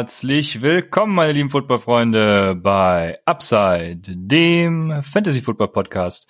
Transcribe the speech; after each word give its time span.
Herzlich 0.00 0.62
willkommen, 0.62 1.14
meine 1.14 1.32
lieben 1.32 1.50
Footballfreunde, 1.50 2.54
bei 2.54 3.18
Upside, 3.26 4.00
dem 4.00 5.02
Fantasy 5.02 5.42
Football 5.42 5.72
Podcast. 5.72 6.26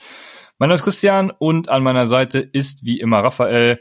Mein 0.59 0.71
Name 0.71 0.75
ist 0.75 0.83
Christian 0.83 1.31
und 1.31 1.69
an 1.69 1.85
meiner 1.85 2.09
Seite 2.09 2.41
ist 2.41 2.85
wie 2.85 2.99
immer 2.99 3.19
Raphael. 3.23 3.81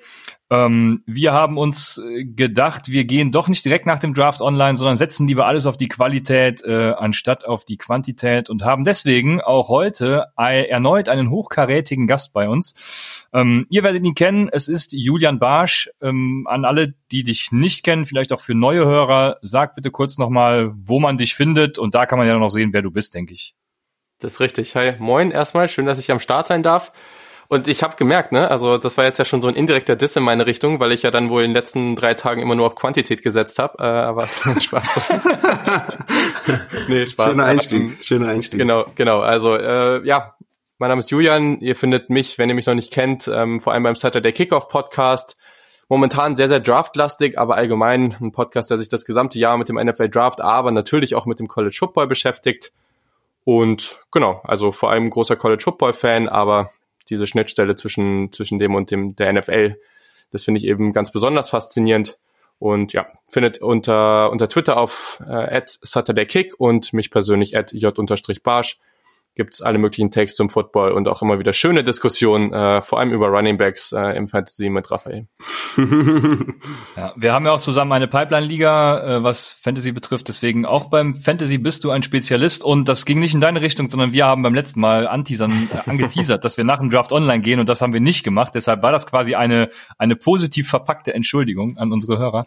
Ähm, 0.52 1.04
wir 1.06 1.32
haben 1.32 1.60
uns 1.60 2.00
äh, 2.00 2.26
gedacht, 2.26 2.92
wir 2.92 3.06
gehen 3.06 3.32
doch 3.32 3.48
nicht 3.50 3.64
direkt 3.64 3.86
nach 3.86 4.00
dem 4.00 4.16
Draft 4.16 4.42
online, 4.42 4.76
sondern 4.76 4.96
setzen 4.96 5.28
lieber 5.28 5.46
alles 5.46 5.68
auf 5.68 5.78
die 5.78 5.88
Qualität 5.88 6.64
äh, 6.66 6.94
anstatt 6.98 7.46
auf 7.46 7.66
die 7.66 7.78
Quantität 7.78 8.50
und 8.50 8.64
haben 8.64 8.84
deswegen 8.84 9.42
auch 9.42 9.70
heute 9.70 10.28
erneut 10.36 11.07
einen 11.07 11.30
hochkarätigen 11.30 12.07
Gast 12.07 12.34
bei 12.34 12.50
uns. 12.50 13.28
Ähm, 13.32 13.68
ihr 13.70 13.84
werdet 13.84 14.04
ihn 14.04 14.16
kennen, 14.16 14.50
es 14.52 14.68
ist 14.68 14.92
Julian 14.93 15.38
Barsch. 15.38 15.92
Ähm, 16.02 16.48
an 16.50 16.66
alle, 16.66 16.96
die 17.12 17.21
dich 17.21 17.52
nicht 17.52 17.84
kennen, 17.84 18.06
vielleicht 18.06 18.34
auch 18.34 18.42
für 18.42 18.56
neue 18.56 18.86
Hörer, 18.86 19.38
sag 19.42 19.76
bitte 19.76 19.92
kurz 19.92 20.18
nochmal, 20.18 20.71
wo 20.76 21.00
man 21.00 21.20
dich 21.20 21.36
findet 21.36 21.78
und 21.78 21.93
da 21.93 22.07
kann 22.07 22.18
man 22.18 22.28
ja 22.28 22.38
noch 22.38 22.50
sehen, 22.50 22.74
wer 22.74 22.82
du 22.82 22.90
bist, 22.90 23.14
denke 23.14 23.36
ich. 23.36 23.54
Das 24.18 24.34
ist 24.34 24.40
richtig. 24.40 24.76
Hi, 24.76 24.96
moin 24.98 25.32
erstmal, 25.32 25.70
schön, 25.70 25.86
dass 25.86 26.00
ich 26.00 26.12
am 26.12 26.20
Start 26.20 26.48
sein 26.48 26.64
darf. 26.64 26.92
Und 27.52 27.68
ich 27.68 27.82
habe 27.82 27.96
gemerkt, 27.96 28.32
ne, 28.32 28.50
also 28.52 28.78
das 28.78 28.96
war 28.96 29.06
jetzt 29.06 29.18
ja 29.18 29.26
schon 29.26 29.42
so 29.42 29.48
ein 29.48 29.56
indirekter 29.56 29.96
Diss 29.96 30.16
in 30.16 30.21
meine 30.21 30.46
Richtung, 30.46 30.80
weil 30.80 30.92
ich 30.92 31.02
ja 31.02 31.10
dann 31.10 31.32
wohl 31.32 31.42
in 31.42 31.50
den 31.50 31.56
letzten 31.56 31.96
drei 31.96 32.14
Tagen 32.14 32.44
immer 32.44 32.53
nur 32.53 32.67
auf 32.67 32.76
Quantität 32.76 33.23
gesetzt 33.23 33.58
habe. 33.58 33.80
Äh, 33.80 33.88
aber 33.88 34.28
Spaß. 34.62 35.02
nee, 36.88 37.08
Spaß. 37.08 37.32
Schöner 37.32 37.46
Einstieg, 37.46 38.04
schöner 38.04 38.28
Einstieg. 38.30 38.60
Genau, 38.60 38.86
genau. 38.94 39.22
Also 39.22 39.56
äh, 39.56 40.06
ja, 40.06 40.36
mein 40.78 40.90
Name 40.90 41.00
ist 41.00 41.10
Julian. 41.10 41.60
Ihr 41.60 41.76
findet 41.76 42.12
mich, 42.12 42.38
wenn 42.38 42.50
ihr 42.50 42.56
mich 42.56 42.68
noch 42.68 42.76
nicht 42.76 42.94
kennt, 42.94 43.28
ähm, 43.28 43.60
vor 43.60 43.73
allem 43.73 43.82
beim 43.82 43.95
Saturday 43.95 44.32
Kickoff 44.32 44.68
Podcast. 44.68 45.36
Momentan 45.88 46.36
sehr, 46.36 46.50
sehr 46.50 46.60
draftlastig, 46.60 47.40
aber 47.40 47.56
allgemein 47.56 48.16
ein 48.22 48.32
Podcast, 48.32 48.70
der 48.70 48.78
sich 48.78 48.90
das 48.90 49.06
gesamte 49.06 49.40
Jahr 49.40 49.58
mit 49.58 49.70
dem 49.70 49.78
NFL 49.78 50.10
Draft, 50.10 50.40
aber 50.40 50.70
natürlich 50.70 51.16
auch 51.16 51.26
mit 51.26 51.40
dem 51.40 51.48
College 51.48 51.76
Football 51.80 52.06
beschäftigt. 52.06 52.73
Und 53.44 54.02
genau, 54.12 54.40
also 54.44 54.72
vor 54.72 54.92
allem 54.92 55.10
großer 55.10 55.36
College 55.36 55.64
Football 55.64 55.94
Fan, 55.94 56.30
aber 56.30 56.70
diese 57.10 57.28
Schnittstelle 57.28 57.76
zwischen, 57.76 58.32
zwischen 58.32 58.60
dem 58.60 58.76
und 58.76 58.92
dem 58.92 59.16
der 59.16 59.34
NFL. 59.34 59.78
Das 60.32 60.44
finde 60.44 60.60
ich 60.60 60.66
eben 60.66 60.94
ganz 60.94 61.12
besonders 61.12 61.50
faszinierend. 61.50 62.18
Und 62.60 62.92
ja, 62.92 63.08
findet 63.30 63.60
unter, 63.60 64.32
unter 64.32 64.50
Twitter 64.50 64.78
auf 64.78 65.24
äh, 65.26 65.62
SaturdayKick 65.66 66.60
und 66.60 66.92
mich 66.92 67.10
persönlich 67.10 67.56
at 67.56 67.72
j-barsch 67.72 68.80
gibt's 69.36 69.62
alle 69.62 69.78
möglichen 69.78 70.12
Takes 70.12 70.36
zum 70.36 70.50
Football 70.50 70.92
und 70.92 71.08
auch 71.08 71.22
immer 71.22 71.40
wieder 71.40 71.54
schöne 71.54 71.84
Diskussionen, 71.84 72.52
äh, 72.52 72.82
vor 72.82 73.00
allem 73.00 73.12
über 73.12 73.28
Running 73.28 73.58
Backs 73.58 73.94
äh, 73.94 74.18
im 74.18 74.28
Fantasy 74.28 74.70
mit 74.70 74.92
Raphael. 74.92 75.28
ja, 76.98 77.14
wir 77.16 77.34
haben 77.34 77.46
ja 77.46 77.54
auch 77.54 77.60
zusammen 77.60 77.94
eine 77.94 78.08
Pipeline-Liga, 78.08 79.18
äh, 79.18 79.24
was 79.24 79.54
Fantasy 79.54 79.92
betrifft. 79.92 80.28
Deswegen 80.28 80.66
auch 80.66 80.90
beim 80.90 81.16
Fantasy 81.16 81.58
bist 81.58 81.84
du 81.84 81.92
ein 81.92 82.04
Spezialist 82.04 82.64
und 82.64 82.90
das 82.90 83.06
ging 83.06 83.20
nicht 83.20 83.34
in 83.34 83.42
deine 83.42 83.62
Richtung, 83.62 83.90
sondern 83.90 84.12
wir 84.12 84.26
haben 84.26 84.44
beim 84.44 84.54
letzten 84.54 84.82
Mal 84.82 85.08
anteasern, 85.08 85.70
äh, 85.74 85.90
angeteasert, 85.90 86.44
dass 86.44 86.58
wir 86.58 86.66
nach 86.66 86.80
dem 86.80 86.90
Draft 86.90 87.12
online 87.12 87.42
gehen 87.42 87.60
und 87.60 87.70
das 87.70 87.82
haben 87.82 87.94
wir 87.94 88.02
nicht 88.02 88.24
gemacht. 88.24 88.54
Deshalb 88.56 88.84
war 88.84 88.92
das 88.92 89.08
quasi 89.08 89.36
eine, 89.36 89.70
eine 89.98 90.16
positiv 90.16 90.70
verpackte 90.70 91.14
Entschuldigung 91.14 91.78
an 91.78 91.94
unsere 91.94 92.18
Hörer. 92.18 92.46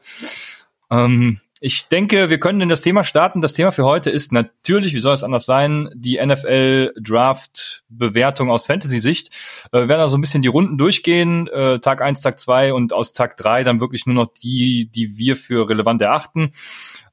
Ähm, 0.90 1.40
ich 1.64 1.86
denke, 1.86 2.28
wir 2.28 2.40
können 2.40 2.60
in 2.60 2.68
das 2.68 2.80
Thema 2.80 3.04
starten. 3.04 3.40
Das 3.40 3.52
Thema 3.52 3.70
für 3.70 3.84
heute 3.84 4.10
ist 4.10 4.32
natürlich, 4.32 4.94
wie 4.94 4.98
soll 4.98 5.14
es 5.14 5.22
anders 5.22 5.46
sein, 5.46 5.90
die 5.94 6.18
NFL 6.20 6.92
Draft 7.00 7.84
Bewertung 7.88 8.50
aus 8.50 8.66
Fantasy-Sicht. 8.66 9.28
Äh, 9.70 9.82
wir 9.82 9.88
werden 9.88 10.00
also 10.00 10.18
ein 10.18 10.20
bisschen 10.20 10.42
die 10.42 10.48
Runden 10.48 10.76
durchgehen, 10.76 11.46
äh, 11.46 11.78
Tag 11.78 12.02
eins, 12.02 12.20
Tag 12.20 12.40
zwei 12.40 12.74
und 12.74 12.92
aus 12.92 13.12
Tag 13.12 13.36
drei 13.36 13.62
dann 13.62 13.78
wirklich 13.78 14.06
nur 14.06 14.16
noch 14.16 14.26
die, 14.42 14.90
die 14.90 15.16
wir 15.16 15.36
für 15.36 15.68
relevant 15.68 16.02
erachten. 16.02 16.50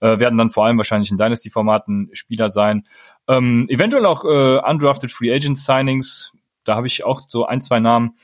Äh, 0.02 0.18
werden 0.18 0.40
dann 0.40 0.50
vor 0.50 0.66
allem 0.66 0.78
wahrscheinlich 0.78 1.12
in 1.12 1.18
Dynasty-Formaten 1.18 2.10
Spieler 2.14 2.50
sein. 2.50 2.82
Ähm, 3.28 3.68
eventuell 3.70 4.08
auch 4.08 4.26
äh, 4.26 4.58
undrafted 4.68 5.12
Free 5.12 5.32
Agent 5.32 5.60
Signings. 5.60 6.34
Da 6.64 6.76
habe 6.76 6.88
ich 6.88 7.06
auch 7.06 7.22
so 7.28 7.46
ein, 7.46 7.62
zwei 7.62 7.80
Namen 7.80 8.16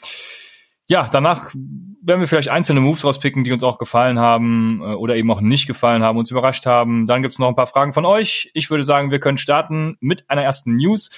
ja, 0.87 1.07
danach 1.11 1.53
werden 1.53 2.19
wir 2.19 2.27
vielleicht 2.27 2.49
einzelne 2.49 2.79
Moves 2.79 3.03
rauspicken, 3.03 3.43
die 3.43 3.51
uns 3.51 3.63
auch 3.63 3.79
gefallen 3.79 4.19
haben 4.19 4.81
äh, 4.81 4.93
oder 4.93 5.15
eben 5.15 5.31
auch 5.31 5.41
nicht 5.41 5.65
gefallen 5.65 6.03
haben, 6.03 6.19
uns 6.19 6.29
überrascht 6.29 6.65
haben. 6.65 7.07
Dann 7.07 7.23
gibt's 7.23 7.39
noch 7.39 7.47
ein 7.47 7.55
paar 7.55 7.67
Fragen 7.67 7.93
von 7.93 8.05
euch. 8.05 8.51
Ich 8.53 8.69
würde 8.69 8.83
sagen, 8.83 9.09
wir 9.09 9.19
können 9.19 9.37
starten 9.37 9.97
mit 9.99 10.29
einer 10.29 10.43
ersten 10.43 10.75
News. 10.75 11.09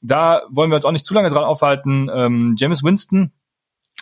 Da 0.00 0.42
wollen 0.50 0.70
wir 0.70 0.76
uns 0.76 0.84
auch 0.84 0.92
nicht 0.92 1.04
zu 1.04 1.14
lange 1.14 1.28
dran 1.28 1.44
aufhalten. 1.44 2.10
Ähm, 2.12 2.54
James 2.56 2.82
Winston 2.82 3.32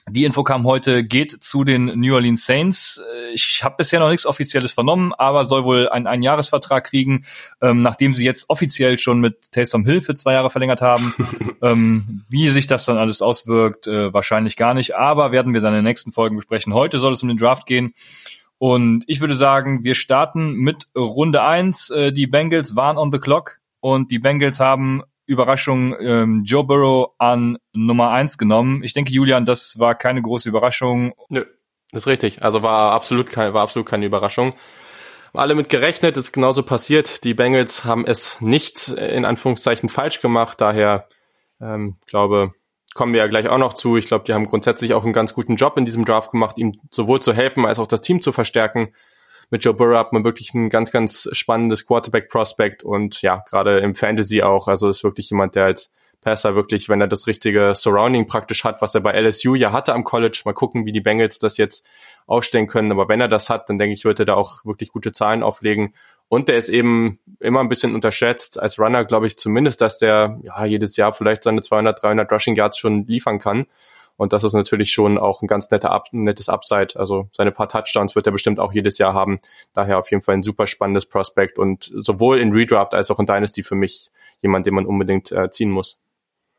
die 0.08 0.24
Info 0.24 0.42
kam 0.42 0.64
heute, 0.64 1.04
geht 1.04 1.42
zu 1.42 1.64
den 1.64 1.86
New 1.98 2.14
Orleans 2.14 2.46
Saints. 2.46 3.00
Äh, 3.14 3.32
ich 3.32 3.62
habe 3.62 3.76
bisher 3.78 4.00
noch 4.00 4.08
nichts 4.08 4.26
Offizielles 4.26 4.72
vernommen, 4.72 5.12
aber 5.12 5.44
soll 5.44 5.64
wohl 5.64 5.88
einen 5.88 6.06
Einjahresvertrag 6.06 6.84
kriegen, 6.84 7.24
ähm, 7.60 7.82
nachdem 7.82 8.14
sie 8.14 8.24
jetzt 8.24 8.50
offiziell 8.50 8.98
schon 8.98 9.20
mit 9.20 9.52
Taysom 9.52 9.84
Hill 9.84 10.00
für 10.00 10.14
zwei 10.14 10.32
Jahre 10.32 10.50
verlängert 10.50 10.80
haben. 10.80 11.14
ähm, 11.62 12.24
wie 12.28 12.48
sich 12.48 12.66
das 12.66 12.84
dann 12.84 12.98
alles 12.98 13.22
auswirkt, 13.22 13.86
äh, 13.86 14.12
wahrscheinlich 14.12 14.56
gar 14.56 14.74
nicht, 14.74 14.96
aber 14.96 15.32
werden 15.32 15.54
wir 15.54 15.60
dann 15.60 15.72
in 15.72 15.78
den 15.78 15.84
nächsten 15.84 16.12
Folgen 16.12 16.36
besprechen. 16.36 16.74
Heute 16.74 16.98
soll 16.98 17.12
es 17.12 17.22
um 17.22 17.28
den 17.28 17.38
Draft 17.38 17.66
gehen. 17.66 17.94
Und 18.58 19.04
ich 19.06 19.20
würde 19.20 19.34
sagen, 19.34 19.84
wir 19.84 19.94
starten 19.94 20.52
mit 20.52 20.88
Runde 20.94 21.42
eins. 21.42 21.90
Äh, 21.90 22.12
die 22.12 22.26
Bengals 22.26 22.76
waren 22.76 22.98
on 22.98 23.10
the 23.10 23.18
clock 23.18 23.58
und 23.80 24.10
die 24.10 24.18
Bengals 24.18 24.60
haben 24.60 25.02
Überraschung 25.30 25.94
ähm, 26.00 26.42
Joe 26.44 26.64
Burrow 26.64 27.12
an 27.18 27.56
Nummer 27.72 28.10
eins 28.10 28.36
genommen. 28.36 28.82
Ich 28.82 28.92
denke, 28.92 29.12
Julian, 29.12 29.44
das 29.44 29.78
war 29.78 29.94
keine 29.94 30.20
große 30.20 30.48
Überraschung. 30.48 31.12
Nö, 31.28 31.44
das 31.92 32.02
ist 32.02 32.06
richtig. 32.08 32.42
Also 32.42 32.64
war 32.64 32.92
absolut 32.92 33.30
keine, 33.30 33.54
war 33.54 33.62
absolut 33.62 33.88
keine 33.88 34.06
Überraschung. 34.06 34.54
Alle 35.32 35.54
mit 35.54 35.68
gerechnet, 35.68 36.16
ist 36.16 36.32
genauso 36.32 36.64
passiert. 36.64 37.22
Die 37.22 37.34
Bengals 37.34 37.84
haben 37.84 38.04
es 38.04 38.40
nicht 38.40 38.88
in 38.88 39.24
Anführungszeichen 39.24 39.88
falsch 39.88 40.20
gemacht. 40.20 40.60
Daher 40.60 41.08
ähm, 41.60 41.96
glaube, 42.06 42.52
kommen 42.94 43.12
wir 43.12 43.20
ja 43.20 43.28
gleich 43.28 43.48
auch 43.48 43.58
noch 43.58 43.74
zu. 43.74 43.96
Ich 43.96 44.06
glaube, 44.06 44.24
die 44.24 44.34
haben 44.34 44.46
grundsätzlich 44.46 44.94
auch 44.94 45.04
einen 45.04 45.12
ganz 45.12 45.32
guten 45.32 45.54
Job 45.54 45.76
in 45.76 45.84
diesem 45.84 46.04
Draft 46.04 46.32
gemacht, 46.32 46.58
ihm 46.58 46.80
sowohl 46.90 47.20
zu 47.20 47.32
helfen 47.32 47.64
als 47.64 47.78
auch 47.78 47.86
das 47.86 48.00
Team 48.00 48.20
zu 48.20 48.32
verstärken 48.32 48.92
mit 49.50 49.64
Joe 49.64 49.74
Burrow 49.74 49.98
hat 49.98 50.12
man 50.12 50.24
wirklich 50.24 50.54
ein 50.54 50.70
ganz, 50.70 50.90
ganz 50.90 51.28
spannendes 51.32 51.86
Quarterback-Prospect 51.86 52.82
und 52.84 53.20
ja, 53.22 53.42
gerade 53.48 53.80
im 53.80 53.94
Fantasy 53.94 54.42
auch. 54.42 54.68
Also 54.68 54.88
ist 54.88 55.04
wirklich 55.04 55.30
jemand, 55.30 55.56
der 55.56 55.64
als 55.64 55.92
Passer 56.20 56.54
wirklich, 56.54 56.88
wenn 56.88 57.00
er 57.00 57.08
das 57.08 57.26
richtige 57.26 57.74
Surrounding 57.74 58.26
praktisch 58.26 58.64
hat, 58.64 58.82
was 58.82 58.94
er 58.94 59.00
bei 59.00 59.18
LSU 59.18 59.54
ja 59.54 59.72
hatte 59.72 59.94
am 59.94 60.04
College, 60.04 60.42
mal 60.44 60.52
gucken, 60.52 60.84
wie 60.84 60.92
die 60.92 61.00
Bengals 61.00 61.38
das 61.38 61.56
jetzt 61.56 61.86
aufstellen 62.26 62.66
können. 62.66 62.92
Aber 62.92 63.08
wenn 63.08 63.20
er 63.20 63.28
das 63.28 63.48
hat, 63.48 63.68
dann 63.68 63.78
denke 63.78 63.94
ich, 63.94 64.04
wird 64.04 64.18
er 64.18 64.26
da 64.26 64.34
auch 64.34 64.64
wirklich 64.64 64.92
gute 64.92 65.12
Zahlen 65.12 65.42
auflegen. 65.42 65.94
Und 66.28 66.48
der 66.48 66.56
ist 66.56 66.68
eben 66.68 67.18
immer 67.40 67.60
ein 67.60 67.70
bisschen 67.70 67.94
unterschätzt. 67.94 68.60
Als 68.60 68.78
Runner 68.78 69.04
glaube 69.04 69.26
ich 69.26 69.38
zumindest, 69.38 69.80
dass 69.80 69.98
der 69.98 70.38
ja 70.42 70.64
jedes 70.64 70.96
Jahr 70.96 71.14
vielleicht 71.14 71.42
seine 71.42 71.62
200, 71.62 72.02
300 72.02 72.30
Rushing 72.30 72.54
Yards 72.54 72.78
schon 72.78 73.06
liefern 73.06 73.38
kann. 73.38 73.66
Und 74.20 74.34
das 74.34 74.44
ist 74.44 74.52
natürlich 74.52 74.92
schon 74.92 75.16
auch 75.16 75.40
ein 75.40 75.46
ganz 75.46 75.70
netter 75.70 76.04
nettes 76.12 76.50
Upside. 76.50 76.88
Also 76.96 77.30
seine 77.32 77.52
paar 77.52 77.68
Touchdowns 77.68 78.14
wird 78.14 78.26
er 78.26 78.32
bestimmt 78.32 78.60
auch 78.60 78.70
jedes 78.70 78.98
Jahr 78.98 79.14
haben. 79.14 79.40
Daher 79.72 79.98
auf 79.98 80.10
jeden 80.10 80.22
Fall 80.22 80.34
ein 80.34 80.42
super 80.42 80.66
spannendes 80.66 81.06
Prospect 81.06 81.58
und 81.58 81.90
sowohl 81.96 82.38
in 82.38 82.52
Redraft 82.52 82.92
als 82.92 83.10
auch 83.10 83.18
in 83.18 83.24
Dynasty 83.24 83.62
für 83.62 83.76
mich 83.76 84.10
jemand, 84.42 84.66
den 84.66 84.74
man 84.74 84.84
unbedingt 84.84 85.32
äh, 85.32 85.48
ziehen 85.48 85.70
muss. 85.70 86.02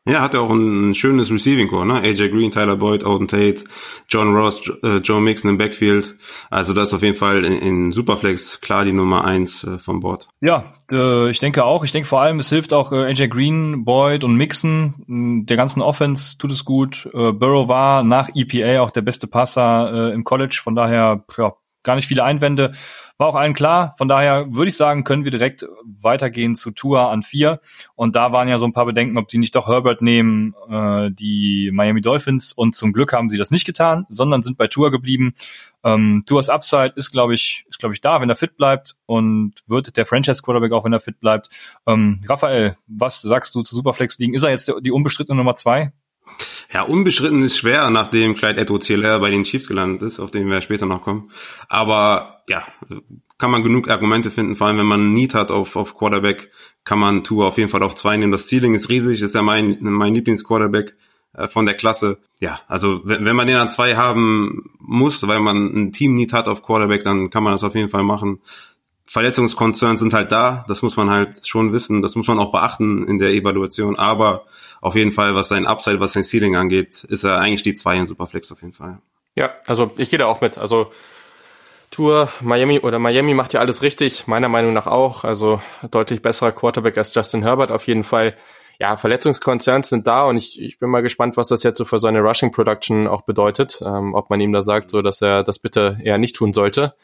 Ja, 0.04 0.20
hat 0.20 0.34
er 0.34 0.40
auch 0.40 0.50
ein 0.50 0.96
schönes 0.96 1.30
Receiving 1.30 1.68
Core, 1.68 1.86
ne? 1.86 2.00
AJ 2.00 2.30
Green, 2.30 2.50
Tyler 2.50 2.76
Boyd, 2.76 3.04
Auden 3.04 3.28
Tate, 3.28 3.62
John 4.08 4.34
Ross, 4.34 4.68
äh, 4.82 4.96
Joe 4.96 5.20
Mixon 5.20 5.50
im 5.50 5.58
Backfield. 5.58 6.16
Also 6.50 6.74
das 6.74 6.88
ist 6.88 6.94
auf 6.94 7.02
jeden 7.02 7.16
Fall 7.16 7.44
in, 7.44 7.92
Superflex 7.92 8.60
klar 8.60 8.84
die 8.84 8.92
Nummer 8.92 9.24
eins 9.24 9.62
äh, 9.62 9.78
vom 9.78 10.00
Board. 10.00 10.26
Ja, 10.40 10.64
äh, 10.90 11.30
ich 11.30 11.38
denke 11.38 11.64
auch. 11.64 11.84
Ich 11.84 11.92
denke 11.92 12.08
vor 12.08 12.20
allem, 12.20 12.40
es 12.40 12.48
hilft 12.48 12.72
auch 12.72 12.90
AJ 12.90 13.28
Green, 13.28 13.84
Boyd 13.84 14.24
und 14.24 14.34
Mixon. 14.34 15.44
Der 15.46 15.56
ganzen 15.56 15.82
Offense 15.82 16.36
tut 16.36 16.50
es 16.50 16.64
gut. 16.64 17.08
Burrow 17.12 17.68
war 17.68 18.02
nach 18.02 18.28
EPA 18.34 18.82
auch 18.82 18.90
der 18.90 19.02
beste 19.02 19.28
Passer 19.28 20.12
im 20.12 20.24
College. 20.24 20.60
Von 20.62 20.74
daher, 20.74 21.24
ja, 21.38 21.52
gar 21.82 21.96
nicht 21.96 22.08
viele 22.08 22.24
Einwände. 22.24 22.72
War 23.18 23.28
auch 23.28 23.34
allen 23.34 23.54
klar. 23.54 23.94
Von 23.98 24.08
daher 24.08 24.46
würde 24.54 24.68
ich 24.68 24.76
sagen, 24.76 25.04
können 25.04 25.24
wir 25.24 25.30
direkt 25.30 25.66
weitergehen 25.84 26.54
zu 26.54 26.70
Tour 26.70 27.10
an 27.10 27.22
vier. 27.22 27.60
Und 27.94 28.16
da 28.16 28.32
waren 28.32 28.48
ja 28.48 28.58
so 28.58 28.66
ein 28.66 28.72
paar 28.72 28.86
Bedenken, 28.86 29.18
ob 29.18 29.30
sie 29.30 29.38
nicht 29.38 29.54
doch 29.54 29.68
Herbert 29.68 30.02
nehmen, 30.02 30.54
äh, 30.68 31.10
die 31.10 31.70
Miami 31.72 32.00
Dolphins. 32.00 32.52
Und 32.52 32.74
zum 32.74 32.92
Glück 32.92 33.12
haben 33.12 33.30
sie 33.30 33.38
das 33.38 33.50
nicht 33.50 33.64
getan, 33.64 34.06
sondern 34.08 34.42
sind 34.42 34.58
bei 34.58 34.66
Tour 34.66 34.90
geblieben. 34.90 35.34
Ähm, 35.84 36.24
Tours 36.26 36.48
Upside 36.48 36.94
ist, 36.96 37.12
glaube 37.12 37.34
ich, 37.34 37.64
ist, 37.68 37.78
glaube 37.78 37.94
ich, 37.94 38.00
da, 38.00 38.20
wenn 38.20 38.28
er 38.28 38.36
fit 38.36 38.56
bleibt 38.56 38.94
und 39.06 39.54
wird 39.66 39.96
der 39.96 40.06
Franchise 40.06 40.42
Quarterback 40.42 40.72
auch, 40.72 40.84
wenn 40.84 40.92
er 40.92 41.00
fit 41.00 41.20
bleibt. 41.20 41.48
Ähm, 41.86 42.22
Raphael, 42.28 42.76
was 42.86 43.20
sagst 43.20 43.54
du 43.54 43.62
zu 43.62 43.74
Superflex 43.74 44.18
liegen? 44.18 44.34
Ist 44.34 44.42
er 44.42 44.50
jetzt 44.50 44.72
die 44.80 44.92
unbestrittene 44.92 45.36
Nummer 45.36 45.56
zwei? 45.56 45.92
Ja, 46.72 46.82
unbeschritten 46.82 47.42
ist 47.42 47.58
schwer, 47.58 47.90
nachdem 47.90 48.34
Clyde 48.34 48.60
Edwards 48.60 48.86
Hilaire 48.86 49.20
bei 49.20 49.30
den 49.30 49.44
Chiefs 49.44 49.68
gelandet 49.68 50.02
ist, 50.02 50.20
auf 50.20 50.30
den 50.30 50.48
wir 50.48 50.60
später 50.60 50.86
noch 50.86 51.02
kommen. 51.02 51.30
Aber 51.68 52.42
ja, 52.48 52.66
kann 53.38 53.50
man 53.50 53.62
genug 53.62 53.90
Argumente 53.90 54.30
finden, 54.30 54.56
vor 54.56 54.68
allem 54.68 54.78
wenn 54.78 54.86
man 54.86 55.12
Need 55.12 55.34
hat 55.34 55.50
auf, 55.50 55.76
auf 55.76 55.96
Quarterback, 55.96 56.50
kann 56.84 56.98
man 56.98 57.24
Tour 57.24 57.46
auf 57.46 57.58
jeden 57.58 57.70
Fall 57.70 57.82
auf 57.82 57.94
zwei 57.94 58.16
nehmen. 58.16 58.32
Das 58.32 58.48
Ceiling 58.48 58.74
ist 58.74 58.88
riesig, 58.88 59.20
ist 59.20 59.34
ja 59.34 59.42
mein, 59.42 59.78
mein 59.80 60.14
Lieblingsquarterback 60.14 60.96
äh, 61.34 61.48
von 61.48 61.66
der 61.66 61.74
Klasse. 61.74 62.18
Ja, 62.40 62.60
also 62.68 63.00
wenn, 63.04 63.24
wenn 63.24 63.36
man 63.36 63.46
den 63.46 63.56
an 63.56 63.70
zwei 63.70 63.96
haben 63.96 64.70
muss, 64.78 65.26
weil 65.26 65.40
man 65.40 65.74
ein 65.74 65.92
Team 65.92 66.14
Need 66.14 66.32
hat 66.32 66.48
auf 66.48 66.62
Quarterback, 66.62 67.04
dann 67.04 67.30
kann 67.30 67.42
man 67.42 67.52
das 67.52 67.64
auf 67.64 67.74
jeden 67.74 67.88
Fall 67.88 68.04
machen. 68.04 68.40
Verletzungskonzerns 69.06 70.00
sind 70.00 70.14
halt 70.14 70.32
da, 70.32 70.64
das 70.68 70.82
muss 70.82 70.96
man 70.96 71.10
halt 71.10 71.46
schon 71.46 71.72
wissen, 71.72 72.02
das 72.02 72.14
muss 72.14 72.28
man 72.28 72.38
auch 72.38 72.52
beachten 72.52 73.06
in 73.06 73.18
der 73.18 73.30
Evaluation, 73.30 73.98
aber 73.98 74.46
auf 74.80 74.94
jeden 74.94 75.12
Fall, 75.12 75.34
was 75.34 75.48
sein 75.48 75.66
Upside, 75.66 76.00
was 76.00 76.12
sein 76.12 76.24
Ceiling 76.24 76.56
angeht, 76.56 77.04
ist 77.04 77.24
er 77.24 77.38
eigentlich 77.38 77.62
die 77.62 77.74
zwei 77.74 77.96
in 77.96 78.06
Superflex 78.06 78.50
auf 78.52 78.62
jeden 78.62 78.72
Fall. 78.72 78.98
Ja, 79.34 79.50
also 79.66 79.90
ich 79.96 80.10
gehe 80.10 80.18
da 80.18 80.26
auch 80.26 80.40
mit. 80.40 80.58
Also 80.58 80.90
Tour, 81.90 82.28
Miami 82.40 82.80
oder 82.80 82.98
Miami 82.98 83.34
macht 83.34 83.52
ja 83.52 83.60
alles 83.60 83.82
richtig, 83.82 84.26
meiner 84.26 84.48
Meinung 84.48 84.72
nach 84.72 84.86
auch. 84.86 85.24
Also 85.24 85.60
deutlich 85.90 86.22
besserer 86.22 86.52
Quarterback 86.52 86.96
als 86.96 87.14
Justin 87.14 87.42
Herbert 87.42 87.70
auf 87.70 87.86
jeden 87.86 88.04
Fall. 88.04 88.36
Ja, 88.78 88.96
Verletzungskonzerns 88.96 89.90
sind 89.90 90.06
da 90.06 90.24
und 90.24 90.36
ich, 90.36 90.60
ich 90.60 90.78
bin 90.78 90.90
mal 90.90 91.02
gespannt, 91.02 91.36
was 91.36 91.48
das 91.48 91.62
jetzt 91.62 91.78
so 91.78 91.84
für 91.84 91.98
seine 91.98 92.20
Rushing 92.20 92.50
Production 92.50 93.06
auch 93.06 93.22
bedeutet. 93.22 93.80
Ähm, 93.84 94.14
ob 94.14 94.30
man 94.30 94.40
ihm 94.40 94.52
da 94.52 94.62
sagt, 94.62 94.90
so 94.90 95.02
dass 95.02 95.20
er 95.20 95.42
das 95.42 95.58
bitte 95.58 95.98
eher 96.02 96.18
nicht 96.18 96.36
tun 96.36 96.52
sollte 96.52 96.94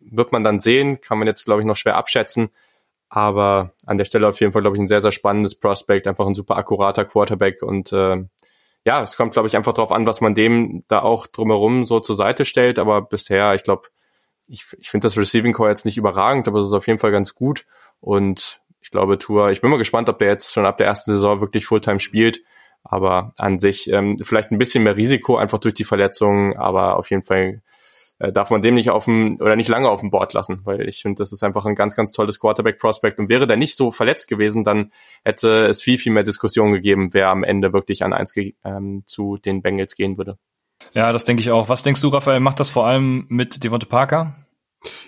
wird 0.00 0.32
man 0.32 0.44
dann 0.44 0.60
sehen, 0.60 1.00
kann 1.00 1.18
man 1.18 1.26
jetzt, 1.26 1.44
glaube 1.44 1.60
ich, 1.60 1.66
noch 1.66 1.76
schwer 1.76 1.96
abschätzen. 1.96 2.50
Aber 3.08 3.74
an 3.86 3.98
der 3.98 4.06
Stelle 4.06 4.26
auf 4.26 4.40
jeden 4.40 4.52
Fall, 4.52 4.62
glaube 4.62 4.76
ich, 4.76 4.82
ein 4.82 4.88
sehr, 4.88 5.02
sehr 5.02 5.12
spannendes 5.12 5.58
Prospect, 5.58 6.06
einfach 6.06 6.26
ein 6.26 6.34
super 6.34 6.56
akkurater 6.56 7.04
Quarterback. 7.04 7.62
Und 7.62 7.92
äh, 7.92 8.24
ja, 8.84 9.02
es 9.02 9.16
kommt, 9.16 9.34
glaube 9.34 9.48
ich, 9.48 9.56
einfach 9.56 9.74
darauf 9.74 9.92
an, 9.92 10.06
was 10.06 10.20
man 10.20 10.34
dem 10.34 10.84
da 10.88 11.02
auch 11.02 11.26
drumherum 11.26 11.84
so 11.84 12.00
zur 12.00 12.16
Seite 12.16 12.44
stellt. 12.44 12.78
Aber 12.78 13.02
bisher, 13.02 13.54
ich 13.54 13.64
glaube, 13.64 13.88
ich, 14.46 14.64
ich 14.78 14.90
finde 14.90 15.06
das 15.06 15.16
Receiving 15.16 15.52
Core 15.52 15.68
jetzt 15.68 15.84
nicht 15.84 15.98
überragend, 15.98 16.48
aber 16.48 16.60
es 16.60 16.66
ist 16.66 16.72
auf 16.72 16.86
jeden 16.86 16.98
Fall 16.98 17.12
ganz 17.12 17.34
gut. 17.34 17.66
Und 18.00 18.62
ich 18.80 18.90
glaube, 18.90 19.18
Tour, 19.18 19.50
ich 19.50 19.60
bin 19.60 19.70
mal 19.70 19.76
gespannt, 19.76 20.08
ob 20.08 20.18
der 20.18 20.28
jetzt 20.28 20.52
schon 20.52 20.66
ab 20.66 20.78
der 20.78 20.86
ersten 20.86 21.12
Saison 21.12 21.40
wirklich 21.40 21.66
Fulltime 21.66 22.00
spielt. 22.00 22.42
Aber 22.82 23.32
an 23.36 23.60
sich 23.60 23.90
ähm, 23.90 24.16
vielleicht 24.20 24.50
ein 24.50 24.58
bisschen 24.58 24.82
mehr 24.82 24.96
Risiko 24.96 25.36
einfach 25.36 25.58
durch 25.58 25.74
die 25.74 25.84
Verletzungen, 25.84 26.56
aber 26.56 26.96
auf 26.96 27.10
jeden 27.10 27.22
Fall 27.22 27.62
äh, 28.22 28.32
darf 28.32 28.50
man 28.50 28.62
dem 28.62 28.76
nicht 28.76 28.90
auf 28.90 29.06
dem 29.06 29.36
oder 29.40 29.56
nicht 29.56 29.68
lange 29.68 29.88
auf 29.88 30.00
dem 30.00 30.10
Board 30.10 30.32
lassen, 30.32 30.60
weil 30.64 30.88
ich 30.88 31.02
finde, 31.02 31.20
das 31.20 31.32
ist 31.32 31.42
einfach 31.42 31.66
ein 31.66 31.74
ganz, 31.74 31.96
ganz 31.96 32.12
tolles 32.12 32.38
Quarterback-Prospect 32.38 33.18
und 33.18 33.28
wäre 33.28 33.48
der 33.48 33.56
nicht 33.56 33.74
so 33.74 33.90
verletzt 33.90 34.28
gewesen, 34.28 34.62
dann 34.62 34.92
hätte 35.24 35.66
es 35.66 35.82
viel, 35.82 35.98
viel 35.98 36.12
mehr 36.12 36.22
Diskussionen 36.22 36.72
gegeben, 36.72 37.12
wer 37.12 37.28
am 37.28 37.42
Ende 37.42 37.72
wirklich 37.72 38.04
an 38.04 38.12
eins 38.12 38.32
ähm, 38.64 39.02
zu 39.06 39.38
den 39.38 39.60
Bengals 39.60 39.96
gehen 39.96 40.18
würde. 40.18 40.38
Ja, 40.94 41.12
das 41.12 41.24
denke 41.24 41.40
ich 41.40 41.50
auch. 41.50 41.68
Was 41.68 41.82
denkst 41.82 42.00
du, 42.00 42.08
Raphael, 42.08 42.38
macht 42.38 42.60
das 42.60 42.70
vor 42.70 42.86
allem 42.86 43.26
mit 43.28 43.64
Devonta 43.64 43.86
Parker? 43.86 44.34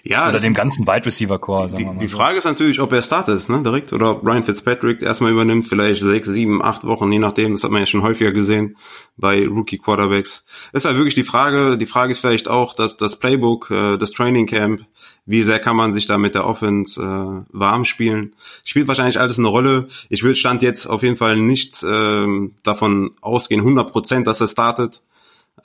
Ja, 0.04 0.28
oder 0.28 0.38
dem 0.38 0.54
ganzen 0.54 0.86
Wide 0.86 1.06
Receiver 1.06 1.38
Core. 1.38 1.68
Die, 1.68 1.88
die 1.98 2.08
Frage 2.08 2.38
ist 2.38 2.44
natürlich, 2.44 2.80
ob 2.80 2.92
er 2.92 3.02
startet, 3.02 3.48
ne, 3.48 3.62
direkt, 3.62 3.92
oder 3.92 4.12
ob 4.12 4.26
Ryan 4.26 4.44
Fitzpatrick 4.44 5.02
erstmal 5.02 5.32
übernimmt, 5.32 5.66
vielleicht 5.66 6.00
sechs, 6.00 6.28
sieben, 6.28 6.62
acht 6.62 6.84
Wochen, 6.84 7.10
je 7.10 7.18
nachdem. 7.18 7.52
Das 7.52 7.64
hat 7.64 7.70
man 7.70 7.80
ja 7.80 7.86
schon 7.86 8.02
häufiger 8.02 8.32
gesehen 8.32 8.76
bei 9.16 9.46
Rookie 9.46 9.78
Quarterbacks. 9.78 10.44
Ist 10.72 10.84
halt 10.84 10.96
wirklich 10.96 11.14
die 11.14 11.24
Frage. 11.24 11.76
Die 11.76 11.86
Frage 11.86 12.12
ist 12.12 12.18
vielleicht 12.18 12.48
auch, 12.48 12.74
dass 12.74 12.96
das 12.96 13.16
Playbook, 13.16 13.70
äh, 13.70 13.96
das 13.96 14.12
Training 14.12 14.46
Camp, 14.46 14.84
wie 15.26 15.42
sehr 15.42 15.58
kann 15.58 15.76
man 15.76 15.94
sich 15.94 16.06
da 16.06 16.18
mit 16.18 16.34
der 16.34 16.46
Offense 16.46 17.00
äh, 17.00 17.56
warm 17.56 17.84
spielen? 17.84 18.34
Spielt 18.64 18.88
wahrscheinlich 18.88 19.18
alles 19.18 19.38
eine 19.38 19.48
Rolle. 19.48 19.88
Ich 20.08 20.22
würde 20.22 20.36
stand 20.36 20.62
jetzt 20.62 20.86
auf 20.86 21.02
jeden 21.02 21.16
Fall 21.16 21.36
nicht 21.36 21.82
äh, 21.82 22.26
davon 22.62 23.12
ausgehen, 23.20 23.60
100 23.60 23.90
Prozent, 23.90 24.26
dass 24.26 24.40
er 24.40 24.48
startet. 24.48 25.00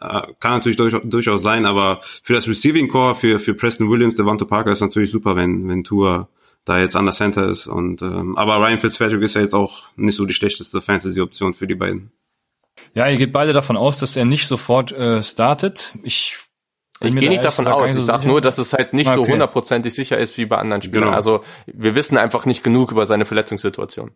Äh, 0.01 0.21
kann 0.39 0.51
natürlich 0.51 0.77
durch, 0.77 0.95
durchaus 1.03 1.41
sein, 1.41 1.65
aber 1.65 1.99
für 2.23 2.33
das 2.33 2.47
Receiving 2.47 2.87
Core, 2.87 3.15
für, 3.15 3.39
für 3.39 3.53
Preston 3.53 3.89
Williams, 3.89 4.15
Devonta 4.15 4.45
Parker 4.45 4.71
ist 4.71 4.81
natürlich 4.81 5.11
super, 5.11 5.35
wenn, 5.35 5.67
wenn 5.67 5.83
Tour 5.83 6.29
da 6.65 6.79
jetzt 6.79 6.95
an 6.95 7.05
der 7.05 7.13
Center 7.13 7.47
ist. 7.47 7.67
Und 7.67 8.01
ähm, 8.01 8.37
aber 8.37 8.57
Ryan 8.57 8.79
Fitzpatrick 8.79 9.21
ist 9.21 9.35
ja 9.35 9.41
jetzt 9.41 9.53
auch 9.53 9.83
nicht 9.95 10.15
so 10.15 10.25
die 10.25 10.33
schlechteste 10.33 10.81
Fantasy-Option 10.81 11.53
für 11.53 11.67
die 11.67 11.75
beiden. 11.75 12.11
Ja, 12.93 13.09
ihr 13.09 13.17
geht 13.17 13.33
beide 13.33 13.53
davon 13.53 13.75
aus, 13.75 13.97
dass 13.97 14.15
er 14.15 14.25
nicht 14.25 14.47
sofort 14.47 14.91
äh, 14.91 15.21
startet. 15.21 15.95
Ich 16.03 16.39
ich 17.01 17.15
gehe 17.15 17.29
nicht 17.29 17.45
davon 17.45 17.67
aus. 17.67 17.95
Ich 17.95 18.03
sage 18.03 18.27
nur, 18.27 18.41
dass 18.41 18.57
es 18.57 18.73
halt 18.73 18.93
nicht 18.93 19.07
okay. 19.07 19.15
so 19.15 19.27
hundertprozentig 19.27 19.93
sicher 19.93 20.17
ist 20.17 20.37
wie 20.37 20.45
bei 20.45 20.57
anderen 20.57 20.81
Spielern. 20.81 21.05
Genau. 21.05 21.15
Also 21.15 21.43
wir 21.65 21.95
wissen 21.95 22.17
einfach 22.17 22.45
nicht 22.45 22.63
genug 22.63 22.91
über 22.91 23.05
seine 23.05 23.25
Verletzungssituation. 23.25 24.11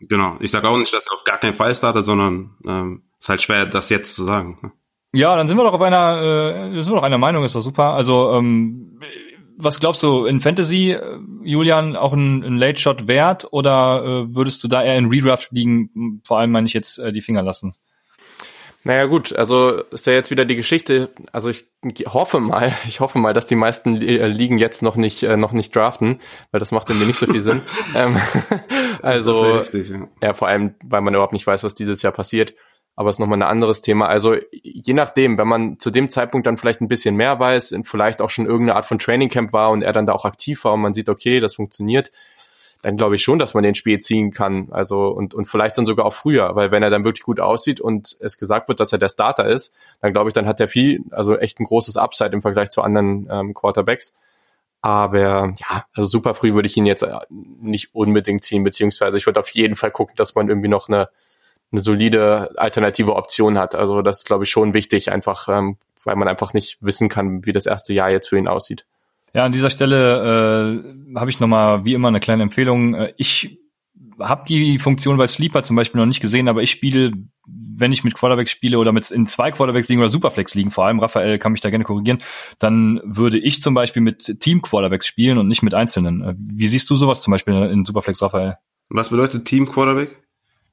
Genau. 0.00 0.36
Ich 0.40 0.50
sage 0.50 0.68
auch 0.68 0.78
nicht, 0.78 0.94
dass 0.94 1.06
er 1.06 1.14
auf 1.14 1.24
gar 1.24 1.38
keinen 1.38 1.54
Fall 1.54 1.74
startet, 1.74 2.04
sondern 2.04 2.56
ähm, 2.64 3.02
ist 3.18 3.28
halt 3.28 3.42
schwer, 3.42 3.66
das 3.66 3.90
jetzt 3.90 4.14
zu 4.14 4.24
sagen. 4.24 4.72
Ja, 5.12 5.36
dann 5.36 5.48
sind 5.48 5.56
wir 5.56 5.64
doch 5.64 5.72
auf 5.72 5.82
einer, 5.82 6.72
äh, 6.72 6.82
sind 6.82 6.92
wir 6.92 6.96
doch 6.96 7.02
einer 7.02 7.18
Meinung, 7.18 7.44
ist 7.44 7.56
doch 7.56 7.60
super. 7.60 7.94
Also, 7.94 8.32
ähm, 8.32 9.00
was 9.56 9.80
glaubst 9.80 10.02
du, 10.02 10.24
in 10.24 10.40
Fantasy, 10.40 10.92
äh, 10.92 11.18
Julian, 11.42 11.96
auch 11.96 12.12
ein, 12.12 12.42
ein 12.44 12.56
Late 12.58 12.80
Shot 12.80 13.08
wert 13.08 13.48
oder 13.50 14.04
äh, 14.04 14.34
würdest 14.34 14.62
du 14.62 14.68
da 14.68 14.82
eher 14.82 14.96
in 14.96 15.08
Redraft 15.08 15.50
liegen? 15.50 16.22
Vor 16.24 16.38
allem 16.38 16.52
meine 16.52 16.66
ich 16.66 16.72
jetzt 16.72 16.98
äh, 16.98 17.12
die 17.12 17.22
Finger 17.22 17.42
lassen. 17.42 17.74
Naja 18.82 19.04
gut, 19.04 19.36
also 19.36 19.82
ist 19.90 20.06
ja 20.06 20.14
jetzt 20.14 20.30
wieder 20.30 20.46
die 20.46 20.56
Geschichte, 20.56 21.10
also 21.32 21.50
ich 21.50 21.66
hoffe 22.06 22.40
mal, 22.40 22.72
ich 22.86 23.00
hoffe 23.00 23.18
mal, 23.18 23.34
dass 23.34 23.46
die 23.46 23.56
meisten 23.56 24.00
äh, 24.00 24.26
Ligen 24.26 24.58
jetzt 24.58 24.82
noch 24.82 24.96
nicht 24.96 25.22
äh, 25.22 25.36
noch 25.36 25.52
nicht 25.52 25.74
draften, 25.76 26.20
weil 26.50 26.60
das 26.60 26.72
macht 26.72 26.88
irgendwie 26.88 27.06
nicht 27.06 27.18
so 27.18 27.26
viel 27.26 27.42
Sinn. 27.42 27.60
ähm, 27.94 28.16
also 29.02 29.42
richtig, 29.42 29.90
ja. 29.90 30.08
ja, 30.22 30.34
vor 30.34 30.48
allem, 30.48 30.74
weil 30.82 31.02
man 31.02 31.14
überhaupt 31.14 31.34
nicht 31.34 31.46
weiß, 31.46 31.62
was 31.64 31.74
dieses 31.74 32.00
Jahr 32.00 32.12
passiert 32.12 32.54
aber 32.96 33.10
ist 33.10 33.18
nochmal 33.18 33.38
ein 33.38 33.48
anderes 33.48 33.80
Thema. 33.80 34.08
Also 34.08 34.36
je 34.52 34.92
nachdem, 34.92 35.38
wenn 35.38 35.48
man 35.48 35.78
zu 35.78 35.90
dem 35.90 36.08
Zeitpunkt 36.08 36.46
dann 36.46 36.56
vielleicht 36.56 36.80
ein 36.80 36.88
bisschen 36.88 37.16
mehr 37.16 37.38
weiß 37.38 37.74
vielleicht 37.84 38.20
auch 38.20 38.30
schon 38.30 38.46
irgendeine 38.46 38.76
Art 38.76 38.86
von 38.86 38.98
Training 38.98 39.28
Camp 39.28 39.52
war 39.52 39.70
und 39.70 39.82
er 39.82 39.92
dann 39.92 40.06
da 40.06 40.12
auch 40.12 40.24
aktiv 40.24 40.64
war 40.64 40.74
und 40.74 40.80
man 40.80 40.94
sieht, 40.94 41.08
okay, 41.08 41.40
das 41.40 41.54
funktioniert, 41.54 42.12
dann 42.82 42.96
glaube 42.96 43.14
ich 43.14 43.22
schon, 43.22 43.38
dass 43.38 43.54
man 43.54 43.62
den 43.62 43.74
Spiel 43.74 43.98
ziehen 43.98 44.32
kann. 44.32 44.68
Also 44.70 45.08
und, 45.08 45.34
und 45.34 45.46
vielleicht 45.46 45.78
dann 45.78 45.86
sogar 45.86 46.06
auch 46.06 46.14
früher, 46.14 46.54
weil 46.56 46.70
wenn 46.70 46.82
er 46.82 46.90
dann 46.90 47.04
wirklich 47.04 47.24
gut 47.24 47.40
aussieht 47.40 47.80
und 47.80 48.16
es 48.20 48.38
gesagt 48.38 48.68
wird, 48.68 48.80
dass 48.80 48.92
er 48.92 48.98
der 48.98 49.08
Starter 49.08 49.46
ist, 49.46 49.72
dann 50.00 50.12
glaube 50.12 50.30
ich, 50.30 50.34
dann 50.34 50.46
hat 50.46 50.60
er 50.60 50.68
viel, 50.68 51.04
also 51.10 51.36
echt 51.38 51.60
ein 51.60 51.64
großes 51.64 51.96
Upside 51.96 52.30
im 52.30 52.42
Vergleich 52.42 52.70
zu 52.70 52.82
anderen 52.82 53.28
ähm, 53.30 53.54
Quarterbacks. 53.54 54.14
Aber 54.82 55.52
ja, 55.58 55.84
also 55.94 56.08
super 56.08 56.34
früh 56.34 56.54
würde 56.54 56.66
ich 56.66 56.76
ihn 56.76 56.86
jetzt 56.86 57.02
äh, 57.02 57.18
nicht 57.28 57.94
unbedingt 57.94 58.44
ziehen, 58.44 58.64
beziehungsweise 58.64 59.18
ich 59.18 59.26
würde 59.26 59.40
auf 59.40 59.50
jeden 59.50 59.76
Fall 59.76 59.90
gucken, 59.90 60.16
dass 60.16 60.34
man 60.34 60.48
irgendwie 60.48 60.68
noch 60.68 60.88
eine 60.88 61.10
eine 61.72 61.80
solide 61.80 62.50
alternative 62.58 63.14
Option 63.16 63.58
hat. 63.58 63.74
Also 63.74 64.02
das 64.02 64.18
ist, 64.18 64.26
glaube 64.26 64.44
ich, 64.44 64.50
schon 64.50 64.74
wichtig, 64.74 65.10
einfach, 65.10 65.48
ähm, 65.48 65.76
weil 66.04 66.16
man 66.16 66.28
einfach 66.28 66.52
nicht 66.52 66.78
wissen 66.80 67.08
kann, 67.08 67.46
wie 67.46 67.52
das 67.52 67.66
erste 67.66 67.92
Jahr 67.92 68.10
jetzt 68.10 68.28
für 68.28 68.38
ihn 68.38 68.48
aussieht. 68.48 68.86
Ja, 69.32 69.44
an 69.44 69.52
dieser 69.52 69.70
Stelle 69.70 70.82
äh, 71.14 71.18
habe 71.18 71.30
ich 71.30 71.38
nochmal 71.38 71.84
wie 71.84 71.94
immer 71.94 72.08
eine 72.08 72.20
kleine 72.20 72.42
Empfehlung. 72.42 72.94
Äh, 72.94 73.14
ich 73.16 73.60
habe 74.18 74.44
die 74.46 74.78
Funktion 74.78 75.16
bei 75.16 75.26
Sleeper 75.26 75.62
zum 75.62 75.76
Beispiel 75.76 76.00
noch 76.00 76.06
nicht 76.06 76.20
gesehen, 76.20 76.48
aber 76.48 76.62
ich 76.62 76.70
spiele, 76.70 77.12
wenn 77.46 77.92
ich 77.92 78.04
mit 78.04 78.14
Quarterbacks 78.14 78.50
spiele 78.50 78.78
oder 78.78 78.92
mit 78.92 79.10
in 79.10 79.26
zwei 79.26 79.50
Quarterbacks 79.50 79.88
liegen 79.88 80.00
oder 80.00 80.10
Superflex 80.10 80.54
liegen, 80.54 80.70
vor 80.70 80.86
allem 80.86 81.00
Raphael 81.00 81.38
kann 81.38 81.52
mich 81.52 81.60
da 81.60 81.70
gerne 81.70 81.84
korrigieren, 81.84 82.18
dann 82.58 83.00
würde 83.04 83.38
ich 83.38 83.62
zum 83.62 83.72
Beispiel 83.74 84.02
mit 84.02 84.40
Team 84.40 84.60
Quarterbacks 84.62 85.06
spielen 85.06 85.38
und 85.38 85.48
nicht 85.48 85.62
mit 85.62 85.74
einzelnen. 85.74 86.22
Äh, 86.22 86.34
wie 86.36 86.66
siehst 86.66 86.90
du 86.90 86.96
sowas 86.96 87.22
zum 87.22 87.30
Beispiel 87.30 87.54
in 87.54 87.84
Superflex, 87.84 88.20
Raphael? 88.22 88.56
Was 88.88 89.10
bedeutet 89.10 89.44
Team 89.44 89.68
Quarterback? 89.68 90.20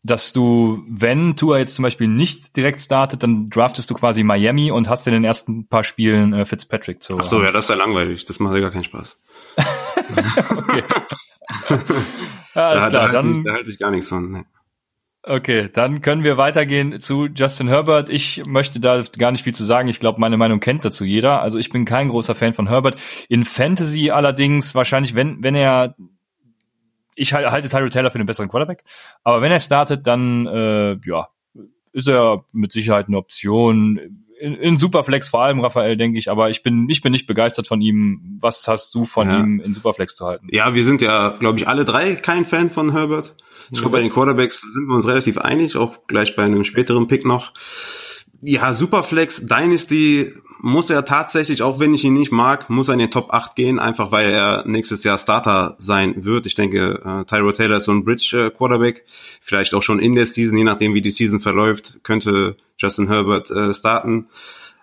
Dass 0.10 0.34
du, 0.34 0.84
wenn 0.88 1.36
Tua 1.36 1.60
jetzt 1.60 1.76
zum 1.76 1.84
Beispiel 1.84 2.08
nicht 2.08 2.58
direkt 2.58 2.82
startet, 2.82 3.24
dann 3.24 3.50
draftest 3.50 3.90
du 3.90 3.94
quasi 3.94 4.24
Miami 4.24 4.72
und 4.72 4.90
hast 4.90 5.08
in 5.08 5.14
den 5.14 5.24
ersten 5.24 5.68
paar 5.68 5.84
Spielen 5.84 6.34
äh, 6.34 6.46
Fitzpatrick 6.46 7.04
zu. 7.04 7.18
Ach 7.20 7.24
so, 7.24 7.44
ja, 7.44 7.52
das 7.52 7.66
ist 7.66 7.70
ja 7.70 7.76
langweilig. 7.76 8.26
Das 8.26 8.40
macht 8.40 8.56
ja 8.56 8.62
gar 8.62 8.72
keinen 8.72 8.84
Spaß. 8.84 9.18
okay. 10.58 10.84
ja, 12.56 12.68
alles 12.70 12.84
da, 12.86 12.90
klar. 12.90 12.90
Da, 12.90 13.12
dann, 13.12 13.26
halte 13.26 13.30
ich, 13.30 13.44
da 13.44 13.54
halte 13.54 13.72
ich 13.72 13.80
gar 13.80 13.92
nichts 13.92 14.08
von. 14.08 14.32
Nee. 14.32 14.44
Okay, 15.24 15.70
dann 15.72 16.02
können 16.02 16.24
wir 16.24 16.38
weitergehen 16.38 17.02
zu 17.02 17.26
Justin 17.26 17.68
Herbert. 17.68 18.10
Ich 18.10 18.46
möchte 18.46 18.80
da 18.80 19.04
gar 19.18 19.32
nicht 19.32 19.44
viel 19.44 19.54
zu 19.54 19.66
sagen. 19.66 19.90
Ich 19.90 20.00
glaube, 20.00 20.22
meine 20.22 20.38
Meinung 20.38 20.62
kennt 20.62 20.86
dazu 20.86 21.04
jeder. 21.04 21.42
Also 21.42 21.58
ich 21.58 21.70
bin 21.70 21.84
kein 21.84 22.08
großer 22.08 22.34
Fan 22.34 22.54
von 22.54 22.70
Herbert. 22.70 23.02
In 23.28 23.44
Fantasy 23.44 24.10
allerdings 24.10 24.74
wahrscheinlich, 24.74 25.16
wenn, 25.16 25.44
wenn 25.44 25.54
er 25.54 25.96
ich 27.18 27.34
halte 27.34 27.68
Tyrell 27.68 27.90
Taylor 27.90 28.12
für 28.12 28.20
den 28.20 28.28
besseren 28.28 28.48
Quarterback. 28.48 28.84
Aber 29.24 29.42
wenn 29.42 29.52
er 29.52 29.60
startet, 29.60 30.08
dann 30.08 30.46
äh, 30.46 30.98
ja, 31.04 31.28
ist 31.92 32.08
er 32.08 32.46
mit 32.54 32.72
Sicherheit 32.72 33.08
eine 33.08 33.18
Option. 33.18 34.24
In, 34.40 34.54
in 34.54 34.78
Superflex 34.78 35.30
vor 35.30 35.42
allem, 35.42 35.60
Raphael, 35.60 35.98
denke 35.98 36.20
ich, 36.20 36.30
aber 36.30 36.52
ich 36.52 36.62
bin, 36.62 36.88
ich 36.90 37.02
bin 37.02 37.12
nicht 37.12 37.26
begeistert 37.26 37.68
von 37.68 37.82
ihm. 37.82 38.38
Was 38.40 38.68
hast 38.68 38.94
du 38.94 39.06
von 39.06 39.28
ja. 39.28 39.40
ihm 39.40 39.60
in 39.60 39.74
Superflex 39.74 40.16
zu 40.16 40.26
halten? 40.28 40.48
Ja, 40.52 40.76
wir 40.76 40.86
sind 40.86 41.02
ja, 41.02 41.36
glaube 41.40 41.58
ich, 41.58 41.68
alle 41.68 41.86
drei 41.86 42.16
kein 42.16 42.46
Fan 42.46 42.70
von 42.70 42.92
Herbert. 42.92 43.36
Ich 43.72 43.80
glaube, 43.80 43.98
bei 43.98 44.02
den 44.02 44.12
Quarterbacks 44.12 44.62
sind 44.62 44.88
wir 44.88 44.96
uns 44.96 45.08
relativ 45.08 45.40
einig, 45.40 45.76
auch 45.76 46.08
gleich 46.08 46.36
bei 46.36 46.44
einem 46.44 46.64
späteren 46.64 47.08
Pick 47.08 47.26
noch. 47.26 47.52
Ja, 48.42 48.74
Superflex, 48.74 49.48
Dynasty 49.48 50.32
muss 50.60 50.90
er 50.90 51.06
tatsächlich, 51.06 51.62
auch 51.62 51.80
wenn 51.80 51.94
ich 51.94 52.04
ihn 52.04 52.14
nicht 52.14 52.32
mag, 52.32 52.70
muss 52.70 52.88
er 52.88 52.94
in 52.94 53.00
den 53.00 53.12
Top 53.12 53.34
8 53.34 53.56
gehen, 53.56 53.80
einfach 53.80 54.12
weil 54.12 54.32
er 54.32 54.64
nächstes 54.68 55.04
Jahr 55.04 55.18
Starter 55.18 55.76
sein 55.78 56.26
wird. 56.26 56.46
Ich 56.46 56.56
denke, 56.56 57.02
äh, 57.04 57.26
Tyro 57.26 57.52
Taylor 57.52 57.78
ist 57.78 57.86
so 57.86 57.92
ein 57.92 58.04
Bridge 58.04 58.52
Quarterback, 58.56 59.06
vielleicht 59.42 59.74
auch 59.74 59.84
schon 59.84 60.00
in 60.00 60.16
der 60.16 60.26
Season, 60.26 60.58
je 60.58 60.64
nachdem 60.64 60.94
wie 60.94 61.02
die 61.02 61.12
Season 61.12 61.40
verläuft, 61.40 62.00
könnte 62.04 62.58
Justin 62.78 63.08
Herbert 63.08 63.52
äh, 63.52 63.74
starten. 63.74 64.28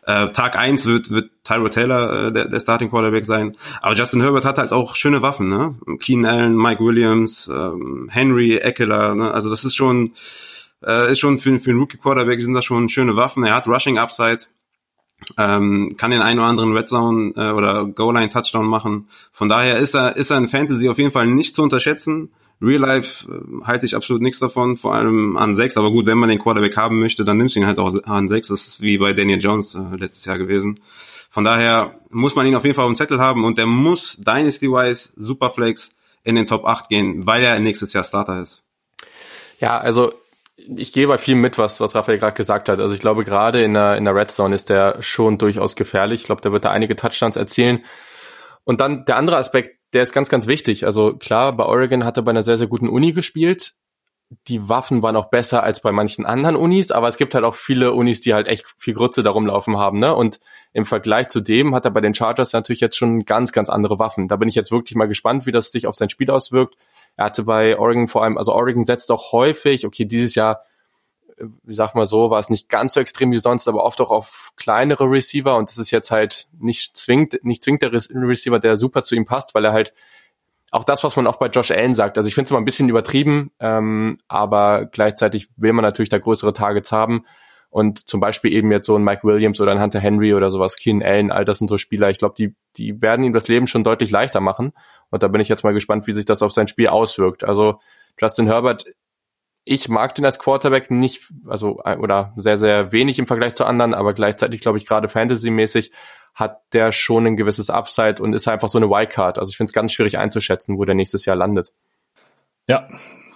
Äh, 0.07 0.29
Tag 0.31 0.57
eins 0.57 0.85
wird, 0.87 1.11
wird 1.11 1.31
Tyro 1.45 1.69
Taylor 1.69 2.27
äh, 2.27 2.33
der, 2.33 2.49
der 2.49 2.61
Starting 2.61 2.91
Quarterback 2.91 3.25
sein. 3.25 3.57
Aber 3.81 3.95
Justin 3.95 4.21
Herbert 4.21 4.45
hat 4.45 4.59
halt 4.59 4.73
auch 4.73 4.97
schöne 4.97 5.23
Waffen, 5.23 5.49
ne? 5.49 5.77
Keenan 5.99 6.27
Allen, 6.27 6.57
Mike 6.57 6.85
Williams, 6.85 7.49
ähm, 7.53 8.09
Henry, 8.11 8.57
Eckler, 8.57 9.15
ne? 9.15 9.31
Also 9.31 9.49
das 9.49 9.65
ist 9.65 9.75
schon, 9.75 10.13
äh, 10.85 11.11
ist 11.11 11.21
schon 11.21 11.39
für, 11.39 11.59
für 11.59 11.71
einen 11.71 11.81
Rookie 11.81 11.97
Quarterback 11.97 12.41
sind 12.41 12.53
das 12.53 12.67
schon 12.67 12.91
schöne 12.91 13.17
Waffen. 13.17 13.45
Er 13.45 13.55
hat 13.55 13.67
Rushing 13.67 13.97
Upside 13.97 14.45
ähm, 15.39 15.95
kann 15.97 16.11
den 16.11 16.23
einen 16.23 16.39
oder 16.39 16.49
anderen 16.49 16.77
Red 16.77 16.89
Zone 16.89 17.33
äh, 17.37 17.51
oder 17.51 17.87
Goal 17.87 18.15
Line 18.15 18.31
Touchdown 18.31 18.67
machen. 18.67 19.09
Von 19.33 19.49
daher 19.49 19.79
ist 19.79 19.95
er 19.95 20.17
ist 20.17 20.31
er 20.31 20.39
in 20.39 20.49
Fantasy 20.49 20.89
auf 20.89 20.99
jeden 20.99 21.11
Fall 21.11 21.27
nicht 21.27 21.55
zu 21.57 21.63
unterschätzen. 21.63 22.31
Real 22.61 22.81
Life 22.81 23.29
äh, 23.31 23.65
halte 23.65 23.87
ich 23.87 23.97
absolut 23.97 24.23
nichts 24.23 24.39
davon, 24.39 24.77
vor 24.77 24.95
allem 24.95 25.37
an 25.37 25.55
sechs. 25.55 25.77
Aber 25.77 25.91
gut, 25.91 26.07
wenn 26.07 26.19
man 26.19 26.29
den 26.29 26.39
Quarterback 26.39 26.77
haben 26.77 26.99
möchte, 26.99 27.25
dann 27.25 27.37
nimmst 27.37 27.57
du 27.57 27.61
ihn 27.61 27.67
halt 27.67 27.79
auch 27.79 27.95
an 28.05 28.29
sechs. 28.29 28.49
Das 28.49 28.67
ist 28.67 28.81
wie 28.81 28.99
bei 28.99 29.13
Daniel 29.13 29.41
Jones 29.41 29.75
äh, 29.75 29.97
letztes 29.97 30.25
Jahr 30.25 30.39
gewesen. 30.39 30.81
Von 31.31 31.45
daher 31.45 31.99
muss 32.11 32.37
man 32.37 32.47
ihn 32.47 32.55
auf 32.55 32.65
jeden 32.65 32.77
Fall 32.77 32.85
auf 32.85 32.93
dem 32.93 32.97
Zettel 32.97 33.19
haben 33.19 33.45
und 33.45 33.59
der 33.59 33.67
muss 33.67 34.17
Dynasty-wise 34.19 35.15
Superflex 35.17 35.91
in 36.23 36.37
den 36.37 36.47
Top 36.47 36.65
8 36.65 36.89
gehen, 36.89 37.27
weil 37.27 37.43
er 37.43 37.59
nächstes 37.59 37.93
Jahr 37.93 38.05
Starter 38.05 38.41
ist. 38.41 38.63
Ja, 39.61 39.79
also 39.79 40.13
ich 40.77 40.93
gehe 40.93 41.07
bei 41.07 41.19
viel 41.19 41.35
mit, 41.35 41.59
was, 41.59 41.81
was 41.81 41.95
Raphael 41.95 42.19
gerade 42.19 42.37
gesagt 42.37 42.69
hat. 42.69 42.81
Also 42.81 42.95
ich 42.95 43.01
glaube, 43.01 43.25
gerade 43.25 43.63
in 43.63 43.75
der, 43.75 43.97
in 43.97 44.05
der 44.05 44.15
Red 44.15 44.31
Zone 44.31 44.55
ist 44.55 44.71
der 44.71 45.03
schon 45.03 45.39
durchaus 45.39 45.77
gefährlich. 45.77 46.23
Ich 46.23 46.27
glaube, 46.27 46.43
der 46.43 46.53
wird 46.53 46.65
da 46.65 46.71
einige 46.71 46.97
Touchdowns 46.97 47.37
erzielen. 47.37 47.85
Und 48.65 48.81
dann 48.81 49.05
der 49.05 49.17
andere 49.17 49.37
Aspekt, 49.37 49.79
der 49.93 50.03
ist 50.03 50.13
ganz, 50.13 50.29
ganz 50.29 50.47
wichtig. 50.47 50.87
Also 50.87 51.17
klar, 51.17 51.53
bei 51.53 51.65
Oregon 51.65 52.05
hat 52.05 52.17
er 52.17 52.23
bei 52.23 52.31
einer 52.31 52.43
sehr, 52.43 52.57
sehr 52.57 52.67
guten 52.67 52.89
Uni 52.89 53.13
gespielt. 53.13 53.75
Die 54.49 54.69
Waffen 54.69 55.03
waren 55.03 55.17
auch 55.17 55.27
besser 55.27 55.63
als 55.63 55.81
bei 55.81 55.93
manchen 55.93 56.25
anderen 56.25 56.57
Unis, 56.57 56.91
aber 56.91 57.09
es 57.09 57.19
gibt 57.19 57.35
halt 57.35 57.45
auch 57.45 57.55
viele 57.55 57.93
Unis, 57.93 58.23
die 58.23 58.35
halt 58.35 58.49
echt 58.49 58.65
viel 58.79 58.95
Grütze 58.95 59.23
darum 59.23 59.47
laufen 59.47 59.77
haben, 59.77 59.99
ne? 60.01 60.15
Und 60.15 60.41
im 60.73 60.87
Vergleich 60.87 61.29
zu 61.29 61.41
dem 61.41 61.75
hat 61.75 61.85
er 61.85 61.91
bei 61.91 62.01
den 62.01 62.15
Chargers 62.15 62.53
natürlich 62.53 62.81
jetzt 62.81 62.97
schon 62.97 63.27
ganz, 63.27 63.53
ganz 63.53 63.69
andere 63.69 63.99
Waffen. 63.99 64.27
Da 64.27 64.37
bin 64.37 64.49
ich 64.49 64.55
jetzt 64.55 64.73
wirklich 64.73 64.97
mal 64.97 65.07
gespannt, 65.07 65.47
wie 65.47 65.53
das 65.53 65.71
sich 65.71 65.87
auf 65.87 65.95
sein 65.95 66.09
Spiel 66.09 66.31
auswirkt. 66.31 66.75
Er 67.17 67.27
hatte 67.27 67.45
bei 67.45 67.79
Oregon 67.79 68.09
vor 68.09 68.25
allem, 68.25 68.39
also 68.39 68.53
Oregon 68.53 68.85
setzt 68.85 69.11
auch 69.11 69.33
häufig, 69.33 69.87
okay, 69.87 70.05
dieses 70.05 70.35
Jahr, 70.35 70.63
äh, 71.37 71.45
wie 71.63 71.75
sag 71.75 71.95
mal 71.95 72.07
so, 72.07 72.31
war 72.31 72.41
es 72.41 72.51
nicht 72.51 72.69
ganz 72.69 72.95
so 72.95 73.01
extrem 73.01 73.31
wie 73.33 73.39
sonst, 73.39 73.69
aber 73.69 73.85
oft 73.85 74.01
auch 74.01 74.11
auf 74.11 74.53
kleinere 74.57 75.05
Receiver 75.05 75.57
und 75.57 75.71
das 75.71 75.79
ist 75.79 75.91
jetzt 75.91 76.11
halt 76.11 76.49
nicht 76.59 76.97
zwingend, 76.97 77.45
nicht 77.45 77.63
zwingend 77.63 77.83
der 77.83 77.93
Receiver, 77.93 78.59
der 78.59 78.77
super 78.77 79.03
zu 79.03 79.15
ihm 79.15 79.25
passt, 79.25 79.55
weil 79.55 79.65
er 79.65 79.73
halt 79.73 79.95
auch 80.75 80.85
das, 80.85 81.05
was 81.05 81.15
man 81.15 81.29
oft 81.29 81.39
bei 81.39 81.47
Josh 81.47 81.71
Allen 81.71 81.95
sagt. 81.95 82.19
Also 82.19 82.27
ich 82.27 82.35
finde 82.35 82.47
es 82.47 82.51
immer 82.51 82.61
ein 82.61 82.65
bisschen 82.65 82.89
übertrieben, 82.89 83.53
ähm, 83.61 84.19
aber 84.27 84.87
gleichzeitig 84.87 85.49
will 85.57 85.73
man 85.73 85.85
natürlich 85.85 86.09
da 86.09 86.19
größere 86.19 86.53
Targets 86.53 86.91
haben. 86.91 87.25
Und 87.75 88.09
zum 88.09 88.21
Beispiel 88.21 88.53
eben 88.53 88.71
jetzt 88.71 88.87
so 88.87 88.95
ein 88.95 89.03
Mike 89.03 89.25
Williams 89.25 89.61
oder 89.61 89.73
ein 89.73 89.83
Hunter 89.83 89.99
Henry 89.99 90.33
oder 90.33 90.53
sowas, 90.53 90.77
Keen 90.77 91.03
Allen, 91.03 91.33
all 91.33 91.45
das 91.45 91.59
sind 91.59 91.67
so 91.67 91.77
Spieler. 91.77 92.09
Ich 92.09 92.19
glaube, 92.19 92.37
die, 92.39 92.55
die 92.77 93.03
werden 93.03 93.25
ihm 93.25 93.33
das 93.33 93.49
Leben 93.49 93.67
schon 93.67 93.83
deutlich 93.83 94.13
leichter 94.13 94.41
machen. 94.41 94.71
Und 95.11 95.25
da 95.25 95.27
bin 95.27 95.41
ich 95.41 95.49
jetzt 95.49 95.65
mal 95.65 95.75
gespannt, 95.75 96.07
wie 96.07 96.13
sich 96.13 96.25
das 96.25 96.41
auf 96.41 96.53
sein 96.53 96.69
Spiel 96.69 96.87
auswirkt. 96.87 97.43
Also 97.43 97.81
Justin 98.17 98.47
Herbert, 98.47 98.85
ich 99.65 99.89
mag 99.89 100.15
den 100.15 100.25
als 100.25 100.39
Quarterback 100.39 100.93
nicht, 100.93 101.33
also 101.49 101.81
oder 101.83 102.33
sehr, 102.37 102.59
sehr 102.59 102.93
wenig 102.93 103.19
im 103.19 103.27
Vergleich 103.27 103.55
zu 103.55 103.65
anderen, 103.65 103.93
aber 103.93 104.15
gleichzeitig 104.15 104.61
glaube 104.61 104.79
ich 104.79 104.87
gerade 104.87 105.09
Fantasy-mäßig 105.09 105.91
hat 106.33 106.61
der 106.75 106.93
schon 106.93 107.27
ein 107.27 107.37
gewisses 107.37 107.71
Upside 107.71 108.23
und 108.23 108.35
ist 108.35 108.47
einfach 108.47 108.69
so 108.69 108.79
eine 108.79 108.89
Wildcard. 108.89 109.41
Also 109.41 109.51
ich 109.51 109.57
finde 109.57 109.71
es 109.71 109.75
ganz 109.75 109.91
schwierig 109.91 110.17
einzuschätzen, 110.17 110.79
wo 110.79 110.85
der 110.85 110.95
nächstes 110.95 111.25
Jahr 111.25 111.35
landet. 111.35 111.73
Ja, 112.69 112.89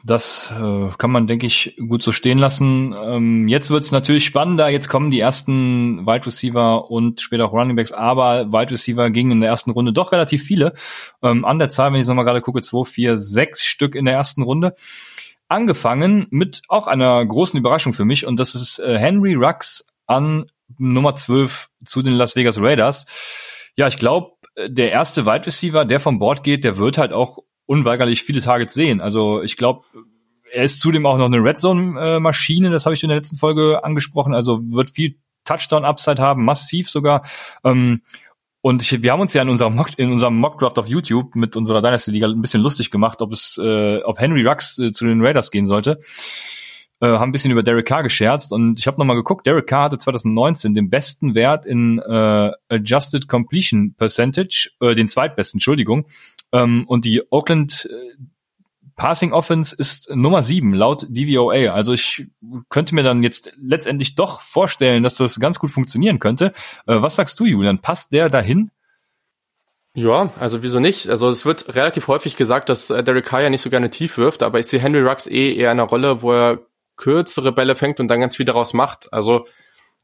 das 0.04 0.52
äh, 0.52 0.88
kann 0.98 1.10
man, 1.10 1.26
denke 1.26 1.46
ich, 1.46 1.76
gut 1.76 2.02
so 2.02 2.12
stehen 2.12 2.38
lassen. 2.38 2.94
Ähm, 2.94 3.48
jetzt 3.48 3.70
wird 3.70 3.82
es 3.82 3.92
natürlich 3.92 4.24
spannender. 4.24 4.68
Jetzt 4.68 4.88
kommen 4.88 5.10
die 5.10 5.20
ersten 5.20 6.06
Wide 6.06 6.26
Receiver 6.26 6.90
und 6.90 7.20
später 7.20 7.46
auch 7.46 7.52
Running 7.52 7.76
Backs, 7.76 7.92
aber 7.92 8.52
Wide 8.52 8.70
Receiver 8.70 9.10
gingen 9.10 9.32
in 9.32 9.40
der 9.40 9.50
ersten 9.50 9.70
Runde 9.70 9.92
doch 9.92 10.12
relativ 10.12 10.42
viele. 10.42 10.74
Ähm, 11.22 11.44
an 11.44 11.58
der 11.58 11.68
Zahl, 11.68 11.92
wenn 11.92 12.00
ich 12.00 12.06
nochmal 12.06 12.24
gerade 12.24 12.40
gucke, 12.40 12.60
zwei, 12.60 12.84
vier, 12.84 13.18
sechs 13.18 13.64
Stück 13.64 13.94
in 13.94 14.04
der 14.04 14.14
ersten 14.14 14.42
Runde. 14.42 14.74
Angefangen 15.48 16.26
mit 16.30 16.62
auch 16.68 16.86
einer 16.86 17.24
großen 17.24 17.58
Überraschung 17.58 17.92
für 17.92 18.04
mich 18.04 18.26
und 18.26 18.38
das 18.38 18.54
ist 18.54 18.78
äh, 18.80 18.98
Henry 18.98 19.34
Rux 19.34 19.86
an 20.06 20.46
Nummer 20.76 21.16
12 21.16 21.70
zu 21.84 22.02
den 22.02 22.12
Las 22.12 22.36
Vegas 22.36 22.60
Raiders. 22.60 23.06
Ja, 23.76 23.86
ich 23.86 23.96
glaube, 23.96 24.32
der 24.66 24.90
erste 24.90 25.24
Wide 25.24 25.46
Receiver, 25.46 25.84
der 25.84 26.00
vom 26.00 26.18
Board 26.18 26.42
geht, 26.42 26.64
der 26.64 26.78
wird 26.78 26.98
halt 26.98 27.12
auch 27.12 27.38
unweigerlich 27.68 28.22
viele 28.24 28.40
Targets 28.40 28.74
sehen. 28.74 29.00
Also 29.00 29.42
ich 29.42 29.56
glaube, 29.56 29.84
er 30.50 30.64
ist 30.64 30.80
zudem 30.80 31.06
auch 31.06 31.18
noch 31.18 31.26
eine 31.26 31.42
Red 31.42 31.58
Zone 31.58 32.18
Maschine, 32.20 32.70
das 32.70 32.86
habe 32.86 32.94
ich 32.94 33.02
in 33.02 33.10
der 33.10 33.18
letzten 33.18 33.36
Folge 33.36 33.84
angesprochen. 33.84 34.34
Also 34.34 34.60
wird 34.62 34.90
viel 34.90 35.16
Touchdown 35.44 35.84
Upside 35.84 36.22
haben, 36.22 36.44
massiv 36.44 36.90
sogar. 36.90 37.22
Ähm, 37.64 38.02
und 38.60 38.82
ich, 38.82 39.02
wir 39.02 39.12
haben 39.12 39.20
uns 39.20 39.34
ja 39.34 39.42
in 39.42 39.48
unserem 39.48 39.74
Mock, 39.74 39.90
in 39.96 40.10
unserem 40.10 40.36
Mockdraft 40.36 40.78
auf 40.78 40.88
YouTube 40.88 41.34
mit 41.36 41.56
unserer 41.56 41.80
Dynasty 41.80 42.10
Liga 42.10 42.26
ein 42.26 42.40
bisschen 42.40 42.62
lustig 42.62 42.90
gemacht, 42.90 43.22
ob 43.22 43.32
es, 43.32 43.58
äh, 43.62 44.02
ob 44.02 44.18
Henry 44.18 44.44
Rux 44.44 44.78
äh, 44.78 44.90
zu 44.90 45.06
den 45.06 45.24
Raiders 45.24 45.50
gehen 45.50 45.64
sollte. 45.64 46.00
Äh, 47.00 47.06
haben 47.06 47.28
ein 47.28 47.32
bisschen 47.32 47.52
über 47.52 47.62
Derek 47.62 47.86
Carr 47.86 48.02
gescherzt 48.02 48.52
und 48.52 48.80
ich 48.80 48.88
habe 48.88 48.98
nochmal 48.98 49.14
geguckt, 49.14 49.46
Derek 49.46 49.68
Carr 49.68 49.84
hatte 49.84 49.98
2019 49.98 50.74
den 50.74 50.90
besten 50.90 51.36
Wert 51.36 51.64
in 51.64 52.00
äh, 52.00 52.50
Adjusted 52.68 53.28
Completion 53.28 53.94
Percentage, 53.94 54.70
äh, 54.80 54.94
den 54.96 55.06
zweitbesten, 55.06 55.58
Entschuldigung, 55.58 56.06
ähm, 56.52 56.84
und 56.86 57.04
die 57.04 57.22
Oakland 57.30 57.88
äh, 57.90 58.16
Passing 58.96 59.32
Offense 59.32 59.76
ist 59.78 60.10
Nummer 60.10 60.42
sieben 60.42 60.74
laut 60.74 61.06
DVOA. 61.08 61.72
Also 61.72 61.92
ich 61.92 62.26
könnte 62.68 62.96
mir 62.96 63.04
dann 63.04 63.22
jetzt 63.22 63.52
letztendlich 63.56 64.16
doch 64.16 64.40
vorstellen, 64.40 65.04
dass 65.04 65.14
das 65.14 65.38
ganz 65.38 65.60
gut 65.60 65.70
funktionieren 65.70 66.18
könnte. 66.18 66.46
Äh, 66.86 67.00
was 67.00 67.14
sagst 67.16 67.38
du, 67.38 67.44
Julian? 67.44 67.78
Passt 67.78 68.12
der 68.12 68.28
dahin? 68.28 68.72
Ja, 69.94 70.32
also 70.38 70.62
wieso 70.62 70.80
nicht? 70.80 71.08
Also 71.08 71.28
es 71.28 71.46
wird 71.46 71.74
relativ 71.74 72.08
häufig 72.08 72.36
gesagt, 72.36 72.68
dass 72.68 72.90
äh, 72.90 73.02
Derek 73.02 73.24
Carr 73.24 73.48
nicht 73.50 73.62
so 73.62 73.70
gerne 73.70 73.88
tief 73.90 74.18
wirft, 74.18 74.42
aber 74.42 74.58
ich 74.58 74.66
sehe 74.66 74.80
Henry 74.80 75.00
Rux 75.00 75.26
eh 75.26 75.54
eher 75.54 75.72
in 75.72 75.78
einer 75.78 75.88
Rolle, 75.88 76.22
wo 76.22 76.32
er 76.32 76.60
kürzere 76.96 77.52
Bälle 77.52 77.76
fängt 77.76 78.00
und 78.00 78.08
dann 78.08 78.20
ganz 78.20 78.36
viel 78.36 78.46
daraus 78.46 78.74
macht. 78.74 79.12
Also 79.12 79.46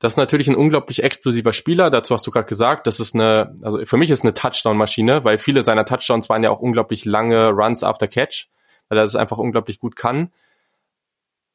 das 0.05 0.13
ist 0.13 0.17
natürlich 0.19 0.49
ein 0.49 0.55
unglaublich 0.55 1.03
explosiver 1.03 1.55
Spieler. 1.55 1.89
Dazu 1.89 2.13
hast 2.13 2.27
du 2.27 2.31
gerade 2.31 2.45
gesagt, 2.45 2.87
das 2.87 3.01
ist 3.01 3.15
eine, 3.15 3.57
also 3.63 3.79
für 3.87 3.97
mich 3.97 4.11
ist 4.11 4.23
eine 4.23 4.35
Touchdown-Maschine, 4.35 5.25
weil 5.25 5.39
viele 5.39 5.65
seiner 5.65 5.87
Touchdowns 5.87 6.29
waren 6.29 6.43
ja 6.43 6.51
auch 6.51 6.61
unglaublich 6.61 7.07
lange 7.07 7.49
Runs 7.49 7.83
after 7.83 8.07
Catch, 8.07 8.51
weil 8.91 8.99
er 8.99 9.05
das 9.05 9.17
einfach 9.17 9.39
unglaublich 9.39 9.81
gut 9.81 9.97
kann. 9.97 10.31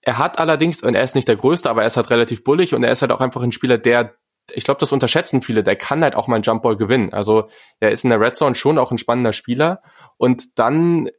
Er 0.02 0.18
hat 0.18 0.40
allerdings, 0.40 0.82
und 0.82 0.96
er 0.96 1.04
ist 1.04 1.14
nicht 1.14 1.28
der 1.28 1.36
Größte, 1.36 1.70
aber 1.70 1.82
er 1.82 1.88
ist 1.88 1.96
halt 1.96 2.10
relativ 2.10 2.44
bullig 2.44 2.74
und 2.74 2.84
er 2.84 2.92
ist 2.92 3.04
halt 3.04 3.12
auch 3.12 3.22
einfach 3.22 3.44
ein 3.44 3.52
Spieler, 3.52 3.78
der, 3.78 4.16
ich 4.52 4.64
glaube, 4.64 4.80
das 4.80 4.92
unterschätzen 4.92 5.44
viele, 5.44 5.62
der 5.62 5.76
kann 5.76 6.02
halt 6.02 6.16
auch 6.16 6.28
mal 6.28 6.38
einen 6.38 6.44
Jumpball 6.44 6.76
gewinnen. 6.76 7.14
Also 7.14 7.50
er 7.80 7.92
ist 7.92 8.04
in 8.04 8.10
der 8.10 8.20
Red 8.20 8.36
Zone 8.36 8.56
schon 8.56 8.80
auch 8.80 8.90
ein 8.90 8.98
spannender 8.98 9.34
Spieler. 9.34 9.84
Und 10.18 10.58
dann 10.58 11.12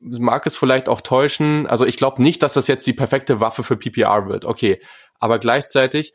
mag 0.00 0.48
es 0.48 0.56
vielleicht 0.56 0.88
auch 0.88 1.00
täuschen. 1.00 1.68
Also 1.68 1.86
ich 1.86 1.96
glaube 1.96 2.20
nicht, 2.20 2.42
dass 2.42 2.54
das 2.54 2.66
jetzt 2.66 2.88
die 2.88 2.92
perfekte 2.92 3.38
Waffe 3.38 3.62
für 3.62 3.76
PPR 3.76 4.26
wird. 4.26 4.44
Okay. 4.44 4.80
Aber 5.20 5.38
gleichzeitig 5.38 6.14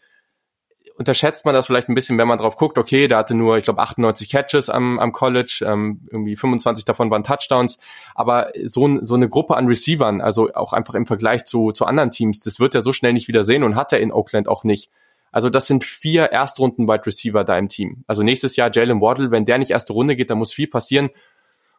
unterschätzt 0.98 1.46
man 1.46 1.54
das 1.54 1.68
vielleicht 1.68 1.90
ein 1.90 1.96
bisschen, 1.96 2.18
wenn 2.18 2.28
man 2.28 2.40
drauf 2.40 2.56
guckt, 2.56 2.78
okay, 2.78 3.08
der 3.08 3.20
hatte 3.20 3.36
nur, 3.36 3.58
ich 3.58 3.64
glaube, 3.64 3.82
98 3.82 4.30
Catches 4.30 4.70
am, 4.70 5.00
am 5.00 5.12
College, 5.12 5.64
ähm, 5.66 6.02
irgendwie 6.12 6.36
25 6.36 6.86
davon 6.86 7.12
waren 7.12 7.24
Touchdowns, 7.24 7.78
aber 8.16 8.52
so, 8.66 9.00
so 9.02 9.16
eine 9.16 9.30
Gruppe 9.30 9.56
an 9.56 9.68
Receivern, 9.68 10.22
also 10.22 10.54
auch 10.54 10.74
einfach 10.74 10.96
im 10.96 11.06
Vergleich 11.06 11.46
zu, 11.46 11.72
zu 11.72 11.86
anderen 11.86 12.12
Teams, 12.12 12.40
das 12.40 12.60
wird 12.60 12.74
er 12.74 12.82
so 12.82 12.94
schnell 12.94 13.14
nicht 13.14 13.28
wieder 13.28 13.44
sehen 13.44 13.64
und 13.64 13.76
hat 13.76 13.94
er 13.94 14.00
in 14.00 14.12
Oakland 14.12 14.48
auch 14.48 14.64
nicht. 14.64 14.90
Also 15.32 15.50
das 15.50 15.68
sind 15.68 15.84
vier 15.84 16.32
Erstrunden-Wide 16.32 17.06
Receiver 17.06 17.44
da 17.44 17.58
im 17.58 17.68
Team. 17.68 18.04
Also 18.08 18.24
nächstes 18.24 18.56
Jahr 18.56 18.72
Jalen 18.74 19.02
Waddle, 19.02 19.30
wenn 19.30 19.46
der 19.46 19.60
nicht 19.60 19.72
erste 19.72 19.94
Runde 19.94 20.16
geht, 20.16 20.30
dann 20.30 20.40
muss 20.40 20.54
viel 20.54 20.68
passieren. 20.68 21.10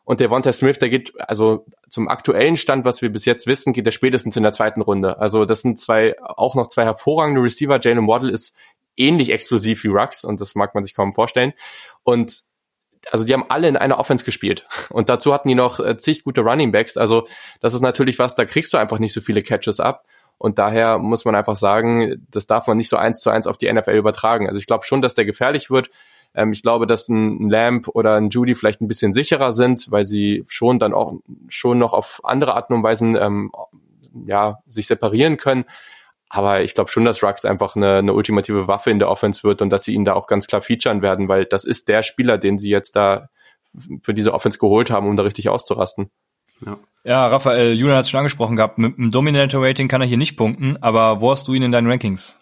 Und 0.04 0.20
der 0.20 0.28
Devonta 0.28 0.52
Smith, 0.54 0.78
der 0.78 0.88
geht, 0.88 1.12
also 1.20 1.66
zum 1.88 2.08
aktuellen 2.08 2.56
Stand, 2.56 2.86
was 2.86 3.02
wir 3.02 3.12
bis 3.12 3.26
jetzt 3.26 3.46
wissen, 3.46 3.74
geht 3.74 3.84
er 3.84 3.92
spätestens 3.92 4.36
in 4.36 4.42
der 4.42 4.54
zweiten 4.54 4.80
Runde. 4.80 5.18
Also 5.18 5.44
das 5.44 5.60
sind 5.60 5.78
zwei, 5.78 6.16
auch 6.22 6.54
noch 6.54 6.68
zwei 6.68 6.84
hervorragende 6.84 7.42
Receiver. 7.42 7.78
Jalen 7.78 8.08
Waddle 8.08 8.30
ist 8.30 8.54
ähnlich 8.98 9.30
explosiv 9.30 9.84
wie 9.84 9.88
Rux 9.88 10.24
und 10.24 10.40
das 10.40 10.54
mag 10.54 10.74
man 10.74 10.84
sich 10.84 10.94
kaum 10.94 11.12
vorstellen. 11.12 11.52
Und 12.02 12.42
also 13.10 13.24
die 13.24 13.32
haben 13.32 13.44
alle 13.48 13.68
in 13.68 13.76
einer 13.76 13.98
Offense 13.98 14.24
gespielt 14.24 14.66
und 14.90 15.08
dazu 15.08 15.32
hatten 15.32 15.48
die 15.48 15.54
noch 15.54 15.80
äh, 15.80 15.96
zig 15.96 16.24
gute 16.24 16.40
Running 16.42 16.72
Backs. 16.72 16.96
Also 16.96 17.26
das 17.60 17.74
ist 17.74 17.80
natürlich 17.80 18.18
was, 18.18 18.34
da 18.34 18.44
kriegst 18.44 18.72
du 18.72 18.78
einfach 18.78 18.98
nicht 18.98 19.12
so 19.12 19.20
viele 19.20 19.42
Catches 19.42 19.80
ab. 19.80 20.04
Und 20.40 20.60
daher 20.60 20.98
muss 20.98 21.24
man 21.24 21.34
einfach 21.34 21.56
sagen, 21.56 22.24
das 22.30 22.46
darf 22.46 22.68
man 22.68 22.76
nicht 22.76 22.88
so 22.88 22.96
eins 22.96 23.18
zu 23.18 23.28
eins 23.28 23.48
auf 23.48 23.58
die 23.58 23.72
NFL 23.72 23.96
übertragen. 23.96 24.46
Also 24.46 24.58
ich 24.58 24.66
glaube 24.66 24.84
schon, 24.84 25.02
dass 25.02 25.14
der 25.14 25.24
gefährlich 25.24 25.68
wird. 25.68 25.90
Ähm, 26.34 26.52
ich 26.52 26.62
glaube, 26.62 26.86
dass 26.86 27.08
ein 27.08 27.50
Lamp 27.50 27.88
oder 27.88 28.14
ein 28.14 28.30
Judy 28.30 28.54
vielleicht 28.54 28.80
ein 28.80 28.88
bisschen 28.88 29.12
sicherer 29.12 29.52
sind, 29.52 29.90
weil 29.90 30.04
sie 30.04 30.44
schon 30.46 30.78
dann 30.78 30.94
auch 30.94 31.14
schon 31.48 31.78
noch 31.78 31.92
auf 31.92 32.20
andere 32.22 32.54
Arten 32.54 32.72
und 32.72 32.84
Weisen 32.84 33.16
ähm, 33.16 33.50
ja, 34.26 34.58
sich 34.68 34.86
separieren 34.86 35.36
können. 35.36 35.64
Aber 36.30 36.62
ich 36.62 36.74
glaube 36.74 36.90
schon, 36.90 37.04
dass 37.04 37.22
Rux 37.22 37.44
einfach 37.44 37.74
eine, 37.74 37.96
eine 37.96 38.12
ultimative 38.12 38.68
Waffe 38.68 38.90
in 38.90 38.98
der 38.98 39.08
Offense 39.08 39.42
wird 39.44 39.62
und 39.62 39.70
dass 39.70 39.84
sie 39.84 39.94
ihn 39.94 40.04
da 40.04 40.14
auch 40.14 40.26
ganz 40.26 40.46
klar 40.46 40.60
featuren 40.60 41.00
werden, 41.02 41.28
weil 41.28 41.46
das 41.46 41.64
ist 41.64 41.88
der 41.88 42.02
Spieler, 42.02 42.38
den 42.38 42.58
sie 42.58 42.70
jetzt 42.70 42.96
da 42.96 43.30
für 44.02 44.14
diese 44.14 44.34
Offense 44.34 44.58
geholt 44.58 44.90
haben, 44.90 45.06
um 45.06 45.16
da 45.16 45.22
richtig 45.22 45.48
auszurasten. 45.48 46.10
Ja. 46.64 46.78
ja, 47.04 47.26
Raphael, 47.28 47.74
Julian 47.74 47.96
hat 47.96 48.04
es 48.04 48.10
schon 48.10 48.18
angesprochen 48.18 48.56
gehabt, 48.56 48.78
mit 48.78 48.98
dem 48.98 49.10
Dominator-Rating 49.10 49.88
kann 49.88 50.00
er 50.00 50.08
hier 50.08 50.16
nicht 50.16 50.36
punkten, 50.36 50.76
aber 50.82 51.20
wo 51.20 51.30
hast 51.30 51.46
du 51.46 51.54
ihn 51.54 51.62
in 51.62 51.72
deinen 51.72 51.88
Rankings? 51.88 52.40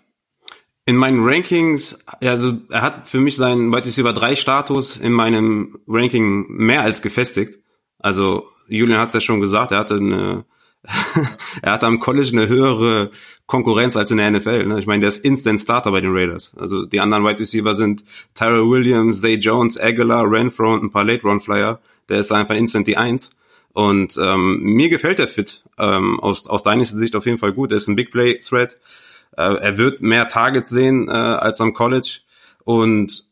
In 0.87 0.97
meinen 0.97 1.23
Rankings, 1.23 1.99
also 2.21 2.55
er 2.71 2.81
hat 2.81 3.09
für 3.09 3.21
mich 3.21 3.37
seinen 3.37 3.73
Wide 3.73 3.87
Receiver 3.87 4.13
3 4.13 4.37
Status 4.37 4.97
in 4.97 5.13
meinem 5.13 5.79
Ranking 5.87 6.47
mehr 6.49 6.83
als 6.83 7.03
gefestigt. 7.03 7.59
Also 7.99 8.47
Julian 8.69 9.01
hat 9.01 9.09
es 9.09 9.15
ja 9.15 9.21
schon 9.21 9.41
gesagt, 9.41 9.73
er 9.73 9.79
hatte 9.79 9.95
eine 9.95 10.45
er 11.63 11.73
hat 11.73 11.85
am 11.85 11.99
College 12.01 12.31
eine 12.33 12.49
höhere 12.49 13.11
Konkurrenz 13.47 13.97
als 13.97 14.11
in 14.11 14.17
der 14.17 14.31
NFL. 14.31 14.67
Ne? 14.67 14.81
Ich 14.81 14.87
meine, 14.87 15.01
der 15.01 15.09
ist 15.09 15.25
Instant 15.25 15.61
Starter 15.61 15.93
bei 15.93 16.01
den 16.01 16.13
Raiders. 16.13 16.53
Also 16.57 16.85
die 16.85 17.01
anderen 17.01 17.25
Wide 17.25 17.41
Receiver 17.41 17.75
sind 17.75 18.05
Tyrell 18.35 18.69
Williams, 18.69 19.21
Zay 19.21 19.35
Jones, 19.35 19.79
Aguilar, 19.79 20.31
Renfro 20.31 20.75
und 20.75 20.85
ein 20.85 20.91
paar 20.91 21.05
Late 21.05 21.23
Run 21.23 21.41
Flyer. 21.41 21.81
Der 22.09 22.19
ist 22.19 22.33
einfach 22.33 22.55
Instant 22.55 22.87
die 22.87 22.97
Eins. 22.97 23.31
Und 23.73 24.17
ähm, 24.19 24.61
mir 24.63 24.89
gefällt 24.89 25.19
der 25.19 25.29
Fit 25.29 25.65
ähm, 25.79 26.19
aus, 26.21 26.47
aus 26.47 26.63
deiner 26.63 26.85
Sicht 26.85 27.15
auf 27.15 27.27
jeden 27.27 27.39
Fall 27.39 27.53
gut. 27.53 27.71
Er 27.73 27.77
ist 27.77 27.89
ein 27.89 27.97
Big 27.97 28.11
Play 28.11 28.39
Threat. 28.39 28.77
Äh, 29.37 29.43
er 29.43 29.77
wird 29.79 30.01
mehr 30.01 30.29
Targets 30.29 30.71
sehen 30.71 31.09
äh, 31.09 31.13
als 31.13 31.61
am 31.61 31.75
College. 31.75 32.21
Und 32.65 33.27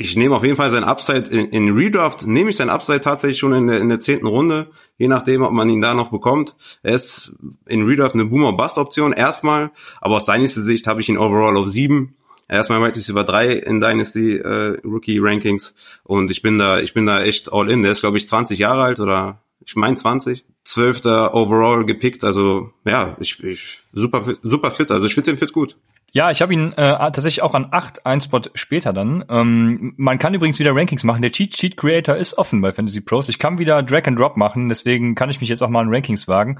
ich 0.00 0.14
nehme 0.16 0.36
auf 0.36 0.44
jeden 0.44 0.54
Fall 0.54 0.70
sein 0.70 0.84
Upside 0.84 1.28
in, 1.28 1.46
in 1.46 1.76
Redraft, 1.76 2.24
nehme 2.24 2.50
ich 2.50 2.56
sein 2.56 2.70
Upside 2.70 3.00
tatsächlich 3.00 3.38
schon 3.38 3.52
in 3.52 3.66
der, 3.66 3.80
in 3.80 3.88
der 3.88 3.98
zehnten 3.98 4.26
Runde, 4.26 4.70
je 4.96 5.08
nachdem, 5.08 5.42
ob 5.42 5.50
man 5.50 5.68
ihn 5.68 5.82
da 5.82 5.92
noch 5.92 6.12
bekommt. 6.12 6.54
Er 6.84 6.94
ist 6.94 7.32
in 7.66 7.84
Redraft 7.84 8.14
eine 8.14 8.26
Boomer-Bust-Option 8.26 9.12
erstmal, 9.12 9.72
aber 10.00 10.16
aus 10.16 10.24
deiner 10.24 10.46
Sicht 10.46 10.86
habe 10.86 11.00
ich 11.00 11.08
ihn 11.08 11.18
overall 11.18 11.56
auf 11.56 11.68
sieben. 11.68 12.14
Er 12.46 12.64
mein 12.68 12.80
Right 12.80 12.96
Receiver 12.96 13.24
3 13.24 13.52
in 13.54 13.80
Dynasty 13.80 14.36
äh, 14.36 14.78
Rookie 14.84 15.18
Rankings 15.20 15.74
und 16.04 16.30
ich 16.30 16.42
bin 16.42 16.58
da, 16.58 16.78
ich 16.78 16.94
bin 16.94 17.04
da 17.04 17.22
echt 17.22 17.52
all 17.52 17.68
in. 17.68 17.82
Der 17.82 17.92
ist, 17.92 18.00
glaube 18.00 18.18
ich, 18.18 18.28
20 18.28 18.58
Jahre 18.58 18.84
alt 18.84 19.00
oder 19.00 19.42
ich 19.66 19.74
meine 19.74 19.96
20. 19.96 20.46
Zwölfter 20.64 21.34
overall 21.34 21.84
gepickt, 21.84 22.24
also 22.24 22.70
ja, 22.84 23.16
ich, 23.20 23.42
ich 23.42 23.80
super, 23.92 24.24
super 24.42 24.70
fit. 24.70 24.90
Also 24.90 25.06
ich 25.06 25.14
finde 25.14 25.32
den 25.32 25.38
fit 25.38 25.52
gut. 25.52 25.76
Ja, 26.12 26.30
ich 26.30 26.40
habe 26.40 26.54
ihn 26.54 26.72
äh, 26.72 26.96
tatsächlich 26.96 27.42
auch 27.42 27.54
an 27.54 27.68
8, 27.70 28.06
ein 28.06 28.20
Spot 28.20 28.40
später 28.54 28.94
dann. 28.94 29.24
Ähm, 29.28 29.92
man 29.98 30.18
kann 30.18 30.32
übrigens 30.32 30.58
wieder 30.58 30.74
Rankings 30.74 31.04
machen. 31.04 31.20
Der 31.20 31.32
Cheat 31.32 31.56
Sheet 31.56 31.76
Creator 31.76 32.16
ist 32.16 32.38
offen 32.38 32.62
bei 32.62 32.72
Fantasy 32.72 33.02
Pros. 33.02 33.28
Ich 33.28 33.38
kann 33.38 33.58
wieder 33.58 33.82
Drag 33.82 34.06
and 34.06 34.18
Drop 34.18 34.36
machen, 34.36 34.70
deswegen 34.70 35.14
kann 35.14 35.28
ich 35.28 35.40
mich 35.40 35.50
jetzt 35.50 35.62
auch 35.62 35.68
mal 35.68 35.82
an 35.82 35.94
Rankings 35.94 36.26
wagen. 36.26 36.58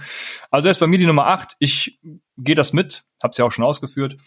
Also 0.51 0.69
er 0.69 0.73
ist 0.73 0.81
bei 0.81 0.87
mir 0.87 0.99
die 0.99 1.07
Nummer 1.07 1.27
8. 1.29 1.57
Ich 1.61 1.99
gehe 2.37 2.55
das 2.55 2.75
mit, 2.75 3.05
hab's 3.23 3.39
ja 3.39 3.47
auch 3.47 3.53
schon 3.53 3.65
ausgeführt. 3.65 4.19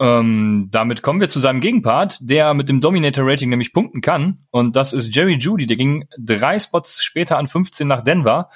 Ähm, 0.00 0.68
damit 0.72 1.02
kommen 1.02 1.20
wir 1.20 1.28
zu 1.28 1.38
seinem 1.38 1.60
Gegenpart, 1.60 2.18
der 2.20 2.54
mit 2.54 2.68
dem 2.68 2.80
Dominator 2.80 3.24
Rating 3.24 3.50
nämlich 3.50 3.72
punkten 3.72 4.00
kann. 4.00 4.46
Und 4.50 4.74
das 4.74 4.92
ist 4.92 5.14
Jerry 5.14 5.36
Judy. 5.36 5.66
Der 5.66 5.76
ging 5.76 6.08
drei 6.18 6.58
Spots 6.58 7.04
später 7.04 7.38
an 7.38 7.46
15 7.46 7.86
nach 7.86 8.02
Denver. 8.02 8.50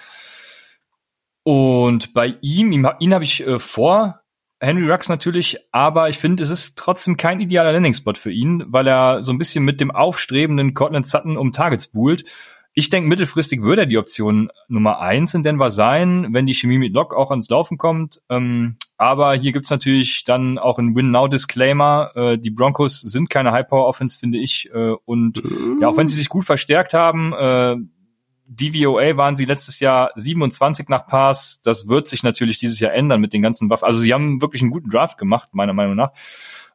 Und 1.45 2.13
bei 2.13 2.35
ihm, 2.41 2.73
ihn, 2.73 2.89
ihn 2.99 3.15
habe 3.15 3.23
ich 3.23 3.47
äh, 3.47 3.61
vor 3.61 4.23
Henry 4.61 4.91
Rux 4.91 5.09
natürlich, 5.09 5.59
aber 5.71 6.09
ich 6.09 6.19
finde, 6.19 6.43
es 6.43 6.51
ist 6.51 6.79
trotzdem 6.79 7.17
kein 7.17 7.41
idealer 7.41 7.73
Landing-Spot 7.73 8.15
für 8.15 8.31
ihn, 8.31 8.65
weil 8.69 8.87
er 8.87 9.23
so 9.23 9.33
ein 9.33 9.39
bisschen 9.39 9.65
mit 9.65 9.81
dem 9.81 9.91
aufstrebenden 9.91 10.75
Cortland 10.75 11.07
Sutton 11.07 11.37
um 11.37 11.53
Targets 11.53 11.89
buhlt. 11.89 12.25
Ich 12.79 12.91
denke, 12.91 13.09
mittelfristig 13.09 13.63
würde 13.63 13.83
er 13.83 13.87
die 13.87 13.97
Option 13.97 14.51
Nummer 14.69 15.01
eins 15.01 15.33
in 15.33 15.43
Denver 15.43 15.71
sein, 15.71 16.29
wenn 16.33 16.45
die 16.45 16.53
Chemie 16.53 16.77
mit 16.77 16.93
Lock 16.93 17.15
auch 17.15 17.31
ans 17.31 17.49
Laufen 17.49 17.79
kommt. 17.79 18.21
Ähm, 18.29 18.77
aber 18.99 19.35
hier 19.35 19.53
gibt's 19.53 19.71
natürlich 19.71 20.25
dann 20.25 20.59
auch 20.59 20.79
einen 20.79 20.95
Win-Now-Disclaimer. 20.95 22.13
Äh, 22.15 22.39
die 22.39 22.51
Broncos 22.51 23.01
sind 23.01 23.31
keine 23.31 23.53
High-Power-Offense, 23.53 24.19
finde 24.19 24.39
ich. 24.39 24.71
Äh, 24.75 24.95
und 25.07 25.43
ja, 25.81 25.89
auch 25.89 25.97
wenn 25.97 26.07
sie 26.07 26.17
sich 26.17 26.29
gut 26.29 26.45
verstärkt 26.45 26.93
haben, 26.93 27.33
äh, 27.33 27.77
DVOA 28.49 29.17
waren 29.17 29.37
sie 29.37 29.45
letztes 29.45 29.81
Jahr 29.81 30.11
27 30.15 30.89
nach 30.89 31.07
Pass. 31.07 31.61
Das 31.63 31.89
wird 31.89 32.07
sich 32.07 32.23
natürlich 32.23 32.59
dieses 32.59 32.81
Jahr 32.81 32.93
ändern 32.93 33.21
mit 33.21 33.33
den 33.33 33.43
ganzen 33.43 33.71
Waffen. 33.71 33.85
Also 33.85 34.01
sie 34.01 34.13
haben 34.13 34.41
wirklich 34.41 34.63
einen 34.63 34.71
guten 34.71 34.91
Draft 34.91 35.19
gemacht, 35.19 35.51
meiner 35.53 35.73
Meinung 35.73 35.97
nach. 35.97 36.13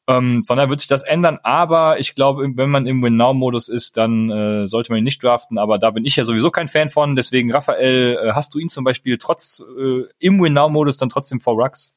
Ähm, 0.07 0.43
von 0.43 0.57
daher 0.57 0.69
wird 0.69 0.79
sich 0.79 0.89
das 0.89 1.03
ändern, 1.03 1.39
aber 1.43 1.99
ich 1.99 2.15
glaube, 2.15 2.49
wenn 2.55 2.69
man 2.69 2.87
im 2.87 3.03
Win-Now-Modus 3.03 3.69
ist, 3.69 3.97
dann 3.97 4.31
äh, 4.31 4.67
sollte 4.67 4.91
man 4.91 4.97
ihn 4.97 5.03
nicht 5.03 5.23
draften, 5.23 5.59
aber 5.59 5.77
da 5.77 5.91
bin 5.91 6.05
ich 6.05 6.15
ja 6.15 6.23
sowieso 6.23 6.49
kein 6.49 6.67
Fan 6.67 6.89
von, 6.89 7.15
deswegen 7.15 7.51
Raphael, 7.51 8.17
äh, 8.21 8.31
hast 8.33 8.53
du 8.53 8.59
ihn 8.59 8.69
zum 8.69 8.83
Beispiel 8.83 9.17
trotz 9.17 9.63
äh, 9.79 10.03
im 10.17 10.41
Win-Now-Modus 10.41 10.97
dann 10.97 11.09
trotzdem 11.09 11.39
vor 11.39 11.53
Rux? 11.53 11.95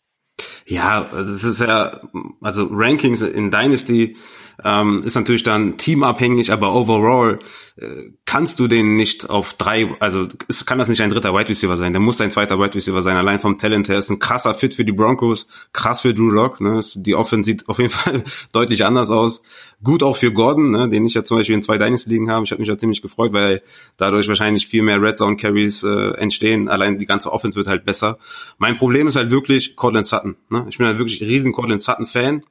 Ja, 0.66 1.07
das 1.12 1.44
ist 1.44 1.61
ja, 1.61 2.00
also 2.40 2.68
Rankings 2.70 3.20
in 3.20 3.50
Dynasty 3.50 4.16
ähm, 4.62 5.03
ist 5.05 5.14
natürlich 5.14 5.42
dann 5.42 5.77
teamabhängig, 5.77 6.53
aber 6.53 6.74
overall 6.74 7.38
äh, 7.77 8.12
kannst 8.24 8.61
du 8.61 8.68
den 8.68 8.96
nicht 8.96 9.29
auf 9.29 9.55
drei, 9.55 9.94
also 10.00 10.29
es 10.48 10.64
kann 10.64 10.79
das 10.79 10.88
nicht 10.88 11.03
ein 11.03 11.11
dritter 11.11 11.35
Wide 11.35 11.48
Receiver 11.48 11.77
sein, 11.77 11.92
der 11.92 12.00
muss 12.00 12.20
ein 12.20 12.31
zweiter 12.31 12.59
Wide 12.59 12.74
Receiver 12.74 13.03
sein, 13.03 13.16
allein 13.16 13.40
vom 13.40 13.59
Talent 13.59 13.88
her 13.88 13.98
ist 13.98 14.11
ein 14.11 14.20
krasser 14.20 14.55
Fit 14.55 14.74
für 14.74 14.85
die 14.85 14.92
Broncos, 14.92 15.48
krass 15.72 16.03
für 16.03 16.14
Drew 16.14 16.31
Lock, 16.31 16.61
ne? 16.61 16.81
die 16.94 17.14
Offense 17.14 17.46
sieht 17.46 17.68
auf 17.68 17.79
jeden 17.79 17.90
Fall 17.92 18.22
deutlich 18.53 18.85
anders 18.85 19.11
aus, 19.11 19.42
gut 19.85 20.03
auch 20.03 20.16
für 20.16 20.33
Gordon, 20.33 20.70
ne? 20.70 20.88
den 20.88 21.07
ich 21.07 21.14
ja 21.14 21.23
zum 21.23 21.37
Beispiel 21.37 21.55
in 21.55 21.62
zwei 21.62 21.79
Dynasty 21.79 22.11
liegen 22.11 22.31
habe, 22.31 22.44
ich 22.44 22.51
habe 22.51 22.61
mich 22.61 22.68
ja 22.68 22.77
ziemlich 22.77 23.03
gefreut, 23.03 23.33
weil 23.33 23.62
dadurch 23.97 24.27
wahrscheinlich 24.27 24.66
viel 24.66 24.83
mehr 24.83 25.01
Red 25.01 25.18
Zone 25.18 25.37
Carries 25.37 25.83
äh, 25.83 26.11
entstehen, 26.16 26.68
allein 26.68 26.99
die 26.99 27.07
ganze 27.07 27.33
Offense 27.33 27.57
wird 27.57 27.68
halt 27.68 27.85
besser. 27.85 28.18
Mein 28.59 28.77
Problem 28.77 29.07
ist 29.07 29.16
halt 29.16 29.31
wirklich 29.31 29.77
Cortland 29.77 30.07
Sutton, 30.07 30.37
ne? 30.51 30.66
ich 30.68 30.79
bin 30.79 30.87
halt 30.87 30.99
wirklich 30.99 31.20
riesen 31.20 31.53
Cortland 31.53 31.83
Sutton 31.83 32.07
Fan, 32.07 32.42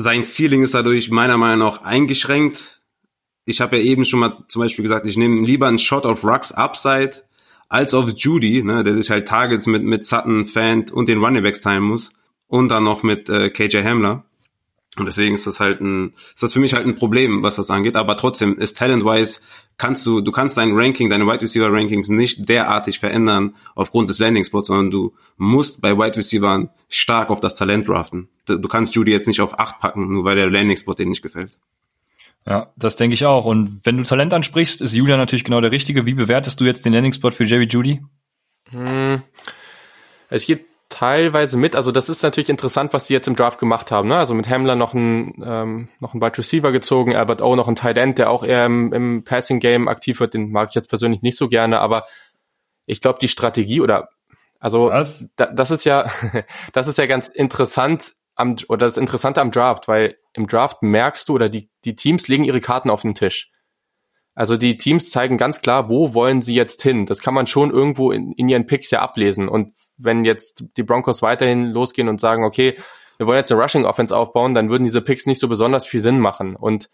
sein 0.00 0.22
Ceiling 0.22 0.62
ist 0.62 0.74
dadurch 0.74 1.10
meiner 1.10 1.36
Meinung 1.36 1.58
nach 1.58 1.82
eingeschränkt. 1.82 2.82
Ich 3.44 3.60
habe 3.60 3.78
ja 3.78 3.82
eben 3.82 4.04
schon 4.04 4.20
mal 4.20 4.44
zum 4.46 4.62
Beispiel 4.62 4.84
gesagt, 4.84 5.06
ich 5.06 5.16
nehme 5.16 5.44
lieber 5.44 5.66
einen 5.66 5.80
Shot 5.80 6.06
auf 6.06 6.22
Rux 6.22 6.52
Upside 6.52 7.24
als 7.68 7.94
auf 7.94 8.10
Judy, 8.16 8.62
ne, 8.62 8.84
der 8.84 8.94
sich 8.94 9.10
halt 9.10 9.26
Targets 9.26 9.66
mit, 9.66 9.82
mit 9.82 10.06
Sutton, 10.06 10.46
Fan 10.46 10.86
und 10.90 11.08
den 11.08 11.18
Running 11.18 11.42
Backs 11.42 11.60
teilen 11.60 11.82
muss. 11.82 12.10
Und 12.46 12.68
dann 12.68 12.84
noch 12.84 13.02
mit 13.02 13.28
äh, 13.28 13.50
KJ 13.50 13.82
Hamler. 13.82 14.24
Und 14.98 15.06
deswegen 15.06 15.34
ist 15.34 15.46
das 15.46 15.60
halt 15.60 15.80
ein, 15.80 16.12
ist 16.16 16.42
das 16.42 16.52
für 16.52 16.60
mich 16.60 16.74
halt 16.74 16.86
ein 16.86 16.96
Problem, 16.96 17.42
was 17.42 17.56
das 17.56 17.70
angeht. 17.70 17.96
Aber 17.96 18.16
trotzdem 18.16 18.58
ist 18.58 18.76
talent-wise, 18.76 19.40
kannst 19.76 20.04
du, 20.06 20.20
du 20.20 20.32
kannst 20.32 20.56
dein 20.56 20.72
Ranking, 20.72 21.08
deine 21.08 21.26
Wide 21.26 21.40
Receiver 21.40 21.72
Rankings 21.72 22.08
nicht 22.08 22.48
derartig 22.48 22.98
verändern 22.98 23.54
aufgrund 23.74 24.08
des 24.08 24.18
Landing 24.18 24.44
Spots, 24.44 24.68
sondern 24.68 24.90
du 24.90 25.14
musst 25.36 25.80
bei 25.80 25.96
Wide 25.96 26.16
Receivern 26.16 26.70
stark 26.88 27.30
auf 27.30 27.40
das 27.40 27.54
Talent 27.54 27.88
draften. 27.88 28.28
Du, 28.46 28.60
kannst 28.68 28.94
Judy 28.94 29.12
jetzt 29.12 29.28
nicht 29.28 29.40
auf 29.40 29.58
acht 29.58 29.78
packen, 29.80 30.12
nur 30.12 30.24
weil 30.24 30.36
der 30.36 30.50
Landing 30.50 30.76
Spot 30.76 30.94
dir 30.94 31.06
nicht 31.06 31.22
gefällt. 31.22 31.52
Ja, 32.46 32.72
das 32.76 32.96
denke 32.96 33.14
ich 33.14 33.26
auch. 33.26 33.44
Und 33.44 33.80
wenn 33.84 33.98
du 33.98 34.04
Talent 34.04 34.32
ansprichst, 34.32 34.80
ist 34.80 34.94
Julia 34.94 35.16
natürlich 35.16 35.44
genau 35.44 35.60
der 35.60 35.70
Richtige. 35.70 36.06
Wie 36.06 36.14
bewertest 36.14 36.60
du 36.60 36.64
jetzt 36.64 36.84
den 36.84 36.92
Landing 36.92 37.12
Spot 37.12 37.30
für 37.30 37.44
Jerry 37.44 37.66
Judy? 37.66 38.02
Hm. 38.70 39.22
Es 40.30 40.46
gibt 40.46 40.66
teilweise 40.88 41.56
mit. 41.56 41.76
Also 41.76 41.92
das 41.92 42.08
ist 42.08 42.22
natürlich 42.22 42.48
interessant, 42.48 42.92
was 42.92 43.06
sie 43.06 43.14
jetzt 43.14 43.28
im 43.28 43.36
Draft 43.36 43.58
gemacht 43.58 43.90
haben. 43.90 44.08
Ne? 44.08 44.16
Also 44.16 44.34
mit 44.34 44.48
Hamler 44.48 44.74
noch 44.74 44.94
ein 44.94 45.42
ähm, 45.44 45.88
noch 46.00 46.14
ein 46.14 46.20
Wide 46.20 46.38
Receiver 46.38 46.72
gezogen, 46.72 47.14
Albert 47.14 47.42
O 47.42 47.56
noch 47.56 47.68
ein 47.68 47.76
Tight 47.76 47.98
End, 47.98 48.18
der 48.18 48.30
auch 48.30 48.42
eher 48.42 48.66
im, 48.66 48.92
im 48.92 49.24
Passing 49.24 49.60
Game 49.60 49.88
aktiv 49.88 50.20
wird. 50.20 50.34
Den 50.34 50.50
mag 50.50 50.70
ich 50.70 50.74
jetzt 50.74 50.88
persönlich 50.88 51.22
nicht 51.22 51.36
so 51.36 51.48
gerne, 51.48 51.80
aber 51.80 52.06
ich 52.86 53.00
glaube 53.00 53.18
die 53.20 53.28
Strategie 53.28 53.80
oder 53.80 54.08
also 54.58 54.90
da, 55.36 55.46
das 55.46 55.70
ist 55.70 55.84
ja 55.84 56.10
das 56.72 56.88
ist 56.88 56.98
ja 56.98 57.06
ganz 57.06 57.28
interessant 57.28 58.14
am 58.34 58.56
oder 58.68 58.86
das 58.86 58.96
Interessante 58.96 59.40
am 59.40 59.50
Draft, 59.50 59.88
weil 59.88 60.16
im 60.32 60.46
Draft 60.46 60.82
merkst 60.82 61.28
du 61.28 61.34
oder 61.34 61.48
die 61.48 61.68
die 61.84 61.96
Teams 61.96 62.28
legen 62.28 62.44
ihre 62.44 62.60
Karten 62.60 62.88
auf 62.88 63.02
den 63.02 63.14
Tisch. 63.14 63.50
Also 64.34 64.56
die 64.56 64.76
Teams 64.76 65.10
zeigen 65.10 65.36
ganz 65.36 65.60
klar, 65.60 65.88
wo 65.88 66.14
wollen 66.14 66.42
sie 66.42 66.54
jetzt 66.54 66.80
hin. 66.80 67.06
Das 67.06 67.20
kann 67.20 67.34
man 67.34 67.48
schon 67.48 67.72
irgendwo 67.72 68.12
in, 68.12 68.32
in 68.34 68.48
ihren 68.48 68.66
Picks 68.66 68.92
ja 68.92 69.00
ablesen. 69.00 69.48
Und 69.48 69.72
wenn 69.98 70.24
jetzt 70.24 70.64
die 70.76 70.82
Broncos 70.82 71.22
weiterhin 71.22 71.72
losgehen 71.72 72.08
und 72.08 72.20
sagen, 72.20 72.44
okay, 72.44 72.76
wir 73.18 73.26
wollen 73.26 73.38
jetzt 73.38 73.52
eine 73.52 73.60
Rushing 73.60 73.84
Offense 73.84 74.16
aufbauen, 74.16 74.54
dann 74.54 74.70
würden 74.70 74.84
diese 74.84 75.02
Picks 75.02 75.26
nicht 75.26 75.40
so 75.40 75.48
besonders 75.48 75.84
viel 75.84 76.00
Sinn 76.00 76.20
machen. 76.20 76.56
Und 76.56 76.88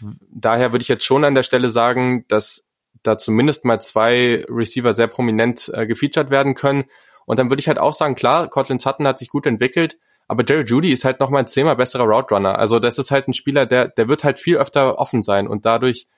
daher 0.00 0.72
würde 0.72 0.82
ich 0.82 0.88
jetzt 0.88 1.04
schon 1.04 1.24
an 1.24 1.34
der 1.34 1.44
Stelle 1.44 1.68
sagen, 1.68 2.24
dass 2.28 2.66
da 3.02 3.16
zumindest 3.16 3.64
mal 3.64 3.80
zwei 3.80 4.44
Receiver 4.48 4.92
sehr 4.92 5.06
prominent 5.06 5.70
äh, 5.74 5.86
gefeatured 5.86 6.30
werden 6.30 6.54
können. 6.54 6.84
Und 7.24 7.38
dann 7.38 7.48
würde 7.48 7.60
ich 7.60 7.68
halt 7.68 7.78
auch 7.78 7.92
sagen, 7.92 8.14
klar, 8.14 8.48
Cortland 8.48 8.82
Sutton 8.82 9.06
hat 9.06 9.18
sich 9.18 9.28
gut 9.28 9.46
entwickelt, 9.46 9.98
aber 10.26 10.44
Jerry 10.46 10.64
Judy 10.64 10.92
ist 10.92 11.04
halt 11.04 11.20
nochmal 11.20 11.42
ein 11.42 11.46
zehnmal 11.46 11.76
besserer 11.76 12.04
Route 12.04 12.34
Runner. 12.34 12.58
Also 12.58 12.78
das 12.78 12.98
ist 12.98 13.10
halt 13.10 13.28
ein 13.28 13.32
Spieler, 13.32 13.66
der, 13.66 13.88
der 13.88 14.08
wird 14.08 14.24
halt 14.24 14.38
viel 14.38 14.56
öfter 14.56 14.98
offen 14.98 15.22
sein 15.22 15.46
und 15.46 15.64
dadurch 15.64 16.08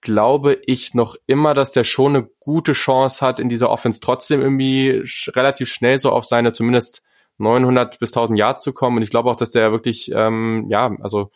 glaube 0.00 0.58
ich 0.64 0.94
noch 0.94 1.16
immer, 1.26 1.54
dass 1.54 1.72
der 1.72 1.84
schon 1.84 2.16
eine 2.16 2.28
gute 2.40 2.72
Chance 2.72 3.24
hat, 3.24 3.40
in 3.40 3.48
dieser 3.48 3.70
Offense 3.70 4.00
trotzdem 4.00 4.40
irgendwie 4.40 5.04
relativ 5.28 5.72
schnell 5.72 5.98
so 5.98 6.10
auf 6.10 6.24
seine 6.24 6.52
zumindest 6.52 7.02
900 7.38 7.98
bis 7.98 8.10
1000 8.10 8.38
Yards 8.38 8.62
zu 8.62 8.72
kommen. 8.72 8.98
Und 8.98 9.02
ich 9.02 9.10
glaube 9.10 9.30
auch, 9.30 9.36
dass 9.36 9.50
der 9.50 9.72
wirklich, 9.72 10.10
ähm, 10.14 10.66
ja, 10.68 10.94
also 11.00 11.30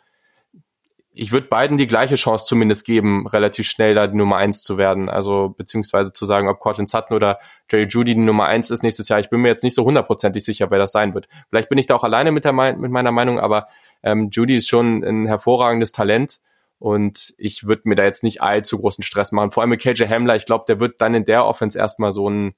ich 1.17 1.31
würde 1.31 1.47
beiden 1.47 1.77
die 1.77 1.87
gleiche 1.87 2.15
Chance 2.15 2.45
zumindest 2.45 2.85
geben, 2.85 3.25
relativ 3.25 3.67
schnell 3.67 3.95
da 3.95 4.05
die 4.05 4.17
Nummer 4.17 4.35
eins 4.35 4.63
zu 4.63 4.77
werden. 4.77 5.09
Also 5.09 5.55
beziehungsweise 5.57 6.11
zu 6.11 6.25
sagen, 6.25 6.49
ob 6.49 6.59
Cortland 6.59 6.89
Sutton 6.89 7.15
oder 7.15 7.39
Jerry 7.71 7.87
Judy 7.87 8.15
die 8.15 8.19
Nummer 8.19 8.45
eins 8.45 8.69
ist 8.69 8.83
nächstes 8.83 9.07
Jahr. 9.07 9.19
Ich 9.19 9.29
bin 9.29 9.39
mir 9.39 9.47
jetzt 9.47 9.63
nicht 9.63 9.75
so 9.75 9.85
hundertprozentig 9.85 10.43
sicher, 10.43 10.69
wer 10.71 10.79
das 10.79 10.91
sein 10.91 11.13
wird. 11.13 11.27
Vielleicht 11.49 11.69
bin 11.69 11.77
ich 11.77 11.85
da 11.85 11.95
auch 11.95 12.03
alleine 12.03 12.31
mit, 12.33 12.43
der, 12.43 12.51
mit 12.51 12.91
meiner 12.91 13.13
Meinung, 13.13 13.39
aber 13.39 13.67
ähm, 14.03 14.29
Judy 14.29 14.57
ist 14.57 14.67
schon 14.67 15.03
ein 15.03 15.25
hervorragendes 15.25 15.93
Talent 15.93 16.41
und 16.85 17.33
ich 17.39 17.65
würde 17.65 17.81
mir 17.85 17.95
da 17.95 18.03
jetzt 18.03 18.21
nicht 18.21 18.43
allzu 18.43 18.77
großen 18.77 19.03
Stress 19.03 19.31
machen. 19.31 19.49
Vor 19.49 19.63
allem 19.63 19.71
mit 19.71 19.81
KJ 19.81 20.03
Hamler, 20.03 20.35
ich 20.35 20.45
glaube, 20.45 20.65
der 20.67 20.79
wird 20.79 21.01
dann 21.01 21.15
in 21.15 21.25
der 21.25 21.43
Offense 21.47 21.79
erstmal 21.79 22.11
so 22.11 22.29
ein, 22.29 22.53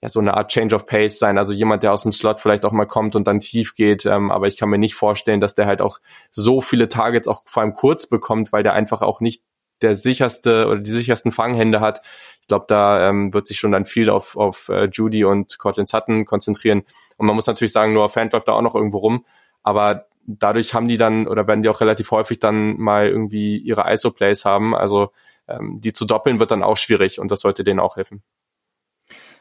ja, 0.00 0.08
so 0.08 0.20
eine 0.20 0.34
Art 0.34 0.52
Change 0.52 0.76
of 0.76 0.86
Pace 0.86 1.18
sein. 1.18 1.38
Also 1.38 1.52
jemand, 1.52 1.82
der 1.82 1.92
aus 1.92 2.02
dem 2.04 2.12
Slot 2.12 2.38
vielleicht 2.38 2.64
auch 2.64 2.70
mal 2.70 2.86
kommt 2.86 3.16
und 3.16 3.26
dann 3.26 3.40
tief 3.40 3.74
geht. 3.74 4.06
Ähm, 4.06 4.30
aber 4.30 4.46
ich 4.46 4.58
kann 4.58 4.68
mir 4.68 4.78
nicht 4.78 4.94
vorstellen, 4.94 5.40
dass 5.40 5.56
der 5.56 5.66
halt 5.66 5.82
auch 5.82 5.98
so 6.30 6.60
viele 6.60 6.86
Targets 6.86 7.26
auch 7.26 7.42
vor 7.46 7.64
allem 7.64 7.72
kurz 7.72 8.06
bekommt, 8.06 8.52
weil 8.52 8.62
der 8.62 8.74
einfach 8.74 9.02
auch 9.02 9.20
nicht 9.20 9.42
der 9.82 9.96
sicherste 9.96 10.68
oder 10.68 10.78
die 10.78 10.92
sichersten 10.92 11.32
Fanghände 11.32 11.80
hat. 11.80 12.00
Ich 12.42 12.46
glaube, 12.46 12.66
da 12.68 13.08
ähm, 13.08 13.34
wird 13.34 13.48
sich 13.48 13.58
schon 13.58 13.72
dann 13.72 13.86
viel 13.86 14.08
auf, 14.08 14.36
auf 14.36 14.68
äh, 14.68 14.88
Judy 14.92 15.24
und 15.24 15.58
Cortland 15.58 15.88
Sutton 15.88 16.26
konzentrieren. 16.26 16.84
Und 17.16 17.26
man 17.26 17.34
muss 17.34 17.48
natürlich 17.48 17.72
sagen, 17.72 17.92
Noah 17.92 18.08
Fant 18.08 18.32
läuft 18.34 18.46
da 18.46 18.52
auch 18.52 18.62
noch 18.62 18.76
irgendwo 18.76 18.98
rum. 18.98 19.24
Aber 19.64 20.06
dadurch 20.28 20.74
haben 20.74 20.88
die 20.88 20.98
dann 20.98 21.26
oder 21.26 21.46
werden 21.46 21.62
die 21.62 21.68
auch 21.68 21.80
relativ 21.80 22.10
häufig 22.10 22.38
dann 22.38 22.76
mal 22.78 23.08
irgendwie 23.08 23.56
ihre 23.56 23.90
ISO-Plays 23.92 24.44
haben. 24.44 24.74
Also 24.74 25.10
ähm, 25.48 25.80
die 25.80 25.92
zu 25.92 26.04
doppeln 26.04 26.38
wird 26.38 26.50
dann 26.50 26.62
auch 26.62 26.76
schwierig 26.76 27.18
und 27.18 27.30
das 27.30 27.40
sollte 27.40 27.64
denen 27.64 27.80
auch 27.80 27.96
helfen. 27.96 28.22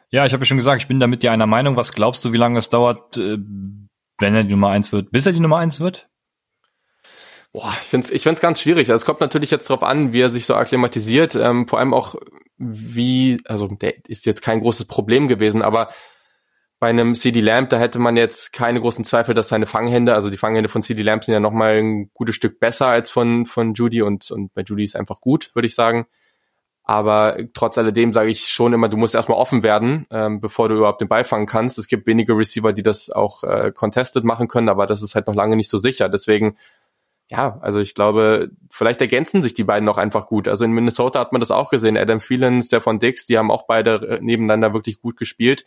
Ja, 0.09 0.25
ich 0.25 0.31
habe 0.31 0.41
ja 0.41 0.45
schon 0.45 0.57
gesagt, 0.57 0.81
ich 0.81 0.87
bin 0.87 1.01
da 1.01 1.07
mit 1.07 1.21
dir 1.21 1.33
einer 1.33 1.47
Meinung. 1.47 1.75
Was 1.75 1.93
glaubst 1.93 2.23
du, 2.23 2.31
wie 2.31 2.37
lange 2.37 2.57
es 2.59 2.69
dauert, 2.69 3.17
äh, 3.17 3.37
wenn 4.19 4.35
er 4.35 4.43
die 4.43 4.51
Nummer 4.51 4.69
eins 4.69 4.91
wird, 4.93 5.11
bis 5.11 5.25
er 5.25 5.33
die 5.33 5.41
Nummer 5.41 5.57
eins 5.57 5.79
wird? 5.81 6.07
Boah, 7.51 7.73
ich 7.81 7.87
finde 7.87 8.07
es 8.07 8.11
ich 8.13 8.23
find's 8.23 8.39
ganz 8.39 8.61
schwierig. 8.61 8.89
Also 8.89 9.01
es 9.01 9.05
kommt 9.05 9.19
natürlich 9.19 9.51
jetzt 9.51 9.69
darauf 9.69 9.83
an, 9.83 10.13
wie 10.13 10.21
er 10.21 10.29
sich 10.29 10.45
so 10.45 10.55
akklimatisiert. 10.55 11.35
Ähm, 11.35 11.67
vor 11.67 11.79
allem 11.79 11.93
auch, 11.93 12.15
wie, 12.57 13.37
also 13.45 13.67
der 13.67 14.07
ist 14.07 14.25
jetzt 14.25 14.41
kein 14.41 14.61
großes 14.61 14.85
Problem 14.85 15.27
gewesen, 15.27 15.61
aber 15.61 15.89
bei 16.79 16.89
einem 16.89 17.15
CD 17.15 17.39
Lamp, 17.41 17.69
da 17.71 17.79
hätte 17.79 17.97
man 17.97 18.17
jetzt 18.17 18.53
keine 18.53 18.79
großen 18.79 19.03
Zweifel, 19.03 19.33
dass 19.33 19.47
seine 19.47 19.65
Fanghände, 19.65 20.13
also 20.13 20.29
die 20.29 20.37
Fanghände 20.37 20.69
von 20.69 20.83
CD 20.83 21.01
Lamp 21.01 21.23
sind 21.23 21.33
ja 21.33 21.39
nochmal 21.39 21.77
ein 21.77 22.11
gutes 22.13 22.35
Stück 22.35 22.59
besser 22.59 22.87
als 22.87 23.09
von, 23.09 23.45
von 23.47 23.73
Judy 23.73 24.03
und, 24.03 24.29
und 24.29 24.53
bei 24.53 24.61
Judy 24.61 24.83
ist 24.83 24.95
einfach 24.95 25.19
gut, 25.19 25.51
würde 25.55 25.65
ich 25.65 25.75
sagen. 25.75 26.05
Aber 26.83 27.35
trotz 27.53 27.77
alledem 27.77 28.13
sage 28.13 28.29
ich 28.29 28.47
schon 28.47 28.71
immer, 28.73 28.87
du 28.87 28.95
musst 28.95 29.13
erstmal 29.13 29.37
offen 29.37 29.61
werden, 29.61 30.05
ähm, 30.09 30.39
bevor 30.39 30.69
du 30.69 30.75
überhaupt 30.75 31.01
den 31.01 31.09
Ball 31.09 31.25
fangen 31.25 31.45
kannst. 31.45 31.77
Es 31.77 31.87
gibt 31.87 32.07
wenige 32.07 32.31
Receiver, 32.37 32.71
die 32.71 32.83
das 32.83 33.09
auch 33.09 33.43
äh, 33.43 33.71
contested 33.73 34.23
machen 34.23 34.47
können, 34.47 34.69
aber 34.69 34.87
das 34.87 35.01
ist 35.01 35.13
halt 35.13 35.27
noch 35.27 35.35
lange 35.35 35.57
nicht 35.57 35.69
so 35.69 35.79
sicher. 35.79 36.07
Deswegen, 36.07 36.55
ja, 37.27 37.57
also 37.61 37.81
ich 37.81 37.93
glaube, 37.93 38.51
vielleicht 38.69 39.01
ergänzen 39.01 39.41
sich 39.41 39.53
die 39.53 39.65
beiden 39.65 39.83
noch 39.83 39.97
einfach 39.97 40.27
gut. 40.27 40.47
Also 40.47 40.63
in 40.63 40.71
Minnesota 40.71 41.19
hat 41.19 41.33
man 41.33 41.41
das 41.41 41.51
auch 41.51 41.71
gesehen. 41.71 41.97
Adam 41.97 42.21
Phelan, 42.21 42.63
Stefan 42.63 42.99
Dix, 42.99 43.25
die 43.25 43.37
haben 43.37 43.51
auch 43.51 43.65
beide 43.67 43.95
äh, 44.07 44.19
nebeneinander 44.21 44.73
wirklich 44.73 45.01
gut 45.01 45.17
gespielt. 45.17 45.65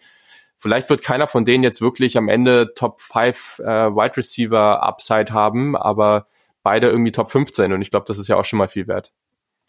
Vielleicht 0.60 0.90
wird 0.90 1.02
keiner 1.02 1.26
von 1.26 1.44
denen 1.44 1.64
jetzt 1.64 1.80
wirklich 1.80 2.16
am 2.18 2.28
Ende 2.28 2.74
Top 2.74 3.00
5 3.00 3.60
äh, 3.60 3.64
Wide 3.64 4.16
Receiver 4.16 4.82
Upside 4.82 5.32
haben, 5.32 5.74
aber 5.74 6.26
beide 6.62 6.88
irgendwie 6.88 7.12
Top 7.12 7.30
15 7.30 7.72
und 7.72 7.80
ich 7.80 7.90
glaube, 7.90 8.04
das 8.06 8.18
ist 8.18 8.28
ja 8.28 8.36
auch 8.36 8.44
schon 8.44 8.58
mal 8.58 8.68
viel 8.68 8.86
wert. 8.86 9.12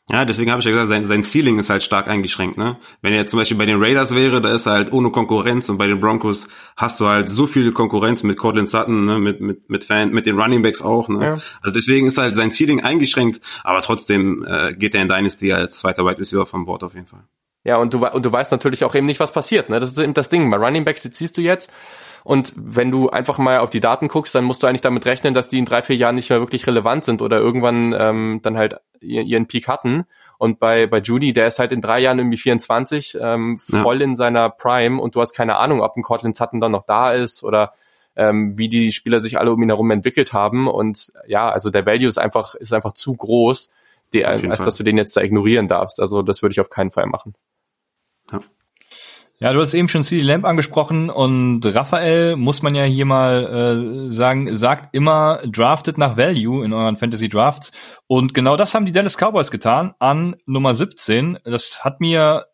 Ja, 0.09 0.25
deswegen 0.25 0.51
habe 0.51 0.59
ich 0.59 0.65
ja 0.65 0.71
gesagt, 0.71 0.89
sein, 0.89 1.05
sein 1.05 1.23
Ceiling 1.23 1.59
ist 1.59 1.69
halt 1.69 1.83
stark 1.83 2.07
eingeschränkt. 2.07 2.57
Ne? 2.57 2.77
Wenn 3.01 3.13
er 3.13 3.27
zum 3.27 3.39
Beispiel 3.39 3.55
bei 3.55 3.65
den 3.65 3.81
Raiders 3.81 4.13
wäre, 4.13 4.41
da 4.41 4.51
ist 4.51 4.65
er 4.65 4.73
halt 4.73 4.91
ohne 4.91 5.11
Konkurrenz 5.11 5.69
und 5.69 5.77
bei 5.77 5.87
den 5.87 6.01
Broncos 6.01 6.49
hast 6.75 6.99
du 6.99 7.07
halt 7.07 7.29
so 7.29 7.47
viel 7.47 7.71
Konkurrenz 7.71 8.23
mit 8.23 8.37
Cortland 8.37 8.67
Sutton, 8.67 9.05
ne? 9.05 9.19
mit 9.19 9.39
mit 9.39 9.69
mit 9.69 9.85
Fan, 9.85 10.11
mit 10.11 10.25
den 10.25 10.37
Running 10.37 10.63
Backs 10.63 10.81
auch. 10.81 11.07
Ne? 11.07 11.23
Ja. 11.23 11.31
Also 11.61 11.73
deswegen 11.73 12.07
ist 12.07 12.17
halt 12.17 12.35
sein 12.35 12.51
Ceiling 12.51 12.81
eingeschränkt, 12.81 13.39
aber 13.63 13.81
trotzdem 13.81 14.43
äh, 14.45 14.73
geht 14.73 14.95
er 14.95 15.03
in 15.03 15.07
Dynasty 15.07 15.53
als 15.53 15.77
zweiter 15.77 16.03
Wide 16.03 16.19
Receiver 16.19 16.45
vom 16.45 16.65
Bord 16.65 16.83
auf 16.83 16.93
jeden 16.93 17.07
Fall. 17.07 17.23
Ja, 17.63 17.77
und 17.77 17.93
du, 17.93 18.05
und 18.05 18.25
du 18.25 18.31
weißt 18.31 18.51
natürlich 18.51 18.83
auch 18.83 18.95
eben 18.95 19.05
nicht, 19.05 19.19
was 19.19 19.31
passiert. 19.31 19.69
Ne? 19.69 19.79
Das 19.79 19.91
ist 19.91 19.99
eben 19.99 20.13
das 20.13 20.29
Ding. 20.29 20.49
Bei 20.49 20.57
Running 20.57 20.83
Backs, 20.83 21.01
die 21.03 21.11
ziehst 21.11 21.37
du 21.37 21.41
jetzt 21.41 21.71
und 22.23 22.53
wenn 22.55 22.91
du 22.91 23.09
einfach 23.09 23.37
mal 23.37 23.59
auf 23.59 23.69
die 23.69 23.79
Daten 23.79 24.07
guckst, 24.07 24.35
dann 24.35 24.43
musst 24.43 24.61
du 24.61 24.67
eigentlich 24.67 24.81
damit 24.81 25.05
rechnen, 25.05 25.33
dass 25.33 25.47
die 25.47 25.57
in 25.57 25.65
drei, 25.65 25.81
vier 25.81 25.95
Jahren 25.95 26.15
nicht 26.15 26.29
mehr 26.29 26.39
wirklich 26.39 26.67
relevant 26.67 27.03
sind 27.03 27.21
oder 27.21 27.37
irgendwann 27.37 27.95
ähm, 27.97 28.39
dann 28.43 28.57
halt 28.57 28.75
ihren 28.99 29.47
Peak 29.47 29.67
hatten. 29.67 30.03
Und 30.37 30.59
bei, 30.59 30.85
bei 30.85 30.99
Judy, 30.99 31.33
der 31.33 31.47
ist 31.47 31.59
halt 31.59 31.71
in 31.71 31.81
drei 31.81 31.99
Jahren 31.99 32.19
irgendwie 32.19 32.37
24, 32.37 33.17
ähm, 33.19 33.57
voll 33.57 33.99
ja. 33.99 34.05
in 34.05 34.15
seiner 34.15 34.49
Prime 34.49 35.01
und 35.01 35.15
du 35.15 35.21
hast 35.21 35.33
keine 35.33 35.57
Ahnung, 35.57 35.81
ob 35.81 35.95
ein 35.95 36.03
Cortland 36.03 36.35
Sutton 36.35 36.61
dann 36.61 36.71
noch 36.71 36.83
da 36.83 37.11
ist 37.11 37.43
oder 37.43 37.71
ähm, 38.15 38.57
wie 38.57 38.69
die 38.69 38.91
Spieler 38.91 39.19
sich 39.19 39.39
alle 39.39 39.51
um 39.51 39.61
ihn 39.63 39.69
herum 39.69 39.89
entwickelt 39.89 40.33
haben. 40.33 40.67
Und 40.67 41.13
ja, 41.27 41.49
also 41.49 41.71
der 41.71 41.85
Value 41.85 42.07
ist 42.07 42.19
einfach, 42.19 42.53
ist 42.55 42.73
einfach 42.73 42.91
zu 42.91 43.15
groß, 43.15 43.71
die, 44.13 44.25
als 44.25 44.41
Fall. 44.41 44.65
dass 44.65 44.77
du 44.77 44.83
den 44.83 44.97
jetzt 44.97 45.17
da 45.17 45.21
ignorieren 45.21 45.67
darfst. 45.67 45.99
Also 45.99 46.21
das 46.21 46.43
würde 46.43 46.53
ich 46.53 46.59
auf 46.59 46.69
keinen 46.69 46.91
Fall 46.91 47.07
machen. 47.07 47.33
Ja. 48.31 48.39
Ja, 49.41 49.53
du 49.53 49.59
hast 49.59 49.73
eben 49.73 49.87
schon 49.87 50.03
CD 50.03 50.21
Lamp 50.21 50.45
angesprochen 50.45 51.09
und 51.09 51.65
Raphael, 51.65 52.35
muss 52.35 52.61
man 52.61 52.75
ja 52.75 52.83
hier 52.83 53.07
mal 53.07 54.07
äh, 54.07 54.11
sagen, 54.11 54.55
sagt 54.55 54.93
immer, 54.93 55.41
draftet 55.47 55.97
nach 55.97 56.15
Value 56.15 56.63
in 56.63 56.73
euren 56.73 56.95
Fantasy 56.95 57.27
Drafts. 57.27 57.71
Und 58.05 58.35
genau 58.35 58.55
das 58.55 58.75
haben 58.75 58.85
die 58.85 58.91
Dallas 58.91 59.17
Cowboys 59.17 59.49
getan 59.49 59.95
an 59.97 60.35
Nummer 60.45 60.75
17. 60.75 61.39
Das 61.43 61.83
hat 61.83 61.99
mir 61.99 62.45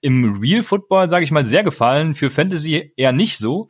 im 0.00 0.40
Real 0.40 0.62
Football, 0.62 1.10
sage 1.10 1.24
ich 1.24 1.30
mal, 1.30 1.44
sehr 1.44 1.62
gefallen. 1.62 2.14
Für 2.14 2.30
Fantasy 2.30 2.94
eher 2.96 3.12
nicht 3.12 3.36
so. 3.36 3.68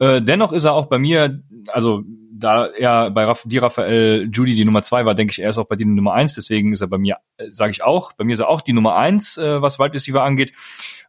Äh, 0.00 0.22
dennoch 0.22 0.52
ist 0.52 0.64
er 0.64 0.72
auch 0.72 0.86
bei 0.86 0.98
mir, 0.98 1.40
also 1.68 2.02
da 2.38 2.66
er 2.66 3.10
bei 3.10 3.24
Raff, 3.24 3.42
die 3.44 3.58
Raphael 3.58 4.28
Judy 4.32 4.54
die 4.54 4.64
Nummer 4.64 4.82
zwei 4.82 5.04
war, 5.04 5.14
denke 5.14 5.32
ich, 5.32 5.40
er 5.40 5.50
ist 5.50 5.58
auch 5.58 5.66
bei 5.66 5.76
die 5.76 5.84
Nummer 5.84 6.14
eins. 6.14 6.34
Deswegen 6.34 6.72
ist 6.72 6.80
er 6.80 6.88
bei 6.88 6.98
mir, 6.98 7.18
äh, 7.36 7.48
sage 7.52 7.70
ich 7.70 7.82
auch, 7.82 8.12
bei 8.12 8.24
mir 8.24 8.32
ist 8.32 8.40
er 8.40 8.48
auch 8.48 8.60
die 8.60 8.72
Nummer 8.72 8.96
eins, 8.96 9.36
äh, 9.38 9.62
was 9.62 9.78
Wide 9.78 9.94
Receiver 9.94 10.22
angeht. 10.22 10.52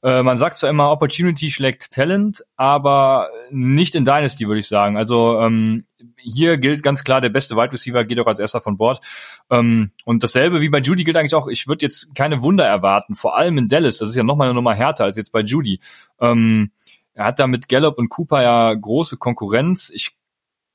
Äh, 0.03 0.23
man 0.23 0.37
sagt 0.37 0.57
zwar 0.57 0.69
immer, 0.69 0.91
Opportunity 0.91 1.49
schlägt 1.49 1.91
Talent, 1.91 2.43
aber 2.55 3.29
nicht 3.49 3.95
in 3.95 4.05
Dynasty, 4.05 4.47
würde 4.47 4.59
ich 4.59 4.67
sagen. 4.67 4.97
Also 4.97 5.39
ähm, 5.39 5.85
hier 6.17 6.57
gilt 6.57 6.83
ganz 6.83 7.03
klar, 7.03 7.21
der 7.21 7.29
beste 7.29 7.55
Wide 7.55 7.73
Receiver 7.73 8.03
geht 8.05 8.19
auch 8.19 8.27
als 8.27 8.39
erster 8.39 8.61
von 8.61 8.77
Bord. 8.77 9.03
Ähm, 9.49 9.91
und 10.05 10.23
dasselbe 10.23 10.61
wie 10.61 10.69
bei 10.69 10.79
Judy 10.79 11.03
gilt 11.03 11.17
eigentlich 11.17 11.35
auch. 11.35 11.47
Ich 11.47 11.67
würde 11.67 11.85
jetzt 11.85 12.15
keine 12.15 12.41
Wunder 12.41 12.65
erwarten, 12.65 13.15
vor 13.15 13.37
allem 13.37 13.57
in 13.57 13.67
Dallas. 13.67 13.97
Das 13.97 14.09
ist 14.09 14.15
ja 14.15 14.23
nochmal 14.23 14.47
eine 14.47 14.55
Nummer 14.55 14.75
härter 14.75 15.05
als 15.05 15.17
jetzt 15.17 15.31
bei 15.31 15.41
Judy. 15.41 15.79
Ähm, 16.19 16.71
er 17.13 17.25
hat 17.25 17.39
da 17.39 17.47
mit 17.47 17.67
Gallup 17.67 17.97
und 17.97 18.09
Cooper 18.09 18.43
ja 18.43 18.73
große 18.73 19.17
Konkurrenz. 19.17 19.89
Ich 19.93 20.11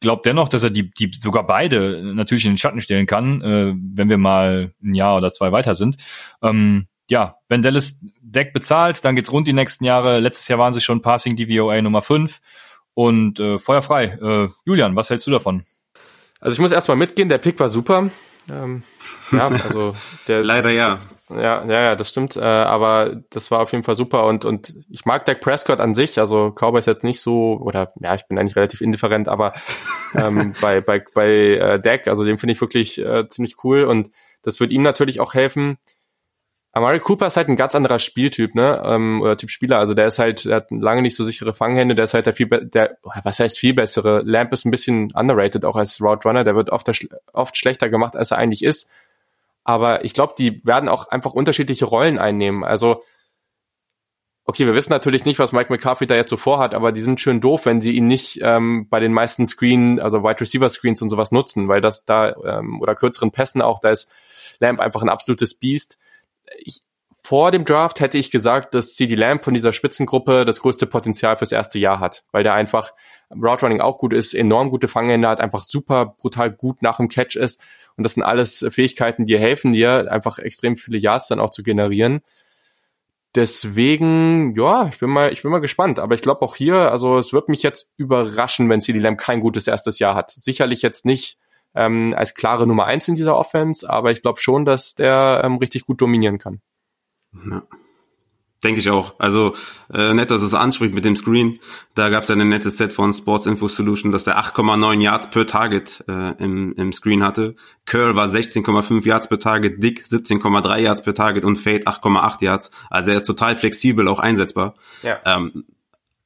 glaube 0.03 0.23
dennoch, 0.25 0.49
dass 0.49 0.63
er 0.63 0.71
die, 0.71 0.91
die 0.91 1.11
sogar 1.19 1.47
beide 1.47 2.15
natürlich 2.15 2.45
in 2.45 2.53
den 2.53 2.59
Schatten 2.59 2.83
stellen 2.83 3.07
kann, 3.07 3.41
äh, 3.41 3.75
wenn 3.75 4.11
wir 4.11 4.19
mal 4.19 4.75
ein 4.83 4.95
Jahr 4.95 5.17
oder 5.17 5.31
zwei 5.31 5.53
weiter 5.53 5.75
sind. 5.75 5.97
Ähm, 6.43 6.87
ja, 7.09 7.37
wenn 7.49 7.63
Dallas 7.63 8.01
Deck 8.21 8.53
bezahlt, 8.53 9.05
dann 9.05 9.17
geht's 9.17 9.33
rund 9.33 9.47
die 9.47 9.53
nächsten 9.53 9.85
Jahre. 9.85 10.19
Letztes 10.21 10.49
Jahr 10.49 10.59
waren 10.59 10.73
sie 10.73 10.81
schon 10.81 11.03
Passing 11.03 11.37
DVOA 11.37 11.81
Nummer 11.81 12.03
5 12.03 12.41
und 12.95 13.41
äh, 13.41 13.59
feuerfrei. 13.59 14.05
Äh, 14.05 14.49
Julian, 14.65 14.95
was 14.97 15.11
hältst 15.11 15.27
du 15.27 15.31
davon? 15.31 15.65
Also 16.41 16.55
ich 16.55 16.61
muss 16.61 16.73
erstmal 16.73 16.97
mitgehen, 16.97 17.29
der 17.29 17.39
Pick 17.39 17.59
war 17.61 17.69
super. 17.69 18.11
Ähm, 18.51 18.83
ja, 19.33 19.49
also 19.49 19.95
der 20.29 20.43
leider 20.45 20.71
ja. 20.71 20.91
Das, 20.91 21.17
ja, 21.31 21.65
ja, 21.65 21.83
ja, 21.83 21.97
das 21.97 22.09
stimmt. 22.09 22.37
Äh, 22.37 22.41
aber 22.41 23.21
das 23.31 23.51
war 23.51 23.61
auf 23.61 23.73
jeden 23.73 23.85
Fall 23.85 23.97
super 23.97 24.27
und 24.27 24.45
und 24.45 24.77
ich 24.91 25.05
mag 25.05 25.25
Dak 25.25 25.41
Prescott 25.41 25.81
an 25.81 25.95
sich. 25.95 26.19
Also 26.19 26.53
Cowboys 26.53 26.87
jetzt 26.87 27.05
nicht 27.05 27.21
so 27.21 27.59
oder 27.61 27.93
ja, 28.01 28.15
ich 28.15 28.27
bin 28.27 28.39
eigentlich 28.39 28.57
relativ 28.57 28.81
indifferent, 28.81 29.29
aber 29.29 29.53
ähm, 30.15 30.55
bei 30.61 30.81
bei 30.81 31.05
bei 31.15 31.29
äh, 31.29 31.81
Dak, 31.81 32.09
also 32.09 32.25
den 32.25 32.39
finde 32.39 32.55
ich 32.55 32.61
wirklich 32.61 32.99
äh, 32.99 33.29
ziemlich 33.29 33.57
cool 33.65 33.85
und 33.85 34.11
das 34.43 34.61
wird 34.61 34.73
ihm 34.73 34.83
natürlich 34.83 35.21
auch 35.21 35.35
helfen. 35.35 35.79
Amari 36.75 37.01
Cooper 37.01 37.27
ist 37.27 37.37
halt 37.37 37.49
ein 37.49 37.57
ganz 37.57 37.75
anderer 37.75 37.99
Spieltyp, 37.99 38.55
ne? 38.55 38.83
Ähm, 38.85 39.21
oder 39.21 39.37
Typ 39.37 39.51
Spieler. 39.51 39.79
Also 39.79 39.93
der 39.93 40.07
ist 40.07 40.19
halt, 40.19 40.47
der 40.47 40.57
hat 40.57 40.71
lange 40.71 41.03
nicht 41.03 41.15
so 41.15 41.23
sichere 41.23 41.53
Fanghände, 41.53 41.95
der 41.95 42.05
ist 42.05 42.15
halt 42.15 42.25
der 42.25 42.33
viel, 42.33 42.49
der, 42.49 42.97
was 43.03 43.41
heißt 43.41 43.59
viel 43.59 43.75
bessere? 43.75 44.23
Lamp 44.25 44.53
ist 44.53 44.65
ein 44.65 44.71
bisschen 44.71 45.11
underrated 45.15 45.67
auch 45.67 45.77
als 45.77 46.01
Route 46.01 46.27
Runner, 46.27 46.45
der 46.45 46.57
wird 46.57 46.71
oft, 46.71 46.91
oft 47.35 47.57
schlechter 47.59 47.91
gemacht, 47.91 48.17
als 48.17 48.31
er 48.31 48.39
eigentlich 48.39 48.63
ist. 48.63 48.89
Aber 49.65 50.05
ich 50.05 50.15
glaube, 50.15 50.33
die 50.39 50.65
werden 50.65 50.89
auch 50.89 51.09
einfach 51.09 51.35
unterschiedliche 51.35 51.85
Rollen 51.85 52.19
einnehmen. 52.19 52.65
Also, 52.65 53.05
okay, 54.47 54.65
wir 54.67 54.75
wissen 54.75 54.91
natürlich 54.91 55.27
nicht, 55.27 55.39
was 55.39 55.53
Mike 55.53 55.71
McCarthy 55.71 56.07
da 56.07 56.15
jetzt 56.15 56.31
so 56.31 56.39
vorhat, 56.39 56.75
aber 56.75 56.91
die 56.91 57.03
sind 57.03 57.21
schön 57.21 57.43
doof, 57.43 57.67
wenn 57.67 57.83
sie 57.83 57.93
ihn 57.93 58.07
nicht 58.07 58.41
ähm, 58.43 58.89
bei 58.89 58.99
den 58.99 59.13
meisten 59.13 59.47
Screen, 59.47 60.01
also 60.01 60.25
Wide 60.25 60.41
Receiver 60.41 60.71
Screens 60.71 61.03
und 61.03 61.11
sowas 61.11 61.33
nutzen, 61.33 61.69
weil 61.69 61.83
das 61.83 62.07
da, 62.07 62.35
ähm, 62.45 62.81
oder 62.81 62.95
kürzeren 62.95 63.31
Pässen 63.31 63.61
auch, 63.61 63.79
da 63.79 63.91
ist 63.91 64.11
Lamp 64.59 64.81
einfach 64.81 65.03
ein 65.03 65.11
absolutes 65.11 65.53
Biest 65.55 65.99
ich, 66.59 66.83
vor 67.23 67.51
dem 67.51 67.65
Draft 67.65 68.01
hätte 68.01 68.19
ich 68.19 68.31
gesagt, 68.31 68.75
dass 68.75 68.95
CD 68.95 69.15
Lamb 69.15 69.45
von 69.45 69.55
dieser 69.55 69.73
Spitzengruppe 69.73 70.45
das 70.45 70.61
größte 70.61 70.87
Potenzial 70.87 71.37
fürs 71.37 71.53
erste 71.53 71.79
Jahr 71.79 72.01
hat, 72.01 72.25
weil 72.33 72.43
der 72.43 72.55
einfach 72.55 72.93
Route 73.31 73.65
Running 73.65 73.81
auch 73.81 73.99
gut 73.99 74.13
ist, 74.13 74.35
enorm 74.35 74.71
gute 74.71 74.89
Fanghände 74.89 75.29
hat, 75.29 75.41
einfach 75.41 75.65
super 75.65 76.17
brutal 76.19 76.51
gut 76.51 76.83
nach 76.83 76.97
dem 76.97 77.09
Catch 77.09 77.37
ist 77.37 77.61
und 77.97 78.05
das 78.05 78.15
sind 78.15 78.23
alles 78.23 78.67
Fähigkeiten, 78.71 79.27
die 79.27 79.39
helfen 79.39 79.73
dir 79.73 80.11
einfach 80.11 80.39
extrem 80.39 80.77
viele 80.77 80.99
Yards 80.99 81.29
dann 81.29 81.41
auch 81.41 81.51
zu 81.51 81.63
generieren. 81.63 82.23
Deswegen, 83.35 84.55
ja, 84.57 84.89
ich 84.89 84.99
bin 84.99 85.09
mal, 85.09 85.33
ich 85.33 85.43
bin 85.43 85.51
mal 85.51 85.61
gespannt. 85.61 85.99
Aber 85.99 86.15
ich 86.15 86.21
glaube 86.21 86.43
auch 86.43 86.55
hier, 86.55 86.91
also 86.91 87.17
es 87.19 87.33
wird 87.33 87.49
mich 87.49 87.63
jetzt 87.63 87.91
überraschen, 87.97 88.69
wenn 88.69 88.81
CD 88.81 88.99
Lamb 88.99 89.19
kein 89.19 89.41
gutes 89.41 89.67
erstes 89.67 89.99
Jahr 89.99 90.15
hat. 90.15 90.33
Sicherlich 90.33 90.83
jetzt 90.83 91.07
nicht 91.07 91.39
ähm, 91.75 92.15
als 92.17 92.35
klare 92.35 92.67
Nummer 92.67 92.85
eins 92.85 93.09
in 93.09 93.15
dieser 93.15 93.37
Offense, 93.37 93.89
aber 93.89 94.11
ich 94.13 94.23
glaube 94.23 94.41
schon, 94.41 94.65
dass 94.65 94.95
der 94.95 95.43
ähm, 95.45 95.57
richtig 95.57 95.87
gut 95.87 96.01
dominieren 96.01 96.39
kann. 96.39 96.61
Ja. 97.49 97.63
Denke 98.63 98.79
ich 98.79 98.91
auch. 98.91 99.15
Also 99.19 99.55
äh, 99.93 100.15
nett, 100.15 100.31
dass 100.31 100.41
du 100.41 100.47
es 100.47 100.55
ansprichst 100.55 100.95
mit 100.95 101.05
dem 101.05 101.17
Screen. 101.17 101.59
Da 101.97 102.11
gab 102.11 102.23
es 102.23 102.29
ja 102.29 102.37
ein 102.37 102.49
nettes 102.49 102.77
Set 102.77 102.93
von 102.93 103.13
Sports 103.13 103.47
Info 103.47 103.67
Solution, 103.67 104.13
dass 104.13 104.23
der 104.23 104.39
8,9 104.39 105.01
Yards 105.01 105.31
per 105.31 105.47
Target 105.49 106.05
äh, 106.07 106.33
im, 106.39 106.73
im 106.75 106.93
Screen 106.93 107.25
hatte. 107.25 107.57
Curl 107.87 108.15
war 108.15 108.29
16,5 108.29 109.05
Yards 109.05 109.29
per 109.29 109.41
Target, 109.41 109.83
Dick 109.83 110.05
17,3 110.05 110.79
Yards 110.79 111.03
per 111.03 111.15
Target 111.15 111.45
und 111.45 111.57
Fade 111.57 111.89
8,8 111.89 112.45
Yards. 112.45 112.71
Also 112.89 113.11
er 113.11 113.17
ist 113.17 113.27
total 113.27 113.57
flexibel, 113.57 114.07
auch 114.07 114.21
einsetzbar. 114.21 114.75
Ja. 115.03 115.19
Ähm, 115.25 115.65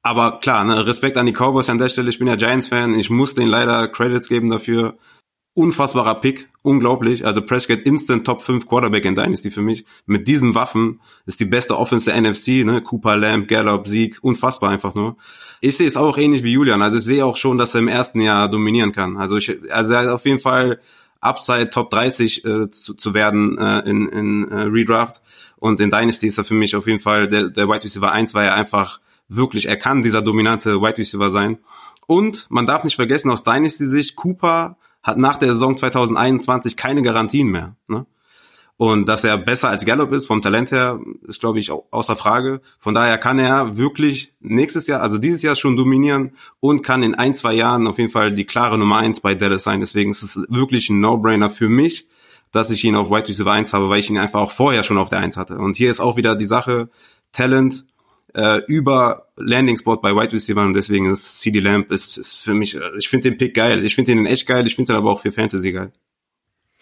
aber 0.02 0.38
klar, 0.40 0.62
ne, 0.64 0.87
Respekt 0.87 1.16
an 1.16 1.26
die 1.26 1.32
Cowboys 1.32 1.70
an 1.70 1.78
der 1.78 1.88
Stelle. 1.88 2.11
Ich 2.11 2.18
bin 2.18 2.28
ja 2.28 2.37
Giants-Fan. 2.37 2.98
Ich 2.98 3.09
muss 3.09 3.35
denen 3.35 3.48
leider 3.48 3.88
Credits 3.88 4.28
geben 4.28 4.50
dafür 4.50 4.98
unfassbarer 5.57 6.21
Pick, 6.21 6.49
unglaublich. 6.61 7.25
Also 7.25 7.40
Prescott 7.40 7.81
instant 7.81 8.27
Top 8.27 8.42
5 8.42 8.66
Quarterback 8.66 9.07
in 9.07 9.14
Dynasty 9.14 9.51
für 9.51 9.62
mich. 9.62 9.87
Mit 10.05 10.29
diesen 10.29 10.55
Waffen 10.55 11.01
ist 11.25 11.40
die 11.40 11.47
beste 11.47 11.79
Offense 11.79 12.11
der 12.11 12.21
NFC, 12.21 12.64
ne? 12.64 12.83
Cooper, 12.83 13.16
Lamb, 13.16 13.49
Gallup, 13.49 13.88
Sieg, 13.88 14.19
unfassbar 14.21 14.71
einfach 14.71 14.95
nur. 14.95 15.16
Ich 15.62 15.79
sehe 15.79 15.88
es 15.88 15.97
auch 15.97 16.19
ähnlich 16.19 16.42
wie 16.42 16.53
Julian. 16.53 16.83
Also 16.83 16.99
ich 16.99 17.05
sehe 17.05 17.25
auch 17.25 17.37
schon, 17.37 17.57
dass 17.57 17.75
er 17.75 17.81
im 17.81 17.88
ersten 17.88 18.21
Jahr 18.21 18.51
dominieren 18.51 18.92
kann. 18.92 19.16
Also 19.16 19.38
ich, 19.38 19.59
also 19.73 19.95
er 19.95 20.01
hat 20.01 20.09
auf 20.09 20.27
jeden 20.27 20.40
Fall 20.40 20.79
Upside 21.23 21.71
Top 21.71 21.90
30 21.90 22.45
äh, 22.45 22.71
zu, 22.71 22.92
zu 22.92 23.14
werden 23.14 23.57
äh, 23.57 23.81
in, 23.88 24.09
in 24.09 24.49
äh, 24.51 24.61
Redraft. 24.64 25.23
Und 25.57 25.81
in 25.81 25.90
Dynasty 25.90 26.27
ist 26.27 26.37
er 26.37 26.45
für 26.45 26.55
mich 26.55 26.77
auf 26.77 26.87
jeden 26.87 27.01
Fall 27.01 27.29
der, 27.29 27.49
der 27.49 27.66
Wide 27.66 27.85
Receiver 27.85 28.12
1, 28.12 28.35
weil 28.35 28.47
er 28.47 28.55
einfach 28.55 29.01
wirklich, 29.29 29.69
er 29.69 29.79
kann 29.79 30.03
dieser 30.03 30.21
dominante 30.21 30.83
Wide 30.83 30.99
Receiver 30.99 31.31
sein. 31.31 31.59
Und 32.07 32.47
man 32.51 32.66
darf 32.66 32.85
nicht 32.85 32.97
vergessen, 32.97 33.31
aus 33.31 33.42
Dynasty-Sicht, 33.42 34.16
Cooper 34.16 34.77
hat 35.07 35.19
nach 35.19 35.37
der 35.37 35.51
Saison 35.51 35.77
2021 35.77 36.77
keine 36.77 37.01
Garantien 37.01 37.49
mehr. 37.49 37.77
Ne? 37.87 38.07
Und 38.77 39.07
dass 39.09 39.25
er 39.25 39.38
besser 39.38 39.71
als 39.71 39.87
Gallup 39.87 40.12
ist, 40.12 40.27
vom 40.27 40.42
Talent 40.42 40.73
her, 40.73 41.01
ist, 41.27 41.40
glaube 41.40 41.61
ich, 41.61 41.71
außer 41.71 42.16
Frage. 42.16 42.61
Von 42.79 42.92
daher 42.92 43.16
kann 43.16 43.38
er 43.38 43.77
wirklich 43.77 44.35
nächstes 44.40 44.87
Jahr, 44.88 45.01
also 45.01 45.16
dieses 45.16 45.42
Jahr 45.42 45.55
schon 45.55 45.77
dominieren 45.77 46.33
und 46.61 46.83
kann 46.83 47.05
in 47.05 47.14
ein, 47.14 47.35
zwei 47.37 47.55
Jahren 47.55 47.87
auf 47.87 47.99
jeden 47.99 48.11
Fall 48.11 48.33
die 48.33 48.45
klare 48.45 48.77
Nummer 48.77 48.99
eins 48.99 49.21
bei 49.21 49.35
Dallas 49.35 49.62
sein. 49.62 49.81
Deswegen 49.81 50.11
ist 50.11 50.25
es 50.25 50.37
wirklich 50.51 50.90
ein 50.90 51.01
No-Brainer 51.01 51.51
für 51.51 51.69
mich, 51.69 52.09
dass 52.51 52.71
ich 52.71 52.85
ihn 52.85 52.97
auf 52.97 53.09
Wide 53.09 53.29
Receiver 53.29 53.53
1 53.53 53.73
habe, 53.73 53.88
weil 53.88 54.01
ich 54.01 54.11
ihn 54.11 54.19
einfach 54.19 54.40
auch 54.40 54.53
vorher 54.53 54.83
schon 54.83 54.99
auf 54.99 55.09
der 55.09 55.21
1 55.21 55.37
hatte. 55.37 55.57
Und 55.57 55.77
hier 55.77 55.90
ist 55.90 56.01
auch 56.01 56.16
wieder 56.16 56.35
die 56.35 56.45
Sache, 56.45 56.90
Talent 57.33 57.87
äh, 58.37 58.61
über 58.66 59.29
Landing 59.37 59.77
Spot 59.77 59.96
bei 59.96 60.14
Wide 60.14 60.33
Receiver 60.33 60.62
und 60.62 60.75
deswegen 60.75 61.11
ist 61.11 61.40
CD 61.40 61.59
Lamp 61.59 61.90
ist, 61.90 62.18
ist 62.18 62.37
für 62.37 62.53
mich, 62.53 62.75
äh, 62.75 62.96
ich 62.99 63.09
finde 63.09 63.31
den 63.31 63.38
Pick 63.38 63.55
geil, 63.55 63.85
ich 63.85 63.94
finde 63.94 64.14
den 64.14 64.27
echt 64.27 64.46
geil, 64.46 64.66
ich 64.66 64.77
finde 64.77 64.92
den 64.92 64.99
aber 64.99 65.11
auch 65.11 65.22
für 65.22 65.33
Fantasy 65.33 65.72
geil. 65.72 65.90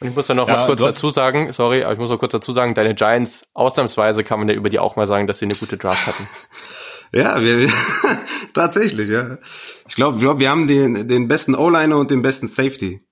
Und 0.01 0.09
ich 0.09 0.17
muss 0.17 0.27
ja 0.27 0.35
noch 0.35 0.49
ja, 0.49 0.57
mal 0.57 0.67
kurz 0.67 0.83
dazu 0.83 1.11
sagen, 1.11 1.53
sorry, 1.53 1.85
aber 1.85 1.93
ich 1.93 1.99
muss 2.01 2.11
noch 2.11 2.19
kurz 2.19 2.33
dazu 2.33 2.53
sagen, 2.53 2.75
deine 2.75 2.97
Giants, 2.97 3.45
ausnahmsweise 3.55 4.25
kann 4.25 4.41
man 4.41 4.49
ja 4.49 4.55
über 4.55 4.69
die 4.69 4.81
auch 4.81 4.97
mal 4.97 5.07
sagen, 5.07 5.29
dass 5.29 5.39
sie 5.39 5.45
eine 5.45 5.55
gute 5.55 5.77
Draft 5.77 6.09
hatten. 6.09 6.29
ja, 7.13 7.41
wir, 7.41 7.71
tatsächlich, 8.53 9.09
ja. 9.09 9.39
Ich 9.87 9.95
glaube, 9.95 10.19
glaub, 10.19 10.41
wir 10.41 10.51
haben 10.51 10.67
den, 10.67 11.07
den 11.07 11.29
besten 11.29 11.55
O-Liner 11.55 11.99
und 11.99 12.11
den 12.11 12.23
besten 12.23 12.49
Safety 12.49 13.07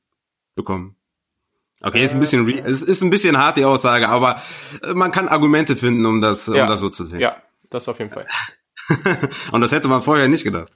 bekommen. 0.57 0.97
Okay, 1.81 2.03
ist 2.03 2.15
ein 2.15 2.21
bisschen, 2.21 2.49
es 2.49 2.83
ist 2.83 3.03
ein 3.03 3.11
bisschen 3.11 3.39
hart 3.39 3.57
die 3.57 3.65
Aussage, 3.65 4.09
aber 4.09 4.41
man 4.95 5.13
kann 5.13 5.29
Argumente 5.29 5.77
finden, 5.77 6.07
um 6.07 6.21
das, 6.21 6.49
um 6.49 6.55
das 6.55 6.81
so 6.81 6.91
zu 6.91 7.05
sehen. 7.05 7.21
Ja, 7.21 7.37
das 7.75 7.89
auf 7.89 7.99
jeden 7.99 8.11
Fall. 8.11 8.25
und 9.53 9.61
das 9.61 9.73
hätte 9.73 9.89
man 9.89 10.03
vorher 10.03 10.29
nicht 10.29 10.45
gedacht. 10.45 10.73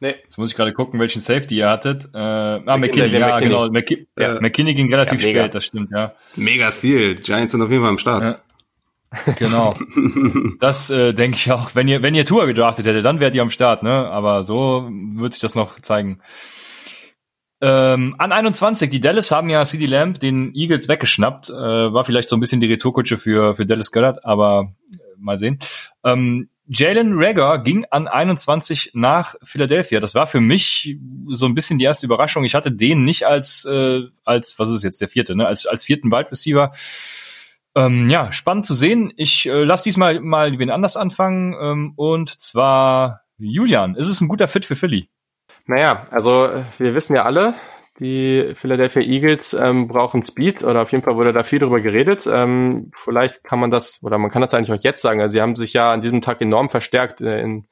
Nee. 0.00 0.14
Jetzt 0.24 0.38
muss 0.38 0.50
ich 0.50 0.56
gerade 0.56 0.72
gucken, 0.72 0.98
welchen 0.98 1.20
Safety 1.20 1.56
ihr 1.56 1.68
hattet. 1.68 2.06
Äh, 2.14 2.18
ah, 2.18 2.76
McKinney, 2.78 3.18
ja, 3.18 3.34
McKinney. 3.34 3.48
genau. 3.50 3.70
McKi 3.70 4.08
ja. 4.18 4.34
ja. 4.34 4.40
McKinney 4.40 4.74
ging 4.74 4.88
relativ 4.88 5.22
ja, 5.22 5.28
spät, 5.28 5.54
das 5.54 5.66
stimmt, 5.66 5.90
ja. 5.90 6.14
Mega 6.36 6.70
Stil. 6.70 7.16
Giants 7.16 7.52
sind 7.52 7.60
auf 7.60 7.70
jeden 7.70 7.82
Fall 7.82 7.90
am 7.90 7.98
Start. 7.98 8.24
Ja. 8.24 8.40
Genau. 9.38 9.76
das 10.60 10.88
äh, 10.88 11.12
denke 11.12 11.36
ich 11.36 11.52
auch. 11.52 11.74
Wenn 11.74 11.88
ihr, 11.88 12.02
wenn 12.02 12.14
ihr 12.14 12.24
Tour 12.24 12.46
gedraftet 12.46 12.86
hättet, 12.86 13.04
dann 13.04 13.20
wärt 13.20 13.34
ihr 13.34 13.42
am 13.42 13.50
Start, 13.50 13.82
ne? 13.82 14.08
Aber 14.08 14.42
so 14.42 14.88
wird 14.90 15.34
sich 15.34 15.42
das 15.42 15.54
noch 15.54 15.80
zeigen. 15.80 16.20
Ähm, 17.62 18.14
an 18.18 18.32
21, 18.32 18.88
die 18.88 19.00
Dallas 19.00 19.30
haben 19.30 19.50
ja 19.50 19.64
CD 19.64 19.84
Lamb 19.84 20.18
den 20.18 20.54
Eagles 20.54 20.88
weggeschnappt. 20.88 21.50
Äh, 21.50 21.52
war 21.52 22.04
vielleicht 22.04 22.30
so 22.30 22.36
ein 22.36 22.40
bisschen 22.40 22.60
die 22.60 22.68
Retourkutsche 22.68 23.18
für, 23.18 23.54
für 23.54 23.66
Dallas 23.66 23.92
Goddard, 23.92 24.24
aber 24.24 24.72
äh, 24.92 24.96
mal 25.20 25.38
sehen. 25.38 25.58
Ähm, 26.04 26.48
Jalen 26.66 27.14
Rager 27.14 27.58
ging 27.58 27.84
an 27.90 28.06
21 28.06 28.92
nach 28.94 29.34
Philadelphia. 29.42 29.98
Das 29.98 30.14
war 30.14 30.26
für 30.26 30.40
mich 30.40 30.96
so 31.28 31.46
ein 31.46 31.54
bisschen 31.54 31.78
die 31.78 31.84
erste 31.84 32.06
Überraschung. 32.06 32.44
Ich 32.44 32.54
hatte 32.54 32.70
den 32.70 33.02
nicht 33.02 33.26
als, 33.26 33.64
äh, 33.64 34.02
als 34.24 34.58
was 34.58 34.70
ist 34.70 34.84
jetzt 34.84 35.00
der 35.00 35.08
vierte, 35.08 35.34
ne? 35.34 35.46
als, 35.46 35.66
als 35.66 35.84
vierten 35.84 36.12
Wide 36.12 36.30
Receiver. 36.30 36.70
Ähm, 37.74 38.08
ja, 38.08 38.30
spannend 38.30 38.66
zu 38.66 38.74
sehen. 38.74 39.12
Ich 39.16 39.46
äh, 39.46 39.64
lasse 39.64 39.84
diesmal 39.84 40.20
mal 40.20 40.58
wen 40.58 40.70
anders 40.70 40.96
anfangen. 40.96 41.56
Ähm, 41.60 41.92
und 41.96 42.38
zwar 42.38 43.22
Julian. 43.38 43.96
Ist 43.96 44.08
es 44.08 44.20
ein 44.20 44.28
guter 44.28 44.48
Fit 44.48 44.64
für 44.64 44.76
Philly? 44.76 45.08
Naja, 45.66 46.06
also 46.10 46.50
wir 46.78 46.94
wissen 46.94 47.14
ja 47.14 47.24
alle, 47.24 47.54
die 48.00 48.52
Philadelphia 48.54 49.02
Eagles 49.02 49.52
ähm, 49.52 49.86
brauchen 49.86 50.24
Speed 50.24 50.64
oder 50.64 50.82
auf 50.82 50.90
jeden 50.90 51.04
Fall 51.04 51.16
wurde 51.16 51.32
da 51.32 51.42
viel 51.42 51.58
drüber 51.58 51.80
geredet. 51.80 52.26
Ähm, 52.30 52.90
vielleicht 52.94 53.44
kann 53.44 53.60
man 53.60 53.70
das 53.70 54.00
oder 54.02 54.16
man 54.16 54.30
kann 54.30 54.40
das 54.40 54.54
eigentlich 54.54 54.72
auch 54.72 54.82
jetzt 54.82 55.02
sagen. 55.02 55.20
Also 55.20 55.34
sie 55.34 55.42
haben 55.42 55.54
sich 55.54 55.74
ja 55.74 55.92
an 55.92 56.00
diesem 56.00 56.22
Tag 56.22 56.40
enorm 56.40 56.70
verstärkt 56.70 57.20
äh, 57.20 57.40
in, 57.42 57.66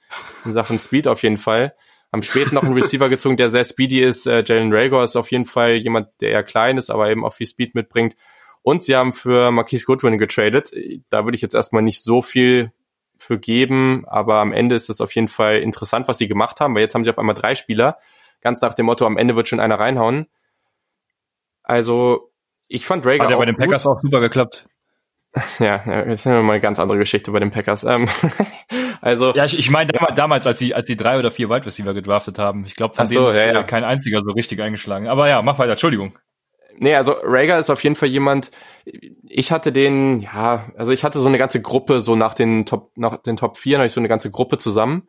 in 0.45 0.53
Sachen 0.53 0.79
Speed 0.79 1.09
auf 1.09 1.23
jeden 1.23 1.39
Fall. 1.39 1.75
Am 2.11 2.23
späten 2.23 2.55
noch 2.55 2.63
einen 2.63 2.75
Receiver 2.75 3.09
gezogen, 3.09 3.37
der 3.37 3.49
sehr 3.49 3.65
speedy 3.65 4.01
ist. 4.01 4.27
Äh, 4.27 4.45
Jalen 4.47 4.73
Rager 4.73 5.03
ist 5.03 5.17
auf 5.17 5.31
jeden 5.31 5.47
Fall 5.47 5.75
jemand, 5.75 6.09
der 6.21 6.31
eher 6.31 6.43
klein 6.43 6.77
ist, 6.77 6.91
aber 6.91 7.11
eben 7.11 7.25
auch 7.25 7.35
viel 7.35 7.47
Speed 7.47 7.75
mitbringt. 7.75 8.15
Und 8.63 8.83
sie 8.83 8.97
haben 8.97 9.15
für 9.15 9.51
Marquise 9.51 9.87
Goodwin 9.87 10.19
getradet. 10.19 10.71
Da 11.09 11.25
würde 11.25 11.37
ich 11.37 11.43
jetzt 11.43 11.55
erstmal 11.55 11.83
nicht 11.83 12.03
so 12.03 12.21
viel 12.21 12.73
für 13.19 13.39
geben, 13.39 14.05
aber 14.07 14.37
am 14.37 14.53
Ende 14.53 14.77
ist 14.77 14.91
es 14.91 15.01
auf 15.01 15.15
jeden 15.15 15.29
Fall 15.29 15.59
interessant, 15.59 16.07
was 16.07 16.19
sie 16.19 16.29
gemacht 16.29 16.61
haben, 16.61 16.75
weil 16.75 16.83
jetzt 16.83 16.95
haben 16.95 17.05
sie 17.05 17.11
auf 17.11 17.19
einmal 17.19 17.35
drei 17.35 17.55
Spieler 17.55 17.97
ganz 18.41 18.61
nach 18.61 18.75
dem 18.75 18.87
Motto, 18.87 19.07
am 19.07 19.17
Ende 19.17 19.37
wird 19.37 19.49
schon 19.49 19.61
einer 19.61 19.79
reinhauen. 19.79 20.27
Also, 21.63 22.33
ich 22.67 22.87
fand 22.87 23.07
Rager 23.07 23.25
Hat 23.25 23.31
ja 23.31 23.37
bei 23.37 23.45
den 23.45 23.57
Packers 23.57 23.87
auch 23.87 23.99
super 23.99 24.21
geklappt. 24.21 24.67
Ja, 25.59 25.79
das 25.85 26.21
ist 26.21 26.25
ja 26.25 26.41
mal 26.41 26.53
eine 26.53 26.61
ganz 26.61 26.79
andere 26.79 26.99
Geschichte 26.99 27.31
bei 27.31 27.39
den 27.39 27.51
Packers. 27.51 27.85
Ähm, 27.85 28.09
also 29.03 29.35
ja, 29.35 29.45
ich, 29.45 29.59
ich 29.59 29.71
meine 29.71 29.93
ja. 29.93 30.11
damals, 30.11 30.47
als 30.47 30.59
sie 30.59 30.75
als 30.75 30.87
die 30.87 30.97
drei 30.97 31.19
oder 31.19 31.31
vier 31.31 31.51
Wide 31.51 31.67
Receiver 31.67 31.93
gedraftet 31.95 32.39
haben. 32.39 32.65
Ich 32.65 32.77
glaube, 32.77 32.95
von 32.95 33.07
so, 33.07 33.15
denen 33.15 33.29
ist 33.29 33.37
ja, 33.37 33.53
ja. 33.53 33.63
kein 33.63 33.85
einziger 33.85 34.21
so 34.21 34.33
richtig 34.33 34.61
eingeschlagen. 34.61 35.07
Aber 35.07 35.29
ja, 35.29 35.43
mach 35.43 35.59
weiter. 35.59 35.73
Entschuldigung. 35.73 36.19
Nee, 36.79 36.95
also 36.95 37.15
Rager 37.23 37.59
ist 37.59 37.71
auf 37.71 37.83
jeden 37.83 37.95
Fall 37.95 38.09
jemand. 38.09 38.51
Ich 38.85 39.53
hatte 39.53 39.71
den, 39.71 40.21
ja, 40.21 40.71
also 40.77 40.93
ich 40.93 41.05
hatte 41.05 41.19
so 41.19 41.29
eine 41.29 41.39
ganze 41.39 41.61
Gruppe 41.61 42.01
so 42.01 42.17
nach 42.17 42.35
den 42.35 42.67
Top 42.67 42.93
nach 42.97 43.19
den 43.19 43.37
Top 43.37 43.57
4, 43.57 43.79
hatte 43.79 43.87
ich 43.87 43.93
so 43.93 44.01
eine 44.01 44.09
ganze 44.09 44.31
Gruppe 44.31 44.59
zusammen 44.59 45.09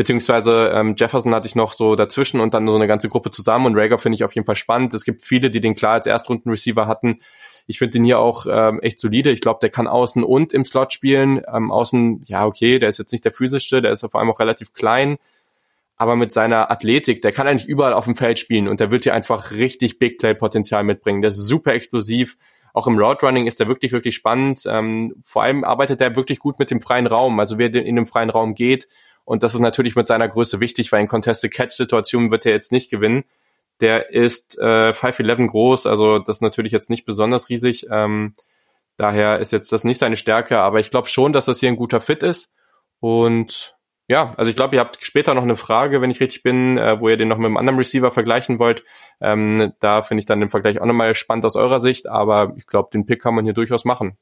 beziehungsweise 0.00 0.72
ähm, 0.74 0.94
Jefferson 0.96 1.34
hatte 1.34 1.46
ich 1.46 1.56
noch 1.56 1.74
so 1.74 1.94
dazwischen 1.94 2.40
und 2.40 2.54
dann 2.54 2.66
so 2.66 2.74
eine 2.74 2.86
ganze 2.86 3.10
Gruppe 3.10 3.30
zusammen 3.30 3.66
und 3.66 3.76
Rager 3.76 3.98
finde 3.98 4.14
ich 4.14 4.24
auf 4.24 4.34
jeden 4.34 4.46
Fall 4.46 4.56
spannend. 4.56 4.94
Es 4.94 5.04
gibt 5.04 5.20
viele, 5.20 5.50
die 5.50 5.60
den 5.60 5.74
klar 5.74 5.92
als 5.92 6.06
Erstrunden-Receiver 6.06 6.86
hatten. 6.86 7.18
Ich 7.66 7.76
finde 7.76 7.98
den 7.98 8.04
hier 8.04 8.18
auch 8.18 8.46
ähm, 8.50 8.80
echt 8.80 8.98
solide. 8.98 9.30
Ich 9.30 9.42
glaube, 9.42 9.58
der 9.60 9.68
kann 9.68 9.86
außen 9.86 10.24
und 10.24 10.54
im 10.54 10.64
Slot 10.64 10.94
spielen. 10.94 11.42
Ähm, 11.52 11.70
außen, 11.70 12.22
ja, 12.24 12.46
okay, 12.46 12.78
der 12.78 12.88
ist 12.88 12.96
jetzt 12.96 13.12
nicht 13.12 13.26
der 13.26 13.34
physischste, 13.34 13.82
der 13.82 13.92
ist 13.92 14.00
vor 14.00 14.18
allem 14.18 14.30
auch 14.30 14.40
relativ 14.40 14.72
klein. 14.72 15.18
Aber 15.98 16.16
mit 16.16 16.32
seiner 16.32 16.70
Athletik, 16.70 17.20
der 17.20 17.32
kann 17.32 17.46
eigentlich 17.46 17.68
überall 17.68 17.92
auf 17.92 18.06
dem 18.06 18.16
Feld 18.16 18.38
spielen 18.38 18.68
und 18.68 18.80
der 18.80 18.90
wird 18.90 19.02
hier 19.02 19.12
einfach 19.12 19.50
richtig 19.50 19.98
Big 19.98 20.16
Play-Potenzial 20.16 20.82
mitbringen. 20.82 21.20
Der 21.20 21.28
ist 21.28 21.44
super 21.44 21.74
explosiv. 21.74 22.38
Auch 22.72 22.86
im 22.86 22.98
Route 22.98 23.26
Running 23.26 23.46
ist 23.46 23.60
er 23.60 23.68
wirklich, 23.68 23.92
wirklich 23.92 24.14
spannend. 24.14 24.62
Ähm, 24.64 25.16
vor 25.24 25.42
allem 25.42 25.62
arbeitet 25.62 26.00
er 26.00 26.16
wirklich 26.16 26.38
gut 26.38 26.58
mit 26.58 26.70
dem 26.70 26.80
freien 26.80 27.06
Raum. 27.06 27.38
Also 27.38 27.58
wer 27.58 27.74
in 27.74 27.96
dem 27.96 28.06
freien 28.06 28.30
Raum 28.30 28.54
geht, 28.54 28.88
und 29.30 29.44
das 29.44 29.54
ist 29.54 29.60
natürlich 29.60 29.94
mit 29.94 30.08
seiner 30.08 30.26
Größe 30.26 30.58
wichtig, 30.58 30.90
weil 30.90 31.02
in 31.02 31.06
Contested-Catch-Situationen 31.06 32.32
wird 32.32 32.46
er 32.46 32.52
jetzt 32.52 32.72
nicht 32.72 32.90
gewinnen. 32.90 33.22
Der 33.80 34.10
ist 34.10 34.58
äh, 34.58 34.90
5'11 34.90 35.46
groß, 35.46 35.86
also 35.86 36.18
das 36.18 36.38
ist 36.38 36.42
natürlich 36.42 36.72
jetzt 36.72 36.90
nicht 36.90 37.04
besonders 37.04 37.48
riesig. 37.48 37.86
Ähm, 37.92 38.34
daher 38.96 39.38
ist 39.38 39.52
jetzt 39.52 39.70
das 39.70 39.84
nicht 39.84 39.98
seine 39.98 40.16
Stärke, 40.16 40.58
aber 40.58 40.80
ich 40.80 40.90
glaube 40.90 41.08
schon, 41.08 41.32
dass 41.32 41.44
das 41.44 41.60
hier 41.60 41.68
ein 41.68 41.76
guter 41.76 42.00
Fit 42.00 42.24
ist. 42.24 42.52
Und 42.98 43.76
ja, 44.08 44.34
also 44.36 44.50
ich 44.50 44.56
glaube, 44.56 44.74
ihr 44.74 44.80
habt 44.80 44.98
später 45.00 45.34
noch 45.34 45.44
eine 45.44 45.54
Frage, 45.54 46.00
wenn 46.00 46.10
ich 46.10 46.18
richtig 46.18 46.42
bin, 46.42 46.76
äh, 46.76 46.98
wo 46.98 47.08
ihr 47.08 47.16
den 47.16 47.28
noch 47.28 47.38
mit 47.38 47.46
einem 47.46 47.56
anderen 47.56 47.78
Receiver 47.78 48.10
vergleichen 48.10 48.58
wollt. 48.58 48.82
Ähm, 49.20 49.74
da 49.78 50.02
finde 50.02 50.22
ich 50.22 50.26
dann 50.26 50.40
den 50.40 50.50
Vergleich 50.50 50.80
auch 50.80 50.86
nochmal 50.86 51.14
spannend 51.14 51.46
aus 51.46 51.54
eurer 51.54 51.78
Sicht, 51.78 52.08
aber 52.08 52.52
ich 52.56 52.66
glaube, 52.66 52.88
den 52.92 53.06
Pick 53.06 53.22
kann 53.22 53.36
man 53.36 53.44
hier 53.44 53.54
durchaus 53.54 53.84
machen. 53.84 54.18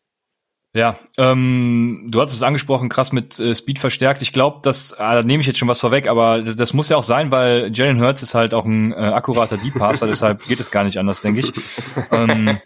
Ja, 0.74 0.98
ähm, 1.16 2.08
du 2.10 2.20
hast 2.20 2.34
es 2.34 2.42
angesprochen, 2.42 2.90
krass 2.90 3.10
mit 3.10 3.40
äh, 3.40 3.54
Speed 3.54 3.78
verstärkt. 3.78 4.20
Ich 4.20 4.34
glaube, 4.34 4.58
das 4.62 4.92
ah, 4.92 5.14
da 5.14 5.22
nehme 5.22 5.40
ich 5.40 5.46
jetzt 5.46 5.58
schon 5.58 5.68
was 5.68 5.80
vorweg, 5.80 6.08
aber 6.08 6.42
das 6.42 6.74
muss 6.74 6.90
ja 6.90 6.98
auch 6.98 7.02
sein, 7.02 7.30
weil 7.30 7.70
Jalen 7.72 7.98
Hurts 8.00 8.22
ist 8.22 8.34
halt 8.34 8.52
auch 8.52 8.66
ein 8.66 8.92
äh, 8.92 8.96
akkurater 8.96 9.56
Deep 9.56 9.74
Passer, 9.74 10.06
deshalb 10.08 10.46
geht 10.46 10.60
es 10.60 10.70
gar 10.70 10.84
nicht 10.84 10.98
anders, 10.98 11.22
denke 11.22 11.40
ich. 11.40 11.52
ähm, 12.12 12.58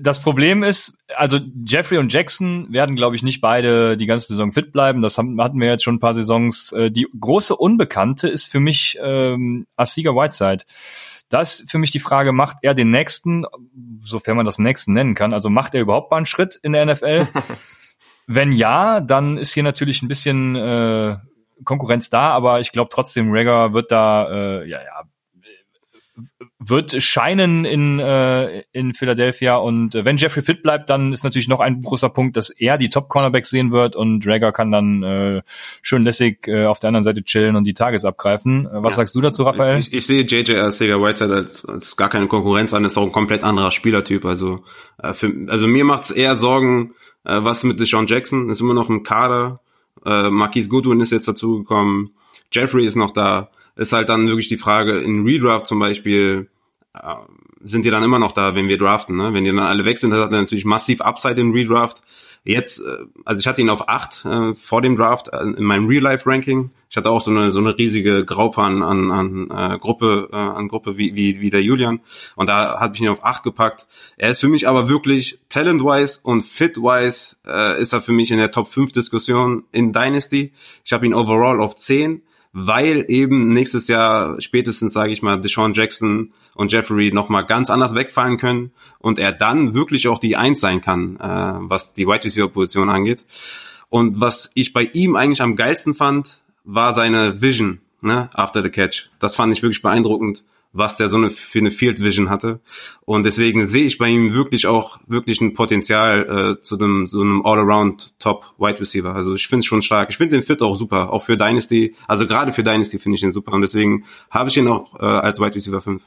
das 0.00 0.22
Problem 0.22 0.62
ist, 0.62 1.04
also 1.14 1.38
Jeffrey 1.66 1.98
und 1.98 2.10
Jackson 2.10 2.72
werden, 2.72 2.96
glaube 2.96 3.14
ich, 3.14 3.22
nicht 3.22 3.42
beide 3.42 3.98
die 3.98 4.06
ganze 4.06 4.28
Saison 4.28 4.52
fit 4.52 4.72
bleiben. 4.72 5.02
Das 5.02 5.18
haben, 5.18 5.38
hatten 5.40 5.60
wir 5.60 5.68
jetzt 5.68 5.84
schon 5.84 5.96
ein 5.96 6.00
paar 6.00 6.14
Saisons. 6.14 6.72
Äh, 6.72 6.90
die 6.90 7.08
große 7.18 7.54
Unbekannte 7.54 8.28
ist 8.28 8.46
für 8.46 8.60
mich 8.60 8.98
ähm, 9.02 9.66
Asiga 9.76 10.12
Whiteside. 10.12 10.64
Da 11.30 11.40
ist 11.40 11.70
für 11.70 11.78
mich 11.78 11.92
die 11.92 12.00
Frage, 12.00 12.32
macht 12.32 12.58
er 12.62 12.74
den 12.74 12.90
nächsten, 12.90 13.46
sofern 14.02 14.36
man 14.36 14.46
das 14.46 14.58
nächsten 14.58 14.92
nennen 14.92 15.14
kann, 15.14 15.32
also 15.32 15.48
macht 15.48 15.74
er 15.74 15.80
überhaupt 15.80 16.10
mal 16.10 16.18
einen 16.18 16.26
Schritt 16.26 16.58
in 16.62 16.72
der 16.72 16.84
NFL? 16.84 17.28
Wenn 18.26 18.52
ja, 18.52 19.00
dann 19.00 19.38
ist 19.38 19.54
hier 19.54 19.62
natürlich 19.62 20.02
ein 20.02 20.08
bisschen 20.08 20.56
äh, 20.56 21.16
Konkurrenz 21.64 22.10
da, 22.10 22.30
aber 22.32 22.60
ich 22.60 22.72
glaube 22.72 22.90
trotzdem, 22.92 23.32
Rager 23.32 23.72
wird 23.72 23.90
da, 23.90 24.28
äh, 24.28 24.68
ja, 24.68 24.78
ja, 24.82 25.04
wird 26.58 27.02
scheinen 27.02 27.64
in, 27.64 27.98
äh, 27.98 28.62
in 28.72 28.94
Philadelphia. 28.94 29.56
Und 29.56 29.94
äh, 29.94 30.04
wenn 30.04 30.16
Jeffrey 30.16 30.42
fit 30.42 30.62
bleibt, 30.62 30.90
dann 30.90 31.12
ist 31.12 31.24
natürlich 31.24 31.48
noch 31.48 31.60
ein 31.60 31.80
großer 31.80 32.10
Punkt, 32.10 32.36
dass 32.36 32.50
er 32.50 32.78
die 32.78 32.88
Top-Cornerbacks 32.88 33.50
sehen 33.50 33.70
wird 33.70 33.96
und 33.96 34.24
Drager 34.24 34.52
kann 34.52 34.70
dann 34.70 35.02
äh, 35.02 35.42
schön 35.82 36.04
lässig 36.04 36.46
äh, 36.48 36.66
auf 36.66 36.80
der 36.80 36.88
anderen 36.88 37.02
Seite 37.02 37.22
chillen 37.24 37.56
und 37.56 37.64
die 37.64 37.74
Tages 37.74 38.04
abgreifen. 38.04 38.66
Äh, 38.66 38.82
was 38.82 38.94
ja. 38.94 38.98
sagst 38.98 39.14
du 39.14 39.20
dazu, 39.20 39.44
Raphael? 39.44 39.78
Ich, 39.78 39.92
ich 39.92 40.06
sehe 40.06 40.22
JJ 40.22 40.70
Sega 40.70 41.00
Whiteside 41.00 41.34
als, 41.34 41.64
als 41.64 41.96
gar 41.96 42.08
keine 42.08 42.28
Konkurrenz 42.28 42.72
an, 42.74 42.84
ist 42.84 42.98
auch 42.98 43.04
ein 43.04 43.12
komplett 43.12 43.42
anderer 43.44 43.70
Spielertyp. 43.70 44.24
Also, 44.24 44.64
äh, 45.02 45.12
für, 45.12 45.32
also 45.48 45.66
mir 45.66 45.84
macht's 45.84 46.10
eher 46.10 46.36
Sorgen, 46.36 46.94
äh, 47.24 47.38
was 47.42 47.64
mit 47.64 47.80
Deshaun 47.80 48.06
Jackson, 48.06 48.50
ist 48.50 48.60
immer 48.60 48.74
noch 48.74 48.88
im 48.88 49.02
Kader. 49.02 49.60
Äh, 50.04 50.30
Marquise 50.30 50.68
Goodwin 50.68 51.00
ist 51.00 51.12
jetzt 51.12 51.28
dazugekommen. 51.28 52.10
Jeffrey 52.52 52.84
ist 52.84 52.96
noch 52.96 53.12
da 53.12 53.50
ist 53.76 53.92
halt 53.92 54.08
dann 54.08 54.28
wirklich 54.28 54.48
die 54.48 54.56
Frage, 54.56 54.98
in 55.00 55.24
Redraft 55.24 55.66
zum 55.66 55.78
Beispiel, 55.78 56.48
äh, 56.94 57.14
sind 57.62 57.84
die 57.84 57.90
dann 57.90 58.02
immer 58.02 58.18
noch 58.18 58.32
da, 58.32 58.54
wenn 58.54 58.68
wir 58.68 58.78
draften, 58.78 59.16
ne? 59.16 59.34
Wenn 59.34 59.44
die 59.44 59.50
dann 59.50 59.58
alle 59.60 59.84
weg 59.84 59.98
sind, 59.98 60.12
hat 60.12 60.32
er 60.32 60.40
natürlich 60.40 60.64
massiv 60.64 61.00
Upside 61.00 61.40
in 61.40 61.52
Redraft. 61.52 62.02
Jetzt, 62.42 62.80
äh, 62.80 63.04
also 63.24 63.38
ich 63.38 63.46
hatte 63.46 63.60
ihn 63.60 63.68
auf 63.68 63.88
acht 63.88 64.24
äh, 64.24 64.54
vor 64.54 64.80
dem 64.80 64.96
Draft 64.96 65.28
äh, 65.28 65.42
in 65.42 65.64
meinem 65.64 65.86
Real-Life-Ranking. 65.86 66.70
Ich 66.88 66.96
hatte 66.96 67.10
auch 67.10 67.20
so 67.20 67.30
eine 67.30 67.50
so 67.50 67.60
eine 67.60 67.76
riesige 67.76 68.24
Graupe 68.24 68.62
an, 68.62 68.82
an, 68.82 69.10
an 69.10 69.50
äh, 69.50 69.78
Gruppe, 69.78 70.30
äh, 70.32 70.36
an 70.36 70.68
Gruppe 70.68 70.96
wie, 70.96 71.14
wie, 71.14 71.40
wie 71.40 71.50
der 71.50 71.62
Julian. 71.62 72.00
Und 72.36 72.48
da 72.48 72.80
habe 72.80 72.94
ich 72.94 73.02
ihn 73.02 73.08
auf 73.08 73.24
acht 73.24 73.42
gepackt. 73.42 73.86
Er 74.16 74.30
ist 74.30 74.40
für 74.40 74.48
mich 74.48 74.66
aber 74.66 74.88
wirklich 74.88 75.40
talent-wise 75.50 76.20
und 76.22 76.42
fit-wise 76.42 77.36
äh, 77.46 77.80
ist 77.80 77.92
er 77.92 78.00
für 78.00 78.12
mich 78.12 78.30
in 78.30 78.38
der 78.38 78.52
Top 78.52 78.68
5 78.68 78.92
Diskussion 78.92 79.64
in 79.70 79.92
Dynasty. 79.92 80.52
Ich 80.82 80.94
habe 80.94 81.04
ihn 81.04 81.12
overall 81.12 81.60
auf 81.60 81.76
zehn 81.76 82.22
weil 82.52 83.04
eben 83.08 83.52
nächstes 83.52 83.88
Jahr 83.88 84.40
spätestens, 84.40 84.92
sage 84.92 85.12
ich 85.12 85.22
mal, 85.22 85.40
Deshaun 85.40 85.72
Jackson 85.72 86.32
und 86.54 86.72
Jeffrey 86.72 87.12
nochmal 87.12 87.46
ganz 87.46 87.70
anders 87.70 87.94
wegfallen 87.94 88.38
können 88.38 88.72
und 88.98 89.18
er 89.18 89.32
dann 89.32 89.74
wirklich 89.74 90.08
auch 90.08 90.18
die 90.18 90.36
Eins 90.36 90.60
sein 90.60 90.80
kann, 90.80 91.16
äh, 91.16 91.68
was 91.68 91.92
die 91.92 92.06
Wide 92.06 92.24
Receiver 92.24 92.48
Position 92.48 92.90
angeht. 92.90 93.24
Und 93.88 94.20
was 94.20 94.50
ich 94.54 94.72
bei 94.72 94.82
ihm 94.82 95.16
eigentlich 95.16 95.42
am 95.42 95.56
geilsten 95.56 95.94
fand, 95.94 96.40
war 96.64 96.92
seine 96.92 97.40
Vision, 97.40 97.80
ne, 98.00 98.30
after 98.32 98.62
the 98.62 98.70
catch. 98.70 99.10
Das 99.18 99.36
fand 99.36 99.52
ich 99.52 99.62
wirklich 99.62 99.82
beeindruckend 99.82 100.44
was 100.72 100.96
der 100.96 101.08
so 101.08 101.16
eine, 101.16 101.30
für 101.30 101.58
eine 101.58 101.70
Field 101.70 102.00
Vision 102.00 102.30
hatte. 102.30 102.60
Und 103.04 103.24
deswegen 103.24 103.66
sehe 103.66 103.84
ich 103.84 103.98
bei 103.98 104.08
ihm 104.08 104.32
wirklich 104.32 104.66
auch 104.66 104.98
wirklich 105.06 105.40
ein 105.40 105.54
Potenzial 105.54 106.58
äh, 106.58 106.62
zu 106.62 106.78
einem 106.78 107.06
so 107.06 107.20
einem 107.20 107.44
All-Around 107.44 108.14
Top 108.18 108.54
Wide 108.58 108.80
Receiver. 108.80 109.14
Also 109.14 109.34
ich 109.34 109.48
finde 109.48 109.60
es 109.60 109.66
schon 109.66 109.82
stark. 109.82 110.10
Ich 110.10 110.16
finde 110.16 110.36
den 110.36 110.44
Fit 110.44 110.62
auch 110.62 110.76
super, 110.76 111.12
auch 111.12 111.24
für 111.24 111.36
Dynasty. 111.36 111.96
Also 112.06 112.26
gerade 112.26 112.52
für 112.52 112.62
Dynasty 112.62 112.98
finde 112.98 113.16
ich 113.16 113.20
den 113.20 113.32
super. 113.32 113.52
Und 113.52 113.62
deswegen 113.62 114.04
habe 114.30 114.48
ich 114.48 114.56
ihn 114.56 114.68
auch 114.68 114.94
äh, 115.00 115.04
als 115.04 115.40
Wide 115.40 115.54
Receiver 115.54 115.80
5. 115.80 116.02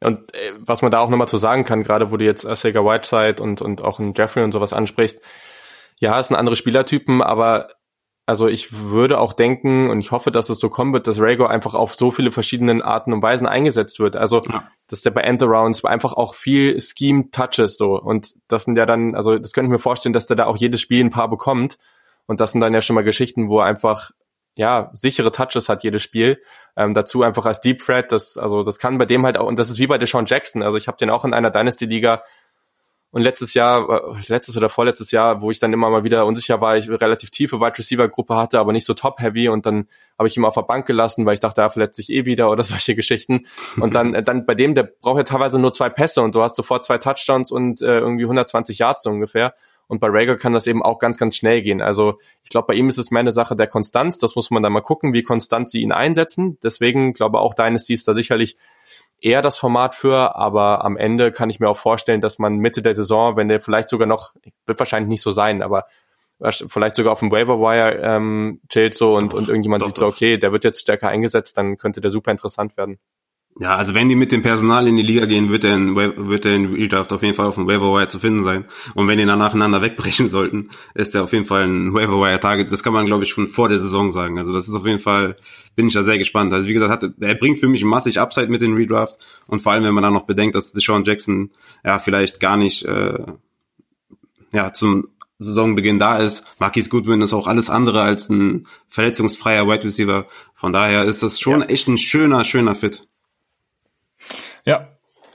Und 0.00 0.34
äh, 0.34 0.52
was 0.58 0.82
man 0.82 0.90
da 0.90 0.98
auch 0.98 1.08
nochmal 1.08 1.28
zu 1.28 1.38
sagen 1.38 1.64
kann, 1.64 1.84
gerade 1.84 2.10
wo 2.10 2.16
du 2.16 2.24
jetzt 2.24 2.42
Sega 2.56 2.84
Whiteside 2.84 3.42
und, 3.42 3.62
und 3.62 3.82
auch 3.82 4.00
einen 4.00 4.14
Jeffrey 4.14 4.42
und 4.42 4.52
sowas 4.52 4.72
ansprichst, 4.72 5.20
ja, 6.00 6.18
es 6.18 6.28
sind 6.28 6.36
andere 6.36 6.56
Spielertypen, 6.56 7.22
aber 7.22 7.68
also 8.26 8.48
ich 8.48 8.72
würde 8.72 9.18
auch 9.18 9.34
denken 9.34 9.90
und 9.90 10.00
ich 10.00 10.10
hoffe, 10.10 10.30
dass 10.30 10.48
es 10.48 10.58
so 10.58 10.70
kommen 10.70 10.94
wird, 10.94 11.06
dass 11.06 11.20
Rago 11.20 11.44
einfach 11.46 11.74
auf 11.74 11.94
so 11.94 12.10
viele 12.10 12.32
verschiedene 12.32 12.82
Arten 12.84 13.12
und 13.12 13.22
Weisen 13.22 13.46
eingesetzt 13.46 13.98
wird. 13.98 14.16
Also 14.16 14.42
ja. 14.48 14.66
dass 14.88 15.02
der 15.02 15.10
bei 15.10 15.20
Endarounds 15.20 15.84
einfach 15.84 16.14
auch 16.14 16.34
viel 16.34 16.80
Scheme 16.80 17.30
Touches 17.30 17.76
so 17.76 18.00
und 18.00 18.34
das 18.48 18.64
sind 18.64 18.78
ja 18.78 18.86
dann, 18.86 19.14
also 19.14 19.38
das 19.38 19.52
könnte 19.52 19.66
ich 19.66 19.72
mir 19.72 19.78
vorstellen, 19.78 20.14
dass 20.14 20.26
der 20.26 20.36
da 20.36 20.46
auch 20.46 20.56
jedes 20.56 20.80
Spiel 20.80 21.04
ein 21.04 21.10
paar 21.10 21.28
bekommt 21.28 21.76
und 22.26 22.40
das 22.40 22.52
sind 22.52 22.62
dann 22.62 22.72
ja 22.72 22.80
schon 22.80 22.94
mal 22.94 23.04
Geschichten, 23.04 23.50
wo 23.50 23.60
er 23.60 23.66
einfach 23.66 24.12
ja 24.56 24.90
sichere 24.94 25.32
Touches 25.32 25.68
hat 25.68 25.82
jedes 25.82 26.02
Spiel. 26.02 26.40
Ähm, 26.76 26.94
dazu 26.94 27.22
einfach 27.22 27.44
als 27.44 27.60
Deep 27.60 27.80
Threat, 27.80 28.10
das 28.10 28.38
also 28.38 28.62
das 28.62 28.78
kann 28.78 28.96
bei 28.96 29.04
dem 29.04 29.26
halt 29.26 29.36
auch 29.36 29.46
und 29.46 29.58
das 29.58 29.68
ist 29.68 29.78
wie 29.78 29.86
bei 29.86 29.98
Deshaun 29.98 30.24
Jackson. 30.24 30.62
Also 30.62 30.78
ich 30.78 30.88
habe 30.88 30.96
den 30.96 31.10
auch 31.10 31.26
in 31.26 31.34
einer 31.34 31.50
Dynasty 31.50 31.84
Liga 31.84 32.22
und 33.14 33.22
letztes 33.22 33.54
Jahr, 33.54 34.16
äh, 34.16 34.22
letztes 34.26 34.56
oder 34.56 34.68
vorletztes 34.68 35.12
Jahr, 35.12 35.40
wo 35.40 35.52
ich 35.52 35.60
dann 35.60 35.72
immer 35.72 35.88
mal 35.88 36.02
wieder 36.02 36.26
unsicher 36.26 36.60
war, 36.60 36.76
ich 36.76 36.90
relativ 36.90 37.30
tiefe 37.30 37.60
Wide 37.60 37.78
Receiver 37.78 38.08
Gruppe 38.08 38.34
hatte, 38.34 38.58
aber 38.58 38.72
nicht 38.72 38.84
so 38.84 38.92
top 38.92 39.20
heavy 39.20 39.48
und 39.48 39.66
dann 39.66 39.86
habe 40.18 40.26
ich 40.26 40.36
ihn 40.36 40.44
auf 40.44 40.54
der 40.54 40.62
Bank 40.62 40.84
gelassen, 40.84 41.24
weil 41.24 41.34
ich 41.34 41.40
dachte, 41.40 41.60
er 41.60 41.70
verletzt 41.70 41.94
sich 41.94 42.10
eh 42.10 42.24
wieder 42.24 42.50
oder 42.50 42.64
solche 42.64 42.96
Geschichten. 42.96 43.46
Und 43.78 43.94
dann, 43.94 44.14
äh, 44.14 44.24
dann 44.24 44.44
bei 44.46 44.56
dem, 44.56 44.74
der 44.74 44.82
braucht 44.82 45.18
ja 45.18 45.22
teilweise 45.22 45.60
nur 45.60 45.70
zwei 45.70 45.90
Pässe 45.90 46.22
und 46.22 46.34
du 46.34 46.42
hast 46.42 46.56
sofort 46.56 46.84
zwei 46.84 46.98
Touchdowns 46.98 47.52
und 47.52 47.82
äh, 47.82 48.00
irgendwie 48.00 48.24
120 48.24 48.80
Yards 48.80 49.04
so 49.04 49.10
ungefähr. 49.10 49.54
Und 49.86 50.00
bei 50.00 50.08
Rager 50.10 50.36
kann 50.36 50.52
das 50.52 50.66
eben 50.66 50.82
auch 50.82 50.98
ganz, 50.98 51.16
ganz 51.16 51.36
schnell 51.36 51.62
gehen. 51.62 51.80
Also 51.80 52.18
ich 52.42 52.50
glaube, 52.50 52.66
bei 52.66 52.74
ihm 52.74 52.88
ist 52.88 52.98
es 52.98 53.12
mehr 53.12 53.20
eine 53.20 53.32
Sache 53.32 53.54
der 53.54 53.68
Konstanz. 53.68 54.18
Das 54.18 54.34
muss 54.34 54.50
man 54.50 54.64
dann 54.64 54.72
mal 54.72 54.80
gucken, 54.80 55.12
wie 55.12 55.22
konstant 55.22 55.70
sie 55.70 55.82
ihn 55.82 55.92
einsetzen. 55.92 56.58
Deswegen 56.64 57.12
glaube 57.12 57.38
auch 57.38 57.54
Dynasty 57.54 57.92
ist 57.92 58.08
da 58.08 58.14
sicherlich 58.14 58.56
eher 59.24 59.40
das 59.40 59.56
Format 59.56 59.94
für, 59.94 60.36
aber 60.36 60.84
am 60.84 60.98
Ende 60.98 61.32
kann 61.32 61.48
ich 61.48 61.58
mir 61.58 61.68
auch 61.68 61.78
vorstellen, 61.78 62.20
dass 62.20 62.38
man 62.38 62.58
Mitte 62.58 62.82
der 62.82 62.94
Saison, 62.94 63.36
wenn 63.36 63.48
der 63.48 63.60
vielleicht 63.60 63.88
sogar 63.88 64.06
noch, 64.06 64.34
wird 64.66 64.78
wahrscheinlich 64.78 65.08
nicht 65.08 65.22
so 65.22 65.30
sein, 65.30 65.62
aber 65.62 65.86
vielleicht 66.50 66.94
sogar 66.94 67.12
auf 67.12 67.20
dem 67.20 67.30
Waiver 67.30 67.58
Wire 67.58 68.00
ähm, 68.02 68.60
chillt 68.68 68.94
so 68.94 69.16
und, 69.16 69.32
und 69.32 69.48
irgendjemand 69.48 69.82
doch, 69.82 69.86
sieht 69.86 69.98
so, 69.98 70.06
okay, 70.06 70.36
der 70.36 70.52
wird 70.52 70.64
jetzt 70.64 70.80
stärker 70.80 71.08
eingesetzt, 71.08 71.56
dann 71.56 71.78
könnte 71.78 72.02
der 72.02 72.10
super 72.10 72.32
interessant 72.32 72.76
werden. 72.76 72.98
Ja, 73.60 73.76
also 73.76 73.94
wenn 73.94 74.08
die 74.08 74.16
mit 74.16 74.32
dem 74.32 74.42
Personal 74.42 74.88
in 74.88 74.96
die 74.96 75.04
Liga 75.04 75.26
gehen, 75.26 75.48
wird 75.48 75.62
er 75.62 75.76
in, 75.76 75.94
wird 75.94 76.44
er 76.44 76.56
in 76.56 76.74
Redraft 76.74 77.12
auf 77.12 77.22
jeden 77.22 77.34
Fall 77.34 77.46
auf 77.46 77.54
dem 77.54 77.68
Waiver 77.68 77.94
Wire 77.94 78.08
zu 78.08 78.18
finden 78.18 78.42
sein. 78.42 78.64
Und 78.94 79.06
wenn 79.06 79.16
die 79.16 79.26
dann 79.26 79.38
nacheinander 79.38 79.80
wegbrechen 79.80 80.28
sollten, 80.30 80.70
ist 80.94 81.14
er 81.14 81.22
auf 81.22 81.32
jeden 81.32 81.44
Fall 81.44 81.62
ein 81.62 81.94
Waiver 81.94 82.20
Wire 82.20 82.40
Target. 82.40 82.72
Das 82.72 82.82
kann 82.82 82.92
man, 82.92 83.06
glaube 83.06 83.22
ich, 83.22 83.30
schon 83.30 83.46
vor 83.46 83.68
der 83.68 83.78
Saison 83.78 84.10
sagen. 84.10 84.38
Also 84.40 84.52
das 84.52 84.66
ist 84.66 84.74
auf 84.74 84.84
jeden 84.86 84.98
Fall, 84.98 85.36
bin 85.76 85.86
ich 85.86 85.94
da 85.94 86.02
sehr 86.02 86.18
gespannt. 86.18 86.52
Also 86.52 86.68
wie 86.68 86.72
gesagt, 86.72 86.90
hat, 86.90 87.12
er 87.20 87.34
bringt 87.36 87.60
für 87.60 87.68
mich 87.68 87.84
massig 87.84 88.18
Upside 88.18 88.48
mit 88.48 88.60
den 88.60 88.74
Redraft. 88.74 89.24
Und 89.46 89.62
vor 89.62 89.70
allem, 89.70 89.84
wenn 89.84 89.94
man 89.94 90.02
dann 90.02 90.14
noch 90.14 90.26
bedenkt, 90.26 90.56
dass 90.56 90.72
Deshaun 90.72 91.04
Jackson 91.04 91.52
ja 91.84 92.00
vielleicht 92.00 92.40
gar 92.40 92.56
nicht 92.56 92.84
äh, 92.84 93.24
ja 94.50 94.72
zum 94.72 95.08
Saisonbeginn 95.38 96.00
da 96.00 96.18
ist. 96.18 96.44
Marquis 96.58 96.90
Goodwin 96.90 97.22
ist 97.22 97.32
auch 97.32 97.46
alles 97.46 97.70
andere 97.70 98.02
als 98.02 98.30
ein 98.30 98.66
verletzungsfreier 98.88 99.68
Wide 99.68 99.84
Receiver. 99.84 100.26
Von 100.54 100.72
daher 100.72 101.04
ist 101.04 101.22
das 101.22 101.38
schon 101.38 101.60
ja. 101.60 101.66
echt 101.66 101.86
ein 101.86 101.98
schöner, 101.98 102.44
schöner 102.44 102.74
Fit. 102.74 103.06
Ja, 104.64 104.88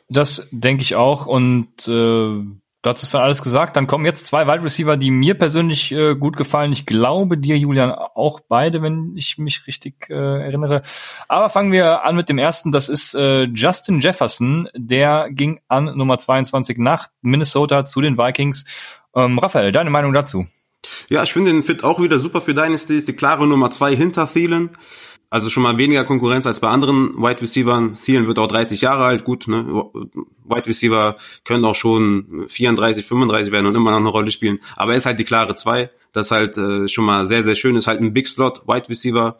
das 0.09 0.47
denke 0.51 0.81
ich 0.81 0.95
auch. 0.95 1.27
Und 1.27 1.87
äh, 1.87 2.43
dazu 2.81 3.03
ist 3.03 3.13
dann 3.13 3.21
alles 3.21 3.41
gesagt. 3.43 3.75
Dann 3.77 3.87
kommen 3.87 4.05
jetzt 4.05 4.27
zwei 4.27 4.47
Wide 4.47 4.63
Receiver, 4.63 4.97
die 4.97 5.11
mir 5.11 5.35
persönlich 5.35 5.91
äh, 5.91 6.15
gut 6.15 6.35
gefallen. 6.37 6.71
Ich 6.71 6.85
glaube 6.85 7.37
dir, 7.37 7.57
Julian, 7.57 7.91
auch 7.91 8.39
beide, 8.39 8.81
wenn 8.81 9.13
ich 9.15 9.37
mich 9.37 9.67
richtig 9.67 10.09
äh, 10.09 10.13
erinnere. 10.13 10.81
Aber 11.27 11.49
fangen 11.49 11.71
wir 11.71 12.03
an 12.03 12.15
mit 12.15 12.29
dem 12.29 12.37
ersten. 12.37 12.71
Das 12.71 12.89
ist 12.89 13.13
äh, 13.13 13.43
Justin 13.43 13.99
Jefferson. 13.99 14.69
Der 14.75 15.29
ging 15.29 15.59
an 15.67 15.97
Nummer 15.97 16.17
22 16.17 16.77
nach 16.77 17.09
Minnesota 17.21 17.85
zu 17.85 18.01
den 18.01 18.17
Vikings. 18.17 18.65
Ähm, 19.15 19.39
Raphael, 19.39 19.71
deine 19.71 19.89
Meinung 19.89 20.13
dazu? 20.13 20.47
Ja, 21.09 21.23
ich 21.23 21.33
finde 21.33 21.51
den 21.51 21.63
Fit 21.63 21.83
auch 21.83 22.01
wieder 22.01 22.19
super 22.19 22.41
für 22.41 22.53
Dynasty. 22.53 22.97
Ist 22.97 23.07
die 23.07 23.15
klare 23.15 23.45
Nummer 23.47 23.69
zwei 23.69 23.95
hinter 23.95 24.27
Thielen 24.27 24.71
also 25.29 25.49
schon 25.49 25.63
mal 25.63 25.77
weniger 25.77 26.05
Konkurrenz 26.05 26.47
als 26.47 26.59
bei 26.59 26.69
anderen 26.69 27.15
Wide 27.15 27.41
Receivern. 27.41 27.95
Thielen 27.95 28.27
wird 28.27 28.39
auch 28.39 28.47
30 28.47 28.81
Jahre 28.81 29.03
alt, 29.03 29.25
gut, 29.25 29.47
ne? 29.47 29.65
Wide 30.45 30.65
Receiver 30.65 31.17
können 31.45 31.65
auch 31.65 31.75
schon 31.75 32.45
34, 32.47 33.05
35 33.05 33.51
werden 33.51 33.67
und 33.67 33.75
immer 33.75 33.91
noch 33.91 33.97
eine 33.97 34.09
Rolle 34.09 34.31
spielen. 34.31 34.59
Aber 34.75 34.93
er 34.93 34.97
ist 34.97 35.05
halt 35.05 35.19
die 35.19 35.25
klare 35.25 35.55
zwei. 35.55 35.91
Das 36.13 36.27
ist 36.27 36.31
halt 36.31 36.57
äh, 36.57 36.87
schon 36.87 37.05
mal 37.05 37.27
sehr, 37.27 37.43
sehr 37.43 37.55
schön. 37.55 37.75
Ist 37.75 37.85
halt 37.85 38.01
ein 38.01 38.13
Big 38.13 38.27
Slot 38.27 38.67
Wide 38.67 38.89
Receiver 38.89 39.37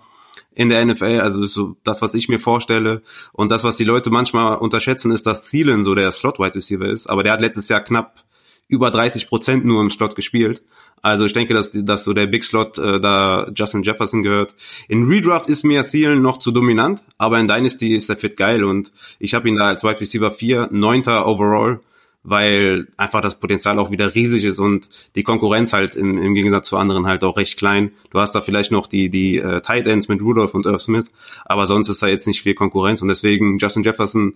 in 0.54 0.70
der 0.70 0.86
NFL. 0.86 1.22
Also 1.22 1.42
ist 1.44 1.54
so 1.54 1.76
das, 1.84 2.04
was 2.04 2.14
ich 2.14 2.30
mir 2.30 2.40
vorstelle. 2.40 3.02
Und 3.34 3.50
das, 3.50 3.64
was 3.64 3.78
die 3.78 3.84
Leute 3.84 4.12
manchmal 4.12 4.58
unterschätzen, 4.58 5.12
ist, 5.12 5.26
dass 5.26 5.44
Thielen 5.44 5.84
so 5.84 5.96
der 5.96 6.12
Slot 6.12 6.38
Wide 6.38 6.54
Receiver 6.54 6.86
ist. 6.86 7.10
Aber 7.10 7.24
der 7.24 7.34
hat 7.34 7.42
letztes 7.42 7.68
Jahr 7.68 7.82
knapp 7.82 8.24
über 8.70 8.92
30 8.92 9.28
Prozent 9.28 9.66
nur 9.66 9.82
im 9.82 9.90
Slot 9.90 10.16
gespielt. 10.16 10.62
Also 11.02 11.26
ich 11.26 11.34
denke, 11.34 11.54
dass, 11.54 11.72
dass 11.74 12.04
so 12.04 12.14
der 12.14 12.28
Big 12.28 12.44
Slot 12.44 12.78
äh, 12.78 13.02
da 13.02 13.50
Justin 13.54 13.84
Jefferson 13.84 14.22
gehört. 14.22 14.54
In 14.88 15.08
Redraft 15.08 15.50
ist 15.50 15.64
mir 15.64 15.86
Thielen 15.86 16.22
noch 16.22 16.38
zu 16.38 16.52
dominant, 16.52 17.04
aber 17.18 17.40
in 17.40 17.48
Dynasty 17.48 17.96
ist 17.96 18.10
der 18.10 18.18
Fit 18.18 18.38
geil 18.38 18.64
und 18.64 18.92
ich 19.18 19.34
habe 19.34 19.50
ihn 19.50 19.56
da 19.56 19.68
als 19.68 19.84
Wide 19.84 20.00
Receiver 20.00 20.32
4, 20.32 20.70
neunter 20.72 21.26
overall, 21.26 21.80
weil 22.22 22.88
einfach 22.98 23.22
das 23.22 23.40
Potenzial 23.40 23.80
auch 23.80 23.92
wieder 23.92 24.14
riesig 24.14 24.44
ist 24.44 24.60
und 24.60 24.90
die 25.16 25.24
Konkurrenz 25.24 25.74
halt 25.74 25.96
im, 25.96 26.18
im 26.18 26.36
Gegensatz 26.36 26.68
zu 26.68 26.78
anderen 26.78 27.08
halt 27.08 27.24
auch 27.24 27.38
recht 27.38 27.58
klein. 27.58 27.94
Du 28.12 28.20
hast 28.20 28.34
da 28.34 28.42
vielleicht 28.42 28.72
noch 28.72 28.88
die, 28.88 29.10
die 29.10 29.38
äh, 29.38 29.62
Tight 29.62 29.88
Ends 29.88 30.10
mit 30.10 30.22
Rudolph 30.22 30.54
und 30.54 30.66
Irv 30.66 30.82
Smith, 30.82 31.12
aber 31.46 31.66
sonst 31.66 31.90
ist 31.90 32.04
da 32.04 32.08
jetzt 32.08 32.28
nicht 32.28 32.44
viel 32.44 32.56
Konkurrenz 32.56 33.02
und 33.02 33.08
deswegen 33.08 33.58
Justin 33.58 33.84
Jefferson 33.84 34.36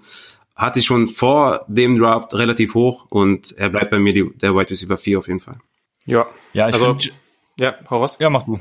hatte 0.55 0.79
ich 0.79 0.85
schon 0.85 1.07
vor 1.07 1.65
dem 1.67 1.97
Draft 1.97 2.33
relativ 2.33 2.75
hoch 2.75 3.05
und 3.09 3.51
er 3.57 3.69
bleibt 3.69 3.91
bei 3.91 3.99
mir 3.99 4.13
die, 4.13 4.29
der 4.37 4.55
Wide 4.55 4.69
Receiver 4.69 4.97
4 4.97 5.19
auf 5.19 5.27
jeden 5.27 5.39
Fall. 5.39 5.57
Ja, 6.05 6.25
ja 6.53 6.67
ich 6.67 6.75
also, 6.75 6.87
find, 6.87 7.13
ja, 7.59 7.75
hau 7.89 7.99
raus. 7.99 8.17
Ja, 8.19 8.29
mach 8.29 8.43
du. 8.43 8.59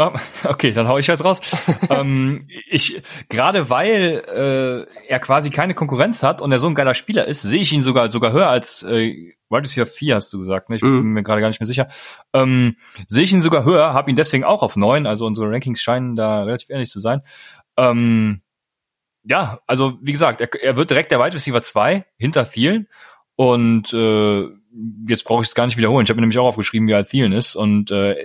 Okay, 0.44 0.72
dann 0.72 0.88
hau 0.88 0.96
ich 0.96 1.06
jetzt 1.06 1.24
raus. 1.24 1.40
ähm, 1.90 2.48
ich 2.70 3.02
gerade 3.28 3.68
weil 3.68 4.22
äh, 4.34 5.08
er 5.08 5.20
quasi 5.20 5.50
keine 5.50 5.74
Konkurrenz 5.74 6.22
hat 6.22 6.40
und 6.40 6.52
er 6.52 6.58
so 6.58 6.66
ein 6.66 6.74
geiler 6.74 6.94
Spieler 6.94 7.26
ist, 7.26 7.42
sehe 7.42 7.60
ich 7.60 7.72
ihn 7.72 7.82
sogar 7.82 8.10
sogar 8.10 8.32
höher 8.32 8.48
als 8.48 8.82
äh, 8.82 9.34
Wide 9.50 9.62
Receiver 9.62 9.86
4 9.86 10.14
hast 10.14 10.32
du 10.32 10.38
gesagt, 10.38 10.70
ne? 10.70 10.76
Ich 10.76 10.82
mhm. 10.82 11.02
bin 11.02 11.12
mir 11.12 11.22
gerade 11.22 11.40
gar 11.40 11.48
nicht 11.48 11.60
mehr 11.60 11.66
sicher. 11.66 11.88
Ähm, 12.32 12.76
sehe 13.08 13.24
ich 13.24 13.32
ihn 13.32 13.40
sogar 13.40 13.64
höher, 13.64 13.92
habe 13.92 14.08
ihn 14.08 14.16
deswegen 14.16 14.44
auch 14.44 14.62
auf 14.62 14.76
9, 14.76 15.06
also 15.06 15.26
unsere 15.26 15.50
Rankings 15.50 15.82
scheinen 15.82 16.14
da 16.14 16.44
relativ 16.44 16.70
ähnlich 16.70 16.90
zu 16.90 17.00
sein. 17.00 17.22
Ähm, 17.76 18.42
ja, 19.24 19.60
also 19.66 19.98
wie 20.00 20.12
gesagt, 20.12 20.40
er, 20.40 20.48
er 20.62 20.76
wird 20.76 20.90
direkt 20.90 21.10
der 21.10 21.20
Wide 21.20 21.34
Receiver 21.34 21.62
2 21.62 22.04
hinter 22.16 22.48
Thielen 22.48 22.88
und 23.36 23.92
äh, 23.92 24.46
jetzt 25.08 25.24
brauche 25.24 25.42
ich 25.42 25.48
es 25.48 25.54
gar 25.54 25.66
nicht 25.66 25.76
wiederholen. 25.76 26.04
Ich 26.04 26.10
habe 26.10 26.16
mir 26.16 26.22
nämlich 26.22 26.38
auch 26.38 26.46
aufgeschrieben, 26.46 26.88
wie 26.88 26.94
alt 26.94 27.08
Thielen 27.08 27.32
ist 27.32 27.56
und 27.56 27.90
äh, 27.90 28.16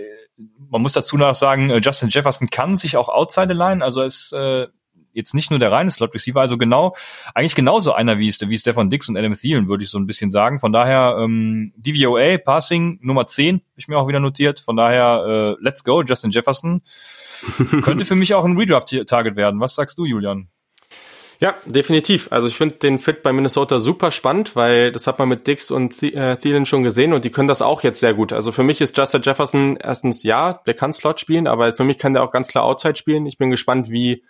man 0.69 0.81
muss 0.81 0.93
dazu 0.93 1.17
noch 1.17 1.33
sagen, 1.33 1.69
äh, 1.69 1.79
Justin 1.79 2.09
Jefferson 2.09 2.49
kann 2.49 2.75
sich 2.75 2.97
auch 2.97 3.09
outside 3.09 3.53
line, 3.53 3.83
also 3.83 4.01
er 4.01 4.05
ist 4.05 4.33
äh, 4.33 4.67
jetzt 5.15 5.33
nicht 5.33 5.49
nur 5.49 5.59
der 5.59 5.71
reine 5.71 5.89
Slot 5.89 6.13
Receiver, 6.13 6.41
also 6.41 6.57
genau, 6.57 6.93
eigentlich 7.33 7.55
genauso 7.55 7.93
einer 7.93 8.19
wie, 8.19 8.29
wie 8.29 8.57
Stefan 8.57 8.89
Dix 8.89 9.09
und 9.09 9.17
Adam 9.17 9.33
Thielen, 9.33 9.67
würde 9.67 9.83
ich 9.83 9.89
so 9.89 9.97
ein 9.97 10.05
bisschen 10.05 10.29
sagen. 10.29 10.59
Von 10.59 10.73
daher, 10.73 11.17
ähm, 11.19 11.73
DVOA, 11.77 12.37
Passing 12.37 12.99
Nummer 13.01 13.25
10, 13.25 13.55
habe 13.55 13.63
ich 13.77 13.87
mir 13.87 13.97
auch 13.97 14.07
wieder 14.07 14.19
notiert. 14.19 14.59
Von 14.59 14.75
daher, 14.75 15.55
äh, 15.57 15.63
let's 15.63 15.83
go, 15.83 16.03
Justin 16.03 16.31
Jefferson. 16.31 16.81
Könnte 17.81 18.05
für 18.05 18.15
mich 18.15 18.33
auch 18.33 18.45
ein 18.45 18.57
Redraft-Target 18.57 19.35
werden. 19.35 19.59
Was 19.59 19.75
sagst 19.75 19.97
du, 19.97 20.05
Julian? 20.05 20.49
Ja, 21.39 21.55
definitiv. 21.65 22.27
Also 22.31 22.47
ich 22.47 22.55
finde 22.55 22.75
den 22.75 22.99
Fit 22.99 23.21
bei 23.21 23.33
Minnesota 23.33 23.79
super 23.79 24.11
spannend, 24.11 24.55
weil 24.55 24.91
das 24.91 25.05
hat 25.07 25.19
man 25.19 25.27
mit 25.27 25.47
Dix 25.47 25.69
und 25.69 26.01
äh, 26.01 26.37
Thielen 26.37 26.65
schon 26.65 26.83
gesehen 26.83 27.13
und 27.13 27.25
die 27.25 27.29
können 27.29 27.47
das 27.47 27.61
auch 27.61 27.83
jetzt 27.83 27.99
sehr 27.99 28.13
gut. 28.13 28.31
Also 28.31 28.51
für 28.51 28.63
mich 28.63 28.81
ist 28.81 28.97
Justin 28.97 29.21
Jefferson 29.21 29.77
erstens 29.77 30.23
ja, 30.23 30.61
der 30.65 30.73
kann 30.73 30.93
Slot 30.93 31.19
spielen, 31.19 31.47
aber 31.47 31.75
für 31.75 31.83
mich 31.83 31.97
kann 31.97 32.13
der 32.13 32.23
auch 32.23 32.31
ganz 32.31 32.47
klar 32.47 32.63
Outside 32.63 32.95
spielen. 32.95 33.25
Ich 33.25 33.37
bin 33.37 33.51
gespannt, 33.51 33.89
wie 33.89 34.23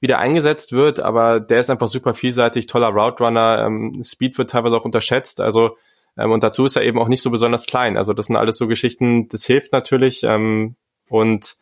wie 0.00 0.06
der 0.06 0.18
eingesetzt 0.18 0.72
wird, 0.72 1.00
aber 1.00 1.40
der 1.40 1.60
ist 1.60 1.70
einfach 1.70 1.88
super 1.88 2.12
vielseitig, 2.12 2.66
toller 2.66 2.88
Route 2.88 3.24
Runner, 3.24 3.64
ähm, 3.64 4.02
Speed 4.04 4.36
wird 4.36 4.50
teilweise 4.50 4.76
auch 4.76 4.84
unterschätzt, 4.84 5.40
also 5.40 5.78
ähm, 6.18 6.30
und 6.30 6.42
dazu 6.42 6.66
ist 6.66 6.76
er 6.76 6.82
eben 6.82 6.98
auch 6.98 7.08
nicht 7.08 7.22
so 7.22 7.30
besonders 7.30 7.64
klein. 7.64 7.96
Also 7.96 8.12
das 8.12 8.26
sind 8.26 8.36
alles 8.36 8.56
so 8.56 8.66
Geschichten, 8.66 9.28
das 9.28 9.44
hilft 9.44 9.72
natürlich 9.72 10.22
ähm, 10.24 10.76
und 11.08 11.56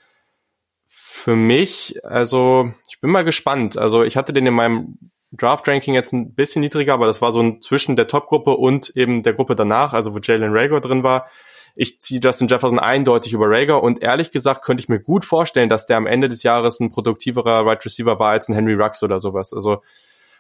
für 0.87 1.37
mich, 1.37 2.05
also 2.05 2.73
bin 3.03 3.11
mal 3.11 3.25
gespannt. 3.25 3.77
Also 3.77 4.03
ich 4.03 4.17
hatte 4.17 4.33
den 4.33 4.47
in 4.47 4.55
meinem 4.55 4.97
Draft-Ranking 5.33 5.95
jetzt 5.95 6.13
ein 6.13 6.35
bisschen 6.35 6.61
niedriger, 6.61 6.95
aber 6.95 7.07
das 7.07 7.21
war 7.21 7.33
so 7.33 7.41
ein 7.41 7.61
zwischen 7.61 7.97
der 7.97 8.07
Top-Gruppe 8.07 8.53
und 8.57 8.91
eben 8.97 9.23
der 9.23 9.35
Gruppe 9.35 9.57
danach, 9.57 9.93
also 9.93 10.15
wo 10.15 10.19
Jalen 10.19 10.57
Rager 10.57 10.81
drin 10.81 11.03
war. 11.03 11.27
Ich 11.75 12.01
ziehe 12.01 12.21
Justin 12.23 12.49
Jefferson 12.49 12.79
eindeutig 12.79 13.33
über 13.33 13.49
Rager 13.49 13.83
und 13.83 14.03
ehrlich 14.03 14.31
gesagt 14.31 14.63
könnte 14.63 14.83
ich 14.83 14.89
mir 14.89 15.01
gut 15.01 15.25
vorstellen, 15.25 15.69
dass 15.69 15.87
der 15.87 15.97
am 15.97 16.07
Ende 16.07 16.29
des 16.29 16.43
Jahres 16.43 16.81
ein 16.81 16.91
produktiverer 16.91 17.67
Right 17.67 17.85
Receiver 17.85 18.19
war 18.19 18.31
als 18.31 18.49
ein 18.49 18.55
Henry 18.55 18.75
Rux 18.75 19.03
oder 19.03 19.21
sowas. 19.21 19.53
Also 19.53 19.83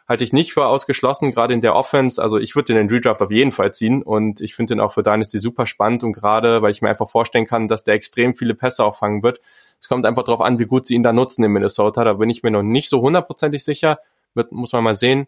halte 0.06 0.24
ich 0.24 0.32
nicht 0.32 0.52
für 0.52 0.66
ausgeschlossen, 0.66 1.32
gerade 1.32 1.54
in 1.54 1.62
der 1.62 1.74
Offense. 1.74 2.22
Also 2.22 2.38
ich 2.38 2.54
würde 2.54 2.74
den 2.74 2.88
Redraft 2.88 3.22
auf 3.22 3.30
jeden 3.30 3.50
Fall 3.50 3.72
ziehen 3.72 4.02
und 4.02 4.40
ich 4.40 4.54
finde 4.54 4.74
den 4.74 4.80
auch 4.80 4.92
für 4.92 5.02
Dynasty 5.02 5.38
super 5.38 5.66
spannend 5.66 6.04
und 6.04 6.12
gerade, 6.12 6.62
weil 6.62 6.70
ich 6.70 6.82
mir 6.82 6.90
einfach 6.90 7.08
vorstellen 7.08 7.46
kann, 7.46 7.66
dass 7.66 7.82
der 7.82 7.94
extrem 7.94 8.36
viele 8.36 8.54
Pässe 8.54 8.84
auch 8.84 8.98
fangen 8.98 9.22
wird. 9.22 9.40
Es 9.82 9.88
kommt 9.88 10.06
einfach 10.06 10.22
darauf 10.22 10.40
an, 10.40 10.58
wie 10.58 10.66
gut 10.66 10.86
sie 10.86 10.94
ihn 10.94 11.02
da 11.02 11.12
nutzen 11.12 11.44
in 11.44 11.52
Minnesota. 11.52 12.04
Da 12.04 12.14
bin 12.14 12.30
ich 12.30 12.42
mir 12.42 12.50
noch 12.50 12.62
nicht 12.62 12.88
so 12.88 13.02
hundertprozentig 13.02 13.62
sicher. 13.64 13.98
Wird, 14.34 14.52
muss 14.52 14.72
man 14.72 14.84
mal 14.84 14.96
sehen. 14.96 15.26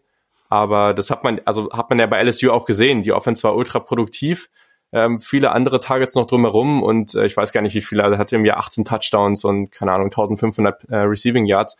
Aber 0.49 0.93
das 0.93 1.11
hat 1.11 1.23
man, 1.23 1.41
also 1.45 1.69
hat 1.71 1.89
man 1.89 1.99
ja 1.99 2.07
bei 2.07 2.23
LSU 2.23 2.51
auch 2.51 2.65
gesehen. 2.65 3.03
Die 3.03 3.11
Offense 3.11 3.43
war 3.43 3.55
ultra 3.55 3.79
produktiv 3.79 4.49
ähm, 4.95 5.19
viele 5.19 5.51
andere 5.51 5.81
Targets 5.81 6.15
noch 6.15 6.25
drumherum 6.25 6.81
und 6.81 7.15
äh, 7.15 7.25
ich 7.25 7.35
weiß 7.35 7.51
gar 7.51 7.61
nicht, 7.61 7.75
wie 7.75 7.81
viele, 7.81 8.03
er 8.03 8.17
hatte 8.17 8.37
im 8.37 8.45
Jahr 8.45 8.57
18 8.57 8.85
Touchdowns 8.85 9.43
und 9.43 9.69
keine 9.71 9.91
Ahnung, 9.91 10.07
1500 10.07 10.85
äh, 10.85 10.95
Receiving 10.97 11.45
Yards. 11.45 11.77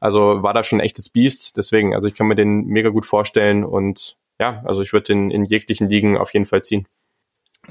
Also 0.00 0.42
war 0.42 0.52
da 0.52 0.62
schon 0.62 0.78
ein 0.78 0.84
echtes 0.84 1.08
Biest. 1.08 1.56
Deswegen, 1.56 1.94
also 1.94 2.06
ich 2.08 2.14
kann 2.14 2.26
mir 2.26 2.34
den 2.34 2.66
mega 2.66 2.90
gut 2.90 3.06
vorstellen 3.06 3.64
und 3.64 4.18
ja, 4.38 4.62
also 4.66 4.82
ich 4.82 4.92
würde 4.92 5.06
den 5.06 5.30
in 5.30 5.44
jeglichen 5.44 5.88
Ligen 5.88 6.18
auf 6.18 6.34
jeden 6.34 6.44
Fall 6.46 6.62
ziehen. 6.62 6.86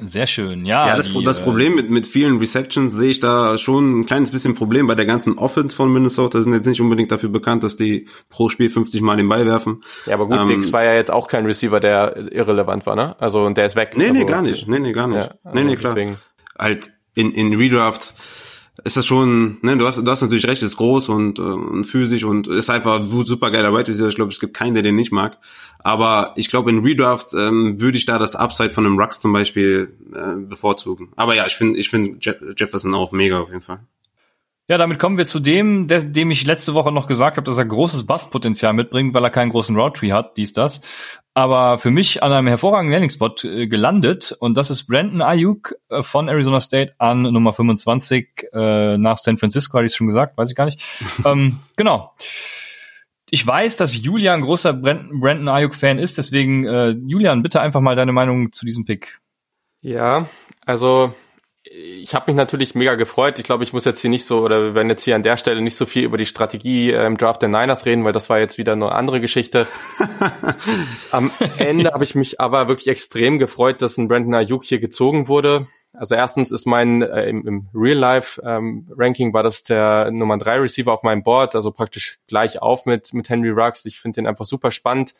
Sehr 0.01 0.27
schön, 0.27 0.65
ja. 0.65 0.87
Ja, 0.87 0.95
das, 0.95 1.11
die, 1.11 1.23
das 1.23 1.39
äh, 1.39 1.43
Problem 1.43 1.75
mit, 1.75 1.89
mit 1.89 2.05
vielen 2.05 2.37
Receptions 2.37 2.93
sehe 2.93 3.09
ich 3.09 3.19
da 3.19 3.57
schon 3.57 4.01
ein 4.01 4.05
kleines 4.05 4.31
bisschen 4.31 4.53
Problem 4.53 4.87
bei 4.87 4.95
der 4.95 5.05
ganzen 5.05 5.37
Offense 5.37 5.75
von 5.75 5.91
Minnesota. 5.91 6.41
Sind 6.41 6.53
jetzt 6.53 6.67
nicht 6.67 6.81
unbedingt 6.81 7.11
dafür 7.11 7.29
bekannt, 7.29 7.63
dass 7.63 7.77
die 7.77 8.07
pro 8.29 8.49
Spiel 8.49 8.69
50 8.69 9.01
Mal 9.01 9.17
den 9.17 9.27
Ball 9.27 9.45
werfen. 9.45 9.83
Ja, 10.05 10.13
aber 10.13 10.27
gut, 10.27 10.37
ähm, 10.39 10.47
Dix 10.47 10.71
war 10.71 10.83
ja 10.83 10.93
jetzt 10.93 11.11
auch 11.11 11.27
kein 11.27 11.45
Receiver, 11.45 11.79
der 11.79 12.31
irrelevant 12.31 12.85
war, 12.85 12.95
ne? 12.95 13.19
Also, 13.19 13.43
und 13.43 13.57
der 13.57 13.65
ist 13.65 13.75
weg. 13.75 13.93
Nee, 13.95 14.09
also, 14.09 14.13
nee, 14.13 14.25
gar 14.25 14.41
nicht. 14.41 14.67
Nee, 14.67 14.79
nee, 14.79 14.91
gar 14.91 15.07
nicht. 15.07 15.17
Ja, 15.17 15.35
also 15.43 15.57
nee, 15.57 15.63
nee, 15.63 15.75
klar. 15.75 15.95
Deswegen. 15.95 16.17
Halt 16.57 16.91
in, 17.15 17.31
in 17.31 17.53
Redraft 17.55 18.13
ist 18.83 18.97
das 18.97 19.05
schon, 19.05 19.57
ne, 19.61 19.77
du 19.77 19.87
hast, 19.87 19.97
du 19.97 20.09
hast 20.09 20.21
natürlich 20.21 20.47
recht, 20.47 20.61
ist 20.61 20.77
groß 20.77 21.09
und, 21.09 21.39
äh, 21.39 21.41
und 21.41 21.85
physisch 21.85 22.23
und 22.23 22.47
ist 22.47 22.69
einfach 22.69 23.03
super 23.03 23.51
geiler 23.51 23.73
Right 23.73 23.89
Ich 23.89 24.15
glaube, 24.15 24.31
es 24.31 24.39
gibt 24.39 24.53
keinen, 24.53 24.73
der 24.73 24.83
den 24.83 24.95
nicht 24.95 25.11
mag. 25.11 25.37
Aber 25.79 26.33
ich 26.35 26.49
glaube, 26.49 26.69
in 26.69 26.83
Redraft 26.83 27.33
ähm, 27.33 27.79
würde 27.79 27.97
ich 27.97 28.05
da 28.05 28.19
das 28.19 28.35
Upside 28.35 28.69
von 28.69 28.85
einem 28.85 28.99
Rux 28.99 29.19
zum 29.19 29.33
Beispiel 29.33 29.93
äh, 30.13 30.35
bevorzugen. 30.37 31.09
Aber 31.15 31.35
ja, 31.35 31.45
ich 31.47 31.55
finde 31.55 31.79
ich 31.79 31.89
finde 31.89 32.19
Jefferson 32.55 32.93
auch 32.93 33.11
mega 33.11 33.39
auf 33.39 33.49
jeden 33.49 33.61
Fall. 33.61 33.79
Ja, 34.69 34.77
damit 34.77 34.99
kommen 34.99 35.17
wir 35.17 35.25
zu 35.25 35.39
dem, 35.39 35.87
der, 35.87 36.03
dem 36.03 36.29
ich 36.29 36.45
letzte 36.45 36.73
Woche 36.73 36.91
noch 36.91 37.07
gesagt 37.07 37.37
habe, 37.37 37.45
dass 37.45 37.57
er 37.57 37.63
großes 37.63 38.05
Basspotenzial 38.05 38.73
mitbringt, 38.73 39.13
weil 39.13 39.23
er 39.23 39.29
keinen 39.29 39.49
großen 39.49 39.77
Route 39.77 40.01
Tree 40.01 40.11
hat, 40.11 40.35
dies, 40.35 40.51
das. 40.51 40.81
Aber 41.33 41.77
für 41.77 41.89
mich 41.89 42.21
an 42.21 42.33
einem 42.33 42.47
hervorragenden 42.47 42.91
Landing-Spot 42.91 43.47
äh, 43.47 43.67
gelandet 43.67 44.35
und 44.39 44.57
das 44.57 44.69
ist 44.69 44.87
Brandon 44.87 45.21
Ayuk 45.21 45.75
äh, 45.87 46.03
von 46.03 46.27
Arizona 46.27 46.59
State 46.59 46.95
an 46.97 47.21
Nummer 47.21 47.53
25 47.53 48.47
äh, 48.51 48.97
nach 48.97 49.17
San 49.17 49.37
Francisco, 49.37 49.77
hatte 49.77 49.85
ich 49.85 49.95
schon 49.95 50.07
gesagt, 50.07 50.37
weiß 50.37 50.49
ich 50.49 50.55
gar 50.55 50.65
nicht. 50.65 50.83
ähm, 51.25 51.59
genau. 51.77 52.13
Ich 53.29 53.45
weiß, 53.47 53.77
dass 53.77 53.95
Julian 53.95 54.41
großer 54.41 54.73
Brandon, 54.73 55.21
Brandon 55.21 55.47
Ayuk-Fan 55.47 55.97
ist, 55.97 56.17
deswegen 56.17 56.65
äh, 56.65 56.89
Julian, 56.89 57.41
bitte 57.41 57.61
einfach 57.61 57.79
mal 57.79 57.95
deine 57.95 58.11
Meinung 58.11 58.51
zu 58.51 58.65
diesem 58.65 58.83
Pick. 58.83 59.21
Ja, 59.81 60.27
also 60.65 61.13
ich 61.71 62.13
habe 62.13 62.31
mich 62.31 62.37
natürlich 62.37 62.75
mega 62.75 62.95
gefreut. 62.95 63.39
Ich 63.39 63.45
glaube, 63.45 63.63
ich 63.63 63.73
muss 63.73 63.85
jetzt 63.85 64.01
hier 64.01 64.09
nicht 64.09 64.25
so, 64.25 64.41
oder 64.41 64.61
wir 64.61 64.75
werden 64.75 64.89
jetzt 64.89 65.03
hier 65.03 65.15
an 65.15 65.23
der 65.23 65.37
Stelle 65.37 65.61
nicht 65.61 65.75
so 65.75 65.85
viel 65.85 66.03
über 66.03 66.17
die 66.17 66.25
Strategie 66.25 66.91
im 66.91 67.01
ähm, 67.01 67.17
Draft 67.17 67.41
der 67.41 67.49
Niners 67.49 67.85
reden, 67.85 68.05
weil 68.05 68.13
das 68.13 68.29
war 68.29 68.39
jetzt 68.39 68.57
wieder 68.57 68.73
eine 68.73 68.91
andere 68.91 69.21
Geschichte. 69.21 69.67
Am 71.11 71.31
Ende 71.57 71.91
habe 71.91 72.03
ich 72.03 72.15
mich 72.15 72.39
aber 72.39 72.67
wirklich 72.67 72.87
extrem 72.87 73.39
gefreut, 73.39 73.81
dass 73.81 73.97
ein 73.97 74.07
Brandon 74.07 74.35
Ayuk 74.35 74.63
hier 74.63 74.79
gezogen 74.79 75.27
wurde. 75.27 75.67
Also 75.93 76.15
erstens 76.15 76.51
ist 76.51 76.65
mein 76.65 77.01
äh, 77.01 77.25
im, 77.25 77.47
im 77.47 77.67
Real-Life-Ranking 77.73 79.27
ähm, 79.27 79.33
war 79.33 79.43
das 79.43 79.63
der 79.63 80.11
Nummer 80.11 80.37
drei 80.37 80.59
Receiver 80.59 80.93
auf 80.93 81.03
meinem 81.03 81.23
Board, 81.23 81.55
also 81.55 81.71
praktisch 81.71 82.19
gleich 82.27 82.61
auf 82.61 82.85
mit, 82.85 83.13
mit 83.13 83.29
Henry 83.29 83.49
Ruggs. 83.49 83.85
Ich 83.85 83.99
finde 83.99 84.17
den 84.17 84.27
einfach 84.27 84.45
super 84.45 84.71
spannend 84.71 85.13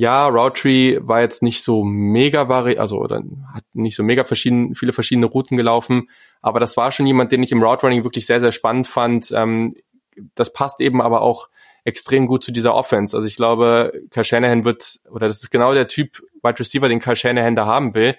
ja, 0.00 0.28
Route 0.28 1.06
war 1.06 1.20
jetzt 1.20 1.42
nicht 1.42 1.62
so 1.62 1.84
mega 1.84 2.48
vari 2.48 2.78
also 2.78 2.96
oder 2.96 3.22
hat 3.52 3.64
nicht 3.74 3.94
so 3.94 4.02
mega 4.02 4.24
verschieden, 4.24 4.74
viele 4.74 4.94
verschiedene 4.94 5.26
Routen 5.26 5.58
gelaufen, 5.58 6.08
aber 6.40 6.58
das 6.58 6.78
war 6.78 6.90
schon 6.90 7.06
jemand, 7.06 7.32
den 7.32 7.42
ich 7.42 7.52
im 7.52 7.62
Route 7.62 7.82
Running 7.82 8.02
wirklich 8.02 8.24
sehr, 8.24 8.40
sehr 8.40 8.50
spannend 8.50 8.86
fand. 8.86 9.30
Ähm, 9.30 9.76
das 10.34 10.54
passt 10.54 10.80
eben 10.80 11.02
aber 11.02 11.20
auch 11.20 11.50
extrem 11.84 12.26
gut 12.26 12.42
zu 12.42 12.50
dieser 12.50 12.74
Offense. 12.74 13.14
Also 13.14 13.28
ich 13.28 13.36
glaube, 13.36 13.92
Kyle 14.08 14.24
Shanahan 14.24 14.64
wird, 14.64 15.00
oder 15.10 15.28
das 15.28 15.42
ist 15.42 15.50
genau 15.50 15.74
der 15.74 15.86
Typ 15.86 16.22
Wide 16.42 16.58
Receiver, 16.58 16.88
den 16.88 17.00
Kyle 17.00 17.14
Shanahan 17.14 17.54
da 17.54 17.66
haben 17.66 17.94
will. 17.94 18.16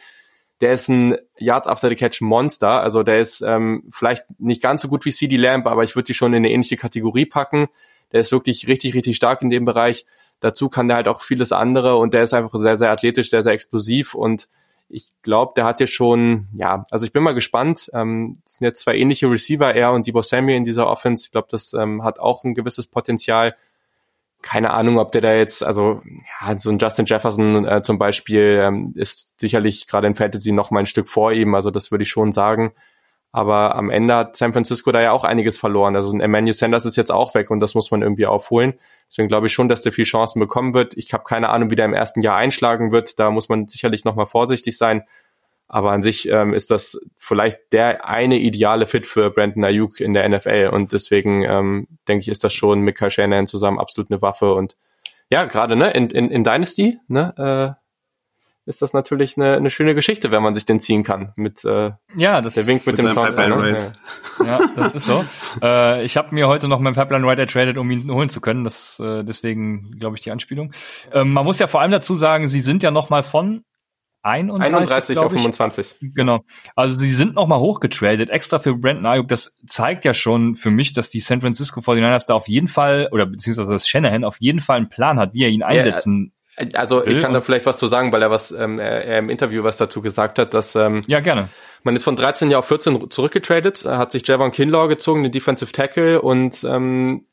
Der 0.61 0.73
ist 0.73 0.87
ein 0.87 1.17
Yards 1.39 1.67
After 1.67 1.89
the 1.89 1.95
Catch 1.95 2.21
Monster. 2.21 2.81
Also 2.81 3.01
der 3.01 3.21
ist 3.21 3.41
ähm, 3.41 3.89
vielleicht 3.91 4.25
nicht 4.37 4.61
ganz 4.61 4.83
so 4.83 4.87
gut 4.87 5.03
wie 5.05 5.11
CD 5.11 5.35
Lamp, 5.35 5.65
aber 5.65 5.83
ich 5.83 5.95
würde 5.95 6.05
die 6.05 6.13
schon 6.13 6.33
in 6.33 6.45
eine 6.45 6.51
ähnliche 6.51 6.77
Kategorie 6.77 7.25
packen. 7.25 7.69
Der 8.11 8.21
ist 8.21 8.31
wirklich 8.31 8.67
richtig, 8.67 8.93
richtig 8.93 9.15
stark 9.15 9.41
in 9.41 9.49
dem 9.49 9.65
Bereich. 9.65 10.05
Dazu 10.39 10.69
kann 10.69 10.87
der 10.87 10.97
halt 10.97 11.07
auch 11.07 11.21
vieles 11.21 11.51
andere 11.51 11.95
und 11.95 12.13
der 12.13 12.23
ist 12.23 12.33
einfach 12.33 12.57
sehr, 12.59 12.77
sehr 12.77 12.91
athletisch, 12.91 13.29
sehr, 13.29 13.43
sehr 13.43 13.53
explosiv 13.53 14.15
und 14.15 14.47
ich 14.91 15.09
glaube, 15.21 15.53
der 15.55 15.65
hat 15.65 15.79
jetzt 15.79 15.93
schon, 15.93 16.47
ja, 16.53 16.83
also 16.91 17.05
ich 17.05 17.13
bin 17.13 17.23
mal 17.23 17.33
gespannt. 17.33 17.89
Ähm, 17.93 18.37
sind 18.45 18.65
jetzt 18.65 18.81
zwei 18.81 18.95
ähnliche 18.97 19.29
Receiver, 19.29 19.73
er 19.73 19.93
und 19.93 20.05
Debo 20.05 20.21
Samuel 20.21 20.57
in 20.57 20.65
dieser 20.65 20.87
Offense. 20.87 21.25
Ich 21.25 21.31
glaube, 21.31 21.47
das 21.49 21.73
ähm, 21.73 22.03
hat 22.03 22.19
auch 22.19 22.43
ein 22.43 22.53
gewisses 22.53 22.87
Potenzial. 22.87 23.55
Keine 24.41 24.71
Ahnung, 24.71 24.97
ob 24.97 25.11
der 25.11 25.21
da 25.21 25.33
jetzt, 25.33 25.63
also 25.63 26.01
ja, 26.41 26.57
so 26.59 26.69
ein 26.71 26.79
Justin 26.79 27.05
Jefferson 27.05 27.65
äh, 27.65 27.81
zum 27.83 27.97
Beispiel 27.97 28.59
ähm, 28.61 28.93
ist 28.95 29.39
sicherlich 29.39 29.87
gerade 29.87 30.07
in 30.07 30.15
Fantasy 30.15 30.51
noch 30.51 30.71
mal 30.71 30.81
ein 30.81 30.85
Stück 30.85 31.09
vor 31.09 31.31
ihm. 31.31 31.55
Also 31.55 31.71
das 31.71 31.91
würde 31.91 32.03
ich 32.03 32.09
schon 32.09 32.31
sagen. 32.31 32.73
Aber 33.33 33.75
am 33.75 33.89
Ende 33.89 34.15
hat 34.15 34.35
San 34.35 34.51
Francisco 34.51 34.91
da 34.91 35.01
ja 35.01 35.11
auch 35.11 35.23
einiges 35.23 35.57
verloren. 35.57 35.95
Also 35.95 36.17
Emmanuel 36.17 36.53
Sanders 36.53 36.85
ist 36.85 36.97
jetzt 36.97 37.11
auch 37.11 37.33
weg 37.33 37.49
und 37.49 37.61
das 37.61 37.75
muss 37.75 37.89
man 37.89 38.01
irgendwie 38.01 38.25
aufholen. 38.25 38.73
Deswegen 39.09 39.29
glaube 39.29 39.47
ich 39.47 39.53
schon, 39.53 39.69
dass 39.69 39.83
der 39.83 39.93
viel 39.93 40.03
Chancen 40.03 40.39
bekommen 40.39 40.73
wird. 40.73 40.97
Ich 40.97 41.13
habe 41.13 41.23
keine 41.23 41.49
Ahnung, 41.49 41.71
wie 41.71 41.75
der 41.75 41.85
im 41.85 41.93
ersten 41.93 42.21
Jahr 42.21 42.35
einschlagen 42.35 42.91
wird. 42.91 43.19
Da 43.19 43.31
muss 43.31 43.47
man 43.47 43.67
sicherlich 43.67 44.03
nochmal 44.03 44.27
vorsichtig 44.27 44.77
sein. 44.77 45.03
Aber 45.69 45.91
an 45.91 46.01
sich 46.01 46.27
ähm, 46.27 46.53
ist 46.53 46.69
das 46.69 46.99
vielleicht 47.15 47.71
der 47.71 48.05
eine 48.05 48.37
ideale 48.37 48.87
Fit 48.87 49.05
für 49.05 49.29
Brandon 49.29 49.63
Ayuk 49.63 50.01
in 50.01 50.13
der 50.13 50.27
NFL. 50.27 50.69
Und 50.73 50.91
deswegen 50.91 51.43
ähm, 51.43 51.87
denke 52.09 52.23
ich, 52.23 52.27
ist 52.27 52.43
das 52.43 52.51
schon 52.53 52.81
mit 52.81 52.97
Kyle 52.97 53.09
Shanahan 53.09 53.47
zusammen 53.47 53.79
absolut 53.79 54.11
eine 54.11 54.21
Waffe. 54.21 54.53
Und 54.53 54.75
ja, 55.29 55.45
gerade 55.45 55.77
ne, 55.77 55.91
in, 55.91 56.09
in, 56.09 56.29
in 56.29 56.43
Dynasty, 56.43 56.99
ne, 57.07 57.77
äh, 57.77 57.80
ist 58.71 58.81
das 58.81 58.93
natürlich 58.93 59.37
eine, 59.37 59.57
eine 59.57 59.69
schöne 59.69 59.93
Geschichte, 59.93 60.31
wenn 60.31 60.41
man 60.41 60.55
sich 60.55 60.65
den 60.65 60.79
ziehen 60.79 61.03
kann. 61.03 61.33
Mit 61.35 61.65
äh, 61.65 61.91
ja, 62.15 62.41
das 62.41 62.55
der 62.55 62.67
Wink 62.67 62.87
mit, 62.87 62.97
mit 62.97 63.05
dem 63.05 63.11
Sound. 63.11 63.35
Ne? 63.35 63.93
Ja. 64.39 64.45
ja, 64.45 64.69
das 64.75 64.95
ist 64.95 65.05
so. 65.05 65.25
äh, 65.61 66.03
ich 66.05 66.15
habe 66.15 66.33
mir 66.33 66.47
heute 66.47 66.69
noch 66.69 66.79
meinen 66.79 66.95
Pipeline 66.95 67.29
Ride 67.29 67.41
ertradet, 67.41 67.77
um 67.77 67.91
ihn 67.91 68.09
holen 68.09 68.29
zu 68.29 68.39
können. 68.39 68.63
Das 68.63 68.99
äh, 68.99 69.23
deswegen 69.23 69.99
glaube 69.99 70.15
ich 70.15 70.23
die 70.23 70.31
Anspielung. 70.31 70.71
Ähm, 71.11 71.33
man 71.33 71.43
muss 71.43 71.59
ja 71.59 71.67
vor 71.67 71.81
allem 71.81 71.91
dazu 71.91 72.15
sagen, 72.15 72.47
sie 72.47 72.61
sind 72.61 72.81
ja 72.81 72.91
noch 72.91 73.09
mal 73.09 73.23
von 73.23 73.65
31, 74.23 74.75
31 74.75 75.17
auf 75.17 75.31
25. 75.31 75.95
Genau. 76.13 76.45
Also 76.75 76.97
sie 76.97 77.09
sind 77.09 77.35
nochmal 77.35 77.59
hochgetradet, 77.59 78.29
extra 78.29 78.59
für 78.59 78.75
Brandon 78.75 79.05
Ayuk. 79.05 79.27
Das 79.27 79.57
zeigt 79.65 80.05
ja 80.05 80.13
schon 80.13 80.55
für 80.55 80.69
mich, 80.69 80.93
dass 80.93 81.09
die 81.09 81.19
San 81.19 81.41
Francisco 81.41 81.81
49ers 81.81 82.25
da 82.27 82.35
auf 82.35 82.47
jeden 82.47 82.67
Fall, 82.67 83.09
oder 83.11 83.25
beziehungsweise 83.25 83.73
das 83.73 83.87
Shanahan 83.87 84.23
auf 84.23 84.37
jeden 84.39 84.59
Fall 84.59 84.77
einen 84.77 84.89
Plan 84.89 85.19
hat, 85.19 85.33
wie 85.33 85.43
er 85.43 85.49
ihn 85.49 85.63
einsetzen 85.63 86.33
ja, 86.33 86.40
also 86.73 87.05
ich 87.05 87.21
kann 87.21 87.33
da 87.33 87.41
vielleicht 87.41 87.65
was 87.65 87.77
zu 87.77 87.87
sagen, 87.87 88.11
weil 88.11 88.21
er 88.21 88.31
was 88.31 88.51
ähm, 88.51 88.79
er 88.79 89.17
im 89.17 89.29
Interview 89.29 89.63
was 89.63 89.77
dazu 89.77 90.01
gesagt 90.01 90.39
hat, 90.39 90.53
dass 90.53 90.75
ähm, 90.75 91.03
ja 91.07 91.19
gerne. 91.19 91.49
Man 91.83 91.95
ist 91.95 92.03
von 92.03 92.15
13 92.15 92.51
Jahr 92.51 92.59
auf 92.59 92.67
14 92.67 93.09
zurückgetradet, 93.09 93.85
hat 93.85 94.11
sich 94.11 94.27
Javon 94.27 94.51
Kinlaw 94.51 94.87
gezogen, 94.87 95.23
den 95.23 95.31
Defensive 95.31 95.71
Tackle 95.71 96.21
und 96.21 96.63
ähm, 96.63 97.25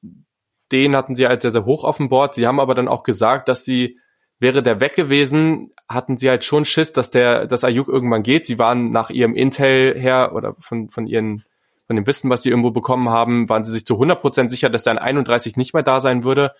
den 0.72 0.96
hatten 0.96 1.14
sie 1.14 1.26
halt 1.26 1.42
sehr 1.42 1.50
sehr 1.50 1.64
hoch 1.64 1.84
auf 1.84 1.98
dem 1.98 2.08
Board. 2.08 2.34
Sie 2.34 2.46
haben 2.46 2.60
aber 2.60 2.74
dann 2.74 2.88
auch 2.88 3.02
gesagt, 3.02 3.48
dass 3.48 3.64
sie 3.64 3.98
wäre 4.40 4.62
der 4.62 4.80
weg 4.80 4.94
gewesen, 4.94 5.72
hatten 5.88 6.16
sie 6.16 6.28
halt 6.28 6.44
schon 6.44 6.64
Schiss, 6.64 6.92
dass 6.92 7.10
der, 7.10 7.46
dass 7.46 7.64
Ayuk 7.64 7.88
irgendwann 7.88 8.22
geht. 8.22 8.46
Sie 8.46 8.58
waren 8.58 8.90
nach 8.90 9.10
ihrem 9.10 9.34
Intel 9.34 9.98
her 9.98 10.32
oder 10.34 10.54
von, 10.60 10.90
von 10.90 11.06
ihren, 11.06 11.44
von 11.86 11.96
dem 11.96 12.06
Wissen, 12.06 12.30
was 12.30 12.42
sie 12.42 12.50
irgendwo 12.50 12.70
bekommen 12.70 13.08
haben, 13.08 13.48
waren 13.48 13.64
sie 13.64 13.72
sich 13.72 13.86
zu 13.86 13.94
100% 13.94 14.50
sicher, 14.50 14.70
dass 14.70 14.84
der 14.84 14.92
in 14.92 14.98
31 14.98 15.56
nicht 15.56 15.74
mehr 15.74 15.82
da 15.82 16.00
sein 16.00 16.24
würde. 16.24 16.52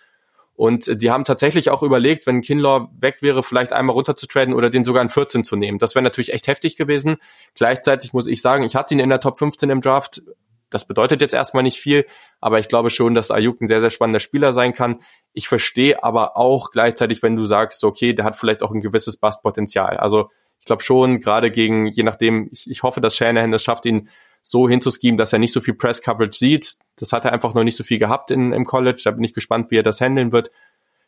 Und 0.59 1.01
die 1.01 1.09
haben 1.09 1.23
tatsächlich 1.23 1.69
auch 1.69 1.83
überlegt, 1.83 2.27
wenn 2.27 2.41
Kinlaw 2.41 2.89
weg 2.99 3.21
wäre, 3.21 3.43
vielleicht 3.43 3.71
einmal 3.71 3.93
runterzutraden 3.93 4.53
oder 4.53 4.69
den 4.69 4.83
sogar 4.83 5.01
in 5.01 5.07
14 5.07 5.45
zu 5.45 5.55
nehmen. 5.55 5.79
Das 5.79 5.95
wäre 5.95 6.03
natürlich 6.03 6.33
echt 6.33 6.47
heftig 6.47 6.75
gewesen. 6.75 7.15
Gleichzeitig 7.55 8.11
muss 8.11 8.27
ich 8.27 8.41
sagen, 8.41 8.65
ich 8.65 8.75
hatte 8.75 8.93
ihn 8.93 8.99
in 8.99 9.07
der 9.07 9.21
Top 9.21 9.37
15 9.37 9.69
im 9.69 9.79
Draft. 9.79 10.21
Das 10.69 10.85
bedeutet 10.85 11.21
jetzt 11.21 11.33
erstmal 11.33 11.63
nicht 11.63 11.79
viel, 11.79 12.05
aber 12.41 12.59
ich 12.59 12.67
glaube 12.67 12.89
schon, 12.89 13.15
dass 13.15 13.31
Ayuk 13.31 13.61
ein 13.61 13.67
sehr, 13.67 13.79
sehr 13.79 13.89
spannender 13.89 14.19
Spieler 14.19 14.51
sein 14.51 14.73
kann. 14.73 14.99
Ich 15.31 15.47
verstehe 15.47 16.03
aber 16.03 16.35
auch 16.35 16.71
gleichzeitig, 16.71 17.23
wenn 17.23 17.37
du 17.37 17.45
sagst, 17.45 17.85
okay, 17.85 18.11
der 18.11 18.25
hat 18.25 18.35
vielleicht 18.35 18.61
auch 18.61 18.71
ein 18.71 18.81
gewisses 18.81 19.15
Bustpotenzial. 19.15 19.95
Also 19.95 20.29
ich 20.59 20.65
glaube 20.65 20.83
schon, 20.83 21.21
gerade 21.21 21.51
gegen, 21.51 21.87
je 21.87 22.03
nachdem, 22.03 22.49
ich, 22.51 22.69
ich 22.69 22.83
hoffe, 22.83 22.99
dass 22.99 23.15
Shanahan 23.15 23.53
das 23.53 23.63
schafft, 23.63 23.85
ihn 23.85 24.09
so 24.41 24.69
hinzuschemen, 24.69 25.17
dass 25.17 25.33
er 25.33 25.39
nicht 25.39 25.53
so 25.53 25.61
viel 25.61 25.73
Press-Coverage 25.73 26.37
sieht. 26.37 26.77
Das 26.95 27.13
hat 27.13 27.25
er 27.25 27.33
einfach 27.33 27.53
noch 27.53 27.63
nicht 27.63 27.75
so 27.75 27.83
viel 27.83 27.99
gehabt 27.99 28.31
in, 28.31 28.51
im 28.51 28.65
College. 28.65 29.01
Da 29.03 29.11
bin 29.11 29.23
ich 29.23 29.33
gespannt, 29.33 29.71
wie 29.71 29.77
er 29.77 29.83
das 29.83 30.01
handeln 30.01 30.31
wird. 30.31 30.51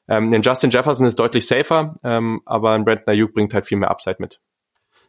Ähm, 0.08 0.32
denn 0.32 0.42
Justin 0.42 0.70
Jefferson 0.70 1.06
ist 1.06 1.20
deutlich 1.20 1.46
safer, 1.48 1.94
ähm, 2.04 2.42
aber 2.46 2.72
ein 2.72 2.86
Brandon 2.86 3.08
Ayuk 3.08 3.34
bringt 3.34 3.54
halt 3.54 3.66
viel 3.66 3.78
mehr 3.78 3.92
Upside 3.92 4.18
mit. 4.20 4.40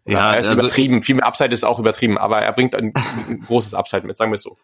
Ja, 0.05 0.33
er 0.33 0.41
ist 0.41 0.49
also, 0.49 0.63
übertrieben. 0.63 1.03
Viel 1.03 1.17
mehr 1.17 1.27
Upside 1.27 1.53
ist 1.53 1.65
auch 1.65 1.79
übertrieben, 1.79 2.19
aber 2.19 2.39
er 2.39 2.53
bringt 2.53 2.75
ein, 2.75 2.93
ein 3.29 3.41
großes 3.47 3.75
Upside 3.75 4.07
mit, 4.07 4.17
sagen 4.17 4.31
wir 4.31 4.37
es 4.37 4.43
so. 4.43 4.57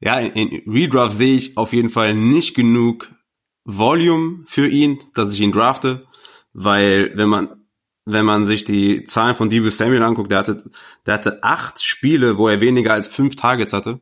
Ja, 0.00 0.18
in, 0.18 0.48
in 0.48 0.70
Redraft 0.70 1.16
sehe 1.16 1.36
ich 1.36 1.56
auf 1.56 1.72
jeden 1.72 1.90
Fall 1.90 2.14
nicht 2.14 2.54
genug 2.54 3.10
Volume 3.64 4.44
für 4.46 4.68
ihn, 4.68 5.00
dass 5.14 5.32
ich 5.32 5.40
ihn 5.40 5.52
drafte, 5.52 6.06
weil 6.52 7.12
wenn 7.16 7.28
man 7.28 7.63
wenn 8.06 8.24
man 8.24 8.46
sich 8.46 8.64
die 8.64 9.04
Zahlen 9.04 9.34
von 9.34 9.50
Debo 9.50 9.70
Samuel 9.70 10.02
anguckt, 10.02 10.30
der 10.30 10.38
hatte, 10.38 10.62
der 11.06 11.14
hatte 11.14 11.42
acht 11.42 11.82
Spiele, 11.82 12.36
wo 12.36 12.48
er 12.48 12.60
weniger 12.60 12.92
als 12.92 13.08
fünf 13.08 13.36
Targets 13.36 13.72
hatte. 13.72 14.00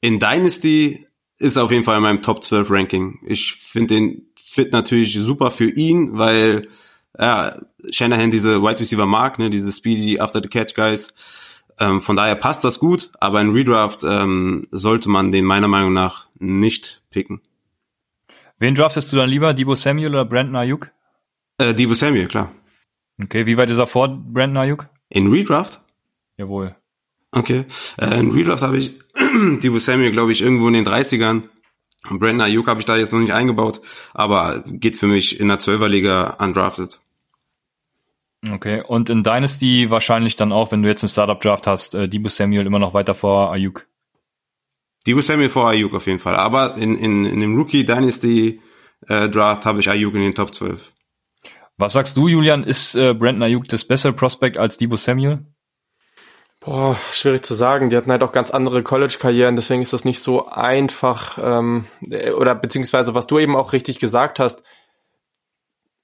In 0.00 0.18
Dynasty 0.18 1.06
ist 1.38 1.56
er 1.56 1.64
auf 1.64 1.70
jeden 1.70 1.84
Fall 1.84 1.96
in 1.96 2.02
meinem 2.02 2.22
Top 2.22 2.42
12 2.42 2.70
Ranking. 2.70 3.18
Ich 3.26 3.54
finde 3.54 3.94
den 3.94 4.26
fit 4.36 4.72
natürlich 4.72 5.14
super 5.14 5.50
für 5.50 5.70
ihn, 5.70 6.16
weil 6.16 6.68
ja, 7.18 7.58
Shanahan 7.90 8.30
diese 8.30 8.62
Wide 8.62 8.80
Receiver 8.80 9.06
mag, 9.06 9.38
ne, 9.38 9.50
diese 9.50 9.72
Speedy 9.72 10.20
After 10.20 10.40
the 10.42 10.48
Catch 10.48 10.74
Guys. 10.74 11.08
Ähm, 11.78 12.00
von 12.00 12.16
daher 12.16 12.36
passt 12.36 12.64
das 12.64 12.78
gut, 12.78 13.10
aber 13.20 13.40
in 13.40 13.50
Redraft 13.50 14.02
ähm, 14.04 14.66
sollte 14.70 15.08
man 15.08 15.32
den 15.32 15.44
meiner 15.44 15.68
Meinung 15.68 15.92
nach 15.92 16.26
nicht 16.38 17.02
picken. 17.10 17.40
Wen 18.58 18.74
draftest 18.74 19.12
du 19.12 19.16
dann 19.16 19.28
lieber, 19.28 19.52
Debo 19.54 19.74
Samuel 19.74 20.10
oder 20.10 20.24
Brandon 20.24 20.56
Ayuk? 20.56 20.90
Äh, 21.58 21.74
Debo 21.74 21.94
Samuel, 21.94 22.28
klar. 22.28 22.52
Okay, 23.22 23.46
wie 23.46 23.56
weit 23.56 23.70
ist 23.70 23.78
er 23.78 23.86
vor 23.86 24.08
Brandon 24.08 24.56
Ayuk? 24.56 24.88
In 25.08 25.30
Redraft? 25.30 25.80
Jawohl. 26.36 26.74
Okay, 27.30 27.64
äh, 27.98 28.18
in 28.18 28.32
Redraft 28.32 28.62
habe 28.62 28.78
ich 28.78 28.98
Debo 29.62 29.78
Samuel, 29.78 30.10
glaube 30.10 30.32
ich, 30.32 30.40
irgendwo 30.40 30.68
in 30.68 30.74
den 30.74 30.86
30ern. 30.86 31.42
Brandon 32.08 32.42
Ayuk 32.42 32.66
habe 32.66 32.80
ich 32.80 32.86
da 32.86 32.96
jetzt 32.96 33.12
noch 33.12 33.20
nicht 33.20 33.32
eingebaut, 33.32 33.80
aber 34.12 34.62
geht 34.66 34.96
für 34.96 35.06
mich 35.06 35.40
in 35.40 35.48
der 35.48 35.58
12er 35.58 35.88
Liga 35.88 36.36
undrafted. 36.38 37.00
Okay, 38.50 38.82
und 38.86 39.08
in 39.08 39.22
Dynasty 39.22 39.90
wahrscheinlich 39.90 40.36
dann 40.36 40.52
auch, 40.52 40.70
wenn 40.70 40.82
du 40.82 40.88
jetzt 40.88 41.02
einen 41.02 41.08
Startup-Draft 41.08 41.66
hast, 41.66 41.94
äh, 41.94 42.08
Debo 42.08 42.28
Samuel 42.28 42.66
immer 42.66 42.78
noch 42.78 42.94
weiter 42.94 43.14
vor 43.14 43.52
Ayuk. 43.52 43.86
Debo 45.06 45.20
Samuel 45.20 45.48
vor 45.48 45.68
Ayuk 45.68 45.94
auf 45.94 46.06
jeden 46.06 46.18
Fall, 46.18 46.36
aber 46.36 46.76
in, 46.76 46.96
in, 46.98 47.24
in 47.24 47.40
dem 47.40 47.56
Rookie 47.56 47.84
Dynasty 47.84 48.60
äh, 49.08 49.28
Draft 49.28 49.64
habe 49.64 49.80
ich 49.80 49.88
Ayuk 49.88 50.14
in 50.14 50.20
den 50.20 50.34
Top 50.34 50.54
12. 50.54 50.92
Was 51.76 51.92
sagst 51.92 52.16
du, 52.16 52.28
Julian? 52.28 52.62
Ist 52.64 52.94
äh, 52.94 53.14
Brandon 53.14 53.42
Ayuk 53.42 53.68
das 53.68 53.84
bessere 53.84 54.12
Prospect 54.12 54.58
als 54.58 54.76
Debo 54.76 54.96
Samuel? 54.96 55.44
Boah, 56.60 56.96
schwierig 57.12 57.44
zu 57.44 57.52
sagen. 57.52 57.90
Die 57.90 57.96
hatten 57.96 58.10
halt 58.10 58.22
auch 58.22 58.32
ganz 58.32 58.50
andere 58.50 58.82
College-Karrieren, 58.82 59.56
deswegen 59.56 59.82
ist 59.82 59.92
das 59.92 60.04
nicht 60.04 60.20
so 60.20 60.48
einfach. 60.48 61.38
Ähm, 61.42 61.84
oder 62.38 62.54
beziehungsweise, 62.54 63.14
was 63.14 63.26
du 63.26 63.38
eben 63.38 63.54
auch 63.54 63.72
richtig 63.72 63.98
gesagt 63.98 64.38
hast, 64.38 64.62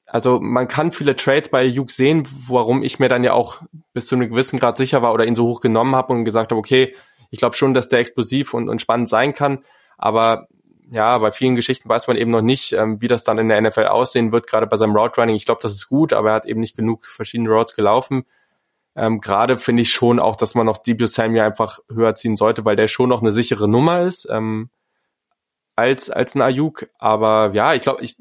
also 0.06 0.40
man 0.40 0.66
kann 0.66 0.90
viele 0.90 1.14
Trades 1.14 1.50
bei 1.50 1.60
Ayuk 1.60 1.92
sehen, 1.92 2.26
warum 2.48 2.82
ich 2.82 2.98
mir 2.98 3.08
dann 3.08 3.24
ja 3.24 3.32
auch 3.32 3.62
bis 3.92 4.08
zu 4.08 4.16
einem 4.16 4.28
gewissen 4.28 4.58
Grad 4.58 4.76
sicher 4.76 5.02
war 5.02 5.14
oder 5.14 5.24
ihn 5.24 5.36
so 5.36 5.46
hoch 5.46 5.60
genommen 5.60 5.94
habe 5.94 6.12
und 6.12 6.24
gesagt 6.24 6.50
habe, 6.50 6.58
okay, 6.58 6.94
ich 7.30 7.38
glaube 7.38 7.56
schon, 7.56 7.74
dass 7.74 7.88
der 7.88 8.00
explosiv 8.00 8.52
und, 8.52 8.68
und 8.68 8.80
spannend 8.80 9.08
sein 9.08 9.34
kann, 9.34 9.64
aber 9.96 10.48
ja, 10.90 11.16
bei 11.18 11.30
vielen 11.30 11.54
Geschichten 11.54 11.88
weiß 11.88 12.08
man 12.08 12.16
eben 12.16 12.30
noch 12.30 12.42
nicht, 12.42 12.72
ähm, 12.72 13.00
wie 13.00 13.08
das 13.08 13.22
dann 13.24 13.38
in 13.38 13.48
der 13.48 13.60
NFL 13.60 13.86
aussehen 13.86 14.32
wird, 14.32 14.46
gerade 14.46 14.66
bei 14.66 14.76
seinem 14.76 14.96
Route 14.96 15.20
Running. 15.20 15.36
Ich 15.36 15.46
glaube, 15.46 15.60
das 15.62 15.72
ist 15.72 15.88
gut, 15.88 16.12
aber 16.12 16.30
er 16.30 16.34
hat 16.34 16.46
eben 16.46 16.60
nicht 16.60 16.76
genug 16.76 17.06
verschiedene 17.06 17.50
Routes 17.50 17.74
gelaufen. 17.76 18.24
Ähm, 18.96 19.20
gerade 19.20 19.58
finde 19.58 19.82
ich 19.82 19.92
schon 19.92 20.18
auch, 20.18 20.34
dass 20.34 20.56
man 20.56 20.66
noch 20.66 20.78
Debo 20.78 21.06
Samuel 21.06 21.42
einfach 21.42 21.78
höher 21.88 22.16
ziehen 22.16 22.34
sollte, 22.34 22.64
weil 22.64 22.74
der 22.74 22.88
schon 22.88 23.08
noch 23.08 23.22
eine 23.22 23.30
sichere 23.30 23.68
Nummer 23.68 24.00
ist 24.02 24.28
ähm, 24.30 24.70
als 25.76 26.10
als 26.10 26.34
ein 26.34 26.42
Ayuk. 26.42 26.90
Aber 26.98 27.52
ja, 27.54 27.72
ich 27.74 27.82
glaube, 27.82 28.02
ich 28.02 28.16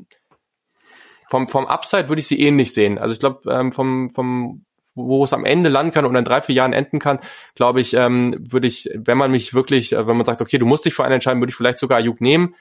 vom, 1.30 1.48
vom 1.48 1.66
Upside 1.66 2.10
würde 2.10 2.20
ich 2.20 2.28
sie 2.28 2.40
ähnlich 2.40 2.74
sehen. 2.74 3.00
Also 3.00 3.14
ich 3.14 3.20
glaube, 3.20 3.52
ähm, 3.52 3.72
vom, 3.72 4.10
vom, 4.12 4.66
wo 5.08 5.24
es 5.24 5.34
am 5.34 5.46
Ende 5.46 5.70
landen 5.70 5.92
kann 5.92 6.06
und 6.06 6.16
in 6.16 6.24
drei, 6.24 6.42
vier 6.42 6.56
Jahren 6.56 6.74
enden 6.74 7.00
kann, 7.00 7.20
glaube 7.56 7.82
ich, 7.82 7.94
ähm, 7.94 8.36
würde 8.40 8.68
ich, 8.68 8.90
wenn 8.96 9.18
man 9.18 9.32
mich 9.32 9.54
wirklich, 9.54 9.94
äh, 9.94 10.08
wenn 10.08 10.18
man 10.18 10.26
sagt, 10.26 10.42
okay, 10.42 10.58
du 10.58 10.66
musst 10.66 10.86
dich 10.86 10.94
für 10.94 11.04
einen 11.04 11.16
entscheiden, 11.16 11.42
würde 11.42 11.52
ich 11.52 11.56
vielleicht 11.56 11.80
sogar 11.80 12.00
Ayuk 12.00 12.22
nehmen. 12.22 12.56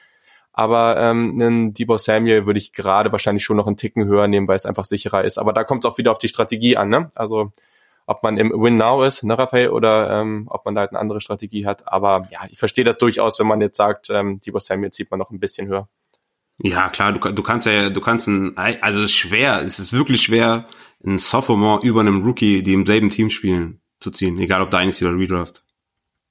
Aber 0.51 0.97
ähm, 0.97 1.37
einen 1.39 1.73
Debo 1.73 1.97
Samuel 1.97 2.45
würde 2.45 2.59
ich 2.59 2.73
gerade 2.73 3.11
wahrscheinlich 3.11 3.43
schon 3.43 3.55
noch 3.55 3.67
einen 3.67 3.77
Ticken 3.77 4.05
höher 4.05 4.27
nehmen, 4.27 4.47
weil 4.47 4.57
es 4.57 4.65
einfach 4.65 4.85
sicherer 4.85 5.23
ist. 5.23 5.37
Aber 5.37 5.53
da 5.53 5.63
kommt 5.63 5.85
es 5.85 5.91
auch 5.91 5.97
wieder 5.97 6.11
auf 6.11 6.17
die 6.17 6.27
Strategie 6.27 6.75
an, 6.75 6.89
ne? 6.89 7.09
Also 7.15 7.51
ob 8.09 8.23
man 8.23 8.37
im 8.37 8.51
Win 8.51 8.75
Now 8.75 9.03
ist, 9.03 9.23
ne, 9.23 9.37
Raphael, 9.37 9.69
oder 9.69 10.09
ähm, 10.09 10.47
ob 10.49 10.65
man 10.65 10.73
da 10.73 10.81
halt 10.81 10.89
eine 10.89 10.99
andere 10.99 11.21
Strategie 11.21 11.67
hat. 11.67 11.87
Aber 11.87 12.27
ja, 12.31 12.39
ich 12.49 12.57
verstehe 12.57 12.83
das 12.83 12.97
durchaus, 12.97 13.39
wenn 13.39 13.45
man 13.45 13.61
jetzt 13.61 13.77
sagt, 13.77 14.09
ähm, 14.09 14.41
Debo 14.41 14.57
Samuel 14.57 14.89
zieht 14.91 15.11
man 15.11 15.19
noch 15.19 15.29
ein 15.29 15.39
bisschen 15.39 15.67
höher. 15.67 15.87
Ja, 16.61 16.89
klar, 16.89 17.13
du, 17.13 17.31
du 17.31 17.41
kannst 17.41 17.65
ja, 17.65 17.89
du 17.89 18.01
kannst 18.01 18.27
ein, 18.27 18.57
also 18.57 18.99
es 18.99 19.11
ist 19.11 19.15
schwer, 19.15 19.61
es 19.61 19.79
ist 19.79 19.93
wirklich 19.93 20.21
schwer, 20.21 20.67
ein 21.05 21.17
Sophomore 21.17 21.85
über 21.85 22.01
einem 22.01 22.21
Rookie, 22.23 22.61
die 22.63 22.73
im 22.73 22.85
selben 22.85 23.09
Team 23.09 23.29
spielen, 23.29 23.79
zu 23.99 24.11
ziehen, 24.11 24.37
egal 24.39 24.61
ob 24.61 24.69
Dynasty 24.69 25.05
oder 25.05 25.17
Redraft. 25.17 25.63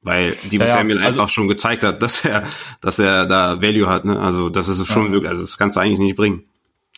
Weil 0.03 0.37
die 0.51 0.59
ja, 0.59 0.67
Samuel 0.67 0.99
ja, 0.99 1.07
also, 1.07 1.21
einfach 1.21 1.33
schon 1.33 1.49
gezeigt 1.49 1.83
hat, 1.83 2.03
dass 2.03 2.25
er, 2.25 2.45
dass 2.81 2.99
er 2.99 3.27
da 3.27 3.63
Value 3.63 3.89
hat, 3.89 4.05
ne? 4.05 4.21
Also 4.21 4.49
das 4.51 4.69
ist 4.69 4.87
schon 4.87 5.07
ja. 5.07 5.13
wirklich, 5.13 5.31
also 5.31 5.43
das 5.43 5.57
kannst 5.57 5.77
du 5.77 5.81
eigentlich 5.81 5.99
nicht 5.99 6.17
bringen. 6.17 6.45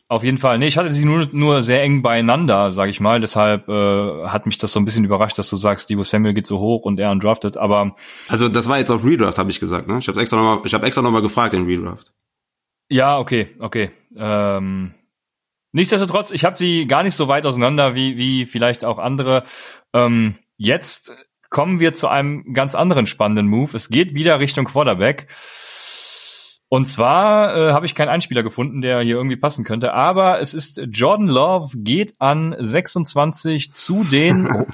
Auf 0.08 0.24
jeden 0.24 0.38
Fall. 0.38 0.58
Nee, 0.58 0.66
ich 0.66 0.76
hatte 0.76 0.92
sie 0.92 1.04
nur, 1.04 1.28
nur 1.30 1.62
sehr 1.62 1.84
eng 1.84 2.02
beieinander, 2.02 2.72
sage 2.72 2.90
ich 2.90 2.98
mal. 2.98 3.20
Deshalb 3.20 3.68
äh, 3.68 4.26
hat 4.26 4.44
mich 4.44 4.58
das 4.58 4.72
so 4.72 4.80
ein 4.80 4.84
bisschen 4.84 5.04
überrascht, 5.04 5.38
dass 5.38 5.48
du 5.48 5.54
sagst, 5.54 5.88
Debo 5.88 6.02
Samuel 6.02 6.34
geht 6.34 6.48
so 6.48 6.58
hoch 6.58 6.84
und 6.84 6.98
er 6.98 7.12
undrafted. 7.12 7.56
Aber 7.56 7.94
also 8.26 8.48
das 8.48 8.68
war 8.68 8.78
jetzt 8.78 8.90
auf 8.90 9.04
Redraft, 9.04 9.38
habe 9.38 9.52
ich 9.52 9.60
gesagt. 9.60 9.86
Ne? 9.86 9.98
Ich 9.98 10.08
habe 10.08 10.20
extra 10.20 10.36
nochmal, 10.36 10.66
ich 10.66 10.74
habe 10.74 10.84
extra 10.84 11.00
nochmal 11.00 11.22
gefragt 11.22 11.54
in 11.54 11.64
Redraft. 11.64 12.12
Ja, 12.90 13.18
okay, 13.18 13.46
okay. 13.60 13.90
Ähm, 14.16 14.94
nichtsdestotrotz, 15.72 16.32
ich 16.32 16.44
habe 16.44 16.56
sie 16.56 16.86
gar 16.86 17.04
nicht 17.04 17.14
so 17.14 17.28
weit 17.28 17.46
auseinander 17.46 17.94
wie, 17.94 18.16
wie 18.16 18.46
vielleicht 18.46 18.84
auch 18.84 18.98
andere. 18.98 19.44
Ähm, 19.94 20.34
jetzt 20.56 21.12
kommen 21.50 21.78
wir 21.78 21.92
zu 21.92 22.08
einem 22.08 22.52
ganz 22.52 22.74
anderen 22.74 23.06
spannenden 23.06 23.46
Move. 23.46 23.76
Es 23.76 23.90
geht 23.90 24.14
wieder 24.14 24.40
Richtung 24.40 24.64
Quarterback. 24.64 25.28
Und 26.68 26.86
zwar 26.86 27.56
äh, 27.56 27.72
habe 27.72 27.86
ich 27.86 27.94
keinen 27.94 28.08
Einspieler 28.08 28.42
gefunden, 28.42 28.80
der 28.80 29.00
hier 29.00 29.16
irgendwie 29.16 29.36
passen 29.36 29.64
könnte, 29.64 29.92
aber 29.92 30.40
es 30.40 30.54
ist 30.54 30.80
Jordan 30.90 31.26
Love 31.26 31.76
geht 31.78 32.14
an 32.18 32.54
26 32.58 33.72
zu 33.72 34.04
den 34.04 34.48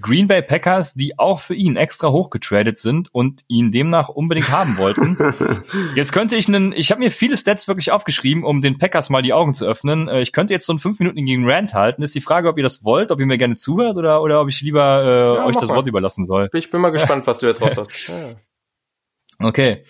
Green 0.00 0.28
Bay 0.28 0.42
Packers, 0.42 0.94
die 0.94 1.18
auch 1.18 1.40
für 1.40 1.54
ihn 1.54 1.76
extra 1.76 2.10
hochgetradet 2.10 2.78
sind 2.78 3.08
und 3.12 3.42
ihn 3.48 3.70
demnach 3.70 4.08
unbedingt 4.08 4.50
haben 4.50 4.76
wollten. 4.78 5.16
Jetzt 5.94 6.12
könnte 6.12 6.36
ich 6.36 6.48
einen, 6.48 6.72
ich 6.72 6.90
habe 6.90 7.00
mir 7.00 7.10
viele 7.10 7.36
Stats 7.36 7.68
wirklich 7.68 7.92
aufgeschrieben, 7.92 8.44
um 8.44 8.60
den 8.60 8.78
Packers 8.78 9.10
mal 9.10 9.22
die 9.22 9.32
Augen 9.32 9.54
zu 9.54 9.66
öffnen. 9.66 10.08
Äh, 10.08 10.20
ich 10.20 10.32
könnte 10.32 10.52
jetzt 10.52 10.66
so 10.66 10.72
einen 10.72 10.80
fünf 10.80 10.98
Minuten 10.98 11.24
gegen 11.24 11.48
Rant 11.48 11.74
halten. 11.74 12.02
Ist 12.02 12.14
die 12.14 12.20
Frage, 12.20 12.48
ob 12.48 12.56
ihr 12.56 12.62
das 12.62 12.84
wollt, 12.84 13.10
ob 13.10 13.20
ihr 13.20 13.26
mir 13.26 13.38
gerne 13.38 13.54
zuhört 13.54 13.96
oder, 13.96 14.22
oder 14.22 14.40
ob 14.40 14.48
ich 14.48 14.60
lieber 14.60 15.02
äh, 15.02 15.36
ja, 15.36 15.46
euch 15.46 15.56
das 15.56 15.68
mal. 15.68 15.76
Wort 15.76 15.86
überlassen 15.86 16.24
soll. 16.24 16.48
Ich 16.52 16.70
bin 16.70 16.80
mal 16.80 16.90
gespannt, 16.90 17.26
was 17.26 17.38
du 17.38 17.46
jetzt 17.46 17.62
raus 17.62 17.76
hast. 17.78 18.12
Okay. 19.38 19.84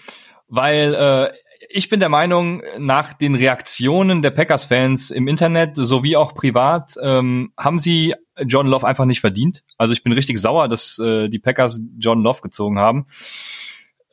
Weil 0.49 0.95
äh, 0.95 1.33
ich 1.77 1.89
bin 1.89 1.99
der 1.99 2.09
Meinung, 2.09 2.63
nach 2.79 3.15
den 3.15 3.35
Reaktionen 3.35 4.23
der 4.23 4.31
Packers-Fans 4.31 5.11
im 5.11 5.27
Internet 5.27 5.75
sowie 5.75 6.15
auch 6.15 6.33
privat 6.33 6.95
ähm, 7.03 7.53
haben 7.59 7.81
sie 7.81 8.15
John 8.47 8.69
Love 8.69 8.87
einfach 8.87 9.07
nicht 9.07 9.21
verdient. 9.21 9.65
Also 9.77 9.93
ich 9.93 10.05
bin 10.05 10.13
richtig 10.13 10.39
sauer, 10.39 10.69
dass 10.69 11.01
äh, 11.01 11.29
die 11.29 11.41
Packers 11.41 11.81
John 11.99 12.23
Love 12.23 12.43
gezogen 12.43 12.79
haben. 12.79 13.07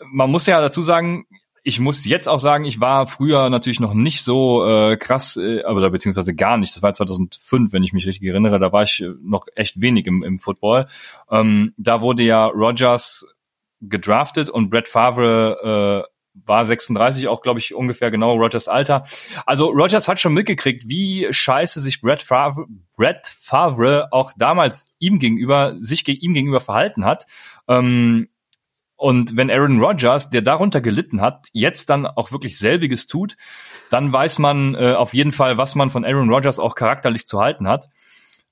Man 0.03 0.31
muss 0.31 0.47
ja 0.47 0.59
dazu 0.59 0.81
sagen, 0.81 1.27
ich 1.61 1.79
muss 1.79 2.03
jetzt 2.03 2.27
auch 2.27 2.39
sagen, 2.39 2.65
ich 2.65 2.81
war 2.81 3.05
früher 3.05 3.51
natürlich 3.51 3.79
noch 3.79 3.93
nicht 3.93 4.23
so 4.23 4.65
äh, 4.65 4.97
krass, 4.97 5.37
äh, 5.37 5.61
beziehungsweise 5.91 6.33
gar 6.33 6.57
nicht. 6.57 6.75
Das 6.75 6.81
war 6.81 6.93
2005, 6.93 7.73
wenn 7.73 7.83
ich 7.83 7.93
mich 7.93 8.07
richtig 8.07 8.27
erinnere. 8.27 8.57
Da 8.57 8.71
war 8.71 8.81
ich 8.81 9.03
äh, 9.03 9.11
noch 9.21 9.45
echt 9.53 9.79
wenig 9.79 10.07
im, 10.07 10.23
im 10.23 10.39
Football. 10.39 10.87
Ähm, 11.29 11.75
da 11.77 12.01
wurde 12.01 12.23
ja 12.23 12.47
Rogers 12.47 13.27
gedraftet 13.81 14.49
und 14.49 14.71
Brett 14.71 14.87
Favre 14.87 16.07
äh, 16.07 16.11
war 16.33 16.65
36 16.65 17.27
auch, 17.27 17.41
glaube 17.41 17.59
ich, 17.59 17.73
ungefähr 17.73 18.11
genau 18.11 18.35
Rogers 18.35 18.67
Alter. 18.67 19.05
Also 19.45 19.67
Rogers 19.67 20.07
hat 20.07 20.19
schon 20.19 20.33
mitgekriegt, 20.33 20.87
wie 20.87 21.27
scheiße 21.29 21.79
sich 21.79 22.01
Brett 22.01 22.21
Favre, 22.21 22.65
Brett 22.95 23.27
Favre 23.27 24.07
auch 24.11 24.31
damals 24.37 24.87
ihm 24.99 25.19
gegenüber, 25.19 25.75
sich 25.79 26.07
ihm 26.07 26.33
gegenüber 26.33 26.59
verhalten 26.59 27.05
hat. 27.05 27.25
Ähm, 27.67 28.29
und 28.95 29.35
wenn 29.35 29.49
Aaron 29.49 29.81
Rodgers, 29.81 30.29
der 30.29 30.43
darunter 30.43 30.79
gelitten 30.79 31.21
hat, 31.21 31.47
jetzt 31.53 31.89
dann 31.89 32.05
auch 32.05 32.31
wirklich 32.31 32.59
selbiges 32.59 33.07
tut, 33.07 33.35
dann 33.89 34.13
weiß 34.13 34.37
man 34.37 34.75
äh, 34.75 34.93
auf 34.93 35.15
jeden 35.15 35.31
Fall, 35.31 35.57
was 35.57 35.73
man 35.73 35.89
von 35.89 36.05
Aaron 36.05 36.29
Rodgers 36.29 36.59
auch 36.59 36.75
charakterlich 36.75 37.25
zu 37.25 37.39
halten 37.39 37.67
hat. 37.67 37.89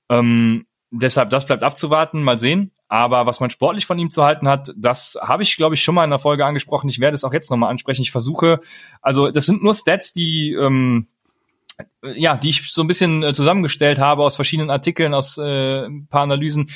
Ähm, 0.08 0.66
deshalb, 0.90 1.30
das 1.30 1.46
bleibt 1.46 1.62
abzuwarten, 1.62 2.22
mal 2.22 2.38
sehen. 2.38 2.72
Aber 2.88 3.26
was 3.26 3.40
man 3.40 3.50
sportlich 3.50 3.86
von 3.86 3.98
ihm 3.98 4.10
zu 4.10 4.24
halten 4.24 4.48
hat, 4.48 4.72
das 4.76 5.18
habe 5.20 5.42
ich, 5.42 5.56
glaube 5.56 5.74
ich, 5.74 5.82
schon 5.82 5.94
mal 5.94 6.04
in 6.04 6.10
der 6.10 6.18
Folge 6.18 6.44
angesprochen. 6.44 6.88
Ich 6.88 7.00
werde 7.00 7.14
es 7.14 7.24
auch 7.24 7.32
jetzt 7.32 7.50
nochmal 7.50 7.70
ansprechen. 7.70 8.02
Ich 8.02 8.10
versuche, 8.10 8.60
also 9.00 9.30
das 9.30 9.46
sind 9.46 9.62
nur 9.62 9.74
Stats, 9.74 10.12
die 10.12 10.52
ähm, 10.52 11.08
ja, 12.02 12.36
die 12.36 12.50
ich 12.50 12.72
so 12.72 12.82
ein 12.82 12.86
bisschen 12.86 13.22
äh, 13.22 13.32
zusammengestellt 13.32 13.98
habe 13.98 14.24
aus 14.24 14.36
verschiedenen 14.36 14.70
Artikeln, 14.70 15.14
aus 15.14 15.38
äh, 15.38 15.86
ein 15.86 16.06
paar 16.08 16.22
Analysen 16.22 16.68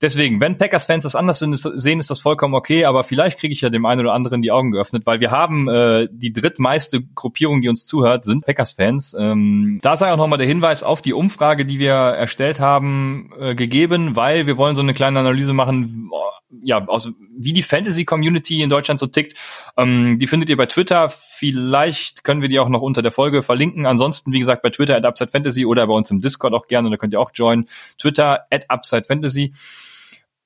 Deswegen, 0.00 0.40
wenn 0.40 0.56
Packers-Fans 0.56 1.04
das 1.04 1.14
anders 1.14 1.40
sehen, 1.40 2.00
ist 2.00 2.10
das 2.10 2.20
vollkommen 2.20 2.54
okay, 2.54 2.86
aber 2.86 3.04
vielleicht 3.04 3.38
kriege 3.38 3.52
ich 3.52 3.60
ja 3.60 3.68
dem 3.68 3.84
einen 3.84 4.00
oder 4.00 4.14
anderen 4.14 4.40
die 4.40 4.50
Augen 4.50 4.70
geöffnet, 4.70 5.04
weil 5.04 5.20
wir 5.20 5.30
haben 5.30 5.68
äh, 5.68 6.08
die 6.10 6.32
drittmeiste 6.32 7.02
Gruppierung, 7.14 7.60
die 7.60 7.68
uns 7.68 7.84
zuhört, 7.84 8.24
sind 8.24 8.46
Packers-Fans. 8.46 9.14
Ähm, 9.18 9.78
da 9.82 9.96
sei 9.96 10.10
auch 10.10 10.16
nochmal 10.16 10.38
der 10.38 10.46
Hinweis 10.46 10.82
auf 10.82 11.02
die 11.02 11.12
Umfrage, 11.12 11.66
die 11.66 11.78
wir 11.78 11.92
erstellt 11.92 12.60
haben, 12.60 13.30
äh, 13.38 13.54
gegeben, 13.54 14.16
weil 14.16 14.46
wir 14.46 14.56
wollen 14.56 14.74
so 14.74 14.82
eine 14.82 14.94
kleine 14.94 15.20
Analyse 15.20 15.52
machen, 15.52 16.08
oh, 16.10 16.30
ja, 16.62 16.84
aus, 16.86 17.12
wie 17.36 17.52
die 17.52 17.62
Fantasy-Community 17.62 18.62
in 18.62 18.70
Deutschland 18.70 18.98
so 18.98 19.06
tickt. 19.06 19.38
Ähm, 19.76 20.18
die 20.18 20.26
findet 20.26 20.48
ihr 20.50 20.56
bei 20.56 20.66
Twitter. 20.66 21.08
Vielleicht 21.08 22.24
können 22.24 22.42
wir 22.42 22.48
die 22.48 22.58
auch 22.58 22.68
noch 22.68 22.82
unter 22.82 23.02
der 23.02 23.12
Folge 23.12 23.42
verlinken. 23.42 23.86
Ansonsten, 23.86 24.32
wie 24.32 24.38
gesagt, 24.38 24.62
bei 24.62 24.70
Twitter 24.70 24.96
at 24.96 25.04
Upside 25.04 25.30
Fantasy 25.30 25.64
oder 25.64 25.86
bei 25.86 25.94
uns 25.94 26.10
im 26.10 26.20
Discord 26.20 26.54
auch 26.54 26.66
gerne, 26.66 26.90
da 26.90 26.96
könnt 26.96 27.12
ihr 27.12 27.20
auch 27.20 27.30
joinen. 27.34 27.66
Twitter 27.98 28.46
at 28.50 28.68
Upside 28.68 29.04
Fantasy. 29.04 29.52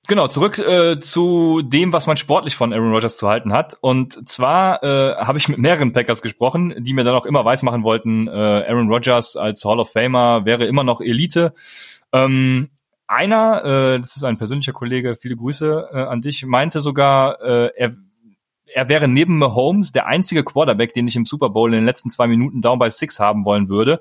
Genau, 0.06 0.28
zurück 0.28 0.58
äh, 0.58 1.00
zu 1.00 1.62
dem, 1.62 1.94
was 1.94 2.06
man 2.06 2.18
sportlich 2.18 2.56
von 2.56 2.74
Aaron 2.74 2.92
Rodgers 2.92 3.16
zu 3.16 3.26
halten 3.26 3.54
hat. 3.54 3.78
Und 3.80 4.28
zwar 4.28 4.82
äh, 4.82 5.14
habe 5.16 5.38
ich 5.38 5.48
mit 5.48 5.58
mehreren 5.58 5.92
Packers 5.92 6.20
gesprochen, 6.20 6.74
die 6.78 6.92
mir 6.92 7.04
dann 7.04 7.14
auch 7.14 7.24
immer 7.24 7.44
weismachen 7.44 7.84
wollten, 7.84 8.28
äh, 8.28 8.30
Aaron 8.30 8.90
Rodgers 8.90 9.36
als 9.36 9.64
Hall 9.64 9.80
of 9.80 9.90
Famer 9.90 10.44
wäre 10.44 10.66
immer 10.66 10.84
noch 10.84 11.00
Elite. 11.00 11.54
Ähm, 12.12 12.68
einer, 13.06 13.64
äh, 13.64 13.98
das 13.98 14.16
ist 14.16 14.24
ein 14.24 14.36
persönlicher 14.36 14.72
Kollege, 14.72 15.16
viele 15.16 15.36
Grüße 15.36 15.88
äh, 15.92 15.96
an 15.96 16.20
dich, 16.20 16.44
meinte 16.44 16.82
sogar, 16.82 17.40
äh, 17.40 17.70
er, 17.74 17.94
er 18.66 18.88
wäre 18.90 19.08
neben 19.08 19.38
Mahomes 19.38 19.92
der 19.92 20.06
einzige 20.06 20.44
Quarterback, 20.44 20.92
den 20.92 21.08
ich 21.08 21.16
im 21.16 21.24
Super 21.24 21.48
Bowl 21.48 21.70
in 21.70 21.80
den 21.80 21.86
letzten 21.86 22.10
zwei 22.10 22.26
Minuten 22.26 22.60
down 22.60 22.78
by 22.78 22.90
six 22.90 23.20
haben 23.20 23.46
wollen 23.46 23.70
würde. 23.70 24.00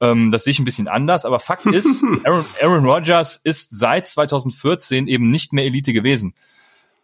Ähm, 0.00 0.30
das 0.30 0.44
sehe 0.44 0.52
ich 0.52 0.58
ein 0.58 0.64
bisschen 0.64 0.88
anders, 0.88 1.24
aber 1.24 1.40
Fakt 1.40 1.66
ist, 1.72 2.04
Aaron, 2.24 2.44
Aaron 2.60 2.84
Rodgers 2.84 3.36
ist 3.36 3.76
seit 3.76 4.06
2014 4.06 5.08
eben 5.08 5.30
nicht 5.30 5.52
mehr 5.52 5.64
Elite 5.64 5.92
gewesen. 5.92 6.34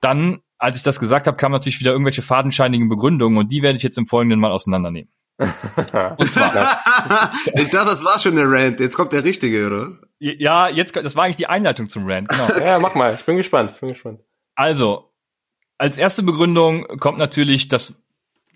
Dann, 0.00 0.40
als 0.58 0.76
ich 0.76 0.82
das 0.82 1.00
gesagt 1.00 1.26
habe, 1.26 1.36
kamen 1.36 1.52
natürlich 1.52 1.80
wieder 1.80 1.92
irgendwelche 1.92 2.22
fadenscheinigen 2.22 2.88
Begründungen 2.88 3.38
und 3.38 3.50
die 3.50 3.62
werde 3.62 3.76
ich 3.76 3.82
jetzt 3.82 3.98
im 3.98 4.06
Folgenden 4.06 4.38
mal 4.38 4.52
auseinandernehmen. 4.52 5.10
und 5.38 6.30
zwar. 6.30 6.80
ich 7.54 7.70
dachte, 7.70 7.90
das 7.90 8.04
war 8.04 8.20
schon 8.20 8.36
der 8.36 8.48
Rant. 8.48 8.78
Jetzt 8.78 8.96
kommt 8.96 9.12
der 9.12 9.24
richtige, 9.24 9.66
oder? 9.66 9.88
Ja, 10.20 10.68
jetzt, 10.68 10.94
das 10.94 11.16
war 11.16 11.24
eigentlich 11.24 11.36
die 11.36 11.48
Einleitung 11.48 11.88
zum 11.88 12.08
Rant, 12.08 12.28
genau. 12.28 12.48
ja, 12.64 12.78
mach 12.78 12.94
mal. 12.94 13.14
Ich 13.14 13.24
bin 13.24 13.36
gespannt. 13.36 13.72
Ich 13.74 13.80
bin 13.80 13.88
gespannt. 13.88 14.20
Also, 14.54 15.12
als 15.76 15.98
erste 15.98 16.22
Begründung 16.22 16.86
kommt 17.00 17.18
natürlich 17.18 17.68
das 17.68 18.03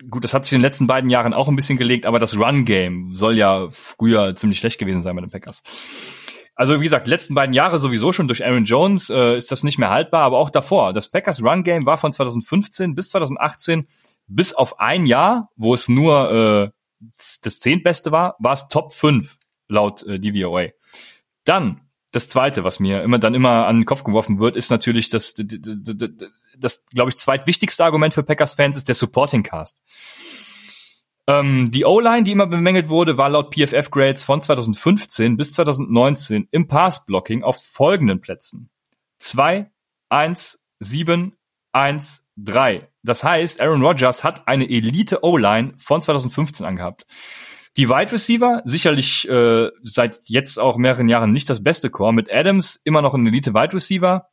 gut, 0.09 0.23
das 0.23 0.33
hat 0.33 0.45
sich 0.45 0.53
in 0.53 0.59
den 0.59 0.63
letzten 0.63 0.87
beiden 0.87 1.09
Jahren 1.09 1.33
auch 1.33 1.47
ein 1.47 1.55
bisschen 1.55 1.77
gelegt, 1.77 2.05
aber 2.05 2.19
das 2.19 2.37
Run-Game 2.37 3.15
soll 3.15 3.35
ja 3.35 3.67
früher 3.71 4.35
ziemlich 4.35 4.59
schlecht 4.59 4.79
gewesen 4.79 5.01
sein 5.01 5.15
bei 5.15 5.21
den 5.21 5.31
Packers. 5.31 5.63
Also 6.55 6.79
wie 6.79 6.83
gesagt, 6.83 7.07
letzten 7.07 7.35
beiden 7.35 7.53
Jahre 7.53 7.79
sowieso 7.79 8.11
schon 8.11 8.27
durch 8.27 8.45
Aaron 8.45 8.65
Jones 8.65 9.09
äh, 9.09 9.37
ist 9.37 9.51
das 9.51 9.63
nicht 9.63 9.79
mehr 9.79 9.89
haltbar, 9.89 10.23
aber 10.23 10.37
auch 10.37 10.49
davor. 10.49 10.91
Das 10.91 11.09
Packers 11.09 11.41
Run 11.41 11.63
Game 11.63 11.85
war 11.85 11.97
von 11.97 12.11
2015 12.11 12.95
bis 12.95 13.09
2018 13.09 13.87
bis 14.27 14.53
auf 14.53 14.79
ein 14.79 15.05
Jahr, 15.05 15.49
wo 15.55 15.73
es 15.73 15.87
nur 15.87 16.31
äh, 16.31 16.69
das 17.41 17.59
zehntbeste 17.61 18.11
war, 18.11 18.35
war 18.39 18.53
es 18.53 18.67
Top 18.67 18.91
5 18.93 19.37
laut 19.69 20.03
äh, 20.03 20.19
DVOA. 20.19 20.67
Dann 21.45 21.81
das 22.11 22.27
zweite, 22.27 22.63
was 22.63 22.79
mir 22.79 23.03
immer 23.03 23.19
dann 23.19 23.35
immer 23.35 23.67
an 23.67 23.79
den 23.79 23.85
Kopf 23.85 24.03
geworfen 24.03 24.39
wird, 24.39 24.57
ist 24.57 24.69
natürlich 24.69 25.09
das, 25.09 25.35
das, 26.59 26.85
glaube 26.87 27.09
ich, 27.09 27.17
zweitwichtigste 27.17 27.83
Argument 27.83 28.13
für 28.13 28.23
Packers-Fans 28.23 28.77
ist 28.77 28.87
der 28.87 28.95
Supporting 28.95 29.43
Cast. 29.43 29.81
Ähm, 31.27 31.69
die 31.71 31.85
O-Line, 31.85 32.23
die 32.23 32.31
immer 32.31 32.47
bemängelt 32.47 32.89
wurde, 32.89 33.17
war 33.17 33.29
laut 33.29 33.53
PFF-Grades 33.53 34.23
von 34.23 34.41
2015 34.41 35.37
bis 35.37 35.53
2019 35.53 36.47
im 36.51 36.67
Pass-Blocking 36.67 37.43
auf 37.43 37.61
folgenden 37.61 38.19
Plätzen. 38.19 38.69
2, 39.19 39.69
1, 40.09 40.65
7, 40.79 41.33
1, 41.71 42.27
3. 42.37 42.87
Das 43.03 43.23
heißt, 43.23 43.61
Aaron 43.61 43.83
Rodgers 43.83 44.23
hat 44.23 44.47
eine 44.47 44.69
Elite 44.69 45.23
O-Line 45.23 45.73
von 45.77 46.01
2015 46.01 46.65
angehabt. 46.65 47.05
Die 47.77 47.89
Wide 47.89 48.11
Receiver, 48.11 48.61
sicherlich 48.65 49.29
äh, 49.29 49.69
seit 49.83 50.19
jetzt 50.25 50.59
auch 50.59 50.77
mehreren 50.77 51.07
Jahren 51.07 51.31
nicht 51.31 51.49
das 51.49 51.63
beste 51.63 51.89
Core. 51.89 52.13
Mit 52.13 52.33
Adams 52.33 52.81
immer 52.83 53.01
noch 53.01 53.13
ein 53.13 53.27
Elite 53.27 53.53
Wide 53.53 53.73
Receiver. 53.73 54.29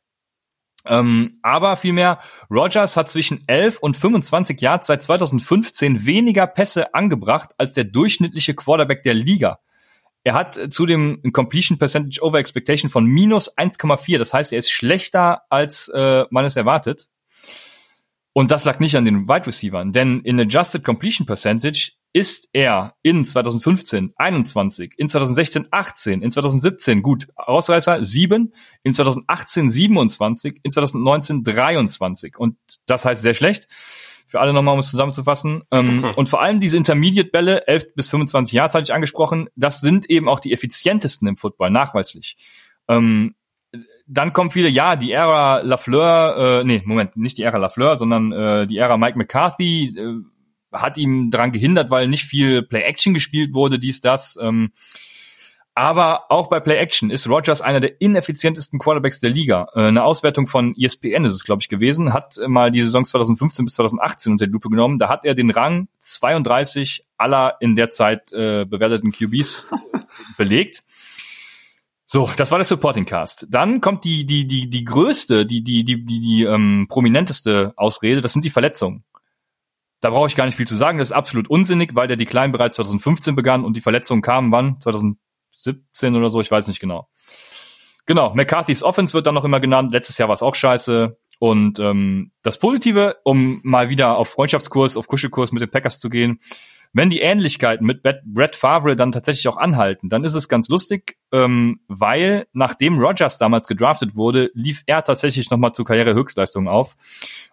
Ähm, 0.87 1.39
aber 1.41 1.75
vielmehr, 1.75 2.19
Rogers 2.49 2.97
hat 2.97 3.09
zwischen 3.09 3.43
11 3.47 3.79
und 3.79 3.97
25 3.97 4.59
Yards 4.61 4.87
seit 4.87 5.03
2015 5.03 6.05
weniger 6.05 6.47
Pässe 6.47 6.93
angebracht 6.93 7.51
als 7.57 7.73
der 7.73 7.83
durchschnittliche 7.83 8.53
Quarterback 8.53 9.03
der 9.03 9.13
Liga. 9.13 9.59
Er 10.23 10.33
hat 10.33 10.59
zudem 10.71 11.21
ein 11.23 11.31
Completion 11.31 11.77
Percentage 11.77 12.21
Over 12.21 12.39
Expectation 12.39 12.91
von 12.91 13.05
minus 13.05 13.57
1,4. 13.57 14.17
Das 14.17 14.33
heißt, 14.33 14.51
er 14.51 14.59
ist 14.59 14.69
schlechter, 14.69 15.43
als 15.49 15.87
äh, 15.87 16.25
man 16.29 16.43
es 16.43 16.57
erwartet. 16.57 17.07
Und 18.33 18.51
das 18.51 18.65
lag 18.65 18.79
nicht 18.79 18.95
an 18.95 19.05
den 19.05 19.27
Wide 19.27 19.47
Receivers, 19.47 19.87
denn 19.89 20.19
in 20.19 20.39
Adjusted 20.39 20.83
Completion 20.83 21.25
Percentage 21.25 21.93
ist 22.17 22.49
er 22.51 22.95
in 23.03 23.23
2015 23.23 24.13
21, 24.15 24.95
in 24.97 25.07
2016 25.07 25.67
18, 25.69 26.23
in 26.23 26.31
2017 26.31 27.03
gut, 27.03 27.27
Ausreißer 27.35 28.03
7, 28.03 28.53
in 28.81 28.93
2018 28.95 29.69
27, 29.69 30.61
in 30.63 30.71
2019 30.71 31.43
23 31.43 32.39
und 32.39 32.57
das 32.87 33.05
heißt 33.05 33.21
sehr 33.21 33.35
schlecht. 33.35 33.67
Für 34.25 34.39
alle 34.39 34.51
nochmal, 34.51 34.73
um 34.73 34.79
es 34.79 34.89
zusammenzufassen. 34.89 35.63
Ähm, 35.69 36.03
und 36.15 36.27
vor 36.27 36.41
allem 36.41 36.59
diese 36.59 36.75
Intermediate-Bälle, 36.75 37.67
11 37.67 37.93
bis 37.93 38.09
25 38.09 38.51
Yards 38.51 38.73
hatte 38.73 38.85
ich 38.85 38.95
angesprochen, 38.95 39.49
das 39.55 39.79
sind 39.79 40.09
eben 40.09 40.27
auch 40.27 40.39
die 40.39 40.53
effizientesten 40.53 41.27
im 41.27 41.37
Football, 41.37 41.69
nachweislich. 41.69 42.35
Ähm, 42.87 43.35
dann 44.07 44.33
kommen 44.33 44.49
viele, 44.49 44.69
ja, 44.69 44.95
die 44.95 45.11
Ära 45.11 45.59
Lafleur, 45.59 46.61
äh, 46.61 46.63
nee, 46.63 46.81
Moment, 46.83 47.15
nicht 47.15 47.37
die 47.37 47.43
Ära 47.43 47.59
Lafleur, 47.59 47.95
sondern 47.95 48.31
äh, 48.31 48.65
die 48.65 48.77
Ära 48.77 48.97
Mike 48.97 49.19
McCarthy, 49.19 49.95
äh, 49.95 50.36
hat 50.71 50.97
ihm 50.97 51.31
daran 51.31 51.51
gehindert, 51.51 51.89
weil 51.89 52.07
nicht 52.07 52.25
viel 52.25 52.63
Play-Action 52.63 53.13
gespielt 53.13 53.53
wurde, 53.53 53.79
dies, 53.79 54.01
das. 54.01 54.37
Ähm, 54.41 54.71
aber 55.77 56.31
auch 56.31 56.49
bei 56.49 56.59
Play-Action 56.59 57.11
ist 57.11 57.29
Rogers 57.29 57.61
einer 57.61 57.79
der 57.79 58.01
ineffizientesten 58.01 58.79
Quarterbacks 58.79 59.19
der 59.19 59.29
Liga. 59.29 59.67
Äh, 59.75 59.89
eine 59.89 60.03
Auswertung 60.03 60.47
von 60.47 60.73
ESPN 60.75 61.23
ist 61.23 61.33
es, 61.33 61.43
glaube 61.43 61.61
ich, 61.61 61.69
gewesen, 61.69 62.13
hat 62.13 62.39
mal 62.47 62.71
die 62.71 62.81
Saison 62.81 63.05
2015 63.05 63.63
bis 63.63 63.75
2018 63.75 64.31
unter 64.31 64.47
die 64.47 64.53
Lupe 64.53 64.69
genommen. 64.69 64.97
Da 64.97 65.07
hat 65.07 65.23
er 65.23 65.35
den 65.35 65.51
Rang 65.51 65.87
32 65.99 67.03
aller 67.17 67.57
in 67.59 67.75
der 67.75 67.91
Zeit 67.91 68.33
äh, 68.33 68.65
bewerteten 68.65 69.11
QBs 69.11 69.67
belegt. 70.37 70.83
So, 72.07 72.27
das 72.35 72.49
war 72.49 72.57
der 72.57 72.65
Supporting 72.65 73.05
Cast. 73.05 73.45
Dann 73.51 73.79
kommt 73.79 74.03
die 74.03 74.25
die 74.25 74.47
die 74.47 74.71
die 74.71 74.83
größte, 74.83 75.45
die 75.45 75.61
die 75.61 75.83
die 75.83 76.03
die, 76.03 76.19
die 76.19 76.43
ähm, 76.43 76.87
prominenteste 76.89 77.73
Ausrede. 77.75 78.21
Das 78.21 78.33
sind 78.33 78.45
die 78.45 78.49
Verletzungen. 78.49 79.03
Da 79.99 80.11
brauche 80.11 80.27
ich 80.27 80.35
gar 80.35 80.45
nicht 80.45 80.55
viel 80.55 80.67
zu 80.67 80.75
sagen. 80.75 80.97
Das 80.97 81.09
ist 81.09 81.15
absolut 81.15 81.49
unsinnig, 81.49 81.95
weil 81.95 82.07
der 82.07 82.17
Decline 82.17 82.51
bereits 82.51 82.75
2015 82.75 83.35
begann 83.35 83.65
und 83.65 83.75
die 83.75 83.81
Verletzungen 83.81 84.21
kamen 84.21 84.51
wann? 84.51 84.79
2017 84.79 86.15
oder 86.15 86.29
so, 86.29 86.39
ich 86.39 86.51
weiß 86.51 86.67
nicht 86.67 86.79
genau. 86.79 87.07
Genau, 88.05 88.33
McCarthy's 88.33 88.83
Offense 88.83 89.13
wird 89.13 89.27
dann 89.27 89.35
noch 89.35 89.43
immer 89.43 89.59
genannt. 89.59 89.91
Letztes 89.91 90.17
Jahr 90.17 90.29
war 90.29 90.33
es 90.33 90.41
auch 90.41 90.55
scheiße. 90.55 91.17
Und 91.39 91.79
ähm, 91.79 92.31
das 92.41 92.57
Positive, 92.57 93.17
um 93.23 93.59
mal 93.63 93.89
wieder 93.89 94.17
auf 94.17 94.29
Freundschaftskurs, 94.29 94.97
auf 94.97 95.07
Kuschelkurs 95.07 95.51
mit 95.51 95.61
den 95.61 95.69
Packers 95.69 95.99
zu 95.99 96.09
gehen, 96.09 96.39
wenn 96.93 97.09
die 97.09 97.19
Ähnlichkeiten 97.19 97.85
mit 97.85 98.01
Brett 98.03 98.55
Favre 98.55 98.95
dann 98.95 99.11
tatsächlich 99.11 99.47
auch 99.47 99.57
anhalten, 99.57 100.09
dann 100.09 100.23
ist 100.23 100.35
es 100.35 100.49
ganz 100.49 100.69
lustig, 100.69 101.17
ähm, 101.31 101.79
weil 101.87 102.47
nachdem 102.53 102.99
Rogers 102.99 103.37
damals 103.37 103.67
gedraftet 103.67 104.15
wurde, 104.15 104.51
lief 104.53 104.83
er 104.85 105.03
tatsächlich 105.03 105.49
nochmal 105.49 105.73
zu 105.73 105.83
Karrierehöchstleistungen 105.83 106.67
auf. 106.67 106.95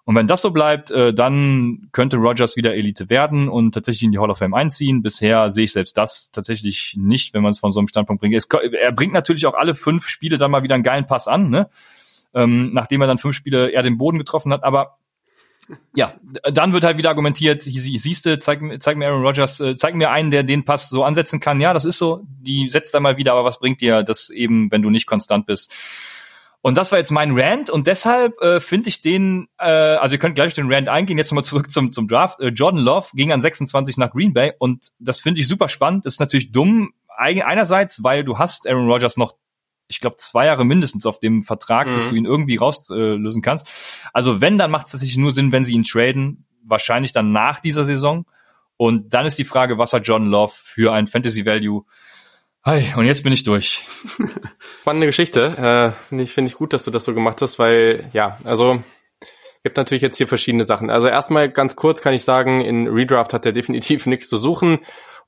Und 0.05 0.15
wenn 0.17 0.27
das 0.27 0.43
so 0.43 0.51
bleibt, 0.51 0.91
äh, 0.91 1.15
dann 1.15 1.89
könnte 1.93 2.17
Rogers 2.19 2.57
wieder 2.57 2.75
Elite 2.75 3.11
werden 3.11 3.49
und 3.49 3.73
tatsächlich 3.73 4.05
in 4.05 4.13
die 4.13 4.19
Hall 4.19 4.31
of 4.31 4.39
Fame 4.39 4.55
einziehen. 4.55 5.03
Bisher 5.03 5.51
sehe 5.51 5.65
ich 5.65 5.73
selbst 5.73 5.97
das 5.97 6.31
tatsächlich 6.31 6.95
nicht, 6.99 7.35
wenn 7.35 7.43
man 7.43 7.51
es 7.51 7.61
von 7.61 7.73
so 7.73 7.81
einem 7.81 7.89
Standpunkt 7.89 8.21
bringt. 8.21 8.35
Es, 8.35 8.47
er 8.47 8.93
bringt 8.93 9.13
natürlich 9.13 9.47
auch 9.47 9.55
alle 9.55 9.75
fünf 9.75 10.09
Spiele 10.09 10.37
dann 10.37 10.51
mal 10.51 10.63
wieder 10.63 10.75
einen 10.75 10.85
geilen 10.85 11.07
Pass 11.07 11.27
an, 11.29 11.51
ne? 11.51 11.69
ähm, 12.35 12.73
nachdem 12.73 13.01
er 13.01 13.07
dann 13.07 13.19
fünf 13.19 13.35
Spiele 13.37 13.71
eher 13.71 13.83
den 13.83 13.97
Boden 13.97 14.19
getroffen 14.19 14.53
hat. 14.53 14.65
Aber 14.65 14.99
ja, 15.95 16.15
dann 16.53 16.73
wird 16.73 16.85
halt 16.85 16.99
wieder 16.99 17.09
argumentiert, 17.11 17.63
siehst 17.63 18.27
du, 18.27 18.39
zeig, 18.39 18.61
zeig 18.81 18.97
mir 18.97 19.09
Aaron 19.09 19.25
Rodgers, 19.25 19.61
äh, 19.61 19.77
zeig 19.77 19.95
mir 19.95 20.11
einen, 20.11 20.31
der 20.31 20.43
den 20.43 20.65
Pass 20.65 20.89
so 20.89 21.05
ansetzen 21.05 21.41
kann. 21.41 21.61
Ja, 21.61 21.73
das 21.73 21.85
ist 21.85 21.99
so, 21.99 22.23
die 22.41 22.69
setzt 22.69 22.95
da 22.95 23.01
mal 23.01 23.17
wieder, 23.17 23.33
aber 23.33 23.45
was 23.45 23.59
bringt 23.59 23.81
dir 23.81 24.03
das 24.03 24.31
eben, 24.31 24.71
wenn 24.71 24.83
du 24.83 24.91
nicht 24.91 25.07
konstant 25.07 25.47
bist? 25.47 25.73
Und 26.61 26.79
das 26.79 26.93
war 26.93 26.99
jetzt 26.99 27.11
mein 27.11 27.39
Rant 27.39 27.69
und 27.69 27.87
deshalb 27.87 28.41
äh, 28.41 28.59
finde 28.59 28.89
ich 28.89 29.03
den, 29.03 29.49
äh, 29.59 29.67
also 29.67 30.15
ihr 30.15 30.19
könnt 30.19 30.35
gleich 30.35 30.49
auf 30.49 30.55
den 30.55 30.73
Rant 30.73 30.89
eingehen, 30.89 31.19
jetzt 31.19 31.31
nochmal 31.31 31.45
zurück 31.45 31.71
zum, 31.71 31.93
zum 31.93 32.09
Draft. 32.09 32.41
Äh, 32.41 32.49
Jordan 32.49 32.81
Love 32.81 33.09
ging 33.13 33.33
an 33.33 33.43
26 33.43 33.99
nach 33.99 34.11
Green 34.11 34.33
Bay 34.33 34.53
und 34.59 34.93
das 34.99 35.21
finde 35.21 35.43
ich 35.43 35.49
super 35.49 35.69
spannend. 35.69 36.07
Das 36.07 36.15
ist 36.15 36.21
natürlich 36.21 36.53
dumm, 36.53 36.95
einerseits, 37.17 38.03
weil 38.03 38.25
du 38.25 38.39
hast 38.39 38.69
Aaron 38.69 38.91
Rodgers 38.91 39.17
noch 39.17 39.35
ich 39.89 40.01
glaube, 40.01 40.17
zwei 40.17 40.47
Jahre 40.47 40.65
mindestens 40.65 41.07
auf 41.07 41.21
dem 41.21 41.43
Vertrag, 41.43 41.87
mhm. 41.87 41.95
bis 41.95 42.09
du 42.09 42.15
ihn 42.15 42.25
irgendwie 42.25 42.57
rauslösen 42.57 43.43
äh, 43.43 43.45
kannst. 43.45 43.71
Also 44.13 44.41
wenn, 44.41 44.59
dann 44.59 44.71
macht 44.71 44.87
es 44.87 44.93
tatsächlich 44.93 45.19
nur 45.19 45.33
Sinn, 45.33 45.53
wenn 45.53 45.65
sie 45.65 45.75
ihn 45.75 45.85
traden, 45.85 46.47
wahrscheinlich 46.63 47.13
dann 47.13 47.33
nach 47.33 47.61
dieser 47.61 47.85
Saison. 47.85 48.27
Und 48.77 49.15
dann 49.15 49.27
ist 49.27 49.39
die 49.39 49.45
Frage, 49.45 49.79
was 49.79 49.93
hat 49.93 50.07
John 50.07 50.27
Love 50.27 50.53
für 50.57 50.93
ein 50.93 51.07
Fantasy 51.07 51.47
Value? 51.47 51.85
Hi, 52.65 52.95
und 52.97 53.05
jetzt 53.05 53.23
bin 53.23 53.33
ich 53.33 53.45
durch. 53.45 53.87
Spannende 54.81 55.07
Geschichte. 55.07 55.95
Äh, 55.97 56.03
Finde 56.09 56.25
ich, 56.25 56.33
find 56.33 56.49
ich 56.49 56.55
gut, 56.55 56.73
dass 56.73 56.85
du 56.85 56.91
das 56.91 57.05
so 57.05 57.13
gemacht 57.13 57.43
hast, 57.43 57.59
weil, 57.59 58.09
ja, 58.15 58.39
also 58.45 58.83
gibt 59.65 59.79
natürlich 59.79 60.03
jetzt 60.03 60.19
hier 60.19 60.29
verschiedene 60.29 60.65
Sachen. 60.65 60.91
Also 60.91 61.09
erstmal 61.09 61.51
ganz 61.51 61.75
kurz 61.75 62.03
kann 62.03 62.13
ich 62.15 62.23
sagen, 62.23 62.61
in 62.61 62.87
Redraft 62.87 63.33
hat 63.33 63.47
er 63.47 63.53
definitiv 63.53 64.07
nichts 64.07 64.29
zu 64.29 64.37
suchen. 64.37 64.79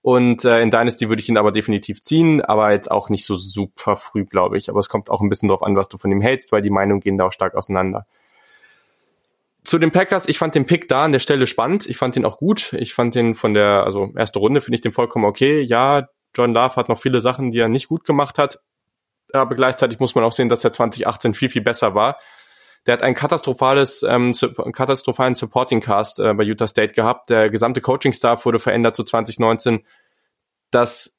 Und 0.02 0.44
äh, 0.44 0.60
in 0.60 0.70
Dynasty 0.70 1.08
würde 1.08 1.20
ich 1.20 1.28
ihn 1.28 1.36
aber 1.36 1.52
definitiv 1.52 2.00
ziehen, 2.00 2.40
aber 2.40 2.70
jetzt 2.70 2.90
auch 2.90 3.08
nicht 3.08 3.26
so 3.26 3.34
super 3.34 3.96
früh, 3.96 4.24
glaube 4.24 4.56
ich. 4.56 4.70
Aber 4.70 4.78
es 4.78 4.88
kommt 4.88 5.10
auch 5.10 5.20
ein 5.20 5.28
bisschen 5.28 5.48
drauf 5.48 5.62
an, 5.62 5.76
was 5.76 5.88
du 5.88 5.98
von 5.98 6.10
ihm 6.10 6.20
hältst, 6.20 6.52
weil 6.52 6.62
die 6.62 6.70
Meinungen 6.70 7.00
gehen 7.00 7.18
da 7.18 7.26
auch 7.26 7.32
stark 7.32 7.54
auseinander. 7.54 8.06
Zu 9.64 9.80
den 9.80 9.90
Packers, 9.90 10.28
ich 10.28 10.38
fand 10.38 10.54
den 10.54 10.66
Pick 10.66 10.88
da 10.88 11.04
an 11.04 11.12
der 11.12 11.18
Stelle 11.18 11.48
spannend. 11.48 11.88
Ich 11.88 11.96
fand 11.96 12.14
ihn 12.14 12.24
auch 12.24 12.38
gut. 12.38 12.72
Ich 12.74 12.94
fand 12.94 13.16
den 13.16 13.34
von 13.34 13.52
der, 13.52 13.82
also 13.84 14.12
erste 14.16 14.38
Runde 14.38 14.60
finde 14.60 14.76
ich 14.76 14.80
den 14.80 14.92
vollkommen 14.92 15.24
okay. 15.24 15.60
Ja, 15.60 16.08
John 16.36 16.52
Love 16.52 16.76
hat 16.76 16.88
noch 16.88 17.00
viele 17.00 17.20
Sachen, 17.20 17.50
die 17.50 17.58
er 17.58 17.68
nicht 17.68 17.88
gut 17.88 18.04
gemacht 18.04 18.38
hat. 18.38 18.60
Aber 19.32 19.56
gleichzeitig 19.56 19.98
muss 19.98 20.14
man 20.14 20.22
auch 20.22 20.30
sehen, 20.30 20.48
dass 20.48 20.62
er 20.62 20.72
2018 20.72 21.34
viel, 21.34 21.48
viel 21.48 21.62
besser 21.62 21.96
war. 21.96 22.18
Der 22.86 22.94
hat 22.94 23.02
ein 23.02 23.14
katastrophales, 23.14 24.02
ähm, 24.02 24.32
katastrophalen 24.72 25.34
Supporting 25.34 25.80
Cast 25.80 26.20
äh, 26.20 26.32
bei 26.34 26.44
Utah 26.44 26.68
State 26.68 26.94
gehabt. 26.94 27.30
Der 27.30 27.50
gesamte 27.50 27.80
Coaching-Staff 27.80 28.44
wurde 28.46 28.60
verändert 28.60 28.94
zu 28.94 29.02
2019. 29.02 29.84
Das 30.70 31.16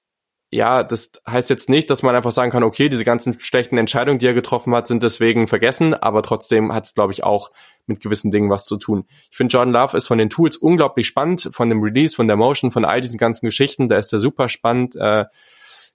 ja, 0.49 0.83
das 0.83 1.11
heißt 1.29 1.49
jetzt 1.49 1.69
nicht, 1.69 1.89
dass 1.89 2.03
man 2.03 2.15
einfach 2.15 2.31
sagen 2.31 2.51
kann, 2.51 2.63
okay, 2.63 2.87
diese 2.87 3.03
ganzen 3.03 3.37
schlechten 3.39 3.77
Entscheidungen, 3.77 4.17
die 4.17 4.27
er 4.27 4.33
getroffen 4.33 4.73
hat, 4.73 4.87
sind 4.87 5.03
deswegen 5.03 5.47
vergessen, 5.47 5.93
aber 5.93 6.23
trotzdem 6.23 6.73
hat 6.73 6.85
es, 6.85 6.93
glaube 6.93 7.11
ich, 7.11 7.25
auch 7.25 7.51
mit 7.85 7.99
gewissen 7.99 8.31
Dingen 8.31 8.49
was 8.49 8.65
zu 8.65 8.77
tun. 8.77 9.05
Ich 9.29 9.35
finde, 9.35 9.51
Jordan 9.51 9.73
Love 9.73 9.97
ist 9.97 10.07
von 10.07 10.17
den 10.17 10.29
Tools 10.29 10.55
unglaublich 10.55 11.05
spannend, 11.05 11.49
von 11.51 11.69
dem 11.69 11.83
Release, 11.83 12.15
von 12.15 12.27
der 12.27 12.37
Motion, 12.37 12.71
von 12.71 12.85
all 12.85 13.01
diesen 13.01 13.17
ganzen 13.17 13.45
Geschichten, 13.45 13.89
da 13.89 13.97
ist 13.97 14.13
er 14.13 14.21
super 14.21 14.47
spannend. 14.47 14.95
Äh, 14.95 15.25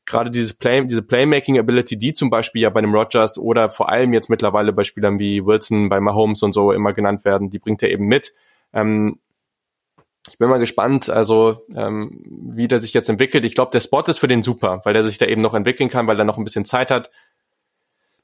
gerade 0.07 0.31
dieses 0.31 0.55
Play, 0.55 0.85
diese 0.85 1.03
Playmaking 1.03 1.59
Ability, 1.59 1.97
die 1.97 2.13
zum 2.13 2.31
Beispiel 2.31 2.63
ja 2.63 2.71
bei 2.71 2.81
dem 2.81 2.95
Rogers 2.95 3.39
oder 3.39 3.71
vor 3.71 3.89
allem 3.89 4.13
jetzt 4.13 4.29
mittlerweile 4.29 4.73
bei 4.73 4.85
Spielern 4.85 5.19
wie 5.19 5.45
Wilson, 5.45 5.89
bei 5.89 6.01
Mahomes 6.01 6.43
und 6.43 6.53
so 6.53 6.73
immer 6.73 6.93
genannt 6.93 7.25
werden, 7.25 7.51
die 7.51 7.59
bringt 7.59 7.83
er 7.83 7.91
eben 7.91 8.07
mit. 8.07 8.33
Ähm, 8.73 9.19
ich 10.29 10.39
bin 10.39 10.49
mal 10.49 10.59
gespannt, 10.59 11.11
also 11.11 11.65
ähm, 11.75 12.23
wie 12.55 12.69
der 12.69 12.81
sich 12.81 12.95
jetzt 12.95 13.09
entwickelt. 13.09 13.45
Ich 13.45 13.55
glaube, 13.55 13.73
der 13.73 13.81
Spot 13.81 14.03
ist 14.07 14.19
für 14.19 14.29
den 14.29 14.43
super, 14.43 14.81
weil 14.85 14.95
der 14.95 15.05
sich 15.05 15.19
da 15.19 15.27
eben 15.27 15.43
noch 15.43 15.55
entwickeln 15.55 15.89
kann, 15.89 16.07
weil 16.07 16.19
er 16.19 16.25
noch 16.25 16.39
ein 16.39 16.45
bisschen 16.45 16.65
Zeit 16.65 16.91
hat. 16.91 17.11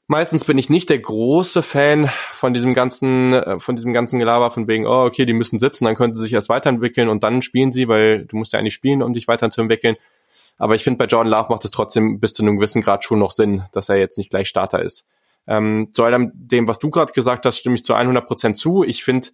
Meistens 0.07 0.45
bin 0.45 0.57
ich 0.57 0.69
nicht 0.69 0.89
der 0.89 0.97
große 0.97 1.61
Fan 1.61 2.07
von 2.07 2.53
diesem 2.53 2.73
ganzen, 2.73 3.33
äh, 3.33 3.59
von 3.59 3.75
diesem 3.75 3.93
ganzen 3.93 4.17
Gelaber 4.17 4.49
von 4.49 4.67
wegen, 4.67 4.87
oh, 4.87 5.05
okay, 5.05 5.25
die 5.25 5.33
müssen 5.33 5.59
sitzen, 5.59 5.85
dann 5.85 5.95
können 5.95 6.13
sie 6.13 6.21
sich 6.21 6.33
erst 6.33 6.49
weiterentwickeln 6.49 7.09
und 7.09 7.23
dann 7.23 7.41
spielen 7.41 7.71
sie, 7.71 7.87
weil 7.87 8.25
du 8.25 8.37
musst 8.37 8.53
ja 8.53 8.59
eigentlich 8.59 8.73
spielen, 8.73 9.03
um 9.03 9.13
dich 9.13 9.27
weiterzuentwickeln. 9.27 9.97
Aber 10.59 10.75
ich 10.75 10.83
finde, 10.83 10.97
bei 10.97 11.05
Jordan 11.05 11.31
Love 11.31 11.47
macht 11.49 11.65
es 11.65 11.71
trotzdem 11.71 12.19
bis 12.19 12.33
zu 12.33 12.43
einem 12.43 12.57
gewissen 12.57 12.83
Grad 12.83 13.03
schon 13.03 13.17
noch 13.17 13.31
Sinn, 13.31 13.63
dass 13.71 13.89
er 13.89 13.97
jetzt 13.97 14.17
nicht 14.17 14.29
gleich 14.29 14.47
Starter 14.47 14.83
ist. 14.83 15.07
Ähm, 15.47 15.89
zu 15.93 16.03
allem 16.03 16.31
dem, 16.35 16.67
was 16.67 16.77
du 16.77 16.91
gerade 16.91 17.11
gesagt 17.13 17.45
hast, 17.45 17.57
stimme 17.57 17.75
ich 17.75 17.83
zu 17.83 17.95
100 17.95 18.27
Prozent 18.27 18.57
zu. 18.57 18.83
Ich 18.83 19.03
finde, 19.03 19.29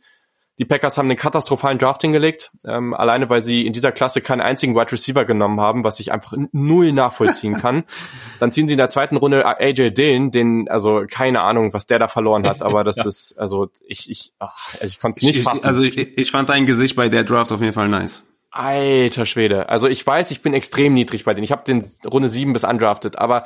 die 0.58 0.66
Packers 0.66 0.98
haben 0.98 1.10
einen 1.10 1.18
katastrophalen 1.18 1.78
Draft 1.78 2.02
hingelegt, 2.02 2.52
ähm, 2.64 2.94
alleine 2.94 3.30
weil 3.30 3.42
sie 3.42 3.66
in 3.66 3.74
dieser 3.74 3.92
Klasse 3.92 4.22
keinen 4.22 4.40
einzigen 4.40 4.74
Wide 4.76 4.92
Receiver 4.92 5.26
genommen 5.26 5.60
haben, 5.60 5.84
was 5.84 6.00
ich 6.00 6.14
einfach 6.14 6.34
null 6.54 6.94
nachvollziehen 6.94 7.58
kann. 7.58 7.84
Dann 8.40 8.54
ziehen 8.54 8.68
sie 8.68 8.76
in 8.76 8.78
der 8.78 8.90
zweiten 8.90 9.18
Runde 9.18 9.46
AJ 9.46 9.92
Dillon, 9.92 10.32
den, 10.32 10.70
also 10.70 11.04
keine 11.10 11.42
Ahnung, 11.42 11.74
was 11.74 11.88
der 11.88 12.00
da 12.00 12.08
verloren 12.08 12.48
hat, 12.48 12.62
aber 12.62 12.86
das 12.86 12.96
ja. 12.98 13.06
ist, 13.06 13.38
also 13.38 13.70
ich, 13.86 14.10
ich, 14.10 14.32
ach, 14.40 14.74
also 14.76 14.86
ich 14.86 15.00
konnte 15.00 15.18
es 15.20 15.26
nicht 15.26 15.44
fassen. 15.44 15.66
Also 15.66 15.82
ich, 15.82 15.98
ich 15.98 16.32
fand 16.32 16.48
dein 16.48 16.66
Gesicht 16.66 16.96
bei 16.96 17.10
der 17.10 17.26
Draft 17.26 17.52
auf 17.52 17.60
jeden 17.60 17.74
Fall 17.74 17.90
nice. 17.90 18.24
Alter 18.56 19.26
Schwede. 19.26 19.70
Also 19.70 19.88
ich 19.88 20.06
weiß, 20.06 20.32
ich 20.32 20.42
bin 20.42 20.54
extrem 20.54 20.94
niedrig 20.94 21.26
bei 21.26 21.34
denen. 21.34 21.44
Ich 21.44 21.52
habe 21.52 21.66
den 21.66 21.86
Runde 22.10 22.30
7 22.30 22.54
bis 22.54 22.64
undrafted, 22.64 23.18
aber 23.18 23.44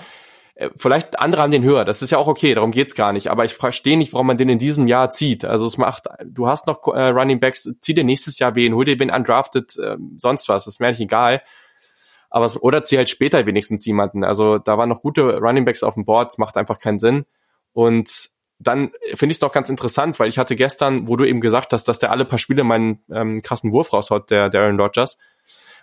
äh, 0.53 0.69
vielleicht 0.77 1.19
andere 1.19 1.41
haben 1.41 1.51
den 1.51 1.63
höher. 1.63 1.83
Das 1.83 2.03
ist 2.03 2.11
ja 2.11 2.19
auch 2.19 2.27
okay, 2.27 2.53
darum 2.53 2.71
geht's 2.71 2.93
gar 2.93 3.11
nicht. 3.11 3.31
Aber 3.31 3.43
ich 3.43 3.55
verstehe 3.55 3.97
nicht, 3.97 4.13
warum 4.13 4.27
man 4.27 4.37
den 4.37 4.49
in 4.49 4.59
diesem 4.59 4.87
Jahr 4.87 5.09
zieht. 5.09 5.45
Also 5.45 5.65
es 5.65 5.77
macht, 5.77 6.07
du 6.23 6.47
hast 6.47 6.67
noch 6.67 6.85
äh, 6.87 7.07
Running 7.07 7.39
Backs, 7.39 7.67
zieh 7.79 7.95
dir 7.95 8.03
nächstes 8.03 8.37
Jahr 8.37 8.55
wen, 8.55 8.75
hol 8.75 8.85
dir 8.85 8.99
wen 8.99 9.09
undrafted, 9.09 9.77
äh, 9.79 9.97
sonst 10.17 10.47
was. 10.47 10.65
Das 10.65 10.75
ist 10.75 10.79
mir 10.79 10.87
eigentlich 10.87 11.01
egal. 11.01 11.41
Aber 12.29 12.45
es, 12.45 12.61
oder 12.61 12.83
zieh 12.83 12.97
halt 12.97 13.09
später 13.09 13.47
wenigstens 13.47 13.85
jemanden. 13.85 14.23
Also 14.23 14.59
da 14.59 14.77
waren 14.77 14.89
noch 14.89 15.01
gute 15.01 15.39
Running 15.39 15.65
Backs 15.65 15.81
auf 15.81 15.95
dem 15.95 16.05
Board, 16.05 16.33
es 16.33 16.37
macht 16.37 16.55
einfach 16.55 16.79
keinen 16.79 16.99
Sinn. 16.99 17.25
Und 17.73 18.29
dann 18.59 18.91
finde 19.15 19.31
ich 19.31 19.37
es 19.37 19.39
doch 19.39 19.53
ganz 19.53 19.69
interessant, 19.69 20.19
weil 20.19 20.27
ich 20.27 20.37
hatte 20.37 20.55
gestern, 20.55 21.07
wo 21.07 21.15
du 21.15 21.25
eben 21.25 21.39
gesagt 21.39 21.71
hast, 21.71 21.87
dass 21.87 21.99
der 21.99 22.11
alle 22.11 22.25
paar 22.25 22.39
Spiele 22.39 22.63
meinen 22.63 22.99
ähm, 23.09 23.41
krassen 23.41 23.71
Wurf 23.71 23.93
raushaut, 23.93 24.29
der, 24.29 24.49
der 24.49 24.61
Aaron 24.61 24.79
Rodgers, 24.79 25.17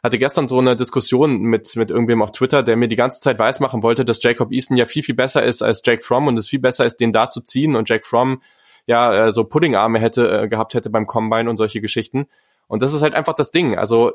hatte 0.02 0.18
gestern 0.18 0.46
so 0.46 0.58
eine 0.58 0.76
Diskussion 0.76 1.40
mit, 1.40 1.74
mit 1.76 1.90
irgendwem 1.90 2.22
auf 2.22 2.32
Twitter, 2.32 2.62
der 2.62 2.76
mir 2.76 2.88
die 2.88 2.96
ganze 2.96 3.20
Zeit 3.20 3.38
weismachen 3.38 3.82
wollte, 3.82 4.04
dass 4.04 4.22
Jacob 4.22 4.52
Easton 4.52 4.76
ja 4.76 4.84
viel, 4.84 5.02
viel 5.02 5.14
besser 5.14 5.42
ist 5.42 5.62
als 5.62 5.82
Jake 5.84 6.02
Fromm 6.02 6.26
und 6.26 6.38
es 6.38 6.48
viel 6.48 6.60
besser 6.60 6.84
ist, 6.84 6.98
den 6.98 7.12
da 7.12 7.30
zu 7.30 7.40
ziehen 7.40 7.76
und 7.76 7.88
Jake 7.88 8.06
Fromm 8.06 8.42
ja 8.86 9.26
äh, 9.26 9.32
so 9.32 9.44
Puddingarme 9.44 9.98
hätte 9.98 10.42
äh, 10.42 10.48
gehabt 10.48 10.74
hätte 10.74 10.90
beim 10.90 11.06
Combine 11.06 11.48
und 11.48 11.56
solche 11.56 11.80
Geschichten. 11.80 12.26
Und 12.68 12.82
das 12.82 12.92
ist 12.92 13.02
halt 13.02 13.14
einfach 13.14 13.34
das 13.34 13.50
Ding. 13.50 13.76
Also 13.76 14.12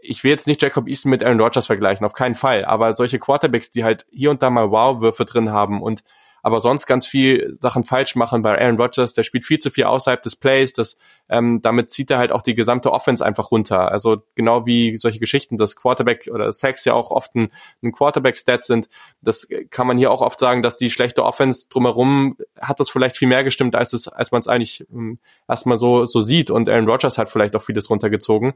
ich 0.00 0.24
will 0.24 0.32
jetzt 0.32 0.46
nicht 0.46 0.60
Jacob 0.60 0.88
Easton 0.88 1.10
mit 1.10 1.22
Aaron 1.22 1.40
Rodgers 1.40 1.66
vergleichen, 1.66 2.04
auf 2.04 2.12
keinen 2.12 2.34
Fall. 2.34 2.64
Aber 2.64 2.92
solche 2.92 3.18
Quarterbacks, 3.18 3.70
die 3.70 3.84
halt 3.84 4.06
hier 4.10 4.30
und 4.30 4.42
da 4.42 4.50
mal 4.50 4.70
Wow-Würfe 4.70 5.24
drin 5.24 5.50
haben 5.50 5.80
und 5.80 6.02
aber 6.44 6.60
sonst 6.60 6.84
ganz 6.84 7.06
viel 7.06 7.56
Sachen 7.58 7.84
falsch 7.84 8.16
machen 8.16 8.42
bei 8.42 8.60
Aaron 8.60 8.78
Rodgers. 8.78 9.14
Der 9.14 9.22
spielt 9.22 9.46
viel 9.46 9.58
zu 9.60 9.70
viel 9.70 9.84
außerhalb 9.84 10.22
des 10.22 10.36
Plays. 10.36 10.74
Das, 10.74 10.98
ähm, 11.30 11.62
damit 11.62 11.90
zieht 11.90 12.10
er 12.10 12.18
halt 12.18 12.32
auch 12.32 12.42
die 12.42 12.54
gesamte 12.54 12.92
Offense 12.92 13.24
einfach 13.24 13.50
runter. 13.50 13.90
Also 13.90 14.18
genau 14.34 14.66
wie 14.66 14.98
solche 14.98 15.20
Geschichten, 15.20 15.56
dass 15.56 15.74
Quarterback 15.74 16.28
oder 16.30 16.52
Sacks 16.52 16.84
ja 16.84 16.92
auch 16.92 17.12
oft 17.12 17.34
ein, 17.34 17.48
ein 17.82 17.92
Quarterback-Stat 17.92 18.62
sind. 18.66 18.90
Das 19.22 19.48
kann 19.70 19.86
man 19.86 19.96
hier 19.96 20.10
auch 20.10 20.20
oft 20.20 20.38
sagen, 20.38 20.62
dass 20.62 20.76
die 20.76 20.90
schlechte 20.90 21.24
Offense 21.24 21.68
drumherum 21.70 22.36
hat 22.60 22.78
das 22.78 22.90
vielleicht 22.90 23.16
viel 23.16 23.28
mehr 23.28 23.42
gestimmt, 23.42 23.74
als 23.74 23.94
es, 23.94 24.06
als 24.06 24.30
man 24.30 24.40
es 24.40 24.46
eigentlich 24.46 24.86
ähm, 24.92 25.18
erstmal 25.48 25.78
so, 25.78 26.04
so 26.04 26.20
sieht. 26.20 26.50
Und 26.50 26.68
Aaron 26.68 26.90
Rodgers 26.90 27.16
hat 27.16 27.30
vielleicht 27.30 27.56
auch 27.56 27.62
vieles 27.62 27.88
runtergezogen. 27.88 28.52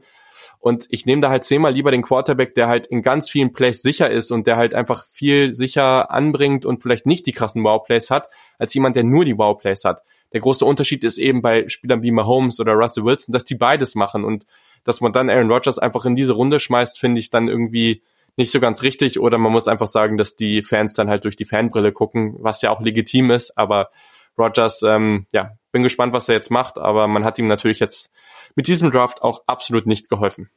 Und 0.59 0.87
ich 0.89 1.05
nehme 1.05 1.21
da 1.21 1.29
halt 1.29 1.45
zehnmal 1.45 1.73
lieber 1.73 1.91
den 1.91 2.01
Quarterback, 2.01 2.53
der 2.53 2.67
halt 2.67 2.85
in 2.87 3.01
ganz 3.01 3.29
vielen 3.29 3.53
Plays 3.53 3.81
sicher 3.81 4.09
ist 4.09 4.31
und 4.31 4.45
der 4.45 4.57
halt 4.57 4.73
einfach 4.73 5.05
viel 5.05 5.53
sicher 5.53 6.11
anbringt 6.11 6.65
und 6.65 6.83
vielleicht 6.83 7.05
nicht 7.05 7.25
die 7.27 7.31
krassen 7.31 7.63
Wow-Plays 7.63 8.11
hat, 8.11 8.27
als 8.57 8.73
jemand, 8.73 8.97
der 8.97 9.05
nur 9.05 9.23
die 9.23 9.37
Wow-Plays 9.37 9.85
hat. 9.85 10.03
Der 10.33 10.41
große 10.41 10.65
Unterschied 10.65 11.03
ist 11.03 11.17
eben 11.17 11.41
bei 11.41 11.67
Spielern 11.69 12.03
wie 12.03 12.11
Mahomes 12.11 12.59
oder 12.59 12.73
Russell 12.73 13.05
Wilson, 13.05 13.31
dass 13.31 13.45
die 13.45 13.55
beides 13.55 13.95
machen. 13.95 14.25
Und 14.25 14.45
dass 14.83 15.01
man 15.01 15.13
dann 15.13 15.29
Aaron 15.29 15.51
Rodgers 15.51 15.79
einfach 15.79 16.05
in 16.05 16.15
diese 16.15 16.33
Runde 16.33 16.59
schmeißt, 16.59 16.99
finde 16.99 17.19
ich 17.19 17.29
dann 17.29 17.47
irgendwie 17.47 18.03
nicht 18.35 18.51
so 18.51 18.59
ganz 18.59 18.83
richtig. 18.83 19.19
Oder 19.19 19.37
man 19.37 19.51
muss 19.51 19.67
einfach 19.67 19.87
sagen, 19.87 20.17
dass 20.17 20.35
die 20.35 20.61
Fans 20.61 20.93
dann 20.93 21.09
halt 21.09 21.23
durch 21.23 21.35
die 21.35 21.45
Fanbrille 21.45 21.91
gucken, 21.91 22.35
was 22.39 22.61
ja 22.61 22.69
auch 22.69 22.81
legitim 22.81 23.31
ist, 23.31 23.57
aber 23.57 23.89
Rodgers, 24.39 24.81
ähm, 24.83 25.25
ja, 25.33 25.51
bin 25.71 25.83
gespannt, 25.83 26.13
was 26.13 26.29
er 26.29 26.35
jetzt 26.35 26.51
macht, 26.51 26.77
aber 26.77 27.07
man 27.07 27.25
hat 27.25 27.37
ihm 27.37 27.47
natürlich 27.47 27.79
jetzt 27.79 28.11
mit 28.55 28.67
diesem 28.67 28.91
Draft 28.91 29.21
auch 29.21 29.43
absolut 29.47 29.85
nicht 29.85 30.09
geholfen. 30.09 30.49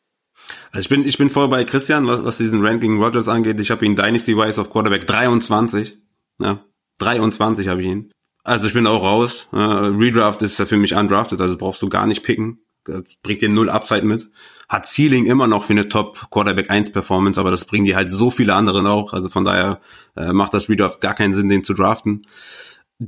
Also 0.72 0.80
ich 0.80 0.88
bin, 0.88 1.04
ich 1.04 1.18
bin 1.18 1.30
voll 1.30 1.48
bei 1.48 1.64
Christian, 1.64 2.06
was, 2.06 2.24
was 2.24 2.38
diesen 2.38 2.64
Ranking 2.64 3.00
Rogers 3.00 3.28
angeht. 3.28 3.60
Ich 3.60 3.70
habe 3.70 3.84
ihn 3.84 3.96
Dynasty 3.96 4.36
Wise 4.36 4.60
auf 4.60 4.70
Quarterback 4.70 5.06
23. 5.06 5.98
Ja, 6.40 6.64
23 6.98 7.68
habe 7.68 7.82
ich 7.82 7.88
ihn. 7.88 8.12
Also 8.44 8.66
ich 8.66 8.74
bin 8.74 8.86
auch 8.86 9.02
raus. 9.02 9.48
Äh, 9.52 9.56
Redraft 9.56 10.42
ist 10.42 10.58
ja 10.58 10.64
für 10.64 10.76
mich 10.76 10.94
undrafted, 10.94 11.40
also 11.40 11.56
brauchst 11.56 11.82
du 11.82 11.88
gar 11.88 12.06
nicht 12.06 12.22
picken. 12.22 12.64
Das 12.84 13.02
bringt 13.22 13.42
dir 13.42 13.48
null 13.48 13.70
Upside 13.70 14.04
mit. 14.04 14.28
Hat 14.68 14.86
Ceiling 14.86 15.26
immer 15.26 15.46
noch 15.46 15.64
für 15.64 15.72
eine 15.72 15.88
Top 15.88 16.30
Quarterback 16.30 16.68
1 16.70 16.90
Performance, 16.90 17.38
aber 17.38 17.52
das 17.52 17.64
bringen 17.64 17.84
die 17.84 17.94
halt 17.94 18.10
so 18.10 18.30
viele 18.30 18.54
anderen 18.54 18.86
auch. 18.88 19.12
Also 19.12 19.28
von 19.28 19.44
daher 19.44 19.80
äh, 20.16 20.32
macht 20.32 20.54
das 20.54 20.68
Redraft 20.68 21.00
gar 21.00 21.14
keinen 21.14 21.34
Sinn, 21.34 21.48
den 21.48 21.62
zu 21.62 21.74
draften. 21.74 22.26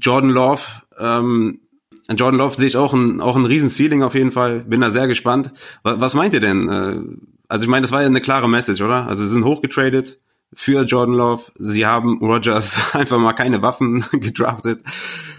Jordan 0.01 0.31
Love, 0.31 0.63
ähm, 0.99 1.61
Jordan 2.09 2.39
Love 2.39 2.57
sehe 2.57 2.67
ich 2.67 2.77
auch 2.77 2.93
ein, 2.93 3.21
auch 3.21 3.37
ein 3.37 3.47
riesen 3.47 3.71
Ceiling 3.71 4.03
auf 4.03 4.15
jeden 4.15 4.33
Fall. 4.33 4.65
Bin 4.65 4.81
da 4.81 4.91
sehr 4.91 5.07
gespannt. 5.07 5.53
Was, 5.83 6.01
was 6.01 6.15
meint 6.15 6.35
ihr 6.35 6.41
denn? 6.41 6.69
Äh, 6.69 7.01
also 7.49 7.65
ich 7.65 7.71
meine, 7.71 7.83
das 7.83 7.93
war 7.93 8.01
ja 8.01 8.07
eine 8.07 8.21
klare 8.21 8.49
Message, 8.49 8.83
oder? 8.83 9.07
Also 9.07 9.25
sie 9.25 9.33
sind 9.33 9.45
hochgetradet 9.45 10.19
für 10.53 10.83
Jordan 10.85 11.15
Love. 11.15 11.45
Sie 11.59 11.87
haben 11.87 12.19
Rogers 12.19 12.79
einfach 12.95 13.19
mal 13.19 13.33
keine 13.33 13.63
Waffen 13.63 14.05
gedraftet. 14.13 14.83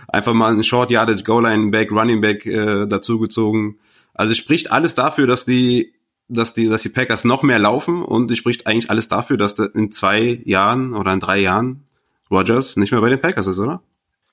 Einfach 0.08 0.34
mal 0.34 0.51
einen 0.51 0.64
Short 0.64 0.91
Yardage 0.91 1.24
Goal 1.24 1.43
Line 1.43 1.72
Back, 1.72 1.91
Running 1.91 2.22
Back 2.22 2.45
äh, 2.45 2.88
dazugezogen. 2.88 3.80
Also 4.14 4.34
spricht 4.34 4.72
alles 4.72 4.95
dafür, 4.95 5.28
dass 5.28 5.45
die 5.45 5.93
dass 6.28 6.56
die, 6.56 6.70
dass 6.70 6.82
die 6.82 6.89
Packers 6.89 7.24
noch 7.24 7.43
mehr 7.43 7.60
laufen 7.60 8.01
und 8.01 8.32
es 8.32 8.39
spricht 8.39 8.66
eigentlich 8.66 8.89
alles 8.89 9.08
dafür, 9.08 9.38
dass 9.38 9.53
in 9.60 9.91
zwei 9.91 10.41
Jahren 10.45 10.95
oder 10.95 11.14
in 11.14 11.20
drei 11.20 11.38
Jahren 11.38 11.84
Rogers 12.32 12.78
nicht 12.78 12.91
mehr 12.91 13.01
bei 13.01 13.10
den 13.10 13.22
Packers 13.22 13.45
ist, 13.45 13.60
oder? 13.60 13.84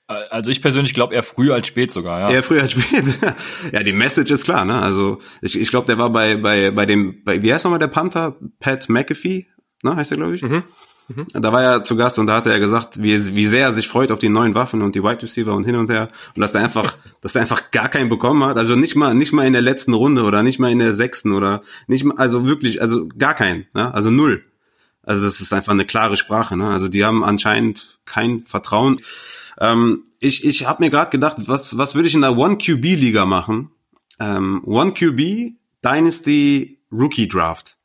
Also 0.07 0.51
ich 0.51 0.61
persönlich 0.61 0.93
glaube 0.93 1.15
eher 1.15 1.23
früh 1.23 1.51
als 1.51 1.67
spät 1.67 1.91
sogar, 1.91 2.19
ja. 2.19 2.35
Eher 2.35 2.43
früh 2.43 2.59
als 2.59 2.73
spät. 2.73 3.05
ja, 3.71 3.83
die 3.83 3.93
Message 3.93 4.31
ist 4.31 4.43
klar, 4.43 4.65
ne? 4.65 4.81
Also 4.81 5.19
ich, 5.41 5.59
ich 5.59 5.69
glaube, 5.69 5.87
der 5.87 5.97
war 5.97 6.09
bei, 6.09 6.35
bei, 6.35 6.71
bei 6.71 6.85
dem, 6.85 7.23
bei, 7.23 7.41
wie 7.41 7.53
heißt 7.53 7.63
nochmal 7.63 7.79
der 7.79 7.87
Panther? 7.87 8.35
Pat 8.59 8.89
McAfee, 8.89 9.47
ne, 9.81 9.95
heißt 9.95 10.11
der, 10.11 10.17
glaube 10.17 10.35
ich. 10.35 10.41
Mhm. 10.41 10.63
Mhm. 11.07 11.27
Da 11.33 11.51
war 11.51 11.61
er 11.63 11.83
zu 11.83 11.95
Gast 11.95 12.19
und 12.19 12.27
da 12.27 12.37
hat 12.37 12.45
er 12.45 12.59
gesagt, 12.59 13.01
wie, 13.01 13.35
wie 13.35 13.45
sehr 13.45 13.67
er 13.67 13.73
sich 13.73 13.87
freut 13.87 14.11
auf 14.11 14.19
die 14.19 14.29
neuen 14.29 14.55
Waffen 14.55 14.81
und 14.81 14.95
die 14.95 15.03
Wide 15.03 15.21
Receiver 15.21 15.53
und 15.53 15.65
hin 15.65 15.75
und 15.75 15.89
her. 15.89 16.09
Und 16.35 16.41
dass 16.41 16.55
er 16.55 16.63
einfach, 16.63 16.95
dass 17.21 17.35
er 17.35 17.41
einfach 17.41 17.71
gar 17.71 17.89
keinen 17.89 18.09
bekommen 18.09 18.43
hat. 18.43 18.57
Also 18.57 18.75
nicht 18.75 18.95
mal, 18.95 19.13
nicht 19.13 19.33
mal 19.33 19.45
in 19.45 19.53
der 19.53 19.61
letzten 19.61 19.93
Runde 19.93 20.23
oder 20.23 20.43
nicht 20.43 20.59
mal 20.59 20.71
in 20.71 20.79
der 20.79 20.93
sechsten 20.93 21.33
oder 21.33 21.61
nicht 21.87 22.03
mal, 22.03 22.17
also 22.17 22.45
wirklich, 22.45 22.81
also 22.81 23.07
gar 23.17 23.35
keinen, 23.35 23.67
ne? 23.73 23.93
Also 23.93 24.09
null. 24.09 24.43
Also 25.05 25.23
das 25.23 25.41
ist 25.41 25.51
einfach 25.51 25.73
eine 25.73 25.85
klare 25.85 26.15
Sprache, 26.15 26.55
ne? 26.55 26.69
Also 26.69 26.87
die 26.87 27.03
haben 27.03 27.23
anscheinend 27.23 27.99
kein 28.05 28.45
Vertrauen. 28.45 29.01
Ähm, 29.59 30.05
ich 30.19 30.45
ich 30.45 30.65
habe 30.65 30.83
mir 30.83 30.89
gerade 30.89 31.11
gedacht, 31.11 31.37
was, 31.47 31.77
was 31.77 31.95
würde 31.95 32.07
ich 32.07 32.15
in 32.15 32.21
der 32.21 32.37
One-QB-Liga 32.37 33.25
machen? 33.25 33.71
Ähm, 34.19 34.63
One-QB, 34.65 35.55
Dynasty 35.83 36.79
Rookie 36.91 37.27
Draft. 37.27 37.77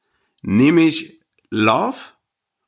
Nehme 0.43 0.83
ich 0.83 1.21
Love 1.51 1.97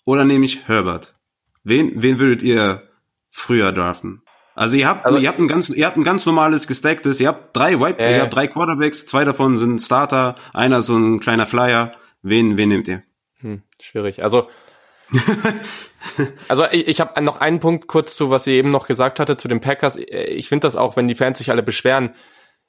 oder 0.05 0.25
nehme 0.25 0.45
ich 0.45 0.67
Herbert? 0.67 1.15
Wen, 1.63 2.03
wen 2.03 2.19
würdet 2.19 2.43
ihr 2.43 2.89
früher 3.29 3.73
draften? 3.73 4.23
Also 4.55 4.77
ihr 4.77 4.89
habt, 4.89 5.07
also, 5.07 5.19
ihr 5.19 5.29
habt 5.29 5.39
ein 5.39 5.49
ganz, 5.49 5.69
ihr 5.69 5.87
habt 5.87 5.97
ein 5.97 6.05
ganz 6.05 6.27
normales 6.27 6.67
gestacktes, 6.67 7.21
ihr 7.21 7.29
habt 7.29 7.57
drei 7.57 7.81
White, 7.81 7.99
äh, 8.01 8.17
ihr 8.17 8.23
habt 8.23 8.35
drei 8.35 8.47
Quarterbacks, 8.47 9.07
zwei 9.07 9.25
davon 9.25 9.57
sind 9.59 9.81
Starter, 9.81 10.35
einer 10.53 10.83
so 10.83 10.97
ein 10.99 11.21
kleiner 11.21 11.47
Flyer. 11.47 11.95
Wen, 12.23 12.57
wen 12.57 12.69
nehmt 12.69 12.89
ihr? 12.89 13.03
Hm, 13.41 13.63
schwierig. 13.81 14.23
Also 14.23 14.49
also 16.49 16.65
ich, 16.71 16.89
ich 16.89 17.01
habe 17.01 17.21
noch 17.23 17.39
einen 17.39 17.61
Punkt 17.61 17.87
kurz 17.87 18.17
zu, 18.17 18.31
was 18.31 18.45
sie 18.45 18.55
eben 18.55 18.71
noch 18.71 18.87
gesagt 18.87 19.21
hatte 19.21 19.37
zu 19.37 19.49
den 19.49 19.61
Packers. 19.61 19.97
Ich 19.97 20.49
finde 20.49 20.67
das 20.67 20.77
auch, 20.77 20.97
wenn 20.97 21.09
die 21.09 21.15
Fans 21.15 21.39
sich 21.39 21.51
alle 21.51 21.63
beschweren. 21.63 22.15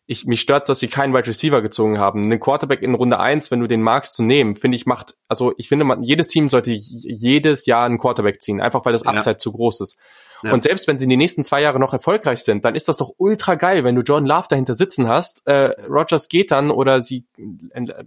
Ich, 0.08 0.26
mich 0.26 0.42
stört 0.42 0.68
dass 0.68 0.80
sie 0.80 0.88
keinen 0.88 1.14
Wide 1.14 1.28
Receiver 1.28 1.62
gezogen 1.62 2.00
haben. 2.00 2.24
Einen 2.24 2.40
Quarterback 2.40 2.82
in 2.82 2.96
Runde 2.96 3.20
eins, 3.20 3.52
wenn 3.52 3.62
du 3.62 3.68
den 3.68 3.82
magst 3.82 4.16
zu 4.16 4.24
nehmen, 4.24 4.56
finde 4.56 4.76
ich 4.76 4.86
macht, 4.86 5.16
also 5.28 5.54
ich 5.58 5.70
finde, 5.70 5.86
man, 5.86 6.04
jedes 6.04 6.28
Team 6.28 6.50
sollte 6.50 6.72
jedes 6.72 7.66
Jahr 7.66 7.86
einen 7.86 7.98
Quarterback 7.98 8.42
ziehen, 8.42 8.60
einfach 8.60 8.84
weil 8.84 8.94
das 8.94 9.06
Upside 9.06 9.32
ja. 9.32 9.38
zu 9.38 9.52
groß 9.52 9.82
ist. 9.82 9.98
Ja. 10.44 10.54
Und 10.54 10.64
selbst 10.64 10.88
wenn 10.88 10.98
sie 10.98 11.04
in 11.04 11.10
den 11.10 11.20
nächsten 11.20 11.44
zwei 11.44 11.62
Jahre 11.62 11.80
noch 11.80 11.94
erfolgreich 11.94 12.44
sind, 12.44 12.66
dann 12.66 12.76
ist 12.76 12.88
das 12.88 12.98
doch 12.98 13.12
ultra 13.18 13.56
geil, 13.56 13.84
wenn 13.84 13.96
du 13.96 14.02
Jordan 14.02 14.28
Love 14.28 14.48
dahinter 14.50 14.74
sitzen 14.74 15.08
hast. 15.08 15.46
Äh, 15.46 15.86
Rogers 15.88 16.30
geht 16.30 16.52
dann 16.52 16.72
oder 16.72 17.02
sie 17.02 17.26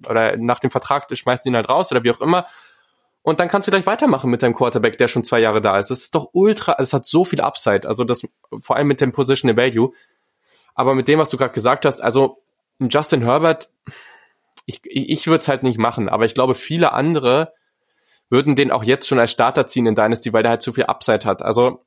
oder 0.08 0.36
nach 0.36 0.58
dem 0.58 0.72
Vertrag 0.72 1.06
schmeißt 1.10 1.46
ihn 1.46 1.56
halt 1.56 1.68
raus 1.68 1.92
oder 1.92 2.02
wie 2.02 2.10
auch 2.10 2.20
immer 2.20 2.44
und 3.24 3.40
dann 3.40 3.48
kannst 3.48 3.66
du 3.66 3.72
gleich 3.72 3.86
weitermachen 3.86 4.30
mit 4.30 4.42
deinem 4.42 4.52
Quarterback, 4.52 4.98
der 4.98 5.08
schon 5.08 5.24
zwei 5.24 5.40
Jahre 5.40 5.62
da 5.62 5.78
ist. 5.78 5.90
Das 5.90 6.00
ist 6.00 6.14
doch 6.14 6.28
ultra, 6.34 6.76
es 6.78 6.92
hat 6.92 7.06
so 7.06 7.24
viel 7.24 7.40
Upside. 7.40 7.88
Also 7.88 8.04
das, 8.04 8.22
vor 8.60 8.76
allem 8.76 8.86
mit 8.86 9.00
dem 9.00 9.12
Positional 9.12 9.56
Value. 9.56 9.92
Aber 10.74 10.94
mit 10.94 11.08
dem, 11.08 11.18
was 11.18 11.30
du 11.30 11.38
gerade 11.38 11.54
gesagt 11.54 11.86
hast, 11.86 12.02
also 12.02 12.42
Justin 12.78 13.22
Herbert, 13.22 13.70
ich, 14.66 14.82
ich, 14.84 15.08
ich 15.08 15.26
würde 15.26 15.38
es 15.38 15.48
halt 15.48 15.62
nicht 15.62 15.78
machen, 15.78 16.10
aber 16.10 16.26
ich 16.26 16.34
glaube, 16.34 16.54
viele 16.54 16.92
andere 16.92 17.54
würden 18.28 18.56
den 18.56 18.70
auch 18.70 18.84
jetzt 18.84 19.08
schon 19.08 19.18
als 19.18 19.30
Starter 19.30 19.66
ziehen 19.66 19.86
in 19.86 19.94
Dynasty, 19.94 20.34
weil 20.34 20.42
der 20.42 20.50
halt 20.50 20.62
zu 20.62 20.74
viel 20.74 20.84
Upside 20.84 21.24
hat. 21.24 21.40
Also 21.40 21.80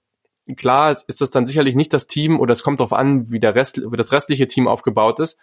klar 0.56 0.92
ist 0.92 1.22
das 1.22 1.30
dann 1.30 1.46
sicherlich 1.46 1.76
nicht 1.76 1.94
das 1.94 2.08
Team 2.08 2.40
oder 2.40 2.52
es 2.52 2.64
kommt 2.64 2.80
darauf 2.80 2.94
an, 2.94 3.30
wie 3.30 3.40
der 3.40 3.54
Rest, 3.54 3.80
wie 3.80 3.96
das 3.96 4.12
restliche 4.12 4.48
Team 4.48 4.68
aufgebaut 4.68 5.20
ist. 5.20 5.38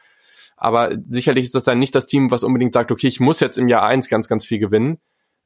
Aber 0.56 0.90
sicherlich 1.08 1.44
ist 1.44 1.54
das 1.54 1.62
dann 1.62 1.78
nicht 1.78 1.94
das 1.94 2.06
Team, 2.06 2.32
was 2.32 2.42
unbedingt 2.42 2.74
sagt, 2.74 2.90
okay, 2.90 3.06
ich 3.06 3.20
muss 3.20 3.38
jetzt 3.38 3.58
im 3.58 3.68
Jahr 3.68 3.84
eins 3.84 4.08
ganz, 4.08 4.26
ganz 4.26 4.44
viel 4.44 4.58
gewinnen. 4.58 4.98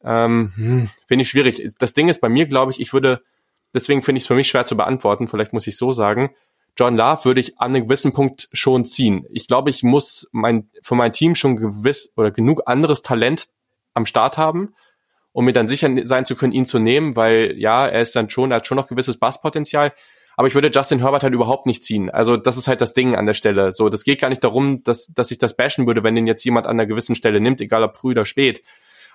Ähm, 0.05 0.53
hm, 0.55 0.91
finde 1.07 1.23
ich 1.23 1.31
schwierig. 1.31 1.75
Das 1.79 1.93
Ding 1.93 2.09
ist 2.09 2.21
bei 2.21 2.29
mir, 2.29 2.47
glaube 2.47 2.73
ich, 2.73 2.81
ich 2.81 2.93
würde, 2.93 3.23
deswegen 3.75 4.03
finde 4.03 4.19
ich 4.19 4.25
es 4.25 4.29
für 4.29 4.35
mich 4.35 4.49
schwer 4.49 4.65
zu 4.65 4.77
beantworten, 4.77 5.29
vielleicht 5.29 5.53
muss 5.53 5.67
ich 5.67 5.77
so 5.77 5.93
sagen, 5.93 6.31
John 6.77 6.97
Love 6.97 7.25
würde 7.25 7.41
ich 7.41 7.59
an 7.59 7.75
einem 7.75 7.85
gewissen 7.85 8.13
Punkt 8.13 8.49
schon 8.53 8.85
ziehen. 8.85 9.27
Ich 9.31 9.49
glaube, 9.49 9.69
ich 9.71 9.83
muss 9.83 10.29
mein, 10.31 10.71
für 10.83 10.95
mein 10.95 11.13
Team 11.13 11.35
schon 11.35 11.57
gewiss 11.57 12.13
oder 12.17 12.31
genug 12.31 12.63
anderes 12.67 13.03
Talent 13.03 13.49
am 13.95 14.07
Start 14.07 14.39
haben, 14.39 14.75
um 15.33 15.45
mir 15.45 15.53
dann 15.53 15.67
sicher 15.67 15.91
sein 16.05 16.25
zu 16.25 16.37
können, 16.37 16.53
ihn 16.53 16.67
zu 16.67 16.79
nehmen, 16.79 17.17
weil 17.17 17.55
ja, 17.59 17.87
er 17.87 18.01
ist 18.01 18.15
dann 18.15 18.31
schon, 18.31 18.53
er 18.53 18.59
hat 18.59 18.67
schon 18.69 18.77
noch 18.77 18.87
gewisses 18.87 19.19
Basspotenzial. 19.19 19.93
Aber 20.37 20.47
ich 20.47 20.55
würde 20.55 20.71
Justin 20.73 21.01
Herbert 21.01 21.25
halt 21.25 21.35
überhaupt 21.35 21.67
nicht 21.67 21.83
ziehen. 21.83 22.11
Also 22.11 22.37
das 22.37 22.57
ist 22.57 22.69
halt 22.69 22.81
das 22.81 22.95
Ding 22.95 23.17
an 23.17 23.27
der 23.27 23.35
Stelle. 23.35 23.73
So, 23.73 23.89
das 23.89 24.05
geht 24.05 24.21
gar 24.21 24.29
nicht 24.29 24.45
darum, 24.45 24.85
dass, 24.85 25.09
dass 25.09 25.33
ich 25.33 25.39
das 25.39 25.57
bashen 25.57 25.89
würde, 25.89 26.05
wenn 26.05 26.15
den 26.15 26.29
jetzt 26.29 26.45
jemand 26.45 26.69
an 26.69 26.79
einer 26.79 26.87
gewissen 26.87 27.17
Stelle 27.17 27.41
nimmt, 27.41 27.61
egal 27.61 27.83
ob 27.83 27.97
früh 27.97 28.13
oder 28.13 28.25
spät 28.25 28.63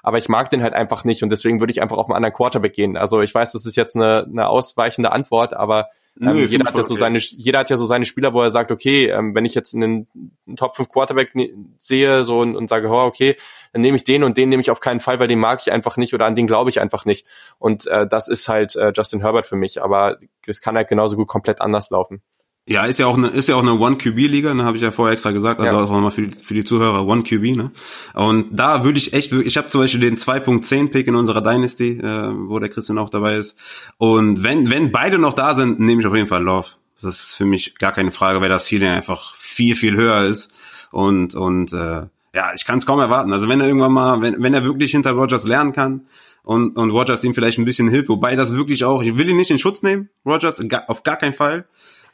aber 0.04 0.18
ich 0.18 0.30
mag 0.30 0.52
den 0.52 0.62
halt 0.62 0.74
einfach 0.74 1.06
nicht 1.06 1.24
und 1.24 1.30
deswegen 1.30 1.60
würde 1.62 1.72
ich 1.72 1.82
einfach 1.82 1.98
auf 1.98 2.08
einen 2.08 2.18
anderen 2.18 2.34
Quarterback 2.34 2.74
gehen. 2.74 2.98
Also 2.98 3.22
ich 3.22 3.34
weiß, 3.34 3.54
das 3.54 3.66
ist 3.66 3.78
jetzt 3.78 3.96
eine, 3.96 4.28
eine 4.30 4.50
ausweichende 4.50 5.14
Antwort, 5.14 5.54
aber 5.54 5.88
ähm, 6.22 6.28
Nö, 6.28 6.46
jeder 6.46 6.66
hat 6.66 6.76
ja 6.76 6.84
so 6.84 6.96
seine, 6.96 7.18
jeder 7.18 7.60
hat 7.60 7.70
ja 7.70 7.78
so 7.78 7.86
seine 7.86 8.06
Spieler, 8.06 8.34
wo 8.34 8.42
er 8.42 8.52
sagt, 8.52 8.70
okay, 8.70 9.08
ähm, 9.08 9.34
wenn 9.34 9.46
ich 9.46 9.56
jetzt 9.56 9.74
einen, 9.74 10.08
einen 10.46 10.58
Top 10.58 10.76
5 10.76 10.90
Quarterback 10.90 11.34
ne, 11.34 11.52
sehe 11.78 12.26
so 12.26 12.40
und, 12.40 12.56
und 12.56 12.68
sage, 12.68 12.90
oh, 12.90 13.06
okay, 13.06 13.38
dann 13.72 13.82
nehme 13.82 13.96
ich 13.96 14.04
den 14.04 14.24
und 14.24 14.38
den 14.38 14.50
nehme 14.50 14.62
ich 14.62 14.70
auf 14.70 14.82
keinen 14.82 15.00
Fall, 15.00 15.20
weil 15.20 15.30
den 15.30 15.40
mag 15.40 15.62
ich 15.62 15.72
einfach 15.72 15.96
nicht 15.96 16.14
oder 16.14 16.26
an 16.26 16.36
den 16.36 16.48
glaube 16.48 16.70
ich 16.70 16.82
einfach 16.82 17.06
nicht. 17.06 17.26
Und 17.58 17.88
äh, 17.88 18.06
das 18.06 18.28
ist 18.28 18.48
halt 18.50 18.76
äh, 18.76 18.92
Justin 18.96 19.22
Herbert 19.22 19.48
für 19.48 19.56
mich, 19.56 19.82
aber 19.82 20.18
es 20.46 20.62
kann 20.62 20.76
halt 20.76 20.90
genauso 20.90 21.16
gut 21.16 21.30
komplett 21.30 21.62
anders 21.62 21.90
laufen. 21.90 22.22
Ja, 22.66 22.86
ist 22.86 22.98
ja 22.98 23.08
auch 23.08 23.18
eine, 23.18 23.28
ist 23.28 23.50
ja 23.50 23.56
auch 23.56 23.62
eine 23.62 23.78
One-QB-Liga, 23.78 24.54
ne, 24.54 24.64
habe 24.64 24.78
ich 24.78 24.84
ja 24.84 24.92
vorher 24.92 25.12
extra 25.12 25.32
gesagt, 25.32 25.60
also 25.60 25.78
ja. 25.78 25.84
auch 25.84 25.90
nochmal 25.92 26.12
für, 26.12 26.30
für 26.32 26.54
die 26.54 26.64
Zuhörer, 26.64 27.06
One-QB, 27.06 27.58
ne. 27.58 27.72
Und 28.14 28.48
da 28.52 28.86
würde 28.86 28.98
ich 28.98 29.14
echt, 29.14 29.34
ich 29.34 29.58
habe 29.58 29.70
zum 29.70 29.82
Beispiel 29.82 30.00
den 30.00 30.16
2.10-Pick 30.16 31.08
in 31.08 31.16
unserer 31.16 31.42
Dynasty, 31.42 32.00
äh, 32.00 32.32
wo 32.48 32.60
der 32.60 32.70
Christian 32.70 33.00
auch 33.00 33.10
dabei 33.10 33.36
ist. 33.36 33.58
Und 33.98 34.44
wenn, 34.44 34.70
wenn 34.70 34.94
beide 34.94 35.20
noch 35.20 35.34
da 35.34 35.56
sind, 35.56 35.82
nehme 35.82 36.00
ich 36.02 36.08
auf 36.08 36.16
jeden 36.16 36.30
Fall 36.30 36.42
Love. 36.42 36.70
Das 37.02 37.22
ist 37.22 37.36
für 37.36 37.46
mich 37.46 37.78
gar 37.80 37.92
keine 37.92 38.14
Frage, 38.14 38.40
weil 38.40 38.48
das 38.48 38.68
Ceiling 38.70 38.92
einfach 38.92 39.36
viel, 39.36 39.76
viel 39.76 39.98
höher 39.98 40.24
ist. 40.24 40.50
Und, 40.92 41.36
und 41.36 41.74
äh, 41.74 42.04
ja, 42.34 42.52
ich 42.56 42.64
kann 42.64 42.78
es 42.78 42.86
kaum 42.86 43.00
erwarten. 43.00 43.34
Also 43.34 43.50
wenn 43.50 43.60
er 43.60 43.68
irgendwann 43.68 43.92
mal, 43.92 44.22
wenn, 44.22 44.42
wenn 44.42 44.54
er 44.54 44.64
wirklich 44.64 44.92
hinter 44.92 45.12
Rogers 45.12 45.44
lernen 45.44 45.74
kann 45.74 46.08
und, 46.44 46.78
und 46.78 46.92
Rogers 46.92 47.26
ihm 47.26 47.34
vielleicht 47.34 47.60
ein 47.60 47.66
bisschen 47.66 47.90
hilft, 47.90 48.08
wobei 48.08 48.38
das 48.38 48.56
wirklich 48.56 48.86
auch, 48.86 49.04
ich 49.04 49.18
will 49.18 49.30
ihn 49.30 49.38
nicht 49.38 49.52
in 49.52 49.60
Schutz 49.60 49.84
nehmen, 49.84 50.10
Rogers, 50.26 50.64
auf 50.88 51.04
gar 51.04 51.18
keinen 51.18 51.34
Fall. 51.34 51.66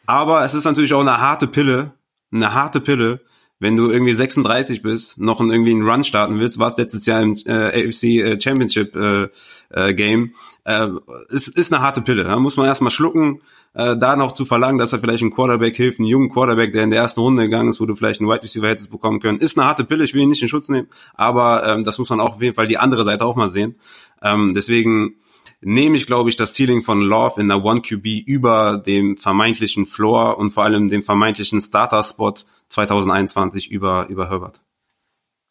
Aber 0.10 0.44
es 0.44 0.56
ist 0.56 0.64
natürlich 0.64 0.96
auch 0.96 1.02
eine 1.02 1.22
harte 1.22 1.46
Pille, 1.46 1.94
eine 2.32 2.56
harte 2.56 2.82
Pille, 2.82 3.22
wenn 3.60 3.78
du 3.78 3.92
irgendwie 3.92 4.14
36 4.14 4.82
bist, 4.82 5.20
noch 5.20 5.40
in 5.40 5.52
irgendwie 5.52 5.70
einen 5.70 5.88
Run 5.88 6.04
starten 6.04 6.40
willst, 6.40 6.58
war 6.58 6.68
es 6.68 6.78
letztes 6.78 7.06
Jahr 7.06 7.22
im 7.22 7.38
äh, 7.46 7.88
AFC 7.88 8.04
äh, 8.06 8.40
Championship 8.40 8.96
äh, 8.96 9.28
äh, 9.70 9.94
Game, 9.94 10.34
äh, 10.64 10.88
ist, 11.30 11.50
ist 11.50 11.72
eine 11.72 11.84
harte 11.84 12.02
Pille. 12.02 12.24
Da 12.24 12.40
muss 12.40 12.58
man 12.58 12.66
erstmal 12.66 12.90
schlucken, 12.90 13.44
äh, 13.76 13.96
da 13.98 14.16
noch 14.16 14.32
zu 14.32 14.46
verlangen, 14.46 14.80
dass 14.80 14.94
er 14.94 15.00
vielleicht 15.00 15.22
einen 15.22 15.32
Quarterback 15.32 15.76
hilft, 15.76 16.00
einen 16.00 16.08
jungen 16.08 16.32
Quarterback, 16.32 16.74
der 16.74 16.86
in 16.86 16.90
der 16.90 17.02
ersten 17.02 17.20
Runde 17.20 17.44
gegangen 17.44 17.70
ist, 17.70 17.80
wo 17.80 17.86
du 17.86 17.96
vielleicht 17.96 18.20
einen 18.20 18.32
Wide 18.32 18.42
Receiver 18.42 18.68
hättest 18.68 18.90
bekommen 18.90 19.20
können, 19.20 19.38
ist 19.38 19.60
eine 19.60 19.68
harte 19.68 19.86
Pille. 19.86 20.06
Ich 20.06 20.16
will 20.16 20.24
ihn 20.24 20.30
nicht 20.30 20.42
in 20.42 20.48
Schutz 20.48 20.70
nehmen, 20.70 20.88
aber 21.14 21.68
ähm, 21.68 21.84
das 21.84 22.00
muss 22.00 22.10
man 22.10 22.20
auch 22.20 22.38
auf 22.38 22.42
jeden 22.42 22.56
Fall 22.56 22.68
die 22.68 22.80
andere 22.80 23.04
Seite 23.04 23.26
auch 23.26 23.36
mal 23.36 23.52
sehen. 23.52 23.76
Ähm, 24.24 24.56
deswegen 24.56 25.18
nehme 25.62 25.98
ich, 25.98 26.08
glaube 26.08 26.30
ich, 26.30 26.36
das 26.36 26.54
Ceiling 26.54 26.84
von 26.84 27.02
Love 27.02 27.42
in 27.42 27.48
der 27.48 27.64
One 27.64 27.82
QB 27.82 28.06
über 28.26 28.78
dem 28.78 29.18
vermeintlichen 29.18 29.86
Floor 29.86 30.38
und 30.38 30.52
vor 30.52 30.64
allem 30.64 30.90
dem 30.90 31.04
vermeintlichen 31.04 31.62
Starter-Spot 31.62 32.36
2021 32.70 33.70
über, 33.70 34.08
über 34.10 34.30
Herbert. 34.30 34.62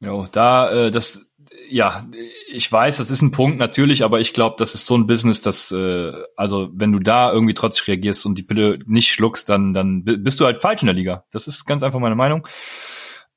Ja, 0.00 0.26
da, 0.30 0.70
äh, 0.70 0.90
das, 0.90 1.30
ja, 1.68 2.06
ich 2.50 2.70
weiß, 2.70 2.98
das 2.98 3.10
ist 3.10 3.20
ein 3.20 3.32
Punkt 3.32 3.58
natürlich, 3.58 4.04
aber 4.04 4.20
ich 4.20 4.32
glaube, 4.32 4.56
das 4.58 4.74
ist 4.74 4.86
so 4.86 4.96
ein 4.96 5.06
Business, 5.06 5.40
dass, 5.40 5.72
äh, 5.72 6.12
also 6.36 6.70
wenn 6.72 6.92
du 6.92 7.00
da 7.00 7.32
irgendwie 7.32 7.54
trotzig 7.54 7.88
reagierst 7.88 8.24
und 8.24 8.38
die 8.38 8.42
Pille 8.42 8.78
nicht 8.86 9.10
schluckst, 9.10 9.48
dann, 9.48 9.74
dann 9.74 10.04
bist 10.04 10.40
du 10.40 10.44
halt 10.44 10.62
falsch 10.62 10.82
in 10.82 10.86
der 10.86 10.94
Liga. 10.94 11.24
Das 11.32 11.46
ist 11.46 11.66
ganz 11.66 11.82
einfach 11.82 11.98
meine 11.98 12.14
Meinung. 12.14 12.46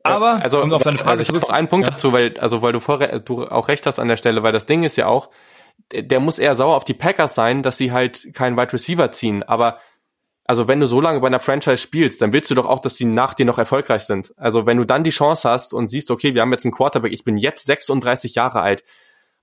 Aber 0.04 0.42
also 0.42 0.62
um 0.62 0.74
auf 0.74 0.84
deine 0.84 0.98
Frage 0.98 1.12
also 1.12 1.22
ich 1.22 1.30
habe 1.30 1.40
noch 1.40 1.50
einen 1.50 1.68
Punkt 1.68 1.86
ja. 1.86 1.92
dazu, 1.92 2.12
weil 2.12 2.36
also 2.40 2.64
weil 2.64 2.74
du 2.74 2.80
vorher 2.80 3.20
du 3.20 3.46
auch 3.46 3.68
recht 3.68 3.86
hast 3.86 4.00
an 4.00 4.08
der 4.08 4.18
Stelle, 4.18 4.42
weil 4.42 4.52
das 4.52 4.66
Ding 4.66 4.84
ist 4.84 4.96
ja 4.96 5.06
auch, 5.06 5.30
der 5.94 6.20
muss 6.20 6.40
eher 6.40 6.56
sauer 6.56 6.76
auf 6.76 6.84
die 6.84 6.94
Packers 6.94 7.36
sein, 7.36 7.64
dass 7.64 7.78
sie 7.78 7.92
halt 7.92 8.34
keinen 8.34 8.58
Wide 8.58 8.74
Receiver 8.74 9.12
ziehen. 9.12 9.44
Aber 9.44 9.80
also 10.46 10.68
wenn 10.68 10.80
du 10.80 10.88
so 10.88 11.00
lange 11.00 11.20
bei 11.20 11.28
einer 11.28 11.40
Franchise 11.40 11.78
spielst, 11.78 12.22
dann 12.22 12.34
willst 12.34 12.52
du 12.52 12.56
doch 12.56 12.66
auch, 12.66 12.80
dass 12.80 12.96
die 12.96 13.06
nach 13.06 13.34
dir 13.34 13.46
noch 13.46 13.58
erfolgreich 13.58 14.04
sind. 14.04 14.34
Also 14.38 14.66
wenn 14.66 14.78
du 14.78 14.86
dann 14.86 15.04
die 15.04 15.12
Chance 15.12 15.50
hast 15.50 15.74
und 15.74 15.88
siehst, 15.88 16.12
okay, 16.12 16.34
wir 16.34 16.42
haben 16.42 16.52
jetzt 16.52 16.66
einen 16.66 16.74
Quarterback, 16.74 17.14
ich 17.14 17.24
bin 17.24 17.38
jetzt 17.38 17.68
36 17.68 18.36
Jahre 18.36 18.62
alt, 18.62 18.84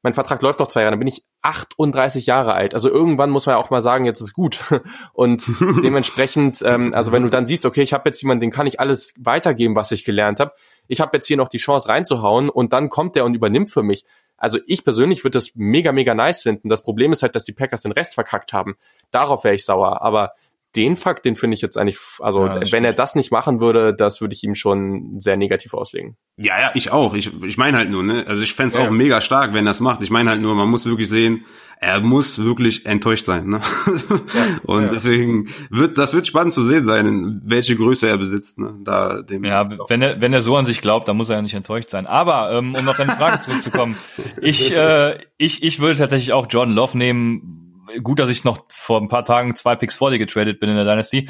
mein 0.02 0.14
Vertrag 0.14 0.40
läuft 0.42 0.60
noch 0.60 0.68
zwei 0.68 0.82
Jahre, 0.82 0.92
dann 0.92 1.00
bin 1.00 1.08
ich 1.08 1.24
38 1.42 2.26
Jahre 2.26 2.54
alt. 2.54 2.72
Also 2.72 2.88
irgendwann 2.88 3.30
muss 3.30 3.46
man 3.46 3.54
ja 3.54 3.58
auch 3.58 3.70
mal 3.70 3.82
sagen, 3.82 4.04
jetzt 4.04 4.20
ist 4.20 4.32
gut. 4.32 4.60
Und 5.12 5.50
dementsprechend, 5.82 6.62
ähm, 6.64 6.94
also 6.94 7.10
wenn 7.10 7.22
du 7.22 7.30
dann 7.30 7.46
siehst, 7.46 7.66
okay, 7.66 7.82
ich 7.82 7.92
habe 7.92 8.08
jetzt 8.08 8.22
jemanden, 8.22 8.42
den 8.42 8.50
kann 8.50 8.66
ich 8.66 8.78
alles 8.78 9.14
weitergeben, 9.18 9.74
was 9.74 9.90
ich 9.90 10.04
gelernt 10.04 10.40
habe. 10.40 10.52
Ich 10.88 11.00
habe 11.00 11.16
jetzt 11.16 11.26
hier 11.26 11.36
noch 11.36 11.48
die 11.48 11.58
Chance 11.58 11.88
reinzuhauen 11.88 12.48
und 12.50 12.72
dann 12.72 12.88
kommt 12.88 13.14
der 13.14 13.24
und 13.24 13.34
übernimmt 13.34 13.70
für 13.70 13.82
mich. 13.82 14.04
Also 14.36 14.58
ich 14.66 14.84
persönlich 14.84 15.24
würde 15.24 15.38
das 15.38 15.52
mega, 15.54 15.92
mega 15.92 16.14
nice 16.14 16.42
finden. 16.42 16.68
Das 16.68 16.82
Problem 16.82 17.12
ist 17.12 17.22
halt, 17.22 17.34
dass 17.34 17.44
die 17.44 17.52
Packers 17.52 17.82
den 17.82 17.92
Rest 17.92 18.14
verkackt 18.14 18.52
haben. 18.52 18.76
Darauf 19.10 19.44
wäre 19.44 19.54
ich 19.54 19.64
sauer. 19.64 20.00
Aber 20.02 20.32
den 20.76 20.96
Fakt, 20.96 21.24
den 21.24 21.34
finde 21.34 21.54
ich 21.54 21.62
jetzt 21.62 21.78
eigentlich, 21.78 21.98
also 22.20 22.46
ja, 22.46 22.56
wenn 22.56 22.66
stimmt. 22.66 22.84
er 22.84 22.92
das 22.92 23.14
nicht 23.14 23.32
machen 23.32 23.60
würde, 23.60 23.94
das 23.94 24.20
würde 24.20 24.34
ich 24.34 24.44
ihm 24.44 24.54
schon 24.54 25.18
sehr 25.18 25.36
negativ 25.36 25.72
auslegen. 25.72 26.16
Ja, 26.36 26.60
ja, 26.60 26.70
ich 26.74 26.92
auch. 26.92 27.14
Ich, 27.14 27.32
ich 27.42 27.56
meine 27.56 27.78
halt 27.78 27.90
nur, 27.90 28.02
ne? 28.02 28.24
Also 28.28 28.42
ich 28.42 28.52
fände 28.52 28.68
es 28.68 28.74
ja. 28.74 28.86
auch 28.86 28.90
mega 28.90 29.20
stark, 29.20 29.54
wenn 29.54 29.66
er 29.66 29.70
das 29.70 29.80
macht. 29.80 30.02
Ich 30.02 30.10
meine 30.10 30.28
halt 30.30 30.40
nur, 30.40 30.54
man 30.54 30.68
muss 30.68 30.84
wirklich 30.84 31.08
sehen, 31.08 31.46
er 31.80 32.00
muss 32.00 32.38
wirklich 32.38 32.86
enttäuscht 32.86 33.26
sein. 33.26 33.48
Ne? 33.48 33.60
Ja, 33.86 34.44
und 34.64 34.84
ja. 34.84 34.90
deswegen 34.90 35.48
wird 35.70 35.96
das 35.96 36.12
wird 36.12 36.26
spannend 36.26 36.52
zu 36.52 36.64
sehen 36.64 36.84
sein, 36.84 37.40
welche 37.44 37.74
Größe 37.74 38.06
er 38.06 38.18
besitzt. 38.18 38.58
Ne? 38.58 38.74
Da 38.84 39.22
dem 39.22 39.44
ja, 39.44 39.68
wenn 39.88 40.02
er 40.02 40.20
wenn 40.20 40.32
er 40.32 40.40
so 40.40 40.56
an 40.56 40.64
sich 40.64 40.80
glaubt, 40.80 41.08
dann 41.08 41.16
muss 41.16 41.30
er 41.30 41.36
ja 41.36 41.42
nicht 41.42 41.54
enttäuscht 41.54 41.90
sein. 41.90 42.06
Aber 42.06 42.52
ähm, 42.52 42.74
um 42.74 42.88
auf 42.88 42.96
deine 42.96 43.12
Frage 43.12 43.40
zurückzukommen, 43.40 43.96
ich 44.42 44.74
äh, 44.74 45.18
ich 45.38 45.62
ich 45.62 45.80
würde 45.80 45.98
tatsächlich 45.98 46.32
auch 46.32 46.46
Jordan 46.50 46.74
Love 46.74 46.98
nehmen 46.98 47.67
gut, 48.02 48.18
dass 48.18 48.28
ich 48.28 48.44
noch 48.44 48.66
vor 48.72 49.00
ein 49.00 49.08
paar 49.08 49.24
Tagen 49.24 49.54
zwei 49.56 49.76
Picks 49.76 49.96
vor 49.96 50.10
dir 50.10 50.18
getradet 50.18 50.60
bin 50.60 50.70
in 50.70 50.76
der 50.76 50.84
Dynasty. 50.84 51.28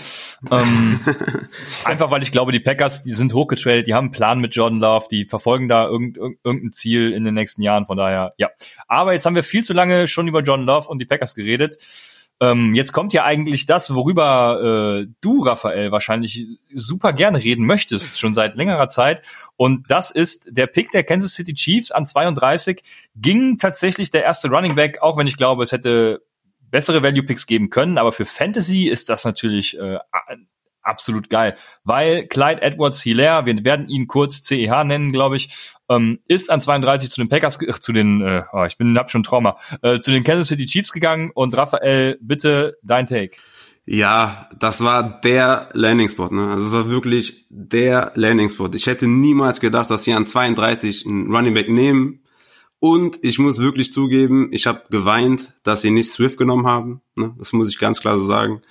Ähm, 0.51 1.01
einfach 1.85 2.11
weil 2.11 2.23
ich 2.23 2.33
glaube, 2.33 2.53
die 2.53 2.61
Packers, 2.61 3.03
die 3.03 3.13
sind 3.13 3.35
hochgetradet, 3.35 3.87
die 3.87 3.95
haben 3.95 4.07
einen 4.07 4.13
Plan 4.13 4.41
mit 4.41 4.55
Jordan 4.55 4.81
Love, 4.81 5.07
die 5.11 5.25
verfolgen 5.25 5.69
da 5.69 5.87
irgendein, 5.87 6.37
irgendein 6.45 6.73
Ziel 6.73 7.13
in 7.13 7.25
den 7.25 7.35
nächsten 7.35 7.63
Jahren. 7.63 7.87
Von 7.87 7.97
daher, 7.97 8.35
ja. 8.39 8.51
Aber 8.87 9.13
jetzt 9.13 9.27
haben 9.27 9.35
wir 9.35 9.43
viel 9.43 9.65
zu 9.65 9.73
lange 9.73 10.09
schon 10.09 10.29
über 10.29 10.43
Jordan 10.43 10.67
Love 10.67 10.89
und 10.89 10.99
die 10.99 11.07
Packers 11.07 11.35
geredet. 11.35 11.77
Ähm, 12.41 12.75
jetzt 12.77 12.93
kommt 12.93 13.13
ja 13.13 13.25
eigentlich 13.25 13.67
das, 13.67 13.93
worüber 13.93 15.03
äh, 15.03 15.13
du, 15.21 15.43
Raphael, 15.43 15.91
wahrscheinlich 15.91 16.47
super 16.73 17.13
gerne 17.13 17.43
reden 17.43 17.67
möchtest, 17.67 18.21
schon 18.21 18.33
seit 18.33 18.55
längerer 18.55 18.89
Zeit. 18.89 19.23
Und 19.57 19.91
das 19.91 20.13
ist 20.13 20.47
der 20.51 20.69
Pick 20.69 20.93
der 20.93 21.03
Kansas 21.03 21.35
City 21.35 21.55
Chiefs 21.55 21.91
an 21.91 22.07
32. 22.07 22.83
Ging 23.17 23.59
tatsächlich 23.59 24.11
der 24.11 24.23
erste 24.23 24.49
Running 24.49 24.77
Back, 24.77 25.03
auch 25.03 25.17
wenn 25.17 25.27
ich 25.27 25.37
glaube, 25.37 25.65
es 25.65 25.73
hätte 25.73 26.23
bessere 26.71 27.03
Value 27.03 27.23
Picks 27.23 27.47
geben 27.47 27.71
können, 27.71 27.99
aber 27.99 28.13
für 28.13 28.25
Fantasy 28.25 28.89
ist 28.89 29.09
das 29.09 29.25
natürlich 29.25 29.79
äh, 29.79 29.99
absolut 30.83 31.31
geil, 31.31 31.55
weil 31.85 32.27
Clyde 32.27 32.63
Edwards 32.63 33.03
Hilaire, 33.03 33.47
wir 33.47 33.65
werden 33.65 33.89
ihn 33.89 34.07
kurz 34.07 34.43
CEH 34.43 34.85
nennen, 34.85 35.13
glaube 35.13 35.37
ich, 35.37 35.73
ähm, 35.89 36.19
ist 36.27 36.51
an 36.51 36.61
32 36.61 37.11
zu 37.11 37.21
den 37.21 37.29
Packers, 37.29 37.61
äh, 37.63 37.73
zu 37.79 37.93
den, 37.93 38.23
äh, 38.23 38.43
oh, 38.53 38.65
ich 38.65 38.79
bin 38.79 38.97
hab 38.99 39.11
schon 39.11 39.23
Trauma, 39.23 39.57
äh, 39.83 39.99
zu 39.99 40.11
den 40.11 40.25
Kansas 40.25 40.49
City 40.49 40.65
Chiefs 40.65 40.93
gegangen 40.93 41.31
und 41.35 41.57
Raphael, 41.57 42.19
bitte 42.21 42.79
dein 42.83 43.07
Take. 43.07 43.37
Ja, 43.91 44.51
das 44.59 44.83
war 44.83 45.21
der 45.23 45.69
Landing 45.73 46.11
Spot, 46.11 46.29
ne? 46.29 46.51
Also 46.51 46.67
es 46.67 46.73
war 46.73 46.91
wirklich 46.91 47.47
der 47.49 48.13
Landing 48.17 48.51
Spot. 48.51 48.69
Ich 48.75 48.87
hätte 48.87 49.07
niemals 49.09 49.61
gedacht, 49.61 49.89
dass 49.89 50.05
sie 50.05 50.13
an 50.13 50.27
32 50.27 51.07
einen 51.07 51.35
Running 51.35 51.55
Back 51.55 51.71
nehmen 51.71 52.21
und 52.81 53.19
ich 53.23 53.41
muss 53.41 53.59
wirklich 53.59 53.93
zugeben, 53.93 54.51
ich 54.53 54.67
habe 54.67 54.83
geweint, 54.91 55.55
dass 55.65 55.83
sie 55.83 55.91
nicht 55.91 56.11
Swift 56.11 56.39
genommen 56.39 56.67
haben. 56.67 57.01
Ne? 57.17 57.35
Das 57.37 57.53
muss 57.53 57.69
ich 57.69 57.79
ganz 57.79 58.01
klar 58.01 58.19
so 58.19 58.27
sagen. 58.27 58.63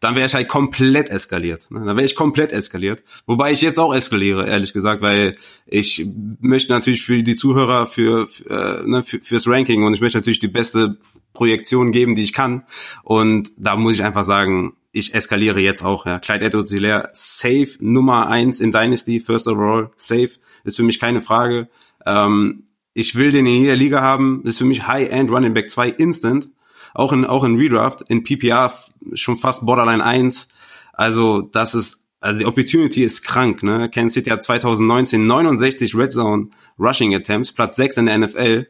Dann 0.00 0.16
wäre 0.16 0.26
ich 0.26 0.34
halt 0.34 0.48
komplett 0.48 1.08
eskaliert. 1.08 1.70
Ne? 1.70 1.78
Dann 1.78 1.96
wäre 1.96 2.04
ich 2.04 2.14
komplett 2.14 2.52
eskaliert. 2.52 3.02
Wobei 3.26 3.52
ich 3.52 3.62
jetzt 3.62 3.80
auch 3.80 3.94
eskaliere, 3.94 4.46
ehrlich 4.46 4.74
gesagt, 4.74 5.00
weil 5.00 5.36
ich 5.66 6.06
möchte 6.40 6.72
natürlich 6.72 7.04
für 7.04 7.22
die 7.22 7.36
Zuhörer, 7.36 7.86
für, 7.86 8.26
für, 8.26 8.82
äh, 8.82 8.86
ne, 8.86 9.02
für 9.02 9.20
fürs 9.20 9.48
Ranking 9.48 9.82
und 9.84 9.94
ich 9.94 10.02
möchte 10.02 10.18
natürlich 10.18 10.40
die 10.40 10.48
beste 10.48 10.98
Projektion 11.32 11.90
geben, 11.90 12.14
die 12.14 12.22
ich 12.22 12.34
kann. 12.34 12.64
Und 13.02 13.50
da 13.56 13.76
muss 13.76 13.94
ich 13.94 14.04
einfach 14.04 14.24
sagen, 14.24 14.74
ich 14.92 15.14
eskaliere 15.14 15.60
jetzt 15.60 15.82
auch. 15.82 16.04
Ja. 16.04 16.18
Clyde 16.18 16.44
edwards 16.44 16.70
hilaire 16.70 17.08
safe 17.14 17.76
Nummer 17.80 18.28
eins 18.28 18.60
in 18.60 18.72
Dynasty, 18.72 19.20
First 19.20 19.48
Overall, 19.48 19.90
safe, 19.96 20.30
ist 20.64 20.76
für 20.76 20.82
mich 20.82 21.00
keine 21.00 21.22
Frage. 21.22 21.68
Ähm, 22.04 22.64
ich 22.94 23.16
will 23.16 23.32
den 23.32 23.46
in 23.46 23.60
jeder 23.60 23.76
Liga 23.76 24.00
haben, 24.00 24.40
das 24.44 24.54
ist 24.54 24.58
für 24.58 24.64
mich 24.64 24.86
High-End 24.86 25.30
Running 25.30 25.52
Back 25.52 25.70
2 25.70 25.90
instant. 25.90 26.48
Auch 26.94 27.12
in, 27.12 27.24
auch 27.24 27.42
in 27.42 27.56
Redraft, 27.56 28.02
in 28.08 28.22
PPR 28.22 28.72
schon 29.14 29.36
fast 29.36 29.66
Borderline 29.66 30.04
1. 30.04 30.46
Also, 30.92 31.42
das 31.42 31.74
ist, 31.74 32.04
also 32.20 32.38
die 32.38 32.46
Opportunity 32.46 33.02
ist 33.02 33.22
krank, 33.22 33.64
ne? 33.64 33.90
Kansas 33.90 34.14
City 34.14 34.30
hat 34.30 34.44
2019 34.44 35.26
69 35.26 35.96
Red 35.96 36.12
Zone 36.12 36.50
Rushing 36.78 37.12
Attempts, 37.12 37.50
Platz 37.50 37.76
6 37.76 37.96
in 37.96 38.06
der 38.06 38.18
NFL. 38.18 38.68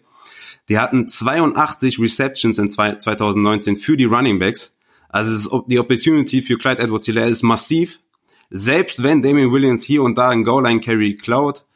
Die 0.71 0.79
hatten 0.79 1.07
82 1.07 1.99
Receptions 1.99 2.59
in 2.59 2.71
2019 2.71 3.77
für 3.77 3.99
die 3.99 4.07
Running 4.07 4.39
Backs. 4.39 4.75
Also 5.11 5.33
ist, 5.33 5.69
die 5.69 5.79
Opportunity 5.79 6.41
für 6.41 6.57
Clyde 6.57 6.83
Edwards-Hilaire 6.83 7.29
ist 7.29 7.43
massiv. 7.43 8.01
Selbst 8.49 9.03
wenn 9.03 9.23
Damien 9.23 9.53
Williams 9.53 9.85
hier 9.85 10.03
und 10.03 10.17
da 10.17 10.31
ein 10.31 10.45
Goal-Line-Carry 10.45 11.17
klaut, 11.17 11.67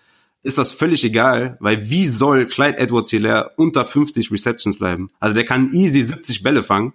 ist 0.43 0.59
das 0.59 0.73
völlig 0.73 1.05
egal, 1.05 1.57
weil 1.61 1.91
wie 1.91 2.07
soll 2.07 2.47
Clyde 2.47 2.79
Edwards 2.79 3.11
Hilaire 3.11 3.53
unter 3.57 3.85
50 3.85 4.31
Receptions 4.31 4.79
bleiben? 4.79 5.11
Also 5.21 5.35
der 5.35 5.45
kann 5.45 5.73
easy 5.73 6.03
70 6.03 6.43
Bälle 6.43 6.63
fangen. 6.63 6.95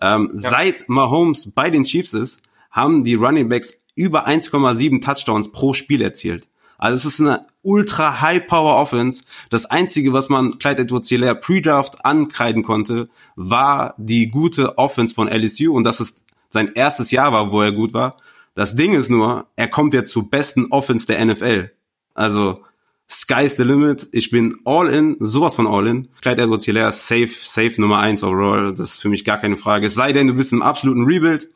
Ähm, 0.00 0.30
ja. 0.34 0.50
Seit 0.50 0.88
Mahomes 0.88 1.50
bei 1.54 1.70
den 1.70 1.84
Chiefs 1.84 2.12
ist, 2.12 2.40
haben 2.70 3.04
die 3.04 3.14
Running 3.14 3.48
Backs 3.48 3.78
über 3.94 4.26
1,7 4.26 5.02
Touchdowns 5.02 5.52
pro 5.52 5.74
Spiel 5.74 6.02
erzielt. 6.02 6.48
Also 6.78 6.96
es 6.96 7.14
ist 7.14 7.20
eine 7.20 7.46
ultra 7.62 8.20
High 8.20 8.46
Power 8.46 8.80
Offense. 8.80 9.22
Das 9.50 9.66
einzige, 9.66 10.12
was 10.12 10.28
man 10.28 10.58
Clyde 10.58 10.82
Edwards 10.82 11.08
Hilaire 11.08 11.36
Pre-Draft 11.36 12.04
ankreiden 12.04 12.62
konnte, 12.62 13.08
war 13.36 13.94
die 13.96 14.28
gute 14.28 14.76
Offense 14.78 15.14
von 15.14 15.28
LSU 15.28 15.72
und 15.72 15.84
dass 15.84 16.00
es 16.00 16.22
sein 16.50 16.72
erstes 16.74 17.10
Jahr 17.10 17.32
war, 17.32 17.52
wo 17.52 17.62
er 17.62 17.72
gut 17.72 17.94
war. 17.94 18.16
Das 18.54 18.76
Ding 18.76 18.92
ist 18.92 19.10
nur, 19.10 19.46
er 19.56 19.68
kommt 19.68 19.94
jetzt 19.94 20.12
zur 20.12 20.30
besten 20.30 20.66
Offense 20.66 21.06
der 21.06 21.24
NFL. 21.24 21.70
Also 22.14 22.62
Sky's 23.10 23.56
the 23.56 23.64
limit. 23.64 24.08
Ich 24.12 24.30
bin 24.30 24.56
all 24.64 24.88
in, 24.88 25.16
sowas 25.20 25.54
von 25.54 25.66
all 25.66 25.86
in. 25.86 26.08
Clyde 26.20 26.42
Edwards 26.42 26.64
Hilaire, 26.64 26.92
safe, 26.92 27.28
safe 27.28 27.80
Nummer 27.80 27.98
eins 27.98 28.22
overall. 28.22 28.74
Das 28.74 28.92
ist 28.92 29.02
für 29.02 29.08
mich 29.08 29.24
gar 29.24 29.38
keine 29.38 29.56
Frage. 29.56 29.86
Es 29.86 29.94
sei 29.94 30.12
denn, 30.12 30.26
du 30.26 30.34
bist 30.34 30.52
im 30.52 30.62
absoluten 30.62 31.04
Rebuild. 31.04 31.50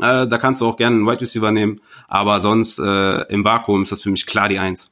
Äh, 0.00 0.26
da 0.26 0.38
kannst 0.38 0.60
du 0.60 0.66
auch 0.66 0.76
gerne 0.76 0.96
einen 0.96 1.06
Wide 1.06 1.20
Receiver 1.20 1.50
nehmen. 1.50 1.80
Aber 2.08 2.40
sonst 2.40 2.78
äh, 2.78 3.22
im 3.32 3.44
Vakuum 3.44 3.82
ist 3.82 3.92
das 3.92 4.02
für 4.02 4.10
mich 4.10 4.26
klar 4.26 4.48
die 4.48 4.58
Eins. 4.58 4.90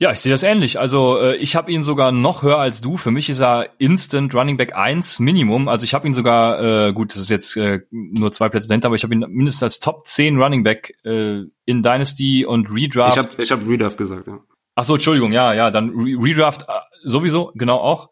Ja, 0.00 0.10
ich 0.10 0.18
sehe 0.18 0.32
das 0.32 0.42
ähnlich. 0.42 0.78
Also 0.78 1.18
äh, 1.20 1.36
ich 1.36 1.54
habe 1.54 1.70
ihn 1.70 1.82
sogar 1.82 2.10
noch 2.10 2.42
höher 2.42 2.58
als 2.58 2.80
du. 2.80 2.96
Für 2.96 3.12
mich 3.12 3.30
ist 3.30 3.40
er 3.40 3.68
Instant 3.78 4.34
Running 4.34 4.56
Back 4.56 4.74
1 4.74 5.20
Minimum. 5.20 5.68
Also 5.68 5.84
ich 5.84 5.94
habe 5.94 6.06
ihn 6.06 6.14
sogar, 6.14 6.88
äh, 6.88 6.92
gut, 6.92 7.12
das 7.12 7.22
ist 7.22 7.30
jetzt 7.30 7.56
äh, 7.56 7.80
nur 7.90 8.32
zwei 8.32 8.48
Plätze 8.48 8.66
dahinter, 8.66 8.86
aber 8.86 8.96
ich 8.96 9.04
habe 9.04 9.14
ihn 9.14 9.24
mindestens 9.28 9.62
als 9.62 9.80
Top 9.80 10.06
10 10.06 10.36
Running 10.36 10.64
Back 10.64 10.94
äh, 11.04 11.42
in 11.64 11.82
Dynasty 11.82 12.44
und 12.44 12.72
Redraft. 12.72 13.16
Ich 13.16 13.22
habe 13.22 13.42
ich 13.42 13.52
hab 13.52 13.68
Redraft 13.68 13.96
gesagt, 13.96 14.26
ja. 14.26 14.40
Ach 14.74 14.84
so, 14.84 14.94
Entschuldigung, 14.94 15.32
ja, 15.32 15.52
ja, 15.54 15.70
dann 15.70 15.90
Redraft 15.90 16.62
äh, 16.62 16.72
sowieso, 17.02 17.52
genau 17.54 17.78
auch. 17.78 18.10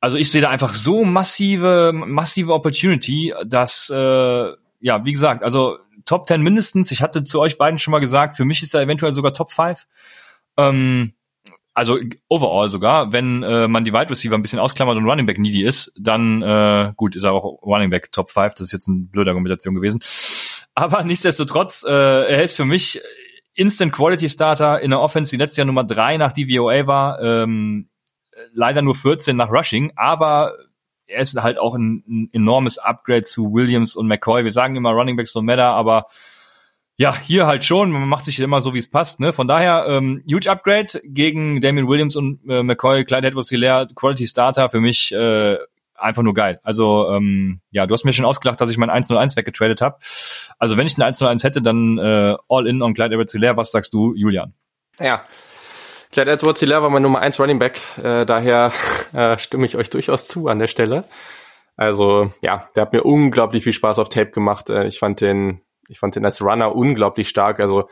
Also 0.00 0.16
ich 0.16 0.30
sehe 0.30 0.40
da 0.40 0.48
einfach 0.48 0.74
so 0.74 1.04
massive, 1.04 1.92
massive 1.92 2.52
Opportunity, 2.52 3.34
dass, 3.44 3.90
äh, 3.90 4.52
ja, 4.80 5.04
wie 5.04 5.12
gesagt, 5.12 5.42
also 5.42 5.78
Top 6.04 6.28
10 6.28 6.40
mindestens. 6.40 6.90
Ich 6.92 7.02
hatte 7.02 7.24
zu 7.24 7.40
euch 7.40 7.58
beiden 7.58 7.78
schon 7.78 7.92
mal 7.92 7.98
gesagt, 7.98 8.36
für 8.36 8.44
mich 8.44 8.62
ist 8.62 8.74
er 8.74 8.82
eventuell 8.82 9.12
sogar 9.12 9.32
Top 9.32 9.50
5. 9.50 9.86
Ähm, 10.56 11.12
also 11.74 11.98
overall 12.28 12.68
sogar, 12.68 13.12
wenn 13.12 13.42
äh, 13.42 13.68
man 13.68 13.84
die 13.84 13.92
Wide 13.92 14.10
Receiver 14.10 14.34
ein 14.34 14.42
bisschen 14.42 14.58
ausklammert 14.58 14.96
und 14.96 15.04
Running 15.04 15.26
Back 15.26 15.38
needy 15.38 15.62
ist, 15.62 15.92
dann 15.98 16.42
äh, 16.42 16.92
gut, 16.96 17.14
ist 17.14 17.24
er 17.24 17.32
auch 17.32 17.62
Running 17.62 17.90
Back 17.90 18.10
Top 18.10 18.30
5, 18.30 18.54
das 18.54 18.68
ist 18.68 18.72
jetzt 18.72 18.88
eine 18.88 19.02
blöde 19.02 19.30
Argumentation 19.30 19.74
gewesen. 19.74 20.00
Aber 20.74 21.02
nichtsdestotrotz, 21.04 21.84
äh, 21.86 21.92
er 21.92 22.42
ist 22.42 22.56
für 22.56 22.64
mich 22.64 23.00
Instant 23.58 23.92
Quality 23.92 24.28
Starter 24.28 24.80
in 24.80 24.90
der 24.90 25.00
Offense, 25.00 25.30
die 25.32 25.36
letztes 25.36 25.56
Jahr 25.56 25.66
Nummer 25.66 25.82
drei 25.82 26.16
nach 26.16 26.32
DVOA 26.32 26.86
war, 26.86 27.20
ähm, 27.20 27.88
leider 28.52 28.82
nur 28.82 28.94
14 28.94 29.36
nach 29.36 29.50
Rushing, 29.50 29.92
aber 29.96 30.54
er 31.08 31.20
ist 31.20 31.36
halt 31.42 31.58
auch 31.58 31.74
ein, 31.74 32.04
ein, 32.06 32.30
enormes 32.32 32.78
Upgrade 32.78 33.22
zu 33.22 33.52
Williams 33.52 33.96
und 33.96 34.06
McCoy. 34.06 34.44
Wir 34.44 34.52
sagen 34.52 34.76
immer 34.76 34.92
Running 34.92 35.16
Backs 35.16 35.34
don't 35.34 35.42
matter, 35.42 35.70
aber 35.70 36.06
ja, 36.96 37.16
hier 37.16 37.46
halt 37.46 37.64
schon. 37.64 37.90
Man 37.90 38.08
macht 38.08 38.26
sich 38.26 38.38
immer 38.38 38.60
so, 38.60 38.74
wie 38.74 38.78
es 38.78 38.90
passt. 38.90 39.18
Ne? 39.18 39.32
Von 39.32 39.48
daher, 39.48 39.86
ähm, 39.88 40.22
huge 40.30 40.48
Upgrade 40.48 41.00
gegen 41.04 41.60
Damien 41.60 41.88
Williams 41.88 42.14
und 42.14 42.40
äh, 42.48 42.62
McCoy, 42.62 43.04
Clyde 43.04 43.26
Edwards-Hilaire, 43.26 43.88
Quality 43.92 44.26
Starter 44.26 44.68
für 44.68 44.80
mich 44.80 45.10
äh, 45.12 45.56
einfach 45.98 46.22
nur 46.22 46.34
geil. 46.34 46.60
Also 46.62 47.10
ähm, 47.10 47.60
ja, 47.70 47.86
du 47.86 47.92
hast 47.92 48.04
mir 48.04 48.12
schon 48.12 48.24
ausgelacht, 48.24 48.60
dass 48.60 48.70
ich 48.70 48.78
mein 48.78 48.90
101 48.90 49.36
weggetradet 49.36 49.80
habe. 49.80 49.98
Also 50.58 50.76
wenn 50.76 50.86
ich 50.86 50.96
ein 50.96 51.02
101 51.02 51.44
hätte, 51.44 51.62
dann 51.62 51.98
äh, 51.98 52.36
all 52.48 52.66
in 52.66 52.82
on 52.82 52.94
Clyde 52.94 53.14
edwards 53.14 53.32
hilaire 53.32 53.56
Was 53.56 53.70
sagst 53.70 53.92
du, 53.92 54.14
Julian? 54.14 54.54
Ja, 54.98 55.24
Clyde 56.12 56.30
edwards 56.30 56.60
hilaire 56.60 56.82
war 56.82 56.90
mein 56.90 57.02
Nummer 57.02 57.20
1 57.20 57.38
Running 57.38 57.58
Back. 57.58 57.80
Äh, 58.02 58.24
daher 58.24 58.72
äh, 59.12 59.38
stimme 59.38 59.66
ich 59.66 59.76
euch 59.76 59.90
durchaus 59.90 60.28
zu 60.28 60.48
an 60.48 60.58
der 60.58 60.68
Stelle. 60.68 61.04
Also 61.76 62.32
ja, 62.42 62.66
der 62.74 62.82
hat 62.82 62.92
mir 62.92 63.04
unglaublich 63.04 63.64
viel 63.64 63.72
Spaß 63.72 63.98
auf 63.98 64.08
Tape 64.08 64.30
gemacht. 64.30 64.70
Äh, 64.70 64.86
ich 64.86 64.98
fand 64.98 65.20
den 65.20 65.62
ich 65.88 65.98
fand 65.98 66.16
ihn 66.16 66.24
als 66.24 66.42
Runner 66.42 66.74
unglaublich 66.74 67.28
stark. 67.28 67.60
Also 67.60 67.88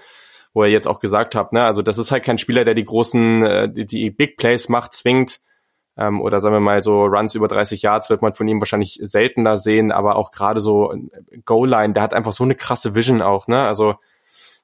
wo 0.57 0.63
er 0.63 0.71
jetzt 0.71 0.89
auch 0.89 1.01
gesagt 1.01 1.35
hat, 1.35 1.53
ne, 1.53 1.65
also 1.65 1.83
das 1.83 1.99
ist 1.99 2.11
halt 2.11 2.25
kein 2.25 2.39
Spieler, 2.39 2.65
der 2.65 2.73
die 2.73 2.85
großen, 2.85 3.43
äh, 3.45 3.69
die, 3.71 3.85
die 3.85 4.11
Big 4.11 4.39
Plays 4.39 4.71
macht, 4.71 4.95
zwingt. 4.95 5.41
Ähm, 5.97 6.21
oder 6.21 6.41
sagen 6.41 6.55
wir 6.55 6.61
mal 6.61 6.83
so 6.83 7.05
Runs 7.05 7.35
über 7.35 7.49
30 7.49 7.83
Yards 7.83 8.11
wird 8.11 8.23
man 8.23 8.35
von 8.35 8.47
ihm 8.47 8.61
wahrscheinlich 8.61 9.01
seltener 9.03 9.57
sehen, 9.57 9.93
aber 9.93 10.17
auch 10.17 10.31
gerade 10.31 10.61
so 10.61 10.95
Goal-Line, 11.45 11.95
der 11.95 12.03
hat 12.03 12.15
einfach 12.15 12.33
so 12.33 12.45
eine 12.45 12.55
krasse 12.55 12.95
Vision 12.95 13.23
auch, 13.23 13.49
ne? 13.49 13.67
Also 13.67 13.97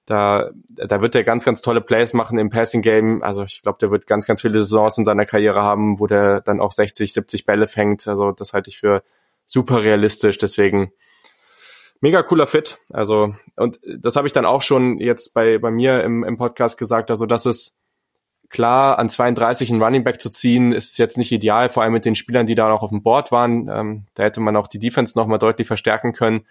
da, 0.04 0.50
da 0.74 1.00
wird 1.00 1.14
er 1.14 1.22
ganz, 1.22 1.44
ganz 1.44 1.62
tolle 1.62 1.80
Plays 1.80 2.12
machen 2.12 2.38
im 2.38 2.50
Passing 2.50 2.82
Game. 2.82 3.22
Also 3.22 3.44
ich 3.44 3.62
glaube, 3.62 3.78
der 3.80 3.90
wird 3.90 4.06
ganz, 4.06 4.26
ganz 4.26 4.42
viele 4.42 4.58
Saisons 4.60 4.98
in 4.98 5.04
seiner 5.04 5.26
Karriere 5.26 5.62
haben, 5.62 6.00
wo 6.00 6.06
der 6.06 6.40
dann 6.40 6.60
auch 6.60 6.72
60, 6.72 7.12
70 7.12 7.46
Bälle 7.46 7.68
fängt. 7.68 8.08
Also 8.08 8.32
das 8.32 8.52
halte 8.52 8.68
ich 8.68 8.78
für 8.78 9.02
super 9.46 9.82
realistisch. 9.82 10.38
Deswegen 10.38 10.92
mega 12.00 12.22
cooler 12.22 12.46
Fit. 12.46 12.78
Also, 12.92 13.34
und 13.56 13.80
das 13.86 14.16
habe 14.16 14.26
ich 14.26 14.32
dann 14.32 14.44
auch 14.44 14.60
schon 14.60 14.98
jetzt 14.98 15.34
bei, 15.34 15.58
bei 15.58 15.70
mir 15.70 16.02
im, 16.02 16.24
im 16.24 16.36
Podcast 16.36 16.78
gesagt. 16.78 17.10
Also, 17.10 17.24
das 17.24 17.46
ist 17.46 17.76
klar, 18.52 18.98
an 18.98 19.08
32 19.08 19.70
einen 19.70 19.82
Running 19.82 20.04
Back 20.04 20.20
zu 20.20 20.30
ziehen, 20.30 20.70
ist 20.70 20.98
jetzt 20.98 21.18
nicht 21.18 21.32
ideal, 21.32 21.68
vor 21.68 21.82
allem 21.82 21.92
mit 21.92 22.04
den 22.04 22.14
Spielern, 22.14 22.46
die 22.46 22.54
da 22.54 22.68
noch 22.68 22.82
auf 22.82 22.90
dem 22.90 23.02
Board 23.02 23.32
waren. 23.32 23.68
Ähm, 23.68 24.04
da 24.14 24.22
hätte 24.22 24.40
man 24.40 24.54
auch 24.54 24.68
die 24.68 24.78
Defense 24.78 25.18
nochmal 25.18 25.38
deutlich 25.38 25.66
verstärken 25.66 26.12
können 26.12 26.44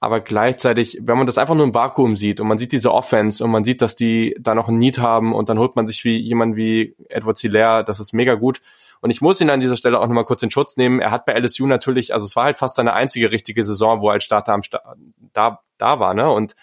aber 0.00 0.20
gleichzeitig, 0.20 0.98
wenn 1.02 1.16
man 1.16 1.26
das 1.26 1.38
einfach 1.38 1.54
nur 1.54 1.64
im 1.64 1.74
Vakuum 1.74 2.16
sieht 2.16 2.40
und 2.40 2.46
man 2.46 2.58
sieht 2.58 2.72
diese 2.72 2.92
Offense 2.92 3.42
und 3.42 3.50
man 3.50 3.64
sieht, 3.64 3.82
dass 3.82 3.96
die 3.96 4.36
da 4.38 4.54
noch 4.54 4.68
ein 4.68 4.78
Need 4.78 4.98
haben 4.98 5.34
und 5.34 5.48
dann 5.48 5.58
holt 5.58 5.74
man 5.76 5.86
sich 5.86 6.04
wie 6.04 6.18
jemand 6.18 6.56
wie 6.56 6.94
Edward 7.08 7.38
Hilaire, 7.38 7.82
das 7.82 7.98
ist 7.98 8.12
mega 8.12 8.34
gut. 8.34 8.60
Und 9.00 9.10
ich 9.10 9.20
muss 9.20 9.40
ihn 9.40 9.50
an 9.50 9.60
dieser 9.60 9.76
Stelle 9.76 9.98
auch 10.00 10.06
nochmal 10.06 10.24
kurz 10.24 10.42
in 10.42 10.50
Schutz 10.50 10.76
nehmen. 10.76 11.00
Er 11.00 11.12
hat 11.12 11.24
bei 11.24 11.38
LSU 11.38 11.66
natürlich, 11.66 12.12
also 12.12 12.26
es 12.26 12.34
war 12.34 12.44
halt 12.44 12.58
fast 12.58 12.76
seine 12.76 12.94
einzige 12.94 13.30
richtige 13.30 13.62
Saison, 13.62 14.00
wo 14.00 14.08
er 14.08 14.14
als 14.14 14.24
Starter 14.24 14.54
am 14.54 14.62
Sta 14.62 14.94
da, 15.32 15.60
da 15.78 16.00
war, 16.00 16.14
ne? 16.14 16.30
Und 16.30 16.54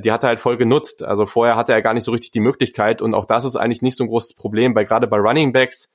die 0.00 0.12
hat 0.12 0.24
er 0.24 0.28
halt 0.28 0.40
voll 0.40 0.56
genutzt. 0.56 1.02
Also 1.02 1.26
vorher 1.26 1.56
hatte 1.56 1.72
er 1.72 1.82
gar 1.82 1.94
nicht 1.94 2.04
so 2.04 2.12
richtig 2.12 2.30
die 2.30 2.40
Möglichkeit 2.40 3.02
und 3.02 3.14
auch 3.14 3.24
das 3.24 3.44
ist 3.44 3.56
eigentlich 3.56 3.82
nicht 3.82 3.96
so 3.96 4.04
ein 4.04 4.08
großes 4.08 4.34
Problem, 4.34 4.74
weil 4.74 4.84
gerade 4.84 5.06
bei 5.06 5.18
Running 5.18 5.52
Backs 5.52 5.90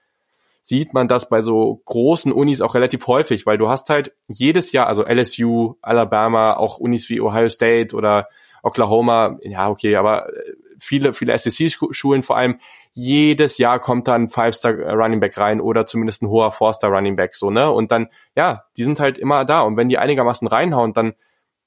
sieht 0.62 0.94
man 0.94 1.08
das 1.08 1.30
bei 1.30 1.42
so 1.42 1.82
großen 1.86 2.32
Unis 2.32 2.62
auch 2.62 2.76
relativ 2.76 3.08
häufig, 3.08 3.46
weil 3.46 3.58
du 3.58 3.70
hast 3.70 3.90
halt 3.90 4.14
jedes 4.28 4.72
Jahr, 4.72 4.88
also 4.88 5.04
LSU, 5.04 5.76
Alabama, 5.82 6.54
auch 6.54 6.78
Unis 6.78 7.10
wie 7.10 7.22
Ohio 7.22 7.50
State 7.50 7.96
oder 7.96 8.28
Oklahoma, 8.62 9.40
ja, 9.42 9.70
okay, 9.70 9.96
aber 9.96 10.30
äh, 10.30 10.54
viele, 10.80 11.14
viele 11.14 11.38
SEC-Schulen 11.38 12.24
vor 12.24 12.38
allem, 12.38 12.60
jedes 12.94 13.58
Jahr 13.58 13.80
kommt 13.80 14.08
dann 14.08 14.30
Five-Star 14.30 14.74
Running 14.74 15.20
Back 15.20 15.38
rein 15.38 15.62
oder 15.62 15.86
zumindest 15.86 16.22
ein 16.22 16.30
hoher 16.30 16.52
Four-Star 16.52 16.92
Running 16.92 17.16
Back, 17.16 17.36
so, 17.36 17.50
ne? 17.50 17.72
Und 17.72 17.92
dann, 17.92 18.10
ja, 18.36 18.66
die 18.78 18.84
sind 18.84 19.00
halt 19.00 19.18
immer 19.18 19.46
da. 19.46 19.62
Und 19.62 19.78
wenn 19.78 19.90
die 19.90 19.98
einigermaßen 19.98 20.48
reinhauen, 20.48 20.94
dann, 20.94 21.14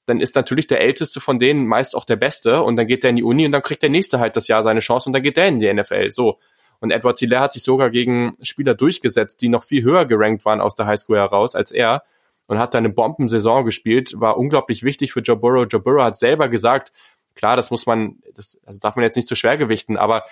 dann 0.05 0.19
ist 0.19 0.35
natürlich 0.35 0.67
der 0.67 0.81
Älteste 0.81 1.21
von 1.21 1.39
denen 1.39 1.65
meist 1.65 1.95
auch 1.95 2.05
der 2.05 2.15
Beste 2.15 2.61
und 2.63 2.75
dann 2.75 2.87
geht 2.87 3.03
der 3.03 3.11
in 3.11 3.15
die 3.15 3.23
Uni 3.23 3.45
und 3.45 3.51
dann 3.51 3.61
kriegt 3.61 3.81
der 3.81 3.89
Nächste 3.89 4.19
halt 4.19 4.35
das 4.35 4.47
Jahr 4.47 4.63
seine 4.63 4.81
Chance 4.81 5.09
und 5.09 5.13
dann 5.13 5.23
geht 5.23 5.37
der 5.37 5.47
in 5.47 5.59
die 5.59 5.73
NFL, 5.73 6.11
so. 6.11 6.39
Und 6.79 6.91
Edward 6.91 7.17
Hilaire 7.17 7.43
hat 7.43 7.53
sich 7.53 7.63
sogar 7.63 7.89
gegen 7.89 8.35
Spieler 8.41 8.75
durchgesetzt, 8.75 9.41
die 9.41 9.47
noch 9.47 9.63
viel 9.63 9.83
höher 9.83 10.05
gerankt 10.05 10.43
waren 10.43 10.59
aus 10.59 10.75
der 10.75 10.85
Highschool 10.85 11.17
heraus 11.17 11.55
als 11.55 11.71
er 11.71 12.03
und 12.47 12.59
hat 12.59 12.73
dann 12.73 12.85
eine 12.85 12.93
Bombensaison 12.93 13.63
gespielt, 13.63 14.19
war 14.19 14.37
unglaublich 14.37 14.83
wichtig 14.83 15.13
für 15.13 15.21
Joe 15.21 15.37
Burrow. 15.37 15.65
Joe 15.69 15.79
Burrow 15.79 16.03
hat 16.03 16.17
selber 16.17 16.49
gesagt, 16.49 16.91
klar, 17.35 17.55
das 17.55 17.71
muss 17.71 17.85
man, 17.85 18.19
das, 18.33 18.59
also 18.65 18.79
darf 18.79 18.95
man 18.95 19.03
jetzt 19.03 19.15
nicht 19.15 19.27
zu 19.27 19.35
schwer 19.35 19.57
gewichten, 19.57 19.97
aber 19.97 20.23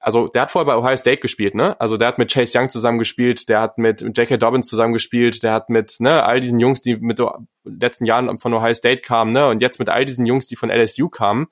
also 0.00 0.28
der 0.28 0.42
hat 0.42 0.50
vorher 0.50 0.66
bei 0.66 0.76
Ohio 0.76 0.96
State 0.96 1.18
gespielt, 1.20 1.54
ne? 1.54 1.80
Also 1.80 1.96
der 1.96 2.08
hat 2.08 2.18
mit 2.18 2.32
Chase 2.32 2.58
Young 2.58 2.68
zusammen 2.68 2.98
gespielt, 2.98 3.48
der 3.48 3.60
hat 3.60 3.78
mit 3.78 4.00
J.K. 4.00 4.36
Dobbins 4.36 4.68
zusammen 4.68 4.92
gespielt, 4.92 5.42
der 5.42 5.52
hat 5.52 5.70
mit 5.70 5.96
ne, 5.98 6.22
all 6.22 6.40
diesen 6.40 6.60
Jungs, 6.60 6.80
die 6.80 6.96
mit 6.96 7.20
letzten 7.64 8.04
Jahren 8.04 8.38
von 8.38 8.54
Ohio 8.54 8.74
State 8.74 9.02
kamen, 9.02 9.32
ne? 9.32 9.48
Und 9.48 9.60
jetzt 9.60 9.78
mit 9.78 9.88
all 9.88 10.04
diesen 10.04 10.24
Jungs, 10.26 10.46
die 10.46 10.56
von 10.56 10.70
LSU 10.70 11.08
kamen. 11.08 11.48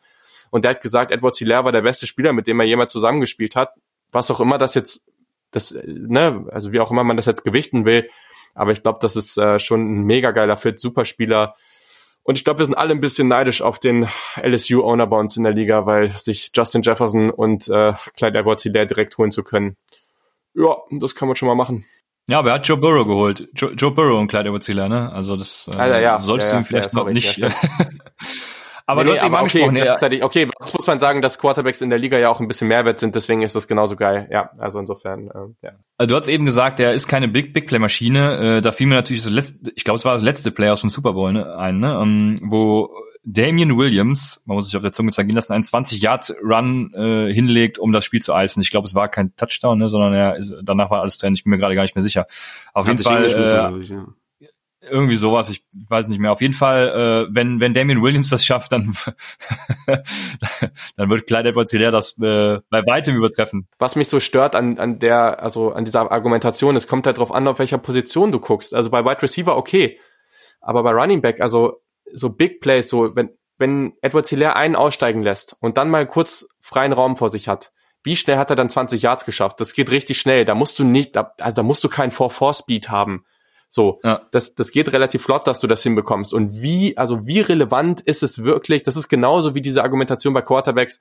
Und 0.51 0.65
der 0.65 0.71
hat 0.71 0.81
gesagt, 0.81 1.11
Edward 1.11 1.37
Hilaire 1.37 1.65
war 1.65 1.73
der 1.73 1.83
beste 1.83 2.07
Spieler, 2.07 2.33
mit 2.33 2.47
dem 2.47 2.61
er 2.61 2.67
jemals 2.67 2.93
zusammengespielt 2.93 3.57
hat 3.57 3.75
was 4.13 4.31
auch 4.31 4.41
immer 4.41 4.59
das 4.59 4.75
jetzt, 4.75 5.07
das, 5.51 5.77
ne, 5.85 6.47
also 6.51 6.73
wie 6.73 6.81
auch 6.81 6.91
immer 6.91 7.05
man 7.05 7.17
das 7.17 7.27
jetzt 7.27 7.45
gewichten 7.45 7.87
will. 7.87 8.09
Aber 8.55 8.73
ich 8.73 8.83
glaube, 8.83 8.99
das 9.03 9.17
ist 9.17 9.37
äh, 9.37 9.59
schon 9.59 10.01
ein 10.01 10.05
mega 10.05 10.31
geiler 10.31 10.57
Fit, 10.57 10.81
Superspieler. 10.81 11.55
Und 12.27 12.37
ich 12.37 12.43
glaube, 12.43 12.59
wir 12.59 12.67
sind 12.67 12.75
alle 12.75 12.91
ein 12.91 13.01
bisschen 13.01 13.29
neidisch 13.29 13.63
auf 13.63 13.79
den 13.79 14.09
LSU-Owner 14.43 15.07
bei 15.07 15.17
uns 15.17 15.37
in 15.37 15.45
der 15.45 15.53
Liga, 15.53 15.87
weil 15.87 16.11
sich 16.11 16.51
Justin 16.53 16.83
Jefferson 16.83 17.31
und 17.31 17.69
äh, 17.69 17.93
Clyde 18.17 18.41
edwards 18.41 18.65
hilaire 18.65 18.87
direkt 18.87 19.17
holen 19.17 19.31
zu 19.31 19.45
können. 19.45 19.77
Ja, 20.53 20.77
das 20.99 21.15
kann 21.15 21.29
man 21.29 21.37
schon 21.37 21.47
mal 21.47 21.55
machen. 21.55 21.85
Ja, 22.29 22.41
aber 22.41 22.49
er 22.49 22.55
hat 22.57 22.67
Joe 22.67 22.79
Burrow 22.79 23.07
geholt. 23.07 23.49
Joe, 23.55 23.71
Joe 23.75 23.93
Burrow 23.93 24.19
und 24.19 24.27
Clyde 24.27 24.49
edwards 24.49 24.67
hilaire 24.67 24.89
ne? 24.89 25.13
Also 25.13 25.37
das 25.37 25.71
äh, 25.73 25.77
Alter, 25.77 26.01
ja, 26.01 26.19
solltest 26.19 26.51
ja, 26.51 26.57
du 26.57 26.63
ihm 26.63 26.65
vielleicht 26.65 26.93
ja, 26.93 26.99
noch 26.99 27.11
nicht. 27.11 27.41
Ja, 28.89 28.93
Aber 28.93 29.03
nee, 29.03 29.11
du 29.11 29.17
hast 29.17 29.23
nee, 29.23 29.27
eben 29.27 29.37
angesprochen, 29.37 29.77
okay, 29.77 30.23
okay, 30.23 30.51
das 30.61 30.73
muss 30.73 30.87
man 30.87 31.01
sagen, 31.01 31.21
dass 31.21 31.39
Quarterbacks 31.39 31.81
in 31.81 31.91
der 31.91 31.99
Liga 31.99 32.19
ja 32.19 32.29
auch 32.29 32.39
ein 32.39 32.47
bisschen 32.47 32.69
Mehrwert 32.69 33.01
sind, 33.01 33.17
deswegen 33.17 33.43
ist 33.43 33.57
das 33.57 33.67
genauso 33.67 33.97
geil. 33.97 34.29
Ja, 34.31 34.51
also 34.59 34.79
insofern, 34.79 35.29
äh, 35.29 35.67
ja. 35.67 35.73
Also 35.99 36.15
du 36.15 36.21
hast 36.21 36.29
eben 36.29 36.47
gesagt, 36.47 36.79
er 36.79 36.95
ist 36.95 37.09
keine 37.09 37.27
Big 37.27 37.53
Big 37.53 37.67
Play 37.67 37.81
Maschine. 37.81 38.59
Äh, 38.59 38.61
da 38.61 38.71
fiel 38.71 38.87
mir 38.87 38.95
natürlich 38.95 39.25
das 39.25 39.33
letzte, 39.33 39.73
ich 39.75 39.83
glaube, 39.83 39.97
es 39.97 40.05
war 40.05 40.13
das 40.13 40.23
letzte 40.23 40.53
Play 40.53 40.71
aus 40.71 40.83
dem 40.83 40.91
Super 40.91 41.15
Bowl 41.15 41.33
ne, 41.33 41.57
ein, 41.57 41.81
ne, 41.81 41.99
um, 41.99 42.37
wo 42.43 42.91
Damian 43.25 43.77
Williams, 43.77 44.45
man 44.47 44.55
muss 44.55 44.67
sich 44.67 44.77
auf 44.77 44.83
der 44.83 44.93
Zunge 44.93 45.11
zergehen 45.11 45.35
lassen, 45.35 45.53
einen 45.53 45.65
20 45.65 46.01
Yard 46.01 46.33
Run 46.45 46.95
äh, 46.95 47.33
hinlegt, 47.33 47.81
um 47.81 47.91
das 47.91 48.05
Spiel 48.05 48.23
zu 48.23 48.35
eisen. 48.35 48.61
Ich 48.61 48.71
glaube, 48.71 48.87
es 48.87 48.95
war 48.95 49.09
kein 49.09 49.35
Touchdown, 49.35 49.79
ne, 49.79 49.89
sondern 49.89 50.15
er 50.15 50.37
ist, 50.37 50.55
danach 50.63 50.91
war 50.91 51.01
alles 51.01 51.19
drin. 51.19 51.35
Ich 51.35 51.43
bin 51.43 51.51
mir 51.51 51.59
gerade 51.59 51.75
gar 51.75 51.83
nicht 51.83 51.97
mehr 51.97 52.03
sicher. 52.03 52.27
Auf 52.73 52.87
Hat 52.87 52.93
jeden 52.93 53.03
Fall. 53.03 53.25
Äh, 53.25 53.83
ich, 53.83 53.89
ja 53.89 54.07
irgendwie 54.91 55.17
sowas, 55.17 55.49
ich 55.51 55.65
weiß 55.89 56.09
nicht 56.09 56.19
mehr. 56.19 56.33
Auf 56.33 56.41
jeden 56.41 56.55
Fall, 56.55 57.29
äh, 57.29 57.35
wenn, 57.35 57.61
wenn 57.61 57.75
Damian 57.75 58.03
Williams 58.03 58.31
das 58.31 58.45
schafft, 58.45 58.73
dann, 58.73 58.97
dann 60.97 61.11
wird 61.11 61.27
Clyde 61.27 61.51
Edwards 61.51 61.71
Hilaire 61.71 61.93
das 61.93 62.19
äh, 62.19 62.59
bei 62.71 62.85
weitem 62.87 63.17
übertreffen. 63.17 63.69
Was 63.79 63.97
mich 63.97 64.09
so 64.09 64.21
stört 64.21 64.55
an, 64.55 64.79
an 64.79 64.99
der, 64.99 65.43
also 65.43 65.73
an 65.73 65.85
dieser 65.85 66.11
Argumentation, 66.11 66.77
es 66.77 66.87
kommt 66.87 67.07
halt 67.07 67.19
drauf 67.19 67.33
an, 67.33 67.49
auf 67.49 67.59
welcher 67.59 67.79
Position 67.79 68.33
du 68.33 68.41
guckst. 68.41 68.75
Also 68.75 68.91
bei 68.91 69.05
Wide 69.05 69.23
Receiver 69.23 69.57
okay, 69.57 69.99
aber 70.61 70.83
bei 70.83 70.91
Running 70.91 71.21
Back, 71.21 71.41
also 71.41 71.83
so 72.13 72.31
Big 72.31 72.61
Plays, 72.61 72.89
so 72.89 73.15
wenn, 73.15 73.31
wenn 73.59 73.95
Edwards 74.03 74.31
Hilaire 74.31 74.57
einen 74.57 74.77
aussteigen 74.77 75.23
lässt 75.23 75.57
und 75.61 75.77
dann 75.77 75.91
mal 75.91 76.07
kurz 76.07 76.47
freien 76.61 76.93
Raum 76.93 77.17
vor 77.17 77.31
sich 77.31 77.49
hat, 77.49 77.73
wie 78.03 78.17
schnell 78.17 78.39
hat 78.39 78.51
er 78.51 78.57
dann 78.57 78.71
20 78.71 79.03
Yards 79.03 79.25
geschafft? 79.25 79.61
Das 79.61 79.73
geht 79.73 79.91
richtig 79.91 80.21
schnell. 80.21 80.45
Da 80.45 80.55
musst 80.55 80.79
du 80.79 80.85
nicht, 80.85 81.17
also 81.17 81.57
da 81.57 81.63
musst 81.65 81.83
du 81.83 81.89
keinen 81.89 82.13
4-4-Speed 82.13 82.89
haben 82.89 83.25
so, 83.69 84.01
ja. 84.05 84.23
das, 84.31 84.55
das 84.55 84.71
geht 84.71 84.93
relativ 84.93 85.23
flott, 85.23 85.47
dass 85.47 85.61
du 85.61 85.67
das 85.67 85.83
hinbekommst. 85.83 86.33
Und 86.33 86.63
wie, 86.63 86.97
also 86.97 87.27
wie 87.27 87.41
relevant 87.41 88.01
ist 88.01 88.23
es 88.23 88.45
wirklich, 88.45 88.83
das 88.83 88.97
ist 88.97 89.09
genauso 89.09 89.55
wie 89.55 89.61
diese 89.61 89.83
Argumentation 89.83 90.35
bei 90.35 90.43
Quarterbacks, 90.43 91.01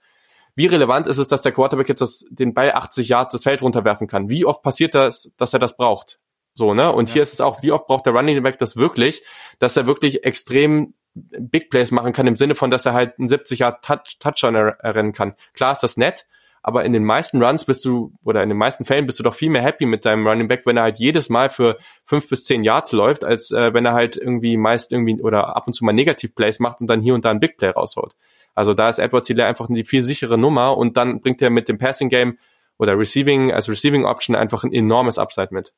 wie 0.55 0.67
relevant 0.67 1.07
ist 1.07 1.17
es, 1.17 1.27
dass 1.27 1.41
der 1.41 1.51
Quarterback 1.51 1.89
jetzt 1.89 2.01
das, 2.01 2.25
den 2.29 2.53
Ball 2.53 2.71
80 2.71 3.09
Yards 3.09 3.33
das 3.33 3.43
Feld 3.43 3.61
runterwerfen 3.61 4.07
kann? 4.07 4.29
Wie 4.29 4.45
oft 4.45 4.63
passiert 4.63 4.95
das, 4.95 5.31
dass 5.37 5.53
er 5.53 5.59
das 5.59 5.75
braucht? 5.75 6.19
So, 6.53 6.73
ne? 6.73 6.91
Und 6.91 7.09
ja. 7.09 7.13
hier 7.13 7.23
ist 7.23 7.33
es 7.33 7.41
auch, 7.41 7.61
wie 7.61 7.71
oft 7.71 7.87
braucht 7.87 8.05
der 8.05 8.13
Running 8.13 8.41
Back 8.41 8.57
das 8.57 8.77
wirklich, 8.77 9.21
dass 9.59 9.75
er 9.75 9.85
wirklich 9.85 10.23
extrem 10.23 10.93
Big 11.13 11.69
Plays 11.69 11.91
machen 11.91 12.13
kann, 12.13 12.27
im 12.27 12.35
Sinne 12.35 12.55
von, 12.55 12.71
dass 12.71 12.85
er 12.85 12.93
halt 12.93 13.19
einen 13.19 13.27
70 13.27 13.59
Yard 13.59 13.83
Touch, 13.83 14.17
Touchdown 14.19 14.55
errennen 14.55 15.13
kann. 15.13 15.35
Klar 15.53 15.73
ist 15.73 15.83
das 15.83 15.97
nett, 15.97 16.25
aber 16.67 16.83
in 16.83 16.93
den 16.93 17.05
meisten 17.05 17.43
Runs 17.43 17.63
bist 17.63 17.85
du, 17.85 18.11
oder 18.23 18.41
in 18.41 18.49
den 18.49 18.57
meisten 18.57 18.85
Fällen 18.85 19.05
bist 19.05 19.19
du 19.19 19.23
doch 19.23 19.35
viel 19.35 19.51
mehr 19.51 19.61
happy 19.61 19.85
mit 19.85 20.03
deinem 20.03 20.25
Running 20.25 20.47
Back, 20.47 20.65
wenn 20.65 20.77
er 20.77 20.83
halt 20.83 20.97
jedes 20.97 21.29
Mal 21.29 21.51
für 21.51 21.77
fünf 22.05 22.27
bis 22.27 22.45
zehn 22.45 22.63
Yards 22.63 22.91
läuft, 22.91 23.23
als 23.23 23.51
äh, 23.51 23.71
wenn 23.75 23.85
er 23.85 23.93
halt 23.93 24.17
irgendwie 24.17 24.57
meist 24.57 24.91
irgendwie 24.91 25.21
oder 25.21 25.55
ab 25.55 25.67
und 25.67 25.73
zu 25.73 25.85
mal 25.85 25.93
Negativ-Plays 25.93 26.59
macht 26.59 26.81
und 26.81 26.87
dann 26.87 27.01
hier 27.01 27.13
und 27.13 27.23
da 27.23 27.29
ein 27.29 27.39
Big 27.39 27.57
Play 27.57 27.69
raushaut. 27.69 28.15
Also 28.55 28.73
da 28.73 28.89
ist 28.89 28.97
Edward 28.97 29.27
Hilaire 29.27 29.47
einfach 29.47 29.67
die 29.69 29.83
viel 29.83 30.01
sichere 30.01 30.39
Nummer 30.39 30.75
und 30.75 30.97
dann 30.97 31.21
bringt 31.21 31.39
er 31.43 31.51
mit 31.51 31.69
dem 31.69 31.77
Passing 31.77 32.09
Game 32.09 32.39
oder 32.79 32.97
Receiving 32.97 33.51
als 33.51 33.69
Receiving 33.69 34.03
Option 34.03 34.35
einfach 34.35 34.63
ein 34.63 34.73
enormes 34.73 35.19
Upside 35.19 35.49
mit. 35.51 35.71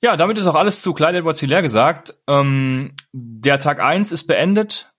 Ja, 0.00 0.16
damit 0.16 0.38
ist 0.38 0.46
auch 0.46 0.54
alles 0.54 0.80
zu 0.80 0.94
Clyde 0.94 1.18
Edwards 1.18 1.40
Hilaire 1.40 1.62
gesagt. 1.62 2.14
Ähm, 2.28 2.94
der 3.12 3.58
Tag 3.58 3.80
eins 3.80 4.12
ist 4.12 4.28
beendet. 4.28 4.92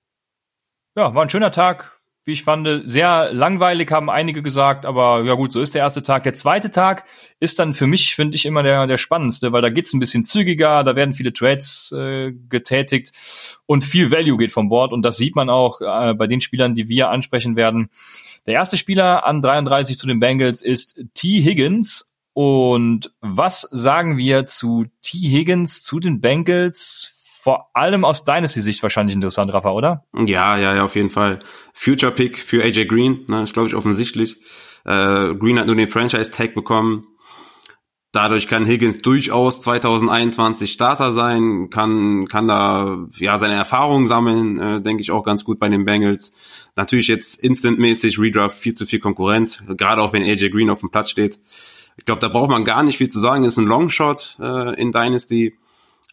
Ja, 0.98 1.16
war 1.16 1.24
ein 1.24 1.30
schöner 1.30 1.52
Tag 1.52 1.95
wie 2.26 2.34
ich 2.34 2.44
fand, 2.44 2.68
sehr 2.86 3.32
langweilig, 3.32 3.92
haben 3.92 4.10
einige 4.10 4.42
gesagt, 4.42 4.86
aber 4.86 5.24
ja 5.24 5.36
gut, 5.36 5.52
so 5.52 5.62
ist 5.62 5.76
der 5.76 5.84
erste 5.84 6.02
Tag. 6.02 6.24
Der 6.24 6.34
zweite 6.34 6.72
Tag 6.72 7.06
ist 7.40 7.60
dann 7.60 7.74
für 7.74 7.88
mich, 7.88 8.16
finde 8.16 8.36
ich, 8.36 8.46
immer 8.46 8.64
der, 8.64 8.88
der 8.88 8.98
spannendste, 8.98 9.52
weil 9.52 9.62
da 9.62 9.70
geht's 9.70 9.94
ein 9.94 10.00
bisschen 10.00 10.24
zügiger, 10.24 10.84
da 10.84 10.96
werden 10.96 11.14
viele 11.14 11.34
Trades 11.34 11.92
äh, 11.92 12.34
getätigt 12.50 13.12
und 13.68 13.84
viel 13.84 14.12
Value 14.12 14.38
geht 14.38 14.52
vom 14.52 14.70
Board 14.70 14.92
und 14.92 15.04
das 15.04 15.18
sieht 15.18 15.36
man 15.36 15.50
auch 15.50 15.82
äh, 15.82 16.14
bei 16.16 16.28
den 16.28 16.42
Spielern, 16.42 16.74
die 16.74 16.90
wir 16.90 17.10
ansprechen 17.10 17.56
werden. 17.56 17.90
Der 18.46 18.56
erste 18.56 18.78
Spieler 18.78 19.26
an 19.26 19.42
33 19.42 19.98
zu 19.98 20.08
den 20.08 20.20
Bengals 20.20 20.62
ist 20.62 21.04
T. 21.14 21.42
Higgins. 21.42 22.16
Und 22.34 23.14
was 23.22 23.62
sagen 23.62 24.18
wir 24.18 24.46
zu 24.46 24.86
T. 25.02 25.18
Higgins, 25.18 25.84
zu 25.84 26.00
den 26.00 26.22
Bengals? 26.22 27.15
Vor 27.46 27.70
allem 27.76 28.06
aus 28.06 28.26
Dynasty-Sicht 28.26 28.82
wahrscheinlich 28.82 29.14
interessant, 29.14 29.54
Rafa, 29.54 29.70
oder? 29.70 30.04
Ja, 30.16 30.58
ja, 30.58 30.78
ja, 30.78 30.84
auf 30.84 30.96
jeden 30.96 31.12
Fall. 31.12 31.42
Future 31.74 32.12
Pick 32.12 32.40
für 32.40 32.64
AJ 32.64 32.88
Green, 32.88 33.24
ne, 33.28 33.44
ist 33.44 33.54
glaube 33.54 33.68
ich 33.68 33.76
offensichtlich. 33.76 34.38
Äh, 34.84 35.36
Green 35.36 35.60
hat 35.60 35.68
nur 35.68 35.76
den 35.76 35.88
Franchise-Tag 35.88 36.56
bekommen. 36.56 37.06
Dadurch 38.12 38.48
kann 38.48 38.66
Higgins 38.66 38.98
durchaus 38.98 39.62
2021 39.62 40.72
Starter 40.72 41.14
sein, 41.14 41.70
kann, 41.70 42.26
kann 42.28 42.48
da 42.48 43.06
ja 43.20 43.38
seine 43.38 43.54
Erfahrungen 43.54 44.08
sammeln, 44.08 44.60
äh, 44.60 44.82
denke 44.82 45.04
ich 45.04 45.12
auch 45.12 45.24
ganz 45.24 45.44
gut 45.44 45.60
bei 45.60 45.70
den 45.70 45.86
Bengals. 45.86 46.34
Natürlich 46.76 47.08
jetzt 47.08 47.40
instantmäßig 47.44 48.18
Redraft 48.18 48.58
viel 48.58 48.74
zu 48.74 48.88
viel 48.88 49.00
Konkurrenz, 49.00 49.62
gerade 49.68 50.02
auch 50.02 50.14
wenn 50.14 50.24
AJ 50.24 50.50
Green 50.50 50.72
auf 50.72 50.80
dem 50.80 50.90
Platz 50.90 51.12
steht. 51.12 51.40
Ich 51.96 52.06
glaube, 52.06 52.22
da 52.22 52.28
braucht 52.28 52.50
man 52.50 52.66
gar 52.66 52.82
nicht 52.82 52.98
viel 52.98 53.10
zu 53.10 53.20
sagen. 53.20 53.44
Ist 53.44 53.60
ein 53.60 53.68
Longshot 53.68 54.38
äh, 54.40 54.82
in 54.82 54.92
Dynasty. 54.92 55.54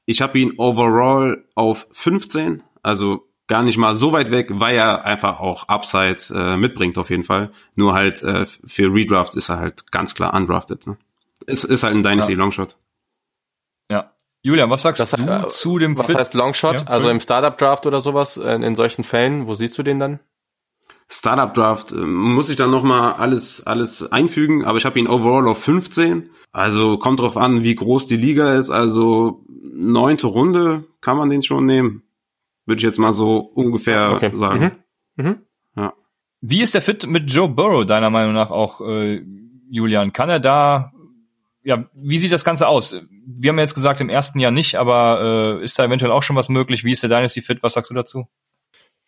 Ich 0.07 0.21
habe 0.21 0.39
ihn 0.39 0.55
overall 0.59 1.45
auf 1.55 1.87
15, 1.93 2.63
also 2.83 3.29
gar 3.47 3.63
nicht 3.63 3.77
mal 3.77 3.95
so 3.95 4.13
weit 4.13 4.31
weg, 4.31 4.49
weil 4.51 4.75
er 4.75 5.05
einfach 5.05 5.41
auch 5.41 5.69
Upside 5.69 6.23
äh, 6.35 6.57
mitbringt 6.57 6.99
auf 6.99 7.11
jeden 7.11 7.25
Fall. 7.25 7.53
Nur 7.75 7.95
halt 7.95 8.23
äh, 8.23 8.47
für 8.47 8.93
Redraft 8.93 9.35
ist 9.35 9.49
er 9.49 9.59
halt 9.59 9.93
ganz 9.93 10.15
klar 10.15 10.35
undrafted. 10.35 10.87
Ne? 10.87 10.97
Ist, 11.47 11.65
ist 11.65 11.83
halt 11.83 11.95
ein 11.95 12.03
Dynasty 12.03 12.33
ja. 12.33 12.39
Longshot. 12.39 12.77
Ja. 13.91 14.13
Julian, 14.43 14.71
was 14.71 14.83
sagst 14.83 15.01
das 15.01 15.11
du 15.11 15.23
äh, 15.23 15.49
zu 15.51 15.79
dem 15.79 15.97
Was 15.99 16.07
Fit? 16.07 16.17
heißt 16.17 16.35
Longshot? 16.35 16.83
Ja, 16.83 16.87
also 16.89 17.09
im 17.11 17.21
Startup 17.21 17.57
Draft 17.57 17.87
oder 17.87 18.01
sowas 18.01 18.37
in, 18.37 18.63
in 18.63 18.75
solchen 18.75 19.05
Fällen, 19.05 19.47
wo 19.47 19.55
siehst 19.55 19.77
du 19.79 19.83
den 19.83 19.99
dann? 19.99 20.21
Startup 21.09 21.53
Draft 21.53 21.93
äh, 21.93 21.97
muss 21.97 22.51
ich 22.51 22.57
dann 22.57 22.71
noch 22.71 22.83
mal 22.83 23.13
alles 23.13 23.67
alles 23.67 24.11
einfügen, 24.11 24.65
aber 24.65 24.79
ich 24.79 24.85
habe 24.85 24.99
ihn 24.99 25.09
overall 25.09 25.49
auf 25.49 25.63
15. 25.63 26.31
Also 26.53 26.99
kommt 26.99 27.21
drauf 27.21 27.37
an, 27.37 27.63
wie 27.63 27.75
groß 27.75 28.07
die 28.07 28.17
Liga 28.17 28.55
ist. 28.55 28.71
Also 28.71 29.45
neunte 29.49 30.27
Runde 30.27 30.85
kann 31.01 31.17
man 31.17 31.31
den 31.31 31.43
schon 31.43 31.67
nehmen, 31.67 32.03
würde 32.67 32.79
ich 32.79 32.85
jetzt 32.85 32.99
mal 32.99 33.13
so 33.13 33.39
ungefähr 33.39 34.13
okay. 34.13 34.33
sagen. 34.35 34.73
Mhm. 35.17 35.25
Mhm. 35.25 35.37
Ja. 35.77 35.93
Wie 36.41 36.63
ist 36.63 36.75
der 36.75 36.83
Fit 36.83 37.07
mit 37.07 37.31
Joe 37.31 37.49
Burrow 37.49 37.87
deiner 37.87 38.11
Meinung 38.11 38.35
nach 38.35 38.51
auch, 38.51 38.81
äh, 38.81 39.23
Julian? 39.71 40.13
Kann 40.13 40.29
er 40.29 40.41
da 40.41 40.93
ja, 41.65 41.85
wie 41.95 42.19
sieht 42.19 42.33
das 42.33 42.45
Ganze 42.45 42.67
aus? 42.67 43.01
Wir 43.25 43.51
haben 43.51 43.59
jetzt 43.59 43.75
gesagt, 43.75 44.01
im 44.01 44.09
ersten 44.09 44.39
Jahr 44.39 44.51
nicht, 44.51 44.77
aber 44.77 45.59
äh, 45.61 45.65
ist 45.65 45.79
da 45.79 45.85
eventuell 45.85 46.11
auch 46.11 46.23
schon 46.23 46.37
was 46.37 46.49
möglich? 46.49 46.85
Wie 46.85 46.91
ist 46.91 47.03
der 47.03 47.11
Dynasty 47.11 47.41
Fit? 47.41 47.63
Was 47.63 47.75
sagst 47.75 47.91
du 47.91 47.95
dazu? 47.95 48.27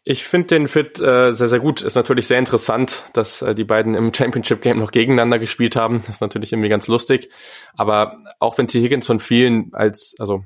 Ich 0.06 0.24
finde 0.24 0.48
den 0.48 0.68
Fit 0.68 1.00
äh, 1.00 1.32
sehr, 1.32 1.48
sehr 1.48 1.60
gut. 1.60 1.80
Ist 1.80 1.94
natürlich 1.94 2.26
sehr 2.26 2.38
interessant, 2.38 3.04
dass 3.14 3.40
äh, 3.40 3.54
die 3.54 3.64
beiden 3.64 3.94
im 3.94 4.12
Championship 4.12 4.60
Game 4.60 4.78
noch 4.78 4.90
gegeneinander 4.90 5.38
gespielt 5.38 5.76
haben. 5.76 6.02
Das 6.06 6.16
ist 6.16 6.20
natürlich 6.20 6.52
irgendwie 6.52 6.68
ganz 6.68 6.88
lustig. 6.88 7.30
Aber 7.74 8.18
auch 8.38 8.58
wenn 8.58 8.68
T. 8.68 8.82
Higgins 8.82 9.06
von 9.06 9.18
vielen 9.18 9.72
als, 9.72 10.14
also 10.18 10.44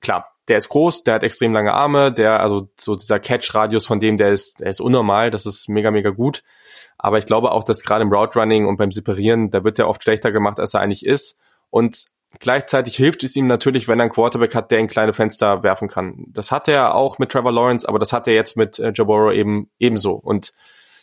klar, 0.00 0.32
der 0.46 0.58
ist 0.58 0.68
groß, 0.68 1.02
der 1.02 1.14
hat 1.14 1.24
extrem 1.24 1.52
lange 1.52 1.74
Arme, 1.74 2.12
der, 2.12 2.40
also 2.40 2.68
so 2.78 2.94
dieser 2.94 3.18
Catch-Radius 3.18 3.84
von 3.84 3.98
dem, 3.98 4.16
der 4.16 4.30
ist, 4.30 4.60
der 4.60 4.68
ist 4.68 4.80
unnormal, 4.80 5.32
das 5.32 5.44
ist 5.44 5.68
mega, 5.68 5.90
mega 5.90 6.10
gut. 6.10 6.44
Aber 6.96 7.18
ich 7.18 7.26
glaube 7.26 7.50
auch, 7.50 7.64
dass 7.64 7.82
gerade 7.82 8.02
im 8.02 8.12
Route 8.12 8.38
Running 8.38 8.66
und 8.66 8.76
beim 8.76 8.92
Separieren, 8.92 9.50
da 9.50 9.64
wird 9.64 9.80
er 9.80 9.88
oft 9.88 10.04
schlechter 10.04 10.30
gemacht, 10.30 10.60
als 10.60 10.74
er 10.74 10.80
eigentlich 10.80 11.04
ist. 11.04 11.36
Und 11.70 12.04
Gleichzeitig 12.38 12.94
hilft 12.94 13.24
es 13.24 13.34
ihm 13.34 13.48
natürlich, 13.48 13.88
wenn 13.88 13.98
er 13.98 14.04
einen 14.04 14.12
Quarterback 14.12 14.54
hat, 14.54 14.70
der 14.70 14.78
in 14.78 14.86
kleine 14.86 15.12
Fenster 15.12 15.62
werfen 15.64 15.88
kann. 15.88 16.26
Das 16.28 16.52
hat 16.52 16.68
er 16.68 16.94
auch 16.94 17.18
mit 17.18 17.30
Trevor 17.32 17.52
Lawrence, 17.52 17.88
aber 17.88 17.98
das 17.98 18.12
hat 18.12 18.28
er 18.28 18.34
jetzt 18.34 18.56
mit 18.56 18.78
äh, 18.78 18.92
Burrow 18.92 19.32
eben 19.32 19.68
ebenso. 19.78 20.12
Und 20.12 20.52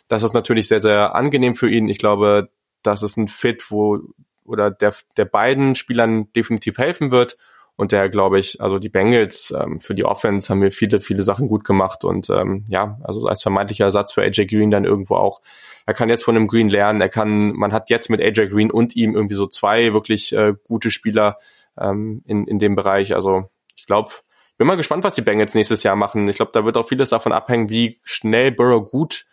das 0.08 0.22
ist 0.22 0.32
natürlich 0.32 0.68
sehr, 0.68 0.80
sehr 0.80 1.14
angenehm 1.14 1.54
für 1.54 1.70
ihn. 1.70 1.88
Ich 1.88 1.98
glaube, 1.98 2.48
das 2.82 3.02
ist 3.02 3.18
ein 3.18 3.28
Fit, 3.28 3.70
wo 3.70 4.00
oder 4.44 4.70
der, 4.70 4.94
der 5.18 5.26
beiden 5.26 5.74
Spielern 5.74 6.32
definitiv 6.32 6.78
helfen 6.78 7.10
wird. 7.10 7.36
Und 7.78 7.92
der, 7.92 8.08
glaube 8.08 8.40
ich, 8.40 8.60
also 8.60 8.80
die 8.80 8.88
Bengals 8.88 9.54
ähm, 9.56 9.80
für 9.80 9.94
die 9.94 10.04
Offense 10.04 10.48
haben 10.48 10.58
mir 10.58 10.72
viele, 10.72 11.00
viele 11.00 11.22
Sachen 11.22 11.46
gut 11.46 11.62
gemacht. 11.62 12.02
Und 12.02 12.28
ähm, 12.28 12.64
ja, 12.68 12.98
also 13.04 13.24
als 13.26 13.40
vermeintlicher 13.40 13.84
Ersatz 13.84 14.12
für 14.12 14.22
AJ 14.22 14.46
Green 14.46 14.72
dann 14.72 14.84
irgendwo 14.84 15.14
auch. 15.14 15.40
Er 15.86 15.94
kann 15.94 16.08
jetzt 16.08 16.24
von 16.24 16.34
dem 16.34 16.48
Green 16.48 16.68
lernen. 16.68 17.00
Er 17.00 17.08
kann, 17.08 17.52
man 17.52 17.72
hat 17.72 17.88
jetzt 17.88 18.10
mit 18.10 18.20
AJ 18.20 18.48
Green 18.48 18.72
und 18.72 18.96
ihm 18.96 19.14
irgendwie 19.14 19.36
so 19.36 19.46
zwei 19.46 19.92
wirklich 19.92 20.32
äh, 20.32 20.54
gute 20.66 20.90
Spieler 20.90 21.38
ähm, 21.78 22.20
in, 22.26 22.48
in 22.48 22.58
dem 22.58 22.74
Bereich. 22.74 23.14
Also 23.14 23.48
ich 23.76 23.86
glaube, 23.86 24.10
bin 24.56 24.66
mal 24.66 24.76
gespannt, 24.76 25.04
was 25.04 25.14
die 25.14 25.22
Bengals 25.22 25.54
nächstes 25.54 25.84
Jahr 25.84 25.94
machen. 25.94 26.26
Ich 26.26 26.34
glaube, 26.34 26.50
da 26.52 26.64
wird 26.64 26.76
auch 26.76 26.88
vieles 26.88 27.10
davon 27.10 27.30
abhängen, 27.30 27.70
wie 27.70 28.00
schnell 28.02 28.50
Burrow 28.50 28.90
gut 28.90 29.24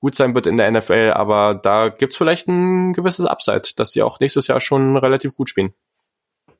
gut 0.00 0.14
sein 0.14 0.36
wird 0.36 0.46
in 0.46 0.56
der 0.56 0.70
NFL, 0.70 1.12
aber 1.16 1.54
da 1.54 1.88
gibt's 1.88 2.16
vielleicht 2.16 2.46
ein 2.46 2.92
gewisses 2.92 3.26
Upside, 3.26 3.62
dass 3.74 3.90
sie 3.90 4.02
auch 4.02 4.20
nächstes 4.20 4.46
Jahr 4.46 4.60
schon 4.60 4.96
relativ 4.96 5.34
gut 5.34 5.48
spielen. 5.48 5.74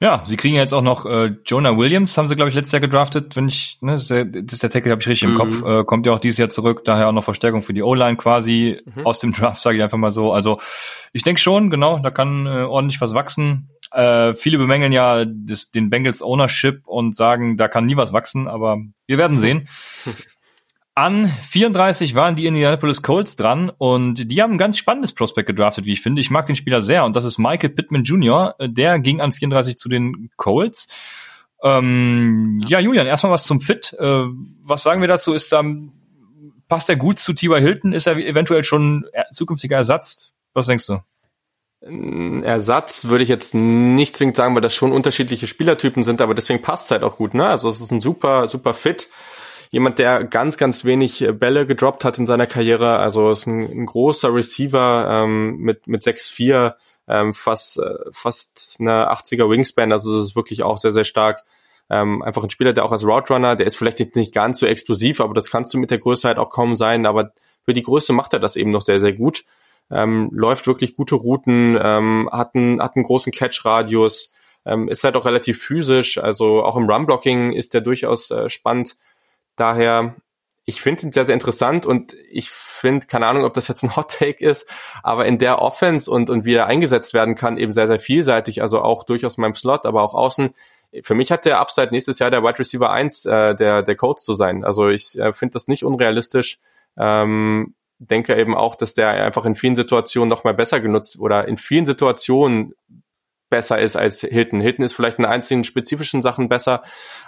Ja, 0.00 0.22
sie 0.24 0.36
kriegen 0.36 0.54
ja 0.54 0.60
jetzt 0.60 0.74
auch 0.74 0.82
noch 0.82 1.06
äh, 1.06 1.34
Jonah 1.44 1.76
Williams, 1.76 2.16
haben 2.16 2.28
sie, 2.28 2.36
glaube 2.36 2.50
ich, 2.50 2.54
letztes 2.54 2.70
Jahr 2.70 2.80
gedraftet, 2.80 3.34
wenn 3.34 3.48
ich, 3.48 3.78
ne, 3.80 3.92
das 3.92 4.02
ist 4.02 4.10
der, 4.12 4.24
das 4.26 4.52
ist 4.52 4.62
der 4.62 4.70
Tackle, 4.70 4.92
habe 4.92 5.02
ich 5.02 5.08
richtig 5.08 5.26
mhm. 5.26 5.34
im 5.34 5.38
Kopf, 5.38 5.62
äh, 5.64 5.84
kommt 5.84 6.06
ja 6.06 6.12
auch 6.12 6.20
dieses 6.20 6.38
Jahr 6.38 6.48
zurück, 6.48 6.84
daher 6.84 7.08
auch 7.08 7.12
noch 7.12 7.24
Verstärkung 7.24 7.64
für 7.64 7.74
die 7.74 7.82
O-Line 7.82 8.16
quasi 8.16 8.80
mhm. 8.94 9.04
aus 9.04 9.18
dem 9.18 9.32
Draft, 9.34 9.60
sage 9.60 9.76
ich 9.76 9.82
einfach 9.82 9.98
mal 9.98 10.12
so. 10.12 10.32
Also 10.32 10.60
ich 11.12 11.24
denke 11.24 11.40
schon, 11.40 11.68
genau, 11.68 11.98
da 11.98 12.12
kann 12.12 12.46
äh, 12.46 12.62
ordentlich 12.62 13.00
was 13.00 13.12
wachsen. 13.12 13.70
Äh, 13.90 14.34
viele 14.34 14.58
bemängeln 14.58 14.92
ja 14.92 15.24
das, 15.24 15.72
den 15.72 15.90
Bengals 15.90 16.22
Ownership 16.22 16.86
und 16.86 17.16
sagen, 17.16 17.56
da 17.56 17.66
kann 17.66 17.86
nie 17.86 17.96
was 17.96 18.12
wachsen, 18.12 18.46
aber 18.46 18.78
wir 19.06 19.18
werden 19.18 19.38
sehen. 19.38 19.68
An 20.98 21.32
34 21.42 22.16
waren 22.16 22.34
die 22.34 22.46
Indianapolis 22.46 23.02
Colts 23.02 23.36
dran 23.36 23.70
und 23.70 24.32
die 24.32 24.42
haben 24.42 24.54
ein 24.54 24.58
ganz 24.58 24.78
spannendes 24.78 25.12
Prospect 25.12 25.46
gedraftet, 25.46 25.84
wie 25.84 25.92
ich 25.92 26.02
finde. 26.02 26.20
Ich 26.20 26.28
mag 26.28 26.46
den 26.46 26.56
Spieler 26.56 26.82
sehr 26.82 27.04
und 27.04 27.14
das 27.14 27.24
ist 27.24 27.38
Michael 27.38 27.68
Pittman 27.68 28.02
Jr. 28.02 28.56
Der 28.60 28.98
ging 28.98 29.20
an 29.20 29.30
34 29.30 29.78
zu 29.78 29.88
den 29.88 30.28
Colts. 30.34 30.88
Ähm, 31.62 32.64
ja, 32.66 32.80
Julian, 32.80 33.06
erstmal 33.06 33.30
was 33.30 33.44
zum 33.44 33.60
Fit. 33.60 33.92
Äh, 33.96 34.24
was 34.64 34.82
sagen 34.82 35.00
wir 35.00 35.06
dazu? 35.06 35.34
Ist 35.34 35.52
da, 35.52 35.62
passt 36.66 36.90
er 36.90 36.96
gut 36.96 37.20
zu 37.20 37.32
T.Y. 37.32 37.60
Hilton? 37.60 37.92
Ist 37.92 38.08
er 38.08 38.16
eventuell 38.16 38.64
schon 38.64 39.06
zukünftiger 39.30 39.76
Ersatz? 39.76 40.32
Was 40.52 40.66
denkst 40.66 40.88
du? 40.88 40.98
Ersatz 42.42 43.04
würde 43.04 43.22
ich 43.22 43.30
jetzt 43.30 43.54
nicht 43.54 44.16
zwingend 44.16 44.36
sagen, 44.36 44.52
weil 44.56 44.62
das 44.62 44.74
schon 44.74 44.90
unterschiedliche 44.90 45.46
Spielertypen 45.46 46.02
sind, 46.02 46.20
aber 46.20 46.34
deswegen 46.34 46.60
passt 46.60 46.86
es 46.86 46.90
halt 46.90 47.04
auch 47.04 47.18
gut, 47.18 47.34
ne? 47.34 47.46
Also 47.46 47.68
es 47.68 47.80
ist 47.80 47.92
ein 47.92 48.00
super, 48.00 48.48
super 48.48 48.74
Fit 48.74 49.08
jemand, 49.70 49.98
der 49.98 50.24
ganz, 50.24 50.56
ganz 50.56 50.84
wenig 50.84 51.22
äh, 51.22 51.32
Bälle 51.32 51.66
gedroppt 51.66 52.04
hat 52.04 52.18
in 52.18 52.26
seiner 52.26 52.46
Karriere. 52.46 52.98
Also 52.98 53.30
ist 53.30 53.46
ein, 53.46 53.60
ein 53.60 53.86
großer 53.86 54.34
Receiver 54.34 55.08
ähm, 55.10 55.58
mit, 55.58 55.86
mit 55.86 56.02
6'4, 56.02 56.74
ähm, 57.08 57.34
fast, 57.34 57.78
äh, 57.78 57.94
fast 58.12 58.76
eine 58.80 59.10
80er 59.10 59.50
Wingspan. 59.50 59.92
Also 59.92 60.16
das 60.16 60.24
ist 60.26 60.36
wirklich 60.36 60.62
auch 60.62 60.78
sehr, 60.78 60.92
sehr 60.92 61.04
stark. 61.04 61.44
Ähm, 61.90 62.22
einfach 62.22 62.42
ein 62.42 62.50
Spieler, 62.50 62.72
der 62.72 62.84
auch 62.84 62.92
als 62.92 63.04
Route 63.04 63.32
Runner, 63.32 63.56
der 63.56 63.66
ist 63.66 63.76
vielleicht 63.76 64.14
nicht 64.14 64.34
ganz 64.34 64.58
so 64.58 64.66
explosiv, 64.66 65.20
aber 65.20 65.32
das 65.32 65.50
kannst 65.50 65.72
du 65.72 65.78
mit 65.78 65.90
der 65.90 65.98
Größe 65.98 66.28
halt 66.28 66.38
auch 66.38 66.50
kaum 66.50 66.76
sein. 66.76 67.06
Aber 67.06 67.32
für 67.64 67.72
die 67.72 67.82
Größe 67.82 68.12
macht 68.12 68.32
er 68.34 68.40
das 68.40 68.56
eben 68.56 68.70
noch 68.70 68.82
sehr, 68.82 69.00
sehr 69.00 69.14
gut. 69.14 69.44
Ähm, 69.90 70.28
läuft 70.32 70.66
wirklich 70.66 70.96
gute 70.96 71.14
Routen, 71.14 71.78
ähm, 71.82 72.28
hat, 72.30 72.54
einen, 72.54 72.82
hat 72.82 72.94
einen 72.94 73.06
großen 73.06 73.32
Catch-Radius, 73.32 74.32
ähm, 74.66 74.88
ist 74.88 75.02
halt 75.02 75.16
auch 75.16 75.24
relativ 75.24 75.62
physisch, 75.62 76.18
also 76.18 76.62
auch 76.62 76.76
im 76.76 76.90
Run-Blocking 76.90 77.52
ist 77.52 77.72
der 77.72 77.80
durchaus 77.80 78.30
äh, 78.30 78.50
spannend. 78.50 78.96
Daher, 79.58 80.14
ich 80.64 80.80
finde 80.80 81.02
ihn 81.02 81.12
sehr, 81.12 81.26
sehr 81.26 81.34
interessant 81.34 81.84
und 81.84 82.14
ich 82.30 82.50
finde, 82.50 83.06
keine 83.06 83.26
Ahnung, 83.26 83.44
ob 83.44 83.54
das 83.54 83.68
jetzt 83.68 83.82
ein 83.82 83.96
Hot 83.96 84.16
Take 84.18 84.44
ist, 84.44 84.68
aber 85.02 85.26
in 85.26 85.38
der 85.38 85.60
Offense 85.60 86.10
und, 86.10 86.30
und 86.30 86.44
wie 86.44 86.54
er 86.54 86.66
eingesetzt 86.66 87.12
werden 87.12 87.34
kann, 87.34 87.58
eben 87.58 87.72
sehr, 87.72 87.88
sehr 87.88 87.98
vielseitig, 87.98 88.62
also 88.62 88.80
auch 88.80 89.04
durchaus 89.04 89.36
meinem 89.36 89.54
Slot, 89.54 89.84
aber 89.84 90.02
auch 90.02 90.14
außen. 90.14 90.54
Für 91.02 91.14
mich 91.14 91.32
hat 91.32 91.44
der 91.44 91.58
Upside 91.60 91.90
nächstes 91.90 92.18
Jahr 92.18 92.30
der 92.30 92.42
Wide 92.42 92.58
Receiver 92.58 92.90
1 92.90 93.26
äh, 93.26 93.54
der, 93.56 93.82
der 93.82 93.96
Colts 93.96 94.22
zu 94.22 94.32
sein. 94.32 94.64
Also 94.64 94.88
ich 94.88 95.18
äh, 95.18 95.32
finde 95.32 95.54
das 95.54 95.68
nicht 95.68 95.84
unrealistisch. 95.84 96.58
Ähm, 96.96 97.74
denke 97.98 98.36
eben 98.36 98.54
auch, 98.54 98.76
dass 98.76 98.94
der 98.94 99.08
einfach 99.08 99.44
in 99.44 99.56
vielen 99.56 99.76
Situationen 99.76 100.28
noch 100.28 100.44
mal 100.44 100.54
besser 100.54 100.80
genutzt 100.80 101.18
oder 101.18 101.48
in 101.48 101.56
vielen 101.56 101.84
Situationen 101.84 102.74
besser 103.48 103.78
ist 103.78 103.96
als 103.96 104.20
Hilton. 104.20 104.60
Hilton 104.60 104.84
ist 104.84 104.94
vielleicht 104.94 105.18
in 105.18 105.24
einzelnen 105.24 105.64
spezifischen 105.64 106.22
Sachen 106.22 106.48
besser, 106.48 106.82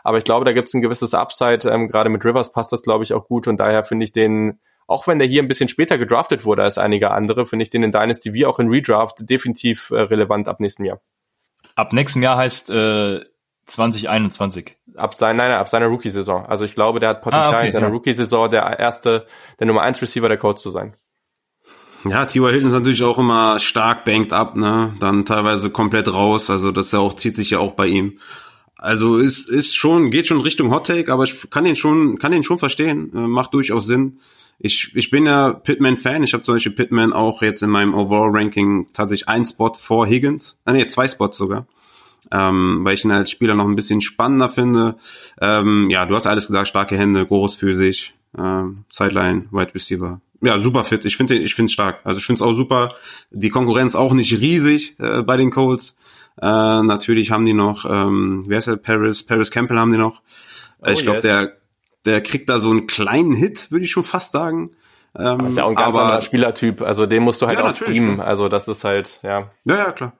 aber 0.05 0.19
ich 0.19 0.25
glaube, 0.25 0.45
da 0.45 0.53
gibt 0.53 0.69
es 0.69 0.75
ein 0.75 0.83
gewisses 0.83 1.15
Upside. 1.15 1.69
Ähm, 1.69 1.89
Gerade 1.89 2.11
mit 2.11 2.25
Rivers 2.25 2.53
passt 2.53 2.73
das, 2.73 2.83
glaube 2.83 3.05
ich, 3.05 3.15
auch 3.15 3.27
gut 3.27 3.49
und 3.49 3.59
daher 3.59 3.85
finde 3.85 4.05
ich 4.05 4.13
den, 4.13 4.61
auch 4.87 5.07
wenn 5.07 5.19
der 5.19 5.29
hier 5.29 5.43
ein 5.43 5.49
bisschen 5.49 5.69
später 5.69 5.99
gedraftet 5.99 6.45
wurde 6.45 6.63
als 6.63 6.79
einige 6.79 7.11
andere, 7.11 7.47
finde 7.47 7.63
ich 7.63 7.71
den 7.71 7.83
in 7.83 7.93
Dynasty 7.93 8.35
wie 8.35 8.47
auch 8.47 8.59
in 8.59 8.69
Redraft 8.69 9.29
definitiv 9.29 9.91
äh, 9.91 10.01
relevant 10.01 10.49
ab 10.49 10.61
nächstem 10.61 10.85
Jahr. 10.85 11.01
Ab 11.75 11.93
nächstem 11.93 12.23
Jahr 12.23 12.37
heißt 12.37 12.71
äh, 12.71 13.21
2021. 13.67 14.77
Ab, 14.97 15.15
sein, 15.15 15.37
nein, 15.37 15.53
ab 15.53 15.69
seiner 15.69 15.87
Rookie-Saison. 15.87 16.47
Also 16.47 16.65
ich 16.65 16.75
glaube, 16.75 17.01
der 17.01 17.11
hat 17.11 17.23
Potenzial 17.23 17.55
ah, 17.55 17.59
okay, 17.59 17.67
in 17.67 17.73
seiner 17.73 17.87
ja. 17.87 17.93
Rookie-Saison 17.93 18.51
der 18.51 18.79
erste, 18.79 19.27
der 19.59 19.67
Nummer 19.67 19.83
1 19.83 20.03
Receiver 20.03 20.29
der 20.29 20.39
Colts 20.39 20.63
zu 20.63 20.71
sein. 20.71 20.97
Ja, 22.05 22.25
T.Y. 22.25 22.51
Hilton 22.51 22.69
ist 22.69 22.75
natürlich 22.75 23.03
auch 23.03 23.19
immer 23.19 23.59
stark 23.59 24.05
banked 24.05 24.33
up, 24.33 24.57
ne? 24.57 24.95
Dann 25.01 25.27
teilweise 25.27 25.71
komplett 25.71 26.13
raus. 26.13 26.49
Also 26.49 26.73
das 26.73 26.93
ja 26.93 26.99
auch, 26.99 27.15
zieht 27.15 27.37
sich 27.37 27.51
ja 27.51 27.59
auch 27.59 27.73
bei 27.73 27.87
ihm. 27.87 28.19
Also 28.77 29.19
ist, 29.19 29.51
ist 29.51 29.77
schon, 29.77 30.11
geht 30.11 30.27
schon 30.27 30.41
Richtung 30.41 30.73
Hot 30.73 30.87
Take, 30.87 31.13
aber 31.13 31.25
ich 31.25 31.51
kann 31.51 31.65
den 31.65 31.77
schon, 31.77 32.19
kann 32.19 32.33
den 32.33 32.43
schon 32.43 32.59
verstehen. 32.59 33.13
Äh, 33.15 33.27
macht 33.27 33.53
durchaus 33.53 33.85
Sinn. 33.85 34.19
Ich, 34.59 34.93
ich 34.95 35.11
bin 35.11 35.27
ja 35.27 35.53
Pittman-Fan. 35.53 36.23
Ich 36.23 36.33
habe 36.33 36.43
zum 36.43 36.55
Beispiel 36.55 36.73
Pittman 36.73 37.13
auch 37.13 37.43
jetzt 37.43 37.63
in 37.63 37.71
meinem 37.71 37.95
Overall-Ranking 37.95 38.89
tatsächlich 38.95 39.29
ein 39.29 39.45
Spot 39.45 39.75
vor 39.75 40.07
Higgins. 40.07 40.57
Ah, 40.65 40.73
nee, 40.73 40.87
zwei 40.87 41.07
Spots 41.07 41.37
sogar. 41.37 41.67
Ähm, 42.33 42.81
weil 42.83 42.95
ich 42.95 43.05
ihn 43.05 43.11
als 43.11 43.31
Spieler 43.31 43.55
noch 43.55 43.67
ein 43.67 43.77
bisschen 43.77 44.01
spannender 44.01 44.49
finde. 44.49 44.97
Ähm, 45.41 45.91
ja, 45.91 46.07
du 46.07 46.15
hast 46.15 46.27
alles 46.27 46.47
gesagt, 46.47 46.69
starke 46.69 46.97
Hände, 46.97 47.27
groß 47.27 47.57
physisch, 47.57 48.15
ähm, 48.39 48.85
Sideline, 48.91 49.47
Wide 49.51 49.75
Receiver 49.75 50.21
ja, 50.41 50.59
super 50.61 50.85
fit. 50.85 51.05
Ich 51.05 51.17
finde 51.17 51.35
ich 51.35 51.55
finde 51.55 51.73
stark. 51.73 52.01
Also 52.05 52.19
ich 52.19 52.27
finde 52.27 52.43
es 52.43 52.49
auch 52.49 52.55
super. 52.55 52.95
Die 53.31 53.51
Konkurrenz 53.51 53.95
auch 53.95 54.13
nicht 54.13 54.33
riesig 54.33 54.97
äh, 54.99 55.23
bei 55.23 55.37
den 55.37 55.51
Colts. 55.51 55.95
Äh, 56.41 56.47
natürlich 56.47 57.31
haben 57.31 57.45
die 57.45 57.53
noch, 57.53 57.85
ähm, 57.85 58.45
wer 58.47 58.59
ist 58.59 58.67
der? 58.67 58.77
Paris, 58.77 59.23
Paris 59.23 59.51
Campbell 59.51 59.79
haben 59.79 59.93
die 59.93 59.99
noch. 59.99 60.23
Äh, 60.83 60.89
oh, 60.89 60.93
ich 60.93 61.03
glaube, 61.03 61.19
yes. 61.19 61.23
der, 61.23 61.57
der 62.07 62.23
kriegt 62.23 62.49
da 62.49 62.59
so 62.61 62.71
einen 62.71 62.87
kleinen 62.87 63.35
Hit, 63.35 63.71
würde 63.71 63.85
ich 63.85 63.91
schon 63.91 64.05
fast 64.05 64.33
sagen. 64.33 64.71
Ähm, 65.19 65.39
das 65.39 65.53
ist 65.53 65.59
ja 65.59 65.65
auch 65.65 65.71
ein 65.71 65.75
ganz 65.75 65.89
aber, 65.89 66.03
anderer 66.03 66.23
Spielertyp. 66.23 66.83
Also 66.83 67.07
den 67.07 67.23
musst 67.23 67.43
du 67.43 67.47
halt 67.47 67.59
ja, 67.59 67.67
auch 67.67 67.73
streamen. 67.73 68.21
Also 68.21 68.49
das 68.49 68.69
ist 68.69 68.85
halt, 68.85 69.21
ja. 69.23 69.51
Ja, 69.65 69.77
ja, 69.77 69.93
klar. 69.93 70.15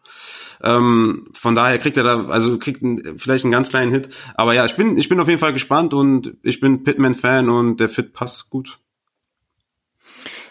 Ähm, 0.63 1.29
von 1.33 1.55
daher 1.55 1.79
kriegt 1.79 1.97
er 1.97 2.05
da, 2.05 2.27
also 2.27 2.59
kriegt 2.59 2.83
ein, 2.83 3.01
vielleicht 3.17 3.45
einen 3.45 3.53
ganz 3.53 3.71
kleinen 3.71 3.93
Hit. 3.93 4.15
Aber 4.35 4.53
ja, 4.53 4.67
ich 4.67 4.77
bin, 4.77 4.99
ich 4.99 5.09
bin 5.09 5.21
auf 5.21 5.29
jeden 5.29 5.41
Fall 5.41 5.53
gespannt 5.53 5.95
und 5.95 6.37
ich 6.43 6.61
bin 6.61 6.83
Pitman-Fan 6.83 7.49
und 7.49 7.79
der 7.79 7.89
Fit 7.89 8.13
passt 8.13 8.51
gut. 8.51 8.79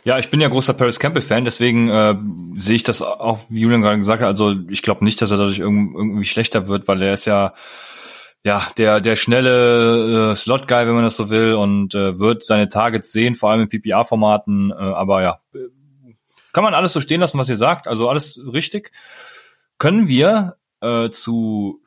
Ja, 0.03 0.17
ich 0.17 0.29
bin 0.29 0.41
ja 0.41 0.47
großer 0.47 0.73
Paris 0.73 0.99
Campbell-Fan, 0.99 1.45
deswegen 1.45 1.89
äh, 1.89 2.15
sehe 2.53 2.75
ich 2.75 2.83
das 2.83 3.01
auch, 3.01 3.39
wie 3.49 3.61
Julian 3.61 3.81
gerade 3.81 3.97
gesagt 3.97 4.21
hat. 4.21 4.29
Also 4.29 4.55
ich 4.69 4.81
glaube 4.81 5.03
nicht, 5.03 5.21
dass 5.21 5.31
er 5.31 5.37
dadurch 5.37 5.59
irgendwie 5.59 6.25
schlechter 6.25 6.67
wird, 6.67 6.87
weil 6.87 7.01
er 7.01 7.13
ist 7.13 7.25
ja 7.25 7.53
ja 8.43 8.65
der 8.77 9.01
der 9.01 9.17
schnelle 9.17 10.31
äh, 10.31 10.35
Slot-Guy, 10.35 10.87
wenn 10.87 10.95
man 10.95 11.03
das 11.03 11.17
so 11.17 11.29
will, 11.29 11.53
und 11.53 11.95
äh, 11.95 12.17
wird 12.19 12.43
seine 12.43 12.69
Targets 12.69 13.11
sehen, 13.11 13.35
vor 13.35 13.51
allem 13.51 13.61
in 13.61 13.69
PPR-Formaten. 13.69 14.71
Äh, 14.71 14.75
aber 14.75 15.21
ja, 15.21 15.39
kann 16.53 16.63
man 16.63 16.73
alles 16.73 16.93
so 16.93 17.01
stehen 17.01 17.21
lassen, 17.21 17.37
was 17.37 17.49
ihr 17.49 17.55
sagt. 17.55 17.87
Also 17.87 18.09
alles 18.09 18.41
richtig. 18.53 18.91
Können 19.77 20.07
wir 20.07 20.57
äh, 20.81 21.09
zu 21.09 21.81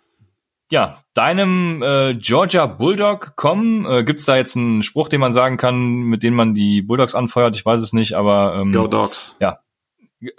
ja, 0.73 1.05
deinem 1.13 1.83
äh, 1.83 2.15
Georgia 2.15 2.65
Bulldog 2.65 3.37
kommen? 3.37 3.85
Äh, 3.85 4.05
Gibt 4.05 4.21
es 4.21 4.25
da 4.25 4.37
jetzt 4.37 4.57
einen 4.57 4.83
Spruch, 4.83 5.09
den 5.09 5.21
man 5.21 5.31
sagen 5.31 5.59
kann, 5.59 5.85
mit 5.85 6.23
dem 6.23 6.35
man 6.35 6.55
die 6.55 6.81
Bulldogs 6.81 7.15
anfeuert? 7.15 7.55
Ich 7.57 7.65
weiß 7.65 7.83
es 7.83 7.93
nicht, 7.93 8.15
aber 8.15 8.57
ähm, 8.57 8.73
Go 8.73 8.89
Dogs. 8.89 9.37
Ja, 9.39 9.59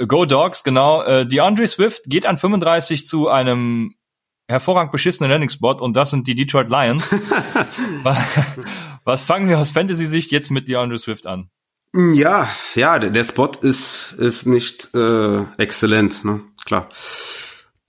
Go 0.07 0.25
Dogs, 0.25 0.63
genau. 0.63 1.03
Äh, 1.03 1.27
DeAndre 1.27 1.67
Swift 1.67 2.05
geht 2.07 2.25
an 2.25 2.37
35 2.37 3.05
zu 3.05 3.29
einem 3.29 3.93
hervorragend 4.47 4.91
beschissenen 4.91 5.29
Landing-Spot 5.29 5.75
und 5.75 5.95
das 5.95 6.09
sind 6.09 6.27
die 6.27 6.33
Detroit 6.33 6.71
Lions. 6.71 7.15
Was 9.03 9.23
fangen 9.25 9.47
wir 9.47 9.59
aus 9.59 9.71
Fantasy-Sicht 9.71 10.31
jetzt 10.31 10.49
mit 10.49 10.67
DeAndre 10.67 10.97
Swift 10.97 11.27
an? 11.27 11.51
Ja, 11.93 12.49
ja, 12.73 12.97
der, 12.97 13.23
Spot 13.23 13.51
ist, 13.61 14.13
ist 14.13 14.47
nicht 14.47 14.95
äh, 14.95 15.43
exzellent, 15.59 16.25
ne? 16.25 16.41
Klar 16.65 16.89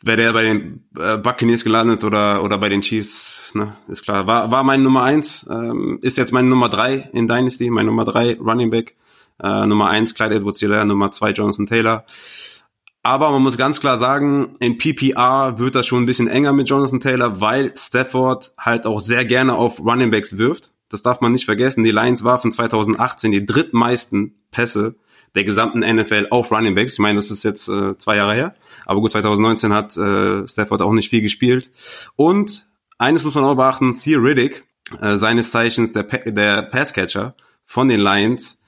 wäre 0.04 0.16
der 0.16 0.32
bei 0.32 0.42
den 0.42 0.84
äh, 0.98 1.16
Buccaneers 1.16 1.64
gelandet 1.64 2.04
oder 2.04 2.42
oder 2.42 2.58
bei 2.58 2.68
den 2.68 2.82
Chiefs, 2.82 3.52
ne, 3.54 3.76
ist 3.88 4.02
klar. 4.02 4.26
War 4.26 4.50
war 4.50 4.62
mein 4.62 4.82
Nummer 4.82 5.02
eins, 5.02 5.46
ähm, 5.50 5.98
ist 6.02 6.18
jetzt 6.18 6.32
meine 6.32 6.48
Nummer 6.48 6.68
drei 6.68 7.10
in 7.12 7.26
Dynasty, 7.26 7.70
mein 7.70 7.86
Nummer 7.86 8.04
drei 8.04 8.36
Running 8.38 8.70
Back, 8.70 8.96
äh, 9.42 9.66
Nummer 9.66 9.88
eins 9.88 10.14
Clyde 10.14 10.36
Edwards-Helaire, 10.36 10.86
Nummer 10.86 11.10
zwei 11.10 11.30
Jonathan 11.30 11.66
Taylor. 11.66 12.04
Aber 13.02 13.30
man 13.30 13.42
muss 13.42 13.58
ganz 13.58 13.80
klar 13.80 13.98
sagen, 13.98 14.56
in 14.60 14.78
PPR 14.78 15.58
wird 15.58 15.74
das 15.74 15.86
schon 15.86 16.02
ein 16.02 16.06
bisschen 16.06 16.28
enger 16.28 16.54
mit 16.54 16.70
Jonathan 16.70 17.00
Taylor, 17.00 17.40
weil 17.40 17.72
Stafford 17.76 18.54
halt 18.58 18.86
auch 18.86 19.00
sehr 19.00 19.26
gerne 19.26 19.54
auf 19.54 19.78
Running 19.78 20.10
Backs 20.10 20.38
wirft. 20.38 20.72
Das 20.88 21.02
darf 21.02 21.20
man 21.20 21.32
nicht 21.32 21.44
vergessen. 21.44 21.84
Die 21.84 21.90
Lions 21.90 22.24
warfen 22.24 22.50
2018 22.50 23.30
die 23.30 23.44
drittmeisten 23.44 24.36
Pässe 24.50 24.94
der 25.34 25.44
gesamten 25.44 25.80
NFL 25.80 26.28
auf 26.30 26.50
Running 26.50 26.74
Backs. 26.74 26.94
Ich 26.94 26.98
meine, 26.98 27.16
das 27.16 27.30
ist 27.30 27.44
jetzt 27.44 27.68
äh, 27.68 27.96
zwei 27.98 28.16
Jahre 28.16 28.34
her. 28.34 28.54
Aber 28.86 29.00
gut, 29.00 29.10
2019 29.10 29.72
hat 29.72 29.96
äh, 29.96 30.46
Stafford 30.46 30.82
auch 30.82 30.92
nicht 30.92 31.10
viel 31.10 31.22
gespielt. 31.22 31.70
Und 32.16 32.68
eines 32.98 33.24
muss 33.24 33.34
man 33.34 33.44
auch 33.44 33.56
beachten, 33.56 33.98
Theoretic, 33.98 34.64
äh, 35.00 35.16
seines 35.16 35.50
Zeichens 35.50 35.92
der, 35.92 36.04
der 36.04 36.62
Passcatcher 36.62 37.34
von 37.64 37.88
den 37.88 38.00
Lions, 38.00 38.60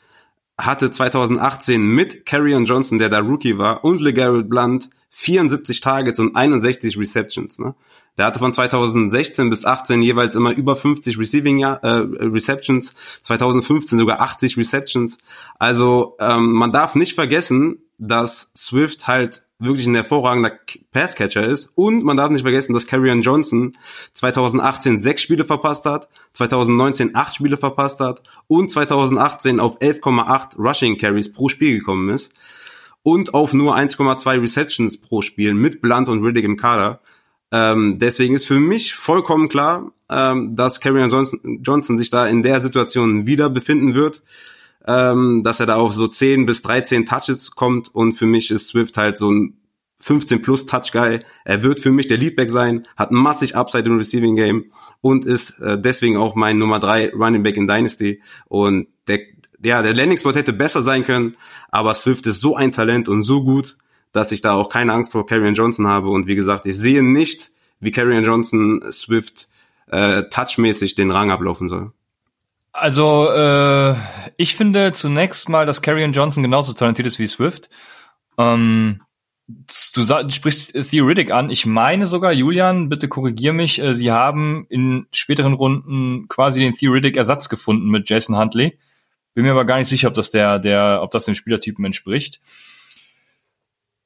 hatte 0.58 0.90
2018 0.90 1.86
mit 1.86 2.24
Carrion 2.24 2.64
Johnson, 2.64 2.98
der 2.98 3.10
da 3.10 3.20
Rookie 3.20 3.58
war, 3.58 3.84
und 3.84 4.00
LeGarrette 4.00 4.48
Blunt 4.48 4.88
74 5.10 5.80
Targets 5.80 6.18
und 6.18 6.36
61 6.36 6.98
Receptions. 6.98 7.58
Ne? 7.58 7.74
Der 8.16 8.26
hatte 8.26 8.38
von 8.38 8.54
2016 8.54 9.50
bis 9.50 9.64
18 9.64 10.02
jeweils 10.02 10.34
immer 10.34 10.52
über 10.52 10.76
50 10.76 11.18
Receiving 11.18 11.60
äh, 11.60 11.76
Receptions, 11.82 12.94
2015 13.22 13.98
sogar 13.98 14.20
80 14.20 14.56
Receptions. 14.56 15.18
Also 15.58 16.16
ähm, 16.20 16.52
man 16.52 16.72
darf 16.72 16.94
nicht 16.94 17.14
vergessen, 17.14 17.78
dass 17.98 18.52
Swift 18.56 19.06
halt 19.06 19.42
wirklich 19.58 19.86
ein 19.86 19.94
hervorragender 19.94 20.52
Passcatcher 20.92 21.42
ist 21.42 21.70
und 21.74 22.04
man 22.04 22.16
darf 22.16 22.30
nicht 22.30 22.42
vergessen, 22.42 22.74
dass 22.74 22.86
Carrion 22.86 23.22
Johnson 23.22 23.72
2018 24.12 24.98
sechs 24.98 25.22
Spiele 25.22 25.44
verpasst 25.44 25.86
hat, 25.86 26.08
2019 26.34 27.16
acht 27.16 27.34
Spiele 27.34 27.56
verpasst 27.56 28.00
hat 28.00 28.22
und 28.48 28.70
2018 28.70 29.58
auf 29.60 29.80
11,8 29.80 30.58
Rushing 30.58 30.98
Carries 30.98 31.32
pro 31.32 31.48
Spiel 31.48 31.78
gekommen 31.78 32.10
ist 32.10 32.32
und 33.02 33.34
auf 33.34 33.54
nur 33.54 33.76
1,2 33.76 34.42
Receptions 34.42 34.98
pro 34.98 35.22
Spiel 35.22 35.54
mit 35.54 35.80
Blunt 35.80 36.08
und 36.08 36.22
Riddick 36.22 36.44
im 36.44 36.56
Kader. 36.56 37.00
Ähm, 37.52 37.98
deswegen 37.98 38.34
ist 38.34 38.46
für 38.46 38.58
mich 38.58 38.94
vollkommen 38.94 39.48
klar, 39.48 39.92
ähm, 40.10 40.54
dass 40.56 40.80
Karrion 40.80 41.10
Johnson, 41.10 41.60
Johnson 41.62 41.98
sich 41.98 42.10
da 42.10 42.26
in 42.26 42.42
der 42.42 42.60
Situation 42.60 43.26
wieder 43.26 43.48
befinden 43.50 43.94
wird, 43.94 44.22
ähm, 44.86 45.42
dass 45.44 45.60
er 45.60 45.66
da 45.66 45.76
auf 45.76 45.94
so 45.94 46.08
10 46.08 46.46
bis 46.46 46.62
13 46.62 47.06
Touches 47.06 47.52
kommt 47.52 47.94
und 47.94 48.14
für 48.14 48.26
mich 48.26 48.50
ist 48.50 48.68
Swift 48.68 48.96
halt 48.96 49.16
so 49.16 49.30
ein 49.30 49.58
15 49.98 50.42
plus 50.42 50.66
Touch 50.66 50.92
Guy. 50.92 51.20
Er 51.44 51.62
wird 51.62 51.80
für 51.80 51.90
mich 51.90 52.06
der 52.06 52.18
Leadback 52.18 52.50
sein, 52.50 52.86
hat 52.96 53.12
massig 53.12 53.56
Upside 53.56 53.88
im 53.88 53.96
Receiving 53.96 54.36
Game 54.36 54.72
und 55.00 55.24
ist 55.24 55.58
äh, 55.60 55.80
deswegen 55.80 56.16
auch 56.16 56.34
mein 56.34 56.58
Nummer 56.58 56.80
3 56.80 57.12
Running 57.14 57.42
Back 57.42 57.56
in 57.56 57.66
Dynasty 57.66 58.22
und 58.48 58.88
der 59.08 59.20
ja, 59.64 59.82
der 59.82 59.94
Landing 59.94 60.18
Spot 60.18 60.34
hätte 60.34 60.52
besser 60.52 60.82
sein 60.82 61.04
können, 61.04 61.36
aber 61.70 61.94
Swift 61.94 62.26
ist 62.26 62.40
so 62.40 62.56
ein 62.56 62.72
Talent 62.72 63.08
und 63.08 63.22
so 63.22 63.42
gut, 63.42 63.78
dass 64.16 64.32
ich 64.32 64.40
da 64.40 64.54
auch 64.54 64.68
keine 64.68 64.92
Angst 64.92 65.12
vor 65.12 65.26
Karrion 65.26 65.54
Johnson 65.54 65.86
habe. 65.86 66.08
Und 66.08 66.26
wie 66.26 66.34
gesagt, 66.34 66.66
ich 66.66 66.76
sehe 66.76 67.02
nicht, 67.02 67.50
wie 67.80 67.92
Karrion 67.92 68.24
Johnson 68.24 68.82
Swift 68.90 69.48
äh, 69.88 70.22
touchmäßig 70.30 70.94
den 70.94 71.10
Rang 71.10 71.30
ablaufen 71.30 71.68
soll. 71.68 71.92
Also 72.72 73.30
äh, 73.30 73.94
ich 74.36 74.56
finde 74.56 74.92
zunächst 74.92 75.48
mal, 75.48 75.66
dass 75.66 75.82
Karrion 75.82 76.12
Johnson 76.12 76.42
genauso 76.42 76.72
talentiert 76.72 77.06
ist 77.06 77.18
wie 77.18 77.26
Swift. 77.26 77.70
Ähm, 78.38 79.00
du, 79.46 80.04
du 80.04 80.30
sprichst 80.30 80.72
Theoretic 80.90 81.30
an. 81.30 81.50
Ich 81.50 81.66
meine 81.66 82.06
sogar, 82.06 82.32
Julian, 82.32 82.88
bitte 82.88 83.08
korrigier 83.08 83.52
mich, 83.52 83.80
äh, 83.80 83.94
sie 83.94 84.10
haben 84.10 84.66
in 84.68 85.06
späteren 85.12 85.54
Runden 85.54 86.26
quasi 86.28 86.60
den 86.60 86.72
Theoretic 86.72 87.16
Ersatz 87.16 87.48
gefunden 87.48 87.88
mit 87.88 88.08
Jason 88.08 88.36
Huntley. 88.36 88.78
Bin 89.34 89.44
mir 89.44 89.52
aber 89.52 89.66
gar 89.66 89.78
nicht 89.78 89.88
sicher, 89.88 90.08
ob 90.08 90.14
das 90.14 90.30
der, 90.30 90.58
der, 90.58 91.00
ob 91.02 91.10
das 91.10 91.26
dem 91.26 91.34
Spielertypen 91.34 91.84
entspricht. 91.84 92.40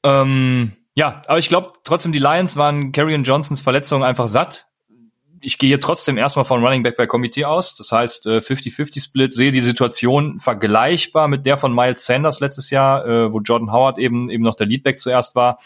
Ähm, 0.02 0.72
ja, 0.94 1.22
aber 1.26 1.38
ich 1.38 1.48
glaube 1.48 1.72
trotzdem, 1.84 2.12
die 2.12 2.18
Lions 2.18 2.56
waren 2.56 2.92
Karrion 2.92 3.22
Johnsons 3.22 3.60
Verletzung 3.60 4.04
einfach 4.04 4.28
satt. 4.28 4.66
Ich 5.42 5.56
gehe 5.56 5.68
hier 5.68 5.80
trotzdem 5.80 6.18
erstmal 6.18 6.44
von 6.44 6.62
Running 6.62 6.82
Back 6.82 6.96
bei 6.96 7.06
Komitee 7.06 7.46
aus. 7.46 7.74
Das 7.74 7.92
heißt, 7.92 8.26
50-50 8.26 8.96
äh, 8.96 9.00
Split, 9.00 9.32
sehe 9.32 9.52
die 9.52 9.62
Situation 9.62 10.38
vergleichbar 10.38 11.28
mit 11.28 11.46
der 11.46 11.56
von 11.56 11.74
Miles 11.74 12.04
Sanders 12.04 12.40
letztes 12.40 12.68
Jahr, 12.68 13.06
äh, 13.06 13.32
wo 13.32 13.40
Jordan 13.40 13.72
Howard 13.72 13.98
eben, 13.98 14.28
eben 14.28 14.44
noch 14.44 14.54
der 14.54 14.66
Leadback 14.66 14.98
zuerst 14.98 15.34
war. 15.34 15.58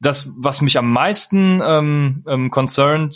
Das, 0.00 0.34
was 0.38 0.60
mich 0.60 0.76
am 0.76 0.92
meisten 0.92 1.62
ähm, 1.64 2.24
ähm, 2.26 2.50
concerned, 2.50 3.14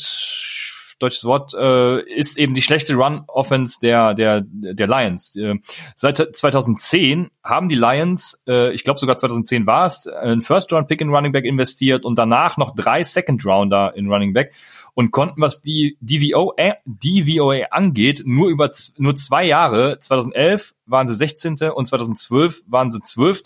deutsches 0.98 1.24
Wort, 1.24 1.54
äh, 1.54 2.02
ist 2.02 2.38
eben 2.38 2.54
die 2.54 2.62
schlechte 2.62 2.94
Run-Offense 2.94 3.78
der, 3.80 4.14
der, 4.14 4.42
der 4.44 4.86
Lions. 4.86 5.36
Äh, 5.36 5.54
seit 5.94 6.16
2010 6.36 7.30
haben 7.42 7.68
die 7.68 7.74
Lions, 7.74 8.42
äh, 8.46 8.72
ich 8.72 8.84
glaube 8.84 8.98
sogar 8.98 9.16
2010 9.16 9.66
war 9.66 9.86
es, 9.86 10.06
einen 10.06 10.40
First-Round-Pick 10.40 11.00
in 11.00 11.10
Running 11.10 11.32
Back 11.32 11.44
investiert 11.44 12.04
und 12.04 12.18
danach 12.18 12.56
noch 12.56 12.74
drei 12.74 13.02
Second-Rounder 13.02 13.94
in 13.96 14.10
Running 14.10 14.32
Back 14.32 14.52
und 14.94 15.10
konnten, 15.10 15.40
was 15.40 15.60
die 15.60 15.98
DVOA, 16.00 16.76
DVOA 16.84 17.66
angeht, 17.70 18.22
nur 18.24 18.48
über 18.48 18.70
nur 18.96 19.16
zwei 19.16 19.44
Jahre, 19.44 19.98
2011 19.98 20.74
waren 20.86 21.08
sie 21.08 21.14
16. 21.14 21.56
und 21.74 21.86
2012 21.86 22.62
waren 22.66 22.90
sie 22.90 23.00
12 23.00 23.42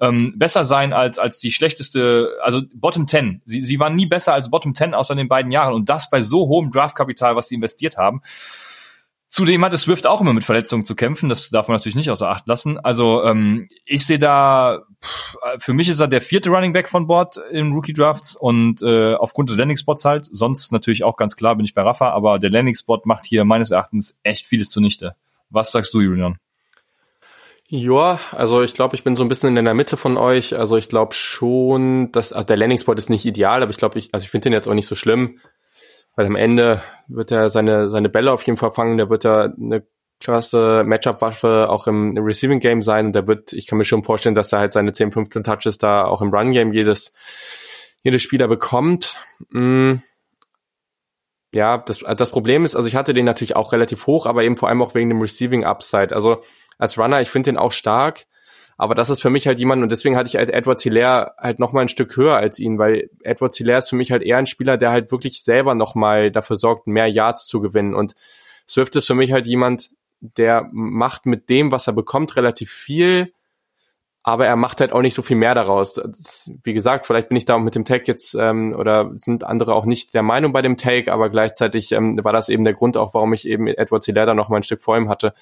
ähm, 0.00 0.34
besser 0.36 0.64
sein 0.64 0.92
als, 0.92 1.18
als 1.18 1.38
die 1.38 1.50
schlechteste, 1.50 2.30
also 2.42 2.62
Bottom 2.72 3.08
10. 3.08 3.42
Sie, 3.44 3.62
sie 3.62 3.80
waren 3.80 3.96
nie 3.96 4.06
besser 4.06 4.34
als 4.34 4.50
Bottom 4.50 4.74
10 4.74 4.94
außer 4.94 5.14
den 5.14 5.28
beiden 5.28 5.50
Jahren 5.50 5.74
und 5.74 5.88
das 5.88 6.08
bei 6.08 6.20
so 6.20 6.46
hohem 6.46 6.70
Draftkapital, 6.70 7.34
was 7.34 7.48
sie 7.48 7.56
investiert 7.56 7.96
haben. 7.96 8.22
Zudem 9.36 9.62
hatte 9.66 9.76
Swift 9.76 10.06
auch 10.06 10.22
immer 10.22 10.32
mit 10.32 10.44
Verletzungen 10.44 10.86
zu 10.86 10.94
kämpfen, 10.94 11.28
das 11.28 11.50
darf 11.50 11.68
man 11.68 11.76
natürlich 11.76 11.94
nicht 11.94 12.08
außer 12.08 12.30
Acht 12.30 12.48
lassen. 12.48 12.78
Also 12.78 13.22
ähm, 13.22 13.68
ich 13.84 14.06
sehe 14.06 14.18
da, 14.18 14.80
pff, 15.04 15.36
für 15.58 15.74
mich 15.74 15.90
ist 15.90 16.00
er 16.00 16.08
der 16.08 16.22
vierte 16.22 16.48
Running 16.48 16.72
Back 16.72 16.88
von 16.88 17.06
Bord 17.06 17.36
in 17.50 17.70
Rookie 17.74 17.92
Drafts 17.92 18.34
und 18.34 18.80
äh, 18.80 19.12
aufgrund 19.12 19.50
des 19.50 19.58
Landing 19.58 19.76
Spots 19.76 20.06
halt, 20.06 20.26
sonst 20.32 20.72
natürlich 20.72 21.04
auch 21.04 21.18
ganz 21.18 21.36
klar 21.36 21.54
bin 21.54 21.66
ich 21.66 21.74
bei 21.74 21.82
Rafa, 21.82 22.12
aber 22.12 22.38
der 22.38 22.48
Landing 22.48 22.74
Spot 22.74 23.02
macht 23.04 23.26
hier 23.26 23.44
meines 23.44 23.72
Erachtens 23.72 24.20
echt 24.22 24.46
vieles 24.46 24.70
zunichte. 24.70 25.16
Was 25.50 25.70
sagst 25.70 25.92
du, 25.92 26.00
Julian? 26.00 26.38
Ja, 27.68 28.18
also 28.32 28.62
ich 28.62 28.72
glaube, 28.72 28.96
ich 28.96 29.04
bin 29.04 29.16
so 29.16 29.22
ein 29.22 29.28
bisschen 29.28 29.54
in 29.58 29.66
der 29.66 29.74
Mitte 29.74 29.98
von 29.98 30.16
euch. 30.16 30.56
Also 30.56 30.78
ich 30.78 30.88
glaube 30.88 31.12
schon, 31.12 32.10
dass 32.10 32.32
also 32.32 32.46
der 32.46 32.56
Landing 32.56 32.78
Spot 32.78 32.94
ist 32.94 33.10
nicht 33.10 33.26
ideal, 33.26 33.62
aber 33.62 33.70
ich 33.70 33.76
glaube, 33.76 33.98
ich, 33.98 34.14
also 34.14 34.24
ich 34.24 34.30
finde 34.30 34.44
den 34.44 34.54
jetzt 34.54 34.66
auch 34.66 34.72
nicht 34.72 34.86
so 34.86 34.94
schlimm, 34.94 35.40
weil 36.16 36.26
am 36.26 36.36
Ende 36.36 36.82
wird 37.06 37.30
er 37.30 37.48
seine 37.48 37.88
seine 37.88 38.08
Bälle 38.08 38.32
auf 38.32 38.42
jeden 38.42 38.56
Fall 38.56 38.72
fangen. 38.72 38.96
Der 38.96 39.08
wird 39.08 39.24
da 39.24 39.44
eine 39.44 39.86
klasse 40.18 40.82
Matchup-Waffe 40.84 41.68
auch 41.68 41.86
im, 41.86 42.16
Receiving 42.16 42.60
Game 42.60 42.82
sein 42.82 43.06
und 43.06 43.12
der 43.12 43.28
wird, 43.28 43.52
ich 43.52 43.66
kann 43.66 43.78
mir 43.78 43.84
schon 43.84 44.02
vorstellen, 44.02 44.34
dass 44.34 44.52
er 44.52 44.60
halt 44.60 44.72
seine 44.72 44.92
10, 44.92 45.12
15 45.12 45.44
Touches 45.44 45.78
da 45.78 46.04
auch 46.06 46.22
im 46.22 46.30
Run 46.30 46.52
Game 46.52 46.72
jedes 46.72 47.12
jeder 48.02 48.18
Spieler 48.18 48.46
bekommt. 48.46 49.16
Mm, 49.50 49.94
ja, 51.52 51.78
das, 51.78 52.04
das 52.16 52.30
Problem 52.30 52.64
ist, 52.64 52.76
also 52.76 52.86
ich 52.86 52.94
hatte 52.94 53.14
den 53.14 53.24
natürlich 53.24 53.56
auch 53.56 53.72
relativ 53.72 54.06
hoch, 54.06 54.26
aber 54.26 54.44
eben 54.44 54.56
vor 54.56 54.68
allem 54.68 54.80
auch 54.80 54.94
wegen 54.94 55.08
dem 55.08 55.20
Receiving 55.20 55.64
Upside. 55.64 56.14
Also 56.14 56.42
als 56.78 56.98
Runner, 56.98 57.20
ich 57.20 57.30
finde 57.30 57.50
den 57.50 57.58
auch 57.58 57.72
stark, 57.72 58.26
aber 58.76 58.94
das 58.94 59.10
ist 59.10 59.22
für 59.22 59.30
mich 59.30 59.46
halt 59.46 59.58
jemand 59.58 59.82
und 59.82 59.90
deswegen 59.90 60.16
hatte 60.16 60.28
ich 60.28 60.36
halt 60.36 60.50
Edward 60.50 60.80
Hilaire 60.80 61.34
halt 61.38 61.58
noch 61.58 61.72
mal 61.72 61.80
ein 61.80 61.88
Stück 61.88 62.16
höher 62.16 62.36
als 62.36 62.58
ihn, 62.58 62.78
weil 62.78 63.10
Edward 63.22 63.54
Hilaire 63.54 63.78
ist 63.78 63.88
für 63.88 63.96
mich 63.96 64.12
halt 64.12 64.22
eher 64.22 64.36
ein 64.36 64.46
Spieler, 64.46 64.76
der 64.76 64.90
halt 64.90 65.10
wirklich 65.10 65.42
selber 65.42 65.74
noch 65.74 65.94
mal 65.94 66.30
dafür 66.30 66.56
sorgt, 66.56 66.86
mehr 66.86 67.06
Yards 67.06 67.46
zu 67.46 67.60
gewinnen 67.60 67.94
und 67.94 68.14
Swift 68.68 68.96
ist 68.96 69.06
für 69.06 69.14
mich 69.14 69.32
halt 69.32 69.46
jemand, 69.46 69.90
der 70.20 70.68
macht 70.72 71.26
mit 71.26 71.48
dem, 71.48 71.72
was 71.72 71.86
er 71.86 71.92
bekommt, 71.92 72.36
relativ 72.36 72.70
viel, 72.70 73.32
aber 74.22 74.44
er 74.44 74.56
macht 74.56 74.80
halt 74.80 74.92
auch 74.92 75.02
nicht 75.02 75.14
so 75.14 75.22
viel 75.22 75.36
mehr 75.36 75.54
daraus. 75.54 76.00
Wie 76.64 76.72
gesagt, 76.72 77.06
vielleicht 77.06 77.28
bin 77.28 77.36
ich 77.36 77.44
da 77.44 77.54
auch 77.54 77.60
mit 77.60 77.76
dem 77.76 77.84
Take 77.84 78.06
jetzt 78.06 78.34
ähm, 78.34 78.74
oder 78.76 79.12
sind 79.18 79.44
andere 79.44 79.72
auch 79.74 79.84
nicht 79.84 80.14
der 80.14 80.24
Meinung 80.24 80.52
bei 80.52 80.62
dem 80.62 80.76
Take, 80.76 81.12
aber 81.12 81.30
gleichzeitig 81.30 81.92
ähm, 81.92 82.18
war 82.24 82.32
das 82.32 82.48
eben 82.48 82.64
der 82.64 82.74
Grund 82.74 82.96
auch, 82.96 83.14
warum 83.14 83.32
ich 83.34 83.46
eben 83.46 83.68
Edward 83.68 84.04
Hilaire 84.04 84.34
noch 84.34 84.48
mal 84.48 84.56
ein 84.56 84.64
Stück 84.64 84.82
vor 84.82 84.96
ihm 84.96 85.08
hatte. 85.08 85.32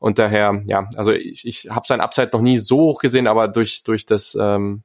Und 0.00 0.18
daher, 0.18 0.62
ja, 0.66 0.88
also 0.96 1.12
ich, 1.12 1.46
ich 1.46 1.68
habe 1.70 1.86
sein 1.86 2.00
Upside 2.00 2.30
noch 2.32 2.40
nie 2.40 2.58
so 2.58 2.78
hoch 2.78 3.00
gesehen, 3.00 3.28
aber 3.28 3.46
durch, 3.46 3.84
durch 3.84 4.06
das 4.06 4.36
ähm, 4.38 4.82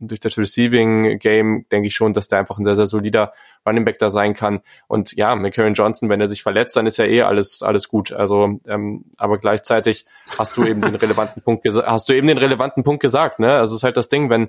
durch 0.00 0.20
das 0.20 0.38
Receiving 0.38 1.18
Game 1.18 1.66
denke 1.72 1.88
ich 1.88 1.94
schon, 1.94 2.12
dass 2.12 2.28
der 2.28 2.38
einfach 2.38 2.58
ein 2.58 2.64
sehr, 2.64 2.76
sehr 2.76 2.86
solider 2.86 3.32
Running 3.66 3.84
Back 3.84 3.98
da 3.98 4.10
sein 4.10 4.34
kann. 4.34 4.60
Und 4.86 5.16
ja, 5.16 5.34
McCarron 5.34 5.74
Johnson, 5.74 6.08
wenn 6.08 6.20
er 6.20 6.28
sich 6.28 6.42
verletzt, 6.42 6.76
dann 6.76 6.86
ist 6.86 6.98
ja 6.98 7.04
eh 7.04 7.22
alles, 7.22 7.62
alles 7.62 7.88
gut. 7.88 8.12
Also, 8.12 8.60
ähm, 8.66 9.06
aber 9.16 9.38
gleichzeitig 9.38 10.06
hast 10.38 10.56
du 10.56 10.64
eben 10.64 10.80
den 10.80 10.94
relevanten 10.94 11.42
Punkt 11.42 11.66
hast 11.66 12.08
du 12.08 12.12
eben 12.12 12.28
den 12.28 12.38
relevanten 12.38 12.84
Punkt 12.84 13.02
gesagt, 13.02 13.40
ne? 13.40 13.54
Also 13.54 13.74
es 13.74 13.80
ist 13.80 13.84
halt 13.84 13.96
das 13.96 14.08
Ding, 14.08 14.30
wenn, 14.30 14.48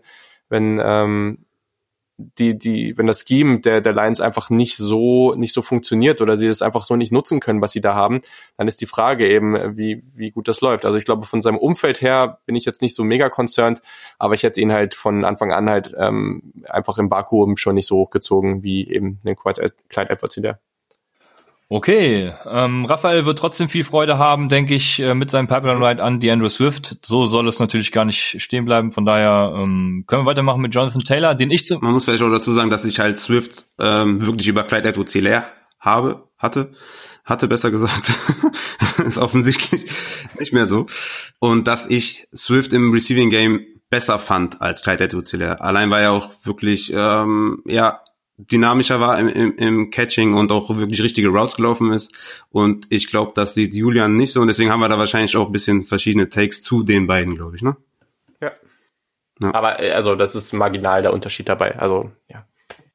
wenn, 0.49 0.80
ähm, 0.84 1.45
die, 2.19 2.57
die, 2.57 2.97
wenn 2.97 3.07
das 3.07 3.25
Scheme 3.25 3.61
der, 3.61 3.79
der 3.79 3.93
Lions 3.93 4.19
einfach 4.19 4.49
nicht 4.49 4.75
so, 4.75 5.33
nicht 5.35 5.53
so 5.53 5.61
funktioniert 5.61 6.19
oder 6.19 6.35
sie 6.35 6.47
das 6.47 6.61
einfach 6.61 6.83
so 6.83 6.97
nicht 6.97 7.13
nutzen 7.13 7.39
können, 7.39 7.61
was 7.61 7.71
sie 7.71 7.79
da 7.79 7.95
haben, 7.95 8.19
dann 8.57 8.67
ist 8.67 8.81
die 8.81 8.85
Frage 8.85 9.27
eben, 9.27 9.77
wie, 9.77 10.03
wie 10.15 10.29
gut 10.31 10.49
das 10.49 10.59
läuft. 10.59 10.85
Also 10.85 10.97
ich 10.97 11.05
glaube, 11.05 11.25
von 11.25 11.41
seinem 11.41 11.57
Umfeld 11.57 12.01
her 12.01 12.39
bin 12.45 12.55
ich 12.55 12.65
jetzt 12.65 12.81
nicht 12.81 12.93
so 12.93 13.05
mega 13.05 13.29
concerned, 13.29 13.81
aber 14.17 14.33
ich 14.33 14.43
hätte 14.43 14.59
ihn 14.59 14.73
halt 14.73 14.95
von 14.95 15.23
Anfang 15.23 15.53
an 15.53 15.69
halt 15.69 15.95
ähm, 15.97 16.53
einfach 16.67 16.97
im 16.97 17.09
Vakuum 17.09 17.55
schon 17.55 17.75
nicht 17.75 17.87
so 17.87 17.95
hochgezogen 17.95 18.63
wie 18.63 18.89
eben 18.89 19.19
den 19.23 19.37
Clyde 19.37 20.09
Edwards 20.09 20.35
hinter. 20.35 20.59
Okay, 21.71 22.33
ähm, 22.47 22.85
Raphael 22.85 23.27
wird 23.27 23.37
trotzdem 23.37 23.69
viel 23.69 23.83
Freude 23.83 24.17
haben, 24.17 24.49
denke 24.49 24.73
ich, 24.73 24.99
äh, 25.01 25.13
mit 25.13 25.29
seinem 25.29 25.47
Pipeline 25.47 25.79
Ride 25.79 26.03
an 26.03 26.19
die 26.19 26.31
Andrew 26.31 26.49
Swift. 26.49 26.97
So 27.05 27.27
soll 27.27 27.47
es 27.47 27.59
natürlich 27.59 27.91
gar 27.91 28.05
nicht 28.05 28.41
stehen 28.41 28.65
bleiben. 28.65 28.91
Von 28.91 29.05
daher 29.05 29.53
ähm, 29.55 30.03
können 30.07 30.23
wir 30.23 30.25
weitermachen 30.25 30.61
mit 30.61 30.73
Jonathan 30.73 31.03
Taylor, 31.03 31.35
den 31.35 31.51
ich 31.51 31.67
zu. 31.67 31.77
Man 31.77 31.93
muss 31.93 32.05
vielleicht 32.05 32.23
auch 32.23 32.31
dazu 32.31 32.53
sagen, 32.53 32.71
dass 32.71 32.85
ich 32.85 32.99
halt 32.99 33.19
Swift 33.19 33.67
ähm, 33.77 34.25
wirklich 34.25 34.47
über 34.47 34.63
Clyde 34.63 34.89
Edwards 34.89 35.13
Hilaire 35.13 35.45
habe, 35.79 36.27
hatte, 36.39 36.71
hatte 37.23 37.47
besser 37.47 37.69
gesagt. 37.69 38.13
ist 39.05 39.19
offensichtlich 39.19 39.85
nicht 40.39 40.53
mehr 40.53 40.65
so. 40.65 40.87
Und 41.37 41.67
dass 41.67 41.85
ich 41.85 42.27
Swift 42.35 42.73
im 42.73 42.91
Receiving 42.91 43.29
Game 43.29 43.63
besser 43.91 44.17
fand 44.17 44.59
als 44.59 44.81
Clyde 44.81 45.03
Edwards 45.03 45.29
Hilaire. 45.29 45.61
Allein 45.61 45.91
war 45.91 46.01
er 46.01 46.13
auch 46.13 46.31
wirklich 46.43 46.91
ähm, 46.95 47.61
ja 47.67 48.01
dynamischer 48.39 48.99
war 48.99 49.19
im, 49.19 49.27
im, 49.27 49.57
im 49.57 49.89
Catching 49.91 50.33
und 50.33 50.51
auch 50.51 50.75
wirklich 50.75 51.03
richtige 51.03 51.29
Routes 51.29 51.55
gelaufen 51.55 51.91
ist. 51.91 52.11
Und 52.49 52.87
ich 52.89 53.07
glaube, 53.07 53.33
das 53.35 53.53
sieht 53.53 53.73
Julian 53.73 54.15
nicht 54.15 54.31
so 54.31 54.41
und 54.41 54.47
deswegen 54.47 54.71
haben 54.71 54.79
wir 54.79 54.89
da 54.89 54.97
wahrscheinlich 54.97 55.35
auch 55.35 55.47
ein 55.47 55.51
bisschen 55.51 55.83
verschiedene 55.83 56.29
Takes 56.29 56.63
zu 56.63 56.83
den 56.83 57.05
beiden, 57.05 57.35
glaube 57.35 57.55
ich, 57.55 57.61
ne? 57.61 57.75
Ja. 58.41 58.51
ja. 59.41 59.53
Aber 59.53 59.81
äh, 59.81 59.91
also 59.91 60.15
das 60.15 60.35
ist 60.35 60.53
marginal 60.53 61.01
der 61.01 61.13
Unterschied 61.13 61.49
dabei. 61.49 61.77
Also 61.77 62.11
ja. 62.29 62.45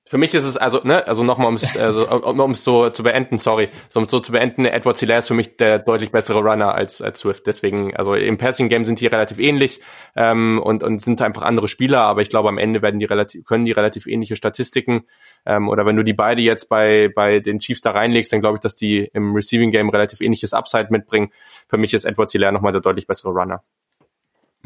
Für 0.06 0.18
mich 0.18 0.34
ist 0.34 0.44
es 0.44 0.58
also, 0.58 0.80
ne, 0.84 1.06
also 1.06 1.24
nochmal 1.24 1.48
um 1.48 1.54
es 1.54 1.74
also, 1.78 2.06
um 2.06 2.50
es 2.50 2.62
so 2.62 2.90
zu 2.90 3.02
beenden, 3.02 3.38
sorry, 3.38 3.70
so 3.88 4.00
um 4.00 4.04
es 4.04 4.10
so 4.10 4.20
zu 4.20 4.32
beenden, 4.32 4.66
Edward 4.66 4.98
Hilaire 4.98 5.20
ist 5.20 5.28
für 5.28 5.34
mich 5.34 5.56
der 5.56 5.78
deutlich 5.78 6.12
bessere 6.12 6.40
Runner 6.40 6.74
als, 6.74 7.00
als 7.00 7.20
Swift. 7.20 7.46
Deswegen, 7.46 7.96
also 7.96 8.12
im 8.14 8.36
Passing 8.36 8.68
Game 8.68 8.84
sind 8.84 9.00
die 9.00 9.06
relativ 9.06 9.38
ähnlich 9.38 9.80
ähm, 10.14 10.60
und, 10.62 10.82
und 10.82 11.00
sind 11.00 11.22
einfach 11.22 11.40
andere 11.40 11.68
Spieler, 11.68 12.02
aber 12.02 12.20
ich 12.20 12.28
glaube 12.28 12.50
am 12.50 12.58
Ende 12.58 12.82
werden 12.82 13.00
die 13.00 13.06
relativ, 13.06 13.44
können 13.46 13.64
die 13.64 13.72
relativ 13.72 14.06
ähnliche 14.06 14.36
Statistiken. 14.36 15.04
Ähm, 15.46 15.70
oder 15.70 15.86
wenn 15.86 15.96
du 15.96 16.04
die 16.04 16.12
beide 16.12 16.42
jetzt 16.42 16.68
bei, 16.68 17.10
bei 17.14 17.40
den 17.40 17.58
Chiefs 17.58 17.80
da 17.80 17.92
reinlegst, 17.92 18.30
dann 18.30 18.42
glaube 18.42 18.56
ich, 18.56 18.60
dass 18.60 18.76
die 18.76 19.08
im 19.14 19.34
Receiving 19.34 19.70
Game 19.70 19.88
relativ 19.88 20.20
ähnliches 20.20 20.52
Upside 20.52 20.88
mitbringen. 20.90 21.30
Für 21.66 21.78
mich 21.78 21.94
ist 21.94 22.04
Edward 22.04 22.30
Hilaire 22.30 22.52
nochmal 22.52 22.72
der 22.72 22.82
deutlich 22.82 23.06
bessere 23.06 23.30
Runner. 23.30 23.62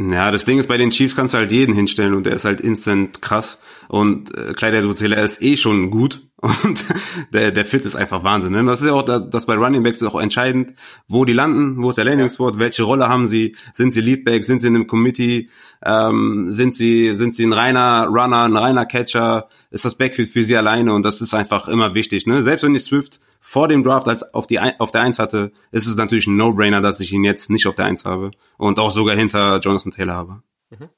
Ja, 0.00 0.30
das 0.30 0.44
Ding 0.44 0.60
ist, 0.60 0.68
bei 0.68 0.76
den 0.76 0.90
Chiefs 0.90 1.16
kannst 1.16 1.34
du 1.34 1.38
halt 1.38 1.50
jeden 1.50 1.74
hinstellen 1.74 2.14
und 2.14 2.24
der 2.24 2.34
ist 2.34 2.44
halt 2.44 2.60
instant 2.60 3.20
krass. 3.20 3.60
Und 3.88 4.36
äh, 4.36 4.52
Kleider 4.52 4.82
Duzela 4.82 5.16
ist 5.16 5.42
eh 5.42 5.56
schon 5.56 5.90
gut 5.90 6.28
und 6.64 6.84
der, 7.32 7.50
der 7.50 7.64
Fit 7.64 7.84
ist 7.84 7.96
einfach 7.96 8.22
Wahnsinn. 8.22 8.52
Ne? 8.52 8.64
Das 8.64 8.80
ist 8.80 8.86
ja 8.86 8.92
auch 8.92 9.02
das 9.02 9.46
bei 9.46 9.54
Running 9.54 9.82
Backs 9.82 10.00
ist 10.00 10.06
auch 10.06 10.20
entscheidend, 10.20 10.74
wo 11.08 11.24
die 11.24 11.32
landen, 11.32 11.82
wo 11.82 11.90
ist 11.90 11.96
der 11.96 12.04
Landing 12.04 12.28
Spot, 12.28 12.52
welche 12.58 12.84
Rolle 12.84 13.08
haben 13.08 13.26
sie, 13.26 13.56
sind 13.74 13.92
sie 13.92 14.00
Leadback, 14.00 14.44
sind 14.44 14.60
sie 14.60 14.68
in 14.68 14.76
einem 14.76 14.86
Committee, 14.86 15.48
ähm, 15.84 16.52
sind 16.52 16.76
sie 16.76 17.12
sind 17.14 17.34
sie 17.34 17.44
ein 17.44 17.52
reiner 17.52 18.06
Runner, 18.06 18.44
ein 18.44 18.56
reiner 18.56 18.86
Catcher, 18.86 19.48
ist 19.72 19.84
das 19.84 19.96
Backfield 19.96 20.28
für 20.28 20.44
sie 20.44 20.56
alleine 20.56 20.94
und 20.94 21.02
das 21.02 21.20
ist 21.20 21.34
einfach 21.34 21.66
immer 21.66 21.94
wichtig. 21.94 22.24
Ne? 22.26 22.44
Selbst 22.44 22.62
wenn 22.62 22.74
ich 22.76 22.84
Swift 22.84 23.18
vor 23.40 23.66
dem 23.66 23.82
Draft 23.82 24.06
als 24.06 24.22
auf 24.34 24.46
die 24.46 24.60
auf 24.60 24.92
der 24.92 25.00
Eins 25.00 25.18
hatte, 25.18 25.50
ist 25.72 25.88
es 25.88 25.96
natürlich 25.96 26.28
ein 26.28 26.36
No-Brainer, 26.36 26.80
dass 26.80 27.00
ich 27.00 27.12
ihn 27.12 27.24
jetzt 27.24 27.50
nicht 27.50 27.66
auf 27.66 27.74
der 27.74 27.86
Eins 27.86 28.04
habe 28.04 28.30
und 28.58 28.78
auch 28.78 28.92
sogar 28.92 29.16
hinter 29.16 29.58
Jonathan 29.58 29.90
Taylor 29.90 30.14
habe. 30.14 30.42
Mhm. 30.70 30.88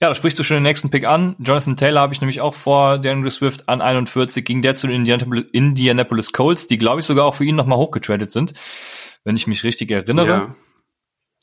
Ja, 0.00 0.08
da 0.08 0.14
sprichst 0.14 0.38
du 0.38 0.44
schon 0.44 0.58
den 0.58 0.62
nächsten 0.62 0.90
Pick 0.90 1.04
an. 1.06 1.34
Jonathan 1.40 1.76
Taylor 1.76 2.02
habe 2.02 2.14
ich 2.14 2.20
nämlich 2.20 2.40
auch 2.40 2.54
vor 2.54 2.98
DeAndre 2.98 3.30
Swift 3.30 3.68
an 3.68 3.80
41, 3.80 4.44
ging 4.44 4.62
der 4.62 4.76
zu 4.76 4.86
den 4.86 5.04
Indianapolis 5.04 6.32
Colts, 6.32 6.68
die 6.68 6.78
glaube 6.78 7.00
ich 7.00 7.06
sogar 7.06 7.24
auch 7.24 7.34
für 7.34 7.44
ihn 7.44 7.56
nochmal 7.56 7.78
hochgetradet 7.78 8.30
sind, 8.30 8.52
wenn 9.24 9.34
ich 9.34 9.48
mich 9.48 9.64
richtig 9.64 9.90
erinnere. 9.90 10.54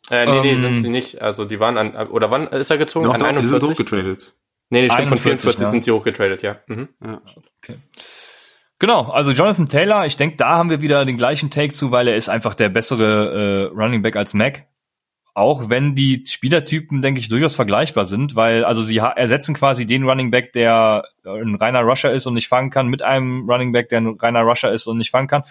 Ja. 0.10 0.22
Äh, 0.22 0.26
nee, 0.26 0.42
nee, 0.42 0.52
ähm, 0.52 0.62
sind 0.62 0.78
sie 0.78 0.90
nicht. 0.90 1.22
Also 1.22 1.44
die 1.44 1.60
waren 1.60 1.78
an, 1.78 1.96
oder 2.08 2.32
wann 2.32 2.48
ist 2.48 2.70
er 2.70 2.78
gezogen? 2.78 3.08
Doch, 3.08 3.14
an 3.14 3.20
doch, 3.20 3.28
41? 3.28 3.60
Die 3.60 3.60
sind 3.60 3.72
hochgetradet. 3.72 4.34
Nee, 4.70 4.82
nee, 4.82 4.88
stimmt, 4.88 5.08
41, 5.08 5.10
von 5.10 5.18
44 5.18 5.62
ja. 5.62 5.70
sind 5.70 5.84
sie 5.84 5.92
hochgetradet, 5.92 6.42
ja. 6.42 6.58
Mhm. 6.68 6.90
ja. 7.04 7.22
Okay. 7.58 7.76
Genau, 8.80 9.04
also 9.04 9.32
Jonathan 9.32 9.68
Taylor, 9.68 10.06
ich 10.06 10.18
denke, 10.18 10.38
da 10.38 10.58
haben 10.58 10.70
wir 10.70 10.82
wieder 10.82 11.06
den 11.06 11.18
gleichen 11.18 11.50
Take 11.50 11.74
zu, 11.74 11.92
weil 11.92 12.08
er 12.08 12.16
ist 12.16 12.30
einfach 12.30 12.56
der 12.56 12.70
bessere 12.70 13.72
äh, 13.72 13.76
Running 13.76 14.02
Back 14.02 14.16
als 14.16 14.34
Mac. 14.34 14.66
Auch 15.38 15.70
wenn 15.70 15.96
die 15.96 16.24
Spielertypen, 16.26 17.02
denke 17.02 17.20
ich, 17.20 17.28
durchaus 17.28 17.56
vergleichbar 17.56 18.06
sind, 18.06 18.38
weil 18.38 18.64
also 18.64 18.82
sie 18.82 19.00
ersetzen 19.00 19.54
quasi 19.54 19.86
den 19.86 20.08
Running 20.08 20.32
Back, 20.32 20.54
der 20.54 21.04
ein 21.26 21.56
reiner 21.56 21.82
Rusher 21.82 22.14
ist 22.14 22.26
und 22.26 22.36
nicht 22.36 22.48
fangen 22.48 22.70
kann, 22.70 22.88
mit 22.88 23.02
einem 23.02 23.50
Running 23.50 23.74
Back, 23.74 23.90
der 23.90 24.00
ein 24.00 24.16
reiner 24.18 24.44
Rusher 24.44 24.72
ist 24.72 24.88
und 24.88 24.98
nicht 24.98 25.12
fangen 25.12 25.28
kann. 25.28 25.44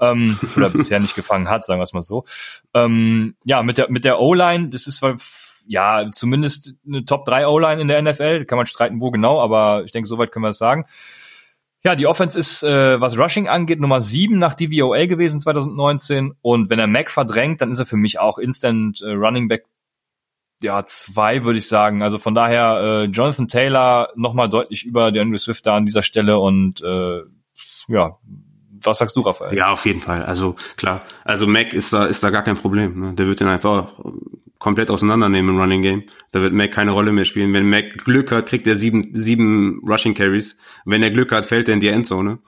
Ähm, 0.00 0.40
oder 0.56 0.70
bisher 0.70 0.98
nicht 0.98 1.14
gefangen 1.14 1.48
hat, 1.48 1.64
sagen 1.66 1.78
wir 1.78 1.84
es 1.84 1.92
mal 1.92 2.02
so. 2.02 2.24
Ähm, 2.74 3.36
ja, 3.44 3.62
mit 3.62 3.78
der, 3.78 3.88
mit 3.88 4.04
der 4.04 4.18
O-Line, 4.18 4.70
das 4.70 4.88
ist 4.88 5.04
ja 5.68 6.10
zumindest 6.10 6.74
eine 6.84 7.04
Top 7.04 7.24
3 7.24 7.46
O-Line 7.46 7.80
in 7.80 7.86
der 7.86 8.02
NFL. 8.02 8.44
Kann 8.44 8.56
man 8.56 8.66
streiten, 8.66 9.00
wo 9.00 9.12
genau, 9.12 9.40
aber 9.40 9.84
ich 9.84 9.92
denke, 9.92 10.08
soweit 10.08 10.32
können 10.32 10.46
wir 10.46 10.50
es 10.50 10.58
sagen. 10.58 10.84
Ja, 11.88 11.96
die 11.96 12.06
Offense 12.06 12.38
ist, 12.38 12.62
äh, 12.64 13.00
was 13.00 13.16
Rushing 13.16 13.48
angeht, 13.48 13.80
Nummer 13.80 14.02
7 14.02 14.38
nach 14.38 14.52
DVOA 14.52 15.06
gewesen 15.06 15.40
2019. 15.40 16.34
Und 16.42 16.68
wenn 16.68 16.78
er 16.78 16.86
Mac 16.86 17.10
verdrängt, 17.10 17.62
dann 17.62 17.70
ist 17.70 17.78
er 17.78 17.86
für 17.86 17.96
mich 17.96 18.20
auch 18.20 18.36
Instant 18.36 19.00
äh, 19.00 19.12
Running 19.12 19.48
Back 19.48 19.64
ja, 20.60 20.84
zwei 20.84 21.44
würde 21.44 21.58
ich 21.58 21.66
sagen. 21.66 22.02
Also 22.02 22.18
von 22.18 22.34
daher 22.34 22.78
äh, 22.82 23.04
Jonathan 23.04 23.48
Taylor 23.48 24.10
nochmal 24.16 24.50
deutlich 24.50 24.84
über 24.84 25.10
der 25.12 25.22
Andrew 25.22 25.38
Swift 25.38 25.64
da 25.64 25.76
an 25.76 25.86
dieser 25.86 26.02
Stelle 26.02 26.38
und 26.38 26.82
äh, 26.82 27.22
ja, 27.88 28.18
was 28.82 28.98
sagst 28.98 29.16
du, 29.16 29.20
Raphael? 29.20 29.56
Ja, 29.56 29.72
auf 29.72 29.86
jeden 29.86 30.00
Fall. 30.00 30.22
Also 30.22 30.56
klar, 30.76 31.00
also 31.24 31.46
Mac 31.46 31.72
ist 31.72 31.92
da 31.92 32.06
ist 32.06 32.22
da 32.22 32.30
gar 32.30 32.42
kein 32.42 32.56
Problem. 32.56 33.00
Ne? 33.00 33.14
Der 33.14 33.26
wird 33.26 33.40
den 33.40 33.48
einfach 33.48 33.92
komplett 34.58 34.90
auseinandernehmen 34.90 35.54
im 35.54 35.60
Running 35.60 35.82
Game. 35.82 36.02
Da 36.32 36.42
wird 36.42 36.52
Mac 36.52 36.72
keine 36.72 36.90
Rolle 36.90 37.12
mehr 37.12 37.24
spielen. 37.24 37.52
Wenn 37.52 37.68
Mac 37.68 37.98
Glück 38.04 38.32
hat, 38.32 38.46
kriegt 38.46 38.66
er 38.66 38.76
sieben 38.76 39.10
sieben 39.14 39.80
Rushing 39.86 40.14
Carries. 40.14 40.56
Wenn 40.84 41.02
er 41.02 41.10
Glück 41.10 41.32
hat, 41.32 41.44
fällt 41.44 41.68
er 41.68 41.74
in 41.74 41.80
die 41.80 41.88
Endzone. 41.88 42.38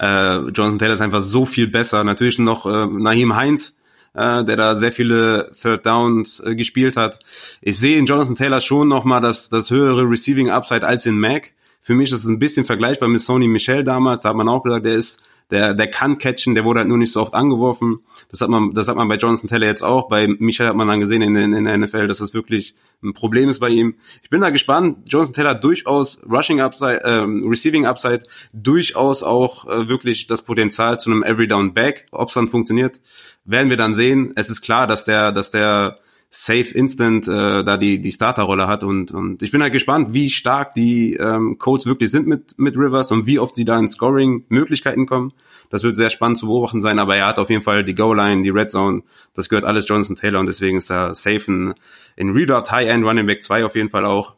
Äh, 0.00 0.48
Jonathan 0.50 0.78
Taylor 0.78 0.94
ist 0.94 1.00
einfach 1.00 1.22
so 1.22 1.46
viel 1.46 1.68
besser. 1.68 2.04
Natürlich 2.04 2.38
noch 2.38 2.66
äh, 2.66 2.86
Naheem 2.86 3.36
Heinz, 3.36 3.76
äh, 4.14 4.44
der 4.44 4.56
da 4.56 4.74
sehr 4.74 4.92
viele 4.92 5.52
Third 5.60 5.86
Downs 5.86 6.40
äh, 6.40 6.54
gespielt 6.54 6.96
hat. 6.96 7.20
Ich 7.60 7.78
sehe 7.78 7.98
in 7.98 8.06
Jonathan 8.06 8.34
Taylor 8.34 8.60
schon 8.60 8.88
noch 8.88 9.04
mal 9.04 9.20
das 9.20 9.48
das 9.48 9.70
höhere 9.70 10.02
Receiving 10.08 10.50
Upside 10.50 10.86
als 10.86 11.06
in 11.06 11.18
Mac. 11.18 11.52
Für 11.80 11.94
mich 11.94 12.12
ist 12.12 12.20
es 12.20 12.26
ein 12.26 12.38
bisschen 12.38 12.64
vergleichbar 12.64 13.08
mit 13.08 13.20
Sony 13.20 13.48
Michel 13.48 13.82
damals. 13.84 14.22
Da 14.22 14.30
hat 14.30 14.36
man 14.36 14.48
auch 14.48 14.62
gesagt, 14.62 14.86
der 14.86 14.94
ist 14.94 15.20
der, 15.50 15.74
der 15.74 15.86
kann 15.88 16.18
catchen, 16.18 16.54
der 16.54 16.64
wurde 16.64 16.80
halt 16.80 16.88
nur 16.88 16.98
nicht 16.98 17.12
so 17.12 17.20
oft 17.20 17.34
angeworfen. 17.34 18.00
Das 18.30 18.40
hat 18.40 18.48
man, 18.48 18.72
das 18.74 18.88
hat 18.88 18.96
man 18.96 19.08
bei 19.08 19.16
Jonathan 19.16 19.48
Taylor 19.48 19.66
jetzt 19.66 19.82
auch. 19.82 20.08
Bei 20.08 20.26
Michel 20.26 20.66
hat 20.66 20.76
man 20.76 20.88
dann 20.88 21.00
gesehen 21.00 21.22
in, 21.22 21.36
in, 21.36 21.52
in 21.52 21.64
der 21.64 21.76
NFL, 21.76 22.06
dass 22.08 22.18
das 22.18 22.34
wirklich 22.34 22.74
ein 23.02 23.14
Problem 23.14 23.48
ist 23.48 23.58
bei 23.58 23.68
ihm. 23.68 23.96
Ich 24.22 24.30
bin 24.30 24.40
da 24.40 24.50
gespannt. 24.50 24.98
Jonathan 25.06 25.34
Taylor 25.34 25.54
durchaus 25.54 26.20
Rushing 26.30 26.60
Upside, 26.60 27.02
ähm, 27.04 27.48
Receiving 27.48 27.86
Upside, 27.86 28.24
durchaus 28.52 29.22
auch 29.22 29.66
äh, 29.66 29.88
wirklich 29.88 30.26
das 30.26 30.42
Potenzial 30.42 30.98
zu 31.00 31.10
einem 31.10 31.22
Every 31.22 31.48
Down 31.48 31.74
Back. 31.74 32.06
Ob 32.12 32.28
es 32.28 32.34
dann 32.34 32.48
funktioniert, 32.48 33.00
werden 33.44 33.70
wir 33.70 33.76
dann 33.76 33.94
sehen. 33.94 34.32
Es 34.36 34.48
ist 34.48 34.62
klar, 34.62 34.86
dass 34.86 35.04
der, 35.04 35.32
dass 35.32 35.50
der 35.50 35.98
safe 36.34 36.74
instant 36.74 37.28
äh, 37.28 37.62
da 37.62 37.76
die 37.76 38.00
die 38.00 38.10
Starterrolle 38.10 38.66
hat 38.66 38.84
und 38.84 39.12
und 39.12 39.42
ich 39.42 39.50
bin 39.50 39.62
halt 39.62 39.74
gespannt, 39.74 40.14
wie 40.14 40.30
stark 40.30 40.74
die 40.74 41.14
ähm, 41.14 41.58
Codes 41.58 41.84
wirklich 41.84 42.10
sind 42.10 42.26
mit 42.26 42.58
mit 42.58 42.74
Rivers 42.74 43.12
und 43.12 43.26
wie 43.26 43.38
oft 43.38 43.54
sie 43.54 43.66
da 43.66 43.78
in 43.78 43.90
Scoring 43.90 44.46
Möglichkeiten 44.48 45.04
kommen. 45.04 45.34
Das 45.68 45.84
wird 45.84 45.98
sehr 45.98 46.08
spannend 46.08 46.38
zu 46.38 46.46
beobachten 46.46 46.80
sein, 46.80 46.98
aber 46.98 47.16
er 47.16 47.26
hat 47.26 47.38
auf 47.38 47.50
jeden 47.50 47.62
Fall 47.62 47.84
die 47.84 47.94
Goal 47.94 48.16
Line, 48.16 48.42
die 48.42 48.48
Red 48.48 48.70
Zone, 48.70 49.02
das 49.34 49.50
gehört 49.50 49.66
alles 49.66 49.86
Jonathan 49.86 50.16
Taylor 50.16 50.40
und 50.40 50.46
deswegen 50.46 50.78
ist 50.78 50.90
er 50.90 51.14
safe 51.14 51.44
in, 51.48 51.74
in 52.16 52.30
Redraft 52.30 52.70
High 52.70 52.88
End 52.88 53.04
Running 53.04 53.26
Back 53.26 53.42
2 53.42 53.66
auf 53.66 53.76
jeden 53.76 53.90
Fall 53.90 54.06
auch. 54.06 54.34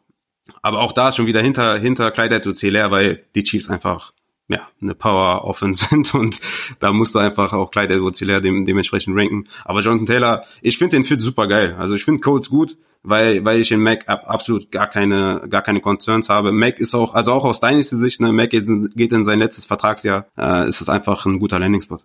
Aber 0.61 0.81
auch 0.81 0.91
da 0.91 1.09
ist 1.09 1.15
schon 1.15 1.27
wieder 1.27 1.41
hinter 1.41 1.77
hinter 1.77 2.11
Clyde 2.11 2.41
leer, 2.69 2.91
weil 2.91 3.23
die 3.35 3.43
Chiefs 3.43 3.69
einfach 3.69 4.11
ja, 4.47 4.67
eine 4.81 4.95
Power 4.95 5.43
Offense 5.43 5.85
sind 5.89 6.13
und 6.13 6.39
da 6.79 6.91
musst 6.91 7.15
du 7.15 7.19
einfach 7.19 7.53
auch 7.53 7.71
Clyde 7.71 7.95
edwards 7.95 8.19
dem, 8.19 8.65
dementsprechend 8.65 9.17
ranken. 9.17 9.47
Aber 9.63 9.81
Jonathan 9.81 10.05
Taylor, 10.05 10.45
ich 10.61 10.77
finde 10.77 10.97
den 10.97 11.03
Fit 11.03 11.21
super 11.21 11.47
geil. 11.47 11.75
Also 11.79 11.95
ich 11.95 12.03
finde 12.05 12.21
Codes 12.21 12.49
gut, 12.49 12.77
weil, 13.03 13.43
weil 13.45 13.59
ich 13.59 13.71
in 13.71 13.81
Mac 13.81 14.07
absolut 14.07 14.71
gar 14.71 14.87
keine, 14.87 15.47
gar 15.49 15.61
keine 15.61 15.81
Concerns 15.81 16.29
habe. 16.29 16.51
Mac 16.51 16.79
ist 16.79 16.93
auch, 16.93 17.13
also 17.13 17.31
auch 17.31 17.45
aus 17.45 17.59
deiner 17.59 17.81
Sicht, 17.81 18.21
ne, 18.21 18.31
Mac 18.31 18.49
geht, 18.49 18.65
geht 18.95 19.11
in 19.11 19.25
sein 19.25 19.39
letztes 19.39 19.65
Vertragsjahr, 19.65 20.27
äh, 20.37 20.67
ist 20.67 20.81
es 20.81 20.89
einfach 20.89 21.25
ein 21.25 21.39
guter 21.39 21.59
Landing-Spot. 21.59 21.99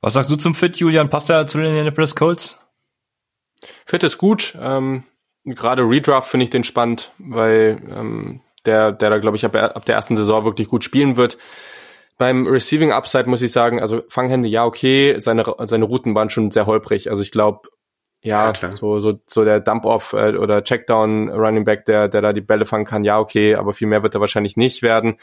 Was 0.00 0.14
sagst 0.14 0.30
du 0.30 0.36
zum 0.36 0.54
Fit, 0.54 0.76
Julian? 0.76 1.10
Passt 1.10 1.30
er 1.30 1.46
zu 1.46 1.58
den 1.58 1.68
Indianapolis 1.68 2.14
Colts? 2.14 2.58
Fit 3.86 4.02
ist 4.02 4.18
gut. 4.18 4.56
Ähm, 4.60 5.04
Gerade 5.46 5.82
Redraft 5.82 6.28
finde 6.30 6.44
ich 6.44 6.50
den 6.50 6.64
spannend, 6.64 7.12
weil 7.18 7.80
ähm, 7.90 8.40
der, 8.64 8.92
der 8.92 9.10
da, 9.10 9.18
glaube 9.18 9.36
ich, 9.36 9.44
ab, 9.44 9.54
ab 9.54 9.84
der 9.84 9.94
ersten 9.94 10.16
Saison 10.16 10.44
wirklich 10.44 10.68
gut 10.68 10.84
spielen 10.84 11.16
wird. 11.16 11.38
Beim 12.16 12.46
Receiving 12.46 12.92
Upside 12.92 13.28
muss 13.28 13.42
ich 13.42 13.52
sagen, 13.52 13.80
also 13.80 14.02
Fanghände, 14.08 14.48
ja, 14.48 14.64
okay, 14.64 15.18
seine, 15.18 15.44
seine 15.64 15.84
Routen 15.84 16.14
waren 16.14 16.30
schon 16.30 16.50
sehr 16.50 16.66
holprig. 16.66 17.10
Also 17.10 17.22
ich 17.22 17.32
glaube, 17.32 17.68
ja, 18.24 18.52
ja 18.52 18.74
so, 18.74 19.00
so, 19.00 19.20
so 19.26 19.44
der 19.44 19.60
Dump-Off 19.60 20.14
äh, 20.14 20.36
oder 20.36 20.64
Checkdown 20.64 21.28
Running 21.28 21.64
Back, 21.64 21.84
der, 21.84 22.08
der 22.08 22.22
da 22.22 22.32
die 22.32 22.40
Bälle 22.40 22.64
fangen 22.64 22.86
kann, 22.86 23.04
ja, 23.04 23.18
okay, 23.18 23.54
aber 23.54 23.74
viel 23.74 23.86
mehr 23.86 24.02
wird 24.02 24.14
er 24.14 24.20
wahrscheinlich 24.20 24.56
nicht 24.56 24.82
werden. 24.82 25.16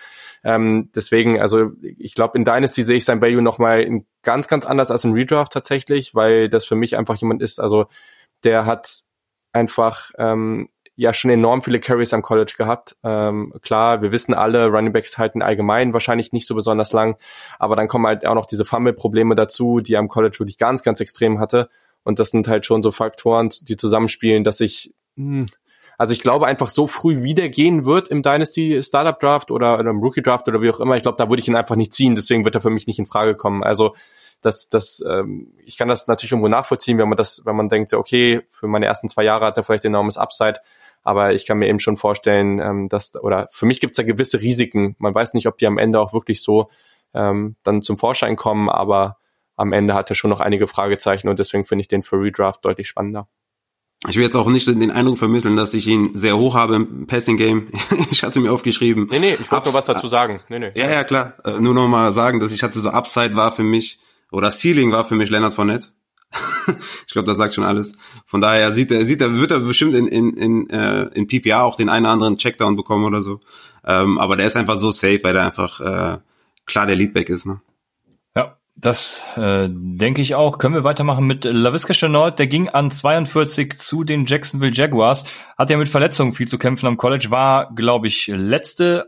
Ähm, 0.43 0.91
deswegen, 0.95 1.41
also 1.41 1.72
ich 1.81 2.13
glaube, 2.13 2.38
in 2.38 2.45
Dynasty 2.45 2.84
sehe 2.84 2.97
ich 2.97 3.05
sein 3.05 3.22
Value 3.22 3.41
nochmal 3.41 4.03
ganz, 4.22 4.47
ganz 4.47 4.68
anders 4.68 4.91
als 4.91 5.03
in 5.03 5.13
Redraft 5.13 5.51
tatsächlich, 5.51 6.13
weil 6.13 6.47
das 6.47 6.65
für 6.65 6.76
mich 6.76 6.95
einfach 6.95 7.15
jemand 7.15 7.41
ist, 7.41 7.59
also 7.59 7.88
der 8.43 8.68
hat 8.68 9.03
einfach 9.51 10.11
ähm, 10.19 10.69
ja 10.95 11.13
schon 11.13 11.31
enorm 11.31 11.61
viele 11.61 11.80
Carries 11.80 12.13
am 12.13 12.22
College 12.22 12.53
gehabt. 12.57 12.95
Ähm, 13.03 13.53
klar, 13.61 14.01
wir 14.01 14.11
wissen 14.11 14.34
alle, 14.34 14.68
Running 14.68 14.93
Backs 14.93 15.18
halten 15.18 15.41
allgemein 15.41 15.93
wahrscheinlich 15.93 16.31
nicht 16.31 16.45
so 16.45 16.55
besonders 16.55 16.93
lang, 16.93 17.18
aber 17.59 17.76
dann 17.76 17.88
kommen 17.88 18.07
halt 18.07 18.26
auch 18.26 18.35
noch 18.35 18.45
diese 18.45 18.65
Fumble-Probleme 18.65 19.35
dazu, 19.35 19.80
die 19.80 19.93
er 19.95 19.99
am 19.99 20.09
College 20.09 20.39
wirklich 20.39 20.57
ganz, 20.57 20.84
ganz 20.84 20.99
extrem 20.99 21.39
hatte. 21.39 21.69
Und 22.03 22.19
das 22.19 22.31
sind 22.31 22.47
halt 22.47 22.65
schon 22.65 22.84
so 22.84 22.91
Faktoren, 22.91 23.49
die 23.61 23.77
zusammenspielen, 23.77 24.43
dass 24.43 24.59
ich, 24.59 24.93
hm, 25.15 25.47
also 25.97 26.13
ich 26.13 26.22
glaube 26.22 26.47
einfach 26.47 26.69
so 26.69 26.88
früh 26.88 27.22
wieder 27.22 27.47
gehen 27.49 27.85
wird 27.85 28.07
im 28.07 28.23
Dynasty 28.23 28.81
Startup 28.81 29.19
Draft 29.19 29.51
oder, 29.51 29.80
oder 29.80 29.91
im 29.91 29.99
Rookie 29.99 30.23
Draft 30.23 30.47
oder 30.47 30.61
wie 30.61 30.69
auch 30.72 30.80
immer. 30.80 30.97
Ich 30.97 31.03
glaube, 31.03 31.18
da 31.18 31.30
würde 31.30 31.41
ich 31.41 31.47
ihn 31.47 31.55
einfach 31.55 31.76
nicht 31.76 31.93
ziehen, 31.93 32.15
deswegen 32.15 32.43
wird 32.43 32.55
er 32.55 32.61
für 32.61 32.69
mich 32.69 32.88
nicht 32.88 32.99
in 32.99 33.05
Frage 33.05 33.35
kommen. 33.35 33.63
Also 33.63 33.93
das, 34.41 34.69
das, 34.69 35.03
ähm, 35.07 35.53
ich 35.63 35.77
kann 35.77 35.88
das 35.88 36.07
natürlich 36.07 36.31
irgendwo 36.31 36.47
nachvollziehen, 36.47 36.97
wenn 36.97 37.07
man 37.07 37.18
das, 37.18 37.45
wenn 37.45 37.55
man 37.55 37.69
denkt, 37.69 37.93
okay, 37.93 38.41
für 38.51 38.68
meine 38.68 38.88
ersten 38.88 39.07
zwei 39.07 39.23
Jahre 39.23 39.45
hat 39.45 39.57
er 39.57 39.63
vielleicht 39.63 39.85
enormes 39.85 40.18
Upside, 40.18 40.59
aber 41.03 41.34
ich 41.34 41.45
kann 41.45 41.57
mir 41.57 41.68
eben 41.68 41.80
schon 41.80 41.98
vorstellen, 41.98 42.60
ähm, 42.60 42.90
dass, 42.90 43.15
oder 43.15 43.49
für 43.52 43.65
mich 43.65 43.80
gibt 43.80 43.91
es 43.91 43.98
da 43.98 44.03
gewisse 44.03 44.41
Risiken. 44.41 44.95
Man 44.99 45.15
weiß 45.15 45.34
nicht, 45.34 45.48
ob 45.48 45.57
die 45.57 45.68
am 45.68 45.78
Ende 45.78 45.99
auch 45.99 46.14
wirklich 46.14 46.41
so 46.41 46.69
ähm, 47.14 47.56
dann 47.64 47.82
zum 47.82 47.98
Vorschein 47.98 48.36
kommen, 48.36 48.69
aber 48.69 49.18
am 49.56 49.73
Ende 49.73 49.94
hat 49.94 50.10
er 50.10 50.15
schon 50.15 50.30
noch 50.30 50.40
einige 50.40 50.68
Fragezeichen 50.68 51.30
und 51.30 51.40
deswegen 51.40 51.65
finde 51.65 51.82
ich 51.82 51.88
den 51.88 52.03
für 52.03 52.18
Redraft 52.18 52.64
deutlich 52.65 52.88
spannender. 52.88 53.28
Ich 54.10 54.15
will 54.15 54.23
jetzt 54.23 54.36
auch 54.36 54.48
nicht 54.48 54.68
den 54.68 54.90
Eindruck 54.90 55.19
vermitteln, 55.19 55.56
dass 55.56 55.76
ich 55.76 55.86
ihn 55.86 56.15
sehr 56.15 56.36
hoch 56.36 56.56
habe 56.56 56.76
im 56.76 57.06
Passing 57.06 57.38
Game. 57.38 57.68
ich 58.11 58.23
hatte 58.23 58.40
mir 58.40 58.52
aufgeschrieben. 58.52 59.07
Nee, 59.11 59.19
nee, 59.19 59.38
ich 59.40 59.52
wollte 59.52 59.65
nur 59.65 59.76
was 59.76 59.86
dazu 59.86 60.07
sagen. 60.07 60.41
Nee, 60.49 60.57
nee. 60.57 60.72
Ja, 60.73 60.90
ja, 60.90 61.03
klar. 61.03 61.36
Äh, 61.45 61.60
nur 61.60 61.76
noch 61.76 61.88
mal 61.88 62.11
sagen, 62.11 62.40
dass 62.40 62.52
ich 62.52 62.64
hatte 62.64 62.80
so 62.80 62.90
Upside 62.90 63.36
war 63.36 63.52
für 63.52 63.64
mich 63.64 63.99
oder 64.32 64.49
Ceiling 64.49 64.91
war 64.91 65.06
für 65.06 65.14
mich 65.14 65.30
Leonard 65.30 65.53
Fournette. 65.53 65.90
ich 67.08 67.14
glaube, 67.14 67.28
das 67.28 67.38
sagt 67.38 67.53
schon 67.53 67.64
alles. 67.64 67.94
Von 68.26 68.41
daher 68.41 68.74
sieht 68.74 68.91
er, 68.91 69.06
sieht 69.06 69.22
er, 69.22 69.34
wird 69.34 69.52
er 69.52 69.60
bestimmt 69.60 69.95
in, 69.95 70.08
in, 70.08 70.36
in, 70.38 70.70
äh, 70.70 71.03
in 71.14 71.28
PPA 71.28 71.64
auch 71.64 71.76
den 71.76 71.90
einen 71.90 72.06
oder 72.06 72.14
anderen 72.14 72.38
Checkdown 72.38 72.76
bekommen 72.76 73.06
oder 73.06 73.22
so. 73.22 73.41
Ähm, 73.86 74.18
aber 74.18 74.38
der 74.38 74.48
ist 74.48 74.56
einfach 74.56 74.78
so 74.78 74.91
safe, 74.91 75.20
weil 75.24 75.36
er 75.36 75.45
einfach 75.45 75.80
äh, 75.82 76.20
klar 76.66 76.86
der 76.86 76.95
Leadback 76.95 77.30
ist. 77.30 77.45
Ne? 77.45 77.62
Ja, 78.36 78.58
das 78.76 79.24
äh, 79.36 79.68
denke 79.70 80.22
ich 80.22 80.36
auch. 80.36 80.58
Können 80.58 80.76
wir 80.76 80.84
weitermachen 80.84 81.26
mit 81.26 81.44
LaVisca 81.44 81.94
Chenault. 81.94 82.40
Der 82.40 82.48
ging 82.48 82.70
an 82.70 82.91
42 82.91 83.78
zu 83.78 84.03
den 84.03 84.26
Jacksonville 84.26 84.74
Jaguars. 84.74 85.26
Hat 85.58 85.70
ja 85.70 85.78
mit 85.78 85.90
Verletzungen 85.90 86.34
viel 86.34 86.48
zu 86.48 86.58
kämpfen 86.58 86.88
am 86.88 86.98
College. 86.98 87.28
War, 87.30 87.74
glaube 87.76 88.08
ich, 88.08 88.28
letztes 88.28 89.06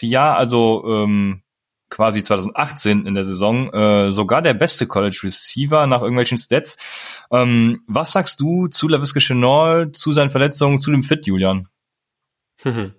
Jahr, 0.00 0.36
also 0.36 0.84
ähm, 0.86 1.42
quasi 1.90 2.22
2018 2.22 3.06
in 3.06 3.14
der 3.14 3.24
Saison 3.24 3.72
äh, 3.72 4.10
sogar 4.10 4.42
der 4.42 4.54
beste 4.54 4.86
College 4.86 5.20
Receiver 5.22 5.86
nach 5.86 6.02
irgendwelchen 6.02 6.38
Stats. 6.38 6.76
Ähm, 7.30 7.82
was 7.86 8.12
sagst 8.12 8.40
du 8.40 8.68
zu 8.68 8.88
LaVisca 8.88 9.20
Chenault, 9.20 9.96
zu 9.96 10.12
seinen 10.12 10.30
Verletzungen, 10.30 10.78
zu 10.78 10.90
dem 10.90 11.02
Fit, 11.02 11.26
Julian? 11.26 11.68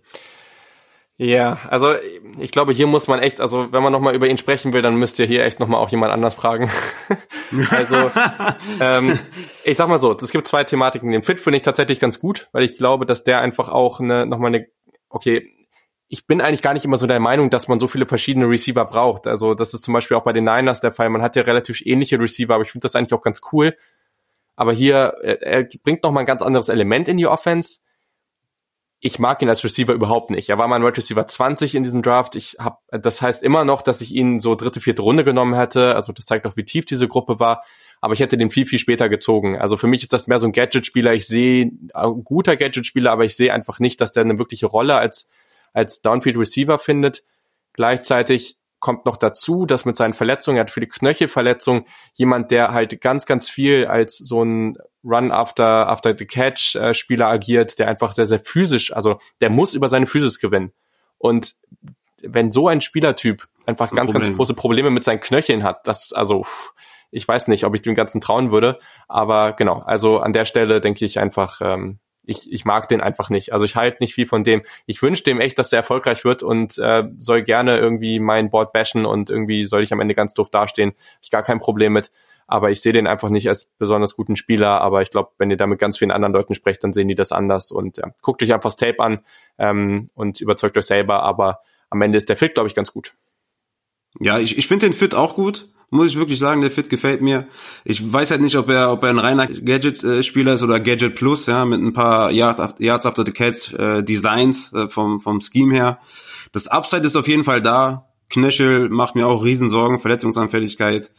Ja, 1.20 1.58
also 1.70 1.96
ich 2.40 2.52
glaube, 2.52 2.74
hier 2.74 2.86
muss 2.86 3.08
man 3.08 3.20
echt, 3.20 3.42
also 3.42 3.72
wenn 3.72 3.82
man 3.82 3.92
nochmal 3.92 4.14
über 4.14 4.28
ihn 4.28 4.38
sprechen 4.38 4.72
will, 4.72 4.84
dann 4.84 4.98
müsst 4.98 5.18
ihr 5.18 5.26
hier 5.26 5.46
echt 5.46 5.60
nochmal 5.60 5.82
auch 5.82 5.90
jemand 5.90 6.14
anders 6.14 6.36
fragen. 6.36 6.70
also 7.72 8.12
ähm, 8.80 9.18
ich 9.64 9.78
sag 9.78 9.90
mal 9.90 9.98
so, 9.98 10.16
es 10.16 10.32
gibt 10.32 10.46
zwei 10.46 10.64
Thematiken. 10.64 11.10
Den 11.10 11.24
Fit 11.24 11.40
finde 11.40 11.58
ich 11.58 11.64
tatsächlich 11.64 12.00
ganz 12.00 12.20
gut, 12.20 12.50
weil 12.52 12.64
ich 12.64 12.76
glaube, 12.76 13.08
dass 13.08 13.24
der 13.24 13.42
einfach 13.42 13.70
auch 13.70 14.00
eine, 14.00 14.28
nochmal 14.28 14.54
eine, 14.54 14.68
okay, 15.10 15.52
ich 16.10 16.26
bin 16.26 16.42
eigentlich 16.42 16.62
gar 16.62 16.74
nicht 16.74 16.86
immer 16.86 16.98
so 16.98 17.08
der 17.08 17.20
Meinung, 17.20 17.50
dass 17.50 17.68
man 17.68 17.80
so 17.80 17.88
viele 17.88 18.06
verschiedene 18.06 18.48
Receiver 18.48 18.86
braucht. 18.86 19.28
Also 19.28 19.54
das 19.54 19.74
ist 19.74 19.84
zum 19.84 19.94
Beispiel 19.94 20.16
auch 20.16 20.24
bei 20.24 20.34
den 20.34 20.46
Niners 20.46 20.82
der 20.82 20.94
Fall. 20.94 21.10
Man 21.10 21.22
hat 21.22 21.36
ja 21.36 21.42
relativ 21.44 21.86
ähnliche 21.86 22.20
Receiver, 22.20 22.54
aber 22.54 22.64
ich 22.64 22.72
finde 22.72 22.84
das 22.84 22.96
eigentlich 22.96 23.14
auch 23.14 23.22
ganz 23.22 23.42
cool. 23.52 23.76
Aber 24.56 24.74
hier, 24.74 25.16
er, 25.22 25.42
er 25.42 25.68
bringt 25.84 26.04
noch 26.04 26.12
mal 26.12 26.22
ein 26.22 26.26
ganz 26.26 26.42
anderes 26.42 26.70
Element 26.70 27.08
in 27.08 27.18
die 27.18 27.28
Offense 27.28 27.80
ich 29.00 29.20
mag 29.20 29.42
ihn 29.42 29.50
als 29.50 29.64
Receiver 29.64 29.94
überhaupt 29.94 30.32
nicht. 30.32 30.50
Er 30.50 30.58
war 30.58 30.68
mein 30.68 30.84
Wide 30.84 30.98
Receiver 30.98 31.26
20 31.26 31.76
in 31.76 31.84
diesem 31.84 32.02
Draft. 32.02 32.36
Ich 32.36 32.58
hab, 32.60 32.82
das 32.90 33.22
heißt 33.22 33.44
immer 33.44 33.64
noch, 33.64 33.84
dass 33.84 34.02
ich 34.02 34.14
ihn 34.14 34.40
so 34.40 34.56
dritte, 34.56 34.82
vierte 34.82 35.04
Runde 35.04 35.24
genommen 35.24 35.54
hätte. 35.54 35.94
Also 35.94 36.14
das 36.14 36.26
zeigt 36.26 36.48
auch, 36.48 36.58
wie 36.58 36.64
tief 36.64 36.86
diese 36.86 37.08
Gruppe 37.08 37.40
war. 37.40 37.64
Aber 38.02 38.14
ich 38.14 38.20
hätte 38.20 38.38
den 38.38 38.50
viel, 38.50 38.66
viel 38.66 38.80
später 38.80 39.08
gezogen. 39.08 39.60
Also 39.60 39.78
für 39.78 39.88
mich 39.88 40.02
ist 40.02 40.14
das 40.14 40.28
mehr 40.28 40.40
so 40.40 40.48
ein 40.48 40.52
Gadget-Spieler. 40.52 41.14
Ich 41.14 41.28
sehe, 41.28 41.72
ein 41.94 42.24
guter 42.24 42.58
Gadget-Spieler, 42.58 43.12
aber 43.12 43.26
ich 43.26 43.36
sehe 43.36 43.54
einfach 43.54 43.80
nicht, 43.80 44.02
dass 44.02 44.14
der 44.14 44.24
eine 44.24 44.40
wirkliche 44.40 44.66
Rolle 44.66 44.96
als, 44.96 45.30
als 45.73 46.02
Downfield 46.02 46.38
Receiver 46.38 46.80
findet. 46.80 47.23
Gleichzeitig 47.73 48.57
kommt 48.80 49.06
noch 49.06 49.18
dazu, 49.18 49.65
dass 49.65 49.85
mit 49.85 49.98
seinen 49.98 50.14
Verletzungen, 50.14 50.57
er 50.57 50.61
hat 50.61 50.72
viele 50.72 50.88
Knöchelverletzungen, 50.88 51.85
jemand, 52.14 52.52
der 52.52 52.73
halt 52.73 53.02
ganz, 53.02 53.26
ganz 53.26 53.49
viel 53.49 53.85
als 53.85 54.18
so 54.18 54.44
ein 54.44 54.77
Run 55.03 55.31
after, 55.31 55.89
after 55.89 56.15
the 56.18 56.26
Catch 56.26 56.76
äh, 56.76 56.94
Spieler 56.94 57.27
agiert, 57.27 57.80
der 57.80 57.88
einfach 57.88 58.11
sehr, 58.11 58.26
sehr 58.26 58.39
physisch, 58.39 58.94
also 58.94 59.19
der 59.41 59.49
muss 59.49 59.73
über 59.73 59.88
seine 59.88 60.06
Physis 60.06 60.39
gewinnen. 60.39 60.73
Und 61.18 61.56
wenn 62.22 62.52
so 62.52 62.68
ein 62.68 62.81
Spielertyp 62.81 63.48
einfach 63.65 63.91
ganz, 63.91 64.11
Problem. 64.11 64.27
ganz 64.27 64.38
große 64.38 64.53
Probleme 64.53 64.89
mit 64.89 65.03
seinen 65.03 65.19
Knöcheln 65.19 65.64
hat, 65.64 65.88
das 65.88 66.14
also, 66.14 66.45
ich 67.10 67.27
weiß 67.27 67.48
nicht, 67.48 67.64
ob 67.64 67.73
ich 67.73 67.81
dem 67.81 67.95
Ganzen 67.95 68.22
trauen 68.22 68.52
würde, 68.52 68.80
aber 69.07 69.53
genau, 69.53 69.80
also 69.80 70.19
an 70.19 70.34
der 70.34 70.45
Stelle 70.45 70.81
denke 70.81 71.06
ich 71.06 71.19
einfach, 71.19 71.61
ähm, 71.61 71.99
ich, 72.28 72.52
ich 72.52 72.66
mag 72.66 72.88
den 72.90 73.02
einfach 73.02 73.30
nicht. 73.30 73.54
Also 73.54 73.66
ich 73.66 73.76
halte 73.76 73.98
nicht 74.02 74.14
viel 74.14 74.28
von 74.28 74.44
dem. 74.44 74.62
Ich 74.86 75.02
wünsche 75.02 75.24
dem 75.24 75.40
echt, 75.40 75.58
dass 75.58 75.70
der 75.70 75.78
erfolgreich 75.78 76.24
wird 76.26 76.44
und 76.44 76.78
äh, 76.78 77.06
soll 77.18 77.41
gerne 77.41 77.78
irgendwie 77.78 78.20
mein 78.20 78.49
Board 78.49 78.74
bashen 78.74 79.06
und 79.06 79.30
irgendwie 79.30 79.66
soll 79.66 79.82
ich 79.82 79.94
am 79.94 80.02
Ende 80.02 80.14
ganz 80.14 80.34
doof 80.34 80.52
dastehen. 80.52 80.91
Hab 80.91 81.24
ich 81.24 81.32
gar 81.32 81.44
kein 81.44 81.60
Problem 81.60 81.94
mit. 81.94 82.12
Aber 82.45 82.70
ich 82.70 82.82
sehe 82.82 82.94
den 82.94 83.08
einfach 83.08 83.30
nicht 83.30 83.49
als 83.49 83.72
besonders 83.78 84.16
guten 84.16 84.36
Spieler. 84.36 84.82
Aber 84.82 85.02
ich 85.02 85.10
glaube, 85.10 85.32
wenn 85.38 85.49
ihr 85.49 85.58
da 85.58 85.68
mit 85.68 85.80
ganz 85.80 85.98
vielen 85.98 86.12
anderen 86.12 86.34
Leuten 86.34 86.54
sprecht, 86.54 86.84
dann 86.84 86.94
sehen 86.94 87.08
die 87.08 87.16
das 87.16 87.32
anders. 87.32 87.72
Und 87.72 87.98
ja, 87.98 88.12
guckt 88.22 88.44
euch 88.44 88.54
einfach 88.54 88.70
das 88.70 88.78
Tape 88.78 88.99
an 88.99 89.20
ähm, 89.58 90.10
und 90.14 90.41
überzeugt 90.41 90.78
euch 90.78 90.86
selber. 90.86 91.24
Aber 91.24 91.62
am 91.90 92.02
Ende 92.02 92.18
ist 92.18 92.30
der 92.30 92.38
Fit, 92.38 92.54
glaube 92.54 92.68
ich, 92.68 92.76
ganz 92.76 92.91
gut. 92.91 93.16
Ja, 94.20 94.38
ich, 94.38 94.58
ich 94.58 94.68
finde 94.68 94.88
den 94.88 94.94
Fit 94.94 95.16
auch 95.16 95.36
gut 95.36 95.70
muss 95.90 96.08
ich 96.08 96.18
wirklich 96.18 96.40
sagen, 96.40 96.62
der 96.62 96.72
Fit 96.72 96.90
gefällt 96.90 97.22
mir. 97.22 97.48
Ich 97.86 98.12
weiß 98.12 98.32
halt 98.32 98.42
nicht, 98.42 98.58
ob 98.58 98.70
er, 98.70 98.92
ob 98.92 99.04
er 99.04 99.10
ein 99.10 99.20
reiner 99.20 99.48
Gadget-Spieler 99.48 100.56
ist 100.56 100.64
oder 100.64 100.80
Gadget 100.80 101.16
Plus, 101.16 101.46
ja, 101.46 101.64
mit 101.66 101.80
ein 101.80 101.94
paar 101.94 102.32
Yards 102.32 103.06
after 103.06 103.26
the 103.26 103.32
Cats 103.32 103.72
äh, 103.72 104.04
Designs 104.04 104.74
äh, 104.74 104.90
vom, 104.90 105.22
vom 105.22 105.40
Scheme 105.40 105.74
her. 105.74 106.00
Das 106.52 106.68
Upside 106.68 107.06
ist 107.06 107.16
auf 107.16 107.28
jeden 107.28 107.44
Fall 107.44 107.62
da. 107.62 108.10
Knöchel 108.30 108.90
macht 108.90 109.16
mir 109.16 109.28
auch 109.28 109.44
Riesensorgen, 109.44 110.00
Verletzungsanfälligkeit. 110.00 111.12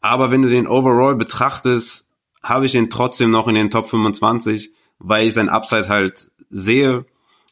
Aber 0.00 0.30
wenn 0.30 0.42
du 0.42 0.48
den 0.48 0.66
Overall 0.66 1.16
betrachtest, 1.16 2.08
habe 2.42 2.66
ich 2.66 2.74
ihn 2.74 2.90
trotzdem 2.90 3.30
noch 3.30 3.48
in 3.48 3.54
den 3.54 3.70
Top 3.70 3.88
25, 3.88 4.70
weil 4.98 5.26
ich 5.26 5.34
sein 5.34 5.48
Upside 5.48 5.88
halt 5.88 6.26
sehe. 6.48 7.04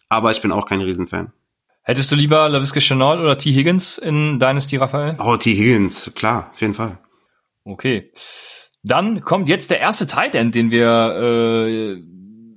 Aber 0.09 0.31
ich 0.31 0.41
bin 0.41 0.53
auch 0.53 0.67
kein 0.67 0.81
Riesenfan. 0.81 1.33
Hättest 1.87 2.11
du 2.11 2.17
lieber 2.17 2.49
LaVisca 2.49 2.81
Chenault 2.81 3.21
oder 3.21 3.37
T. 3.37 3.53
Higgins 3.53 3.99
in 3.99 4.39
Dynasty, 4.39 4.77
Raphael? 4.79 5.17
Oh, 5.19 5.37
T. 5.37 5.55
Higgins, 5.55 6.11
klar, 6.15 6.51
auf 6.53 6.61
jeden 6.63 6.73
Fall. 6.73 6.99
Okay. 7.65 8.11
Dann 8.83 9.21
kommt 9.21 9.51
jetzt 9.51 9.71
der 9.71 9.81
erste 9.81 10.07
Tight 10.07 10.35
End, 10.35 10.55
den 10.55 10.71
wir 10.71 10.89
äh, 10.89 12.03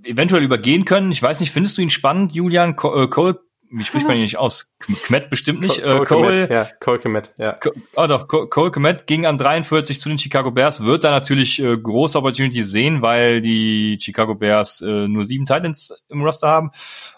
eventuell 0.09 0.43
übergehen 0.43 0.85
können. 0.85 1.11
Ich 1.11 1.21
weiß 1.21 1.41
nicht, 1.41 1.51
findest 1.51 1.77
du 1.77 1.81
ihn 1.81 1.89
spannend, 1.89 2.33
Julian? 2.33 2.77
Cole, 2.77 3.39
wie 3.69 3.83
spricht 3.83 4.07
man 4.07 4.15
ihn 4.15 4.21
nicht 4.21 4.37
aus? 4.37 4.67
Kmet 4.79 5.29
bestimmt 5.29 5.61
nicht. 5.61 5.81
Cole, 5.81 6.05
Cole, 6.05 6.49
ja, 6.51 6.67
Cole 6.79 6.99
Kmet, 6.99 7.31
ja. 7.37 7.59
Oh 7.95 8.07
doch, 8.07 8.27
Cole 8.27 8.71
Kmet 8.71 9.07
ging 9.07 9.25
an 9.25 9.37
43 9.37 9.99
zu 9.99 10.09
den 10.09 10.17
Chicago 10.17 10.51
Bears, 10.51 10.83
wird 10.83 11.03
da 11.03 11.11
natürlich 11.11 11.61
äh, 11.61 11.77
große 11.77 12.17
Opportunity 12.17 12.63
sehen, 12.63 13.01
weil 13.01 13.41
die 13.41 13.97
Chicago 14.01 14.35
Bears 14.35 14.81
äh, 14.81 15.07
nur 15.07 15.23
sieben 15.23 15.45
Titans 15.45 15.93
im 16.09 16.21
Roster 16.21 16.47
haben. 16.47 16.71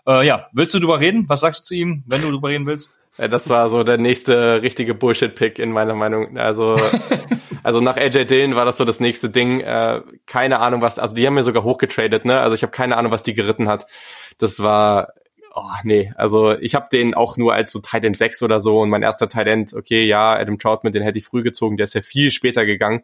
Äh, 0.08 0.26
ja, 0.26 0.48
willst 0.54 0.74
du 0.74 0.80
drüber 0.80 1.00
reden? 1.00 1.26
Was 1.28 1.42
sagst 1.42 1.62
du 1.62 1.64
zu 1.66 1.76
ihm, 1.76 2.04
wenn 2.08 2.22
du 2.22 2.32
drüber 2.32 2.50
reden 2.50 2.66
willst? 2.66 2.96
Ja, 3.20 3.28
das 3.28 3.50
war 3.50 3.68
so 3.68 3.84
der 3.84 3.98
nächste 3.98 4.62
richtige 4.62 4.96
Bullshit-Pick 4.96 5.60
in 5.60 5.74
meiner 5.74 5.94
Meinung. 5.94 6.38
Also, 6.38 6.78
also 7.64 7.82
nach 7.82 7.98
AJ 7.98 8.26
Dillon 8.26 8.56
war 8.56 8.64
das 8.64 8.78
so 8.78 8.86
das 8.86 9.02
nächste 9.02 9.30
Ding. 9.30 9.60
Äh, 9.60 10.02
keine 10.26 10.62
Ahnung 10.62 10.82
was, 10.82 10.98
also 10.98 11.14
die 11.14 11.28
haben 11.28 11.34
mir 11.34 11.44
sogar 11.44 11.64
hochgetradet, 11.64 12.24
ne? 12.24 12.40
Also 12.40 12.56
ich 12.56 12.64
habe 12.64 12.72
keine 12.72 12.96
Ahnung, 12.96 13.12
was 13.12 13.22
die 13.22 13.34
geritten 13.34 13.68
hat. 13.68 13.88
Das 14.38 14.62
war 14.64 15.10
oh, 15.64 15.80
nee, 15.84 16.12
also 16.16 16.58
ich 16.58 16.76
habe 16.76 16.88
den 16.92 17.14
auch 17.14 17.38
nur 17.38 17.54
als 17.54 17.72
so 17.72 17.80
Tight 17.80 18.04
End 18.04 18.18
6 18.18 18.44
oder 18.44 18.60
so 18.60 18.80
und 18.80 18.90
mein 18.90 19.04
erster 19.04 19.30
Tight 19.30 19.48
End, 19.48 19.74
okay, 19.74 20.06
ja, 20.06 20.34
Adam 20.34 20.60
Troutman, 20.60 20.94
den 20.94 21.04
hätte 21.04 21.20
ich 21.20 21.26
früh 21.26 21.44
gezogen, 21.44 21.78
der 21.78 21.86
ist 21.86 21.94
ja 21.94 22.02
viel 22.02 22.32
später 22.32 22.66
gegangen. 22.66 23.04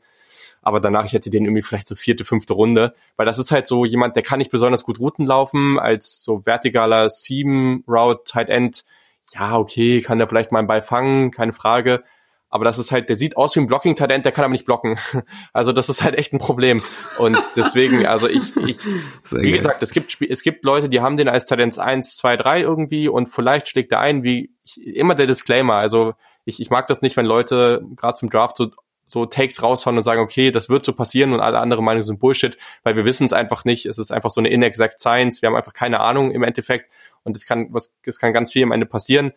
Aber 0.61 0.79
danach, 0.79 1.05
ich 1.05 1.13
hätte 1.13 1.29
den 1.29 1.45
irgendwie 1.45 1.61
vielleicht 1.61 1.87
so 1.87 1.93
vierte, 1.93 2.25
fünfte 2.25 2.53
Runde, 2.53 2.95
weil 3.17 3.27
das 3.27 3.37
ist 3.37 3.51
halt 3.51 3.67
so 3.67 3.85
jemand, 3.85 4.15
der 4.15 4.23
kann 4.23 4.39
nicht 4.39 4.49
besonders 4.49 4.83
gut 4.83 4.99
Routen 4.99 5.25
laufen, 5.27 5.77
als 5.77 6.23
so 6.23 6.41
vertikaler 6.43 7.07
Seam 7.09 7.83
Route 7.87 8.23
Tight 8.25 8.49
End. 8.49 8.83
Ja, 9.33 9.57
okay, 9.57 10.01
kann 10.01 10.17
der 10.17 10.27
vielleicht 10.27 10.51
mal 10.51 10.59
einen 10.59 10.67
Ball 10.67 10.81
fangen, 10.81 11.29
keine 11.31 11.53
Frage. 11.53 12.03
Aber 12.55 12.63
das 12.63 12.79
ist 12.79 12.93
halt, 12.93 13.09
der 13.09 13.17
sieht 13.17 13.35
aus 13.35 13.53
wie 13.57 13.59
ein 13.59 13.65
Blocking-Talent, 13.65 14.23
der 14.23 14.31
kann 14.31 14.45
aber 14.45 14.53
nicht 14.53 14.65
blocken. 14.65 14.97
Also 15.51 15.73
das 15.73 15.89
ist 15.89 16.01
halt 16.01 16.15
echt 16.15 16.31
ein 16.31 16.39
Problem. 16.39 16.81
Und 17.17 17.37
deswegen, 17.57 18.05
also 18.05 18.29
ich, 18.29 18.55
ich 18.55 18.77
wie 19.31 19.51
gesagt, 19.51 19.83
es 19.83 19.91
gibt, 19.91 20.17
es 20.21 20.41
gibt 20.41 20.63
Leute, 20.63 20.87
die 20.87 21.01
haben 21.01 21.17
den 21.17 21.27
als 21.27 21.45
Talent 21.45 21.77
1, 21.77 22.15
2, 22.15 22.37
3 22.37 22.61
irgendwie 22.61 23.09
und 23.09 23.27
vielleicht 23.27 23.67
schlägt 23.67 23.91
er 23.91 23.99
ein, 23.99 24.23
wie 24.23 24.51
ich, 24.63 24.81
immer 24.85 25.15
der 25.15 25.27
Disclaimer. 25.27 25.75
Also 25.75 26.13
ich, 26.45 26.61
ich 26.61 26.69
mag 26.69 26.87
das 26.87 27.01
nicht, 27.01 27.17
wenn 27.17 27.25
Leute 27.25 27.83
gerade 27.97 28.13
zum 28.13 28.29
Draft 28.29 28.55
so 28.55 28.71
so 29.07 29.25
Takes 29.25 29.61
raushauen 29.61 29.97
und 29.97 30.03
sagen, 30.03 30.21
okay, 30.21 30.49
das 30.51 30.69
wird 30.69 30.83
so 30.83 30.93
passieren 30.93 31.33
und 31.33 31.39
alle 31.39 31.59
andere 31.59 31.83
Meinungen 31.83 32.03
sind 32.03 32.19
Bullshit, 32.19 32.57
weil 32.83 32.95
wir 32.95 33.05
wissen 33.05 33.25
es 33.25 33.33
einfach 33.33 33.65
nicht. 33.65 33.85
Es 33.85 33.97
ist 33.97 34.11
einfach 34.11 34.31
so 34.31 34.41
eine 34.41 34.49
inexact 34.49 34.99
Science. 34.99 35.41
Wir 35.41 35.47
haben 35.47 35.55
einfach 35.55 35.73
keine 35.73 35.99
Ahnung 35.99 36.31
im 36.31 36.43
Endeffekt 36.43 36.91
und 37.23 37.35
es 37.35 37.45
kann 37.45 37.67
was 37.71 37.93
es 38.05 38.17
kann 38.17 38.33
ganz 38.33 38.51
viel 38.51 38.63
am 38.63 38.71
Ende 38.71 38.85
passieren. 38.85 39.33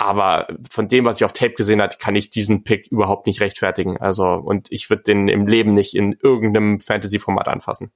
Aber 0.00 0.46
von 0.70 0.86
dem, 0.86 1.04
was 1.04 1.16
ich 1.16 1.24
auf 1.24 1.32
Tape 1.32 1.54
gesehen 1.54 1.82
hat, 1.82 1.98
kann 1.98 2.14
ich 2.14 2.30
diesen 2.30 2.62
Pick 2.62 2.86
überhaupt 2.86 3.26
nicht 3.26 3.40
rechtfertigen. 3.40 3.96
Also, 3.96 4.24
und 4.26 4.70
ich 4.70 4.88
würde 4.90 5.02
den 5.02 5.26
im 5.26 5.48
Leben 5.48 5.72
nicht 5.72 5.96
in 5.96 6.16
irgendeinem 6.22 6.78
Fantasy-Format 6.78 7.48
anfassen. 7.48 7.90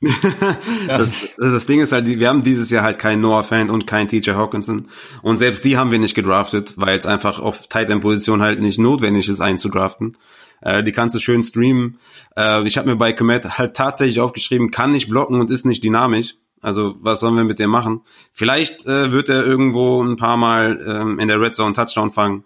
das, 0.88 1.28
das 1.38 1.66
Ding 1.66 1.80
ist 1.80 1.92
halt, 1.92 2.06
wir 2.06 2.28
haben 2.28 2.42
dieses 2.42 2.70
Jahr 2.70 2.82
halt 2.82 2.98
keinen 2.98 3.20
Noah 3.20 3.44
Fan 3.44 3.70
und 3.70 3.86
keinen 3.86 4.08
TJ 4.08 4.32
Hawkinson. 4.32 4.88
Und 5.22 5.38
selbst 5.38 5.64
die 5.64 5.76
haben 5.76 5.92
wir 5.92 6.00
nicht 6.00 6.16
gedraftet, 6.16 6.74
weil 6.76 6.98
es 6.98 7.06
einfach 7.06 7.38
auf 7.38 7.68
Tight 7.68 7.88
End 7.88 8.02
Position 8.02 8.42
halt 8.42 8.60
nicht 8.60 8.80
notwendig 8.80 9.28
ist, 9.28 9.40
einen 9.40 9.60
zu 9.60 9.68
draften. 9.68 10.16
Äh, 10.60 10.82
die 10.82 10.90
kannst 10.90 11.14
du 11.14 11.20
schön 11.20 11.44
streamen. 11.44 12.00
Äh, 12.36 12.66
ich 12.66 12.76
habe 12.78 12.90
mir 12.90 12.96
bei 12.96 13.12
Komet 13.12 13.58
halt 13.58 13.76
tatsächlich 13.76 14.18
aufgeschrieben, 14.18 14.72
kann 14.72 14.90
nicht 14.90 15.08
blocken 15.08 15.40
und 15.40 15.52
ist 15.52 15.64
nicht 15.64 15.84
dynamisch. 15.84 16.34
Also 16.64 16.94
was 17.00 17.20
sollen 17.20 17.36
wir 17.36 17.44
mit 17.44 17.58
dem 17.58 17.68
machen? 17.68 18.00
Vielleicht 18.32 18.86
äh, 18.86 19.12
wird 19.12 19.28
er 19.28 19.44
irgendwo 19.44 20.02
ein 20.02 20.16
paar 20.16 20.38
Mal 20.38 20.82
ähm, 20.86 21.20
in 21.20 21.28
der 21.28 21.38
Red 21.38 21.54
Zone 21.54 21.74
Touchdown 21.74 22.10
fangen, 22.10 22.44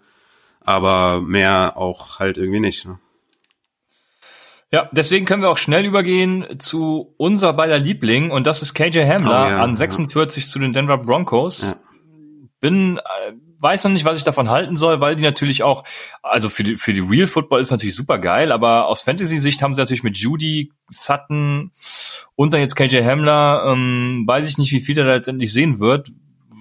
aber 0.59 1.21
mehr 1.21 1.77
auch 1.77 2.19
halt 2.19 2.37
irgendwie 2.37 2.59
nicht. 2.59 2.85
Ne? 2.85 2.99
Ja, 4.71 4.89
deswegen 4.91 5.25
können 5.25 5.41
wir 5.41 5.49
auch 5.49 5.57
schnell 5.57 5.85
übergehen 5.85 6.59
zu 6.59 7.13
unser 7.15 7.53
beider 7.53 7.77
Liebling 7.77 8.29
und 8.29 8.45
das 8.45 8.61
ist 8.61 8.73
KJ 8.73 8.99
Hamler 8.99 9.45
oh, 9.45 9.49
ja, 9.51 9.63
an 9.63 9.73
46 9.73 10.43
ja. 10.43 10.49
zu 10.49 10.59
den 10.59 10.73
Denver 10.73 10.97
Broncos. 10.97 11.61
Ja. 11.61 11.75
Bin 12.59 12.97
äh, 12.97 13.31
weiß 13.59 13.83
noch 13.83 13.91
nicht, 13.91 14.05
was 14.05 14.17
ich 14.17 14.23
davon 14.23 14.49
halten 14.49 14.75
soll, 14.75 15.01
weil 15.01 15.15
die 15.15 15.23
natürlich 15.23 15.63
auch, 15.63 15.83
also 16.23 16.49
für 16.49 16.63
die, 16.63 16.77
für 16.77 16.93
die 16.93 17.01
Real 17.01 17.27
Football 17.27 17.59
ist 17.59 17.71
natürlich 17.71 17.95
super 17.95 18.19
geil, 18.19 18.51
aber 18.51 18.87
aus 18.87 19.03
Fantasy-Sicht 19.03 19.61
haben 19.61 19.73
sie 19.73 19.81
natürlich 19.81 20.03
mit 20.03 20.17
Judy, 20.17 20.71
Sutton 20.89 21.71
und 22.35 22.53
dann 22.53 22.61
jetzt 22.61 22.75
KJ 22.75 23.03
Hamler, 23.03 23.63
ähm, 23.67 24.23
weiß 24.25 24.49
ich 24.49 24.57
nicht, 24.57 24.71
wie 24.71 24.81
viel 24.81 24.97
er 24.97 25.05
da 25.05 25.13
letztendlich 25.13 25.53
sehen 25.53 25.79
wird. 25.79 26.11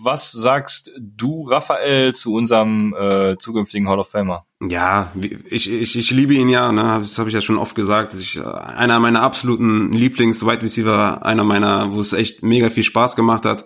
Was 0.01 0.31
sagst 0.31 0.93
du, 0.97 1.43
Raphael, 1.43 2.15
zu 2.15 2.33
unserem 2.33 2.95
äh, 2.95 3.37
zukünftigen 3.37 3.89
Hall 3.89 3.99
of 3.99 4.09
Famer? 4.09 4.45
Ja, 4.61 5.13
ich, 5.51 5.71
ich, 5.71 5.99
ich 5.99 6.11
liebe 6.13 6.35
ihn 6.35 6.49
ja, 6.49 6.71
ne? 6.71 6.99
das 7.01 7.19
habe 7.19 7.29
ich 7.29 7.35
ja 7.35 7.41
schon 7.41 7.59
oft 7.59 7.75
gesagt. 7.75 8.15
Ich, 8.15 8.41
einer 8.45 9.01
meiner 9.01 9.23
absoluten 9.23 9.93
Lieblings-Wide 9.93 10.63
Receiver, 10.63 11.27
einer 11.27 11.43
meiner, 11.43 11.93
wo 11.93 12.01
es 12.01 12.13
echt 12.13 12.45
mega 12.45 12.71
viel 12.71 12.85
Spaß 12.85 13.17
gemacht 13.17 13.45
hat 13.45 13.65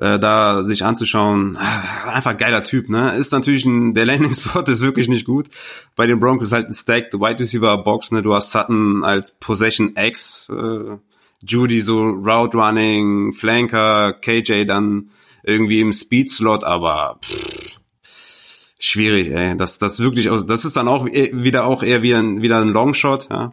äh, 0.00 0.18
da 0.18 0.64
sich 0.64 0.84
anzuschauen. 0.84 1.58
Ah, 1.60 2.10
einfach 2.10 2.36
geiler 2.36 2.62
Typ, 2.62 2.88
ne? 2.88 3.14
Ist 3.16 3.32
natürlich 3.32 3.64
ein, 3.64 3.94
der 3.94 4.06
Landing 4.06 4.34
Spot 4.34 4.60
ist 4.60 4.80
wirklich 4.80 5.08
nicht 5.08 5.24
gut. 5.24 5.48
Bei 5.96 6.06
den 6.06 6.20
Broncos 6.20 6.48
ist 6.48 6.52
halt 6.52 6.68
ein 6.68 6.74
Stacked 6.74 7.14
Wide 7.14 7.40
Receiver 7.40 7.78
Box, 7.78 8.12
ne? 8.12 8.22
Du 8.22 8.34
hast 8.34 8.50
Sutton 8.52 9.04
als 9.04 9.32
Possession 9.38 9.94
X, 9.96 10.48
äh, 10.50 10.96
Judy 11.46 11.80
so 11.80 12.02
Route 12.02 12.56
Running, 12.56 13.32
Flanker, 13.32 14.12
KJ 14.14 14.64
dann 14.64 15.10
irgendwie 15.42 15.80
im 15.80 15.92
Speed 15.92 16.30
Slot, 16.30 16.64
aber 16.64 17.18
pff, 17.24 17.78
schwierig, 18.78 19.30
ey. 19.30 19.56
Das, 19.56 19.78
das 19.78 20.00
wirklich 20.00 20.30
aus, 20.30 20.46
das 20.46 20.64
ist 20.64 20.76
dann 20.76 20.88
auch 20.88 21.06
wieder 21.06 21.64
auch 21.64 21.82
eher 21.82 22.02
wie 22.02 22.14
ein, 22.14 22.42
wieder 22.42 22.60
ein 22.60 22.68
Longshot, 22.68 23.28
ja. 23.30 23.52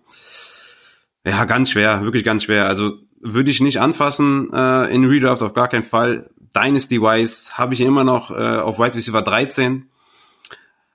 Ja, 1.27 1.45
ganz 1.45 1.71
schwer, 1.71 2.03
wirklich 2.03 2.23
ganz 2.23 2.43
schwer. 2.43 2.67
Also 2.67 2.99
würde 3.19 3.49
ich 3.49 3.59
nicht 3.59 3.79
anfassen 3.79 4.53
äh, 4.53 4.93
in 4.93 5.05
Redraft 5.05 5.41
auf 5.41 5.53
gar 5.53 5.67
keinen 5.67 5.83
Fall. 5.83 6.29
Dynasty-wise 6.55 7.57
habe 7.57 7.73
ich 7.73 7.81
immer 7.81 8.03
noch 8.03 8.31
äh, 8.31 8.59
auf 8.59 8.79
Wide 8.79 8.95
Receiver 8.95 9.21
13. 9.21 9.89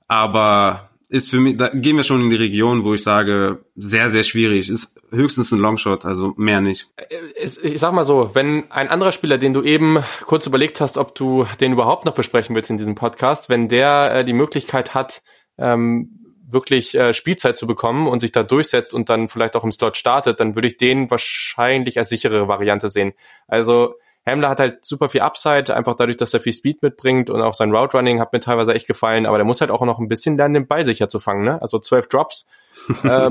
Aber 0.08 0.90
ist 1.10 1.30
für 1.30 1.40
mich, 1.40 1.56
da 1.56 1.68
gehen 1.68 1.96
wir 1.96 2.04
schon 2.04 2.22
in 2.22 2.30
die 2.30 2.36
Region, 2.36 2.84
wo 2.84 2.94
ich 2.94 3.02
sage, 3.02 3.64
sehr, 3.74 4.10
sehr 4.10 4.22
schwierig. 4.22 4.70
Ist 4.70 5.00
höchstens 5.10 5.50
ein 5.50 5.58
Longshot, 5.58 6.04
also 6.04 6.34
mehr 6.36 6.60
nicht. 6.60 6.88
Äh, 6.96 7.44
ich 7.44 7.80
sag 7.80 7.92
mal 7.92 8.04
so, 8.04 8.30
wenn 8.34 8.70
ein 8.70 8.88
anderer 8.88 9.12
Spieler, 9.12 9.36
den 9.36 9.52
du 9.52 9.62
eben 9.62 9.98
kurz 10.24 10.46
überlegt 10.46 10.80
hast, 10.80 10.96
ob 10.96 11.14
du 11.14 11.46
den 11.60 11.72
überhaupt 11.72 12.04
noch 12.04 12.14
besprechen 12.14 12.54
willst 12.54 12.70
in 12.70 12.76
diesem 12.76 12.94
Podcast, 12.94 13.48
wenn 13.48 13.68
der 13.68 14.14
äh, 14.14 14.24
die 14.24 14.32
Möglichkeit 14.32 14.94
hat, 14.94 15.22
ähm, 15.58 16.16
wirklich 16.48 16.94
äh, 16.94 17.12
Spielzeit 17.12 17.56
zu 17.56 17.66
bekommen 17.66 18.06
und 18.06 18.20
sich 18.20 18.32
da 18.32 18.42
durchsetzt 18.44 18.94
und 18.94 19.08
dann 19.08 19.28
vielleicht 19.28 19.56
auch 19.56 19.64
im 19.64 19.72
Slot 19.72 19.96
startet, 19.96 20.38
dann 20.40 20.54
würde 20.54 20.68
ich 20.68 20.76
den 20.76 21.10
wahrscheinlich 21.10 21.98
als 21.98 22.08
sichere 22.08 22.48
Variante 22.48 22.88
sehen. 22.88 23.12
Also 23.48 23.94
Hamler 24.26 24.50
hat 24.50 24.60
halt 24.60 24.84
super 24.84 25.08
viel 25.08 25.22
Upside, 25.22 25.74
einfach 25.74 25.94
dadurch, 25.94 26.16
dass 26.16 26.34
er 26.34 26.40
viel 26.40 26.52
Speed 26.52 26.82
mitbringt 26.82 27.30
und 27.30 27.40
auch 27.40 27.54
sein 27.54 27.74
Route 27.74 27.96
Running 27.96 28.20
hat 28.20 28.32
mir 28.32 28.40
teilweise 28.40 28.74
echt 28.74 28.86
gefallen, 28.86 29.26
aber 29.26 29.38
der 29.38 29.46
muss 29.46 29.60
halt 29.60 29.70
auch 29.70 29.82
noch 29.84 29.98
ein 29.98 30.08
bisschen 30.08 30.36
lernen, 30.36 30.54
den 30.54 30.66
Ball 30.66 30.84
sicher 30.84 31.08
zu 31.08 31.20
fangen, 31.20 31.44
ne? 31.44 31.60
Also 31.62 31.78
zwölf 31.78 32.06
Drops. 32.08 32.46
äh, 33.02 33.30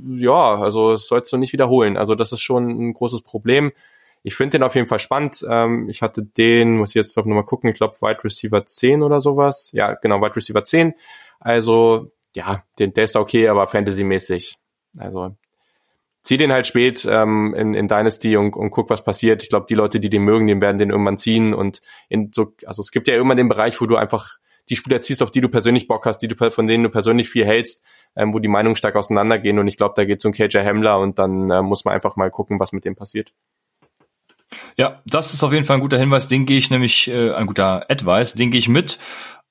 ja, 0.00 0.56
also 0.56 0.92
das 0.92 1.06
sollst 1.06 1.32
du 1.32 1.36
nicht 1.36 1.52
wiederholen. 1.52 1.96
Also 1.96 2.14
das 2.14 2.32
ist 2.32 2.42
schon 2.42 2.68
ein 2.68 2.94
großes 2.94 3.22
Problem. 3.22 3.72
Ich 4.22 4.36
finde 4.36 4.58
den 4.58 4.62
auf 4.62 4.74
jeden 4.74 4.88
Fall 4.88 4.98
spannend. 4.98 5.44
Ähm, 5.48 5.88
ich 5.88 6.00
hatte 6.00 6.22
den, 6.22 6.78
muss 6.78 6.90
ich 6.90 6.94
jetzt 6.94 7.16
noch 7.16 7.24
mal 7.24 7.44
gucken, 7.44 7.70
ich 7.70 7.76
glaube 7.76 7.94
Wide 8.00 8.24
Receiver 8.24 8.64
10 8.64 9.02
oder 9.02 9.20
sowas. 9.20 9.70
Ja, 9.72 9.94
genau, 9.94 10.20
Wide 10.20 10.36
Receiver 10.36 10.64
10. 10.64 10.94
Also, 11.40 12.08
ja, 12.34 12.64
den, 12.78 12.94
der 12.94 13.04
ist 13.04 13.16
okay, 13.16 13.48
aber 13.48 13.66
Fantasy-mäßig. 13.66 14.56
Also 14.98 15.36
zieh 16.24 16.38
den 16.38 16.52
halt 16.52 16.66
spät 16.66 17.06
ähm, 17.08 17.54
in, 17.54 17.74
in 17.74 17.86
Dynasty 17.86 18.36
und, 18.36 18.56
und 18.56 18.70
guck, 18.70 18.90
was 18.90 19.04
passiert. 19.04 19.42
Ich 19.42 19.50
glaube, 19.50 19.66
die 19.68 19.74
Leute, 19.74 20.00
die 20.00 20.08
den 20.10 20.22
mögen, 20.22 20.46
den 20.46 20.60
werden 20.60 20.78
den 20.78 20.90
irgendwann 20.90 21.18
ziehen. 21.18 21.54
Und 21.54 21.82
in 22.08 22.32
so, 22.32 22.54
also 22.66 22.82
es 22.82 22.90
gibt 22.90 23.06
ja 23.06 23.16
immer 23.16 23.34
den 23.34 23.48
Bereich, 23.48 23.80
wo 23.80 23.86
du 23.86 23.96
einfach 23.96 24.38
die 24.70 24.76
Spieler 24.76 25.02
ziehst, 25.02 25.22
auf 25.22 25.30
die 25.30 25.42
du 25.42 25.50
persönlich 25.50 25.86
Bock 25.86 26.06
hast, 26.06 26.18
die 26.18 26.28
du 26.28 26.50
von 26.50 26.66
denen 26.66 26.82
du 26.82 26.88
persönlich 26.88 27.28
viel 27.28 27.44
hältst, 27.44 27.84
ähm, 28.16 28.32
wo 28.32 28.38
die 28.38 28.48
Meinungen 28.48 28.74
stark 28.74 28.96
auseinandergehen. 28.96 29.58
Und 29.58 29.68
ich 29.68 29.76
glaube, 29.76 29.92
da 29.96 30.06
geht 30.06 30.20
es 30.20 30.24
um 30.24 30.32
KJ 30.32 30.58
Hamler 30.58 30.98
und 30.98 31.18
dann 31.18 31.50
äh, 31.50 31.60
muss 31.60 31.84
man 31.84 31.94
einfach 31.94 32.16
mal 32.16 32.30
gucken, 32.30 32.58
was 32.58 32.72
mit 32.72 32.86
dem 32.86 32.96
passiert. 32.96 33.34
Ja, 34.76 35.02
das 35.04 35.34
ist 35.34 35.42
auf 35.42 35.52
jeden 35.52 35.66
Fall 35.66 35.76
ein 35.76 35.82
guter 35.82 35.98
Hinweis. 35.98 36.28
Den 36.28 36.46
gehe 36.46 36.56
ich 36.56 36.70
nämlich, 36.70 37.08
äh, 37.08 37.32
ein 37.32 37.46
guter 37.46 37.90
Advice, 37.90 38.34
den 38.34 38.50
gehe 38.50 38.58
ich 38.58 38.68
mit. 38.68 38.98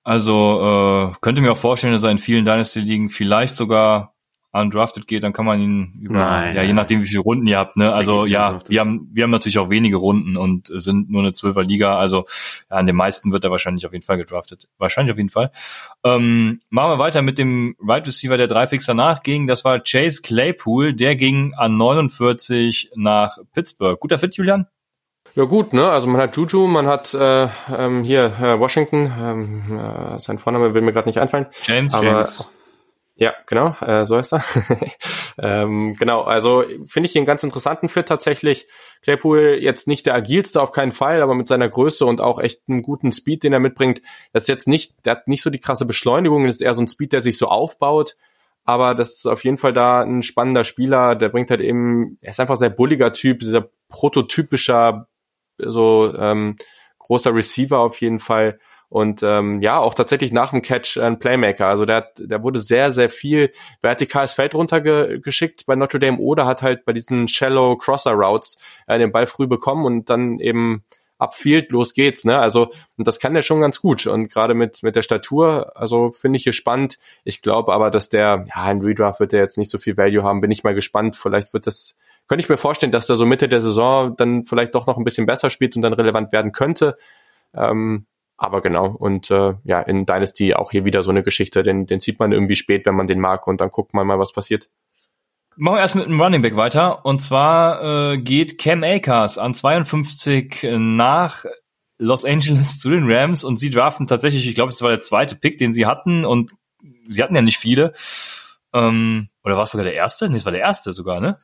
Also 0.04 1.12
äh, 1.12 1.16
könnte 1.22 1.42
mir 1.42 1.52
auch 1.52 1.58
vorstellen, 1.58 1.94
dass 1.94 2.04
er 2.04 2.12
in 2.12 2.18
vielen 2.18 2.46
Dynasty-Ligen 2.46 3.10
vielleicht 3.10 3.56
sogar 3.56 4.13
undrafted 4.54 5.08
geht, 5.08 5.24
dann 5.24 5.34
kann 5.34 5.46
man 5.46 5.60
ihn 5.60 6.00
über, 6.00 6.20
nein, 6.20 6.56
ja, 6.56 6.62
je 6.62 6.74
nachdem 6.74 7.02
wie 7.02 7.08
viele 7.08 7.22
Runden 7.22 7.48
ihr 7.48 7.58
habt, 7.58 7.76
ne? 7.76 7.92
Also 7.92 8.26
ja, 8.26 8.60
wir 8.68 8.80
haben, 8.80 9.10
wir 9.12 9.24
haben 9.24 9.32
natürlich 9.32 9.58
auch 9.58 9.70
wenige 9.70 9.98
Runden 9.98 10.38
und 10.38 10.68
sind 10.68 11.10
nur 11.10 11.22
eine 11.22 11.34
Zwölfer 11.34 11.64
Liga, 11.64 11.98
also 11.98 12.26
ja, 12.70 12.78
an 12.78 12.86
den 12.86 12.96
meisten 12.96 13.32
wird 13.32 13.44
er 13.44 13.52
wahrscheinlich 13.52 13.86
auf 13.86 13.94
jeden 13.94 14.06
Fall 14.06 14.18
gedraftet. 14.18 14.68
Wahrscheinlich 14.78 15.12
auf 15.12 15.18
jeden 15.18 15.30
Fall. 15.30 15.52
Ähm, 16.04 16.62
machen 16.70 16.92
wir 16.92 17.00
weiter 17.00 17.22
mit 17.24 17.40
dem 17.40 17.76
Right 17.80 18.06
Receiver, 18.06 18.38
der 18.38 18.48
drei 18.48 18.68
Picks 18.68 18.86
danach 18.86 19.24
ging. 19.24 19.48
Das 19.48 19.66
war 19.66 19.80
Chase 19.80 20.22
Claypool, 20.22 20.94
der 20.94 21.16
ging 21.16 21.54
an 21.56 21.76
49 21.76 22.92
nach 22.96 23.38
Pittsburgh. 23.54 24.00
Guter 24.00 24.20
Fit, 24.20 24.36
Julian? 24.36 24.68
Ja 25.36 25.46
gut, 25.46 25.74
ne? 25.74 25.90
Also 25.90 26.08
man 26.08 26.22
hat 26.22 26.38
Juju, 26.38 26.68
man 26.68 26.86
hat 26.86 27.14
äh, 27.16 27.48
ähm, 27.76 28.04
hier 28.04 28.26
äh, 28.40 28.60
Washington, 28.60 29.12
ähm, 29.20 29.80
äh, 29.80 30.20
sein 30.20 30.38
Vorname 30.38 30.76
will 30.76 30.84
mir 30.84 30.94
gerade 30.94 31.10
nicht 31.10 31.18
einfallen. 31.18 31.48
James. 31.64 31.96
Aber, 31.96 32.06
James. 32.06 32.48
Ja, 33.16 33.36
genau, 33.46 33.76
äh, 33.82 34.06
so 34.06 34.18
ist 34.18 34.34
er. 34.34 34.44
ähm, 35.38 35.96
genau, 36.00 36.22
also 36.22 36.64
finde 36.86 37.08
ich 37.08 37.16
einen 37.16 37.28
ganz 37.28 37.44
interessanten 37.44 37.88
Fit 37.88 38.08
tatsächlich. 38.08 38.68
Claypool 39.04 39.60
jetzt 39.62 39.88
nicht 39.88 40.08
der 40.08 40.16
agilste 40.16 40.60
auf 40.60 40.72
keinen 40.72 40.92
Fall, 40.92 41.22
aber 41.22 41.36
mit 41.36 41.48
seiner 41.48 41.70
Größe 41.70 42.08
und 42.08 42.22
auch 42.22 42.40
echt 42.40 42.62
einen 42.68 42.82
guten 42.82 43.12
Speed, 43.12 43.44
den 43.44 43.54
er 43.54 43.60
mitbringt. 43.60 44.02
Das 44.32 44.44
ist 44.44 44.50
jetzt 44.50 44.68
nicht, 44.68 45.06
der 45.06 45.12
hat 45.12 45.28
nicht 45.28 45.44
so 45.44 45.52
die 45.52 45.60
krasse 45.60 45.86
Beschleunigung, 45.86 46.48
das 46.48 46.56
ist 46.56 46.62
eher 46.62 46.74
so 46.74 46.82
ein 46.82 46.88
Speed, 46.88 47.14
der 47.14 47.22
sich 47.22 47.38
so 47.38 47.48
aufbaut. 47.48 48.16
Aber 48.66 48.96
das 48.96 49.18
ist 49.18 49.26
auf 49.28 49.44
jeden 49.44 49.58
Fall 49.58 49.74
da 49.74 50.02
ein 50.02 50.24
spannender 50.24 50.64
Spieler. 50.64 51.16
Der 51.16 51.30
bringt 51.30 51.52
halt 51.52 51.62
eben, 51.62 52.18
er 52.22 52.32
ist 52.32 52.40
einfach 52.40 52.56
sehr 52.56 52.70
bulliger 52.70 53.14
Typ, 53.14 53.40
dieser 53.40 53.70
prototypischer, 53.90 55.08
so 55.58 56.14
ähm, 56.18 56.56
großer 57.00 57.36
Receiver 57.36 57.78
auf 57.80 58.00
jeden 58.02 58.20
Fall. 58.20 58.60
Und 58.94 59.24
ähm, 59.24 59.60
ja, 59.64 59.80
auch 59.80 59.96
tatsächlich 59.96 60.32
nach 60.32 60.52
dem 60.52 60.62
Catch 60.62 61.00
ein 61.00 61.18
Playmaker. 61.18 61.66
Also 61.66 61.84
der, 61.84 62.12
der 62.20 62.44
wurde 62.44 62.60
sehr, 62.60 62.92
sehr 62.92 63.10
viel 63.10 63.52
vertikales 63.82 64.34
Feld 64.34 64.54
runtergeschickt 64.54 65.66
bei 65.66 65.76
Notre 65.76 65.98
Dame 65.98 66.20
oder 66.20 66.46
hat 66.46 66.62
halt 66.62 66.86
bei 66.86 66.94
diesen 66.94 67.28
Shallow 67.28 67.76
Crosser 67.76 68.12
Routes 68.12 68.60
äh, 68.86 69.00
den 69.00 69.12
Ball 69.12 69.26
früh 69.26 69.48
bekommen 69.48 69.84
und 69.86 70.12
dann 70.12 70.38
eben 70.38 70.84
abfield, 71.18 71.72
los 71.72 71.96
geht's, 71.96 72.24
ne? 72.24 72.38
Also, 72.38 72.72
und 72.96 73.08
das 73.08 73.20
kann 73.20 73.34
der 73.34 73.42
schon 73.42 73.62
ganz 73.62 73.82
gut. 73.82 74.06
Und 74.06 74.32
gerade 74.32 74.54
mit, 74.54 74.84
mit 74.84 74.96
der 74.96 75.02
Statur, 75.02 75.72
also 75.76 76.12
finde 76.12 76.38
ich 76.38 76.44
hier 76.44 76.54
spannend. 76.54 77.00
Ich 77.24 77.42
glaube 77.42 77.74
aber, 77.74 77.90
dass 77.90 78.10
der, 78.10 78.46
ja, 78.48 78.62
ein 78.62 78.82
Redraft 78.82 79.20
wird 79.20 79.32
der 79.32 79.40
jetzt 79.40 79.58
nicht 79.58 79.72
so 79.72 79.80
viel 79.80 79.98
Value 79.98 80.22
haben. 80.22 80.40
Bin 80.40 80.52
ich 80.52 80.64
mal 80.64 80.76
gespannt. 80.76 81.16
Vielleicht 81.16 81.52
wird 81.52 81.66
das, 81.66 81.96
könnte 82.28 82.44
ich 82.44 82.50
mir 82.50 82.58
vorstellen, 82.58 82.92
dass 82.92 83.08
der 83.08 83.16
so 83.16 83.26
Mitte 83.26 83.50
der 83.50 83.62
Saison 83.62 84.16
dann 84.16 84.46
vielleicht 84.46 84.76
doch 84.76 84.86
noch 84.86 85.00
ein 85.00 85.04
bisschen 85.04 85.26
besser 85.26 85.50
spielt 85.50 85.76
und 85.76 85.82
dann 85.82 85.94
relevant 85.94 86.32
werden 86.32 86.52
könnte. 86.52 86.96
Ähm, 87.56 88.06
aber 88.38 88.62
genau, 88.62 88.88
und 88.88 89.32
äh, 89.32 89.54
ja, 89.64 89.82
in 89.82 90.06
Dynasty 90.06 90.54
auch 90.54 90.72
hier 90.72 90.86
wieder 90.86 91.04
so 91.04 91.12
eine 91.12 91.24
Geschichte, 91.24 91.64
den, 91.64 91.86
den 91.86 92.00
sieht 92.00 92.20
man 92.20 92.32
irgendwie 92.32 92.56
spät, 92.56 92.86
wenn 92.86 92.96
man 92.96 93.08
den 93.08 93.20
mag 93.20 93.48
und 93.48 93.62
dann 93.62 93.70
guckt 93.70 93.94
man 93.94 94.08
mal, 94.08 94.20
was 94.20 94.34
passiert. 94.34 94.70
Machen 95.56 95.76
wir 95.76 95.82
erst 95.82 95.96
mit 95.96 96.06
einem 96.06 96.20
Running 96.20 96.42
Back 96.42 96.56
weiter. 96.56 97.06
Und 97.06 97.22
zwar 97.22 98.14
äh, 98.14 98.18
geht 98.18 98.58
Cam 98.58 98.84
Akers 98.84 99.38
an 99.38 99.54
52 99.54 100.66
nach 100.78 101.46
Los 102.00 102.26
Angeles 102.26 102.80
zu 102.80 102.90
den 102.90 103.06
Rams 103.06 103.44
und 103.44 103.58
sie 103.58 103.70
draften 103.70 104.08
tatsächlich, 104.08 104.48
ich 104.48 104.56
glaube, 104.56 104.70
es 104.70 104.82
war 104.82 104.90
der 104.90 105.00
zweite 105.00 105.36
Pick, 105.36 105.60
den 105.60 105.72
sie 105.72 105.86
hatten 105.86 106.26
und 106.26 106.52
sie 107.08 107.22
hatten 107.22 107.36
ja 107.36 107.42
nicht 107.42 107.58
viele. 107.58 107.94
Ähm, 108.74 109.30
oder 109.44 109.56
war 109.56 109.64
es 109.64 109.72
sogar 109.72 109.86
der 109.86 109.94
erste? 109.94 110.28
Nee, 110.28 110.38
es 110.38 110.46
war 110.46 110.52
der 110.52 110.62
erste 110.62 110.92
sogar, 110.92 111.22
ne? 111.22 111.38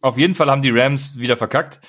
Auf 0.00 0.18
jeden 0.18 0.34
Fall 0.34 0.50
haben 0.50 0.62
die 0.62 0.70
Rams 0.70 1.18
wieder 1.18 1.36
verkackt. 1.36 1.80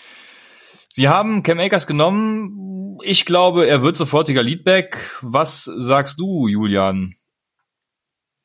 Sie 0.95 1.09
haben 1.09 1.43
Cam 1.43 1.59
Akers 1.59 1.87
genommen, 1.87 2.97
ich 3.03 3.25
glaube, 3.25 3.67
er 3.67 3.83
wird 3.83 3.97
sofortiger 3.97 4.41
Leadback. 4.41 4.97
Was 5.21 5.65
sagst 5.65 6.21
du, 6.21 6.47
Julian? 6.47 7.15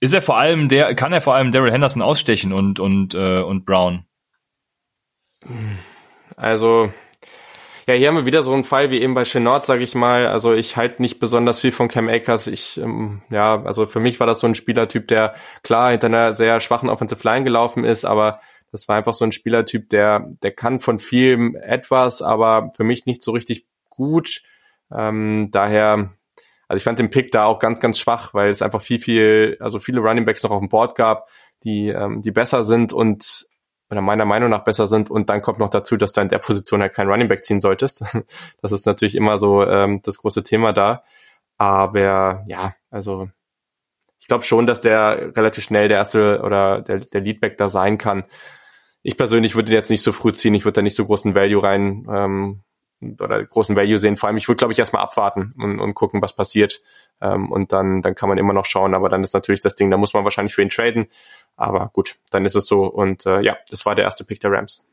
Ist 0.00 0.12
er 0.12 0.20
vor 0.20 0.36
allem 0.36 0.68
der, 0.68 0.96
kann 0.96 1.12
er 1.12 1.20
vor 1.20 1.36
allem 1.36 1.52
Daryl 1.52 1.70
Henderson 1.70 2.02
ausstechen 2.02 2.52
und, 2.52 2.80
und, 2.80 3.14
äh, 3.14 3.40
und 3.40 3.66
Brown? 3.66 4.04
Also, 6.34 6.92
ja, 7.86 7.94
hier 7.94 8.08
haben 8.08 8.16
wir 8.16 8.26
wieder 8.26 8.42
so 8.42 8.52
einen 8.52 8.64
Fall 8.64 8.90
wie 8.90 9.00
eben 9.00 9.14
bei 9.14 9.22
Chenard, 9.22 9.64
sage 9.64 9.84
ich 9.84 9.94
mal. 9.94 10.26
Also 10.26 10.52
ich 10.52 10.76
halte 10.76 11.02
nicht 11.02 11.20
besonders 11.20 11.60
viel 11.60 11.70
von 11.70 11.86
Cam 11.86 12.08
Akers. 12.08 12.48
Ich, 12.48 12.78
ähm, 12.78 13.22
ja, 13.30 13.62
also 13.62 13.86
für 13.86 14.00
mich 14.00 14.18
war 14.18 14.26
das 14.26 14.40
so 14.40 14.48
ein 14.48 14.56
Spielertyp, 14.56 15.06
der 15.06 15.34
klar 15.62 15.92
hinter 15.92 16.08
einer 16.08 16.32
sehr 16.32 16.58
schwachen 16.58 16.88
Offensive 16.88 17.22
Line 17.22 17.44
gelaufen 17.44 17.84
ist, 17.84 18.04
aber 18.04 18.40
das 18.72 18.88
war 18.88 18.96
einfach 18.96 19.14
so 19.14 19.24
ein 19.24 19.32
Spielertyp, 19.32 19.88
der, 19.90 20.26
der 20.42 20.52
kann 20.52 20.80
von 20.80 20.98
vielem 21.00 21.56
etwas, 21.56 22.22
aber 22.22 22.70
für 22.76 22.84
mich 22.84 23.06
nicht 23.06 23.22
so 23.22 23.32
richtig 23.32 23.66
gut. 23.88 24.42
Ähm, 24.92 25.48
daher, 25.50 26.10
also 26.68 26.76
ich 26.76 26.84
fand 26.84 26.98
den 26.98 27.10
Pick 27.10 27.30
da 27.32 27.44
auch 27.44 27.58
ganz, 27.58 27.80
ganz 27.80 27.98
schwach, 27.98 28.34
weil 28.34 28.50
es 28.50 28.62
einfach 28.62 28.82
viel, 28.82 28.98
viel, 28.98 29.56
also 29.60 29.80
viele 29.80 30.00
Running 30.00 30.24
Backs 30.24 30.42
noch 30.42 30.50
auf 30.50 30.60
dem 30.60 30.68
Board 30.68 30.94
gab, 30.94 31.28
die, 31.64 31.88
ähm, 31.88 32.22
die 32.22 32.30
besser 32.30 32.64
sind 32.64 32.92
und 32.92 33.46
oder 33.90 34.02
meiner 34.02 34.24
Meinung 34.24 34.50
nach 34.50 34.62
besser 34.62 34.86
sind 34.86 35.10
und 35.10 35.28
dann 35.30 35.42
kommt 35.42 35.58
noch 35.58 35.68
dazu, 35.68 35.96
dass 35.96 36.12
du 36.12 36.20
in 36.20 36.28
der 36.28 36.38
Position 36.38 36.80
halt 36.80 36.94
keinen 36.94 37.10
Running 37.10 37.28
Back 37.28 37.44
ziehen 37.44 37.60
solltest. 37.60 38.04
Das 38.62 38.72
ist 38.72 38.86
natürlich 38.86 39.16
immer 39.16 39.36
so 39.36 39.66
ähm, 39.66 40.00
das 40.02 40.18
große 40.18 40.44
Thema 40.44 40.72
da. 40.72 41.02
Aber 41.58 42.44
ja, 42.46 42.74
also 42.90 43.28
ich 44.20 44.28
glaube 44.28 44.44
schon, 44.44 44.66
dass 44.66 44.80
der 44.80 45.36
relativ 45.36 45.64
schnell 45.64 45.88
der 45.88 45.98
erste 45.98 46.40
oder 46.42 46.82
der, 46.82 47.00
der 47.00 47.20
Leadback 47.20 47.56
da 47.56 47.68
sein 47.68 47.98
kann. 47.98 48.24
Ich 49.02 49.16
persönlich 49.16 49.54
würde 49.54 49.72
jetzt 49.72 49.90
nicht 49.90 50.02
so 50.02 50.12
früh 50.12 50.32
ziehen, 50.32 50.54
ich 50.54 50.64
würde 50.64 50.76
da 50.76 50.82
nicht 50.82 50.94
so 50.94 51.06
großen 51.06 51.34
Value 51.34 51.62
rein 51.62 52.06
ähm, 52.10 52.60
oder 53.18 53.42
großen 53.42 53.76
Value 53.76 53.98
sehen. 53.98 54.16
Vor 54.16 54.28
allem, 54.28 54.36
ich 54.36 54.46
würde, 54.48 54.58
glaube 54.58 54.72
ich, 54.72 54.78
erstmal 54.78 55.02
abwarten 55.02 55.54
und, 55.56 55.80
und 55.80 55.94
gucken, 55.94 56.20
was 56.20 56.34
passiert. 56.34 56.82
Ähm, 57.20 57.50
und 57.50 57.72
dann, 57.72 58.02
dann 58.02 58.14
kann 58.14 58.28
man 58.28 58.38
immer 58.38 58.52
noch 58.52 58.66
schauen. 58.66 58.94
Aber 58.94 59.08
dann 59.08 59.22
ist 59.22 59.32
natürlich 59.32 59.60
das 59.60 59.74
Ding, 59.74 59.90
da 59.90 59.96
muss 59.96 60.12
man 60.12 60.24
wahrscheinlich 60.24 60.54
für 60.54 60.62
ihn 60.62 60.68
traden. 60.68 61.06
Aber 61.56 61.90
gut, 61.92 62.16
dann 62.30 62.44
ist 62.44 62.56
es 62.56 62.66
so. 62.66 62.84
Und 62.84 63.24
äh, 63.26 63.40
ja, 63.40 63.56
das 63.70 63.86
war 63.86 63.94
der 63.94 64.04
erste 64.04 64.24
Pick 64.24 64.40
der 64.40 64.52
Rams. 64.52 64.86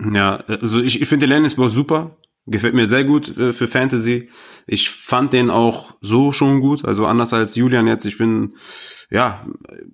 Ja, 0.00 0.36
also 0.36 0.80
ich, 0.80 1.02
ich 1.02 1.08
finde 1.08 1.26
Landisball 1.26 1.68
super. 1.68 2.16
Gefällt 2.50 2.74
mir 2.74 2.86
sehr 2.86 3.04
gut 3.04 3.36
äh, 3.38 3.52
für 3.52 3.68
Fantasy. 3.68 4.28
Ich 4.66 4.90
fand 4.90 5.32
den 5.32 5.50
auch 5.50 5.94
so 6.00 6.32
schon 6.32 6.60
gut. 6.60 6.84
Also 6.84 7.06
anders 7.06 7.32
als 7.32 7.54
Julian 7.54 7.86
jetzt. 7.86 8.04
Ich 8.04 8.18
bin, 8.18 8.54
ja, 9.10 9.46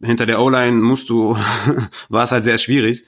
hinter 0.02 0.26
der 0.26 0.40
O-Line 0.40 0.76
musst 0.76 1.10
du, 1.10 1.36
war 2.08 2.24
es 2.24 2.32
halt 2.32 2.44
sehr 2.44 2.58
schwierig. 2.58 3.04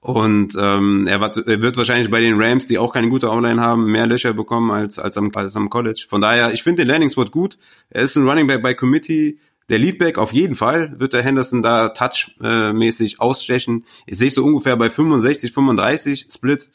Und 0.00 0.54
ähm, 0.58 1.06
er, 1.06 1.20
wird, 1.20 1.36
er 1.36 1.60
wird 1.60 1.76
wahrscheinlich 1.76 2.10
bei 2.10 2.20
den 2.20 2.40
Rams, 2.40 2.66
die 2.66 2.78
auch 2.78 2.92
keine 2.92 3.08
gute 3.08 3.30
Online 3.30 3.60
haben, 3.60 3.90
mehr 3.90 4.06
Löcher 4.06 4.32
bekommen 4.32 4.70
als, 4.70 4.98
als, 4.98 5.16
am, 5.18 5.30
als 5.34 5.56
am 5.56 5.68
College. 5.68 6.06
Von 6.08 6.22
daher, 6.22 6.52
ich 6.52 6.62
finde 6.62 6.82
den 6.82 6.88
Landingspot 6.88 7.30
gut. 7.30 7.58
Er 7.90 8.02
ist 8.02 8.16
ein 8.16 8.26
Running 8.26 8.46
Back 8.46 8.62
bei 8.62 8.72
Committee. 8.72 9.38
Der 9.68 9.78
Leadback 9.78 10.18
auf 10.18 10.32
jeden 10.32 10.56
Fall 10.56 10.98
wird 10.98 11.12
der 11.12 11.22
Henderson 11.22 11.62
da 11.62 11.90
touchmäßig 11.90 13.20
ausstechen. 13.20 13.84
Ich 14.06 14.18
sehe 14.18 14.30
so 14.30 14.44
ungefähr 14.44 14.76
bei 14.76 14.90
65, 14.90 15.52
35 15.52 16.26
Split, 16.32 16.68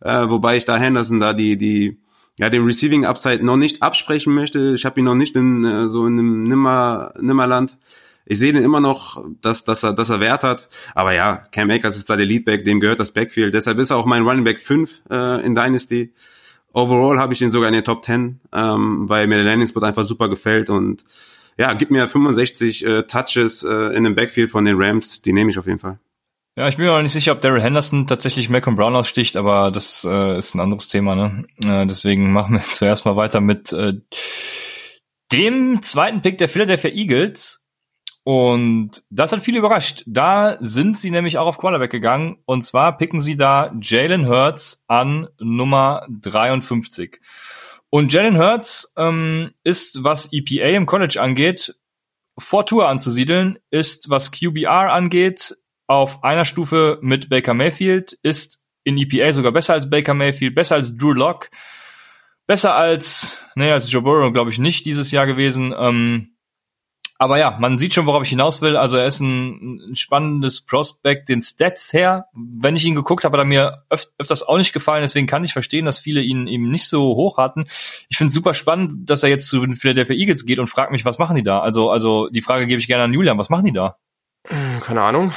äh, 0.00 0.28
wobei 0.28 0.56
ich 0.56 0.64
da 0.64 0.76
Henderson 0.76 1.20
da 1.20 1.32
die, 1.32 1.56
die, 1.56 2.00
ja, 2.38 2.50
den 2.50 2.64
Receiving 2.64 3.04
Upside 3.04 3.44
noch 3.44 3.56
nicht 3.56 3.82
absprechen 3.82 4.34
möchte. 4.34 4.74
Ich 4.74 4.84
habe 4.84 5.00
ihn 5.00 5.04
noch 5.04 5.14
nicht 5.14 5.36
in 5.36 5.64
äh, 5.64 5.88
so 5.88 6.06
in 6.06 6.18
einem 6.18 6.42
Nimmer, 6.44 7.12
Nimmerland 7.20 7.76
ich 8.30 8.38
sehe 8.38 8.52
den 8.52 8.62
immer 8.62 8.80
noch, 8.80 9.24
dass, 9.40 9.64
dass, 9.64 9.82
er, 9.82 9.92
dass 9.92 10.08
er 10.08 10.20
Wert 10.20 10.44
hat. 10.44 10.68
Aber 10.94 11.12
ja, 11.12 11.42
Cam 11.50 11.68
Akers 11.68 11.96
ist 11.96 12.08
da 12.08 12.14
der 12.14 12.26
Leadback, 12.26 12.64
dem 12.64 12.78
gehört 12.78 13.00
das 13.00 13.10
Backfield. 13.10 13.54
Deshalb 13.54 13.80
ist 13.80 13.90
er 13.90 13.96
auch 13.96 14.06
mein 14.06 14.22
Running 14.22 14.44
Back 14.44 14.60
5 14.60 15.02
äh, 15.10 15.44
in 15.44 15.56
Dynasty. 15.56 16.12
Overall 16.72 17.18
habe 17.18 17.32
ich 17.32 17.42
ihn 17.42 17.50
sogar 17.50 17.68
in 17.68 17.74
den 17.74 17.82
Top 17.82 18.04
10, 18.04 18.40
ähm, 18.52 19.08
weil 19.08 19.26
mir 19.26 19.34
der 19.34 19.44
Landing 19.44 19.66
Spot 19.66 19.80
einfach 19.80 20.04
super 20.04 20.28
gefällt 20.28 20.70
und 20.70 21.04
ja, 21.58 21.72
gib 21.72 21.90
mir 21.90 22.06
65 22.06 22.86
äh, 22.86 23.02
Touches 23.02 23.64
äh, 23.64 23.96
in 23.96 24.04
dem 24.04 24.14
Backfield 24.14 24.52
von 24.52 24.64
den 24.64 24.80
Rams, 24.80 25.20
die 25.22 25.32
nehme 25.32 25.50
ich 25.50 25.58
auf 25.58 25.66
jeden 25.66 25.80
Fall. 25.80 25.98
Ja, 26.56 26.66
ich 26.68 26.76
bin 26.76 26.86
mir 26.86 26.92
auch 26.92 27.02
nicht 27.02 27.12
sicher, 27.12 27.32
ob 27.32 27.40
Daryl 27.40 27.62
Henderson 27.62 28.06
tatsächlich 28.06 28.48
Malcolm 28.48 28.76
Brown 28.76 28.96
aussticht, 28.96 29.36
aber 29.36 29.70
das 29.70 30.04
äh, 30.04 30.36
ist 30.36 30.54
ein 30.54 30.60
anderes 30.60 30.88
Thema. 30.88 31.14
Ne? 31.14 31.46
Äh, 31.64 31.86
deswegen 31.86 32.32
machen 32.32 32.54
wir 32.54 32.62
zuerst 32.70 33.04
mal 33.04 33.16
weiter 33.16 33.40
mit 33.40 33.72
äh, 33.72 33.94
dem 35.32 35.80
zweiten 35.82 36.22
Pick 36.22 36.38
der 36.38 36.48
Philadelphia 36.48 36.90
Eagles. 36.90 37.64
Und 38.24 39.02
das 39.10 39.32
hat 39.32 39.40
viele 39.40 39.58
überrascht. 39.58 40.02
Da 40.06 40.58
sind 40.60 40.98
sie 40.98 41.10
nämlich 41.10 41.38
auch 41.38 41.46
auf 41.46 41.58
Quarterback 41.58 41.90
gegangen. 41.90 42.38
Und 42.44 42.62
zwar 42.62 42.96
picken 42.98 43.20
sie 43.20 43.36
da 43.36 43.72
Jalen 43.80 44.28
Hurts 44.28 44.84
an 44.88 45.28
Nummer 45.38 46.06
53. 46.10 47.20
Und 47.88 48.12
Jalen 48.12 48.38
Hurts 48.38 48.92
ähm, 48.96 49.52
ist, 49.64 50.04
was 50.04 50.32
EPA 50.32 50.68
im 50.76 50.86
College 50.86 51.20
angeht, 51.20 51.74
vor 52.38 52.66
Tour 52.66 52.88
anzusiedeln, 52.88 53.58
ist, 53.70 54.10
was 54.10 54.30
QBR 54.30 54.92
angeht, 54.92 55.56
auf 55.90 56.22
einer 56.22 56.44
Stufe 56.44 57.00
mit 57.02 57.28
Baker 57.30 57.52
Mayfield, 57.52 58.12
ist 58.22 58.62
in 58.84 58.96
EPA 58.96 59.32
sogar 59.32 59.50
besser 59.50 59.74
als 59.74 59.90
Baker 59.90 60.14
Mayfield, 60.14 60.54
besser 60.54 60.76
als 60.76 60.96
Drew 60.96 61.12
Locke, 61.12 61.48
besser 62.46 62.76
als, 62.76 63.44
naja, 63.56 63.72
als 63.72 63.90
Joe 63.90 64.00
Burrow, 64.00 64.32
glaube 64.32 64.52
ich, 64.52 64.60
nicht 64.60 64.86
dieses 64.86 65.10
Jahr 65.10 65.26
gewesen. 65.26 65.74
Ähm, 65.76 66.36
aber 67.18 67.38
ja, 67.38 67.58
man 67.58 67.76
sieht 67.76 67.92
schon, 67.92 68.06
worauf 68.06 68.22
ich 68.22 68.28
hinaus 68.28 68.62
will. 68.62 68.76
Also 68.76 68.98
er 68.98 69.06
ist 69.06 69.18
ein, 69.18 69.90
ein 69.90 69.96
spannendes 69.96 70.64
Prospect, 70.64 71.28
den 71.28 71.42
Stats 71.42 71.92
her. 71.92 72.26
Wenn 72.34 72.76
ich 72.76 72.84
ihn 72.84 72.94
geguckt 72.94 73.24
habe, 73.24 73.36
hat 73.36 73.42
er 73.42 73.48
mir 73.48 73.82
öf 73.90 74.06
öfters 74.16 74.44
auch 74.44 74.58
nicht 74.58 74.72
gefallen. 74.72 75.02
Deswegen 75.02 75.26
kann 75.26 75.42
ich 75.42 75.52
verstehen, 75.52 75.86
dass 75.86 75.98
viele 75.98 76.20
ihn 76.20 76.46
eben 76.46 76.70
nicht 76.70 76.86
so 76.88 77.16
hoch 77.16 77.36
hatten. 77.36 77.64
Ich 78.08 78.16
finde 78.16 78.28
es 78.28 78.34
super 78.34 78.54
spannend, 78.54 79.10
dass 79.10 79.24
er 79.24 79.28
jetzt 79.28 79.48
zu 79.48 79.58
den 79.58 79.74
Philadelphia 79.74 80.14
Eagles 80.14 80.46
geht 80.46 80.60
und 80.60 80.68
fragt 80.68 80.92
mich, 80.92 81.04
was 81.04 81.18
machen 81.18 81.34
die 81.34 81.42
da? 81.42 81.58
Also, 81.58 81.90
also 81.90 82.28
die 82.28 82.42
Frage 82.42 82.68
gebe 82.68 82.80
ich 82.80 82.86
gerne 82.86 83.02
an 83.02 83.12
Julian. 83.12 83.38
Was 83.38 83.50
machen 83.50 83.64
die 83.64 83.72
da? 83.72 83.96
Hm, 84.48 84.80
keine 84.80 85.02
Ahnung. 85.02 85.32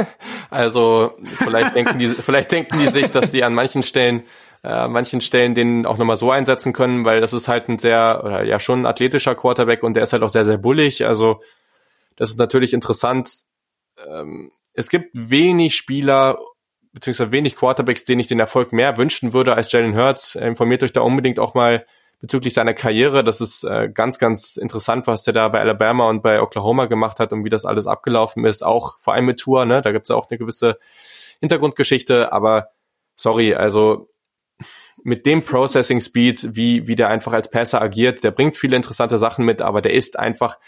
also 0.50 1.14
vielleicht 1.38 1.74
denken 1.74 1.98
die, 1.98 2.08
vielleicht 2.08 2.52
denken 2.52 2.78
die 2.78 2.88
sich, 2.88 3.10
dass 3.10 3.30
die 3.30 3.44
an 3.44 3.54
manchen 3.54 3.82
Stellen 3.82 4.24
äh, 4.66 4.88
manchen 4.88 5.20
Stellen 5.20 5.54
den 5.54 5.86
auch 5.86 5.96
nochmal 5.96 6.16
so 6.16 6.32
einsetzen 6.32 6.72
können, 6.72 7.04
weil 7.04 7.20
das 7.20 7.32
ist 7.32 7.46
halt 7.46 7.68
ein 7.68 7.78
sehr, 7.78 8.22
oder 8.24 8.42
ja 8.42 8.58
schon 8.58 8.82
ein 8.82 8.86
athletischer 8.86 9.36
Quarterback 9.36 9.84
und 9.84 9.94
der 9.94 10.02
ist 10.02 10.12
halt 10.12 10.24
auch 10.24 10.28
sehr, 10.28 10.44
sehr 10.44 10.58
bullig. 10.58 11.06
Also 11.06 11.40
das 12.16 12.30
ist 12.30 12.38
natürlich 12.38 12.74
interessant. 12.74 13.44
Ähm, 14.04 14.50
es 14.72 14.88
gibt 14.88 15.10
wenig 15.12 15.76
Spieler, 15.76 16.38
beziehungsweise 16.92 17.30
wenig 17.30 17.54
Quarterbacks, 17.54 18.04
denen 18.04 18.20
ich 18.20 18.26
den 18.26 18.40
Erfolg 18.40 18.72
mehr 18.72 18.96
wünschen 18.96 19.32
würde 19.32 19.54
als 19.54 19.70
Jalen 19.70 19.96
Hurts. 19.96 20.34
Informiert 20.34 20.82
euch 20.82 20.92
da 20.92 21.02
unbedingt 21.02 21.38
auch 21.38 21.54
mal 21.54 21.86
bezüglich 22.20 22.54
seiner 22.54 22.74
Karriere. 22.74 23.24
Das 23.24 23.40
ist 23.40 23.64
äh, 23.64 23.88
ganz, 23.92 24.18
ganz 24.18 24.56
interessant, 24.56 25.06
was 25.06 25.24
der 25.24 25.34
da 25.34 25.48
bei 25.48 25.60
Alabama 25.60 26.08
und 26.08 26.22
bei 26.22 26.40
Oklahoma 26.40 26.86
gemacht 26.86 27.20
hat 27.20 27.32
und 27.32 27.44
wie 27.44 27.50
das 27.50 27.64
alles 27.64 27.86
abgelaufen 27.86 28.44
ist. 28.44 28.64
Auch 28.64 28.98
vor 29.00 29.14
allem 29.14 29.26
mit 29.26 29.40
Tour, 29.40 29.66
ne? 29.66 29.82
Da 29.82 29.92
gibt's 29.92 30.10
auch 30.10 30.30
eine 30.30 30.38
gewisse 30.38 30.78
Hintergrundgeschichte, 31.40 32.32
aber 32.32 32.68
sorry, 33.16 33.54
also 33.54 34.08
mit 35.02 35.26
dem 35.26 35.42
Processing 35.42 36.00
Speed, 36.00 36.56
wie, 36.56 36.88
wie 36.88 36.96
der 36.96 37.08
einfach 37.08 37.32
als 37.32 37.50
Passer 37.50 37.80
agiert, 37.80 38.24
der 38.24 38.30
bringt 38.30 38.56
viele 38.56 38.76
interessante 38.76 39.18
Sachen 39.18 39.44
mit, 39.44 39.62
aber 39.62 39.82
der 39.82 39.92
ist 39.92 40.18
einfach 40.18 40.58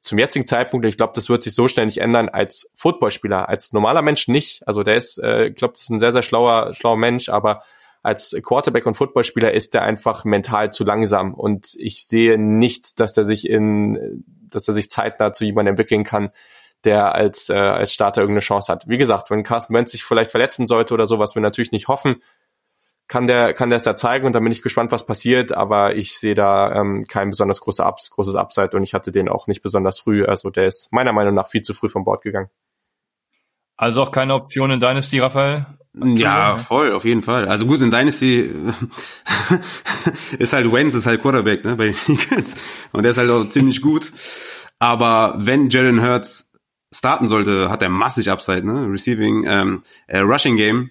zum 0.00 0.18
jetzigen 0.18 0.46
Zeitpunkt, 0.46 0.86
ich 0.86 0.96
glaube, 0.96 1.12
das 1.14 1.28
wird 1.28 1.42
sich 1.42 1.54
so 1.54 1.68
schnell 1.68 1.86
nicht 1.86 1.98
ändern, 1.98 2.28
als 2.28 2.70
Footballspieler, 2.74 3.48
als 3.48 3.72
normaler 3.72 4.02
Mensch 4.02 4.28
nicht. 4.28 4.66
Also 4.66 4.82
der 4.82 4.96
ist, 4.96 5.18
äh, 5.18 5.46
ich 5.46 5.54
glaube, 5.54 5.72
das 5.72 5.82
ist 5.82 5.90
ein 5.90 5.98
sehr, 5.98 6.12
sehr 6.12 6.22
schlauer, 6.22 6.72
schlauer 6.74 6.96
Mensch, 6.96 7.28
aber 7.28 7.62
als 8.02 8.36
Quarterback 8.42 8.86
und 8.86 8.96
Footballspieler 8.96 9.52
ist 9.52 9.74
der 9.74 9.82
einfach 9.82 10.24
mental 10.24 10.70
zu 10.70 10.84
langsam 10.84 11.34
und 11.34 11.74
ich 11.78 12.06
sehe 12.06 12.38
nicht, 12.38 13.00
dass 13.00 13.16
er 13.16 13.24
sich 13.24 13.48
in, 13.48 14.24
dass 14.48 14.68
er 14.68 14.74
sich 14.74 14.88
zeitnah 14.90 15.32
zu 15.32 15.44
jemandem 15.44 15.72
entwickeln 15.72 16.04
kann, 16.04 16.30
der 16.84 17.14
als, 17.14 17.48
äh, 17.48 17.54
als 17.54 17.92
Starter 17.92 18.20
irgendeine 18.20 18.40
Chance 18.40 18.72
hat. 18.72 18.88
Wie 18.88 18.98
gesagt, 18.98 19.30
wenn 19.30 19.42
Carsten 19.42 19.74
Wentz 19.74 19.90
sich 19.90 20.04
vielleicht 20.04 20.30
verletzen 20.30 20.66
sollte 20.66 20.94
oder 20.94 21.06
so, 21.06 21.18
was 21.18 21.34
wir 21.34 21.42
natürlich 21.42 21.72
nicht 21.72 21.88
hoffen, 21.88 22.22
kann 23.08 23.26
der, 23.26 23.54
kann 23.54 23.70
der 23.70 23.78
es 23.78 23.82
da 23.82 23.96
zeigen 23.96 24.26
und 24.26 24.34
dann 24.34 24.44
bin 24.44 24.52
ich 24.52 24.62
gespannt, 24.62 24.92
was 24.92 25.06
passiert, 25.06 25.52
aber 25.52 25.96
ich 25.96 26.18
sehe 26.18 26.34
da 26.34 26.72
ähm, 26.74 27.04
kein 27.08 27.30
besonders 27.30 27.60
großes, 27.60 27.84
Ups, 27.84 28.10
großes 28.10 28.36
Upside 28.36 28.76
und 28.76 28.82
ich 28.82 28.94
hatte 28.94 29.10
den 29.10 29.28
auch 29.28 29.46
nicht 29.46 29.62
besonders 29.62 29.98
früh, 29.98 30.24
also 30.24 30.50
der 30.50 30.66
ist 30.66 30.92
meiner 30.92 31.12
Meinung 31.12 31.34
nach 31.34 31.48
viel 31.48 31.62
zu 31.62 31.74
früh 31.74 31.88
vom 31.88 32.04
Bord 32.04 32.22
gegangen. 32.22 32.50
Also 33.76 34.02
auch 34.02 34.10
keine 34.12 34.34
Option 34.34 34.70
in 34.70 34.80
Dynasty, 34.80 35.20
Raphael? 35.20 35.66
Ja, 36.02 36.58
voll, 36.58 36.92
auf 36.92 37.04
jeden 37.04 37.22
Fall. 37.22 37.48
Also 37.48 37.66
gut, 37.66 37.80
in 37.80 37.90
Dynasty 37.90 38.52
ist 40.38 40.52
halt 40.52 40.70
Wentz, 40.72 40.94
ist 40.94 41.06
halt 41.06 41.22
Quarterback, 41.22 41.64
ne, 41.64 41.76
bei 41.76 41.88
den 41.88 41.96
Eagles. 42.16 42.56
Und 42.92 43.02
der 43.02 43.10
ist 43.10 43.18
halt 43.18 43.30
auch 43.30 43.48
ziemlich 43.48 43.80
gut. 43.80 44.12
Aber 44.78 45.34
wenn 45.38 45.70
Jalen 45.70 46.02
Hurts 46.02 46.52
starten 46.94 47.28
sollte, 47.28 47.70
hat 47.70 47.82
er 47.82 47.88
massig 47.88 48.30
Upside, 48.30 48.66
ne, 48.66 48.90
Receiving, 48.90 49.44
ähm, 49.46 49.82
äh, 50.06 50.20
Rushing 50.20 50.56
Game 50.56 50.90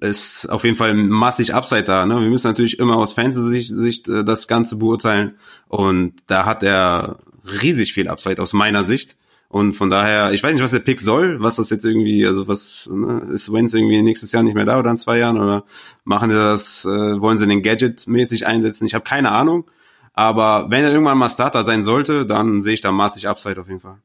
ist 0.00 0.46
auf 0.50 0.64
jeden 0.64 0.76
Fall 0.76 0.94
massig 0.94 1.54
Upside 1.54 1.84
da. 1.84 2.06
Ne? 2.06 2.20
Wir 2.20 2.28
müssen 2.28 2.46
natürlich 2.46 2.78
immer 2.78 2.96
aus 2.96 3.12
Fantasy-Sicht 3.14 3.68
Sicht, 3.68 4.08
äh, 4.08 4.24
das 4.24 4.48
Ganze 4.48 4.76
beurteilen. 4.76 5.38
Und 5.68 6.14
da 6.26 6.44
hat 6.44 6.62
er 6.62 7.18
riesig 7.44 7.92
viel 7.92 8.08
Upside 8.08 8.42
aus 8.42 8.52
meiner 8.52 8.84
Sicht. 8.84 9.16
Und 9.50 9.72
von 9.72 9.88
daher, 9.88 10.32
ich 10.32 10.42
weiß 10.42 10.52
nicht, 10.52 10.62
was 10.62 10.72
der 10.72 10.80
Pick 10.80 11.00
soll, 11.00 11.40
was 11.40 11.56
das 11.56 11.70
jetzt 11.70 11.84
irgendwie, 11.84 12.26
also 12.26 12.48
was, 12.48 12.88
ne, 12.92 13.26
ist 13.32 13.50
Wentz 13.50 13.72
irgendwie 13.72 14.02
nächstes 14.02 14.30
Jahr 14.32 14.42
nicht 14.42 14.54
mehr 14.54 14.66
da 14.66 14.78
oder 14.78 14.90
in 14.90 14.98
zwei 14.98 15.18
Jahren 15.18 15.40
oder 15.40 15.64
machen 16.04 16.28
die 16.28 16.36
das, 16.36 16.84
äh, 16.84 17.20
wollen 17.20 17.38
sie 17.38 17.46
den 17.46 17.62
Gadget 17.62 18.06
mäßig 18.06 18.46
einsetzen? 18.46 18.86
Ich 18.86 18.94
habe 18.94 19.04
keine 19.04 19.30
Ahnung. 19.30 19.64
Aber 20.12 20.66
wenn 20.68 20.84
er 20.84 20.90
irgendwann 20.90 21.16
mal 21.16 21.30
Starter 21.30 21.64
sein 21.64 21.82
sollte, 21.82 22.26
dann 22.26 22.60
sehe 22.60 22.74
ich 22.74 22.80
da 22.82 22.92
massig 22.92 23.26
Upside 23.28 23.60
auf 23.60 23.68
jeden 23.68 23.80
Fall. 23.80 23.98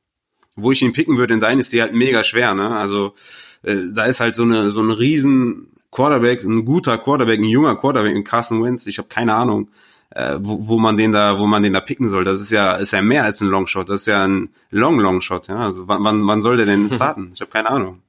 Wo 0.56 0.72
ich 0.72 0.82
ihn 0.82 0.94
picken 0.94 1.18
würde 1.18 1.34
in 1.34 1.40
Dynasty 1.40 1.80
halt 1.80 1.94
mega 1.94 2.24
schwer, 2.24 2.54
ne? 2.54 2.70
Also 2.78 3.16
äh, 3.64 3.76
da 3.94 4.06
ist 4.06 4.20
halt 4.20 4.36
so 4.36 4.44
eine 4.44 4.70
so 4.70 4.82
ein 4.82 4.92
riesen 4.92 5.72
Quarterback, 5.92 6.44
ein 6.44 6.66
guter 6.66 6.98
Quarterback, 7.00 7.40
ein 7.40 7.46
junger 7.46 7.76
Quarterback, 7.76 8.16
ein 8.16 8.24
Carson 8.24 8.64
Wentz, 8.64 8.86
ich 8.88 9.00
habe 9.00 9.08
keine 9.10 9.34
Ahnung, 9.34 9.70
äh, 10.16 10.38
wo, 10.40 10.68
wo 10.68 10.80
man 10.80 10.98
den 10.98 11.12
da, 11.12 11.40
wo 11.40 11.48
man 11.48 11.64
den 11.64 11.74
da 11.74 11.82
picken 11.82 12.10
soll. 12.10 12.24
Das 12.24 12.40
ist 12.40 12.52
ja, 12.52 12.74
ist 12.74 12.94
ja 12.94 13.02
mehr 13.02 13.24
als 13.24 13.42
ein 13.42 13.48
Longshot, 13.48 13.90
das 13.90 14.02
ist 14.02 14.08
ja 14.08 14.24
ein 14.24 14.50
Long 14.70 15.00
Long 15.00 15.22
Shot. 15.22 15.48
Ja, 15.48 15.58
also 15.58 15.88
wann, 15.88 16.04
wann, 16.04 16.26
wann 16.28 16.42
soll 16.42 16.58
der 16.58 16.66
denn 16.66 16.90
starten? 16.92 17.32
Ich 17.34 17.42
habe 17.42 17.52
keine 17.52 17.70
Ahnung. 17.70 18.02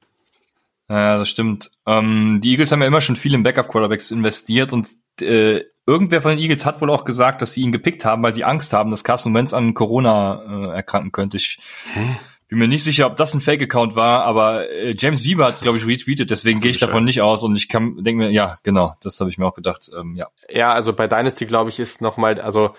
Ja, 0.88 1.16
das 1.16 1.30
stimmt. 1.30 1.70
Ähm, 1.86 2.40
die 2.42 2.50
Eagles 2.50 2.70
haben 2.70 2.82
ja 2.82 2.86
immer 2.86 3.00
schon 3.00 3.16
viel 3.16 3.32
in 3.32 3.42
Backup-Quarterbacks 3.42 4.10
investiert 4.10 4.74
und 4.74 4.88
äh, 5.22 5.62
irgendwer 5.86 6.20
von 6.20 6.32
den 6.32 6.40
Eagles 6.40 6.66
hat 6.66 6.82
wohl 6.82 6.90
auch 6.90 7.06
gesagt, 7.06 7.40
dass 7.40 7.54
sie 7.54 7.62
ihn 7.62 7.72
gepickt 7.72 8.04
haben, 8.04 8.22
weil 8.22 8.34
sie 8.34 8.44
Angst 8.44 8.72
haben, 8.74 8.90
dass 8.90 9.02
Carson 9.02 9.32
Wentz 9.32 9.54
an 9.54 9.72
Corona 9.72 10.42
äh, 10.42 10.76
erkranken 10.76 11.10
könnte. 11.10 11.38
Ich 11.38 11.58
Hä? 11.94 12.16
Bin 12.54 12.60
mir 12.60 12.68
nicht 12.68 12.84
sicher, 12.84 13.08
ob 13.08 13.16
das 13.16 13.34
ein 13.34 13.40
Fake-Account 13.40 13.96
war, 13.96 14.22
aber 14.22 14.70
äh, 14.70 14.94
James 14.96 15.24
Bieber 15.24 15.46
hat 15.46 15.54
es, 15.54 15.62
glaube 15.62 15.76
ich, 15.76 15.88
retweetet, 15.88 16.30
deswegen 16.30 16.60
gehe 16.60 16.70
ich 16.70 16.78
davon 16.78 17.04
nicht 17.04 17.20
aus 17.20 17.42
und 17.42 17.56
ich 17.56 17.68
kann 17.68 17.96
denke 18.04 18.22
mir, 18.22 18.30
ja, 18.30 18.58
genau, 18.62 18.94
das 19.02 19.18
habe 19.18 19.28
ich 19.28 19.38
mir 19.38 19.46
auch 19.46 19.56
gedacht. 19.56 19.90
Ähm, 19.98 20.14
ja. 20.14 20.28
ja, 20.48 20.72
also 20.72 20.92
bei 20.92 21.08
Dynasty, 21.08 21.46
glaube 21.46 21.70
ich, 21.70 21.80
ist 21.80 22.00
nochmal, 22.00 22.40
also 22.40 22.72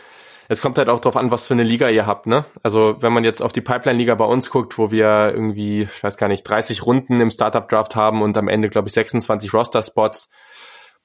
es 0.47 0.61
kommt 0.61 0.77
halt 0.77 0.87
auch 0.87 1.01
drauf 1.01 1.17
an, 1.17 1.29
was 1.29 1.47
für 1.47 1.55
eine 1.55 1.63
Liga 1.63 1.89
ihr 1.89 2.05
habt, 2.05 2.25
ne? 2.25 2.45
Also 2.63 2.95
wenn 3.01 3.11
man 3.11 3.25
jetzt 3.25 3.41
auf 3.41 3.51
die 3.51 3.59
Pipeline-Liga 3.59 4.15
bei 4.15 4.23
uns 4.23 4.49
guckt, 4.49 4.77
wo 4.77 4.91
wir 4.91 5.33
irgendwie, 5.33 5.81
ich 5.81 6.03
weiß 6.03 6.15
gar 6.15 6.29
nicht, 6.29 6.43
30 6.43 6.85
Runden 6.85 7.19
im 7.19 7.29
Startup-Draft 7.29 7.97
haben 7.97 8.21
und 8.21 8.37
am 8.37 8.47
Ende, 8.47 8.69
glaube 8.69 8.87
ich, 8.87 8.93
26 8.93 9.53
Roster-Spots, 9.53 10.29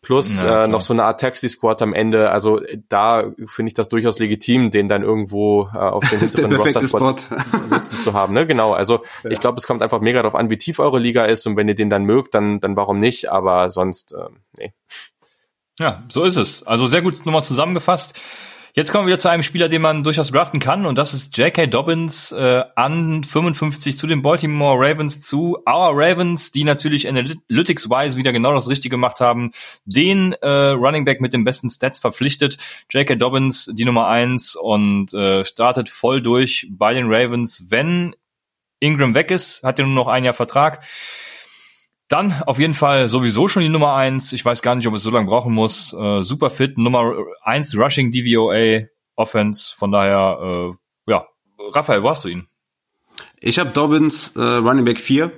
plus 0.02 0.42
ja, 0.42 0.64
äh, 0.64 0.68
noch 0.68 0.80
so 0.80 0.92
eine 0.92 1.04
Art 1.04 1.20
Taxi-Squad 1.20 1.82
am 1.82 1.92
Ende. 1.92 2.30
Also 2.30 2.60
da 2.88 3.30
finde 3.46 3.68
ich 3.68 3.74
das 3.74 3.88
durchaus 3.88 4.18
legitim, 4.18 4.70
den 4.70 4.88
dann 4.88 5.02
irgendwo 5.02 5.68
äh, 5.74 5.78
auf 5.78 6.08
den 6.08 6.18
hinteren 6.20 6.54
Roster-Spot 6.54 7.10
sitzen 7.70 7.98
zu 8.00 8.12
haben. 8.14 8.32
Ne? 8.32 8.46
Genau, 8.46 8.72
also 8.72 9.02
ja. 9.22 9.30
ich 9.30 9.40
glaube, 9.40 9.58
es 9.58 9.66
kommt 9.66 9.82
einfach 9.82 10.00
mega 10.00 10.22
darauf 10.22 10.34
an, 10.34 10.50
wie 10.50 10.58
tief 10.58 10.78
eure 10.78 10.98
Liga 10.98 11.24
ist 11.24 11.46
und 11.46 11.56
wenn 11.56 11.68
ihr 11.68 11.74
den 11.74 11.90
dann 11.90 12.04
mögt, 12.04 12.34
dann, 12.34 12.60
dann 12.60 12.76
warum 12.76 12.98
nicht, 12.98 13.30
aber 13.30 13.68
sonst, 13.70 14.12
äh, 14.12 14.28
nee. 14.58 14.72
Ja, 15.78 16.04
so 16.08 16.24
ist 16.24 16.36
es. 16.36 16.62
Also 16.66 16.86
sehr 16.86 17.02
gut 17.02 17.24
nochmal 17.24 17.42
zusammengefasst. 17.42 18.20
Jetzt 18.72 18.92
kommen 18.92 19.08
wir 19.08 19.18
zu 19.18 19.28
einem 19.28 19.42
Spieler, 19.42 19.68
den 19.68 19.82
man 19.82 20.04
durchaus 20.04 20.30
draften 20.30 20.60
kann, 20.60 20.86
und 20.86 20.96
das 20.96 21.12
ist 21.12 21.36
J.K. 21.36 21.66
Dobbins 21.66 22.30
äh, 22.30 22.62
an 22.76 23.24
55 23.24 23.96
zu 23.96 24.06
den 24.06 24.22
Baltimore 24.22 24.78
Ravens 24.78 25.20
zu 25.20 25.58
Our 25.66 25.90
Ravens, 25.92 26.52
die 26.52 26.62
natürlich 26.62 27.08
Analytics-wise 27.08 28.16
wieder 28.16 28.32
genau 28.32 28.54
das 28.54 28.68
Richtige 28.68 28.90
gemacht 28.90 29.20
haben, 29.20 29.50
den 29.84 30.34
äh, 30.34 30.48
Running 30.48 31.04
Back 31.04 31.20
mit 31.20 31.32
den 31.32 31.44
besten 31.44 31.68
Stats 31.68 31.98
verpflichtet. 31.98 32.58
J.K. 32.90 33.16
Dobbins, 33.16 33.70
die 33.74 33.84
Nummer 33.84 34.06
eins 34.06 34.54
und 34.54 35.12
äh, 35.14 35.44
startet 35.44 35.88
voll 35.88 36.22
durch 36.22 36.68
bei 36.70 36.94
den 36.94 37.12
Ravens. 37.12 37.66
Wenn 37.70 38.14
Ingram 38.78 39.14
weg 39.14 39.30
ist, 39.30 39.62
hat 39.64 39.78
er 39.78 39.86
nur 39.86 39.94
noch 39.94 40.08
ein 40.08 40.24
Jahr 40.24 40.34
Vertrag. 40.34 40.84
Dann 42.10 42.42
auf 42.44 42.58
jeden 42.58 42.74
Fall 42.74 43.08
sowieso 43.08 43.46
schon 43.46 43.62
die 43.62 43.68
Nummer 43.68 43.94
eins. 43.94 44.32
Ich 44.32 44.44
weiß 44.44 44.62
gar 44.62 44.74
nicht, 44.74 44.88
ob 44.88 44.94
es 44.94 45.04
so 45.04 45.10
lange 45.10 45.28
brauchen 45.28 45.54
muss. 45.54 45.92
Äh, 45.92 46.22
super 46.22 46.50
fit, 46.50 46.76
Nummer 46.76 47.14
eins 47.44 47.78
Rushing 47.78 48.10
DVOA 48.10 48.88
Offense. 49.14 49.72
Von 49.76 49.92
daher, 49.92 50.74
äh, 51.06 51.10
ja, 51.10 51.24
Raphael, 51.72 52.02
wo 52.02 52.10
hast 52.10 52.24
du 52.24 52.28
ihn? 52.28 52.48
Ich 53.38 53.60
habe 53.60 53.70
Dobbins 53.70 54.32
äh, 54.34 54.40
Running 54.40 54.84
Back 54.84 54.98
4. 54.98 55.30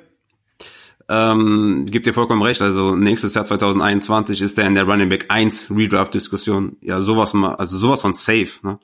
Ähm, 1.11 1.85
gibt 1.91 2.07
dir 2.07 2.15
vollkommen 2.15 2.41
recht. 2.41 2.63
Also 2.63 2.97
nächstes 2.97 3.35
Jahr 3.35 3.45
2021 3.45 4.41
ist 4.41 4.59
er 4.59 4.67
in 4.67 4.75
der 4.75 4.85
Running 4.85 5.11
Back 5.11 5.27
1 5.29 5.67
Redraft 5.71 6.15
Diskussion. 6.15 6.79
Ja, 6.81 7.03
sowas 7.03 7.35
mal, 7.35 7.57
also 7.57 7.77
sowas 7.77 8.01
von 8.01 8.15
safe. 8.15 8.49
Ne? 8.63 8.79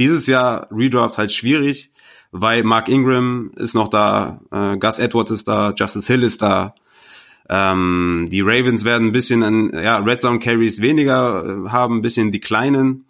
Dieses 0.00 0.26
Jahr 0.26 0.66
Redraft 0.72 1.18
halt 1.18 1.30
schwierig, 1.30 1.92
weil 2.32 2.64
Mark 2.64 2.88
Ingram 2.88 3.52
ist 3.54 3.74
noch 3.74 3.86
da, 3.86 4.40
äh, 4.50 4.76
Gus 4.76 4.98
Edwards 4.98 5.30
ist 5.30 5.46
da, 5.46 5.72
Justice 5.76 6.12
Hill 6.12 6.24
ist 6.24 6.42
da. 6.42 6.74
Ähm, 7.48 8.28
die 8.30 8.42
Ravens 8.42 8.84
werden 8.84 9.08
ein 9.08 9.12
bisschen 9.12 9.42
an 9.42 9.70
ja, 9.72 9.98
Red 9.98 10.20
Zone 10.20 10.38
Carries 10.38 10.80
weniger 10.80 11.44
äh, 11.44 11.68
haben, 11.70 11.96
ein 11.98 12.02
bisschen 12.02 12.30
die 12.30 12.40
kleinen. 12.40 13.06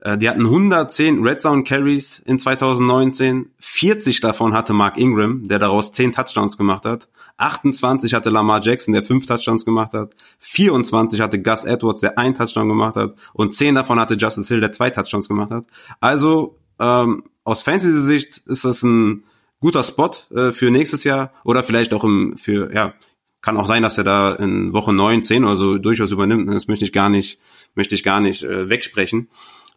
Äh, 0.00 0.18
die 0.18 0.28
hatten 0.28 0.46
110 0.46 1.22
Red 1.22 1.40
Zone 1.40 1.62
Carries 1.62 2.18
in 2.18 2.38
2019. 2.38 3.50
40 3.58 4.20
davon 4.20 4.54
hatte 4.54 4.72
Mark 4.72 4.98
Ingram, 4.98 5.46
der 5.48 5.58
daraus 5.58 5.92
10 5.92 6.12
Touchdowns 6.12 6.56
gemacht 6.56 6.84
hat. 6.84 7.08
28 7.36 8.12
hatte 8.14 8.30
Lamar 8.30 8.60
Jackson, 8.62 8.92
der 8.92 9.02
5 9.02 9.26
Touchdowns 9.26 9.64
gemacht 9.64 9.92
hat. 9.92 10.14
24 10.40 11.20
hatte 11.20 11.40
Gus 11.40 11.64
Edwards, 11.64 12.00
der 12.00 12.18
1 12.18 12.38
Touchdown 12.38 12.68
gemacht 12.68 12.96
hat. 12.96 13.14
Und 13.32 13.54
10 13.54 13.74
davon 13.76 14.00
hatte 14.00 14.14
Justice 14.14 14.48
Hill, 14.48 14.60
der 14.60 14.72
2 14.72 14.90
Touchdowns 14.90 15.28
gemacht 15.28 15.50
hat. 15.50 15.64
Also 16.00 16.58
ähm, 16.78 17.24
aus 17.44 17.62
Fantasy-Sicht 17.62 18.38
ist 18.46 18.64
das 18.64 18.82
ein 18.82 19.24
guter 19.60 19.82
Spot 19.82 20.10
äh, 20.34 20.52
für 20.52 20.70
nächstes 20.70 21.04
Jahr 21.04 21.32
oder 21.44 21.62
vielleicht 21.62 21.92
auch 21.94 22.04
im, 22.04 22.36
für 22.36 22.72
ja 22.74 22.94
kann 23.42 23.56
auch 23.56 23.66
sein, 23.66 23.82
dass 23.82 23.98
er 23.98 24.04
da 24.04 24.34
in 24.34 24.72
Woche 24.72 24.92
9, 24.92 25.22
10 25.22 25.44
oder 25.44 25.56
so 25.56 25.78
durchaus 25.78 26.10
übernimmt. 26.10 26.48
Das 26.52 26.68
möchte 26.68 26.84
ich 26.84 26.92
gar 26.92 27.08
nicht, 27.08 27.38
möchte 27.74 27.94
ich 27.94 28.02
gar 28.02 28.20
nicht 28.20 28.42
äh, 28.42 28.68
wegsprechen. 28.68 29.28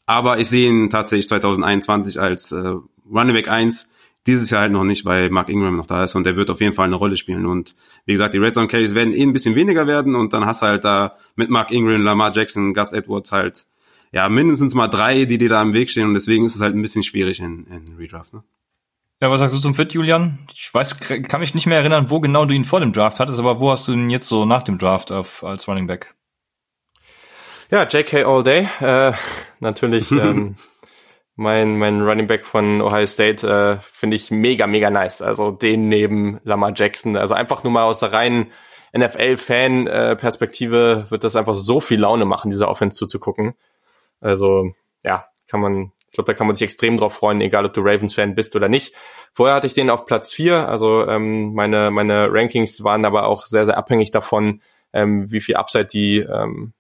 Aber 0.06 0.40
ich 0.40 0.50
sehe 0.50 0.70
ihn 0.70 0.90
tatsächlich 0.90 1.28
2021 1.30 2.20
als 2.20 2.52
äh, 2.52 2.74
Running 3.10 3.36
Back 3.36 3.50
1. 3.50 3.88
Dieses 4.26 4.50
Jahr 4.50 4.62
halt 4.62 4.72
noch 4.72 4.84
nicht, 4.86 5.06
weil 5.06 5.30
Mark 5.30 5.50
Ingram 5.50 5.76
noch 5.76 5.86
da 5.86 6.04
ist 6.06 6.16
und 6.16 6.26
der 6.26 6.38
wird 6.38 6.50
auf 6.50 6.62
jeden 6.62 6.74
Fall 6.74 6.86
eine 6.86 6.96
Rolle 6.96 7.18
spielen. 7.18 7.46
Und 7.46 7.76
wie 8.06 8.14
gesagt, 8.14 8.34
die 8.34 8.38
Red 8.38 8.54
Zone 8.54 8.68
Carries 8.68 8.96
werden 8.96 9.14
eh 9.14 9.22
ein 9.22 9.34
bisschen 9.34 9.56
weniger 9.56 9.86
werden 9.86 10.16
und 10.16 10.34
dann 10.34 10.46
hast 10.46 10.62
du 10.62 10.68
halt 10.68 10.86
da 10.86 11.18
mit 11.36 11.50
Mark 11.50 11.72
Ingram, 11.72 12.02
Lamar 12.02 12.34
Jackson, 12.34 12.74
Gus 12.74 12.94
Edwards 12.94 13.34
halt 13.34 13.66
ja 14.14 14.30
mindestens 14.30 14.76
mal 14.76 14.88
drei, 14.88 15.26
die 15.26 15.38
dir 15.38 15.50
da 15.50 15.62
im 15.62 15.74
Weg 15.74 15.90
stehen 15.90 16.08
und 16.08 16.14
deswegen 16.14 16.46
ist 16.46 16.56
es 16.56 16.62
halt 16.62 16.74
ein 16.74 16.82
bisschen 16.82 17.04
schwierig 17.04 17.42
in, 17.42 17.66
in 17.66 17.96
Redraft. 17.98 18.34
Ne? 18.34 18.44
Ja, 19.24 19.32
was 19.32 19.40
sagst 19.40 19.56
du 19.56 19.60
zum 19.62 19.74
Fit, 19.74 19.94
Julian? 19.94 20.38
Ich 20.54 20.74
weiß, 20.74 21.00
kann 21.00 21.40
mich 21.40 21.54
nicht 21.54 21.66
mehr 21.66 21.78
erinnern, 21.78 22.10
wo 22.10 22.20
genau 22.20 22.44
du 22.44 22.54
ihn 22.54 22.66
vor 22.66 22.82
dem 22.82 22.92
Draft 22.92 23.22
hattest, 23.22 23.40
aber 23.40 23.62
wo 23.62 23.72
hast 23.72 23.88
du 23.88 23.94
ihn 23.94 24.10
jetzt 24.10 24.28
so 24.28 24.44
nach 24.44 24.64
dem 24.64 24.78
Draft 24.78 25.14
auf, 25.14 25.46
als 25.46 25.66
Running 25.66 25.88
Back? 25.88 26.14
Ja, 27.72 27.88
JK 27.88 28.26
All 28.26 28.44
Day. 28.44 28.68
Äh, 28.82 29.14
natürlich 29.62 30.12
ähm, 30.12 30.58
mein, 31.38 31.78
mein 31.78 32.02
Running 32.02 32.28
Back 32.28 32.46
von 32.46 32.82
Ohio 32.82 33.06
State 33.06 33.48
äh, 33.48 33.78
finde 33.94 34.18
ich 34.18 34.30
mega, 34.30 34.68
mega 34.68 34.90
nice. 34.90 35.22
Also 35.22 35.52
den 35.52 35.88
neben 35.88 36.42
Lamar 36.44 36.74
Jackson. 36.76 37.16
Also 37.16 37.34
einfach 37.34 37.64
nur 37.64 37.72
mal 37.72 37.84
aus 37.84 38.02
der 38.02 38.12
reinen 38.12 38.52
NFL-Fan-Perspektive 38.94 41.06
wird 41.08 41.24
das 41.24 41.38
einfach 41.38 41.54
so 41.54 41.80
viel 41.80 42.02
Laune 42.02 42.26
machen, 42.26 42.52
dieser 42.52 42.68
Offense 42.68 42.98
zuzugucken. 42.98 43.54
Also 44.20 44.74
ja, 45.02 45.28
kann 45.48 45.62
man, 45.62 45.94
ich 46.14 46.16
glaube, 46.16 46.32
da 46.32 46.38
kann 46.38 46.46
man 46.46 46.56
sich 46.56 46.66
extrem 46.66 47.00
drauf 47.00 47.16
freuen, 47.16 47.42
egal 47.42 47.66
ob 47.66 47.74
du 47.74 47.82
Ravens-Fan 47.82 48.36
bist 48.36 48.56
oder 48.56 48.70
nicht. 48.70 48.94
Vorher 49.34 49.56
hatte 49.56 49.66
ich 49.66 49.74
den 49.74 49.90
auf 49.90 50.06
Platz 50.06 50.32
vier, 50.32 50.70
also 50.70 51.08
ähm, 51.08 51.56
meine, 51.56 51.90
meine 51.90 52.32
Rankings 52.32 52.84
waren 52.84 53.04
aber 53.04 53.26
auch 53.26 53.48
sehr, 53.48 53.66
sehr 53.66 53.80
abhängig 53.80 54.12
davon, 54.12 54.62
ähm, 54.94 55.32
wie 55.32 55.42
viel 55.42 55.56
Upside 55.56 55.88
die 55.88 56.20
ähm, 56.20 56.74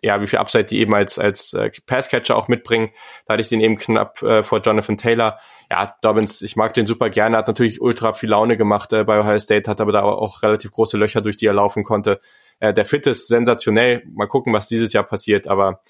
ja, 0.00 0.22
wie 0.22 0.28
viel 0.28 0.38
Upside 0.38 0.66
die 0.66 0.78
eben 0.78 0.94
als, 0.94 1.18
als 1.18 1.54
äh, 1.54 1.72
Passcatcher 1.86 2.36
auch 2.36 2.46
mitbringen. 2.46 2.90
Da 3.26 3.32
hatte 3.32 3.40
ich 3.40 3.48
den 3.48 3.60
eben 3.60 3.76
knapp 3.76 4.22
äh, 4.22 4.44
vor 4.44 4.60
Jonathan 4.60 4.96
Taylor. 4.96 5.38
Ja, 5.68 5.92
Dobbins, 6.00 6.40
ich 6.40 6.54
mag 6.54 6.72
den 6.72 6.86
super 6.86 7.10
gerne, 7.10 7.36
hat 7.36 7.48
natürlich 7.48 7.80
ultra 7.80 8.12
viel 8.12 8.30
Laune 8.30 8.56
gemacht 8.56 8.92
äh, 8.92 9.02
bei 9.02 9.18
Ohio 9.18 9.40
State, 9.40 9.68
hat 9.68 9.80
aber 9.80 9.90
da 9.90 10.02
auch 10.02 10.44
relativ 10.44 10.70
große 10.70 10.96
Löcher, 10.96 11.20
durch 11.20 11.36
die 11.36 11.46
er 11.46 11.52
laufen 11.52 11.82
konnte. 11.82 12.20
Äh, 12.60 12.72
der 12.72 12.86
Fit 12.86 13.08
ist 13.08 13.26
sensationell. 13.26 14.04
Mal 14.14 14.28
gucken, 14.28 14.52
was 14.52 14.68
dieses 14.68 14.92
Jahr 14.92 15.04
passiert, 15.04 15.48
aber 15.48 15.82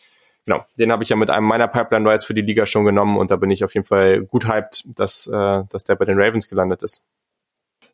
genau, 0.47 0.65
den 0.79 0.93
habe 0.93 1.03
ich 1.03 1.09
ja 1.09 1.17
mit 1.17 1.31
einem 1.31 1.47
meiner 1.47 1.69
Pipeline 1.69 2.09
Rides 2.09 2.25
für 2.25 2.35
die 2.35 2.43
Liga 2.43 2.67
schon 2.67 2.85
genommen 2.85 3.17
und 3.17 3.31
da 3.31 3.37
bin 3.37 3.51
ich 3.51 3.65
auf 3.65 3.75
jeden 3.75 3.87
Fall 3.87 4.23
gut 4.23 4.47
hyped, 4.47 4.85
dass, 4.99 5.27
äh, 5.27 5.63
dass 5.69 5.85
der 5.85 5.97
bei 5.97 6.05
den 6.05 6.21
Ravens 6.21 6.49
gelandet 6.49 6.83
ist. 6.83 7.05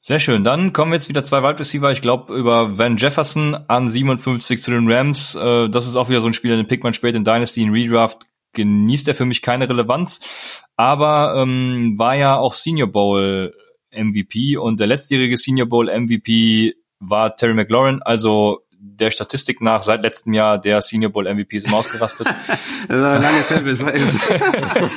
Sehr 0.01 0.21
schön. 0.21 0.45
Dann 0.45 0.73
kommen 0.73 0.93
jetzt 0.93 1.09
wieder 1.09 1.25
zwei 1.25 1.43
Wide 1.43 1.59
Receiver. 1.59 1.91
Ich 1.91 2.01
glaube, 2.01 2.33
über 2.33 2.79
Van 2.79 2.97
Jefferson 2.97 3.57
an 3.67 3.89
57 3.89 4.63
zu 4.63 4.71
den 4.71 4.89
Rams. 4.89 5.35
Äh, 5.35 5.69
das 5.69 5.89
ist 5.89 5.97
auch 5.97 6.09
wieder 6.09 6.21
so 6.21 6.29
ein 6.29 6.33
Spieler, 6.33 6.57
den 6.57 6.69
pickt 6.69 6.85
man 6.85 6.95
später 6.95 7.17
in 7.17 7.25
Dynasty, 7.25 7.63
in 7.63 7.73
Redraft. 7.73 8.25
Genießt 8.53 9.09
er 9.09 9.17
für 9.17 9.25
mich 9.25 9.43
keine 9.43 9.69
Relevanz. 9.69 10.63
Aber 10.77 11.35
ähm, 11.37 11.95
war 11.99 12.15
ja 12.15 12.37
auch 12.37 12.53
Senior 12.53 12.87
Bowl 12.87 13.53
MVP 13.91 14.57
und 14.57 14.79
der 14.79 14.87
letztjährige 14.87 15.37
Senior 15.37 15.69
Bowl 15.69 15.87
MVP 15.87 16.75
war 17.01 17.35
Terry 17.35 17.55
McLaurin. 17.55 18.01
Also 18.03 18.61
der 18.99 19.11
Statistik 19.11 19.61
nach 19.61 19.83
seit 19.83 20.03
letztem 20.03 20.33
Jahr 20.33 20.59
der 20.59 20.83
Senior 20.83 21.13
Bowl 21.13 21.33
MVP 21.33 21.57
ist 21.57 21.73
ausgerastet. 21.73 22.29
das 22.89 23.01
war 23.01 23.19
lange 23.19 23.37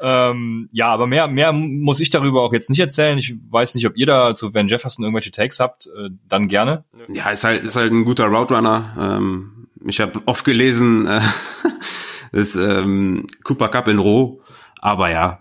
ähm, 0.00 0.68
ja, 0.72 0.88
aber 0.88 1.06
mehr, 1.06 1.28
mehr 1.28 1.52
muss 1.52 2.00
ich 2.00 2.10
darüber 2.10 2.42
auch 2.42 2.52
jetzt 2.52 2.70
nicht 2.70 2.80
erzählen. 2.80 3.18
Ich 3.18 3.34
weiß 3.50 3.74
nicht, 3.74 3.86
ob 3.86 3.96
ihr 3.96 4.06
da 4.06 4.34
zu 4.34 4.54
Van 4.54 4.68
Jefferson 4.68 5.04
irgendwelche 5.04 5.30
Takes 5.30 5.60
habt, 5.60 5.86
äh, 5.86 6.10
dann 6.28 6.48
gerne. 6.48 6.84
Ja, 7.12 7.30
ist 7.30 7.44
halt, 7.44 7.64
ist 7.64 7.76
halt 7.76 7.92
ein 7.92 8.04
guter 8.04 8.26
Route 8.26 8.54
Runner. 8.54 8.96
Ähm, 8.98 9.68
ich 9.86 10.00
habe 10.00 10.20
oft 10.26 10.44
gelesen, 10.44 11.06
äh, 11.06 11.20
ist 12.32 12.56
ähm, 12.56 13.26
Cooper 13.44 13.68
Cup 13.68 13.88
in 13.88 13.98
Roh, 13.98 14.40
aber 14.80 15.10
ja, 15.10 15.40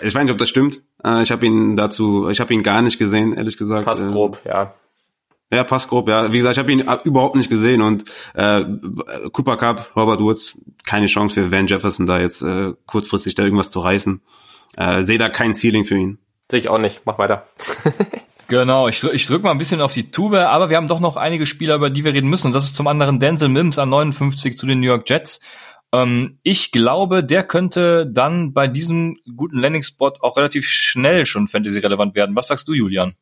ich 0.00 0.14
weiß 0.14 0.22
nicht, 0.22 0.32
ob 0.32 0.38
das 0.38 0.48
stimmt. 0.48 0.82
Äh, 1.04 1.22
ich 1.22 1.30
habe 1.30 1.46
ihn 1.46 1.76
dazu, 1.76 2.28
ich 2.30 2.40
habe 2.40 2.54
ihn 2.54 2.62
gar 2.62 2.82
nicht 2.82 2.98
gesehen, 2.98 3.34
ehrlich 3.34 3.56
gesagt. 3.56 3.84
Passt 3.84 4.02
äh, 4.02 4.10
grob, 4.10 4.40
ja. 4.44 4.74
Ja, 5.52 5.62
passt 5.62 5.88
grob, 5.88 6.08
ja. 6.08 6.32
Wie 6.32 6.38
gesagt, 6.38 6.54
ich 6.54 6.58
habe 6.58 6.72
ihn 6.72 6.84
überhaupt 7.04 7.36
nicht 7.36 7.50
gesehen 7.50 7.80
und 7.80 8.04
äh, 8.34 8.64
Cooper 9.32 9.56
Cup, 9.56 9.92
Robert 9.94 10.20
Woods, 10.20 10.58
keine 10.84 11.06
Chance 11.06 11.34
für 11.34 11.52
Van 11.52 11.68
Jefferson 11.68 12.06
da 12.06 12.18
jetzt 12.18 12.42
äh, 12.42 12.72
kurzfristig 12.86 13.36
da 13.36 13.44
irgendwas 13.44 13.70
zu 13.70 13.80
reißen. 13.80 14.20
Äh, 14.76 15.04
Sehe 15.04 15.18
da 15.18 15.28
kein 15.28 15.54
Ceiling 15.54 15.84
für 15.84 15.96
ihn. 15.96 16.18
Sehe 16.50 16.58
ich 16.58 16.68
auch 16.68 16.78
nicht. 16.78 17.02
Mach 17.04 17.18
weiter. 17.18 17.46
Genau, 18.48 18.86
ich, 18.86 19.02
ich 19.02 19.26
drücke 19.26 19.42
mal 19.42 19.50
ein 19.50 19.58
bisschen 19.58 19.80
auf 19.80 19.92
die 19.92 20.12
Tube, 20.12 20.34
aber 20.34 20.70
wir 20.70 20.76
haben 20.76 20.86
doch 20.86 21.00
noch 21.00 21.16
einige 21.16 21.46
Spieler, 21.46 21.74
über 21.74 21.90
die 21.90 22.04
wir 22.04 22.14
reden 22.14 22.30
müssen. 22.30 22.46
Und 22.46 22.52
das 22.54 22.64
ist 22.64 22.76
zum 22.76 22.86
anderen 22.86 23.18
Denzel 23.18 23.48
Mims 23.48 23.76
an 23.78 23.88
59 23.88 24.56
zu 24.56 24.66
den 24.66 24.78
New 24.78 24.86
York 24.86 25.10
Jets. 25.10 25.40
Ähm, 25.92 26.38
ich 26.44 26.70
glaube, 26.70 27.24
der 27.24 27.42
könnte 27.42 28.06
dann 28.08 28.52
bei 28.52 28.68
diesem 28.68 29.16
guten 29.36 29.58
Landing-Spot 29.58 30.12
auch 30.20 30.36
relativ 30.36 30.68
schnell 30.68 31.26
schon 31.26 31.48
Fantasy-relevant 31.48 32.14
werden. 32.14 32.36
Was 32.36 32.46
sagst 32.46 32.68
du, 32.68 32.72
Julian? 32.72 33.16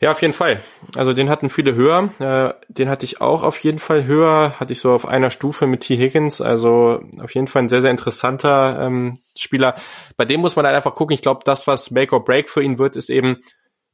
Ja, 0.00 0.12
auf 0.12 0.20
jeden 0.22 0.34
Fall. 0.34 0.60
Also 0.94 1.12
den 1.12 1.30
hatten 1.30 1.50
viele 1.50 1.74
höher. 1.74 2.10
Äh, 2.18 2.54
den 2.68 2.88
hatte 2.88 3.04
ich 3.04 3.20
auch 3.20 3.42
auf 3.42 3.58
jeden 3.60 3.78
Fall 3.78 4.04
höher. 4.04 4.58
Hatte 4.58 4.72
ich 4.72 4.80
so 4.80 4.92
auf 4.92 5.06
einer 5.06 5.30
Stufe 5.30 5.66
mit 5.66 5.80
T. 5.80 5.96
Higgins. 5.96 6.40
Also 6.40 7.02
auf 7.20 7.34
jeden 7.34 7.46
Fall 7.46 7.62
ein 7.62 7.68
sehr, 7.68 7.80
sehr 7.80 7.90
interessanter 7.90 8.78
ähm, 8.80 9.18
Spieler. 9.36 9.74
Bei 10.16 10.24
dem 10.24 10.40
muss 10.40 10.56
man 10.56 10.66
halt 10.66 10.76
einfach 10.76 10.94
gucken. 10.94 11.14
Ich 11.14 11.22
glaube, 11.22 11.40
das, 11.44 11.66
was 11.66 11.90
Make 11.90 12.14
or 12.14 12.24
Break 12.24 12.50
für 12.50 12.62
ihn 12.62 12.78
wird, 12.78 12.96
ist 12.96 13.10
eben, 13.10 13.38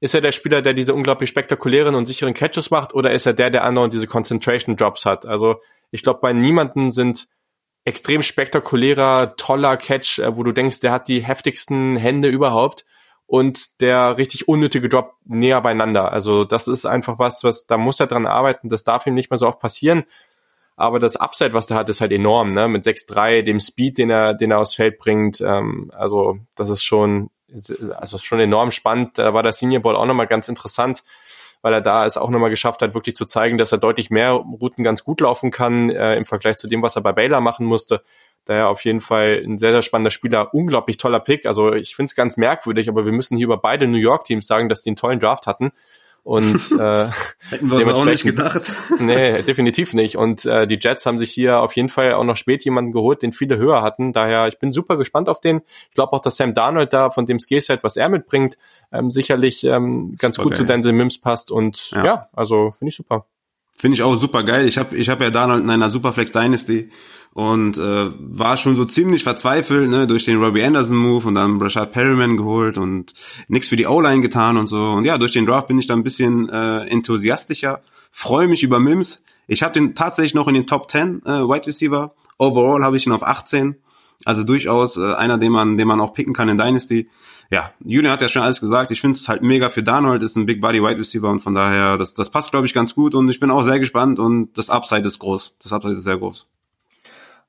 ist 0.00 0.14
er 0.14 0.20
der 0.20 0.32
Spieler, 0.32 0.62
der 0.62 0.74
diese 0.74 0.94
unglaublich 0.94 1.30
spektakulären 1.30 1.94
und 1.94 2.06
sicheren 2.06 2.34
Catches 2.34 2.70
macht, 2.70 2.94
oder 2.94 3.12
ist 3.12 3.26
er 3.26 3.34
der, 3.34 3.50
der 3.50 3.64
andere 3.64 3.84
und 3.84 3.92
diese 3.92 4.06
Concentration 4.06 4.76
Drops 4.76 5.04
hat? 5.04 5.26
Also 5.26 5.60
ich 5.90 6.02
glaube, 6.02 6.20
bei 6.20 6.32
niemanden 6.32 6.90
sind 6.90 7.28
extrem 7.84 8.22
spektakulärer, 8.22 9.34
toller 9.36 9.76
Catch, 9.76 10.18
äh, 10.18 10.36
wo 10.36 10.42
du 10.42 10.52
denkst, 10.52 10.80
der 10.80 10.92
hat 10.92 11.08
die 11.08 11.20
heftigsten 11.20 11.96
Hände 11.96 12.28
überhaupt 12.28 12.84
und 13.30 13.80
der 13.80 14.18
richtig 14.18 14.48
unnötige 14.48 14.88
Drop 14.88 15.14
näher 15.24 15.60
beieinander. 15.60 16.12
Also 16.12 16.42
das 16.42 16.66
ist 16.66 16.84
einfach 16.84 17.20
was, 17.20 17.44
was 17.44 17.68
da 17.68 17.78
muss 17.78 18.00
er 18.00 18.08
dran 18.08 18.26
arbeiten. 18.26 18.68
Das 18.68 18.82
darf 18.82 19.06
ihm 19.06 19.14
nicht 19.14 19.30
mehr 19.30 19.38
so 19.38 19.46
oft 19.46 19.60
passieren. 19.60 20.02
Aber 20.74 20.98
das 20.98 21.14
Upside, 21.14 21.52
was 21.52 21.66
der 21.66 21.76
hat, 21.76 21.88
ist 21.88 22.00
halt 22.00 22.10
enorm, 22.10 22.50
ne? 22.50 22.66
Mit 22.66 22.84
6-3, 22.84 23.42
dem 23.42 23.60
Speed, 23.60 23.98
den 23.98 24.10
er, 24.10 24.34
den 24.34 24.50
er 24.50 24.58
aufs 24.58 24.74
Feld 24.74 24.98
bringt. 24.98 25.40
Ähm, 25.42 25.92
also 25.94 26.38
das 26.56 26.70
ist 26.70 26.82
schon, 26.82 27.30
also 27.96 28.18
schon 28.18 28.40
enorm 28.40 28.72
spannend. 28.72 29.16
Da 29.16 29.32
war 29.32 29.44
der 29.44 29.52
Senior 29.52 29.82
Ball 29.82 29.94
auch 29.94 30.06
nochmal 30.06 30.26
ganz 30.26 30.48
interessant, 30.48 31.04
weil 31.62 31.72
er 31.72 31.80
da 31.80 32.06
es 32.06 32.16
auch 32.16 32.30
nochmal 32.30 32.50
geschafft 32.50 32.82
hat, 32.82 32.94
wirklich 32.94 33.14
zu 33.16 33.24
zeigen, 33.24 33.58
dass 33.58 33.72
er 33.72 33.78
deutlich 33.78 34.10
mehr 34.10 34.32
Routen 34.32 34.84
ganz 34.84 35.04
gut 35.04 35.20
laufen 35.20 35.50
kann 35.50 35.90
äh, 35.90 36.16
im 36.16 36.24
Vergleich 36.24 36.56
zu 36.56 36.68
dem, 36.68 36.82
was 36.82 36.96
er 36.96 37.02
bei 37.02 37.12
Baylor 37.12 37.40
machen 37.40 37.66
musste. 37.66 38.02
Daher 38.46 38.68
auf 38.68 38.84
jeden 38.84 39.00
Fall 39.00 39.42
ein 39.44 39.58
sehr, 39.58 39.70
sehr 39.70 39.82
spannender 39.82 40.10
Spieler, 40.10 40.54
unglaublich 40.54 40.96
toller 40.96 41.20
Pick. 41.20 41.44
Also 41.46 41.74
ich 41.74 41.94
finde 41.94 42.08
es 42.08 42.14
ganz 42.14 42.36
merkwürdig, 42.36 42.88
aber 42.88 43.04
wir 43.04 43.12
müssen 43.12 43.36
hier 43.36 43.46
über 43.46 43.58
beide 43.58 43.86
New 43.86 43.98
York-Teams 43.98 44.46
sagen, 44.46 44.68
dass 44.68 44.82
die 44.82 44.90
einen 44.90 44.96
tollen 44.96 45.20
Draft 45.20 45.46
hatten. 45.46 45.72
Und 46.22 46.72
äh, 46.78 47.08
hätten 47.48 47.70
wir 47.70 47.86
uns 47.86 47.92
auch 47.92 48.04
nicht 48.04 48.24
gedacht. 48.24 48.62
nee, 48.98 49.42
definitiv 49.42 49.94
nicht. 49.94 50.16
Und 50.16 50.44
äh, 50.44 50.66
die 50.66 50.78
Jets 50.80 51.06
haben 51.06 51.18
sich 51.18 51.30
hier 51.30 51.60
auf 51.60 51.74
jeden 51.74 51.88
Fall 51.88 52.14
auch 52.14 52.24
noch 52.24 52.36
spät 52.36 52.64
jemanden 52.64 52.92
geholt, 52.92 53.22
den 53.22 53.32
viele 53.32 53.56
höher 53.56 53.82
hatten. 53.82 54.12
Daher, 54.12 54.48
ich 54.48 54.58
bin 54.58 54.70
super 54.70 54.96
gespannt 54.96 55.28
auf 55.28 55.40
den. 55.40 55.62
Ich 55.88 55.94
glaube 55.94 56.12
auch, 56.12 56.20
dass 56.20 56.36
Sam 56.36 56.54
Darnold 56.54 56.92
da 56.92 57.10
von 57.10 57.26
dem 57.26 57.38
Skillset, 57.38 57.82
was 57.82 57.96
er 57.96 58.08
mitbringt, 58.08 58.58
ähm, 58.92 59.10
sicherlich 59.10 59.64
ähm, 59.64 60.16
ganz 60.18 60.36
super 60.36 60.44
gut 60.44 60.52
geil. 60.52 60.58
zu 60.58 60.66
Denzel 60.66 60.92
Mims 60.92 61.18
passt. 61.18 61.50
Und 61.50 61.90
ja, 61.92 62.04
ja 62.04 62.28
also 62.32 62.72
finde 62.72 62.90
ich 62.90 62.96
super. 62.96 63.26
Finde 63.76 63.94
ich 63.94 64.02
auch 64.02 64.14
super 64.16 64.44
geil. 64.44 64.68
Ich 64.68 64.76
habe 64.76 64.94
ich 64.94 65.08
hab 65.08 65.22
ja 65.22 65.30
Darnold 65.30 65.62
in 65.62 65.70
einer 65.70 65.88
Superflex 65.88 66.32
Dynasty 66.32 66.90
und 67.32 67.78
äh, 67.78 68.10
war 68.18 68.56
schon 68.56 68.76
so 68.76 68.84
ziemlich 68.84 69.22
verzweifelt 69.22 69.88
ne, 69.88 70.06
durch 70.06 70.24
den 70.24 70.42
Robbie 70.42 70.64
Anderson 70.64 70.96
Move 70.96 71.28
und 71.28 71.34
dann 71.34 71.60
Rashad 71.60 71.92
Perryman 71.92 72.36
geholt 72.36 72.76
und 72.76 73.12
nichts 73.48 73.68
für 73.68 73.76
die 73.76 73.86
O-Line 73.86 74.20
getan 74.20 74.56
und 74.56 74.66
so. 74.66 74.80
Und 74.82 75.04
ja 75.04 75.16
durch 75.16 75.32
den 75.32 75.46
Draft 75.46 75.68
bin 75.68 75.78
ich 75.78 75.86
da 75.86 75.94
ein 75.94 76.02
bisschen 76.02 76.48
äh, 76.48 76.86
enthusiastischer 76.86 77.80
freue 78.10 78.48
mich 78.48 78.62
über 78.62 78.78
Mims. 78.78 79.22
Ich 79.46 79.62
habe 79.62 79.72
den 79.72 79.94
tatsächlich 79.94 80.34
noch 80.34 80.48
in 80.48 80.54
den 80.54 80.66
Top 80.66 80.90
10 80.90 81.22
äh, 81.24 81.28
Wide 81.28 81.66
Receiver. 81.66 82.14
Overall 82.38 82.82
habe 82.82 82.96
ich 82.96 83.06
ihn 83.06 83.12
auf 83.12 83.22
18 83.22 83.76
also 84.26 84.44
durchaus 84.44 84.98
äh, 84.98 85.14
einer 85.14 85.38
den 85.38 85.50
man 85.50 85.78
den 85.78 85.88
man 85.88 85.98
auch 85.98 86.12
picken 86.12 86.34
kann 86.34 86.50
in 86.50 86.58
Dynasty. 86.58 87.08
Ja, 87.50 87.72
Julian 87.82 88.12
hat 88.12 88.20
ja 88.20 88.28
schon 88.28 88.42
alles 88.42 88.60
gesagt. 88.60 88.90
Ich 88.90 89.00
finde 89.00 89.16
es 89.16 89.26
halt 89.28 89.42
mega 89.42 89.70
für 89.70 89.82
Darnold, 89.82 90.22
ist 90.22 90.36
ein 90.36 90.44
Big 90.44 90.60
Body 90.60 90.82
Wide 90.82 90.98
Receiver 90.98 91.30
und 91.30 91.40
von 91.40 91.54
daher, 91.54 91.96
das, 91.96 92.12
das 92.12 92.28
passt, 92.28 92.50
glaube 92.50 92.66
ich, 92.66 92.74
ganz 92.74 92.94
gut. 92.94 93.14
Und 93.14 93.30
ich 93.30 93.40
bin 93.40 93.50
auch 93.50 93.64
sehr 93.64 93.80
gespannt 93.80 94.18
und 94.18 94.56
das 94.58 94.68
Upside 94.68 95.08
ist 95.08 95.18
groß. 95.18 95.56
Das 95.62 95.72
Upside 95.72 95.94
ist 95.94 96.04
sehr 96.04 96.18
groß. 96.18 96.46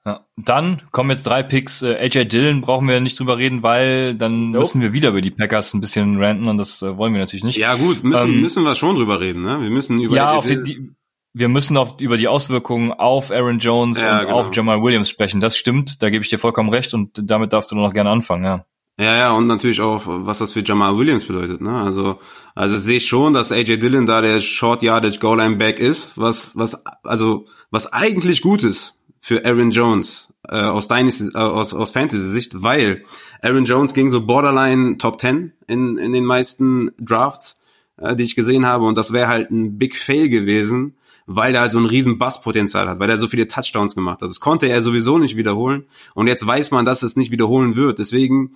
Ja. 0.06 0.26
Dann 0.36 0.82
kommen 0.92 1.12
jetzt 1.12 1.28
drei 1.28 1.44
Picks. 1.44 1.84
Äh, 1.84 1.96
AJ 1.96 2.26
Dillon 2.26 2.62
brauchen 2.62 2.88
wir 2.88 3.00
nicht 3.00 3.20
drüber 3.20 3.38
reden, 3.38 3.62
weil 3.62 4.16
dann 4.16 4.52
nope. 4.52 4.60
müssen 4.60 4.82
wir 4.82 4.94
wieder 4.94 5.10
über 5.10 5.22
die 5.22 5.30
Packers 5.30 5.74
ein 5.74 5.82
bisschen 5.82 6.22
ranten 6.22 6.48
und 6.48 6.58
das 6.58 6.82
äh, 6.82 6.98
wollen 6.98 7.14
wir 7.14 7.20
natürlich 7.20 7.44
nicht. 7.44 7.58
Ja 7.58 7.76
gut, 7.76 8.04
müssen, 8.04 8.30
ähm, 8.30 8.42
müssen 8.42 8.64
wir 8.64 8.76
schon 8.76 8.96
drüber 8.96 9.20
reden. 9.20 9.44
Ne? 9.44 9.62
Wir 9.62 9.70
müssen 9.70 10.00
über 10.00 10.16
ja, 10.16 10.42
die, 10.42 10.64
die, 10.64 10.92
wir 11.34 11.50
müssen 11.50 11.78
auf, 11.78 12.02
über 12.02 12.18
die 12.18 12.28
Auswirkungen 12.28 12.92
auf 12.92 13.32
Aaron 13.32 13.60
Jones 13.60 14.02
ja, 14.02 14.16
und 14.16 14.26
genau. 14.26 14.40
auf 14.40 14.56
Jamal 14.56 14.82
Williams 14.82 15.10
sprechen. 15.10 15.40
Das 15.40 15.56
stimmt, 15.56 16.02
da 16.02 16.10
gebe 16.10 16.24
ich 16.24 16.30
dir 16.30 16.40
vollkommen 16.40 16.70
recht 16.70 16.96
und 16.96 17.22
damit 17.24 17.54
darfst 17.54 17.72
du 17.72 17.76
nur 17.76 17.86
noch 17.86 17.94
gerne 17.94 18.10
anfangen. 18.10 18.44
Ja. 18.44 18.66
Ja, 19.00 19.16
ja, 19.16 19.32
und 19.32 19.48
natürlich 19.48 19.82
auch, 19.82 20.04
was 20.06 20.40
das 20.40 20.54
für 20.54 20.64
Jamal 20.64 20.98
Williams 20.98 21.26
bedeutet. 21.26 21.62
Ne? 21.62 21.72
Also, 21.72 22.20
also 22.54 22.78
sehe 22.78 22.98
ich 22.98 23.08
schon, 23.08 23.34
dass 23.34 23.52
AJ 23.52 23.78
Dillon 23.78 24.06
da 24.06 24.22
der 24.22 24.42
Short 24.42 24.84
Yardage 24.84 25.18
Goal 25.20 25.38
Line 25.38 25.56
Back 25.56 25.80
ist, 25.80 26.12
was, 26.18 26.52
was, 26.56 26.84
also 27.04 27.46
was 27.72 27.92
eigentlich 27.92 28.42
gut 28.42 28.64
ist 28.64 29.01
für 29.22 29.46
Aaron 29.46 29.70
Jones 29.70 30.34
äh, 30.50 30.56
aus, 30.56 30.88
Dynasty, 30.88 31.30
äh, 31.34 31.38
aus, 31.38 31.74
aus 31.74 31.92
Fantasy-Sicht, 31.92 32.62
weil 32.62 33.04
Aaron 33.42 33.66
Jones 33.66 33.94
ging 33.94 34.10
so 34.10 34.26
Borderline 34.26 34.98
Top 34.98 35.22
10 35.22 35.54
in, 35.68 35.98
in 35.98 36.12
den 36.12 36.26
meisten 36.26 36.92
Drafts, 37.00 37.62
äh, 37.98 38.16
die 38.16 38.24
ich 38.24 38.36
gesehen 38.36 38.66
habe 38.66 38.86
und 38.86 38.98
das 38.98 39.14
wäre 39.14 39.28
halt 39.28 39.52
ein 39.52 39.78
Big 39.78 39.96
Fail 39.96 40.28
gewesen, 40.28 40.96
weil 41.28 41.54
er 41.54 41.62
halt 41.62 41.72
so 41.72 41.80
ein 41.80 41.86
riesen 41.86 42.18
Basspotenzial 42.18 42.90
hat, 42.90 43.00
weil 43.00 43.10
er 43.10 43.18
so 43.18 43.28
viele 43.28 43.48
Touchdowns 43.48 43.96
gemacht 43.96 44.22
hat. 44.22 44.30
Das 44.30 44.40
konnte 44.40 44.66
er 44.68 44.82
sowieso 44.82 45.20
nicht 45.20 45.38
wiederholen 45.38 45.86
und 46.16 46.28
jetzt 46.28 46.46
weiß 46.46 46.72
man, 46.72 46.84
dass 46.84 47.04
es 47.04 47.16
nicht 47.16 47.32
wiederholen 47.32 47.76
wird. 47.76 48.00
Deswegen 48.00 48.56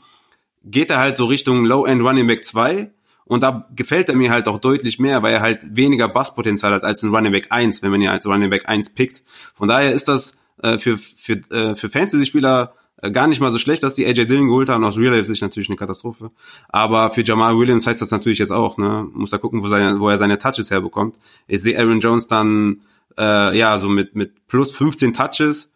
geht 0.64 0.90
er 0.90 0.98
halt 0.98 1.16
so 1.16 1.26
Richtung 1.26 1.64
Low-End 1.66 2.02
Running 2.02 2.26
Back 2.26 2.44
2 2.44 2.92
und 3.26 3.42
da 3.42 3.70
gefällt 3.76 4.10
er 4.10 4.16
mir 4.16 4.32
halt 4.32 4.48
auch 4.48 4.58
deutlich 4.58 4.98
mehr, 4.98 5.22
weil 5.22 5.34
er 5.36 5.42
halt 5.42 5.76
weniger 5.76 6.08
Basspotenzial 6.08 6.74
hat 6.74 6.84
als 6.84 7.04
ein 7.04 7.14
Running 7.14 7.32
Back 7.32 7.48
1, 7.52 7.84
wenn 7.84 7.92
man 7.92 8.02
ihn 8.02 8.08
als 8.08 8.26
Running 8.26 8.50
Back 8.50 8.68
1 8.68 8.92
pickt. 8.92 9.24
Von 9.54 9.68
daher 9.68 9.92
ist 9.92 10.08
das 10.08 10.38
äh, 10.61 10.77
für, 10.77 10.98
für, 10.98 11.34
äh, 11.52 11.76
für 11.76 11.90
Fantasy-Spieler 11.90 12.73
äh, 13.02 13.11
gar 13.11 13.27
nicht 13.27 13.41
mal 13.41 13.52
so 13.52 13.57
schlecht, 13.57 13.84
dass 13.84 13.95
die 13.95 14.06
AJ 14.06 14.26
Dillon 14.26 14.48
geholt 14.48 14.69
haben. 14.69 14.84
Aus 14.84 14.98
Real 14.98 15.15
Life 15.15 15.32
ist 15.32 15.41
natürlich 15.41 15.69
eine 15.69 15.77
Katastrophe. 15.77 16.32
Aber 16.69 17.11
für 17.11 17.23
Jamal 17.23 17.57
Williams 17.57 17.88
heißt 17.88 18.02
das 18.02 18.11
natürlich 18.11 18.40
jetzt 18.40 18.52
auch, 18.52 18.77
ne? 18.77 19.07
Muss 19.14 19.32
da 19.32 19.38
gucken, 19.38 19.64
wo, 19.64 19.68
seine, 19.68 19.99
wo 19.99 20.10
er 20.10 20.18
seine 20.18 20.40
Touches 20.40 20.72
herbekommt. 20.72 21.18
Ich 21.48 21.61
sehe 21.61 21.77
Aaron 21.77 21.99
Jones 21.99 22.27
dann 22.27 22.82
äh, 23.18 23.57
ja 23.57 23.80
so 23.80 23.90
mit, 23.90 24.15
mit 24.15 24.48
plus 24.48 24.72
15 24.72 25.14
Touches 25.14 25.74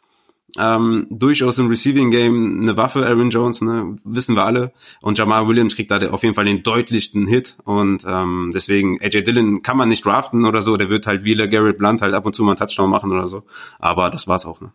ähm, 0.58 1.08
durchaus 1.10 1.58
im 1.58 1.68
Receiving 1.68 2.12
Game 2.12 2.62
eine 2.62 2.78
Waffe, 2.78 3.06
Aaron 3.06 3.30
Jones, 3.30 3.62
ne, 3.62 3.98
wissen 4.04 4.36
wir 4.36 4.46
alle. 4.46 4.72
Und 5.02 5.18
Jamal 5.18 5.48
Williams 5.48 5.76
kriegt 5.76 5.92
da 5.92 5.98
auf 6.10 6.24
jeden 6.24 6.36
Fall 6.36 6.46
den 6.46 6.64
deutlichsten 6.64 7.28
Hit 7.28 7.58
und 7.64 8.04
ähm, 8.08 8.52
deswegen 8.54 9.00
AJ 9.02 9.24
Dillon 9.24 9.62
kann 9.62 9.78
man 9.78 9.90
nicht 9.90 10.06
draften 10.06 10.46
oder 10.46 10.62
so, 10.62 10.78
der 10.78 10.90
wird 10.90 11.08
halt 11.08 11.24
wie 11.24 11.36
Garrett 11.36 11.78
Blunt 11.78 12.02
halt 12.02 12.14
ab 12.14 12.26
und 12.26 12.36
zu 12.36 12.44
mal 12.44 12.52
einen 12.52 12.60
Touchdown 12.60 12.90
machen 12.90 13.12
oder 13.12 13.28
so. 13.28 13.44
Aber 13.80 14.10
das 14.10 14.28
war's 14.28 14.46
auch, 14.46 14.62
ne? 14.62 14.72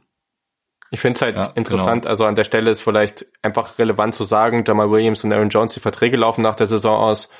Ich 0.90 1.00
finde 1.00 1.16
es 1.16 1.22
halt 1.22 1.34
ja, 1.34 1.46
interessant, 1.56 2.02
genau. 2.02 2.10
also 2.10 2.24
an 2.24 2.36
der 2.36 2.44
Stelle 2.44 2.70
ist 2.70 2.82
vielleicht 2.82 3.26
einfach 3.42 3.80
relevant 3.80 4.14
zu 4.14 4.22
sagen, 4.22 4.62
Jamal 4.64 4.92
Williams 4.92 5.24
und 5.24 5.32
Aaron 5.32 5.48
Jones, 5.48 5.74
die 5.74 5.80
Verträge 5.80 6.16
laufen 6.16 6.42
nach 6.42 6.54
der 6.54 6.68
Saison 6.68 6.96
aus. 6.96 7.30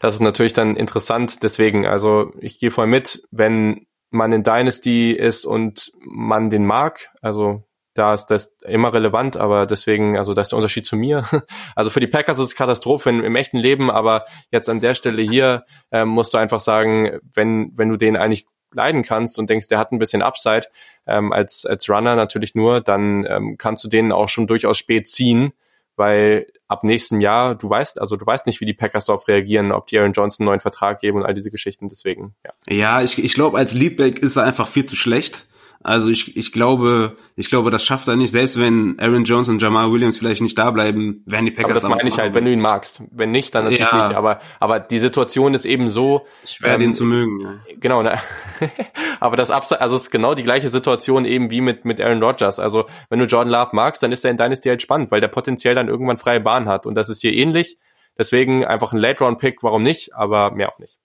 Das 0.00 0.14
ist 0.14 0.20
natürlich 0.20 0.52
dann 0.52 0.74
interessant. 0.74 1.44
Deswegen, 1.44 1.86
also 1.86 2.32
ich 2.40 2.58
gehe 2.58 2.72
voll 2.72 2.88
mit, 2.88 3.22
wenn 3.30 3.86
man 4.10 4.32
in 4.32 4.42
Dynasty 4.42 5.12
ist 5.12 5.44
und 5.44 5.92
man 6.00 6.50
den 6.50 6.66
mag, 6.66 7.10
also 7.22 7.67
da 7.98 8.14
ist 8.14 8.26
das 8.26 8.56
immer 8.64 8.92
relevant, 8.92 9.36
aber 9.36 9.66
deswegen, 9.66 10.16
also 10.16 10.32
das 10.32 10.46
ist 10.46 10.52
der 10.52 10.58
Unterschied 10.58 10.86
zu 10.86 10.96
mir. 10.96 11.24
Also 11.74 11.90
für 11.90 12.00
die 12.00 12.06
Packers 12.06 12.38
ist 12.38 12.44
es 12.44 12.54
Katastrophe 12.54 13.10
im, 13.10 13.22
im 13.24 13.36
echten 13.36 13.58
Leben, 13.58 13.90
aber 13.90 14.24
jetzt 14.50 14.68
an 14.68 14.80
der 14.80 14.94
Stelle 14.94 15.22
hier 15.22 15.64
ähm, 15.92 16.08
musst 16.08 16.34
du 16.34 16.38
einfach 16.38 16.60
sagen, 16.60 17.18
wenn, 17.34 17.72
wenn 17.76 17.88
du 17.88 17.96
den 17.96 18.16
eigentlich 18.16 18.46
leiden 18.72 19.02
kannst 19.02 19.38
und 19.38 19.48
denkst, 19.50 19.68
der 19.68 19.78
hat 19.78 19.92
ein 19.92 19.98
bisschen 19.98 20.22
Upside 20.22 20.66
ähm, 21.06 21.32
als, 21.32 21.64
als 21.66 21.88
Runner 21.88 22.16
natürlich 22.16 22.54
nur, 22.54 22.80
dann 22.80 23.26
ähm, 23.28 23.56
kannst 23.58 23.84
du 23.84 23.88
den 23.88 24.12
auch 24.12 24.28
schon 24.28 24.46
durchaus 24.46 24.78
spät 24.78 25.08
ziehen, 25.08 25.52
weil 25.96 26.46
ab 26.68 26.84
nächstem 26.84 27.20
Jahr, 27.20 27.54
du 27.54 27.68
weißt, 27.68 28.00
also 28.00 28.16
du 28.16 28.26
weißt 28.26 28.46
nicht, 28.46 28.60
wie 28.60 28.66
die 28.66 28.74
Packers 28.74 29.06
darauf 29.06 29.26
reagieren, 29.26 29.72
ob 29.72 29.86
die 29.86 29.98
Aaron 29.98 30.12
Johnson 30.12 30.44
einen 30.44 30.50
neuen 30.50 30.60
Vertrag 30.60 31.00
geben 31.00 31.18
und 31.18 31.24
all 31.24 31.34
diese 31.34 31.50
Geschichten, 31.50 31.88
deswegen, 31.88 32.34
ja. 32.44 32.52
Ja, 32.68 33.02
ich, 33.02 33.22
ich 33.22 33.34
glaube, 33.34 33.58
als 33.58 33.72
Leadback 33.72 34.18
ist 34.20 34.36
er 34.36 34.44
einfach 34.44 34.68
viel 34.68 34.84
zu 34.84 34.96
schlecht. 34.96 35.47
Also 35.82 36.10
ich, 36.10 36.36
ich 36.36 36.50
glaube, 36.50 37.16
ich 37.36 37.48
glaube, 37.48 37.70
das 37.70 37.84
schafft 37.84 38.08
er 38.08 38.16
nicht. 38.16 38.32
Selbst 38.32 38.58
wenn 38.58 38.98
Aaron 38.98 39.24
Jones 39.24 39.48
und 39.48 39.62
Jamal 39.62 39.92
Williams 39.92 40.18
vielleicht 40.18 40.42
nicht 40.42 40.58
da 40.58 40.72
bleiben, 40.72 41.22
werden 41.24 41.46
die 41.46 41.52
Packers. 41.52 41.70
Aber 41.70 41.74
das 41.74 41.88
meine 41.88 42.08
ich 42.08 42.18
halt, 42.18 42.34
wenn 42.34 42.44
du 42.44 42.52
ihn 42.52 42.60
magst. 42.60 43.02
Wenn 43.12 43.30
nicht, 43.30 43.54
dann 43.54 43.64
natürlich 43.64 43.86
ja. 43.86 44.08
nicht. 44.08 44.16
Aber, 44.16 44.40
aber 44.58 44.80
die 44.80 44.98
Situation 44.98 45.54
ist 45.54 45.64
eben 45.64 45.88
so. 45.88 46.26
Schwer, 46.44 46.74
ähm, 46.74 46.80
den 46.80 46.94
zu 46.94 47.04
mögen. 47.04 47.40
Ja. 47.40 47.60
Genau. 47.78 48.02
Ne? 48.02 48.18
aber 49.20 49.36
das 49.36 49.52
Upside, 49.52 49.80
also 49.80 49.94
es 49.94 50.02
ist 50.02 50.10
genau 50.10 50.34
die 50.34 50.42
gleiche 50.42 50.68
Situation 50.68 51.24
eben 51.24 51.50
wie 51.52 51.60
mit 51.60 51.84
mit 51.84 52.00
Aaron 52.00 52.22
Rodgers. 52.22 52.58
Also 52.58 52.86
wenn 53.08 53.20
du 53.20 53.26
Jordan 53.26 53.52
Love 53.52 53.70
magst, 53.72 54.02
dann 54.02 54.10
ist 54.10 54.24
er 54.24 54.32
in 54.32 54.36
Dynasty 54.36 54.68
halt 54.68 54.82
spannend, 54.82 55.12
weil 55.12 55.20
der 55.20 55.28
potenziell 55.28 55.76
dann 55.76 55.88
irgendwann 55.88 56.18
freie 56.18 56.40
Bahn 56.40 56.68
hat. 56.68 56.86
Und 56.86 56.96
das 56.96 57.08
ist 57.08 57.20
hier 57.20 57.32
ähnlich. 57.32 57.78
Deswegen 58.18 58.64
einfach 58.64 58.92
ein 58.92 58.98
Late 58.98 59.22
Round 59.22 59.38
Pick, 59.38 59.62
warum 59.62 59.84
nicht? 59.84 60.14
Aber 60.16 60.50
mehr 60.50 60.72
auch 60.72 60.80
nicht. 60.80 60.98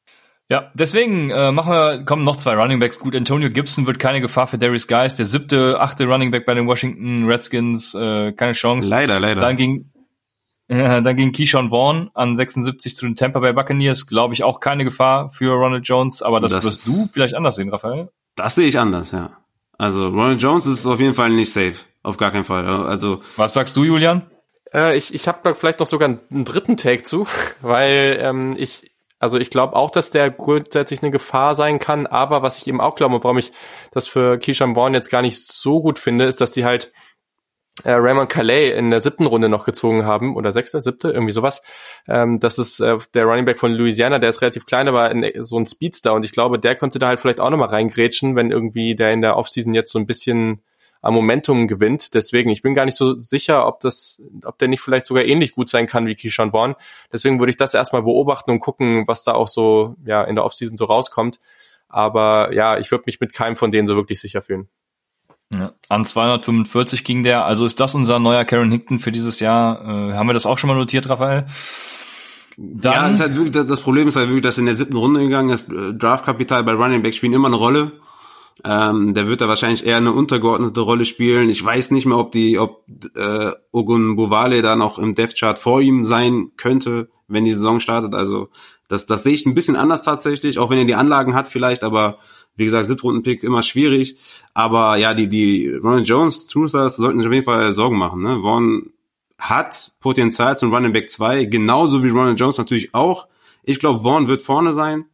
Ja, 0.49 0.71
deswegen 0.73 1.29
äh, 1.29 1.51
machen 1.51 1.71
wir, 1.71 2.05
kommen 2.05 2.25
noch 2.25 2.35
zwei 2.35 2.55
Running 2.55 2.79
Backs. 2.79 2.99
Gut, 2.99 3.15
Antonio 3.15 3.49
Gibson 3.49 3.87
wird 3.87 3.97
keine 3.97 4.21
Gefahr 4.21 4.47
für 4.47 4.57
Darius 4.57 4.87
Guys, 4.87 5.15
der 5.15 5.25
siebte, 5.25 5.79
achte 5.79 6.05
Running 6.05 6.31
Back 6.31 6.45
bei 6.45 6.53
den 6.53 6.67
Washington 6.67 7.25
Redskins, 7.25 7.95
äh, 7.95 8.33
keine 8.33 8.51
Chance. 8.53 8.89
Leider, 8.89 9.19
leider. 9.19 9.39
Dann 9.39 9.55
ging, 9.55 9.91
äh, 10.67 11.01
dann 11.01 11.15
ging 11.15 11.31
Keyshawn 11.31 11.69
Vaughn 11.69 12.09
an 12.13 12.35
76 12.35 12.95
zu 12.95 13.05
den 13.05 13.15
Tampa 13.15 13.39
Bay 13.39 13.53
Buccaneers, 13.53 14.05
glaube 14.05 14.33
ich 14.33 14.43
auch 14.43 14.59
keine 14.59 14.83
Gefahr 14.83 15.29
für 15.29 15.53
Ronald 15.53 15.87
Jones, 15.87 16.21
aber 16.21 16.39
das, 16.41 16.51
das 16.51 16.63
wirst 16.65 16.87
du 16.87 17.05
vielleicht 17.05 17.35
anders 17.35 17.55
sehen, 17.55 17.69
Raphael. 17.69 18.09
Das 18.35 18.55
sehe 18.55 18.67
ich 18.67 18.77
anders, 18.77 19.11
ja. 19.11 19.37
Also 19.77 20.09
Ronald 20.09 20.41
Jones 20.41 20.65
ist 20.65 20.85
auf 20.85 20.99
jeden 20.99 21.15
Fall 21.15 21.29
nicht 21.29 21.51
safe, 21.51 21.75
auf 22.03 22.17
gar 22.17 22.31
keinen 22.31 22.45
Fall. 22.45 22.65
Also 22.67 23.21
was 23.37 23.53
sagst 23.53 23.75
du, 23.75 23.85
Julian? 23.85 24.23
Äh, 24.73 24.97
ich 24.97 25.13
ich 25.13 25.27
habe 25.27 25.39
da 25.43 25.53
vielleicht 25.53 25.79
noch 25.79 25.87
sogar 25.87 26.09
einen 26.09 26.45
dritten 26.45 26.77
Take 26.77 27.03
zu, 27.03 27.25
weil 27.61 28.19
ähm, 28.21 28.55
ich 28.57 28.92
also 29.23 29.39
ich 29.39 29.49
glaube 29.49 29.75
auch, 29.77 29.89
dass 29.89 30.11
der 30.11 30.29
grundsätzlich 30.29 31.01
eine 31.01 31.09
Gefahr 31.09 31.55
sein 31.55 31.79
kann, 31.79 32.05
aber 32.05 32.43
was 32.43 32.57
ich 32.57 32.67
eben 32.67 32.81
auch 32.81 32.95
glaube, 32.95 33.23
warum 33.23 33.37
ich 33.37 33.53
das 33.91 34.05
für 34.05 34.37
Keyshawn 34.37 34.75
Vaughn 34.75 34.93
jetzt 34.93 35.09
gar 35.09 35.21
nicht 35.21 35.43
so 35.43 35.81
gut 35.81 35.97
finde, 35.97 36.25
ist, 36.25 36.41
dass 36.41 36.51
die 36.51 36.65
halt 36.65 36.91
äh, 37.85 37.93
Raymond 37.93 38.29
Calais 38.29 38.71
in 38.77 38.91
der 38.91 38.99
siebten 38.99 39.25
Runde 39.25 39.47
noch 39.47 39.65
gezogen 39.65 40.05
haben, 40.05 40.35
oder 40.35 40.51
sechste, 40.51 40.81
siebte, 40.81 41.09
irgendwie 41.09 41.31
sowas. 41.31 41.61
Ähm, 42.05 42.37
das 42.39 42.59
ist 42.59 42.81
äh, 42.81 42.97
der 43.13 43.23
Running 43.23 43.45
Back 43.45 43.59
von 43.59 43.71
Louisiana, 43.71 44.19
der 44.19 44.29
ist 44.29 44.41
relativ 44.41 44.65
klein, 44.65 44.89
aber 44.89 45.09
in, 45.09 45.41
so 45.41 45.57
ein 45.57 45.65
Speedster 45.65 46.13
und 46.13 46.25
ich 46.25 46.33
glaube, 46.33 46.59
der 46.59 46.75
könnte 46.75 46.99
da 46.99 47.07
halt 47.07 47.21
vielleicht 47.21 47.39
auch 47.39 47.49
nochmal 47.49 47.69
reingrätschen, 47.69 48.35
wenn 48.35 48.51
irgendwie 48.51 48.93
der 48.93 49.13
in 49.13 49.21
der 49.21 49.37
Offseason 49.37 49.73
jetzt 49.73 49.93
so 49.93 49.99
ein 49.99 50.05
bisschen 50.05 50.63
am 51.03 51.13
Momentum 51.13 51.67
gewinnt. 51.67 52.13
Deswegen, 52.15 52.49
ich 52.49 52.61
bin 52.63 52.73
gar 52.73 52.85
nicht 52.85 52.95
so 52.95 53.15
sicher, 53.17 53.67
ob 53.67 53.81
das, 53.81 54.23
ob 54.45 54.57
der 54.57 54.69
nicht 54.69 54.81
vielleicht 54.81 55.05
sogar 55.05 55.25
ähnlich 55.25 55.53
gut 55.53 55.69
sein 55.69 55.85
kann 55.85 56.07
wie 56.07 56.15
Keyshawn 56.15 56.51
Vaughn. 56.51 56.75
Deswegen 57.11 57.39
würde 57.39 57.51
ich 57.51 57.57
das 57.57 57.73
erstmal 57.73 58.03
beobachten 58.03 58.49
und 58.49 58.59
gucken, 58.59 59.03
was 59.05 59.23
da 59.23 59.33
auch 59.33 59.49
so, 59.49 59.95
ja, 60.05 60.23
in 60.23 60.35
der 60.35 60.45
Offseason 60.45 60.77
so 60.77 60.85
rauskommt. 60.85 61.39
Aber 61.89 62.53
ja, 62.53 62.77
ich 62.79 62.89
würde 62.89 63.03
mich 63.05 63.19
mit 63.19 63.33
keinem 63.33 63.57
von 63.57 63.69
denen 63.69 63.85
so 63.85 63.95
wirklich 63.95 64.21
sicher 64.21 64.41
fühlen. 64.41 64.69
Ja, 65.53 65.73
an 65.89 66.05
245 66.05 67.03
ging 67.03 67.21
der. 67.23 67.45
Also 67.45 67.65
ist 67.65 67.79
das 67.79 67.93
unser 67.95 68.17
neuer 68.19 68.45
Karen 68.45 68.71
Hickton 68.71 68.97
für 68.97 69.11
dieses 69.11 69.41
Jahr? 69.41 69.81
Äh, 69.81 70.13
haben 70.13 70.27
wir 70.27 70.33
das 70.33 70.45
auch 70.45 70.57
schon 70.57 70.69
mal 70.69 70.77
notiert, 70.77 71.09
Raphael? 71.09 71.45
Dann, 72.55 72.93
ja, 72.93 73.07
ist 73.09 73.19
halt 73.19 73.35
wirklich, 73.35 73.67
das 73.67 73.81
Problem 73.81 74.07
ist 74.07 74.15
halt 74.15 74.27
wirklich, 74.27 74.43
dass 74.43 74.57
in 74.57 74.67
der 74.67 74.75
siebten 74.75 74.95
Runde 74.95 75.19
gegangen 75.19 75.49
ist. 75.49 75.67
Draftkapital 75.69 76.63
bei 76.63 76.71
Running 76.71 77.03
Back 77.03 77.13
spielen 77.13 77.33
immer 77.33 77.47
eine 77.47 77.57
Rolle. 77.57 77.91
Ähm, 78.63 79.13
der 79.13 79.27
wird 79.27 79.41
da 79.41 79.47
wahrscheinlich 79.47 79.85
eher 79.85 79.97
eine 79.97 80.13
untergeordnete 80.13 80.81
Rolle 80.81 81.05
spielen. 81.05 81.49
Ich 81.49 81.63
weiß 81.63 81.91
nicht 81.91 82.05
mehr, 82.05 82.17
ob 82.17 82.31
die, 82.31 82.59
ob 82.59 82.85
äh, 83.15 83.51
Ogun 83.71 84.15
Bovale 84.15 84.61
da 84.61 84.75
noch 84.75 84.99
im 84.99 85.15
Death 85.15 85.35
Chart 85.37 85.57
vor 85.57 85.81
ihm 85.81 86.05
sein 86.05 86.51
könnte, 86.55 87.09
wenn 87.27 87.45
die 87.45 87.53
Saison 87.53 87.79
startet. 87.79 88.13
Also 88.13 88.49
das, 88.87 89.05
das 89.05 89.23
sehe 89.23 89.33
ich 89.33 89.45
ein 89.45 89.55
bisschen 89.55 89.75
anders 89.75 90.03
tatsächlich, 90.03 90.59
auch 90.59 90.69
wenn 90.69 90.77
er 90.77 90.85
die 90.85 90.95
Anlagen 90.95 91.33
hat 91.33 91.47
vielleicht, 91.47 91.83
aber 91.83 92.19
wie 92.55 92.65
gesagt, 92.65 92.87
Siebtrunden-Pick 92.87 93.43
immer 93.43 93.63
schwierig. 93.63 94.17
Aber 94.53 94.97
ja, 94.97 95.13
die, 95.13 95.27
die 95.27 95.69
Ronald 95.69 96.07
Jones, 96.07 96.47
Truthers 96.47 96.97
sollten 96.97 97.19
sich 97.19 97.27
auf 97.27 97.33
jeden 97.33 97.45
Fall 97.45 97.71
Sorgen 97.71 97.97
machen. 97.97 98.21
Ne? 98.21 98.41
Vaughn 98.41 98.91
hat 99.39 99.91
Potenzial 99.99 100.57
zum 100.57 100.73
Running 100.73 100.93
Back 100.93 101.09
2, 101.09 101.45
genauso 101.45 102.03
wie 102.03 102.09
Ronald 102.09 102.39
Jones 102.39 102.57
natürlich 102.57 102.93
auch. 102.93 103.27
Ich 103.63 103.79
glaube, 103.79 104.03
Vaughn 104.03 104.27
wird 104.27 104.43
vorne 104.43 104.73
sein. 104.73 105.05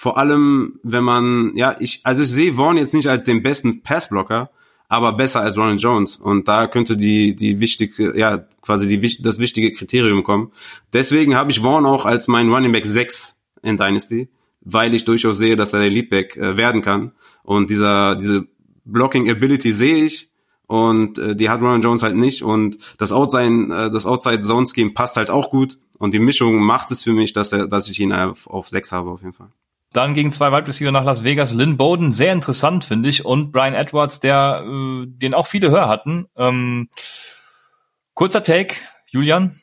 Vor 0.00 0.16
allem, 0.16 0.78
wenn 0.84 1.02
man, 1.02 1.56
ja, 1.56 1.74
ich, 1.80 2.02
also 2.04 2.22
ich 2.22 2.28
sehe 2.28 2.54
Vaughn 2.54 2.76
jetzt 2.76 2.94
nicht 2.94 3.08
als 3.08 3.24
den 3.24 3.42
besten 3.42 3.82
Passblocker, 3.82 4.48
aber 4.88 5.12
besser 5.14 5.40
als 5.40 5.56
Ronald 5.56 5.82
Jones. 5.82 6.18
Und 6.18 6.46
da 6.46 6.68
könnte 6.68 6.96
die, 6.96 7.34
die 7.34 7.58
wichtige, 7.58 8.16
ja, 8.16 8.46
quasi 8.62 8.86
die, 8.86 9.20
das 9.20 9.40
wichtige 9.40 9.72
Kriterium 9.72 10.22
kommen. 10.22 10.52
Deswegen 10.92 11.34
habe 11.34 11.50
ich 11.50 11.62
Vaughn 11.62 11.84
auch 11.84 12.06
als 12.06 12.28
mein 12.28 12.48
Running 12.48 12.70
Back 12.70 12.86
6 12.86 13.40
in 13.64 13.76
Dynasty, 13.76 14.28
weil 14.60 14.94
ich 14.94 15.04
durchaus 15.04 15.36
sehe, 15.36 15.56
dass 15.56 15.72
er 15.72 15.80
der 15.80 15.90
Leadback 15.90 16.36
äh, 16.36 16.56
werden 16.56 16.80
kann. 16.80 17.10
Und 17.42 17.68
dieser, 17.68 18.14
diese 18.14 18.46
Blocking 18.84 19.28
Ability 19.28 19.72
sehe 19.72 20.04
ich. 20.04 20.30
Und 20.68 21.18
äh, 21.18 21.34
die 21.34 21.50
hat 21.50 21.60
Ronald 21.60 21.82
Jones 21.82 22.04
halt 22.04 22.14
nicht. 22.14 22.44
Und 22.44 22.78
das 22.98 23.10
Outside, 23.10 23.74
äh, 23.74 23.90
das 23.90 24.06
Outside 24.06 24.42
Zone 24.42 24.68
Scheme 24.72 24.92
passt 24.92 25.16
halt 25.16 25.28
auch 25.28 25.50
gut. 25.50 25.76
Und 25.98 26.14
die 26.14 26.20
Mischung 26.20 26.60
macht 26.60 26.92
es 26.92 27.02
für 27.02 27.12
mich, 27.12 27.32
dass 27.32 27.50
er, 27.50 27.66
dass 27.66 27.88
ich 27.88 27.98
ihn 27.98 28.12
auf, 28.12 28.46
auf 28.46 28.68
6 28.68 28.92
habe 28.92 29.10
auf 29.10 29.22
jeden 29.22 29.32
Fall. 29.32 29.50
Dann 29.92 30.14
gegen 30.14 30.30
zwei 30.30 30.52
Wide 30.52 30.66
Receiver 30.66 30.92
nach 30.92 31.04
Las 31.04 31.24
Vegas. 31.24 31.54
Lynn 31.54 31.76
Bowden, 31.76 32.12
sehr 32.12 32.32
interessant, 32.32 32.84
finde 32.84 33.08
ich. 33.08 33.24
Und 33.24 33.52
Brian 33.52 33.74
Edwards, 33.74 34.20
der, 34.20 34.64
äh, 34.66 35.06
den 35.06 35.34
auch 35.34 35.46
viele 35.46 35.70
höher 35.70 35.88
hatten. 35.88 36.26
Ähm, 36.36 36.88
kurzer 38.14 38.42
Take, 38.42 38.76
Julian. 39.10 39.60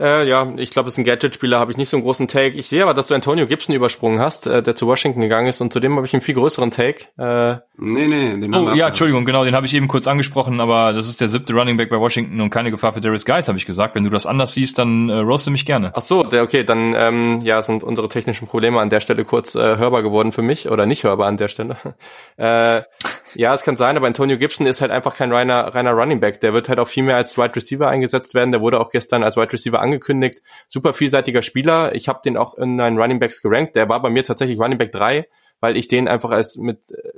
Äh, 0.00 0.28
ja, 0.28 0.46
ich 0.56 0.70
glaube, 0.70 0.88
es 0.88 0.94
ist 0.94 0.98
ein 0.98 1.04
Gadget-Spieler, 1.04 1.58
habe 1.58 1.70
ich 1.70 1.76
nicht 1.76 1.88
so 1.88 1.96
einen 1.96 2.04
großen 2.04 2.28
Take. 2.28 2.56
Ich 2.56 2.68
sehe 2.68 2.82
aber, 2.82 2.94
dass 2.94 3.08
du 3.08 3.14
Antonio 3.14 3.46
Gibson 3.46 3.74
übersprungen 3.74 4.20
hast, 4.20 4.46
äh, 4.46 4.62
der 4.62 4.74
zu 4.74 4.86
Washington 4.86 5.20
gegangen 5.20 5.48
ist 5.48 5.60
und 5.60 5.72
zudem 5.72 5.96
habe 5.96 6.06
ich 6.06 6.14
einen 6.14 6.22
viel 6.22 6.34
größeren 6.34 6.70
Take. 6.70 7.06
Äh, 7.18 7.58
nee, 7.76 8.06
nee, 8.06 8.38
den 8.38 8.54
Oh, 8.54 8.72
ja, 8.74 8.88
Entschuldigung, 8.88 9.24
genau, 9.24 9.44
den 9.44 9.54
habe 9.54 9.66
ich 9.66 9.74
eben 9.74 9.88
kurz 9.88 10.06
angesprochen, 10.06 10.60
aber 10.60 10.92
das 10.92 11.08
ist 11.08 11.20
der 11.20 11.28
siebte 11.28 11.52
Running 11.52 11.76
Back 11.76 11.90
bei 11.90 11.98
Washington 11.98 12.40
und 12.40 12.50
keine 12.50 12.70
Gefahr 12.70 12.92
für 12.92 13.00
Darius 13.00 13.24
Guys, 13.24 13.48
habe 13.48 13.58
ich 13.58 13.66
gesagt. 13.66 13.94
Wenn 13.94 14.04
du 14.04 14.10
das 14.10 14.26
anders 14.26 14.52
siehst, 14.54 14.78
dann 14.78 15.08
äh, 15.08 15.14
roaste 15.14 15.50
mich 15.50 15.66
gerne. 15.66 15.92
Ach 15.94 16.00
so, 16.00 16.22
der, 16.22 16.42
okay, 16.44 16.64
dann 16.64 16.94
ähm, 16.96 17.40
ja, 17.42 17.60
sind 17.62 17.82
unsere 17.82 18.08
technischen 18.08 18.46
Probleme 18.46 18.80
an 18.80 18.90
der 18.90 19.00
Stelle 19.00 19.24
kurz 19.24 19.54
äh, 19.54 19.76
hörbar 19.78 20.02
geworden 20.02 20.32
für 20.32 20.42
mich 20.42 20.70
oder 20.70 20.86
nicht 20.86 21.04
hörbar 21.04 21.26
an 21.26 21.36
der 21.36 21.48
Stelle. 21.48 21.76
äh, 22.36 22.82
ja, 23.34 23.54
es 23.54 23.62
kann 23.62 23.76
sein, 23.76 23.96
aber 23.96 24.06
Antonio 24.06 24.38
Gibson 24.38 24.66
ist 24.66 24.80
halt 24.80 24.90
einfach 24.90 25.16
kein 25.16 25.32
reiner, 25.32 25.74
reiner 25.74 25.92
Running 25.92 26.20
Back. 26.20 26.40
Der 26.40 26.54
wird 26.54 26.68
halt 26.68 26.78
auch 26.78 26.88
viel 26.88 27.02
mehr 27.02 27.16
als 27.16 27.36
Wide 27.36 27.54
Receiver 27.56 27.88
eingesetzt 27.88 28.34
werden. 28.34 28.52
Der 28.52 28.60
wurde 28.60 28.80
auch 28.80 28.90
gestern 28.90 29.22
als 29.22 29.36
Wide 29.36 29.52
Receiver 29.52 29.80
angekündigt. 29.88 30.42
Super 30.68 30.94
vielseitiger 30.94 31.42
Spieler. 31.42 31.94
Ich 31.94 32.08
habe 32.08 32.20
den 32.24 32.36
auch 32.36 32.54
in 32.56 32.80
einen 32.80 32.98
Running 32.98 33.18
Backs 33.18 33.42
gerankt. 33.42 33.76
Der 33.76 33.88
war 33.88 34.00
bei 34.00 34.10
mir 34.10 34.24
tatsächlich 34.24 34.58
Running 34.58 34.78
Back 34.78 34.92
3, 34.92 35.26
weil 35.60 35.76
ich 35.76 35.88
den 35.88 36.08
einfach 36.08 36.30
als 36.30 36.56
mit 36.56 36.78
äh, 36.92 37.12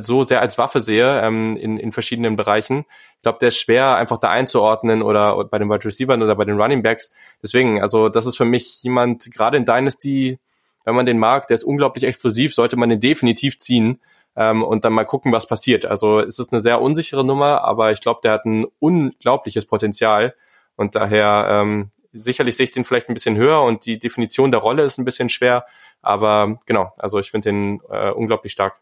so 0.00 0.22
sehr 0.24 0.40
als 0.40 0.58
Waffe 0.58 0.80
sehe 0.80 1.20
ähm, 1.22 1.56
in, 1.56 1.78
in 1.78 1.92
verschiedenen 1.92 2.36
Bereichen. 2.36 2.84
Ich 3.16 3.22
glaube, 3.22 3.38
der 3.38 3.48
ist 3.48 3.58
schwer 3.58 3.96
einfach 3.96 4.18
da 4.18 4.30
einzuordnen 4.30 5.02
oder 5.02 5.44
bei 5.44 5.58
den 5.58 5.68
Wide 5.70 5.84
Receivers 5.84 6.20
oder 6.20 6.36
bei 6.36 6.44
den 6.44 6.60
Running 6.60 6.82
Backs. 6.82 7.10
Deswegen, 7.42 7.80
also 7.80 8.08
das 8.08 8.26
ist 8.26 8.36
für 8.36 8.44
mich 8.44 8.82
jemand, 8.82 9.30
gerade 9.30 9.56
in 9.56 9.64
Dynasty, 9.64 10.38
wenn 10.84 10.94
man 10.94 11.06
den 11.06 11.18
mag, 11.18 11.48
der 11.48 11.54
ist 11.54 11.64
unglaublich 11.64 12.04
explosiv, 12.04 12.54
sollte 12.54 12.76
man 12.76 12.88
den 12.88 13.00
definitiv 13.00 13.58
ziehen 13.58 14.00
ähm, 14.36 14.62
und 14.62 14.84
dann 14.84 14.92
mal 14.92 15.04
gucken, 15.04 15.32
was 15.32 15.46
passiert. 15.46 15.84
Also 15.86 16.20
es 16.20 16.38
ist 16.38 16.52
eine 16.52 16.60
sehr 16.60 16.80
unsichere 16.80 17.24
Nummer, 17.24 17.62
aber 17.64 17.92
ich 17.92 18.00
glaube, 18.00 18.20
der 18.22 18.32
hat 18.32 18.44
ein 18.44 18.66
unglaubliches 18.78 19.66
Potenzial 19.66 20.34
und 20.76 20.94
daher 20.94 21.46
ähm, 21.50 21.90
sicherlich 22.12 22.56
sehe 22.56 22.64
ich 22.64 22.70
den 22.70 22.84
vielleicht 22.84 23.08
ein 23.08 23.14
bisschen 23.14 23.36
höher 23.36 23.62
und 23.62 23.86
die 23.86 23.98
Definition 23.98 24.50
der 24.50 24.60
Rolle 24.60 24.82
ist 24.82 24.98
ein 24.98 25.04
bisschen 25.04 25.28
schwer, 25.28 25.64
aber 26.02 26.58
genau, 26.66 26.92
also 26.96 27.18
ich 27.18 27.30
finde 27.30 27.50
den 27.50 27.80
äh, 27.90 28.10
unglaublich 28.10 28.52
stark. 28.52 28.80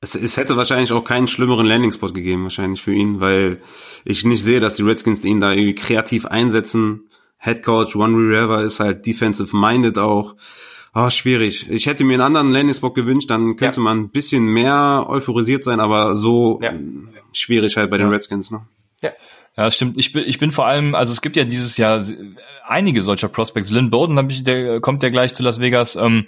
Es, 0.00 0.14
es 0.14 0.36
hätte 0.36 0.56
wahrscheinlich 0.56 0.92
auch 0.92 1.04
keinen 1.04 1.26
schlimmeren 1.26 1.66
Landing-Spot 1.66 2.12
gegeben, 2.12 2.42
wahrscheinlich 2.42 2.82
für 2.82 2.92
ihn, 2.92 3.20
weil 3.20 3.62
ich 4.04 4.24
nicht 4.24 4.44
sehe, 4.44 4.60
dass 4.60 4.76
die 4.76 4.82
Redskins 4.82 5.24
ihn 5.24 5.40
da 5.40 5.52
irgendwie 5.52 5.74
kreativ 5.74 6.26
einsetzen. 6.26 7.08
Head 7.38 7.62
Coach 7.62 7.94
Juan 7.94 8.14
Rivera 8.14 8.62
ist 8.62 8.80
halt 8.80 9.06
defensive-minded 9.06 9.98
auch. 9.98 10.34
Oh, 10.94 11.10
schwierig. 11.10 11.70
Ich 11.70 11.86
hätte 11.86 12.04
mir 12.04 12.14
einen 12.14 12.22
anderen 12.22 12.50
Landing-Spot 12.50 12.92
gewünscht, 12.92 13.30
dann 13.30 13.56
könnte 13.56 13.80
ja. 13.80 13.84
man 13.84 14.00
ein 14.00 14.10
bisschen 14.10 14.44
mehr 14.44 15.06
euphorisiert 15.08 15.64
sein, 15.64 15.80
aber 15.80 16.16
so 16.16 16.58
ja. 16.62 16.72
schwierig 17.32 17.76
halt 17.76 17.90
bei 17.90 17.98
den 17.98 18.08
Redskins. 18.08 18.50
Ne? 18.50 18.66
Ja. 19.02 19.12
Ja, 19.56 19.70
stimmt. 19.70 19.96
Ich 19.96 20.12
bin, 20.12 20.24
ich 20.26 20.38
bin 20.38 20.50
vor 20.50 20.66
allem, 20.66 20.94
also 20.94 21.12
es 21.12 21.22
gibt 21.22 21.36
ja 21.36 21.44
dieses 21.44 21.78
Jahr 21.78 22.02
einige 22.66 23.02
solcher 23.02 23.28
Prospects. 23.28 23.70
Lynn 23.70 23.90
Bowden 23.90 24.18
hab 24.18 24.30
ich, 24.30 24.44
der 24.44 24.80
kommt 24.80 25.02
ja 25.02 25.08
gleich 25.08 25.34
zu 25.34 25.42
Las 25.42 25.60
Vegas. 25.60 25.96
Ähm, 25.96 26.26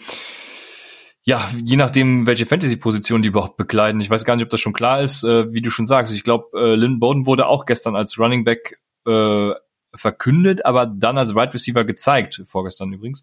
ja, 1.23 1.47
je 1.62 1.77
nachdem, 1.77 2.27
welche 2.27 2.47
Fantasy-Position 2.47 3.23
die 3.23 3.28
überhaupt 3.28 3.56
bekleiden. 3.56 4.01
Ich 4.01 4.09
weiß 4.09 4.24
gar 4.24 4.36
nicht, 4.36 4.44
ob 4.44 4.51
das 4.51 4.60
schon 4.60 4.73
klar 4.73 5.02
ist, 5.02 5.24
äh, 5.24 5.52
wie 5.52 5.60
du 5.60 5.70
schon 5.70 5.86
sagst. 5.86 6.15
Ich 6.15 6.24
glaube, 6.24 6.59
äh, 6.59 6.74
Lynn 6.74 7.01
Bowden 7.01 7.27
wurde 7.27 7.47
auch 7.47 7.66
gestern 7.66 7.97
als 7.97 8.19
Running 8.19 8.44
Back 8.44 8.81
äh, 9.06 9.51
verkündet, 9.94 10.65
aber 10.65 10.86
dann 10.86 11.19
als 11.19 11.31
Wide 11.31 11.40
right 11.40 11.55
Receiver 11.55 11.85
gezeigt, 11.85 12.43
vorgestern 12.47 12.93
übrigens. 12.93 13.23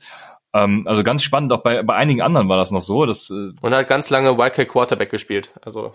Ähm, 0.54 0.84
also 0.86 1.04
ganz 1.04 1.24
spannend, 1.24 1.52
auch 1.54 1.64
bei, 1.64 1.82
bei 1.84 1.96
einigen 1.96 2.22
anderen 2.22 2.48
war 2.48 2.58
das 2.58 2.72
noch 2.72 2.82
so. 2.82 3.06
Dass, 3.06 3.30
äh, 3.30 3.54
Und 3.62 3.74
er 3.74 3.80
hat 3.80 3.88
ganz 3.88 4.10
lange 4.10 4.38
Wildcat 4.38 4.68
Quarterback 4.68 5.10
gespielt. 5.10 5.52
Also 5.64 5.94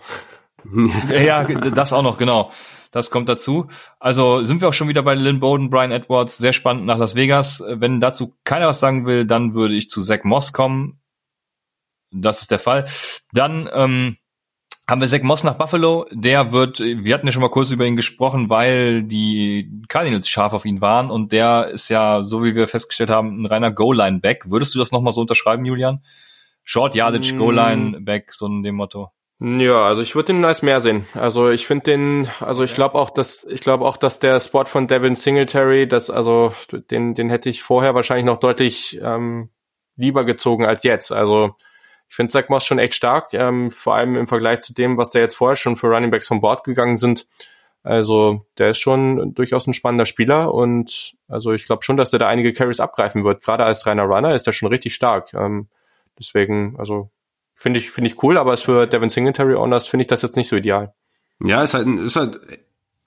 ja, 1.09 1.43
das 1.43 1.93
auch 1.93 2.03
noch, 2.03 2.17
genau. 2.17 2.51
Das 2.91 3.09
kommt 3.09 3.29
dazu. 3.29 3.67
Also 3.99 4.43
sind 4.43 4.61
wir 4.61 4.67
auch 4.67 4.73
schon 4.73 4.89
wieder 4.89 5.01
bei 5.01 5.15
Lynn 5.15 5.39
Bowden, 5.39 5.69
Brian 5.69 5.91
Edwards, 5.91 6.37
sehr 6.37 6.53
spannend 6.53 6.85
nach 6.85 6.97
Las 6.97 7.15
Vegas. 7.15 7.63
Wenn 7.67 8.01
dazu 8.01 8.35
keiner 8.43 8.67
was 8.67 8.81
sagen 8.81 9.05
will, 9.05 9.25
dann 9.25 9.55
würde 9.55 9.75
ich 9.75 9.89
zu 9.89 10.01
Zach 10.01 10.23
Moss 10.23 10.51
kommen. 10.51 10.99
Das 12.11 12.41
ist 12.41 12.51
der 12.51 12.59
Fall. 12.59 12.85
Dann 13.31 13.69
ähm, 13.73 14.17
haben 14.89 14.99
wir 14.99 15.07
Zach 15.07 15.21
Moss 15.21 15.45
nach 15.45 15.57
Buffalo. 15.57 16.05
Der 16.11 16.51
wird, 16.51 16.79
wir 16.81 17.13
hatten 17.13 17.25
ja 17.25 17.31
schon 17.31 17.41
mal 17.41 17.49
kurz 17.49 17.71
über 17.71 17.85
ihn 17.85 17.95
gesprochen, 17.95 18.49
weil 18.49 19.03
die 19.03 19.71
Cardinals 19.87 20.27
scharf 20.27 20.51
auf 20.51 20.65
ihn 20.65 20.81
waren 20.81 21.09
und 21.09 21.31
der 21.31 21.69
ist 21.69 21.87
ja, 21.87 22.23
so 22.23 22.43
wie 22.43 22.55
wir 22.55 22.67
festgestellt 22.67 23.09
haben, 23.09 23.41
ein 23.41 23.45
reiner 23.45 23.71
Goal-Line-Back. 23.71 24.51
Würdest 24.51 24.75
du 24.75 24.79
das 24.79 24.91
nochmal 24.91 25.13
so 25.13 25.21
unterschreiben, 25.21 25.63
Julian? 25.63 26.03
Short 26.65 26.93
Yardage, 26.93 27.33
mm. 27.33 27.37
Goal-Line-Back, 27.37 28.33
so 28.33 28.47
in 28.47 28.63
dem 28.63 28.75
Motto. 28.75 29.11
Ja, 29.43 29.81
also 29.87 30.03
ich 30.03 30.13
würde 30.13 30.33
den 30.33 30.45
als 30.45 30.61
mehr 30.61 30.79
sehen. 30.79 31.07
Also 31.15 31.49
ich 31.49 31.65
finde 31.65 31.83
den, 31.83 32.29
also 32.41 32.63
ich 32.63 32.75
glaube 32.75 32.93
auch, 32.95 33.09
dass 33.09 33.43
ich 33.45 33.61
glaube 33.61 33.85
auch, 33.85 33.97
dass 33.97 34.19
der 34.19 34.39
Spot 34.39 34.65
von 34.65 34.87
Devin 34.87 35.15
Singletary, 35.15 35.87
das 35.87 36.11
also 36.11 36.53
den 36.91 37.15
den 37.15 37.31
hätte 37.31 37.49
ich 37.49 37.63
vorher 37.63 37.95
wahrscheinlich 37.95 38.25
noch 38.25 38.37
deutlich 38.37 38.99
ähm, 39.01 39.49
lieber 39.95 40.25
gezogen 40.25 40.63
als 40.67 40.83
jetzt. 40.83 41.11
Also 41.11 41.55
ich 42.07 42.15
finde 42.15 42.31
Zach 42.31 42.49
Moss 42.49 42.65
schon 42.65 42.77
echt 42.77 42.93
stark, 42.93 43.33
ähm, 43.33 43.71
vor 43.71 43.95
allem 43.95 44.15
im 44.15 44.27
Vergleich 44.27 44.59
zu 44.59 44.75
dem, 44.75 44.99
was 44.99 45.09
da 45.09 45.17
jetzt 45.19 45.35
vorher 45.35 45.55
schon 45.55 45.75
für 45.75 45.87
Running 45.87 46.11
Backs 46.11 46.27
von 46.27 46.41
Bord 46.41 46.63
gegangen 46.63 46.97
sind. 46.97 47.27
Also 47.81 48.45
der 48.59 48.71
ist 48.71 48.79
schon 48.79 49.33
durchaus 49.33 49.65
ein 49.65 49.73
spannender 49.73 50.05
Spieler 50.05 50.53
und 50.53 51.15
also 51.27 51.51
ich 51.53 51.65
glaube 51.65 51.83
schon, 51.83 51.97
dass 51.97 52.13
er 52.13 52.19
da 52.19 52.27
einige 52.27 52.53
Carries 52.53 52.79
abgreifen 52.79 53.23
wird. 53.23 53.43
Gerade 53.43 53.65
als 53.65 53.87
reiner 53.87 54.03
Runner 54.03 54.35
ist 54.35 54.45
er 54.45 54.53
schon 54.53 54.69
richtig 54.69 54.93
stark. 54.93 55.33
Ähm, 55.33 55.67
deswegen, 56.19 56.75
also 56.77 57.09
Finde 57.61 57.79
ich, 57.79 57.91
finde 57.91 58.09
ich 58.09 58.23
cool, 58.23 58.39
aber 58.39 58.55
ist 58.55 58.63
für 58.63 58.87
Devin 58.87 59.11
Singletary 59.11 59.53
Owners 59.53 59.87
finde 59.87 60.01
ich 60.01 60.07
das 60.07 60.23
jetzt 60.23 60.35
nicht 60.35 60.47
so 60.47 60.55
ideal. 60.55 60.95
Ja, 61.43 61.61
ist 61.61 61.75
halt, 61.75 61.87
ist 61.87 62.15
halt 62.15 62.41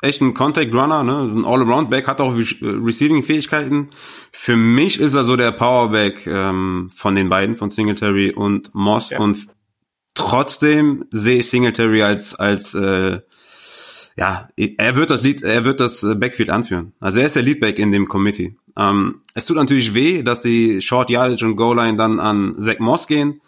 echt 0.01 0.23
ein 0.23 0.33
Contact 0.33 0.73
Runner, 0.73 1.03
ne? 1.03 1.23
Ein 1.23 1.45
All-Around-Back, 1.45 2.07
hat 2.07 2.21
auch 2.21 2.37
Receiving-Fähigkeiten. 2.37 3.89
Für 4.31 4.55
mich 4.55 5.01
ist 5.01 5.15
er 5.15 5.25
so 5.25 5.35
der 5.35 5.51
Powerback 5.51 6.29
ähm, 6.29 6.89
von 6.95 7.17
den 7.17 7.29
beiden, 7.29 7.57
von 7.57 7.73
Singletary 7.73 8.31
und 8.31 8.73
Moss. 8.77 9.11
Ja. 9.11 9.19
Und 9.19 9.49
trotzdem 10.15 11.07
sehe 11.11 11.39
ich 11.39 11.51
Singletary 11.51 12.05
als 12.05 12.37
als 12.37 12.75
äh, 12.75 13.23
ja, 14.17 14.49
er 14.57 14.95
wird 14.95 15.11
das 15.11 15.25
Lead, 15.25 15.43
er 15.43 15.65
wird 15.65 15.81
das 15.81 16.01
Backfield 16.03 16.51
anführen. 16.51 16.93
Also 17.01 17.19
er 17.19 17.27
ist 17.27 17.35
der 17.35 17.43
Leadback 17.43 17.81
in 17.81 17.91
dem 17.91 18.07
Committee. 18.07 18.57
Ähm, 18.77 19.23
es 19.35 19.47
tut 19.47 19.57
natürlich 19.57 19.95
weh, 19.95 20.23
dass 20.23 20.43
die 20.43 20.81
Short 20.81 21.11
Yardage 21.11 21.45
und 21.45 21.57
Goal 21.57 21.75
Line 21.75 21.97
dann 21.97 22.21
an 22.21 22.55
Zach 22.61 22.79
Moss 22.79 23.09
gehen 23.09 23.41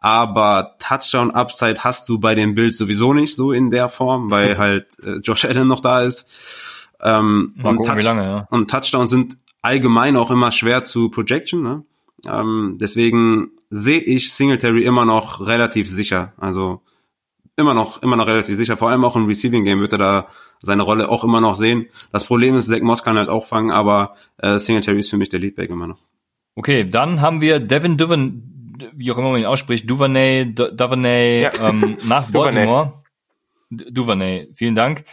aber 0.00 0.76
Touchdown 0.78 1.30
Upside 1.30 1.84
hast 1.84 2.08
du 2.08 2.18
bei 2.18 2.34
den 2.34 2.54
Bills 2.54 2.78
sowieso 2.78 3.12
nicht 3.12 3.36
so 3.36 3.52
in 3.52 3.70
der 3.70 3.88
Form, 3.88 4.30
weil 4.30 4.58
halt 4.58 4.98
äh, 5.02 5.16
Josh 5.16 5.44
Allen 5.44 5.68
noch 5.68 5.80
da 5.80 6.02
ist. 6.02 6.28
Ähm, 7.02 7.54
und, 7.62 7.76
gucken, 7.76 7.94
Touch 7.94 8.04
lange, 8.04 8.22
ja. 8.22 8.46
und 8.50 8.70
Touchdowns 8.70 9.10
sind 9.10 9.36
allgemein 9.62 10.16
auch 10.16 10.30
immer 10.30 10.52
schwer 10.52 10.84
zu 10.84 11.10
projection. 11.10 11.62
Ne? 11.62 11.84
Ähm, 12.26 12.76
deswegen 12.80 13.50
sehe 13.70 14.00
ich 14.00 14.32
Singletary 14.32 14.84
immer 14.84 15.04
noch 15.04 15.46
relativ 15.46 15.88
sicher. 15.88 16.32
Also 16.36 16.82
immer 17.56 17.74
noch, 17.74 18.02
immer 18.02 18.16
noch 18.16 18.26
relativ 18.26 18.56
sicher. 18.56 18.76
Vor 18.76 18.90
allem 18.90 19.04
auch 19.04 19.16
im 19.16 19.26
Receiving 19.26 19.64
Game 19.64 19.80
wird 19.80 19.92
er 19.92 19.98
da 19.98 20.28
seine 20.62 20.82
Rolle 20.82 21.08
auch 21.08 21.24
immer 21.24 21.40
noch 21.40 21.54
sehen. 21.54 21.86
Das 22.12 22.24
Problem 22.24 22.54
ist, 22.56 22.66
Zach 22.66 22.80
Moss 22.80 23.02
kann 23.02 23.16
halt 23.16 23.28
auch 23.28 23.46
fangen, 23.46 23.70
aber 23.70 24.14
äh, 24.38 24.58
Singletary 24.58 25.00
ist 25.00 25.10
für 25.10 25.16
mich 25.16 25.28
der 25.28 25.40
Leadback 25.40 25.70
immer 25.70 25.86
noch. 25.86 25.98
Okay, 26.54 26.86
dann 26.86 27.20
haben 27.20 27.40
wir 27.40 27.60
Devin 27.60 27.96
Duvin, 27.96 28.59
wie 28.92 29.10
auch 29.12 29.18
immer 29.18 29.30
man 29.30 29.40
ihn 29.40 29.46
ausspricht, 29.46 29.88
Duvernay, 29.88 30.54
Duvernay 30.54 31.42
ja. 31.42 31.50
ähm, 31.68 31.96
nach 32.04 32.30
Baltimore. 32.32 33.02
Duvernay, 33.70 34.48
vielen 34.54 34.74
Dank. 34.74 35.04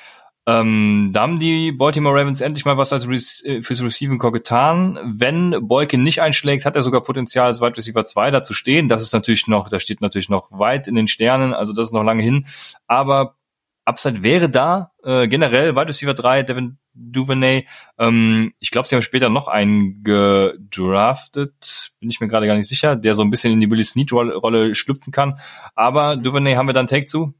Ähm, 0.47 1.09
da 1.11 1.21
haben 1.23 1.39
die 1.39 1.73
Baltimore 1.73 2.17
Ravens 2.17 2.39
endlich 2.39 2.63
mal 2.63 2.77
was 2.77 2.93
als 2.93 3.05
Re 3.05 3.15
äh, 3.15 3.61
fürs 3.61 3.83
Receiving 3.83 4.17
Core 4.17 4.31
getan. 4.31 4.97
Wenn 5.03 5.67
Boykin 5.67 6.03
nicht 6.03 6.21
einschlägt, 6.21 6.65
hat 6.65 6.77
er 6.77 6.81
sogar 6.81 7.03
Potenzial 7.03 7.47
als 7.47 7.59
Wide 7.59 7.75
Receiver 7.75 8.05
2 8.05 8.31
da 8.31 8.41
zu 8.41 8.53
stehen. 8.53 8.87
Das 8.87 9.01
ist 9.01 9.11
natürlich 9.11 9.47
noch, 9.47 9.67
da 9.67 9.81
steht 9.81 9.99
natürlich 9.99 10.29
noch 10.29 10.49
weit 10.57 10.87
in 10.87 10.95
den 10.95 11.07
Sternen, 11.07 11.53
also 11.53 11.73
das 11.73 11.87
ist 11.87 11.93
noch 11.93 12.03
lange 12.03 12.23
hin. 12.23 12.45
Aber 12.87 13.35
Upside 13.83 14.23
wäre 14.23 14.49
da, 14.49 14.91
äh, 15.03 15.27
generell 15.27 15.75
Wide 15.75 15.89
Receiver 15.89 16.13
3, 16.13 16.43
Devin 16.43 16.77
Duvernay. 16.97 17.67
Ähm, 17.97 18.53
ich 18.59 18.71
glaube, 18.71 18.87
sie 18.87 18.95
haben 18.95 19.01
später 19.01 19.29
noch 19.29 19.47
einen 19.47 20.03
gedraftet, 20.03 21.91
bin 21.99 22.09
ich 22.09 22.19
mir 22.19 22.27
gerade 22.27 22.47
gar 22.47 22.55
nicht 22.55 22.67
sicher, 22.67 22.95
der 22.95 23.15
so 23.15 23.23
ein 23.23 23.29
bisschen 23.29 23.53
in 23.53 23.59
die 23.59 23.69
Willie 23.69 23.83
Snead-Rolle 23.83 24.75
schlüpfen 24.75 25.13
kann. 25.13 25.39
Aber 25.75 26.17
Duvernay 26.17 26.55
haben 26.55 26.67
wir 26.67 26.73
dann 26.73 26.87
Take 26.87 27.05
zu? 27.05 27.33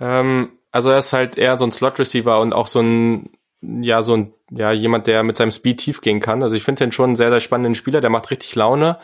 Ähm, 0.00 0.58
also 0.70 0.90
er 0.90 0.98
ist 0.98 1.12
halt 1.12 1.38
eher 1.38 1.56
so 1.56 1.64
ein 1.64 1.72
Slot-Receiver 1.72 2.40
und 2.40 2.52
auch 2.52 2.66
so 2.66 2.80
ein, 2.80 3.30
ja, 3.62 4.02
so 4.02 4.16
ein, 4.16 4.32
ja, 4.50 4.72
jemand, 4.72 5.06
der 5.06 5.22
mit 5.22 5.36
seinem 5.36 5.50
Speed 5.50 5.78
tief 5.78 6.00
gehen 6.00 6.20
kann. 6.20 6.42
Also 6.42 6.56
ich 6.56 6.64
finde 6.64 6.84
den 6.84 6.92
schon 6.92 7.10
einen 7.10 7.16
sehr, 7.16 7.30
sehr 7.30 7.40
spannenden 7.40 7.74
Spieler, 7.74 8.00
der 8.00 8.10
macht 8.10 8.30
richtig 8.30 8.54
Laune. 8.54 8.98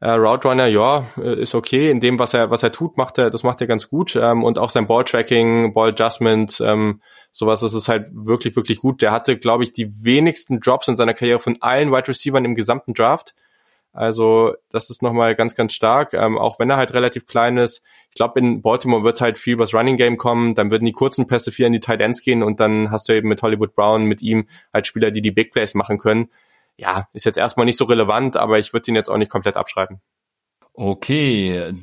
Äh, 0.00 0.10
Route 0.10 0.48
Runner, 0.48 0.66
ja, 0.66 1.06
äh, 1.16 1.40
ist 1.40 1.54
okay. 1.54 1.90
In 1.90 2.00
dem, 2.00 2.18
was 2.18 2.34
er, 2.34 2.50
was 2.50 2.62
er 2.62 2.72
tut, 2.72 2.96
macht 2.96 3.18
er, 3.18 3.30
das 3.30 3.42
macht 3.42 3.60
er 3.60 3.66
ganz 3.66 3.88
gut. 3.88 4.14
Ähm, 4.16 4.44
und 4.44 4.58
auch 4.58 4.70
sein 4.70 4.86
Ball-Tracking, 4.86 5.72
Ball-Adjustment, 5.72 6.60
ähm, 6.64 7.00
sowas 7.32 7.62
ist 7.62 7.72
es 7.74 7.88
halt 7.88 8.08
wirklich, 8.12 8.56
wirklich 8.56 8.80
gut. 8.80 9.00
Der 9.00 9.12
hatte, 9.12 9.38
glaube 9.38 9.64
ich, 9.64 9.72
die 9.72 10.04
wenigsten 10.04 10.60
Drops 10.60 10.88
in 10.88 10.96
seiner 10.96 11.14
Karriere 11.14 11.40
von 11.40 11.56
allen 11.60 11.92
Wide 11.92 12.08
Receivers 12.08 12.44
im 12.44 12.54
gesamten 12.54 12.92
Draft. 12.92 13.34
Also 13.92 14.54
das 14.70 14.90
ist 14.90 15.02
nochmal 15.02 15.34
ganz, 15.34 15.54
ganz 15.54 15.72
stark, 15.72 16.12
ähm, 16.12 16.36
auch 16.36 16.58
wenn 16.58 16.68
er 16.68 16.76
halt 16.76 16.92
relativ 16.92 17.24
klein 17.24 17.56
ist. 17.56 17.82
Ich 18.10 18.16
glaube, 18.16 18.38
in 18.40 18.60
Baltimore 18.60 19.04
wird 19.04 19.22
halt 19.22 19.38
viel 19.38 19.54
übers 19.54 19.72
Running 19.72 19.96
Game 19.96 20.18
kommen, 20.18 20.54
dann 20.54 20.70
würden 20.70 20.84
die 20.84 20.92
kurzen 20.92 21.26
Pässe 21.26 21.50
viel 21.50 21.64
in 21.64 21.72
die 21.72 21.80
Tight 21.80 22.02
Ends 22.02 22.20
gehen 22.20 22.42
und 22.42 22.60
dann 22.60 22.90
hast 22.90 23.08
du 23.08 23.14
eben 23.14 23.30
mit 23.30 23.40
Hollywood 23.40 23.74
Brown, 23.74 24.04
mit 24.04 24.20
ihm 24.20 24.48
halt 24.74 24.86
Spieler, 24.86 25.10
die 25.10 25.22
die 25.22 25.30
Big 25.30 25.50
Plays 25.50 25.74
machen 25.74 25.96
können 25.96 26.28
ja, 26.76 27.08
ist 27.12 27.24
jetzt 27.24 27.38
erstmal 27.38 27.66
nicht 27.66 27.78
so 27.78 27.84
relevant, 27.84 28.36
aber 28.36 28.58
ich 28.58 28.72
würde 28.72 28.90
ihn 28.90 28.94
jetzt 28.94 29.08
auch 29.08 29.18
nicht 29.18 29.30
komplett 29.30 29.56
abschreiben. 29.56 30.00
Okay, 30.74 31.74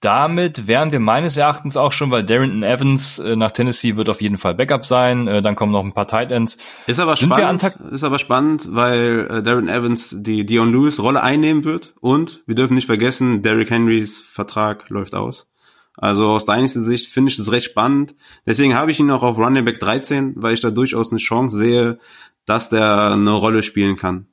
damit 0.00 0.66
wären 0.66 0.92
wir 0.92 1.00
meines 1.00 1.36
Erachtens 1.36 1.76
auch 1.76 1.92
schon, 1.92 2.10
weil 2.10 2.24
Darrington 2.24 2.62
Evans 2.62 3.18
äh, 3.18 3.36
nach 3.36 3.50
Tennessee 3.50 3.96
wird 3.96 4.08
auf 4.08 4.22
jeden 4.22 4.38
Fall 4.38 4.54
Backup 4.54 4.86
sein. 4.86 5.28
Äh, 5.28 5.42
dann 5.42 5.56
kommen 5.56 5.72
noch 5.72 5.84
ein 5.84 5.92
paar 5.92 6.06
Tight 6.06 6.32
Ends. 6.32 6.56
Ist 6.86 6.98
aber 6.98 7.16
Sind 7.16 7.34
spannend. 7.34 7.62
ist 7.92 8.02
aber 8.02 8.18
spannend, 8.18 8.66
weil 8.70 9.28
äh, 9.30 9.42
Darren 9.42 9.68
Evans 9.68 10.14
die 10.18 10.46
Dion 10.46 10.72
Lewis 10.72 11.00
Rolle 11.00 11.22
einnehmen 11.22 11.64
wird 11.64 11.94
und 12.00 12.42
wir 12.46 12.54
dürfen 12.54 12.74
nicht 12.74 12.86
vergessen, 12.86 13.42
Derrick 13.42 13.70
Henrys 13.70 14.22
Vertrag 14.22 14.88
läuft 14.88 15.14
aus. 15.14 15.48
Also 15.96 16.28
aus 16.28 16.46
Dynasty 16.46 16.80
Sicht 16.80 17.12
finde 17.12 17.30
ich 17.30 17.36
das 17.36 17.52
recht 17.52 17.66
spannend. 17.66 18.14
Deswegen 18.46 18.74
habe 18.74 18.90
ich 18.90 18.98
ihn 19.00 19.10
auch 19.10 19.22
auf 19.22 19.36
Running 19.36 19.66
Back 19.66 19.80
13, 19.80 20.32
weil 20.36 20.54
ich 20.54 20.62
da 20.62 20.70
durchaus 20.70 21.10
eine 21.10 21.18
Chance 21.18 21.58
sehe, 21.58 21.98
dass 22.46 22.70
der 22.70 23.10
eine 23.12 23.32
Rolle 23.32 23.62
spielen 23.62 23.96
kann. 23.96 24.28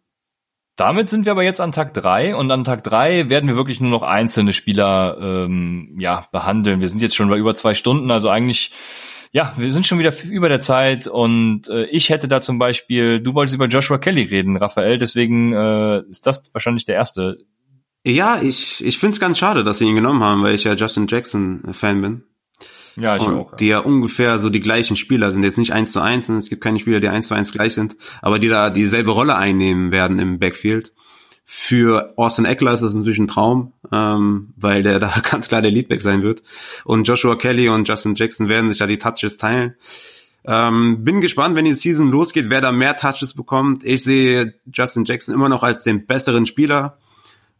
Damit 0.77 1.09
sind 1.09 1.25
wir 1.25 1.31
aber 1.31 1.43
jetzt 1.43 1.59
an 1.59 1.71
Tag 1.71 1.95
drei 1.95 2.35
und 2.35 2.51
an 2.51 2.63
Tag 2.63 2.83
drei 2.83 3.31
werden 3.31 3.49
wir 3.49 3.55
wirklich 3.55 3.81
nur 3.81 3.89
noch 3.89 4.03
einzelne 4.03 4.53
Spieler 4.53 5.17
ähm, 5.19 5.97
ja, 5.99 6.27
behandeln. 6.31 6.81
Wir 6.81 6.87
sind 6.87 7.01
jetzt 7.01 7.15
schon 7.15 7.29
bei 7.29 7.37
über 7.37 7.55
zwei 7.55 7.73
Stunden, 7.73 8.11
also 8.11 8.29
eigentlich, 8.29 8.69
ja, 9.31 9.51
wir 9.57 9.71
sind 9.73 9.87
schon 9.87 9.97
wieder 9.97 10.13
über 10.29 10.49
der 10.49 10.59
Zeit 10.59 11.07
und 11.07 11.67
äh, 11.67 11.85
ich 11.85 12.11
hätte 12.11 12.27
da 12.27 12.41
zum 12.41 12.59
Beispiel, 12.59 13.19
du 13.19 13.33
wolltest 13.33 13.55
über 13.55 13.65
Joshua 13.65 13.97
Kelly 13.97 14.21
reden, 14.21 14.55
Raphael, 14.55 14.99
deswegen 14.99 15.51
äh, 15.51 16.03
ist 16.11 16.27
das 16.27 16.53
wahrscheinlich 16.53 16.85
der 16.85 16.95
erste. 16.95 17.39
Ja, 18.05 18.39
ich, 18.39 18.85
ich 18.85 18.99
finde 18.99 19.15
es 19.15 19.19
ganz 19.19 19.39
schade, 19.39 19.63
dass 19.63 19.79
sie 19.79 19.85
ihn 19.85 19.95
genommen 19.95 20.23
haben, 20.23 20.43
weil 20.43 20.53
ich 20.53 20.63
ja 20.63 20.75
Justin 20.75 21.07
Jackson-Fan 21.07 22.01
bin. 22.01 22.23
Ja, 22.97 23.15
ich 23.15 23.23
und 23.23 23.35
auch. 23.35 23.51
Ja. 23.51 23.57
Die 23.57 23.67
ja 23.67 23.79
ungefähr 23.79 24.39
so 24.39 24.49
die 24.49 24.59
gleichen 24.59 24.97
Spieler 24.97 25.31
sind. 25.31 25.43
Jetzt 25.43 25.57
nicht 25.57 25.73
eins 25.73 25.91
zu 25.91 26.01
eins, 26.01 26.27
es 26.29 26.49
gibt 26.49 26.63
keine 26.63 26.79
Spieler, 26.79 26.99
die 26.99 27.09
eins 27.09 27.27
zu 27.27 27.35
eins 27.35 27.51
gleich 27.51 27.73
sind, 27.73 27.95
aber 28.21 28.39
die 28.39 28.47
da 28.47 28.69
dieselbe 28.69 29.11
Rolle 29.11 29.35
einnehmen 29.35 29.91
werden 29.91 30.19
im 30.19 30.39
Backfield. 30.39 30.93
Für 31.45 32.13
Austin 32.17 32.43
Eckler 32.43 32.73
ist 32.73 32.83
das 32.83 32.93
natürlich 32.93 33.19
ein 33.19 33.29
Traum, 33.29 33.71
ähm, 33.91 34.53
weil 34.57 34.83
der 34.83 34.99
da 34.99 35.13
ganz 35.23 35.47
klar 35.47 35.61
der 35.61 35.71
Leadback 35.71 36.01
sein 36.01 36.21
wird. 36.21 36.43
Und 36.83 37.07
Joshua 37.07 37.37
Kelly 37.37 37.69
und 37.69 37.87
Justin 37.87 38.15
Jackson 38.15 38.49
werden 38.49 38.69
sich 38.69 38.79
da 38.79 38.85
die 38.85 38.97
Touches 38.97 39.37
teilen. 39.37 39.75
Ähm, 40.45 41.03
bin 41.03 41.21
gespannt, 41.21 41.55
wenn 41.55 41.65
die 41.65 41.73
Season 41.73 42.09
losgeht, 42.09 42.49
wer 42.49 42.61
da 42.61 42.71
mehr 42.71 42.97
Touches 42.97 43.33
bekommt. 43.33 43.83
Ich 43.85 44.03
sehe 44.03 44.55
Justin 44.73 45.05
Jackson 45.05 45.35
immer 45.35 45.49
noch 45.49 45.63
als 45.63 45.83
den 45.83 46.05
besseren 46.05 46.45
Spieler. 46.45 46.97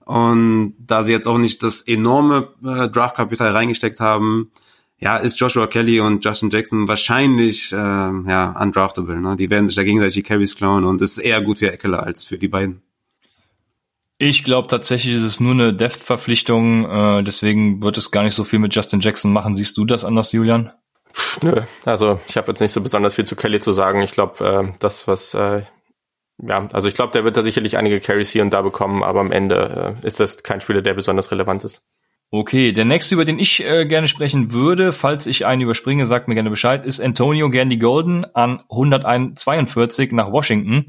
Und 0.04 0.76
da 0.80 1.04
sie 1.04 1.12
jetzt 1.12 1.28
auch 1.28 1.38
nicht 1.38 1.64
das 1.64 1.82
enorme 1.82 2.54
äh, 2.66 2.90
Draftkapital 2.90 3.52
reingesteckt 3.52 4.00
haben, 4.00 4.52
ja, 5.00 5.18
ist 5.18 5.40
Joshua 5.40 5.68
Kelly 5.68 6.00
und 6.00 6.26
Justin 6.26 6.50
Jackson 6.50 6.88
wahrscheinlich 6.88 7.72
äh, 7.72 7.76
ja 7.76 8.56
undraftable. 8.60 9.20
Ne? 9.20 9.36
Die 9.36 9.50
werden 9.50 9.68
sich 9.68 9.76
da 9.76 9.84
gegenseitig 9.84 10.16
die 10.16 10.24
Carries 10.24 10.56
klauen 10.56 10.86
und 10.86 11.02
es 11.02 11.18
ist 11.18 11.24
eher 11.24 11.42
gut 11.42 11.60
für 11.60 11.72
Eckler 11.72 12.04
als 12.04 12.24
für 12.24 12.38
die 12.38 12.48
beiden. 12.48 12.82
Ich 14.20 14.44
glaube 14.44 14.68
tatsächlich 14.68 15.14
ist 15.14 15.24
es 15.24 15.40
nur 15.40 15.52
eine 15.52 15.74
Depth-Verpflichtung, 15.74 16.90
äh, 16.90 17.24
deswegen 17.24 17.84
wird 17.84 17.98
es 17.98 18.10
gar 18.10 18.24
nicht 18.24 18.34
so 18.34 18.44
viel 18.44 18.58
mit 18.58 18.74
Justin 18.74 19.00
Jackson 19.00 19.32
machen. 19.32 19.54
Siehst 19.54 19.78
du 19.78 19.86
das 19.86 20.04
anders, 20.04 20.32
Julian? 20.32 20.72
Nö, 21.44 21.54
also 21.86 22.20
ich 22.28 22.36
habe 22.36 22.48
jetzt 22.48 22.60
nicht 22.60 22.72
so 22.72 22.82
besonders 22.82 23.14
viel 23.14 23.26
zu 23.26 23.36
Kelly 23.36 23.60
zu 23.60 23.72
sagen. 23.72 24.02
Ich 24.02 24.12
glaube, 24.12 24.44
äh, 24.44 24.74
das, 24.80 25.08
was 25.08 25.36
äh, 25.36 25.62
ja, 26.40 26.68
also 26.72 26.88
ich 26.88 26.94
glaube, 26.94 27.12
der 27.14 27.24
wird 27.24 27.36
da 27.36 27.44
sicherlich 27.44 27.78
einige 27.78 28.00
Carries 28.00 28.30
hier 28.30 28.44
und 28.44 28.52
da 28.52 28.62
bekommen, 28.62 29.04
aber 29.04 29.20
am 29.20 29.32
Ende 29.32 29.96
äh, 30.04 30.08
ist 30.08 30.20
das 30.20 30.44
kein 30.44 30.62
Spieler, 30.62 30.82
der 30.82 30.94
besonders 30.94 31.32
relevant 31.32 31.64
ist. 31.64 31.86
Okay, 32.30 32.74
der 32.74 32.84
nächste, 32.84 33.16
über 33.16 33.24
den 33.24 33.40
ich 33.40 33.64
äh, 33.64 33.86
gerne 33.86 34.08
sprechen 34.08 34.52
würde, 34.52 34.92
falls 34.92 35.28
ich 35.28 35.46
einen 35.46 35.62
überspringe, 35.62 36.06
sagt 36.06 36.28
mir 36.28 36.34
gerne 36.34 36.50
Bescheid, 36.50 36.86
ist 36.86 37.00
Antonio 37.00 37.50
Gandy 37.50 37.78
Golden 37.78 38.26
an 38.36 38.62
142 38.70 40.12
nach 40.12 40.30
Washington. 40.30 40.88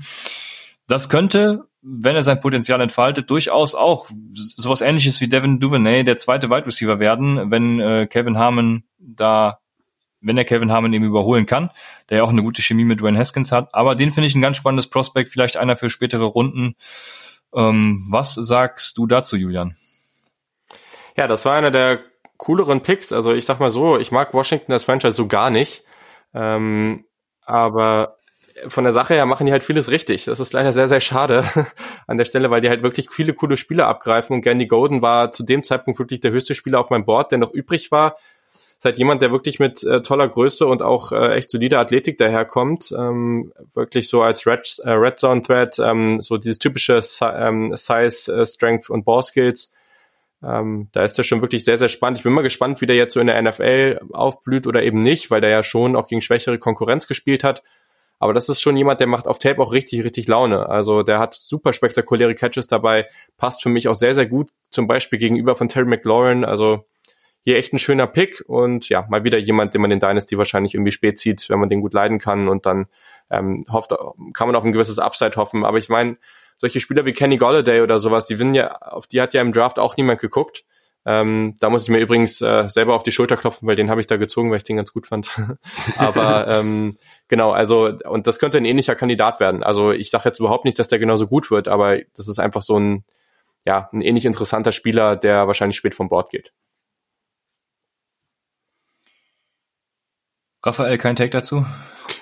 Das 0.89 1.09
könnte, 1.09 1.69
wenn 1.81 2.17
er 2.17 2.23
sein 2.23 2.41
Potenzial 2.41 2.81
entfaltet, 2.81 3.31
durchaus 3.31 3.77
auch 3.77 4.09
sowas 4.35 4.81
ähnliches 4.81 5.21
wie 5.21 5.29
Devin 5.29 5.61
Duvernay, 5.61 6.03
der 6.03 6.17
zweite 6.17 6.51
Wide 6.51 6.67
Receiver 6.67 6.99
werden, 6.99 7.53
wenn 7.53 7.79
äh, 7.79 8.09
Kevin 8.11 8.37
Harmon 8.37 8.83
da 8.99 9.61
wenn 10.21 10.35
der 10.35 10.45
Kevin 10.45 10.73
Harmon 10.73 10.93
eben 10.93 11.05
überholen 11.05 11.47
kann, 11.47 11.71
der 12.11 12.19
ja 12.19 12.25
auch 12.25 12.31
eine 12.31 12.43
gute 12.43 12.61
Chemie 12.61 12.85
mit 12.85 13.01
Dwayne 13.01 13.17
Haskins 13.17 13.53
hat. 13.53 13.73
Aber 13.73 13.95
den 13.95 14.11
finde 14.11 14.27
ich 14.27 14.35
ein 14.35 14.41
ganz 14.41 14.57
spannendes 14.57 14.89
Prospect, 14.89 15.31
vielleicht 15.31 15.57
einer 15.57 15.77
für 15.77 15.91
spätere 15.91 16.25
Runden. 16.25 16.75
Ähm, 17.55 18.09
was 18.11 18.35
sagst 18.35 18.99
du 18.99 19.07
dazu, 19.07 19.37
Julian? 19.37 19.77
Ja, 21.19 21.27
das 21.27 21.45
war 21.45 21.57
einer 21.57 21.73
der 21.73 21.99
cooleren 22.37 22.83
Picks. 22.83 23.13
Also 23.13 23.33
ich 23.33 23.45
sag 23.45 23.59
mal 23.59 23.71
so, 23.71 23.99
ich 23.99 24.13
mag 24.13 24.33
Washington 24.33 24.73
als 24.73 24.85
Franchise 24.85 25.15
so 25.15 25.27
gar 25.27 25.51
nicht. 25.51 25.83
Ähm, 26.33 27.05
aber 27.45 28.19
von 28.69 28.85
der 28.85 28.93
Sache 28.93 29.15
her 29.15 29.27
machen 29.27 29.45
die 29.45 29.51
halt 29.51 29.65
vieles 29.65 29.91
richtig. 29.91 30.27
Das 30.27 30.39
ist 30.39 30.53
leider 30.53 30.73
sehr, 30.73 30.87
sehr 30.87 31.01
schade 31.01 31.43
an 32.07 32.19
der 32.19 32.25
Stelle, 32.25 32.53
weil 32.53 32.61
die 32.61 32.69
halt 32.69 32.85
wirklich 32.85 33.11
viele 33.11 33.35
coole 33.35 33.57
Spieler 33.57 33.89
abgreifen. 33.89 34.35
Und 34.35 34.43
Gandy 34.43 34.67
Golden 34.67 35.03
war 35.03 35.33
zu 35.33 35.43
dem 35.43 35.65
Zeitpunkt 35.65 35.99
wirklich 35.99 36.21
der 36.21 36.31
höchste 36.31 36.55
Spieler 36.55 36.79
auf 36.79 36.91
meinem 36.91 37.05
Board, 37.05 37.33
der 37.33 37.39
noch 37.39 37.53
übrig 37.53 37.91
war 37.91 38.17
halt 38.85 38.99
jemand, 38.99 39.23
der 39.23 39.33
wirklich 39.33 39.59
mit 39.59 39.83
äh, 39.83 40.03
toller 40.03 40.29
Größe 40.29 40.65
und 40.65 40.83
auch 40.83 41.11
äh, 41.11 41.35
echt 41.35 41.51
solider 41.51 41.81
Athletik 41.81 42.17
daherkommt, 42.17 42.95
ähm, 42.97 43.53
wirklich 43.75 44.09
so 44.09 44.23
als 44.23 44.47
Red, 44.47 44.79
äh, 44.85 44.91
Red 44.91 45.19
Zone 45.19 45.43
Threat, 45.43 45.81
ähm, 45.81 46.23
so 46.23 46.37
dieses 46.37 46.61
typische 46.61 47.03
si 47.03 47.25
ähm, 47.25 47.75
Size, 47.75 48.33
äh, 48.33 48.47
Strength 48.47 48.89
und 48.89 49.05
Ball 49.05 49.23
Skills. 49.23 49.73
Ähm, 50.43 50.89
da 50.93 51.03
ist 51.03 51.15
der 51.15 51.25
schon 51.25 51.41
wirklich 51.41 51.65
sehr, 51.65 51.79
sehr 51.79 51.89
spannend. 51.89 52.19
Ich 52.19 52.25
bin 52.25 52.33
mal 52.33 52.43
gespannt, 52.43 52.81
wie 52.81 52.87
der 52.87 52.97
jetzt 52.97 53.15
so 53.15 53.21
in 53.21 53.27
der 53.27 53.41
NFL 53.43 54.01
aufblüht 54.13 54.67
oder 54.67 54.83
eben 54.83 55.03
nicht, 55.03 55.31
weil 55.31 55.41
der 55.41 55.51
ja 55.51 55.63
schon 55.63 55.97
auch 55.97 56.07
gegen 56.07 56.21
schwächere 56.21 56.59
Konkurrenz 56.59 57.07
gespielt 57.07 57.43
hat. 57.45 57.63
Aber 58.21 58.35
das 58.35 58.49
ist 58.49 58.61
schon 58.61 58.77
jemand, 58.77 59.01
der 59.01 59.07
macht 59.07 59.27
auf 59.27 59.39
Tape 59.39 59.61
auch 59.61 59.73
richtig, 59.73 60.03
richtig 60.05 60.27
Laune. 60.27 60.69
Also 60.69 61.03
der 61.03 61.19
hat 61.19 61.35
super 61.35 61.73
spektakuläre 61.73 62.35
Catches 62.35 62.67
dabei, 62.67 63.07
passt 63.37 63.63
für 63.63 63.69
mich 63.69 63.89
auch 63.89 63.95
sehr, 63.95 64.15
sehr 64.15 64.27
gut, 64.27 64.51
zum 64.71 64.87
Beispiel 64.89 65.19
gegenüber 65.19 65.55
von 65.55 65.69
Terry 65.69 65.87
McLaurin. 65.87 66.45
Also 66.45 66.85
hier 67.43 67.57
echt 67.57 67.73
ein 67.73 67.79
schöner 67.79 68.07
Pick 68.07 68.43
und 68.47 68.89
ja, 68.89 69.07
mal 69.09 69.25
wieder 69.25 69.39
jemand, 69.39 69.73
den 69.73 69.81
man 69.81 69.91
in 69.91 70.01
Dynasty 70.01 70.37
wahrscheinlich 70.37 70.75
irgendwie 70.75 70.93
spät 70.93 71.19
zieht, 71.19 71.49
wenn 71.49 71.61
man 71.61 71.69
den 71.69 71.81
gut 71.81 71.95
leiden 71.95 72.19
kann 72.19 72.49
und 72.49 72.67
dann 72.67 72.87
ähm, 73.31 73.65
hofft, 73.71 73.95
kann 74.35 74.49
man 74.49 74.57
auf 74.57 74.65
ein 74.65 74.73
gewisses 74.73 74.99
Upside 74.99 75.37
hoffen. 75.37 75.65
Aber 75.65 75.79
ich 75.79 75.89
meine, 75.89 76.17
solche 76.59 76.81
Spieler 76.81 77.07
wie 77.07 77.13
Kenny 77.13 77.39
Golladay 77.39 77.81
oder 77.81 77.99
sowas, 78.01 78.27
die 78.27 78.39
winnen 78.39 78.55
ja, 78.55 78.77
auf 78.77 79.07
die 79.07 79.23
hat 79.23 79.33
ja 79.33 79.41
im 79.41 79.53
Draft 79.53 79.79
auch 79.79 79.97
niemand 79.97 80.21
geguckt. 80.21 80.65
Ähm, 81.07 81.55
da 81.61 81.71
muss 81.71 81.85
ich 81.85 81.89
mir 81.89 82.01
übrigens 82.01 82.43
äh, 82.43 82.69
selber 82.69 82.95
auf 82.95 83.05
die 83.05 83.13
Schulter 83.13 83.37
klopfen, 83.37 83.67
weil 83.67 83.77
den 83.77 83.89
habe 83.89 84.01
ich 84.01 84.09
da 84.09 84.17
gezogen, 84.17 84.51
weil 84.51 84.59
ich 84.59 84.65
den 84.65 84.77
ganz 84.77 84.93
gut 84.93 85.07
fand. 85.07 85.31
Aber 85.97 86.49
ähm, 86.49 86.99
genau, 87.29 87.53
also 87.53 87.97
und 88.05 88.27
das 88.27 88.39
könnte 88.41 88.59
ein 88.59 88.65
ähnlicher 88.65 88.97
Kandidat 88.97 89.41
werden. 89.41 89.63
Also 89.63 89.93
ich 89.93 90.11
sage 90.11 90.25
jetzt 90.27 90.41
überhaupt 90.41 90.65
nicht, 90.65 90.79
dass 90.79 90.89
der 90.89 90.99
genauso 90.99 91.29
gut 91.29 91.51
wird, 91.51 91.69
aber 91.69 91.99
das 92.15 92.29
ist 92.29 92.39
einfach 92.39 92.63
so 92.63 92.79
ein 92.79 93.05
ja 93.65 93.89
ein 93.93 94.03
ähnlich 94.03 94.27
interessanter 94.27 94.73
Spieler, 94.73 95.17
der 95.17 95.47
wahrscheinlich 95.47 95.77
spät 95.77 95.95
vom 95.95 96.09
Bord 96.09 96.31
geht. 96.31 96.53
Raphael, 100.63 100.99
kein 100.99 101.17
Take 101.17 101.31
dazu? 101.31 101.65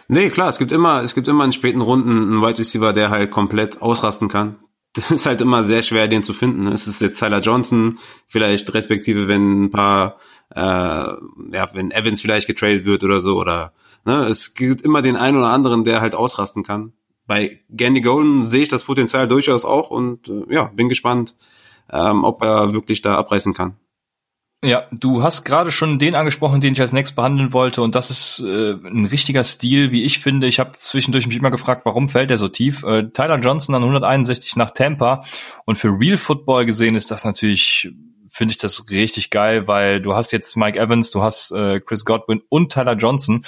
Nee, 0.08 0.30
klar, 0.30 0.48
es 0.48 0.58
gibt 0.58 0.72
immer, 0.72 1.02
es 1.02 1.14
gibt 1.14 1.28
immer 1.28 1.44
in 1.44 1.52
späten 1.52 1.80
Runden 1.80 2.10
einen 2.10 2.42
Wide 2.42 2.58
Receiver, 2.58 2.92
der 2.92 3.10
halt 3.10 3.30
komplett 3.30 3.82
ausrasten 3.82 4.28
kann. 4.28 4.56
Das 4.96 5.10
ist 5.10 5.26
halt 5.26 5.42
immer 5.42 5.62
sehr 5.62 5.82
schwer, 5.82 6.08
den 6.08 6.22
zu 6.22 6.32
finden. 6.32 6.68
Es 6.68 6.86
ist 6.86 7.02
jetzt 7.02 7.18
Tyler 7.18 7.40
Johnson, 7.40 7.98
vielleicht 8.28 8.72
respektive, 8.72 9.28
wenn 9.28 9.64
ein 9.64 9.70
paar, 9.70 10.16
äh, 10.54 10.58
ja, 10.58 11.68
wenn 11.74 11.90
Evans 11.90 12.22
vielleicht 12.22 12.46
getradet 12.46 12.86
wird 12.86 13.04
oder 13.04 13.20
so, 13.20 13.38
oder 13.38 13.74
ne, 14.06 14.24
es 14.24 14.54
gibt 14.54 14.80
immer 14.86 15.02
den 15.02 15.16
einen 15.16 15.36
oder 15.36 15.48
anderen, 15.48 15.84
der 15.84 16.00
halt 16.00 16.14
ausrasten 16.14 16.62
kann. 16.62 16.94
Bei 17.26 17.60
Gandy 17.68 18.00
Golden 18.00 18.46
sehe 18.46 18.62
ich 18.62 18.70
das 18.70 18.84
Potenzial 18.84 19.28
durchaus 19.28 19.66
auch 19.66 19.90
und 19.90 20.30
äh, 20.30 20.44
ja, 20.48 20.64
bin 20.74 20.88
gespannt, 20.88 21.36
ähm, 21.92 22.24
ob 22.24 22.42
er 22.42 22.72
wirklich 22.72 23.02
da 23.02 23.16
abreißen 23.16 23.52
kann. 23.52 23.76
Ja, 24.66 24.88
du 24.90 25.22
hast 25.22 25.44
gerade 25.44 25.70
schon 25.70 26.00
den 26.00 26.16
angesprochen, 26.16 26.60
den 26.60 26.72
ich 26.72 26.80
als 26.80 26.92
nächstes 26.92 27.14
behandeln 27.14 27.52
wollte, 27.52 27.82
und 27.82 27.94
das 27.94 28.10
ist 28.10 28.40
äh, 28.40 28.72
ein 28.72 29.06
richtiger 29.06 29.44
Stil, 29.44 29.92
wie 29.92 30.02
ich 30.02 30.18
finde. 30.18 30.48
Ich 30.48 30.58
habe 30.58 30.72
zwischendurch 30.72 31.28
mich 31.28 31.36
immer 31.36 31.52
gefragt, 31.52 31.82
warum 31.84 32.08
fällt 32.08 32.30
der 32.30 32.36
so 32.36 32.48
tief? 32.48 32.82
Äh, 32.82 33.10
Tyler 33.12 33.38
Johnson 33.38 33.76
an 33.76 33.82
161 33.82 34.56
nach 34.56 34.72
Tampa 34.72 35.22
und 35.66 35.76
für 35.76 35.90
Real 35.90 36.16
Football 36.16 36.66
gesehen 36.66 36.96
ist 36.96 37.12
das 37.12 37.24
natürlich, 37.24 37.92
finde 38.28 38.52
ich 38.52 38.58
das 38.58 38.90
richtig 38.90 39.30
geil, 39.30 39.68
weil 39.68 40.02
du 40.02 40.14
hast 40.14 40.32
jetzt 40.32 40.56
Mike 40.56 40.80
Evans, 40.80 41.12
du 41.12 41.22
hast 41.22 41.52
äh, 41.52 41.78
Chris 41.78 42.04
Godwin 42.04 42.42
und 42.48 42.72
Tyler 42.72 42.96
Johnson 42.96 43.44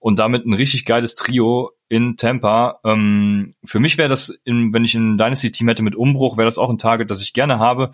und 0.00 0.18
damit 0.18 0.46
ein 0.46 0.54
richtig 0.54 0.86
geiles 0.86 1.14
Trio 1.14 1.72
in 1.90 2.16
Tampa. 2.16 2.80
Ähm, 2.84 3.52
für 3.64 3.80
mich 3.80 3.98
wäre 3.98 4.08
das, 4.08 4.30
in, 4.44 4.72
wenn 4.72 4.84
ich 4.84 4.94
ein 4.94 5.18
Dynasty-Team 5.18 5.68
hätte 5.68 5.82
mit 5.82 5.94
Umbruch, 5.94 6.38
wäre 6.38 6.46
das 6.46 6.56
auch 6.56 6.70
ein 6.70 6.78
Target, 6.78 7.10
das 7.10 7.20
ich 7.20 7.34
gerne 7.34 7.58
habe. 7.58 7.90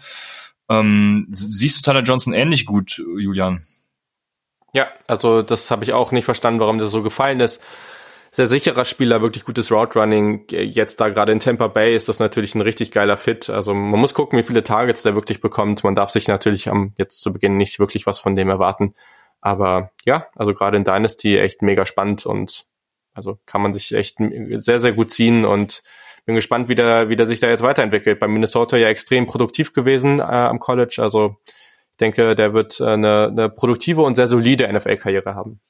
Ähm, 0.70 1.26
siehst 1.32 1.76
du 1.78 1.82
Tyler 1.82 2.02
Johnson 2.02 2.32
ähnlich 2.32 2.64
gut, 2.64 2.96
Julian? 2.96 3.66
Ja, 4.72 4.88
also 5.08 5.42
das 5.42 5.70
habe 5.70 5.82
ich 5.82 5.92
auch 5.92 6.12
nicht 6.12 6.24
verstanden, 6.24 6.60
warum 6.60 6.78
das 6.78 6.92
so 6.92 7.02
gefallen 7.02 7.40
ist. 7.40 7.60
Sehr 8.30 8.46
sicherer 8.46 8.84
Spieler, 8.84 9.20
wirklich 9.20 9.44
gutes 9.44 9.72
Route 9.72 9.98
Running. 9.98 10.44
Jetzt 10.48 11.00
da 11.00 11.08
gerade 11.08 11.32
in 11.32 11.40
Tampa 11.40 11.66
Bay 11.66 11.96
ist 11.96 12.08
das 12.08 12.20
natürlich 12.20 12.54
ein 12.54 12.60
richtig 12.60 12.92
geiler 12.92 13.16
Fit. 13.16 13.50
Also 13.50 13.74
man 13.74 13.98
muss 13.98 14.14
gucken, 14.14 14.38
wie 14.38 14.44
viele 14.44 14.62
Targets 14.62 15.02
der 15.02 15.16
wirklich 15.16 15.40
bekommt. 15.40 15.82
Man 15.82 15.96
darf 15.96 16.10
sich 16.10 16.28
natürlich 16.28 16.68
am 16.68 16.92
jetzt 16.96 17.20
zu 17.20 17.32
Beginn 17.32 17.56
nicht 17.56 17.80
wirklich 17.80 18.06
was 18.06 18.20
von 18.20 18.36
dem 18.36 18.48
erwarten. 18.48 18.94
Aber 19.40 19.90
ja, 20.04 20.28
also 20.36 20.54
gerade 20.54 20.76
in 20.76 20.84
Dynasty 20.84 21.38
echt 21.38 21.62
mega 21.62 21.84
spannend 21.84 22.24
und 22.24 22.66
also 23.12 23.40
kann 23.46 23.62
man 23.62 23.72
sich 23.72 23.92
echt 23.92 24.18
sehr, 24.18 24.78
sehr 24.78 24.92
gut 24.92 25.10
ziehen 25.10 25.44
und 25.44 25.82
bin 26.30 26.36
gespannt, 26.36 26.68
wie 26.68 26.76
der, 26.76 27.08
wie 27.08 27.16
der 27.16 27.26
sich 27.26 27.40
da 27.40 27.48
jetzt 27.48 27.62
weiterentwickelt. 27.62 28.20
Bei 28.20 28.28
Minnesota 28.28 28.76
ja 28.76 28.88
extrem 28.88 29.26
produktiv 29.26 29.72
gewesen 29.72 30.20
äh, 30.20 30.22
am 30.22 30.60
College. 30.60 30.98
Also 31.00 31.38
ich 31.44 31.96
denke, 31.98 32.36
der 32.36 32.54
wird 32.54 32.78
äh, 32.78 32.86
eine, 32.86 33.26
eine 33.26 33.48
produktive 33.48 34.02
und 34.02 34.14
sehr 34.14 34.28
solide 34.28 34.72
NFL-Karriere 34.72 35.34
haben. 35.34 35.60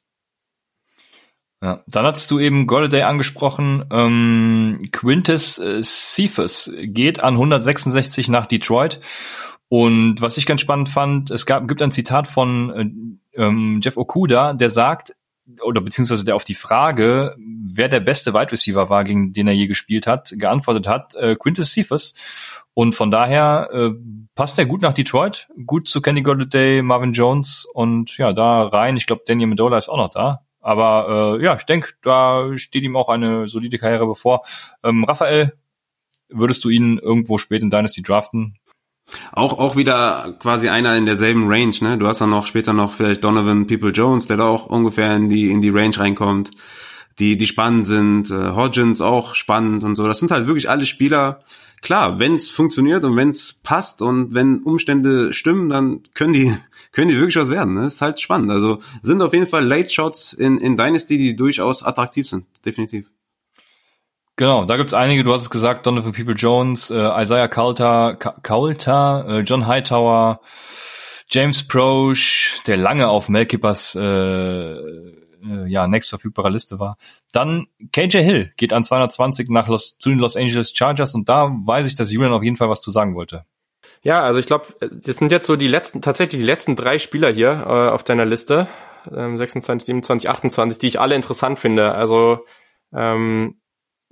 Ja, 1.63 1.83
dann 1.87 2.05
hast 2.05 2.31
du 2.31 2.39
eben 2.39 2.67
Golladay 2.67 3.03
angesprochen. 3.03 3.87
Ähm, 3.91 4.89
Quintus 4.93 5.59
äh, 5.59 5.83
Cephas 5.83 6.71
geht 6.79 7.23
an 7.23 7.35
166 7.35 8.29
nach 8.29 8.45
Detroit. 8.45 9.01
Und 9.69 10.21
was 10.21 10.37
ich 10.37 10.45
ganz 10.45 10.61
spannend 10.61 10.91
fand, 10.91 11.31
es 11.31 11.47
gab, 11.47 11.69
gibt 11.69 11.81
ein 11.81 11.91
Zitat 11.91 12.29
von 12.29 13.17
äh, 13.35 13.43
ähm, 13.43 13.81
Jeff 13.83 13.97
Okuda, 13.97 14.53
der 14.53 14.69
sagt, 14.69 15.17
oder 15.63 15.81
beziehungsweise 15.81 16.25
der 16.25 16.37
auf 16.37 16.45
die 16.45 16.55
Frage, 16.55 17.37
wer 17.39 17.89
der 17.89 18.01
beste 18.01 18.35
Wide 18.35 18.53
Receiver 18.53 18.89
war, 18.89 19.05
gegen 19.05 19.33
den 19.33 19.47
er 19.47 19.55
je 19.55 19.67
gespielt 19.67 20.07
hat, 20.07 20.33
geantwortet 20.37 20.87
hat, 20.87 21.15
äh, 21.15 21.35
Quintus 21.37 21.73
Cephas. 21.73 22.15
Und 22.75 22.95
von 22.95 23.11
daher 23.11 23.69
äh, 23.73 23.91
passt 24.35 24.59
er 24.59 24.67
gut 24.67 24.83
nach 24.83 24.95
Detroit, 24.95 25.49
gut 25.67 25.89
zu 25.89 26.01
Kenny 26.01 26.23
Golladay, 26.23 26.83
Marvin 26.83 27.13
Jones 27.13 27.67
und 27.73 28.17
ja, 28.17 28.33
da 28.33 28.63
rein. 28.63 28.97
Ich 28.97 29.07
glaube, 29.07 29.23
Daniel 29.27 29.49
Medola 29.49 29.77
ist 29.77 29.89
auch 29.89 29.97
noch 29.97 30.11
da. 30.11 30.45
Aber 30.61 31.39
äh, 31.39 31.45
ja, 31.45 31.57
ich 31.57 31.65
denke, 31.65 31.95
da 32.03 32.57
steht 32.57 32.85
ihm 32.85 32.97
auch 32.97 33.09
eine 33.09 33.49
solide 33.49 33.79
Karriere 33.79 34.07
bevor. 34.07 34.43
Ähm, 34.85 35.05
Raphael, 35.05 35.55
würdest 36.29 36.65
du 36.65 36.69
ihn 36.69 36.99
irgendwo 36.99 37.39
spät 37.39 37.63
in 37.63 37.71
Dynasty 37.71 38.03
draften? 38.03 38.57
Auch, 39.33 39.59
auch 39.59 39.77
wieder 39.77 40.37
quasi 40.39 40.69
einer 40.69 40.97
in 40.97 41.07
derselben 41.07 41.49
Range, 41.49 41.75
ne? 41.81 41.99
Du 41.99 42.07
hast 42.07 42.21
dann 42.21 42.31
noch 42.31 42.47
später 42.47 42.73
noch 42.73 42.93
vielleicht 42.93 43.25
Donovan 43.25 43.67
People 43.67 43.91
Jones, 43.91 44.27
der 44.27 44.37
da 44.37 44.45
auch 44.45 44.67
ungefähr 44.67 45.15
in 45.17 45.29
die, 45.29 45.51
in 45.51 45.61
die 45.61 45.71
Range 45.71 45.97
reinkommt. 45.97 46.51
die, 47.19 47.37
die 47.37 47.47
spannend 47.47 47.87
sind. 47.87 48.31
Äh, 48.31 48.53
Hodgins 48.53 49.01
auch 49.01 49.35
spannend 49.35 49.85
und 49.85 49.97
so. 49.97 50.07
Das 50.07 50.19
sind 50.19 50.31
halt 50.31 50.47
wirklich 50.47 50.69
alle 50.71 50.87
Spieler. 50.87 51.43
Klar, 51.83 52.19
wenn 52.19 52.35
es 52.35 52.51
funktioniert 52.51 53.05
und 53.05 53.17
wenn 53.17 53.31
es 53.31 53.55
passt 53.55 54.03
und 54.03 54.35
wenn 54.35 54.63
Umstände 54.63 55.33
stimmen, 55.33 55.69
dann 55.69 56.03
können 56.15 56.33
die, 56.33 56.55
können 56.93 57.09
die 57.09 57.17
wirklich 57.17 57.37
was 57.37 57.51
werden. 57.51 57.77
Das 57.77 57.95
ist 57.95 58.03
halt 58.03 58.21
spannend. 58.21 58.51
Also 58.51 58.81
sind 59.03 59.23
auf 59.23 59.33
jeden 59.33 59.47
Fall 59.47 59.65
Late 59.65 59.91
Shots 59.91 60.33
in, 60.33 60.59
in 60.59 60.77
Dynasty, 60.77 61.19
die 61.19 61.37
durchaus 61.37 61.83
attraktiv 61.83 62.29
sind. 62.29 62.47
Definitiv. 62.65 63.11
Genau, 64.37 64.65
da 64.65 64.77
gibt's 64.77 64.95
einige, 64.95 65.23
du 65.23 65.33
hast 65.33 65.43
es 65.43 65.51
gesagt, 65.51 65.87
Donovan 65.87 66.13
People 66.13 66.35
Jones, 66.35 66.91
äh, 66.91 67.23
Isaiah 67.23 67.49
Coulter, 67.49 68.17
Coulter 68.17 69.27
äh, 69.29 69.41
John 69.41 69.67
Hightower, 69.67 70.41
James 71.29 71.67
Prosch, 71.67 72.63
der 72.67 72.77
lange 72.77 73.09
auf 73.09 73.29
Melkippers 73.29 73.95
äh, 73.97 74.01
äh, 75.43 75.67
ja, 75.67 75.87
next 75.87 76.11
verfügbarer 76.11 76.51
Liste 76.51 76.79
war. 76.79 76.97
Dann 77.33 77.67
KJ 77.93 78.19
Hill 78.19 78.53
geht 78.57 78.73
an 78.73 78.85
220 78.85 79.49
nach 79.51 79.69
Los, 79.69 79.99
zu 79.99 80.11
den 80.11 80.19
Los 80.19 80.37
Angeles 80.37 80.73
Chargers 80.75 81.15
und 81.15 81.29
da 81.29 81.51
weiß 81.65 81.87
ich, 81.87 81.95
dass 81.95 82.13
Julian 82.13 82.33
auf 82.33 82.43
jeden 82.43 82.57
Fall 82.57 82.69
was 82.69 82.81
zu 82.81 82.91
sagen 82.91 83.15
wollte. 83.15 83.45
Ja, 84.03 84.23
also 84.23 84.39
ich 84.39 84.47
glaube, 84.47 84.69
das 84.81 85.17
sind 85.17 85.31
jetzt 85.31 85.47
so 85.47 85.57
die 85.57 85.69
letzten, 85.69 86.01
tatsächlich 86.01 86.41
die 86.41 86.47
letzten 86.47 86.77
drei 86.77 86.99
Spieler 86.99 87.31
hier 87.31 87.51
äh, 87.67 87.91
auf 87.91 88.03
deiner 88.03 88.25
Liste, 88.25 88.67
ähm, 89.15 89.37
26, 89.37 89.87
27, 89.87 90.31
28, 90.31 90.79
die 90.79 90.89
ich 90.89 91.01
alle 91.01 91.15
interessant 91.15 91.59
finde. 91.59 91.95
Also 91.95 92.45
ähm, 92.95 93.60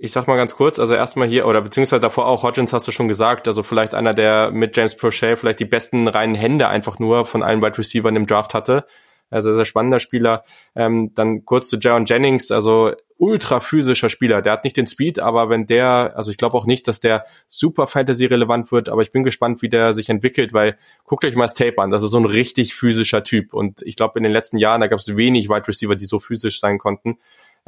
ich 0.01 0.13
sag 0.13 0.27
mal 0.27 0.37
ganz 0.37 0.55
kurz, 0.55 0.79
also 0.79 0.93
erstmal 0.93 1.27
hier, 1.27 1.45
oder 1.45 1.61
beziehungsweise 1.61 1.99
davor 1.99 2.25
auch, 2.25 2.43
Hodgins 2.43 2.71
hast 2.71 2.87
du 2.87 2.91
schon 2.93 3.09
gesagt, 3.09 3.49
also 3.49 3.63
vielleicht 3.63 3.93
einer, 3.93 4.13
der 4.13 4.49
mit 4.49 4.75
James 4.75 4.95
Prochet 4.95 5.37
vielleicht 5.37 5.59
die 5.59 5.65
besten 5.65 6.07
reinen 6.07 6.35
Hände 6.35 6.69
einfach 6.69 6.99
nur 6.99 7.25
von 7.25 7.43
allen 7.43 7.61
Wide 7.61 7.77
Receivers 7.77 8.15
im 8.15 8.25
Draft 8.25 8.53
hatte. 8.53 8.85
Also 9.29 9.53
sehr 9.53 9.65
spannender 9.65 9.99
Spieler. 9.99 10.43
Ähm, 10.73 11.13
dann 11.13 11.45
kurz 11.45 11.69
zu 11.69 11.77
Jaron 11.77 12.05
Jennings, 12.05 12.49
also 12.49 12.93
ultra 13.17 13.59
physischer 13.59 14.09
Spieler. 14.09 14.41
Der 14.41 14.53
hat 14.53 14.63
nicht 14.63 14.77
den 14.77 14.87
Speed, 14.87 15.19
aber 15.19 15.49
wenn 15.49 15.67
der, 15.67 16.13
also 16.15 16.31
ich 16.31 16.37
glaube 16.37 16.57
auch 16.57 16.65
nicht, 16.65 16.87
dass 16.87 17.01
der 17.01 17.25
super 17.49 17.85
Fantasy 17.85 18.25
relevant 18.25 18.71
wird, 18.71 18.89
aber 18.89 19.01
ich 19.01 19.11
bin 19.11 19.23
gespannt, 19.23 19.61
wie 19.61 19.69
der 19.69 19.93
sich 19.93 20.09
entwickelt, 20.09 20.53
weil 20.53 20.77
guckt 21.03 21.25
euch 21.25 21.35
mal 21.35 21.43
das 21.43 21.53
Tape 21.53 21.79
an. 21.79 21.91
Das 21.91 22.01
ist 22.01 22.11
so 22.11 22.17
ein 22.17 22.25
richtig 22.25 22.73
physischer 22.73 23.23
Typ. 23.23 23.53
Und 23.53 23.81
ich 23.83 23.97
glaube, 23.97 24.17
in 24.17 24.23
den 24.23 24.31
letzten 24.31 24.57
Jahren, 24.57 24.81
da 24.81 24.87
gab 24.87 24.99
es 24.99 25.15
wenig 25.15 25.49
Wide 25.49 25.67
Receiver, 25.67 25.95
die 25.95 26.05
so 26.05 26.19
physisch 26.19 26.61
sein 26.61 26.79
konnten. 26.79 27.19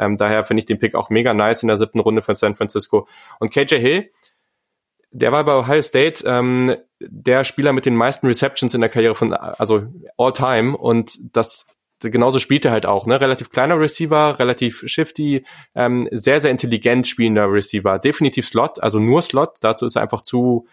Ähm, 0.02 0.18
daher 0.18 0.44
finde 0.44 0.60
ich 0.60 0.66
den 0.66 0.80
Pick 0.80 0.96
auch 0.96 1.10
mega 1.10 1.34
nice 1.34 1.64
in 1.64 1.68
der 1.68 1.78
siebten 1.78 2.00
Runde 2.00 2.22
von 2.22 2.36
San 2.36 2.56
Francisco. 2.56 3.08
Und 3.40 3.54
KJ 3.54 3.76
Hill, 3.76 4.12
der 5.12 5.32
war 5.32 5.44
bei 5.46 5.56
Ohio 5.56 5.82
State 5.82 6.24
ähm, 6.26 6.76
der 7.00 7.44
Spieler 7.44 7.72
mit 7.72 7.86
den 7.86 7.96
meisten 7.96 8.28
Receptions 8.28 8.74
in 8.74 8.82
der 8.82 8.90
Karriere 8.90 9.16
von, 9.16 9.34
also 9.34 9.84
all 10.18 10.34
time. 10.34 10.78
Und 10.78 11.20
das 11.34 11.68
genauso 12.00 12.40
spielt 12.40 12.66
er 12.66 12.72
halt 12.72 12.86
auch, 12.86 13.06
ne? 13.06 13.22
Relativ 13.22 13.50
kleiner 13.50 13.80
Receiver, 13.80 14.40
relativ 14.40 14.84
shifty, 14.86 15.44
ähm, 15.76 16.08
sehr, 16.12 16.42
sehr 16.42 16.52
intelligent 16.52 17.08
spielender 17.08 17.52
Receiver. 17.52 18.00
Definitiv 18.00 18.48
Slot, 18.48 18.82
also 18.82 19.00
nur 19.00 19.22
Slot. 19.22 19.58
Dazu 19.62 19.86
ist 19.86 19.96
er 19.96 20.02
einfach 20.02 20.22
zu 20.22 20.66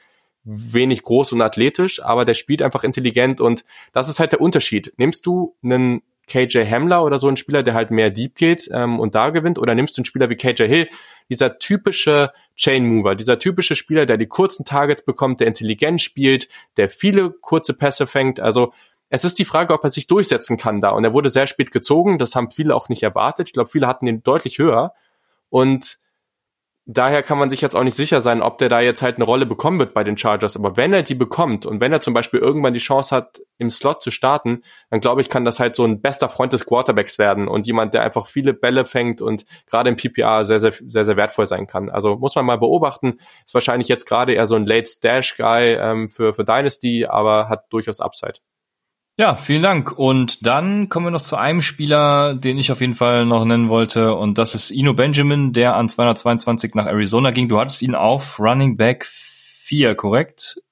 wenig 0.45 1.03
groß 1.03 1.33
und 1.35 1.43
athletisch, 1.43 2.03
aber 2.03 2.25
der 2.25 2.35
spielt 2.35 2.63
einfach 2.63 2.85
intelligent 2.85 3.41
und 3.41 3.65
das 3.93 4.09
ist 4.09 4.19
halt 4.19 4.33
der 4.33 4.41
Unterschied. 4.41 4.95
Nimmst 4.97 5.27
du 5.27 5.57
einen 5.63 6.03
KJ 6.29 6.65
Hamler 6.65 7.05
oder 7.05 7.19
so 7.19 7.29
ein 7.29 7.37
Spieler, 7.37 7.63
der 7.63 7.75
halt 7.75 7.91
mehr 7.91 8.11
Deep 8.11 8.37
geht 8.37 8.69
ähm, 8.73 9.01
und 9.01 9.15
da 9.15 9.31
gewinnt? 9.31 9.59
Oder 9.59 9.75
nimmst 9.75 9.97
du 9.97 10.01
einen 10.01 10.05
Spieler 10.05 10.31
wie 10.31 10.37
KJ 10.37 10.65
Hill, 10.65 10.89
dieser 11.29 11.59
typische 11.59 12.31
Chain 12.57 12.87
Mover, 12.87 13.15
dieser 13.15 13.39
typische 13.39 13.75
Spieler, 13.75 14.07
der 14.07 14.17
die 14.17 14.29
kurzen 14.29 14.65
Targets 14.65 15.05
bekommt, 15.05 15.41
der 15.41 15.49
intelligent 15.49 16.01
spielt, 16.01 16.49
der 16.77 16.89
viele 16.89 17.31
kurze 17.31 17.75
Pässe 17.75 18.07
fängt? 18.07 18.39
Also 18.39 18.73
es 19.11 19.25
ist 19.25 19.39
die 19.39 19.45
Frage, 19.45 19.73
ob 19.73 19.83
er 19.85 19.91
sich 19.91 20.07
durchsetzen 20.07 20.57
kann 20.57 20.81
da. 20.81 20.91
Und 20.91 21.05
er 21.05 21.13
wurde 21.13 21.31
sehr 21.31 21.47
spät 21.47 21.71
gezogen, 21.71 22.19
das 22.19 22.35
haben 22.35 22.51
viele 22.51 22.75
auch 22.75 22.89
nicht 22.89 23.03
erwartet. 23.03 23.49
Ich 23.49 23.55
glaube, 23.55 23.71
viele 23.71 23.87
hatten 23.87 24.07
ihn 24.07 24.23
deutlich 24.23 24.59
höher. 24.59 24.93
Und 25.49 25.99
daher 26.91 27.23
kann 27.23 27.39
man 27.39 27.51
sich 27.51 27.61
jetzt 27.61 27.77
auch 27.77 27.85
nicht 27.85 27.97
sicher 27.97 28.23
sein, 28.23 28.41
ob 28.41 28.57
der 28.57 28.71
da 28.71 28.81
jetzt 28.81 29.03
halt 29.03 29.17
eine 29.17 29.25
Rolle 29.25 29.45
bekommen 29.45 29.79
wird 29.79 29.93
bei 29.93 30.05
den 30.05 30.17
Chargers. 30.17 30.57
Aber 30.57 30.79
wenn 30.79 30.95
er 30.95 31.03
die 31.03 31.15
bekommt 31.15 31.67
und 31.67 31.81
wenn 31.81 31.93
er 31.93 32.01
zum 32.01 32.15
Beispiel 32.15 32.41
irgendwann 32.41 32.73
die 32.73 32.79
Chance 32.79 33.15
hat, 33.15 33.41
im 33.59 33.69
Slot 33.69 34.01
zu 34.01 34.11
starten, 34.11 34.63
dann 34.91 35.01
glaube 35.01 35.21
ich, 35.21 35.29
kann 35.29 35.45
das 35.45 35.61
halt 35.61 35.77
so 35.77 35.85
ein 35.85 36.01
bester 36.01 36.31
Freund 36.31 36.55
des 36.55 36.65
Quarterbacks 36.65 37.19
werden 37.19 37.47
und 37.47 37.67
jemand, 37.67 37.93
der 37.93 38.03
einfach 38.05 38.27
viele 38.27 38.55
Bälle 38.55 38.87
fängt 38.87 39.21
und 39.21 39.45
gerade 39.67 39.91
im 39.91 39.97
PPA 39.97 40.45
sehr, 40.45 40.61
sehr, 40.61 40.73
sehr, 40.73 41.05
sehr 41.05 41.17
wertvoll 41.17 41.47
sein 41.47 41.67
kann. 41.67 41.91
Also 41.91 42.17
muss 42.17 42.35
man 42.35 42.47
mal 42.47 42.59
beobachten. 42.59 43.19
Ist 43.45 43.53
wahrscheinlich 43.53 43.89
jetzt 43.89 44.07
gerade 44.07 44.33
eher 44.33 44.47
so 44.47 44.55
ein 44.55 44.65
Late 44.65 44.87
Stash 44.87 45.37
Guy 45.37 45.75
ähm, 45.75 46.09
für, 46.09 46.33
für 46.33 46.45
Dynasty, 46.45 47.05
aber 47.05 47.51
hat 47.51 47.67
durchaus 47.71 48.01
Upside. 48.01 48.41
Ja, 49.19 49.35
vielen 49.35 49.65
Dank. 49.65 49.99
Und 49.99 50.47
dann 50.47 50.89
kommen 50.89 51.07
wir 51.07 51.11
noch 51.11 51.21
zu 51.21 51.35
einem 51.35 51.61
Spieler, 51.61 52.37
den 52.37 52.57
ich 52.57 52.71
auf 52.71 52.81
jeden 52.81 52.95
Fall 52.95 53.27
noch 53.27 53.45
nennen 53.45 53.69
wollte. 53.69 54.15
Und 54.15 54.39
das 54.39 54.55
ist 54.55 54.71
Ino 54.71 54.95
Benjamin, 54.95 55.53
der 55.53 55.75
an 55.75 55.89
222 55.89 56.77
nach 56.77 56.87
Arizona 56.87 57.33
ging. 57.33 57.49
Du 57.49 57.59
hattest 57.59 57.83
ihn 57.83 57.97
auf 57.97 58.39
Running 58.39 58.77
Back 58.77 59.07
4, 59.07 59.97
korrekt? 59.97 60.63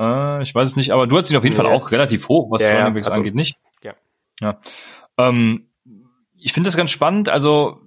Äh, 0.00 0.42
ich 0.42 0.52
weiß 0.52 0.70
es 0.70 0.74
nicht, 0.74 0.90
aber 0.90 1.06
du 1.06 1.16
hattest 1.16 1.30
ihn 1.30 1.36
auf 1.36 1.44
jeden 1.44 1.56
ja. 1.56 1.62
Fall 1.62 1.72
auch 1.72 1.92
relativ 1.92 2.28
hoch, 2.28 2.50
was 2.50 2.60
ja, 2.60 2.76
Running 2.76 2.94
Backs 2.94 3.06
also, 3.06 3.20
angeht, 3.20 3.36
nicht? 3.36 3.56
Ja. 3.84 3.94
ja. 4.40 4.58
Ähm, 5.16 5.68
ich 6.36 6.52
finde 6.52 6.66
das 6.66 6.76
ganz 6.76 6.90
spannend. 6.90 7.28
Also 7.28 7.80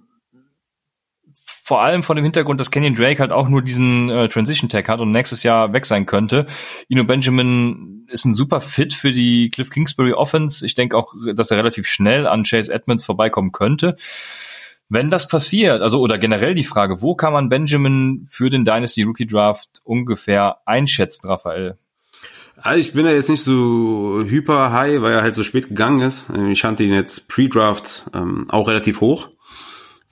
vor 1.64 1.82
allem 1.82 2.04
vor 2.04 2.16
dem 2.16 2.26
Hintergrund, 2.26 2.60
dass 2.60 2.72
Kenyon 2.72 2.94
Drake 2.94 3.20
halt 3.20 3.32
auch 3.32 3.48
nur 3.48 3.62
diesen 3.62 4.10
äh, 4.10 4.28
Transition 4.28 4.68
Tag 4.68 4.90
hat 4.90 5.00
und 5.00 5.12
nächstes 5.12 5.44
Jahr 5.44 5.72
weg 5.72 5.86
sein 5.86 6.06
könnte. 6.06 6.46
Ino 6.90 7.06
Benjamin 7.06 8.06
ist 8.10 8.26
ein 8.26 8.34
super 8.34 8.60
Fit 8.60 8.94
für 8.94 9.14
die 9.14 9.50
Cliff 9.50 9.70
Kingsbury 9.70 10.12
Offense. 10.12 10.66
Ich 10.66 10.76
denke 10.76 10.98
auch, 10.98 11.14
dass 11.34 11.52
er 11.52 11.58
relativ 11.58 11.88
schnell 11.88 12.28
an 12.28 12.44
Chase 12.44 12.72
Edmonds 12.72 13.06
vorbeikommen 13.06 13.54
könnte. 13.54 13.96
Wenn 14.90 15.10
das 15.10 15.30
passiert, 15.30 15.82
also 15.82 16.02
oder 16.02 16.18
generell 16.18 16.54
die 16.54 16.66
Frage, 16.66 17.02
wo 17.02 17.16
kann 17.16 17.32
man 17.32 17.48
Benjamin 17.48 18.26
für 18.28 18.50
den 18.50 18.66
Dynasty 18.66 19.04
Rookie 19.04 19.26
Draft 19.26 19.82
ungefähr 19.86 20.58
einschätzen, 20.66 21.30
Raphael? 21.30 21.78
Also 22.58 22.80
ich 22.80 22.92
bin 22.92 23.06
ja 23.06 23.14
jetzt 23.14 23.30
nicht 23.30 23.44
so 23.44 24.22
hyper 24.22 24.74
high, 24.74 25.02
weil 25.02 25.14
er 25.14 25.22
halt 25.22 25.34
so 25.34 25.44
spät 25.44 25.70
gegangen 25.70 26.02
ist. 26.02 26.28
Ich 26.50 26.62
fand 26.62 26.82
ihn 26.82 26.94
jetzt 26.94 27.30
Pre-Draft 27.30 28.04
ähm, 28.14 28.48
auch 28.50 28.68
relativ 28.68 29.00
hoch 29.00 29.30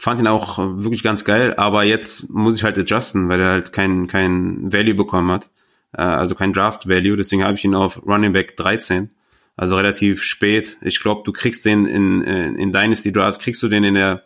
fand 0.02 0.20
ihn 0.20 0.28
auch 0.28 0.58
wirklich 0.58 1.04
ganz 1.04 1.24
geil, 1.24 1.54
aber 1.56 1.84
jetzt 1.84 2.30
muss 2.30 2.58
ich 2.58 2.64
halt 2.64 2.78
adjusten, 2.78 3.30
weil 3.30 3.40
er 3.40 3.50
halt 3.50 3.72
kein, 3.72 4.08
kein 4.08 4.74
Value 4.74 4.96
bekommen 4.96 5.30
hat, 5.30 5.50
äh, 5.94 6.02
also 6.02 6.34
kein 6.34 6.54
Draft 6.54 6.88
Value, 6.88 7.16
deswegen 7.16 7.44
habe 7.44 7.54
ich 7.54 7.64
ihn 7.64 7.76
auf 7.76 8.04
Running 8.06 8.34
Back 8.34 8.58
13, 8.58 9.10
also 9.56 9.76
relativ 9.76 10.24
spät. 10.24 10.78
Ich 10.82 11.02
glaube, 11.02 11.22
du 11.24 11.32
kriegst 11.32 11.66
den 11.66 11.86
in, 11.86 12.24
in, 12.24 12.56
in 12.56 12.72
Dynasty 12.72 13.12
Draft, 13.12 13.42
kriegst 13.42 13.62
du 13.62 13.68
den 13.68 13.84
in 13.84 13.94
der 13.94 14.24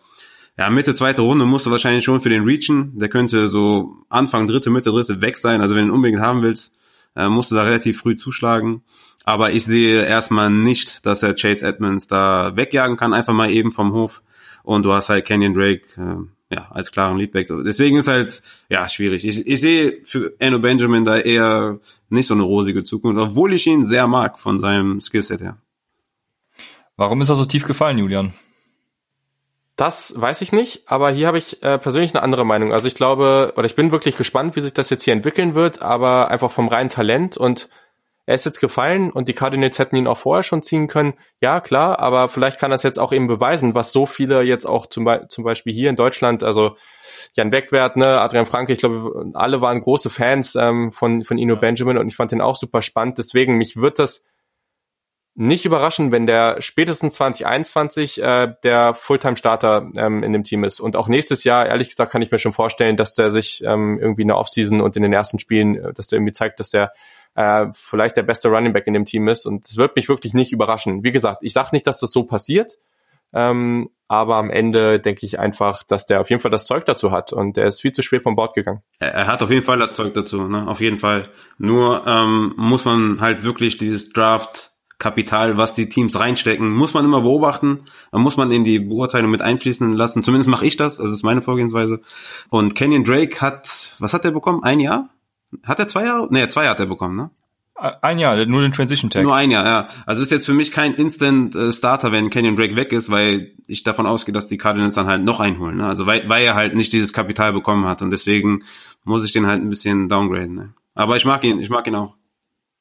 ja, 0.57 0.69
Mitte 0.69 0.95
zweite 0.95 1.21
Runde 1.21 1.43
musst 1.43 1.65
du 1.65 1.71
wahrscheinlich 1.71 2.05
schon 2.05 2.21
für 2.21 2.29
den 2.29 2.45
reachen. 2.45 2.97
Der 2.97 3.09
könnte 3.09 3.49
so 3.49 3.97
Anfang 4.07 4.47
dritte, 4.47 4.69
Mitte 4.69 4.91
dritte 4.91 5.21
weg 5.21 5.37
sein. 5.37 5.59
Also 5.59 5.75
wenn 5.75 5.87
du 5.87 5.91
ihn 5.91 5.95
unbedingt 5.95 6.21
haben 6.21 6.43
willst, 6.43 6.73
äh, 7.17 7.27
musst 7.27 7.51
du 7.51 7.55
da 7.55 7.63
relativ 7.63 7.99
früh 7.99 8.15
zuschlagen. 8.15 8.81
Aber 9.25 9.51
ich 9.51 9.65
sehe 9.65 10.05
erstmal 10.05 10.49
nicht, 10.49 11.05
dass 11.05 11.23
er 11.23 11.33
Chase 11.33 11.67
Edmonds 11.67 12.07
da 12.07 12.55
wegjagen 12.55 12.95
kann, 12.95 13.13
einfach 13.13 13.33
mal 13.33 13.51
eben 13.51 13.73
vom 13.73 13.91
Hof 13.91 14.21
und 14.65 14.83
du 14.83 14.91
hast 14.91 15.09
halt 15.09 15.25
Kenyon 15.25 15.53
Drake 15.53 15.83
äh, 15.97 16.55
ja 16.55 16.67
als 16.71 16.91
klaren 16.91 17.17
Leadback. 17.17 17.47
Deswegen 17.65 17.97
ist 17.97 18.07
halt 18.07 18.41
ja 18.69 18.87
schwierig. 18.89 19.25
Ich, 19.25 19.47
ich 19.47 19.61
sehe 19.61 20.01
für 20.03 20.33
Enno 20.39 20.59
Benjamin 20.59 21.05
da 21.05 21.17
eher 21.17 21.79
nicht 22.09 22.27
so 22.27 22.33
eine 22.33 22.43
rosige 22.43 22.83
Zukunft, 22.83 23.21
obwohl 23.21 23.53
ich 23.53 23.67
ihn 23.67 23.85
sehr 23.85 24.07
mag 24.07 24.37
von 24.39 24.59
seinem 24.59 25.01
Skillset 25.01 25.41
her. 25.41 25.57
Warum 26.97 27.21
ist 27.21 27.29
er 27.29 27.35
so 27.35 27.45
tief 27.45 27.65
gefallen, 27.65 27.97
Julian? 27.97 28.33
Das 29.75 30.13
weiß 30.15 30.41
ich 30.41 30.53
nicht, 30.53 30.83
aber 30.89 31.11
hier 31.11 31.27
habe 31.27 31.37
ich 31.37 31.61
äh, 31.61 31.77
persönlich 31.77 32.15
eine 32.15 32.23
andere 32.23 32.45
Meinung. 32.45 32.71
Also 32.71 32.87
ich 32.87 32.95
glaube, 32.95 33.51
oder 33.57 33.65
ich 33.65 33.75
bin 33.75 33.91
wirklich 33.91 34.15
gespannt, 34.15 34.55
wie 34.55 34.61
sich 34.61 34.73
das 34.73 34.89
jetzt 34.89 35.03
hier 35.03 35.13
entwickeln 35.13 35.53
wird, 35.53 35.81
aber 35.81 36.31
einfach 36.31 36.49
vom 36.49 36.69
reinen 36.69 36.89
Talent 36.89 37.35
und 37.35 37.67
er 38.27 38.35
ist 38.35 38.45
jetzt 38.45 38.59
gefallen 38.59 39.11
und 39.11 39.27
die 39.27 39.33
Cardinals 39.33 39.77
hätten 39.77 39.95
ihn 39.95 40.07
auch 40.07 40.17
vorher 40.17 40.43
schon 40.43 40.63
ziehen 40.63 40.87
können. 40.87 41.13
Ja, 41.41 41.61
klar, 41.61 41.99
aber 41.99 42.27
vielleicht 42.27 42.59
kann 42.59 42.71
das 42.71 42.81
jetzt 42.83 42.97
auch 42.97 43.11
eben 43.11 43.27
beweisen, 43.27 43.75
was 43.75 43.91
so 43.91 44.05
viele 44.05 44.41
jetzt 44.41 44.65
auch 44.65 44.87
zum, 44.87 45.05
Be 45.05 45.25
zum 45.29 45.43
Beispiel 45.43 45.73
hier 45.73 45.89
in 45.89 45.95
Deutschland, 45.95 46.43
also 46.43 46.75
Jan 47.33 47.51
Wegwert, 47.51 47.97
ne, 47.97 48.19
Adrian 48.19 48.47
Franke, 48.47 48.73
ich 48.73 48.79
glaube, 48.79 49.31
alle 49.33 49.61
waren 49.61 49.79
große 49.79 50.09
Fans 50.09 50.55
ähm, 50.55 50.91
von, 50.91 51.23
von 51.23 51.37
Ino 51.37 51.55
Benjamin 51.55 51.97
und 51.97 52.07
ich 52.07 52.15
fand 52.15 52.31
den 52.31 52.41
auch 52.41 52.55
super 52.55 52.81
spannend. 52.81 53.19
Deswegen, 53.19 53.57
mich 53.57 53.77
wird 53.77 53.99
das 53.99 54.23
nicht 55.37 55.65
überraschen, 55.65 56.13
wenn 56.13 56.25
der 56.25 56.61
spätestens 56.61 57.15
2021 57.15 58.23
äh, 58.23 58.53
der 58.63 58.93
Fulltime-Starter 58.93 59.91
ähm, 59.97 60.23
in 60.23 60.31
dem 60.31 60.43
Team 60.43 60.63
ist. 60.63 60.79
Und 60.79 60.95
auch 60.95 61.09
nächstes 61.09 61.43
Jahr, 61.43 61.67
ehrlich 61.67 61.89
gesagt, 61.89 62.11
kann 62.11 62.21
ich 62.21 62.31
mir 62.31 62.39
schon 62.39 62.53
vorstellen, 62.53 62.95
dass 62.95 63.15
der 63.15 63.29
sich 63.29 63.61
ähm, 63.65 63.99
irgendwie 63.99 64.21
in 64.21 64.29
der 64.29 64.37
Offseason 64.37 64.79
und 64.79 64.95
in 64.95 65.03
den 65.03 65.11
ersten 65.11 65.37
Spielen, 65.37 65.75
äh, 65.75 65.93
dass 65.93 66.07
der 66.07 66.17
irgendwie 66.17 66.31
zeigt, 66.31 66.61
dass 66.61 66.69
der 66.69 66.93
äh, 67.35 67.67
vielleicht 67.73 68.17
der 68.17 68.23
beste 68.23 68.49
Running 68.49 68.73
Back 68.73 68.87
in 68.87 68.93
dem 68.93 69.05
Team 69.05 69.27
ist. 69.27 69.45
Und 69.45 69.65
es 69.65 69.77
wird 69.77 69.95
mich 69.95 70.09
wirklich 70.09 70.33
nicht 70.33 70.51
überraschen. 70.51 71.03
Wie 71.03 71.11
gesagt, 71.11 71.39
ich 71.41 71.53
sage 71.53 71.69
nicht, 71.73 71.85
dass 71.85 71.99
das 71.99 72.11
so 72.11 72.23
passiert, 72.23 72.77
ähm, 73.33 73.89
aber 74.07 74.35
am 74.35 74.49
Ende 74.49 74.99
denke 74.99 75.25
ich 75.25 75.39
einfach, 75.39 75.83
dass 75.83 76.05
der 76.05 76.21
auf 76.21 76.29
jeden 76.29 76.41
Fall 76.41 76.51
das 76.51 76.65
Zeug 76.65 76.85
dazu 76.85 77.11
hat 77.11 77.33
und 77.33 77.57
der 77.57 77.65
ist 77.65 77.81
viel 77.81 77.91
zu 77.91 78.01
spät 78.01 78.23
vom 78.23 78.35
Bord 78.35 78.53
gegangen. 78.53 78.81
Er, 78.99 79.13
er 79.13 79.27
hat 79.27 79.41
auf 79.41 79.49
jeden 79.49 79.63
Fall 79.63 79.79
das 79.79 79.93
Zeug 79.93 80.13
dazu, 80.13 80.47
ne? 80.47 80.67
auf 80.67 80.79
jeden 80.79 80.97
Fall. 80.97 81.29
Nur 81.57 82.05
ähm, 82.07 82.53
muss 82.55 82.85
man 82.85 83.19
halt 83.19 83.43
wirklich 83.43 83.77
dieses 83.77 84.11
Draft 84.11 84.71
Kapital, 84.97 85.57
was 85.57 85.75
die 85.75 85.89
Teams 85.89 86.17
reinstecken, 86.17 86.69
muss 86.69 86.93
man 86.93 87.03
immer 87.03 87.21
beobachten, 87.21 87.83
muss 88.13 88.37
man 88.37 88.51
in 88.51 88.63
die 88.63 88.79
Beurteilung 88.79 89.29
mit 89.29 89.41
einfließen 89.41 89.91
lassen. 89.91 90.23
Zumindest 90.23 90.49
mache 90.49 90.65
ich 90.65 90.77
das, 90.77 91.01
also 91.01 91.13
ist 91.13 91.23
meine 91.23 91.41
Vorgehensweise. 91.41 91.99
Und 92.49 92.75
Kenyon 92.75 93.03
Drake 93.03 93.41
hat, 93.41 93.95
was 93.99 94.13
hat 94.13 94.23
er 94.23 94.31
bekommen? 94.31 94.63
Ein 94.63 94.79
Jahr? 94.79 95.09
Hat 95.63 95.79
er 95.79 95.87
zwei 95.87 96.05
Jahre? 96.05 96.27
Nee, 96.31 96.47
zwei 96.47 96.63
Jahre 96.63 96.71
hat 96.71 96.79
er 96.79 96.85
bekommen, 96.85 97.15
ne? 97.15 97.29
Ein 97.77 98.19
Jahr, 98.19 98.45
nur 98.45 98.61
den 98.61 98.71
Transition 98.71 99.09
Tag. 99.11 99.23
Nur 99.23 99.35
ein 99.35 99.51
Jahr, 99.51 99.65
ja. 99.65 99.87
Also 100.05 100.21
ist 100.21 100.31
jetzt 100.31 100.45
für 100.45 100.53
mich 100.53 100.71
kein 100.71 100.93
Instant 100.93 101.55
äh, 101.55 101.73
Starter, 101.73 102.13
wenn 102.13 102.29
Kenyon 102.29 102.55
Drake 102.55 102.77
weg 102.77 102.93
ist, 102.93 103.11
weil 103.11 103.51
ich 103.67 103.83
davon 103.83 104.07
ausgehe, 104.07 104.33
dass 104.33 104.47
die 104.47 104.57
Cardinals 104.57 104.93
dann 104.93 105.07
halt 105.07 105.25
noch 105.25 105.41
einholen. 105.41 105.77
Ne? 105.77 105.85
Also 105.85 106.05
weil, 106.05 106.27
weil 106.29 106.45
er 106.45 106.55
halt 106.55 106.73
nicht 106.73 106.93
dieses 106.93 107.11
Kapital 107.11 107.51
bekommen 107.51 107.85
hat 107.85 108.01
und 108.01 108.11
deswegen 108.11 108.63
muss 109.03 109.25
ich 109.25 109.33
den 109.33 109.45
halt 109.45 109.61
ein 109.61 109.69
bisschen 109.69 110.07
downgraden. 110.07 110.55
Ne? 110.55 110.73
Aber 110.93 111.17
ich 111.17 111.25
mag 111.25 111.43
ihn, 111.43 111.59
ich 111.59 111.69
mag 111.69 111.85
ihn 111.85 111.95
auch. 111.95 112.15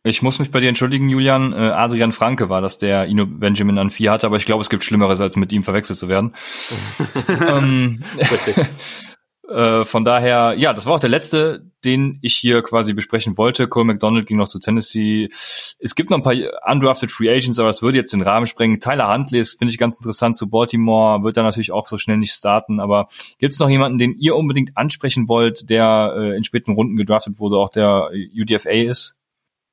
Ich 0.04 0.22
muss 0.22 0.38
mich 0.38 0.52
bei 0.52 0.60
dir 0.60 0.68
entschuldigen, 0.68 1.08
Julian. 1.08 1.52
Äh, 1.52 1.56
Adrian 1.56 2.12
Franke 2.12 2.48
war 2.48 2.60
das, 2.60 2.78
der 2.78 3.06
Ino 3.06 3.26
Benjamin 3.26 3.78
an 3.78 3.90
vier 3.90 4.12
hatte, 4.12 4.26
aber 4.26 4.36
ich 4.36 4.44
glaube, 4.44 4.60
es 4.60 4.70
gibt 4.70 4.84
Schlimmeres, 4.84 5.20
als 5.20 5.34
mit 5.34 5.50
ihm 5.50 5.64
verwechselt 5.64 5.98
zu 5.98 6.08
werden. 6.08 6.34
ähm, 7.48 8.04
äh, 9.48 9.84
von 9.84 10.04
daher, 10.04 10.54
ja, 10.56 10.72
das 10.72 10.86
war 10.86 10.94
auch 10.94 11.00
der 11.00 11.10
letzte, 11.10 11.70
den 11.84 12.18
ich 12.22 12.34
hier 12.34 12.62
quasi 12.62 12.94
besprechen 12.94 13.36
wollte. 13.36 13.68
Cole 13.68 13.84
McDonald 13.84 14.26
ging 14.26 14.38
noch 14.38 14.48
zu 14.48 14.58
Tennessee. 14.58 15.28
Es 15.78 15.94
gibt 15.94 16.10
noch 16.10 16.16
ein 16.16 16.22
paar 16.22 16.34
undrafted 16.70 17.10
Free 17.10 17.28
Agents, 17.28 17.58
aber 17.58 17.68
es 17.68 17.82
würde 17.82 17.98
jetzt 17.98 18.12
den 18.12 18.22
Rahmen 18.22 18.46
sprengen. 18.46 18.80
Tyler 18.80 19.12
Huntley 19.12 19.44
finde 19.44 19.70
ich, 19.70 19.78
ganz 19.78 19.96
interessant 19.96 20.36
zu 20.36 20.48
Baltimore, 20.48 21.22
wird 21.24 21.36
da 21.36 21.42
natürlich 21.42 21.72
auch 21.72 21.86
so 21.88 21.98
schnell 21.98 22.16
nicht 22.16 22.32
starten. 22.32 22.80
Aber 22.80 23.08
gibt 23.38 23.52
es 23.52 23.58
noch 23.58 23.68
jemanden, 23.68 23.98
den 23.98 24.14
ihr 24.14 24.34
unbedingt 24.34 24.76
ansprechen 24.76 25.28
wollt, 25.28 25.68
der 25.68 26.14
äh, 26.16 26.36
in 26.36 26.44
späten 26.44 26.72
Runden 26.72 26.96
gedraftet 26.96 27.38
wurde, 27.38 27.58
auch 27.58 27.68
der 27.68 28.10
UDFA 28.12 28.70
ist? 28.70 29.20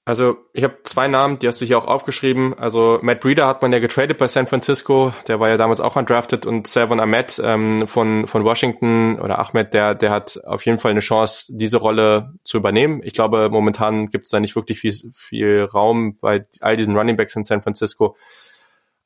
Also 0.04 0.38
ich 0.54 0.64
habe 0.64 0.80
zwei 0.84 1.08
Namen, 1.08 1.38
die 1.38 1.48
hast 1.48 1.62
du 1.62 1.66
hier 1.66 1.78
auch 1.78 1.86
aufgeschrieben. 1.86 2.58
Also 2.58 2.98
Matt 3.04 3.22
Breeder 3.22 3.48
hat 3.48 3.62
man 3.62 3.72
ja 3.72 3.78
getradet 3.78 4.18
bei 4.18 4.28
San 4.28 4.48
Francisco, 4.48 5.14
der 5.28 5.40
war 5.40 5.50
ja 5.50 5.58
damals 5.58 5.80
auch 5.80 5.96
undrafted 5.96 6.48
und 6.48 6.66
Savon 6.66 7.00
Ahmed 7.00 7.40
ähm, 7.44 7.88
von, 7.88 8.26
von 8.26 8.44
Washington 8.44 9.20
oder 9.20 9.38
Ahmed, 9.38 9.76
der, 9.76 9.94
der 9.94 10.10
hat 10.10 10.40
auf 10.44 10.66
jeden 10.66 10.80
Fall 10.80 10.92
eine 10.92 11.02
Chance, 11.02 11.54
diese 11.56 11.78
Rolle 11.78 12.34
zu 12.44 12.58
übernehmen. 12.58 13.02
Ich 13.04 13.14
glaube, 13.14 13.50
momentan 13.52 14.08
gibt 14.08 14.26
es 14.26 14.32
da 14.32 14.40
nicht 14.40 14.56
wirklich 14.56 14.80
viel, 14.80 14.94
viel 15.14 15.66
Raum 15.66 16.18
bei 16.20 16.46
all 16.62 16.78
diesen 16.78 16.98
Running 16.98 17.16
Backs 17.16 17.36
in 17.36 17.44
San 17.44 17.62
Francisco 17.62 18.16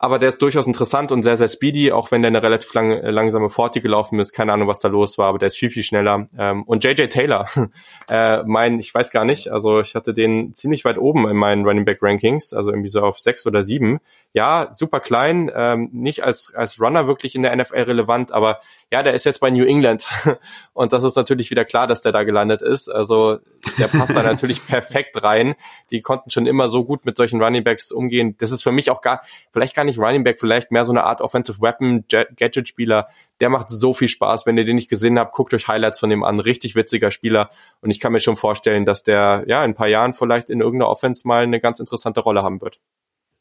aber 0.06 0.20
der 0.20 0.30
ist 0.30 0.42
durchaus 0.42 0.68
interessant 0.68 1.12
und 1.12 1.24
sehr, 1.24 1.36
sehr 1.36 1.48
speedy, 1.48 1.92
auch 1.92 2.12
wenn 2.12 2.22
der 2.22 2.30
eine 2.30 2.44
relativ 2.44 2.74
lang, 2.74 2.92
äh, 2.92 3.10
langsame 3.10 3.50
Forti 3.50 3.82
gelaufen 3.82 4.20
ist. 4.20 4.32
Keine 4.34 4.54
Ahnung, 4.54 4.68
was 4.68 4.80
da 4.80 4.88
los 4.88 5.18
war, 5.18 5.30
aber 5.30 5.40
der 5.40 5.48
ist 5.48 5.58
viel, 5.58 5.72
viel 5.72 5.84
schneller. 5.84 6.30
Ähm, 6.38 6.64
und 6.64 6.84
JJ 6.84 7.08
Taylor, 7.08 7.50
äh, 8.10 8.44
mein, 8.44 8.80
ich 8.80 8.94
weiß 8.94 9.12
gar 9.12 9.26
nicht, 9.26 9.52
also 9.52 9.80
ich 9.80 9.96
hatte 9.96 10.14
den 10.14 10.54
ziemlich 10.54 10.86
weit 10.86 11.00
oben 11.00 11.28
in 11.28 11.36
meinen 11.36 11.66
Running 11.66 11.86
Back 11.86 12.00
Rankings, 12.02 12.54
also 12.54 12.70
irgendwie 12.70 12.90
so 12.90 13.02
auf 13.02 13.20
sechs 13.20 13.46
oder 13.48 13.64
sieben. 13.64 14.00
Ja, 14.34 14.70
super 14.72 15.00
klein, 15.00 15.52
ähm, 15.56 15.90
nicht 15.92 16.24
als, 16.24 16.54
als 16.54 16.80
Runner 16.80 17.08
wirklich 17.08 17.36
in 17.36 17.42
der 17.42 17.56
NFL 17.56 17.82
relevant, 17.82 18.32
aber 18.32 18.60
ja, 18.92 19.02
der 19.02 19.14
ist 19.14 19.26
jetzt 19.26 19.40
bei 19.40 19.50
New 19.50 19.66
England 19.66 20.08
und 20.74 20.94
das 20.94 21.04
ist 21.04 21.16
natürlich 21.16 21.50
wieder 21.50 21.66
klar, 21.66 21.88
dass 21.88 22.02
der 22.02 22.12
da 22.12 22.24
gelandet 22.24 22.62
ist. 22.62 22.88
Also 22.88 23.40
der 23.80 23.88
passt 23.88 24.16
da 24.16 24.22
natürlich 24.24 24.66
perfekt 24.66 25.24
rein. 25.24 25.56
Die 25.90 26.02
konnten 26.02 26.30
schon 26.30 26.46
immer 26.46 26.68
so 26.68 26.86
gut 26.86 27.04
mit 27.04 27.18
solchen 27.18 27.42
Running 27.42 27.64
Backs 27.64 27.92
umgehen. 27.92 28.36
Das 28.38 28.52
ist 28.52 28.62
für 28.62 28.72
mich 28.72 28.92
auch 28.92 29.02
gar, 29.02 29.22
vielleicht 29.52 29.76
gar 29.76 29.86
nicht 29.86 29.98
Running 29.98 30.24
Back, 30.24 30.40
vielleicht 30.40 30.72
mehr 30.72 30.86
so 30.86 30.94
eine 30.94 31.04
Art 31.04 31.20
Offensive 31.22 31.62
Weapon 31.62 32.06
Gadget 32.08 32.68
Spieler. 32.68 33.08
Der 33.40 33.50
macht 33.50 33.72
so 33.72 33.94
viel 33.94 34.08
Spaß. 34.08 34.46
Wenn 34.46 34.58
ihr 34.58 34.66
den 34.66 34.76
nicht 34.76 34.90
gesehen 34.90 35.18
habt, 35.18 35.34
guckt 35.34 35.54
euch 35.56 35.68
Highlights 35.68 36.00
von 36.00 36.12
dem 36.12 36.24
an. 36.24 36.40
Richtig 36.40 36.76
witziger 36.76 37.10
Spieler. 37.10 37.50
Und 37.82 37.90
ich 37.90 38.00
kann 38.00 38.12
mir 38.12 38.20
schon 38.20 38.36
vorstellen, 38.36 38.86
dass 38.86 39.04
der 39.04 39.46
ja 39.48 39.64
in 39.64 39.72
ein 39.72 39.76
paar 39.76 39.88
Jahren 39.88 40.14
vielleicht 40.14 40.52
in 40.52 40.62
irgendeiner 40.62 40.90
Offense 40.90 41.28
mal 41.28 41.44
eine 41.44 41.60
ganz 41.60 41.80
interessante 41.80 42.20
Rolle 42.20 42.44
haben 42.44 42.62
wird. 42.62 42.80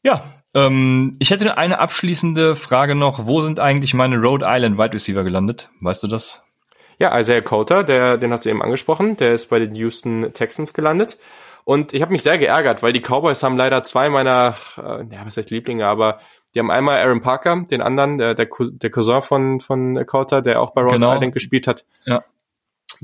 Ja, 0.05 0.21
ähm, 0.53 1.15
ich 1.17 1.31
hätte 1.31 1.57
eine 1.57 1.79
abschließende 1.79 2.55
Frage 2.55 2.93
noch. 2.93 3.25
Wo 3.25 3.41
sind 3.41 3.59
eigentlich 3.59 3.95
meine 3.95 4.21
Rhode 4.21 4.45
Island 4.47 4.77
Wide 4.77 4.93
Receiver 4.93 5.23
gelandet? 5.23 5.71
Weißt 5.81 6.03
du 6.03 6.07
das? 6.07 6.43
Ja, 6.99 7.17
Isaiah 7.17 7.41
Coulter, 7.41 7.83
der, 7.83 8.17
den 8.17 8.31
hast 8.31 8.45
du 8.45 8.51
eben 8.51 8.61
angesprochen. 8.61 9.17
Der 9.17 9.33
ist 9.33 9.47
bei 9.47 9.57
den 9.57 9.73
Houston 9.73 10.31
Texans 10.31 10.75
gelandet. 10.75 11.17
Und 11.63 11.91
ich 11.91 12.03
habe 12.03 12.11
mich 12.11 12.21
sehr 12.21 12.37
geärgert, 12.37 12.83
weil 12.83 12.93
die 12.93 13.01
Cowboys 13.01 13.41
haben 13.41 13.57
leider 13.57 13.83
zwei 13.83 14.09
meiner, 14.09 14.55
äh, 14.77 15.03
ja, 15.11 15.25
was 15.25 15.37
heißt 15.37 15.49
Lieblinge, 15.49 15.87
aber 15.87 16.19
die 16.53 16.59
haben 16.59 16.69
einmal 16.69 16.99
Aaron 16.99 17.21
Parker, 17.21 17.65
den 17.71 17.81
anderen, 17.81 18.19
der, 18.19 18.35
der, 18.35 18.47
der 18.59 18.91
Cousin 18.91 19.23
von, 19.23 19.59
von 19.59 20.05
Coulter, 20.05 20.43
der 20.43 20.61
auch 20.61 20.69
bei 20.69 20.81
Rhode 20.81 20.93
genau. 20.93 21.15
Island 21.15 21.33
gespielt 21.33 21.65
hat. 21.65 21.83
Ja 22.05 22.23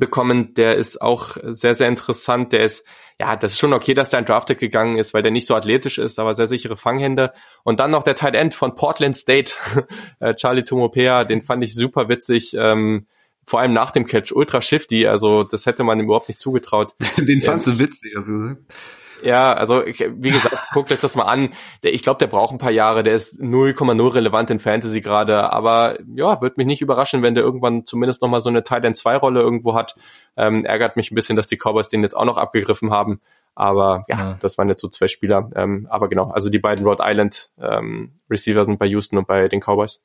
bekommen, 0.02 0.56
der 0.56 0.76
ist 0.78 1.00
auch 1.00 1.38
sehr, 1.44 1.76
sehr 1.76 1.88
interessant. 1.88 2.52
Der 2.54 2.64
ist, 2.64 2.86
ja, 3.20 3.36
das 3.36 3.54
ist 3.54 3.60
schon 3.60 3.72
okay, 3.72 3.94
dass 3.94 4.10
der 4.10 4.18
ein 4.18 4.26
Drafted 4.26 4.58
gegangen 4.58 4.98
ist, 4.98 5.14
weil 5.14 5.22
der 5.22 5.32
nicht 5.32 5.46
so 5.46 5.54
athletisch 5.56 6.00
ist, 6.00 6.18
aber 6.18 6.34
sehr 6.34 6.48
sichere 6.48 6.76
Fanghände. 6.76 7.32
Und 7.64 7.80
dann 7.80 7.92
noch 7.92 8.02
der 8.02 8.16
Tight 8.16 8.34
End 8.34 8.56
von 8.56 8.74
Portland 8.74 9.16
State, 9.16 9.54
äh, 10.20 10.34
Charlie 10.34 10.64
Tumopea, 10.64 11.24
den 11.24 11.44
fand 11.44 11.64
ich 11.64 11.76
super 11.76 12.10
witzig. 12.10 12.56
Ähm, 12.58 13.06
vor 13.46 13.60
allem 13.60 13.74
nach 13.74 13.92
dem 13.92 14.08
Catch, 14.08 14.32
ultra 14.32 14.60
shifty, 14.62 15.06
also 15.06 15.44
das 15.44 15.68
hätte 15.68 15.84
man 15.84 16.00
ihm 16.00 16.06
überhaupt 16.06 16.30
nicht 16.30 16.40
zugetraut. 16.40 16.96
den 17.18 17.44
fandst 17.44 17.68
du 17.68 17.78
witzig, 17.78 18.16
hast 18.18 18.28
du 18.28 18.40
gesagt? 18.40 18.62
Ja, 19.24 19.54
also 19.54 19.84
wie 19.86 20.30
gesagt, 20.30 20.56
guckt 20.74 20.92
euch 20.92 21.00
das 21.00 21.16
mal 21.16 21.24
an. 21.24 21.50
Ich 21.82 22.04
glaube, 22.04 22.20
der 22.20 22.28
braucht 22.28 22.52
ein 22.52 22.58
paar 22.58 22.72
Jahre. 22.72 23.04
Der 23.04 23.14
ist 23.14 23.40
0,0 23.40 24.14
relevant 24.14 24.50
in 24.50 24.60
Fantasy 24.60 25.02
gerade. 25.02 25.52
Aber 25.52 25.98
ja, 26.16 26.42
wird 26.42 26.58
mich 26.58 26.68
nicht 26.68 26.82
überraschen, 26.82 27.22
wenn 27.22 27.36
der 27.36 27.44
irgendwann 27.44 27.86
zumindest 27.86 28.22
noch 28.22 28.30
mal 28.30 28.42
so 28.42 28.50
eine 28.50 28.64
Teil 28.64 28.82
2 28.94 29.18
Rolle 29.18 29.42
irgendwo 29.42 29.76
hat. 29.76 29.96
Ähm, 30.38 30.64
ärgert 30.64 30.96
mich 30.96 31.12
ein 31.12 31.16
bisschen, 31.16 31.36
dass 31.36 31.48
die 31.48 31.58
Cowboys 31.58 31.90
den 31.90 32.04
jetzt 32.04 32.16
auch 32.16 32.26
noch 32.26 32.38
abgegriffen 32.38 32.92
haben. 32.92 33.22
Aber 33.56 34.04
ja, 34.08 34.18
ja. 34.18 34.38
das 34.40 34.58
waren 34.58 34.70
jetzt 34.70 34.82
so 34.82 34.88
zwei 34.88 35.08
Spieler. 35.08 35.50
Ähm, 35.56 35.88
aber 35.90 36.10
genau, 36.10 36.30
also 36.32 36.50
die 36.50 36.60
beiden 36.60 36.86
Rhode 36.86 37.04
Island 37.06 37.52
ähm, 37.62 38.14
Receiver 38.30 38.66
sind 38.66 38.80
bei 38.80 38.86
Houston 38.86 39.18
und 39.18 39.28
bei 39.28 39.48
den 39.48 39.60
Cowboys. 39.60 40.02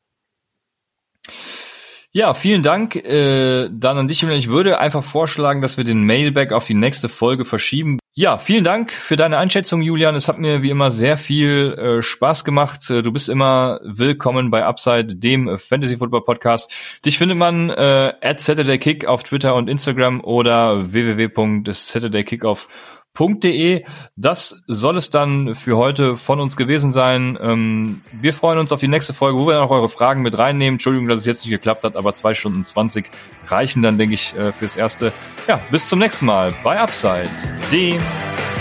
Ja, 2.16 2.32
vielen 2.32 2.62
Dank 2.62 2.96
äh, 2.96 3.68
dann 3.70 3.98
an 3.98 4.08
dich. 4.08 4.22
Ich 4.22 4.48
würde 4.48 4.78
einfach 4.78 5.04
vorschlagen, 5.04 5.60
dass 5.60 5.76
wir 5.76 5.84
den 5.84 6.04
Mailback 6.04 6.52
auf 6.52 6.66
die 6.66 6.74
nächste 6.74 7.08
Folge 7.08 7.44
verschieben. 7.44 7.98
Ja, 8.18 8.38
vielen 8.38 8.64
Dank 8.64 8.92
für 8.92 9.16
deine 9.16 9.36
Einschätzung, 9.36 9.82
Julian. 9.82 10.16
Es 10.16 10.26
hat 10.26 10.38
mir 10.38 10.62
wie 10.62 10.70
immer 10.70 10.90
sehr 10.90 11.18
viel 11.18 11.74
äh, 11.74 12.02
Spaß 12.02 12.46
gemacht. 12.46 12.88
Äh, 12.88 13.02
du 13.02 13.12
bist 13.12 13.28
immer 13.28 13.78
willkommen 13.84 14.50
bei 14.50 14.64
Upside, 14.64 15.16
dem 15.16 15.58
Fantasy 15.58 15.98
Football 15.98 16.24
Podcast. 16.24 16.74
Dich 17.04 17.18
findet 17.18 17.36
man 17.36 17.68
äh, 17.68 18.14
at 18.22 18.40
Saturday 18.40 18.78
Kick 18.78 19.04
auf 19.04 19.22
Twitter 19.22 19.54
und 19.54 19.68
Instagram 19.68 20.24
oder 20.24 20.94
www.saturdaykickoff.com 20.94 22.95
www.ftf.de. 23.16 23.82
Das 24.16 24.62
soll 24.66 24.96
es 24.96 25.10
dann 25.10 25.54
für 25.54 25.76
heute 25.76 26.16
von 26.16 26.40
uns 26.40 26.56
gewesen 26.56 26.92
sein. 26.92 27.38
Ähm, 27.40 28.02
wir 28.12 28.34
freuen 28.34 28.58
uns 28.58 28.72
auf 28.72 28.80
die 28.80 28.88
nächste 28.88 29.14
Folge, 29.14 29.38
wo 29.38 29.46
wir 29.46 29.54
dann 29.54 29.62
auch 29.64 29.70
eure 29.70 29.88
Fragen 29.88 30.22
mit 30.22 30.38
reinnehmen. 30.38 30.74
Entschuldigung, 30.74 31.08
dass 31.08 31.20
es 31.20 31.26
jetzt 31.26 31.44
nicht 31.44 31.52
geklappt 31.52 31.84
hat, 31.84 31.96
aber 31.96 32.14
zwei 32.14 32.34
Stunden 32.34 32.64
zwanzig 32.64 33.10
reichen 33.46 33.82
dann, 33.82 33.98
denke 33.98 34.14
ich, 34.14 34.36
äh, 34.36 34.52
fürs 34.52 34.76
Erste. 34.76 35.12
Ja, 35.48 35.60
bis 35.70 35.88
zum 35.88 35.98
nächsten 35.98 36.26
Mal 36.26 36.52
bei 36.62 36.78
Upside, 36.78 37.28
dem 37.72 37.98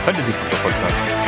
Fantasy 0.04 0.34
Football 0.34 0.72
Podcast. 0.72 1.25